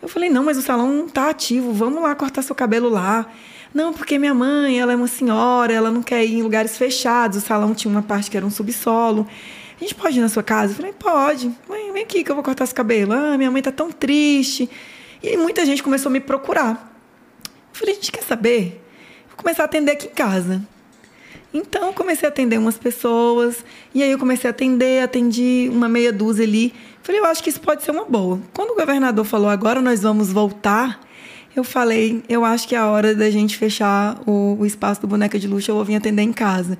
Eu 0.01 0.07
falei, 0.07 0.29
não, 0.29 0.43
mas 0.43 0.57
o 0.57 0.61
salão 0.61 0.91
não 0.91 1.05
está 1.07 1.29
ativo. 1.29 1.73
Vamos 1.73 2.01
lá 2.01 2.13
cortar 2.15 2.41
seu 2.41 2.55
cabelo 2.55 2.89
lá. 2.89 3.25
Não, 3.73 3.91
porque 3.91 4.17
minha 4.17 4.33
mãe, 4.33 4.79
ela 4.79 4.93
é 4.93 4.95
uma 4.95 5.07
senhora, 5.07 5.73
ela 5.73 5.91
não 5.91 6.01
quer 6.01 6.23
ir 6.23 6.35
em 6.35 6.43
lugares 6.43 6.77
fechados. 6.77 7.39
O 7.39 7.41
salão 7.41 7.73
tinha 7.73 7.91
uma 7.91 8.01
parte 8.01 8.31
que 8.31 8.37
era 8.37 8.45
um 8.45 8.49
subsolo. 8.49 9.27
A 9.75 9.83
gente 9.83 9.93
pode 9.93 10.17
ir 10.17 10.21
na 10.21 10.29
sua 10.29 10.43
casa? 10.43 10.71
Eu 10.71 10.77
falei, 10.77 10.93
pode. 10.93 11.51
Mãe, 11.67 11.91
vem 11.91 12.03
aqui 12.03 12.23
que 12.23 12.31
eu 12.31 12.35
vou 12.35 12.43
cortar 12.43 12.63
esse 12.63 12.73
cabelo. 12.73 13.11
Ah, 13.13 13.37
minha 13.37 13.51
mãe 13.51 13.61
tá 13.61 13.71
tão 13.71 13.91
triste. 13.91 14.69
E 15.21 15.35
muita 15.37 15.65
gente 15.65 15.83
começou 15.83 16.09
a 16.09 16.13
me 16.13 16.19
procurar. 16.19 16.93
Eu 17.43 17.79
falei, 17.79 17.93
a 17.93 17.95
gente 17.95 18.11
quer 18.11 18.23
saber? 18.23 18.81
Vou 19.27 19.37
começar 19.37 19.63
a 19.63 19.65
atender 19.65 19.91
aqui 19.91 20.07
em 20.07 20.11
casa. 20.11 20.61
Então, 21.55 21.93
comecei 21.93 22.27
a 22.27 22.29
atender 22.29 22.57
umas 22.57 22.77
pessoas. 22.77 23.63
E 23.93 24.03
aí 24.03 24.11
eu 24.11 24.19
comecei 24.19 24.49
a 24.49 24.51
atender, 24.51 25.01
atendi 25.01 25.69
uma 25.71 25.87
meia 25.87 26.11
dúzia 26.11 26.43
ali. 26.43 26.73
Falei, 27.01 27.21
eu 27.21 27.25
acho 27.25 27.41
que 27.41 27.49
isso 27.49 27.61
pode 27.61 27.81
ser 27.81 27.91
uma 27.91 28.03
boa. 28.03 28.41
Quando 28.53 28.71
o 28.71 28.75
governador 28.75 29.23
falou, 29.23 29.47
agora 29.47 29.81
nós 29.81 30.01
vamos 30.01 30.33
voltar, 30.33 30.99
eu 31.55 31.63
falei, 31.63 32.21
eu 32.27 32.43
acho 32.43 32.67
que 32.67 32.75
é 32.75 32.77
a 32.77 32.87
hora 32.87 33.15
da 33.15 33.29
gente 33.29 33.55
fechar 33.55 34.19
o, 34.27 34.57
o 34.59 34.65
espaço 34.65 34.99
do 34.99 35.07
Boneca 35.07 35.39
de 35.39 35.47
Luxo, 35.47 35.71
eu 35.71 35.75
vou 35.75 35.85
vir 35.85 35.95
atender 35.95 36.23
em 36.23 36.33
casa. 36.33 36.77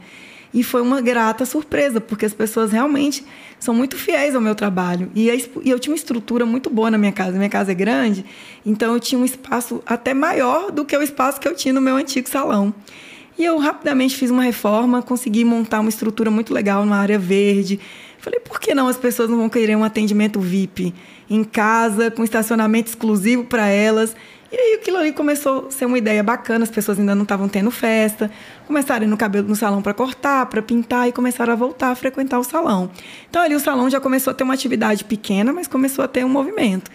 E 0.53 0.61
foi 0.61 0.81
uma 0.81 0.99
grata 0.99 1.45
surpresa, 1.45 2.01
porque 2.01 2.25
as 2.25 2.33
pessoas 2.33 2.73
realmente 2.73 3.25
são 3.57 3.73
muito 3.73 3.95
fiéis 3.95 4.35
ao 4.35 4.41
meu 4.41 4.55
trabalho. 4.55 5.09
E 5.15 5.29
eu 5.63 5.79
tinha 5.79 5.93
uma 5.93 5.97
estrutura 5.97 6.45
muito 6.45 6.69
boa 6.69 6.91
na 6.91 6.97
minha 6.97 7.13
casa. 7.13 7.37
Minha 7.37 7.49
casa 7.49 7.71
é 7.71 7.75
grande, 7.75 8.25
então 8.65 8.93
eu 8.93 8.99
tinha 8.99 9.19
um 9.19 9.25
espaço 9.25 9.81
até 9.85 10.13
maior 10.13 10.69
do 10.69 10.83
que 10.83 10.97
o 10.97 11.01
espaço 11.01 11.39
que 11.39 11.47
eu 11.47 11.55
tinha 11.55 11.73
no 11.73 11.79
meu 11.79 11.95
antigo 11.95 12.27
salão. 12.27 12.73
E 13.37 13.43
eu 13.43 13.57
rapidamente 13.57 14.15
fiz 14.15 14.31
uma 14.31 14.43
reforma, 14.43 15.01
consegui 15.01 15.43
montar 15.43 15.81
uma 15.81 15.89
estrutura 15.89 16.31
muito 16.31 16.53
legal 16.53 16.85
numa 16.85 16.97
área 16.97 17.19
verde. 17.19 17.79
Falei, 18.17 18.39
por 18.39 18.59
que 18.59 18.73
não 18.73 18.87
as 18.87 18.97
pessoas 18.97 19.29
não 19.29 19.37
vão 19.37 19.49
querer 19.49 19.75
um 19.75 19.83
atendimento 19.83 20.39
VIP 20.39 20.93
em 21.29 21.43
casa, 21.43 22.09
com 22.09 22.23
estacionamento 22.23 22.89
exclusivo 22.89 23.43
para 23.43 23.67
elas? 23.67 24.15
E 24.51 24.55
aí 24.55 24.73
aquilo 24.75 24.97
ali 24.97 25.11
começou 25.11 25.67
a 25.67 25.71
ser 25.71 25.85
uma 25.85 25.97
ideia 25.97 26.23
bacana, 26.23 26.63
as 26.63 26.71
pessoas 26.71 26.97
ainda 26.97 27.13
não 27.13 27.23
estavam 27.23 27.49
tendo 27.49 27.69
festa, 27.69 28.31
começaram 28.65 29.01
a 29.01 29.05
ir 29.05 29.09
no 29.09 29.17
cabelo 29.17 29.47
no 29.49 29.55
salão 29.55 29.81
para 29.81 29.93
cortar, 29.93 30.45
para 30.45 30.61
pintar 30.61 31.09
e 31.09 31.11
começaram 31.11 31.51
a 31.51 31.55
voltar 31.57 31.89
a 31.89 31.95
frequentar 31.95 32.39
o 32.39 32.43
salão. 32.43 32.89
Então 33.29 33.41
ali 33.41 33.53
o 33.53 33.59
salão 33.59 33.89
já 33.89 33.99
começou 33.99 34.31
a 34.31 34.33
ter 34.33 34.45
uma 34.45 34.53
atividade 34.53 35.03
pequena, 35.03 35.51
mas 35.51 35.67
começou 35.67 36.05
a 36.05 36.07
ter 36.07 36.23
um 36.23 36.29
movimento. 36.29 36.89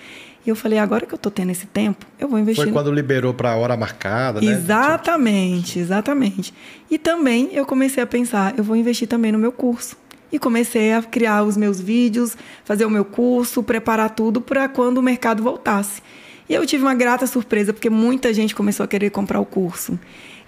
E 0.46 0.48
eu 0.48 0.56
falei, 0.56 0.78
agora 0.78 1.04
que 1.04 1.12
eu 1.12 1.16
estou 1.16 1.30
tendo 1.30 1.50
esse 1.50 1.66
tempo, 1.66 2.06
eu 2.18 2.26
vou 2.26 2.38
investir 2.38 2.64
Foi 2.64 2.70
no- 2.70 2.72
quando 2.72 2.90
liberou 2.92 3.34
para 3.34 3.52
a 3.52 3.56
hora 3.56 3.76
marcada, 3.76 4.40
né? 4.40 4.50
Exatamente, 4.52 5.78
exatamente. 5.78 6.54
E 6.90 6.98
também 6.98 7.50
eu 7.52 7.66
comecei 7.66 8.02
a 8.02 8.06
pensar, 8.06 8.54
eu 8.56 8.64
vou 8.64 8.74
investir 8.74 9.06
também 9.06 9.30
no 9.32 9.38
meu 9.38 9.52
curso. 9.52 9.96
E 10.32 10.38
comecei 10.38 10.92
a 10.92 11.02
criar 11.02 11.42
os 11.42 11.56
meus 11.56 11.80
vídeos, 11.80 12.36
fazer 12.64 12.84
o 12.86 12.90
meu 12.90 13.04
curso, 13.04 13.62
preparar 13.62 14.10
tudo 14.10 14.40
para 14.40 14.68
quando 14.68 14.98
o 14.98 15.02
mercado 15.02 15.42
voltasse. 15.42 16.00
E 16.48 16.54
eu 16.54 16.64
tive 16.66 16.82
uma 16.84 16.94
grata 16.94 17.26
surpresa, 17.26 17.72
porque 17.72 17.90
muita 17.90 18.32
gente 18.32 18.54
começou 18.54 18.84
a 18.84 18.86
querer 18.88 19.10
comprar 19.10 19.40
o 19.40 19.44
curso. 19.44 19.98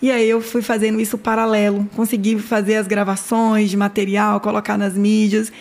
E 0.01 0.11
aí 0.11 0.29
eu 0.29 0.41
fui 0.41 0.63
fazendo 0.63 1.01
isso 1.01 1.19
paralelo, 1.19 1.89
consegui 1.95 2.39
fazer 2.39 2.77
as 2.77 2.87
gravações 2.87 3.71
de 3.71 3.77
material, 3.77 4.41
colocar 4.41 4.77
nas 4.79 4.95
mídias, 4.95 5.53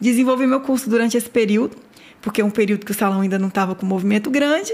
desenvolvi 0.00 0.46
meu 0.46 0.60
curso 0.60 0.88
durante 0.88 1.16
esse 1.16 1.28
período, 1.28 1.76
porque 2.20 2.40
é 2.40 2.44
um 2.44 2.50
período 2.50 2.84
que 2.84 2.92
o 2.92 2.94
salão 2.94 3.20
ainda 3.20 3.38
não 3.38 3.48
estava 3.48 3.74
com 3.74 3.86
movimento 3.86 4.30
grande. 4.30 4.72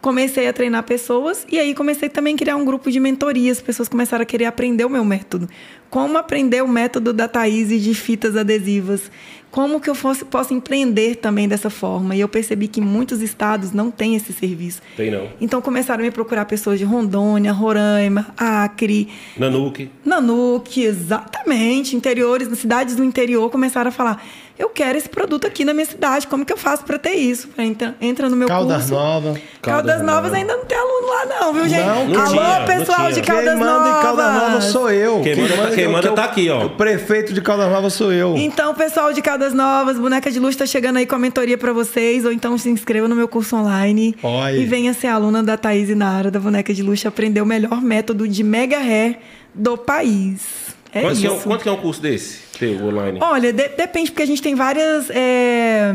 Comecei 0.00 0.46
a 0.46 0.52
treinar 0.52 0.84
pessoas 0.84 1.44
e 1.50 1.58
aí 1.58 1.74
comecei 1.74 2.08
também 2.08 2.34
a 2.34 2.38
criar 2.38 2.56
um 2.56 2.64
grupo 2.64 2.90
de 2.90 3.00
mentorias. 3.00 3.58
As 3.58 3.62
pessoas 3.62 3.88
começaram 3.88 4.22
a 4.22 4.26
querer 4.26 4.44
aprender 4.44 4.84
o 4.84 4.90
meu 4.90 5.04
método. 5.04 5.48
Como 5.90 6.16
aprender 6.16 6.62
o 6.62 6.68
método 6.68 7.12
da 7.12 7.26
Thaís 7.26 7.68
de 7.68 7.94
fitas 7.94 8.36
adesivas 8.36 9.10
como 9.50 9.80
que 9.80 9.88
eu 9.88 9.94
fosse, 9.94 10.24
posso 10.24 10.52
empreender 10.52 11.16
também 11.16 11.48
dessa 11.48 11.70
forma. 11.70 12.14
E 12.14 12.20
eu 12.20 12.28
percebi 12.28 12.68
que 12.68 12.80
muitos 12.80 13.22
estados 13.22 13.72
não 13.72 13.90
têm 13.90 14.14
esse 14.14 14.32
serviço. 14.32 14.82
Tem 14.96 15.10
não. 15.10 15.28
Então 15.40 15.60
começaram 15.62 16.02
a 16.02 16.04
me 16.04 16.10
procurar 16.10 16.44
pessoas 16.44 16.78
de 16.78 16.84
Rondônia, 16.84 17.50
Roraima, 17.52 18.26
Acre. 18.36 19.08
Nanuque. 19.36 19.90
Nanuque, 20.04 20.82
exatamente. 20.82 21.96
Interiores, 21.96 22.46
cidades 22.58 22.94
do 22.96 23.02
interior 23.02 23.50
começaram 23.50 23.88
a 23.88 23.92
falar: 23.92 24.22
eu 24.58 24.68
quero 24.70 24.98
esse 24.98 25.08
produto 25.08 25.46
aqui 25.46 25.64
na 25.64 25.72
minha 25.72 25.86
cidade, 25.86 26.26
como 26.26 26.44
que 26.44 26.52
eu 26.52 26.56
faço 26.56 26.84
para 26.84 26.98
ter 26.98 27.12
isso? 27.14 27.48
Entra, 27.56 27.94
entra 28.00 28.28
no 28.28 28.36
meu 28.36 28.48
Caldas 28.48 28.76
curso. 28.88 28.94
Novas. 28.94 29.38
Caldas, 29.38 29.42
Caldas 29.62 29.96
Novas 30.02 30.14
Novas. 30.14 30.32
ainda 30.34 30.56
não 30.56 30.64
tem 30.64 30.76
aluno 30.78 31.06
lá 31.06 31.26
não, 31.40 31.52
viu, 31.54 31.68
gente? 31.68 31.84
Não, 31.86 32.08
não 32.08 32.20
Alô, 32.20 32.30
tinha, 32.32 32.58
não 32.58 32.66
pessoal 32.66 32.98
tinha. 32.98 33.12
de 33.12 33.22
Caldas 33.22 33.44
quem 33.44 33.56
manda 33.56 33.72
Novas. 33.78 33.88
em 33.98 34.02
Caldas 34.02 34.34
Novas 34.34 34.64
sou 34.64 34.90
eu. 34.90 35.20
Quem 35.22 35.36
manda- 35.36 35.70
quem 35.74 35.88
manda 35.88 36.08
que 36.08 36.14
tá 36.16 36.22
o- 36.22 36.24
aqui, 36.24 36.50
ó. 36.50 36.66
O 36.66 36.70
prefeito 36.70 37.32
de 37.32 37.40
Caldas 37.40 37.70
Novas 37.70 37.92
sou 37.92 38.12
eu. 38.12 38.36
Então, 38.36 38.74
pessoal 38.74 39.12
de 39.12 39.22
Caldas 39.22 39.54
Novas, 39.54 39.98
Boneca 39.98 40.30
de 40.30 40.40
Luz 40.40 40.54
está 40.54 40.66
chegando 40.66 40.96
aí 40.96 41.06
com 41.06 41.14
a 41.14 41.18
mentoria 41.18 41.56
para 41.56 41.72
vocês, 41.72 42.24
ou 42.24 42.32
então 42.32 42.56
se 42.58 42.68
inscreva 42.68 43.06
no 43.06 43.14
meu 43.14 43.28
curso 43.28 43.54
online 43.56 44.16
Olha. 44.22 44.56
e 44.56 44.64
venha 44.64 44.92
ser 44.92 45.06
aluna 45.08 45.42
da 45.42 45.56
Thaís 45.56 45.88
Inara, 45.88 46.30
da 46.30 46.40
Boneca 46.40 46.74
de 46.74 46.82
Luxo, 46.82 47.06
aprender 47.06 47.40
o 47.40 47.46
melhor 47.46 47.80
método 47.80 48.26
de 48.26 48.42
mega 48.42 48.78
hair 48.78 49.18
do 49.54 49.76
país. 49.76 50.76
É 50.98 51.02
quanto, 51.02 51.12
isso. 51.14 51.20
que 51.22 51.26
é, 51.26 51.30
um- 51.30 51.38
quanto 51.40 51.62
que 51.62 51.68
é 51.68 51.72
um 51.72 51.76
curso 51.76 52.00
desse? 52.02 52.38
Teu, 52.58 52.84
online? 52.86 53.18
Olha, 53.22 53.52
de- 53.52 53.68
depende, 53.68 54.10
porque 54.10 54.22
a 54.22 54.26
gente 54.26 54.42
tem 54.42 54.54
várias, 54.54 55.08
é, 55.10 55.92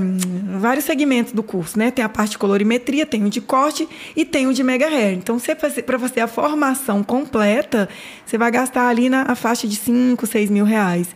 vários 0.57 0.85
segmentos 0.85 1.33
do 1.33 1.43
curso, 1.43 1.77
né? 1.77 1.91
Tem 1.91 2.03
a 2.05 2.09
parte 2.09 2.31
de 2.31 2.37
colorimetria, 2.37 3.05
tem 3.05 3.25
o 3.25 3.29
de 3.29 3.41
corte 3.41 3.87
e 4.15 4.23
tem 4.23 4.47
o 4.47 4.53
de 4.53 4.63
mega 4.63 4.87
hair. 4.87 5.13
Então, 5.17 5.37
para 5.85 5.97
você 5.97 6.19
a 6.21 6.27
formação 6.27 7.03
completa, 7.03 7.89
você 8.25 8.37
vai 8.37 8.49
gastar 8.49 8.87
ali 8.87 9.09
na 9.09 9.23
a 9.23 9.35
faixa 9.35 9.67
de 9.67 9.75
5, 9.75 10.25
6 10.25 10.49
mil 10.49 10.63
reais. 10.65 11.07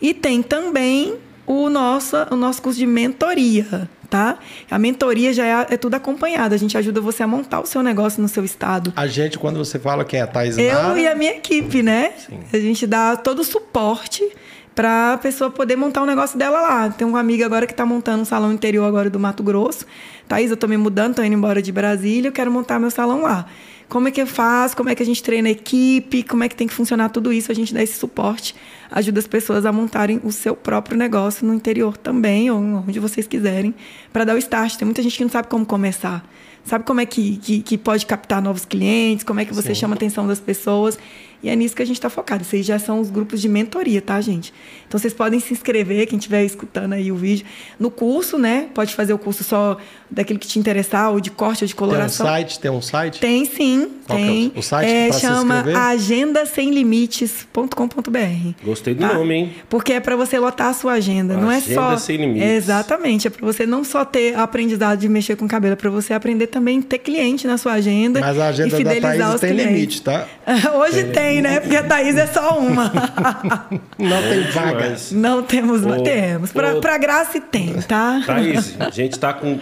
E 0.00 0.14
tem 0.14 0.42
também 0.42 1.14
o 1.46 1.68
nosso, 1.68 2.16
o 2.30 2.36
nosso 2.36 2.62
curso 2.62 2.78
de 2.78 2.86
mentoria, 2.86 3.88
tá? 4.14 4.38
A 4.70 4.78
mentoria 4.78 5.32
já 5.32 5.44
é, 5.44 5.74
é 5.74 5.76
tudo 5.76 5.96
acompanhado. 5.96 6.54
A 6.54 6.56
gente 6.56 6.78
ajuda 6.78 7.00
você 7.00 7.24
a 7.24 7.26
montar 7.26 7.58
o 7.58 7.66
seu 7.66 7.82
negócio 7.82 8.22
no 8.22 8.28
seu 8.28 8.44
estado. 8.44 8.92
A 8.94 9.08
gente, 9.08 9.40
quando 9.40 9.58
você 9.58 9.76
fala 9.76 10.04
quem 10.04 10.20
é 10.20 10.22
a 10.22 10.26
Thais 10.28 10.56
Eu 10.56 10.72
Nara, 10.72 11.00
e 11.00 11.08
a 11.08 11.16
minha 11.16 11.32
equipe, 11.32 11.82
né? 11.82 12.12
A 12.52 12.58
gente 12.58 12.86
dá 12.86 13.16
todo 13.16 13.40
o 13.40 13.44
suporte 13.44 14.24
para 14.72 15.14
a 15.14 15.18
pessoa 15.18 15.50
poder 15.50 15.74
montar 15.74 16.00
o 16.00 16.06
negócio 16.06 16.38
dela 16.38 16.60
lá. 16.60 16.90
Tem 16.90 17.04
uma 17.04 17.18
amiga 17.18 17.44
agora 17.44 17.66
que 17.66 17.72
está 17.72 17.84
montando 17.84 18.22
um 18.22 18.24
salão 18.24 18.52
interior 18.52 18.84
agora 18.84 19.10
do 19.10 19.18
Mato 19.18 19.42
Grosso. 19.42 19.84
Thaís, 20.28 20.48
eu 20.48 20.56
tô 20.56 20.68
me 20.68 20.76
mudando, 20.76 21.16
tô 21.16 21.22
indo 21.24 21.34
embora 21.34 21.60
de 21.60 21.72
Brasília, 21.72 22.28
eu 22.28 22.32
quero 22.32 22.52
montar 22.52 22.78
meu 22.78 22.92
salão 22.92 23.22
lá. 23.22 23.46
Como 23.88 24.06
é 24.06 24.10
que 24.12 24.22
eu 24.22 24.26
faço? 24.28 24.76
Como 24.76 24.88
é 24.88 24.94
que 24.94 25.02
a 25.02 25.06
gente 25.06 25.22
treina 25.22 25.48
a 25.48 25.52
equipe? 25.52 26.22
Como 26.22 26.42
é 26.44 26.48
que 26.48 26.54
tem 26.54 26.68
que 26.68 26.72
funcionar 26.72 27.08
tudo 27.08 27.32
isso? 27.32 27.50
A 27.50 27.54
gente 27.54 27.74
dá 27.74 27.82
esse 27.82 27.98
suporte, 27.98 28.54
ajuda 28.94 29.18
as 29.18 29.26
pessoas 29.26 29.66
a 29.66 29.72
montarem 29.72 30.20
o 30.22 30.30
seu 30.30 30.54
próprio 30.54 30.96
negócio 30.96 31.44
no 31.44 31.52
interior 31.52 31.96
também, 31.96 32.48
ou 32.48 32.58
onde 32.58 33.00
vocês 33.00 33.26
quiserem, 33.26 33.74
para 34.12 34.24
dar 34.24 34.34
o 34.34 34.38
start. 34.38 34.76
Tem 34.76 34.86
muita 34.86 35.02
gente 35.02 35.16
que 35.16 35.24
não 35.24 35.30
sabe 35.30 35.48
como 35.48 35.66
começar. 35.66 36.24
Sabe 36.64 36.84
como 36.84 37.00
é 37.00 37.04
que, 37.04 37.36
que, 37.38 37.60
que 37.60 37.76
pode 37.76 38.06
captar 38.06 38.40
novos 38.40 38.64
clientes? 38.64 39.24
Como 39.24 39.40
é 39.40 39.44
que 39.44 39.52
você 39.52 39.74
chama 39.74 39.94
a 39.94 39.96
atenção 39.96 40.26
das 40.26 40.38
pessoas? 40.38 40.96
E 41.44 41.48
é 41.50 41.54
nisso 41.54 41.76
que 41.76 41.82
a 41.82 41.86
gente 41.86 41.96
está 41.96 42.08
focado. 42.08 42.42
Esses 42.42 42.64
já 42.64 42.78
são 42.78 43.00
os 43.00 43.10
grupos 43.10 43.42
de 43.42 43.48
mentoria, 43.50 44.00
tá, 44.00 44.18
gente? 44.20 44.52
Então 44.88 44.98
vocês 44.98 45.12
podem 45.12 45.38
se 45.40 45.52
inscrever, 45.52 46.06
quem 46.06 46.18
estiver 46.18 46.42
escutando 46.44 46.94
aí 46.94 47.12
o 47.12 47.16
vídeo, 47.16 47.44
no 47.78 47.90
curso, 47.90 48.38
né? 48.38 48.68
Pode 48.74 48.94
fazer 48.94 49.12
o 49.12 49.18
curso 49.18 49.44
só 49.44 49.76
daquele 50.10 50.38
que 50.38 50.46
te 50.46 50.58
interessar, 50.58 51.10
ou 51.12 51.20
de 51.20 51.30
corte 51.30 51.64
ou 51.64 51.68
de 51.68 51.74
tem 51.74 51.84
um 51.84 51.88
coloração. 51.88 52.24
site, 52.26 52.58
tem 52.58 52.70
um 52.70 52.80
site? 52.80 53.20
Tem 53.20 53.44
sim, 53.44 53.88
Qual 54.06 54.18
que 54.18 54.24
é 54.24 54.26
o- 54.26 54.30
tem. 54.30 54.52
o 54.56 54.62
site 54.62 54.88
É, 54.90 55.12
chama 55.12 55.64
agendasemlimites.com.br. 55.90 58.64
Gostei 58.64 58.94
do 58.94 59.00
Tá? 59.00 59.14
nome, 59.14 59.34
hein? 59.34 59.52
Porque 59.68 59.92
é 59.92 60.00
para 60.00 60.16
você 60.16 60.38
lotar 60.38 60.68
a 60.68 60.72
sua 60.72 60.92
agenda, 60.92 61.36
não 61.36 61.50
é 61.50 61.56
Agenda 61.56 61.74
só 61.74 61.96
sem 61.96 62.16
limites. 62.16 62.48
Exatamente, 62.48 63.26
é 63.26 63.30
para 63.30 63.44
você 63.44 63.66
não 63.66 63.82
só 63.84 64.04
ter 64.04 64.36
aprendizado 64.36 64.98
de 65.00 65.08
mexer 65.08 65.36
com 65.36 65.46
cabelo, 65.48 65.72
é 65.74 65.76
para 65.76 65.90
você 65.90 66.14
aprender 66.14 66.46
também 66.46 66.80
ter 66.80 66.98
cliente 66.98 67.46
na 67.46 67.58
sua 67.58 67.72
agenda 67.72 68.20
Mas 68.20 68.38
a 68.38 68.44
e 68.44 68.48
agenda 68.48 68.70
da 68.70 68.76
fidelizar 68.76 69.16
Thaís 69.18 69.34
os 69.34 69.40
tem 69.40 69.50
clientes. 69.54 69.74
limite, 69.74 70.02
tá? 70.02 70.28
Hoje 70.78 71.04
tem, 71.04 71.33
né? 71.40 71.60
Porque 71.60 71.76
a 71.76 71.82
Thaís 71.82 72.16
é 72.16 72.26
só 72.26 72.58
uma. 72.58 72.90
Não 73.98 74.22
tem 74.22 74.42
vagas. 74.52 75.12
não 75.12 75.42
temos, 75.42 75.84
Ô, 75.84 76.02
temos. 76.02 76.52
Pra, 76.52 76.74
ô, 76.76 76.80
pra 76.80 76.98
graça 76.98 77.40
tem, 77.40 77.74
tá? 77.82 78.22
Thaís, 78.26 78.74
a 78.80 78.90
gente 78.90 79.18
tá 79.18 79.32
com 79.32 79.58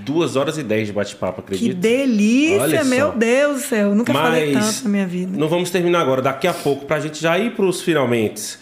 duas 0.00 0.36
horas 0.36 0.58
e 0.58 0.62
dez 0.62 0.86
de 0.88 0.92
bate-papo, 0.92 1.42
Que 1.42 1.54
acredita? 1.54 1.74
delícia, 1.80 2.60
Olha 2.62 2.84
só. 2.84 2.90
meu 2.90 3.12
Deus 3.12 3.62
do 3.62 3.66
céu. 3.68 3.94
Nunca 3.94 4.12
falei 4.12 4.52
Mas 4.54 4.66
tanto 4.76 4.84
na 4.84 4.90
minha 4.90 5.06
vida. 5.06 5.38
Não 5.38 5.48
vamos 5.48 5.70
terminar 5.70 6.00
agora, 6.00 6.20
daqui 6.22 6.46
a 6.46 6.54
pouco, 6.54 6.84
pra 6.86 7.00
gente 7.00 7.20
já 7.20 7.38
ir 7.38 7.52
pros 7.52 7.80
finalmente. 7.80 8.58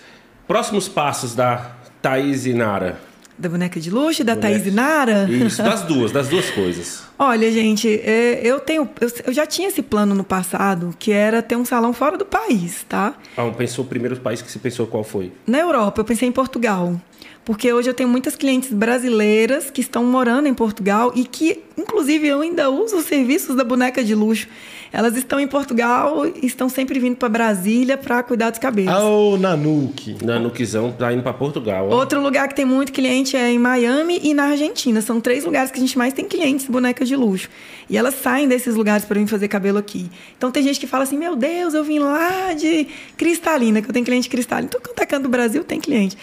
Próximos 0.46 0.88
passos 0.88 1.34
da 1.34 1.70
Thaís 2.02 2.44
e 2.46 2.52
Nara. 2.52 2.98
Da 3.36 3.48
boneca 3.48 3.80
de 3.80 3.90
luxo, 3.90 4.22
da 4.22 4.36
Boneca. 4.36 4.60
Thaís 4.60 4.74
Nara. 4.74 5.28
Isso, 5.28 5.62
das 5.62 5.82
duas, 5.82 6.12
das 6.12 6.28
duas 6.28 6.50
coisas. 6.50 7.02
Olha, 7.18 7.50
gente, 7.50 7.88
é, 7.88 8.40
eu 8.42 8.60
tenho. 8.60 8.88
Eu, 9.00 9.10
eu 9.26 9.32
já 9.32 9.44
tinha 9.44 9.68
esse 9.68 9.82
plano 9.82 10.14
no 10.14 10.22
passado, 10.22 10.94
que 10.98 11.10
era 11.10 11.42
ter 11.42 11.56
um 11.56 11.64
salão 11.64 11.92
fora 11.92 12.16
do 12.16 12.24
país, 12.24 12.84
tá? 12.88 13.14
Ah, 13.36 13.50
pensou 13.50 13.84
o 13.84 13.88
primeiro 13.88 14.16
país 14.16 14.40
que 14.40 14.50
você 14.50 14.58
pensou 14.58 14.86
qual 14.86 15.02
foi? 15.02 15.32
Na 15.46 15.58
Europa, 15.58 16.00
eu 16.00 16.04
pensei 16.04 16.28
em 16.28 16.32
Portugal. 16.32 17.00
Porque 17.44 17.70
hoje 17.70 17.90
eu 17.90 17.94
tenho 17.94 18.08
muitas 18.08 18.36
clientes 18.36 18.72
brasileiras 18.72 19.70
que 19.70 19.82
estão 19.82 20.02
morando 20.04 20.48
em 20.48 20.54
Portugal 20.54 21.12
e 21.14 21.24
que, 21.24 21.62
inclusive, 21.76 22.26
eu 22.26 22.40
ainda 22.40 22.70
uso 22.70 22.96
os 22.96 23.04
serviços 23.04 23.54
da 23.54 23.62
boneca 23.62 24.02
de 24.02 24.14
luxo. 24.14 24.48
Elas 24.94 25.16
estão 25.16 25.40
em 25.40 25.48
Portugal 25.48 26.24
e 26.24 26.46
estão 26.46 26.68
sempre 26.68 27.00
vindo 27.00 27.16
para 27.16 27.28
Brasília 27.28 27.98
para 27.98 28.22
cuidar 28.22 28.50
dos 28.50 28.60
cabelos. 28.60 28.94
Ah, 28.94 29.02
o 29.04 29.36
Nanuque. 29.36 30.16
Na 30.22 30.38
Nuquizão, 30.38 30.92
tá 30.92 31.12
indo 31.12 31.20
pra 31.20 31.32
Portugal. 31.32 31.88
ó. 31.90 31.96
Outro 31.96 32.20
lugar 32.22 32.46
que 32.46 32.54
tem 32.54 32.64
muito 32.64 32.92
cliente 32.92 33.36
é 33.36 33.50
em 33.50 33.58
Miami 33.58 34.20
e 34.22 34.32
na 34.32 34.44
Argentina. 34.44 35.02
São 35.02 35.20
três 35.20 35.44
lugares 35.44 35.72
que 35.72 35.78
a 35.78 35.80
gente 35.80 35.98
mais 35.98 36.14
tem 36.14 36.26
clientes 36.28 36.66
bonecas 36.68 37.08
de 37.08 37.16
luxo. 37.16 37.48
E 37.90 37.98
elas 37.98 38.14
saem 38.14 38.46
desses 38.46 38.76
lugares 38.76 39.04
para 39.04 39.18
vir 39.18 39.26
fazer 39.26 39.48
cabelo 39.48 39.78
aqui. 39.78 40.08
Então 40.38 40.52
tem 40.52 40.62
gente 40.62 40.78
que 40.78 40.86
fala 40.86 41.02
assim: 41.02 41.18
Meu 41.18 41.34
Deus, 41.34 41.74
eu 41.74 41.82
vim 41.82 41.98
lá 41.98 42.52
de 42.52 42.86
Cristalina, 43.16 43.82
que 43.82 43.88
eu 43.88 43.92
tenho 43.92 44.06
cliente 44.06 44.28
cristalina. 44.28 44.68
Então, 44.68 44.80
quando 44.80 45.00
é 45.00 45.06
canto 45.06 45.24
do 45.24 45.28
Brasil, 45.28 45.64
tem 45.64 45.80
cliente. 45.80 46.16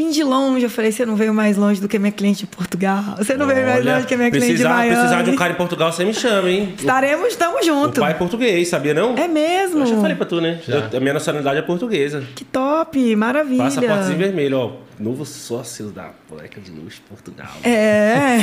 Vim 0.00 0.08
de 0.10 0.24
longe, 0.24 0.64
eu 0.64 0.70
falei: 0.70 0.90
Você 0.90 1.04
não 1.04 1.14
veio 1.14 1.34
mais 1.34 1.58
longe 1.58 1.78
do 1.78 1.86
que 1.86 1.98
minha 1.98 2.10
cliente 2.10 2.40
de 2.40 2.46
Portugal. 2.46 3.04
Você 3.18 3.36
não 3.36 3.46
veio 3.46 3.66
mais 3.66 3.80
Olha, 3.80 3.90
longe 3.92 4.06
do 4.06 4.08
que 4.08 4.16
minha 4.16 4.30
cliente 4.30 4.46
de 4.46 4.52
precisar, 4.54 4.74
Miami. 4.74 4.96
precisar 4.96 5.22
de 5.22 5.30
um 5.30 5.36
cara 5.36 5.52
em 5.52 5.56
Portugal, 5.56 5.92
você 5.92 6.04
me 6.06 6.14
chama, 6.14 6.48
hein? 6.50 6.72
Estaremos, 6.78 7.28
estamos 7.28 7.60
O 7.60 7.64
juntos. 7.66 7.98
pai 7.98 8.12
é 8.12 8.14
português, 8.14 8.66
sabia 8.68 8.94
não? 8.94 9.14
É 9.18 9.28
mesmo? 9.28 9.80
Eu 9.80 9.86
já 9.86 9.96
falei 10.00 10.16
pra 10.16 10.24
tu, 10.24 10.40
né? 10.40 10.58
Eu- 10.66 10.96
a 10.96 11.00
minha 11.00 11.12
nacionalidade 11.12 11.58
é 11.58 11.62
portuguesa. 11.62 12.22
Que 12.34 12.44
top, 12.46 13.14
maravilha. 13.14 13.64
Passaportezinho 13.64 14.16
vermelho, 14.18 14.56
ó. 14.58 14.70
Novo 15.00 15.24
sócio 15.24 15.86
da 15.86 16.12
Boneca 16.28 16.60
de 16.60 16.70
Luxo 16.70 17.00
Portugal. 17.08 17.48
É. 17.64 18.36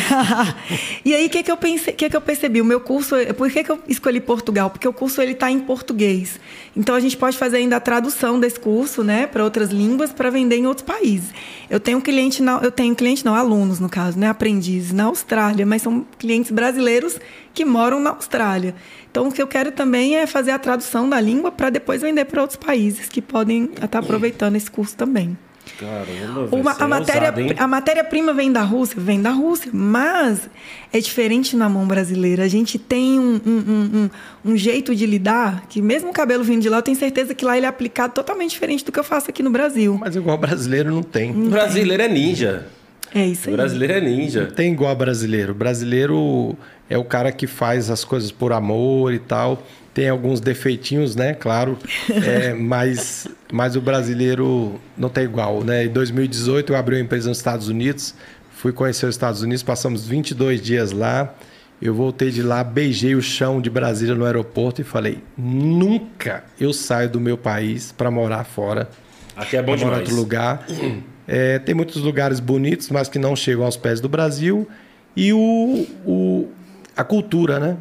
e 1.06 1.14
aí, 1.14 1.28
o 1.28 1.30
que, 1.30 1.44
que 1.44 1.52
eu 1.52 1.58
que, 1.58 2.10
que 2.10 2.18
eu 2.18 2.22
percebi? 2.22 2.60
O 2.60 2.66
meu 2.66 2.80
curso, 2.80 3.16
por 3.38 3.52
que, 3.52 3.64
que 3.64 3.72
eu 3.72 3.80
escolhi 3.88 4.20
Portugal? 4.20 4.72
Porque 4.72 4.88
o 4.88 4.92
curso 4.92 5.22
ele 5.22 5.34
está 5.34 5.52
em 5.52 5.60
português. 5.60 6.40
Então 6.76 6.96
a 6.96 7.00
gente 7.00 7.16
pode 7.16 7.38
fazer 7.38 7.58
ainda 7.58 7.76
a 7.76 7.80
tradução 7.80 8.40
desse 8.40 8.60
curso, 8.60 9.04
né, 9.04 9.28
para 9.28 9.44
outras 9.44 9.70
línguas, 9.70 10.12
para 10.12 10.32
vender 10.32 10.56
em 10.56 10.66
outros 10.66 10.84
países. 10.84 11.30
Eu 11.70 11.80
tenho 11.80 12.02
cliente, 12.02 12.42
na, 12.42 12.60
eu 12.64 12.72
tenho 12.72 12.96
cliente 12.96 13.24
não, 13.24 13.36
alunos 13.36 13.80
no 13.80 13.88
caso, 13.88 14.18
né, 14.18 14.28
aprendizes 14.28 14.92
na 14.92 15.04
Austrália, 15.04 15.64
mas 15.64 15.84
são 15.84 16.08
clientes 16.18 16.50
brasileiros 16.50 17.20
que 17.54 17.64
moram 17.64 18.00
na 18.00 18.10
Austrália. 18.10 18.74
Então 19.12 19.28
o 19.28 19.32
que 19.32 19.42
eu 19.42 19.48
quero 19.48 19.72
também 19.72 20.16
é 20.16 20.26
fazer 20.26 20.52
a 20.52 20.60
tradução 20.60 21.08
da 21.08 21.22
língua 21.22 21.52
para 21.52 21.70
depois 21.70 22.02
vender 22.02 22.26
para 22.26 22.42
outros 22.42 22.58
países 22.58 23.08
que 23.10 23.22
podem 23.22 23.66
estar 23.66 24.00
aproveitando 24.00 24.56
esse 24.56 24.72
curso 24.72 24.98
também. 24.98 25.38
Caramba, 25.80 26.48
Uma- 26.56 26.72
a 26.72 26.88
matéria 26.88 27.30
ousado, 27.36 27.56
a 27.60 27.68
matéria-prima 27.68 28.34
vem 28.34 28.52
da 28.52 28.62
Rússia, 28.64 28.96
vem 29.00 29.22
da 29.22 29.30
Rússia, 29.30 29.70
mas 29.74 30.50
é 30.92 31.00
diferente 31.00 31.56
na 31.56 31.70
mão 31.70 31.86
brasileira. 31.88 32.44
A 32.44 32.48
gente 32.48 32.80
tem 32.80 33.20
um, 33.20 33.40
um- 33.46 33.64
um- 33.68 34.10
um- 34.46 34.52
um 34.54 34.58
jeito 34.58 34.96
de 34.96 35.06
lidar 35.06 35.66
que, 35.70 35.82
mesmo 35.82 36.10
o 36.10 36.14
cabelo 36.14 36.44
vindo 36.44 36.62
de 36.62 36.70
lá, 36.70 36.78
eu 36.78 36.82
tenho 36.82 36.98
certeza 36.98 37.36
que 37.36 37.46
lá 37.46 37.56
ele 37.56 37.66
é 37.66 37.70
aplicado 37.70 38.14
totalmente 38.14 38.52
diferente 38.52 38.84
do 38.84 38.92
que 38.92 39.00
eu 39.00 39.04
faço 39.04 39.30
aqui 39.30 39.44
no 39.44 39.50
Brasil. 39.52 39.98
Mas 40.00 40.16
igual 40.16 40.38
brasileiro 40.38 40.90
não 40.90 41.04
tem. 41.04 41.32
O 41.32 41.50
brasileiro 41.50 42.02
é 42.02 42.08
ninja. 42.08 42.66
É 43.14 43.26
isso 43.26 43.48
O 43.48 43.52
aí. 43.52 43.56
brasileiro 43.56 43.94
é 43.94 44.02
ninja. 44.02 44.44
Não 44.46 44.52
tem 44.52 44.74
igual 44.74 44.96
brasileiro. 44.96 45.54
Brasileiro 45.54 46.58
é 46.90 46.98
o 46.98 47.04
cara 47.04 47.32
que 47.32 47.46
faz 47.48 47.90
as 47.90 48.04
coisas 48.04 48.32
por 48.32 48.52
amor 48.52 49.14
e 49.14 49.20
tal. 49.20 49.64
Tem 49.98 50.08
alguns 50.10 50.40
defeitinhos, 50.40 51.16
né? 51.16 51.34
Claro. 51.34 51.76
É, 52.24 52.54
mas, 52.60 53.28
mas 53.52 53.76
o 53.76 53.82
brasileiro 53.82 54.80
não 54.96 55.10
tem 55.10 55.24
igual, 55.24 55.64
né? 55.64 55.86
Em 55.86 55.90
2018 55.90 56.72
eu 56.72 56.78
abri 56.78 56.96
uma 56.98 57.02
empresa 57.02 57.30
nos 57.30 57.40
Estados 57.40 57.68
Unidos. 57.68 58.14
Fui 58.52 58.72
conhecer 58.72 59.08
os 59.08 59.16
Estados 59.16 59.42
Unidos, 59.42 59.64
passamos 59.64 60.06
22 60.06 60.62
dias 60.62 60.92
lá. 60.92 61.34
Eu 61.82 61.96
voltei 61.96 62.30
de 62.30 62.44
lá, 62.44 62.64
beijei 62.64 63.16
o 63.16 63.22
chão 63.24 63.60
de 63.60 63.72
Brasília 63.72 64.14
no 64.14 64.24
aeroporto 64.24 64.82
e 64.82 64.84
falei: 64.84 65.18
nunca 65.36 66.44
eu 66.60 66.72
saio 66.74 67.10
do 67.10 67.20
meu 67.20 67.36
país 67.36 67.92
para 67.92 68.12
morar 68.12 68.44
fora. 68.44 68.88
Aqui 69.36 69.58
é 69.58 69.62
bom 69.64 69.72
pra 69.72 69.76
em 69.76 69.80
demais. 69.80 70.00
outro 70.02 70.16
lugar. 70.16 70.64
É, 71.30 71.60
tem 71.60 71.76
muitos 71.76 72.02
lugares 72.02 72.40
bonitos, 72.40 72.88
mas 72.90 73.10
que 73.10 73.20
não 73.20 73.36
chegam 73.36 73.66
aos 73.66 73.76
pés 73.76 74.00
do 74.00 74.08
Brasil. 74.08 74.66
E 75.14 75.34
o, 75.34 75.86
o- 76.06 76.48
a 76.96 77.04
cultura, 77.04 77.60
né? 77.60 77.76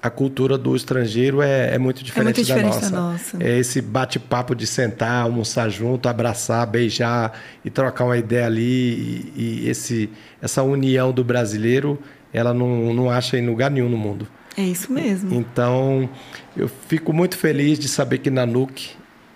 A 0.00 0.10
cultura 0.10 0.56
do 0.56 0.76
estrangeiro 0.76 1.42
é, 1.42 1.74
é 1.74 1.78
muito 1.78 2.04
diferente, 2.04 2.36
muito 2.36 2.46
diferente 2.46 2.80
da, 2.80 2.88
da 2.88 2.90
nossa. 2.90 3.36
nossa. 3.36 3.44
É 3.44 3.58
esse 3.58 3.80
bate-papo 3.82 4.54
de 4.54 4.66
sentar, 4.66 5.22
almoçar 5.22 5.68
junto, 5.68 6.08
abraçar, 6.08 6.64
beijar 6.66 7.32
e 7.64 7.70
trocar 7.70 8.04
uma 8.04 8.16
ideia 8.16 8.46
ali. 8.46 8.62
E, 9.36 9.62
e 9.64 9.68
esse, 9.68 10.08
essa 10.40 10.62
união 10.62 11.10
do 11.12 11.24
brasileiro, 11.24 11.98
ela 12.32 12.54
não, 12.54 12.94
não 12.94 13.10
acha 13.10 13.36
em 13.36 13.46
lugar 13.46 13.70
nenhum 13.70 13.88
no 13.88 13.98
mundo. 13.98 14.28
É 14.56 14.62
isso 14.62 14.92
mesmo. 14.92 15.34
Então, 15.34 16.08
eu 16.56 16.68
fico 16.88 17.12
muito 17.12 17.36
feliz 17.36 17.78
de 17.78 17.88
saber 17.88 18.18
que 18.18 18.30
Nanuque 18.30 18.90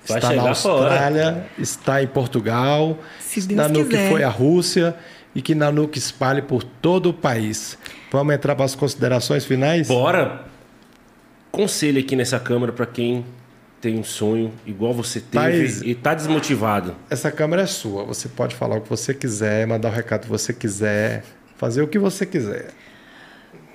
Vai 0.06 0.18
está 0.18 0.32
na 0.32 0.48
Austrália, 0.48 1.46
está 1.58 2.02
em 2.02 2.06
Portugal, 2.08 2.98
Se 3.20 3.40
Deus 3.40 3.56
Nanuque 3.56 3.90
quiser. 3.90 4.10
foi 4.10 4.24
à 4.24 4.28
Rússia 4.28 4.96
e 5.34 5.40
que 5.40 5.54
Nanuque 5.54 5.98
espalhe 5.98 6.42
por 6.42 6.62
todo 6.62 7.10
o 7.10 7.14
país. 7.14 7.78
Vamos 8.10 8.34
entrar 8.34 8.54
para 8.54 8.64
as 8.64 8.74
considerações 8.74 9.44
finais? 9.44 9.88
Bora! 9.88 10.51
Conselho 11.52 12.00
aqui 12.00 12.16
nessa 12.16 12.40
câmera 12.40 12.72
pra 12.72 12.86
quem 12.86 13.24
tem 13.78 13.98
um 13.98 14.04
sonho 14.04 14.50
igual 14.64 14.94
você 14.94 15.20
teve 15.20 15.44
Thaís. 15.44 15.82
e 15.82 15.94
tá 15.94 16.14
desmotivado. 16.14 16.96
Essa 17.10 17.30
câmera 17.30 17.62
é 17.62 17.66
sua. 17.66 18.04
Você 18.04 18.28
pode 18.28 18.54
falar 18.54 18.78
o 18.78 18.80
que 18.80 18.88
você 18.88 19.12
quiser, 19.12 19.66
mandar 19.66 19.90
o 19.90 19.92
recado 19.92 20.22
que 20.22 20.28
você 20.28 20.52
quiser, 20.52 21.24
fazer 21.58 21.82
o 21.82 21.88
que 21.88 21.98
você 21.98 22.24
quiser. 22.24 22.70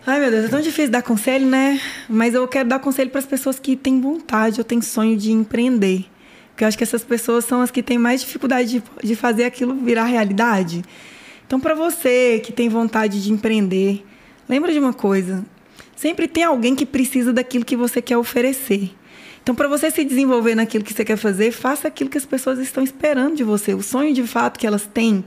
Ai, 0.07 0.19
meu 0.19 0.31
Deus, 0.31 0.45
é 0.45 0.47
tão 0.47 0.61
difícil 0.61 0.89
dar 0.89 1.03
conselho, 1.03 1.45
né? 1.45 1.79
Mas 2.09 2.33
eu 2.33 2.47
quero 2.47 2.67
dar 2.67 2.79
conselho 2.79 3.11
para 3.11 3.19
as 3.19 3.25
pessoas 3.25 3.59
que 3.59 3.75
têm 3.75 4.01
vontade 4.01 4.59
ou 4.59 4.63
têm 4.63 4.81
sonho 4.81 5.15
de 5.15 5.31
empreender. 5.31 6.05
Porque 6.49 6.63
eu 6.63 6.67
acho 6.69 6.77
que 6.77 6.83
essas 6.83 7.03
pessoas 7.03 7.45
são 7.45 7.61
as 7.61 7.69
que 7.69 7.83
têm 7.83 7.99
mais 7.99 8.21
dificuldade 8.21 8.79
de, 8.79 9.07
de 9.07 9.15
fazer 9.15 9.43
aquilo 9.43 9.75
virar 9.75 10.05
realidade. 10.05 10.81
Então, 11.45 11.59
para 11.59 11.75
você 11.75 12.41
que 12.43 12.51
tem 12.51 12.69
vontade 12.69 13.21
de 13.21 13.31
empreender, 13.31 14.03
lembra 14.49 14.71
de 14.71 14.79
uma 14.79 14.93
coisa: 14.93 15.45
sempre 15.97 16.27
tem 16.27 16.45
alguém 16.45 16.75
que 16.75 16.85
precisa 16.85 17.33
daquilo 17.33 17.65
que 17.65 17.75
você 17.75 18.01
quer 18.01 18.17
oferecer. 18.17 18.91
Então, 19.41 19.55
para 19.55 19.67
você 19.67 19.89
se 19.89 20.03
desenvolver 20.03 20.55
naquilo 20.55 20.83
que 20.83 20.93
você 20.93 21.03
quer 21.03 21.15
fazer, 21.15 21.51
faça 21.51 21.87
aquilo 21.87 22.09
que 22.09 22.17
as 22.17 22.25
pessoas 22.25 22.59
estão 22.59 22.83
esperando 22.83 23.35
de 23.35 23.43
você. 23.43 23.73
O 23.73 23.81
sonho 23.81 24.13
de 24.13 24.23
fato 24.23 24.59
que 24.59 24.67
elas 24.67 24.85
têm 24.85 25.23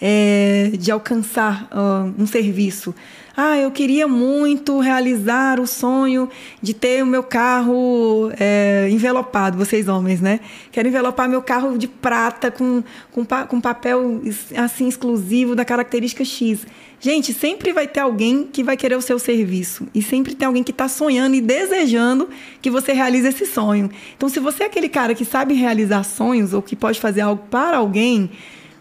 é 0.00 0.70
de 0.78 0.90
alcançar 0.90 1.68
ah, 1.70 2.08
um 2.16 2.26
serviço. 2.26 2.94
Ah, 3.36 3.58
eu 3.58 3.72
queria 3.72 4.06
muito 4.06 4.78
realizar 4.78 5.58
o 5.58 5.66
sonho 5.66 6.30
de 6.62 6.72
ter 6.72 7.02
o 7.02 7.06
meu 7.06 7.22
carro 7.24 8.30
é, 8.38 8.88
envelopado, 8.88 9.58
vocês 9.58 9.88
homens, 9.88 10.20
né? 10.20 10.38
Quero 10.70 10.86
envelopar 10.86 11.28
meu 11.28 11.42
carro 11.42 11.76
de 11.76 11.88
prata 11.88 12.48
com, 12.52 12.84
com, 13.10 13.24
com 13.24 13.60
papel 13.60 14.22
assim 14.56 14.86
exclusivo 14.86 15.56
da 15.56 15.64
característica 15.64 16.24
X. 16.24 16.64
Gente, 17.00 17.32
sempre 17.32 17.72
vai 17.72 17.88
ter 17.88 17.98
alguém 17.98 18.44
que 18.44 18.62
vai 18.62 18.76
querer 18.76 18.96
o 18.96 19.02
seu 19.02 19.18
serviço. 19.18 19.88
E 19.92 20.00
sempre 20.00 20.36
tem 20.36 20.46
alguém 20.46 20.62
que 20.62 20.70
está 20.70 20.86
sonhando 20.86 21.34
e 21.34 21.40
desejando 21.40 22.28
que 22.62 22.70
você 22.70 22.92
realize 22.92 23.26
esse 23.26 23.46
sonho. 23.46 23.90
Então, 24.16 24.28
se 24.28 24.38
você 24.38 24.62
é 24.62 24.66
aquele 24.66 24.88
cara 24.88 25.12
que 25.12 25.24
sabe 25.24 25.54
realizar 25.54 26.04
sonhos 26.04 26.54
ou 26.54 26.62
que 26.62 26.76
pode 26.76 27.00
fazer 27.00 27.22
algo 27.22 27.42
para 27.50 27.78
alguém, 27.78 28.30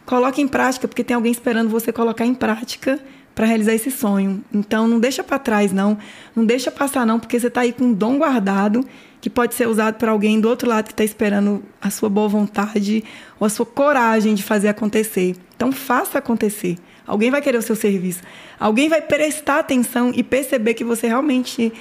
coloque 0.06 0.44
em 0.44 0.48
prática, 0.48 0.88
porque 0.88 1.04
tem 1.04 1.16
alguém 1.16 1.32
esperando 1.32 1.70
você 1.70 1.92
colocar 1.92 2.24
em 2.24 2.36
prática 2.36 3.00
para 3.34 3.46
realizar 3.46 3.74
esse 3.74 3.90
sonho. 3.90 4.44
Então, 4.54 4.88
não 4.88 5.00
deixa 5.00 5.24
para 5.24 5.40
trás, 5.40 5.72
não. 5.72 5.98
Não 6.36 6.46
deixa 6.46 6.72
passar, 6.72 7.06
não, 7.06 7.20
porque 7.20 7.40
você 7.40 7.48
está 7.48 7.62
aí 7.62 7.74
com 7.74 7.86
um 7.86 7.94
dom 7.94 8.18
guardado 8.18 8.86
que 9.20 9.30
pode 9.30 9.56
ser 9.56 9.68
usado 9.68 9.96
por 9.96 10.10
alguém 10.10 10.40
do 10.40 10.50
outro 10.50 10.68
lado 10.68 10.86
que 10.86 10.92
está 10.92 11.04
esperando 11.04 11.64
a 11.82 11.90
sua 11.90 12.10
boa 12.10 12.28
vontade 12.28 13.04
ou 13.40 13.48
a 13.48 13.50
sua 13.50 13.66
coragem 13.66 14.36
de 14.36 14.44
fazer 14.44 14.68
acontecer. 14.68 15.36
Então, 15.56 15.72
faça 15.72 16.18
acontecer. 16.18 16.78
Alguém 17.08 17.32
vai 17.32 17.42
querer 17.42 17.58
o 17.58 17.62
seu 17.62 17.76
serviço. 17.76 18.22
Alguém 18.60 18.90
vai 18.90 19.02
prestar 19.02 19.60
atenção 19.60 20.12
e 20.16 20.24
perceber 20.24 20.74
que 20.74 20.84
você 20.84 21.08
realmente 21.08 21.72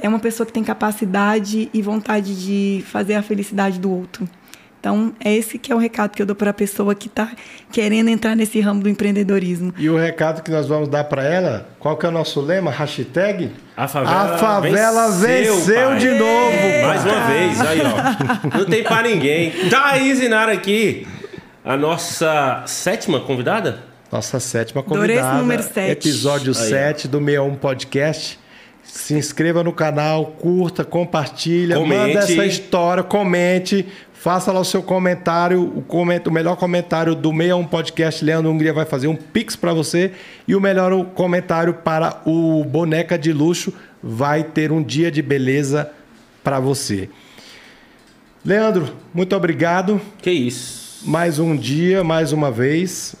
é 0.00 0.08
uma 0.08 0.18
pessoa 0.18 0.46
que 0.46 0.52
tem 0.52 0.64
capacidade 0.64 1.68
e 1.72 1.82
vontade 1.82 2.34
de 2.34 2.84
fazer 2.86 3.14
a 3.14 3.22
felicidade 3.22 3.78
do 3.78 3.90
outro. 3.90 4.28
Então, 4.80 5.12
é 5.22 5.34
esse 5.36 5.58
que 5.58 5.70
é 5.70 5.74
o 5.74 5.78
recado 5.78 6.12
que 6.12 6.22
eu 6.22 6.26
dou 6.26 6.34
para 6.34 6.50
a 6.50 6.54
pessoa 6.54 6.94
que 6.94 7.06
está 7.06 7.30
querendo 7.70 8.08
entrar 8.08 8.34
nesse 8.34 8.58
ramo 8.60 8.82
do 8.82 8.88
empreendedorismo. 8.88 9.74
E 9.76 9.90
o 9.90 9.96
recado 9.98 10.42
que 10.42 10.50
nós 10.50 10.66
vamos 10.66 10.88
dar 10.88 11.04
para 11.04 11.22
ela, 11.22 11.68
qual 11.78 11.98
que 11.98 12.06
é 12.06 12.08
o 12.08 12.12
nosso 12.12 12.40
lema? 12.40 12.70
Hashtag? 12.70 13.50
A 13.76 13.86
favela, 13.86 14.34
A 14.34 14.38
favela 14.38 15.10
venceu, 15.10 15.88
pai. 15.90 15.98
de 15.98 16.10
novo. 16.12 16.86
Mais 16.86 17.04
uma 17.04 17.26
vez, 17.26 17.60
aí 17.60 17.78
ó. 17.82 18.56
Não 18.58 18.64
tem 18.64 18.82
pra 18.82 19.02
ninguém. 19.02 19.52
Thaís 19.68 20.18
Inara 20.22 20.52
aqui, 20.52 21.06
a 21.62 21.76
nossa 21.76 22.62
sétima 22.66 23.20
convidada. 23.20 23.80
Nossa 24.10 24.40
sétima 24.40 24.80
Adorei 24.80 25.16
esse 25.16 25.20
convidada. 25.22 25.38
número 25.42 25.62
sete. 25.62 25.92
Episódio 25.92 26.52
Aí, 26.56 26.60
ó. 26.60 26.68
7 26.68 27.06
do 27.06 27.18
61 27.18 27.54
Podcast. 27.56 28.40
Se 28.82 29.14
inscreva 29.14 29.62
no 29.62 29.72
canal, 29.72 30.26
curta, 30.40 30.84
compartilha, 30.84 31.76
Comente. 31.76 32.14
manda 32.14 32.18
essa 32.24 32.44
história, 32.44 33.04
comente, 33.04 33.86
faça 34.20 34.52
lá 34.52 34.60
o 34.60 34.64
seu 34.66 34.82
comentário, 34.82 35.62
o, 35.62 35.80
coment... 35.80 36.20
o 36.26 36.30
melhor 36.30 36.54
comentário 36.54 37.14
do 37.14 37.30
61 37.30 37.64
Podcast, 37.64 38.22
Leandro 38.22 38.50
Hungria 38.50 38.70
vai 38.70 38.84
fazer 38.84 39.08
um 39.08 39.16
pix 39.16 39.56
para 39.56 39.72
você 39.72 40.12
e 40.46 40.54
o 40.54 40.60
melhor 40.60 41.06
comentário 41.14 41.72
para 41.72 42.20
o 42.26 42.62
Boneca 42.62 43.18
de 43.18 43.32
Luxo 43.32 43.72
vai 44.02 44.44
ter 44.44 44.70
um 44.72 44.82
dia 44.82 45.10
de 45.10 45.22
beleza 45.22 45.90
para 46.44 46.60
você. 46.60 47.08
Leandro, 48.44 48.94
muito 49.14 49.34
obrigado. 49.34 49.98
Que 50.20 50.30
isso. 50.30 51.00
Mais 51.08 51.38
um 51.38 51.56
dia, 51.56 52.04
mais 52.04 52.30
uma 52.30 52.50
vez. 52.50 53.16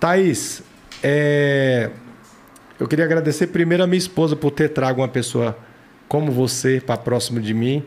Thaís, 0.00 0.60
é, 1.04 1.88
eu 2.80 2.88
queria 2.88 3.04
agradecer 3.04 3.46
primeiro 3.46 3.84
a 3.84 3.86
minha 3.86 3.98
esposa 3.98 4.34
por 4.34 4.50
ter 4.50 4.70
trago 4.70 5.02
uma 5.02 5.08
pessoa 5.08 5.56
como 6.08 6.32
você 6.32 6.82
para 6.84 6.96
próximo 6.96 7.40
de 7.40 7.54
mim. 7.54 7.84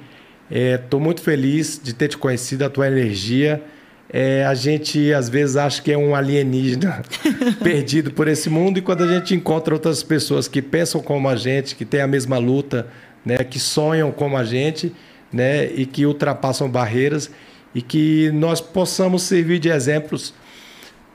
Estou 0.50 1.00
muito 1.00 1.22
feliz 1.22 1.80
de 1.82 1.94
ter 1.94 2.08
te 2.08 2.18
conhecido, 2.18 2.64
a 2.64 2.70
tua 2.70 2.88
energia. 2.88 3.64
É, 4.08 4.46
a 4.46 4.54
gente 4.54 5.12
às 5.14 5.28
vezes 5.28 5.58
acha 5.58 5.82
que 5.82 5.92
é 5.92 5.98
um 5.98 6.16
alienígena 6.16 7.02
perdido 7.64 8.12
por 8.12 8.28
esse 8.28 8.50
mundo 8.50 8.78
e 8.78 8.82
quando 8.82 9.04
a 9.04 9.08
gente 9.08 9.34
encontra 9.34 9.74
outras 9.74 10.04
pessoas 10.04 10.48
que 10.48 10.62
pensam 10.62 11.02
como 11.02 11.28
a 11.28 11.36
gente, 11.36 11.76
que 11.76 11.84
têm 11.84 12.02
a 12.02 12.08
mesma 12.08 12.38
luta, 12.38 12.88
né, 13.26 13.38
que 13.38 13.60
sonham 13.60 14.12
como 14.12 14.38
a 14.38 14.44
gente, 14.44 14.94
né, 15.34 15.66
e 15.66 15.86
que 15.86 16.06
ultrapassam 16.06 16.70
barreiras 16.70 17.32
e 17.74 17.82
que 17.82 18.32
nós 18.32 18.62
possamos 18.62 19.24
servir 19.24 19.60
de 19.60 19.70
exemplos 19.70 20.34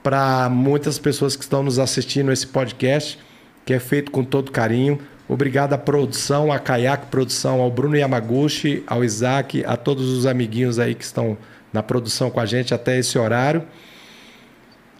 para 0.03 0.49
muitas 0.49 0.99
pessoas 0.99 1.35
que 1.35 1.43
estão 1.43 1.63
nos 1.63 1.79
assistindo 1.79 2.31
esse 2.31 2.45
podcast, 2.45 3.17
que 3.65 3.73
é 3.73 3.79
feito 3.79 4.11
com 4.11 4.23
todo 4.23 4.51
carinho. 4.51 4.99
Obrigado 5.31 5.71
à 5.71 5.77
produção, 5.77 6.51
à 6.51 6.59
Kayak 6.59 7.05
Produção, 7.05 7.61
ao 7.61 7.71
Bruno 7.71 7.95
Yamaguchi, 7.95 8.83
ao 8.85 9.01
Isaac, 9.01 9.63
a 9.65 9.77
todos 9.77 10.09
os 10.09 10.25
amiguinhos 10.25 10.77
aí 10.77 10.93
que 10.93 11.05
estão 11.05 11.37
na 11.71 11.81
produção 11.81 12.29
com 12.29 12.41
a 12.41 12.45
gente 12.45 12.73
até 12.73 12.99
esse 12.99 13.17
horário. 13.17 13.63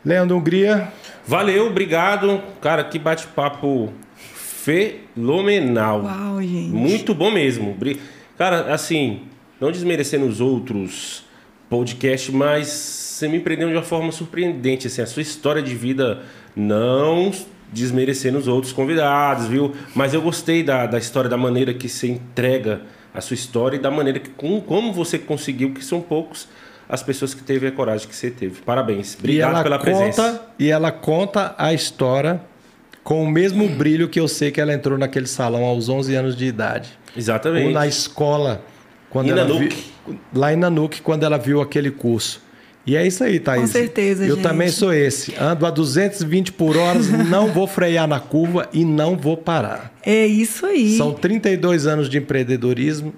Leandro 0.06 0.38
Hungria, 0.38 0.88
Valeu, 1.28 1.68
obrigado. 1.68 2.42
Cara, 2.62 2.82
que 2.82 2.98
bate-papo 2.98 3.92
fenomenal. 4.16 6.04
Uau, 6.04 6.42
gente. 6.42 6.70
Muito 6.70 7.14
bom 7.14 7.30
mesmo. 7.30 7.78
Cara, 8.38 8.74
assim, 8.74 9.24
não 9.60 9.70
desmerecendo 9.70 10.26
os 10.26 10.40
outros 10.40 11.26
podcasts, 11.70 12.34
mas 12.34 12.68
você 12.70 13.28
me 13.28 13.42
prendeu 13.42 13.68
de 13.68 13.76
uma 13.76 13.84
forma 13.84 14.14
surpreendente. 14.14 14.88
Assim, 14.88 15.02
a 15.02 15.06
sua 15.06 15.22
história 15.22 15.62
de 15.62 15.76
vida 15.76 16.24
não 16.56 17.34
desmerecendo 17.72 18.38
os 18.38 18.48
outros 18.48 18.74
convidados, 18.74 19.48
viu? 19.48 19.74
Mas 19.96 20.14
eu 20.14 20.22
gostei 20.22 20.62
da, 20.64 20.86
da 20.86 20.98
história, 20.98 21.30
da 21.30 21.38
maneira 21.38 21.74
que 21.74 21.88
você 21.88 22.08
entrega 22.08 22.82
a 23.14 23.22
sua 23.22 23.34
história 23.34 23.78
e 23.78 23.80
da 23.80 23.92
maneira 23.92 24.20
que 24.20 24.30
com, 24.30 24.60
como 24.62 24.92
você 24.94 25.18
conseguiu, 25.18 25.74
que 25.74 25.84
são 25.84 26.02
poucos 26.02 26.48
as 26.90 27.02
pessoas 27.02 27.34
que 27.34 27.42
teve 27.42 27.68
a 27.68 27.72
coragem 27.72 28.08
que 28.08 28.16
você 28.16 28.30
teve. 28.30 28.62
Parabéns. 28.62 29.16
Obrigado 29.18 29.52
ela 29.54 29.64
pela 29.64 29.78
conta 29.80 29.92
presença. 29.92 30.42
e 30.60 30.70
ela 30.70 30.92
conta 30.92 31.56
a 31.58 31.74
história 31.74 32.42
com 33.04 33.24
o 33.24 33.30
mesmo 33.32 33.68
brilho 33.70 34.10
que 34.10 34.20
eu 34.20 34.28
sei 34.28 34.52
que 34.52 34.60
ela 34.60 34.74
entrou 34.74 34.98
naquele 34.98 35.26
salão 35.28 35.64
aos 35.64 35.88
11 35.90 36.14
anos 36.16 36.36
de 36.36 36.46
idade. 36.46 36.90
Exatamente. 37.16 37.68
Ou 37.68 37.72
na 37.74 37.88
escola, 37.88 38.62
quando 39.10 39.28
Em 39.28 39.32
ela 39.32 39.44
Nanuque. 39.46 39.76
vi- 40.08 40.20
lá 40.34 40.54
em 40.54 40.56
Nanuque, 40.58 41.02
quando 41.02 41.24
ela 41.24 41.38
viu 41.38 41.62
aquele 41.62 41.92
curso. 41.92 42.42
E 42.86 42.96
é 42.96 43.06
isso 43.06 43.24
aí, 43.24 43.40
Thaís. 43.40 43.62
Com 43.62 43.68
certeza, 43.68 44.26
Eu 44.26 44.36
gente. 44.36 44.44
também 44.44 44.70
sou 44.70 44.92
esse. 44.92 45.34
Ando 45.40 45.66
a 45.66 45.70
220 45.70 46.52
por 46.54 46.76
hora, 46.76 46.98
não 47.30 47.48
vou 47.52 47.68
frear 47.68 48.08
na 48.08 48.20
curva 48.20 48.68
e 48.74 48.84
não 48.84 49.16
vou 49.16 49.38
parar. 49.38 49.94
É 50.04 50.26
isso 50.26 50.66
aí. 50.66 50.98
São 50.98 51.14
32 51.14 51.86
anos 51.86 52.10
de 52.10 52.18
empreendedorismo 52.18 53.14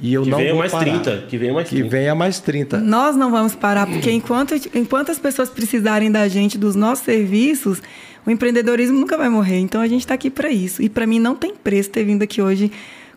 E 0.00 0.14
eu 0.14 0.22
Que 0.22 0.30
não 0.30 0.38
venha 0.38 0.50
vou 0.52 0.60
mais 0.60 0.72
parar. 0.72 0.84
30. 1.00 1.24
Que 1.28 1.36
venha 1.36 1.52
mais 1.52 1.68
Que 1.68 1.74
30. 1.76 1.90
venha 1.90 2.14
mais 2.14 2.40
30. 2.40 2.78
Nós 2.78 3.14
não 3.14 3.30
vamos 3.30 3.54
parar, 3.54 3.86
porque 3.86 4.10
enquanto, 4.12 4.54
enquanto 4.74 5.12
as 5.12 5.18
pessoas 5.18 5.50
precisarem 5.50 6.10
da 6.10 6.26
gente, 6.28 6.56
dos 6.56 6.74
nossos 6.74 7.04
serviços, 7.04 7.82
o 8.26 8.30
empreendedorismo 8.30 8.98
nunca 8.98 9.18
vai 9.18 9.28
morrer. 9.28 9.58
Então 9.58 9.82
a 9.82 9.86
gente 9.86 10.00
está 10.00 10.14
aqui 10.14 10.30
para 10.30 10.48
isso. 10.50 10.80
E 10.82 10.88
para 10.88 11.06
mim 11.06 11.18
não 11.18 11.34
tem 11.34 11.54
preço 11.54 11.90
ter 11.90 12.02
vindo 12.04 12.22
aqui 12.22 12.40
hoje 12.40 12.72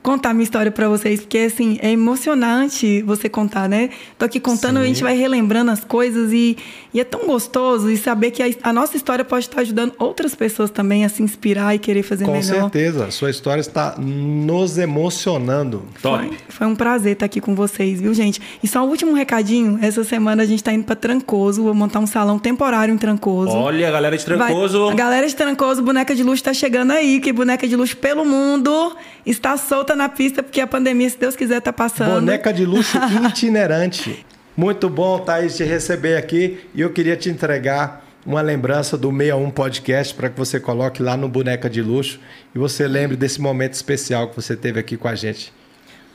contar 0.05 0.33
minha 0.35 0.43
história 0.43 0.71
para 0.71 0.87
vocês, 0.87 1.21
porque 1.21 1.39
assim, 1.39 1.79
é 1.81 1.89
emocionante 1.91 3.01
você 3.01 3.27
contar, 3.27 3.67
né? 3.67 3.89
Tô 4.19 4.25
aqui 4.25 4.39
contando, 4.39 4.77
Sim. 4.77 4.83
a 4.83 4.85
gente 4.85 5.01
vai 5.01 5.17
relembrando 5.17 5.71
as 5.71 5.83
coisas 5.83 6.31
e, 6.31 6.55
e 6.93 6.99
é 6.99 7.03
tão 7.03 7.25
gostoso 7.25 7.89
e 7.89 7.97
saber 7.97 8.29
que 8.29 8.43
a, 8.43 8.45
a 8.61 8.71
nossa 8.71 8.95
história 8.95 9.25
pode 9.25 9.45
estar 9.45 9.61
ajudando 9.61 9.93
outras 9.97 10.35
pessoas 10.35 10.69
também 10.69 11.03
a 11.03 11.09
se 11.09 11.23
inspirar 11.23 11.73
e 11.73 11.79
querer 11.79 12.03
fazer 12.03 12.23
Com 12.23 12.33
melhor. 12.33 12.43
certeza. 12.43 13.09
Sua 13.09 13.31
história 13.31 13.59
está 13.59 13.95
nos 13.97 14.77
emocionando. 14.77 15.83
Top. 16.03 16.23
Foi, 16.23 16.37
foi 16.49 16.67
um 16.67 16.75
prazer 16.75 17.13
estar 17.13 17.25
aqui 17.25 17.41
com 17.41 17.55
vocês, 17.55 17.99
viu, 17.99 18.13
gente? 18.13 18.39
E 18.61 18.67
só 18.67 18.85
um 18.85 18.89
último 18.89 19.13
recadinho: 19.15 19.79
essa 19.81 20.03
semana 20.03 20.43
a 20.43 20.45
gente 20.45 20.59
está 20.59 20.71
indo 20.71 20.83
para 20.85 20.95
Trancoso, 20.95 21.63
vou 21.63 21.73
montar 21.73 21.99
um 21.99 22.07
salão 22.07 22.37
temporário 22.37 22.93
em 22.93 22.97
Trancoso. 22.97 23.51
Olha, 23.57 23.87
a 23.87 23.91
galera 23.91 24.15
de 24.15 24.23
Trancoso. 24.23 24.83
Vai- 24.85 24.93
a 24.93 24.95
galera 24.95 25.27
de 25.27 25.35
Trancoso, 25.35 25.81
boneca 25.81 26.13
de 26.13 26.21
luxo, 26.21 26.35
está 26.35 26.53
chegando 26.53 26.91
aí, 26.91 27.19
que 27.19 27.33
boneca 27.33 27.67
de 27.67 27.75
luxo 27.75 27.97
pelo 27.97 28.23
mundo 28.23 28.95
está 29.25 29.57
solta 29.57 29.94
na 29.95 30.09
pista, 30.09 30.43
porque 30.43 30.61
a 30.61 30.67
pandemia, 30.67 31.09
se 31.09 31.17
Deus 31.17 31.35
quiser, 31.35 31.61
tá 31.61 31.73
passando. 31.73 32.15
Boneca 32.15 32.51
de 32.53 32.65
luxo 32.65 32.97
itinerante. 33.29 34.25
Muito 34.55 34.89
bom, 34.89 35.19
Thaís, 35.19 35.55
te 35.57 35.63
receber 35.63 36.17
aqui. 36.17 36.59
E 36.73 36.81
eu 36.81 36.89
queria 36.89 37.17
te 37.17 37.29
entregar 37.29 38.05
uma 38.25 38.41
lembrança 38.41 38.97
do 38.97 39.09
61 39.11 39.49
Podcast 39.51 40.13
para 40.13 40.29
que 40.29 40.37
você 40.37 40.59
coloque 40.59 41.03
lá 41.03 41.15
no 41.15 41.29
Boneca 41.29 41.69
de 41.69 41.81
Luxo 41.81 42.19
e 42.55 42.57
você 42.57 42.87
lembre 42.87 43.15
desse 43.15 43.39
momento 43.39 43.73
especial 43.73 44.29
que 44.29 44.35
você 44.35 44.55
teve 44.55 44.79
aqui 44.79 44.97
com 44.97 45.07
a 45.07 45.15
gente. 45.15 45.53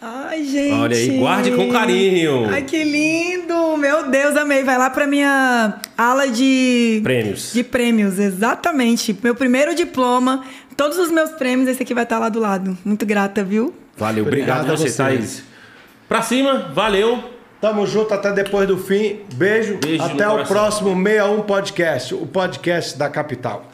Ai, 0.02 0.44
gente. 0.44 0.72
Olha 0.72 0.96
aí, 0.96 1.18
guarde 1.18 1.50
com 1.52 1.70
carinho. 1.70 2.48
Ai, 2.48 2.62
que 2.62 2.82
lindo! 2.82 3.76
Meu 3.76 4.08
Deus, 4.08 4.34
amei. 4.34 4.64
Vai 4.64 4.78
lá 4.78 4.88
pra 4.88 5.06
minha 5.06 5.78
ala 5.96 6.26
de 6.26 7.00
Prêmios. 7.02 7.52
De 7.52 7.62
prêmios, 7.62 8.18
exatamente. 8.18 9.14
Meu 9.22 9.34
primeiro 9.34 9.74
diploma, 9.74 10.42
todos 10.80 10.96
os 10.96 11.10
meus 11.10 11.28
prêmios, 11.32 11.68
esse 11.68 11.82
aqui 11.82 11.92
vai 11.92 12.04
estar 12.04 12.18
lá 12.18 12.30
do 12.30 12.40
lado. 12.40 12.74
Muito 12.82 13.04
grata, 13.04 13.44
viu? 13.44 13.74
Valeu, 13.98 14.24
obrigado, 14.24 14.60
Obrigado 14.62 14.80
a 14.82 14.86
você. 14.88 14.96
Thaís. 14.96 15.42
Pra 16.08 16.22
cima, 16.22 16.70
valeu. 16.72 17.22
Tamo 17.60 17.86
junto 17.86 18.14
até 18.14 18.32
depois 18.32 18.66
do 18.66 18.78
fim. 18.78 19.20
Beijo. 19.34 19.76
Beijo 19.76 20.02
até 20.02 20.26
o 20.26 20.30
coração. 20.30 20.56
próximo 20.56 21.04
61 21.04 21.42
Podcast, 21.42 22.14
o 22.14 22.26
podcast 22.26 22.96
da 22.96 23.10
capital. 23.10 23.69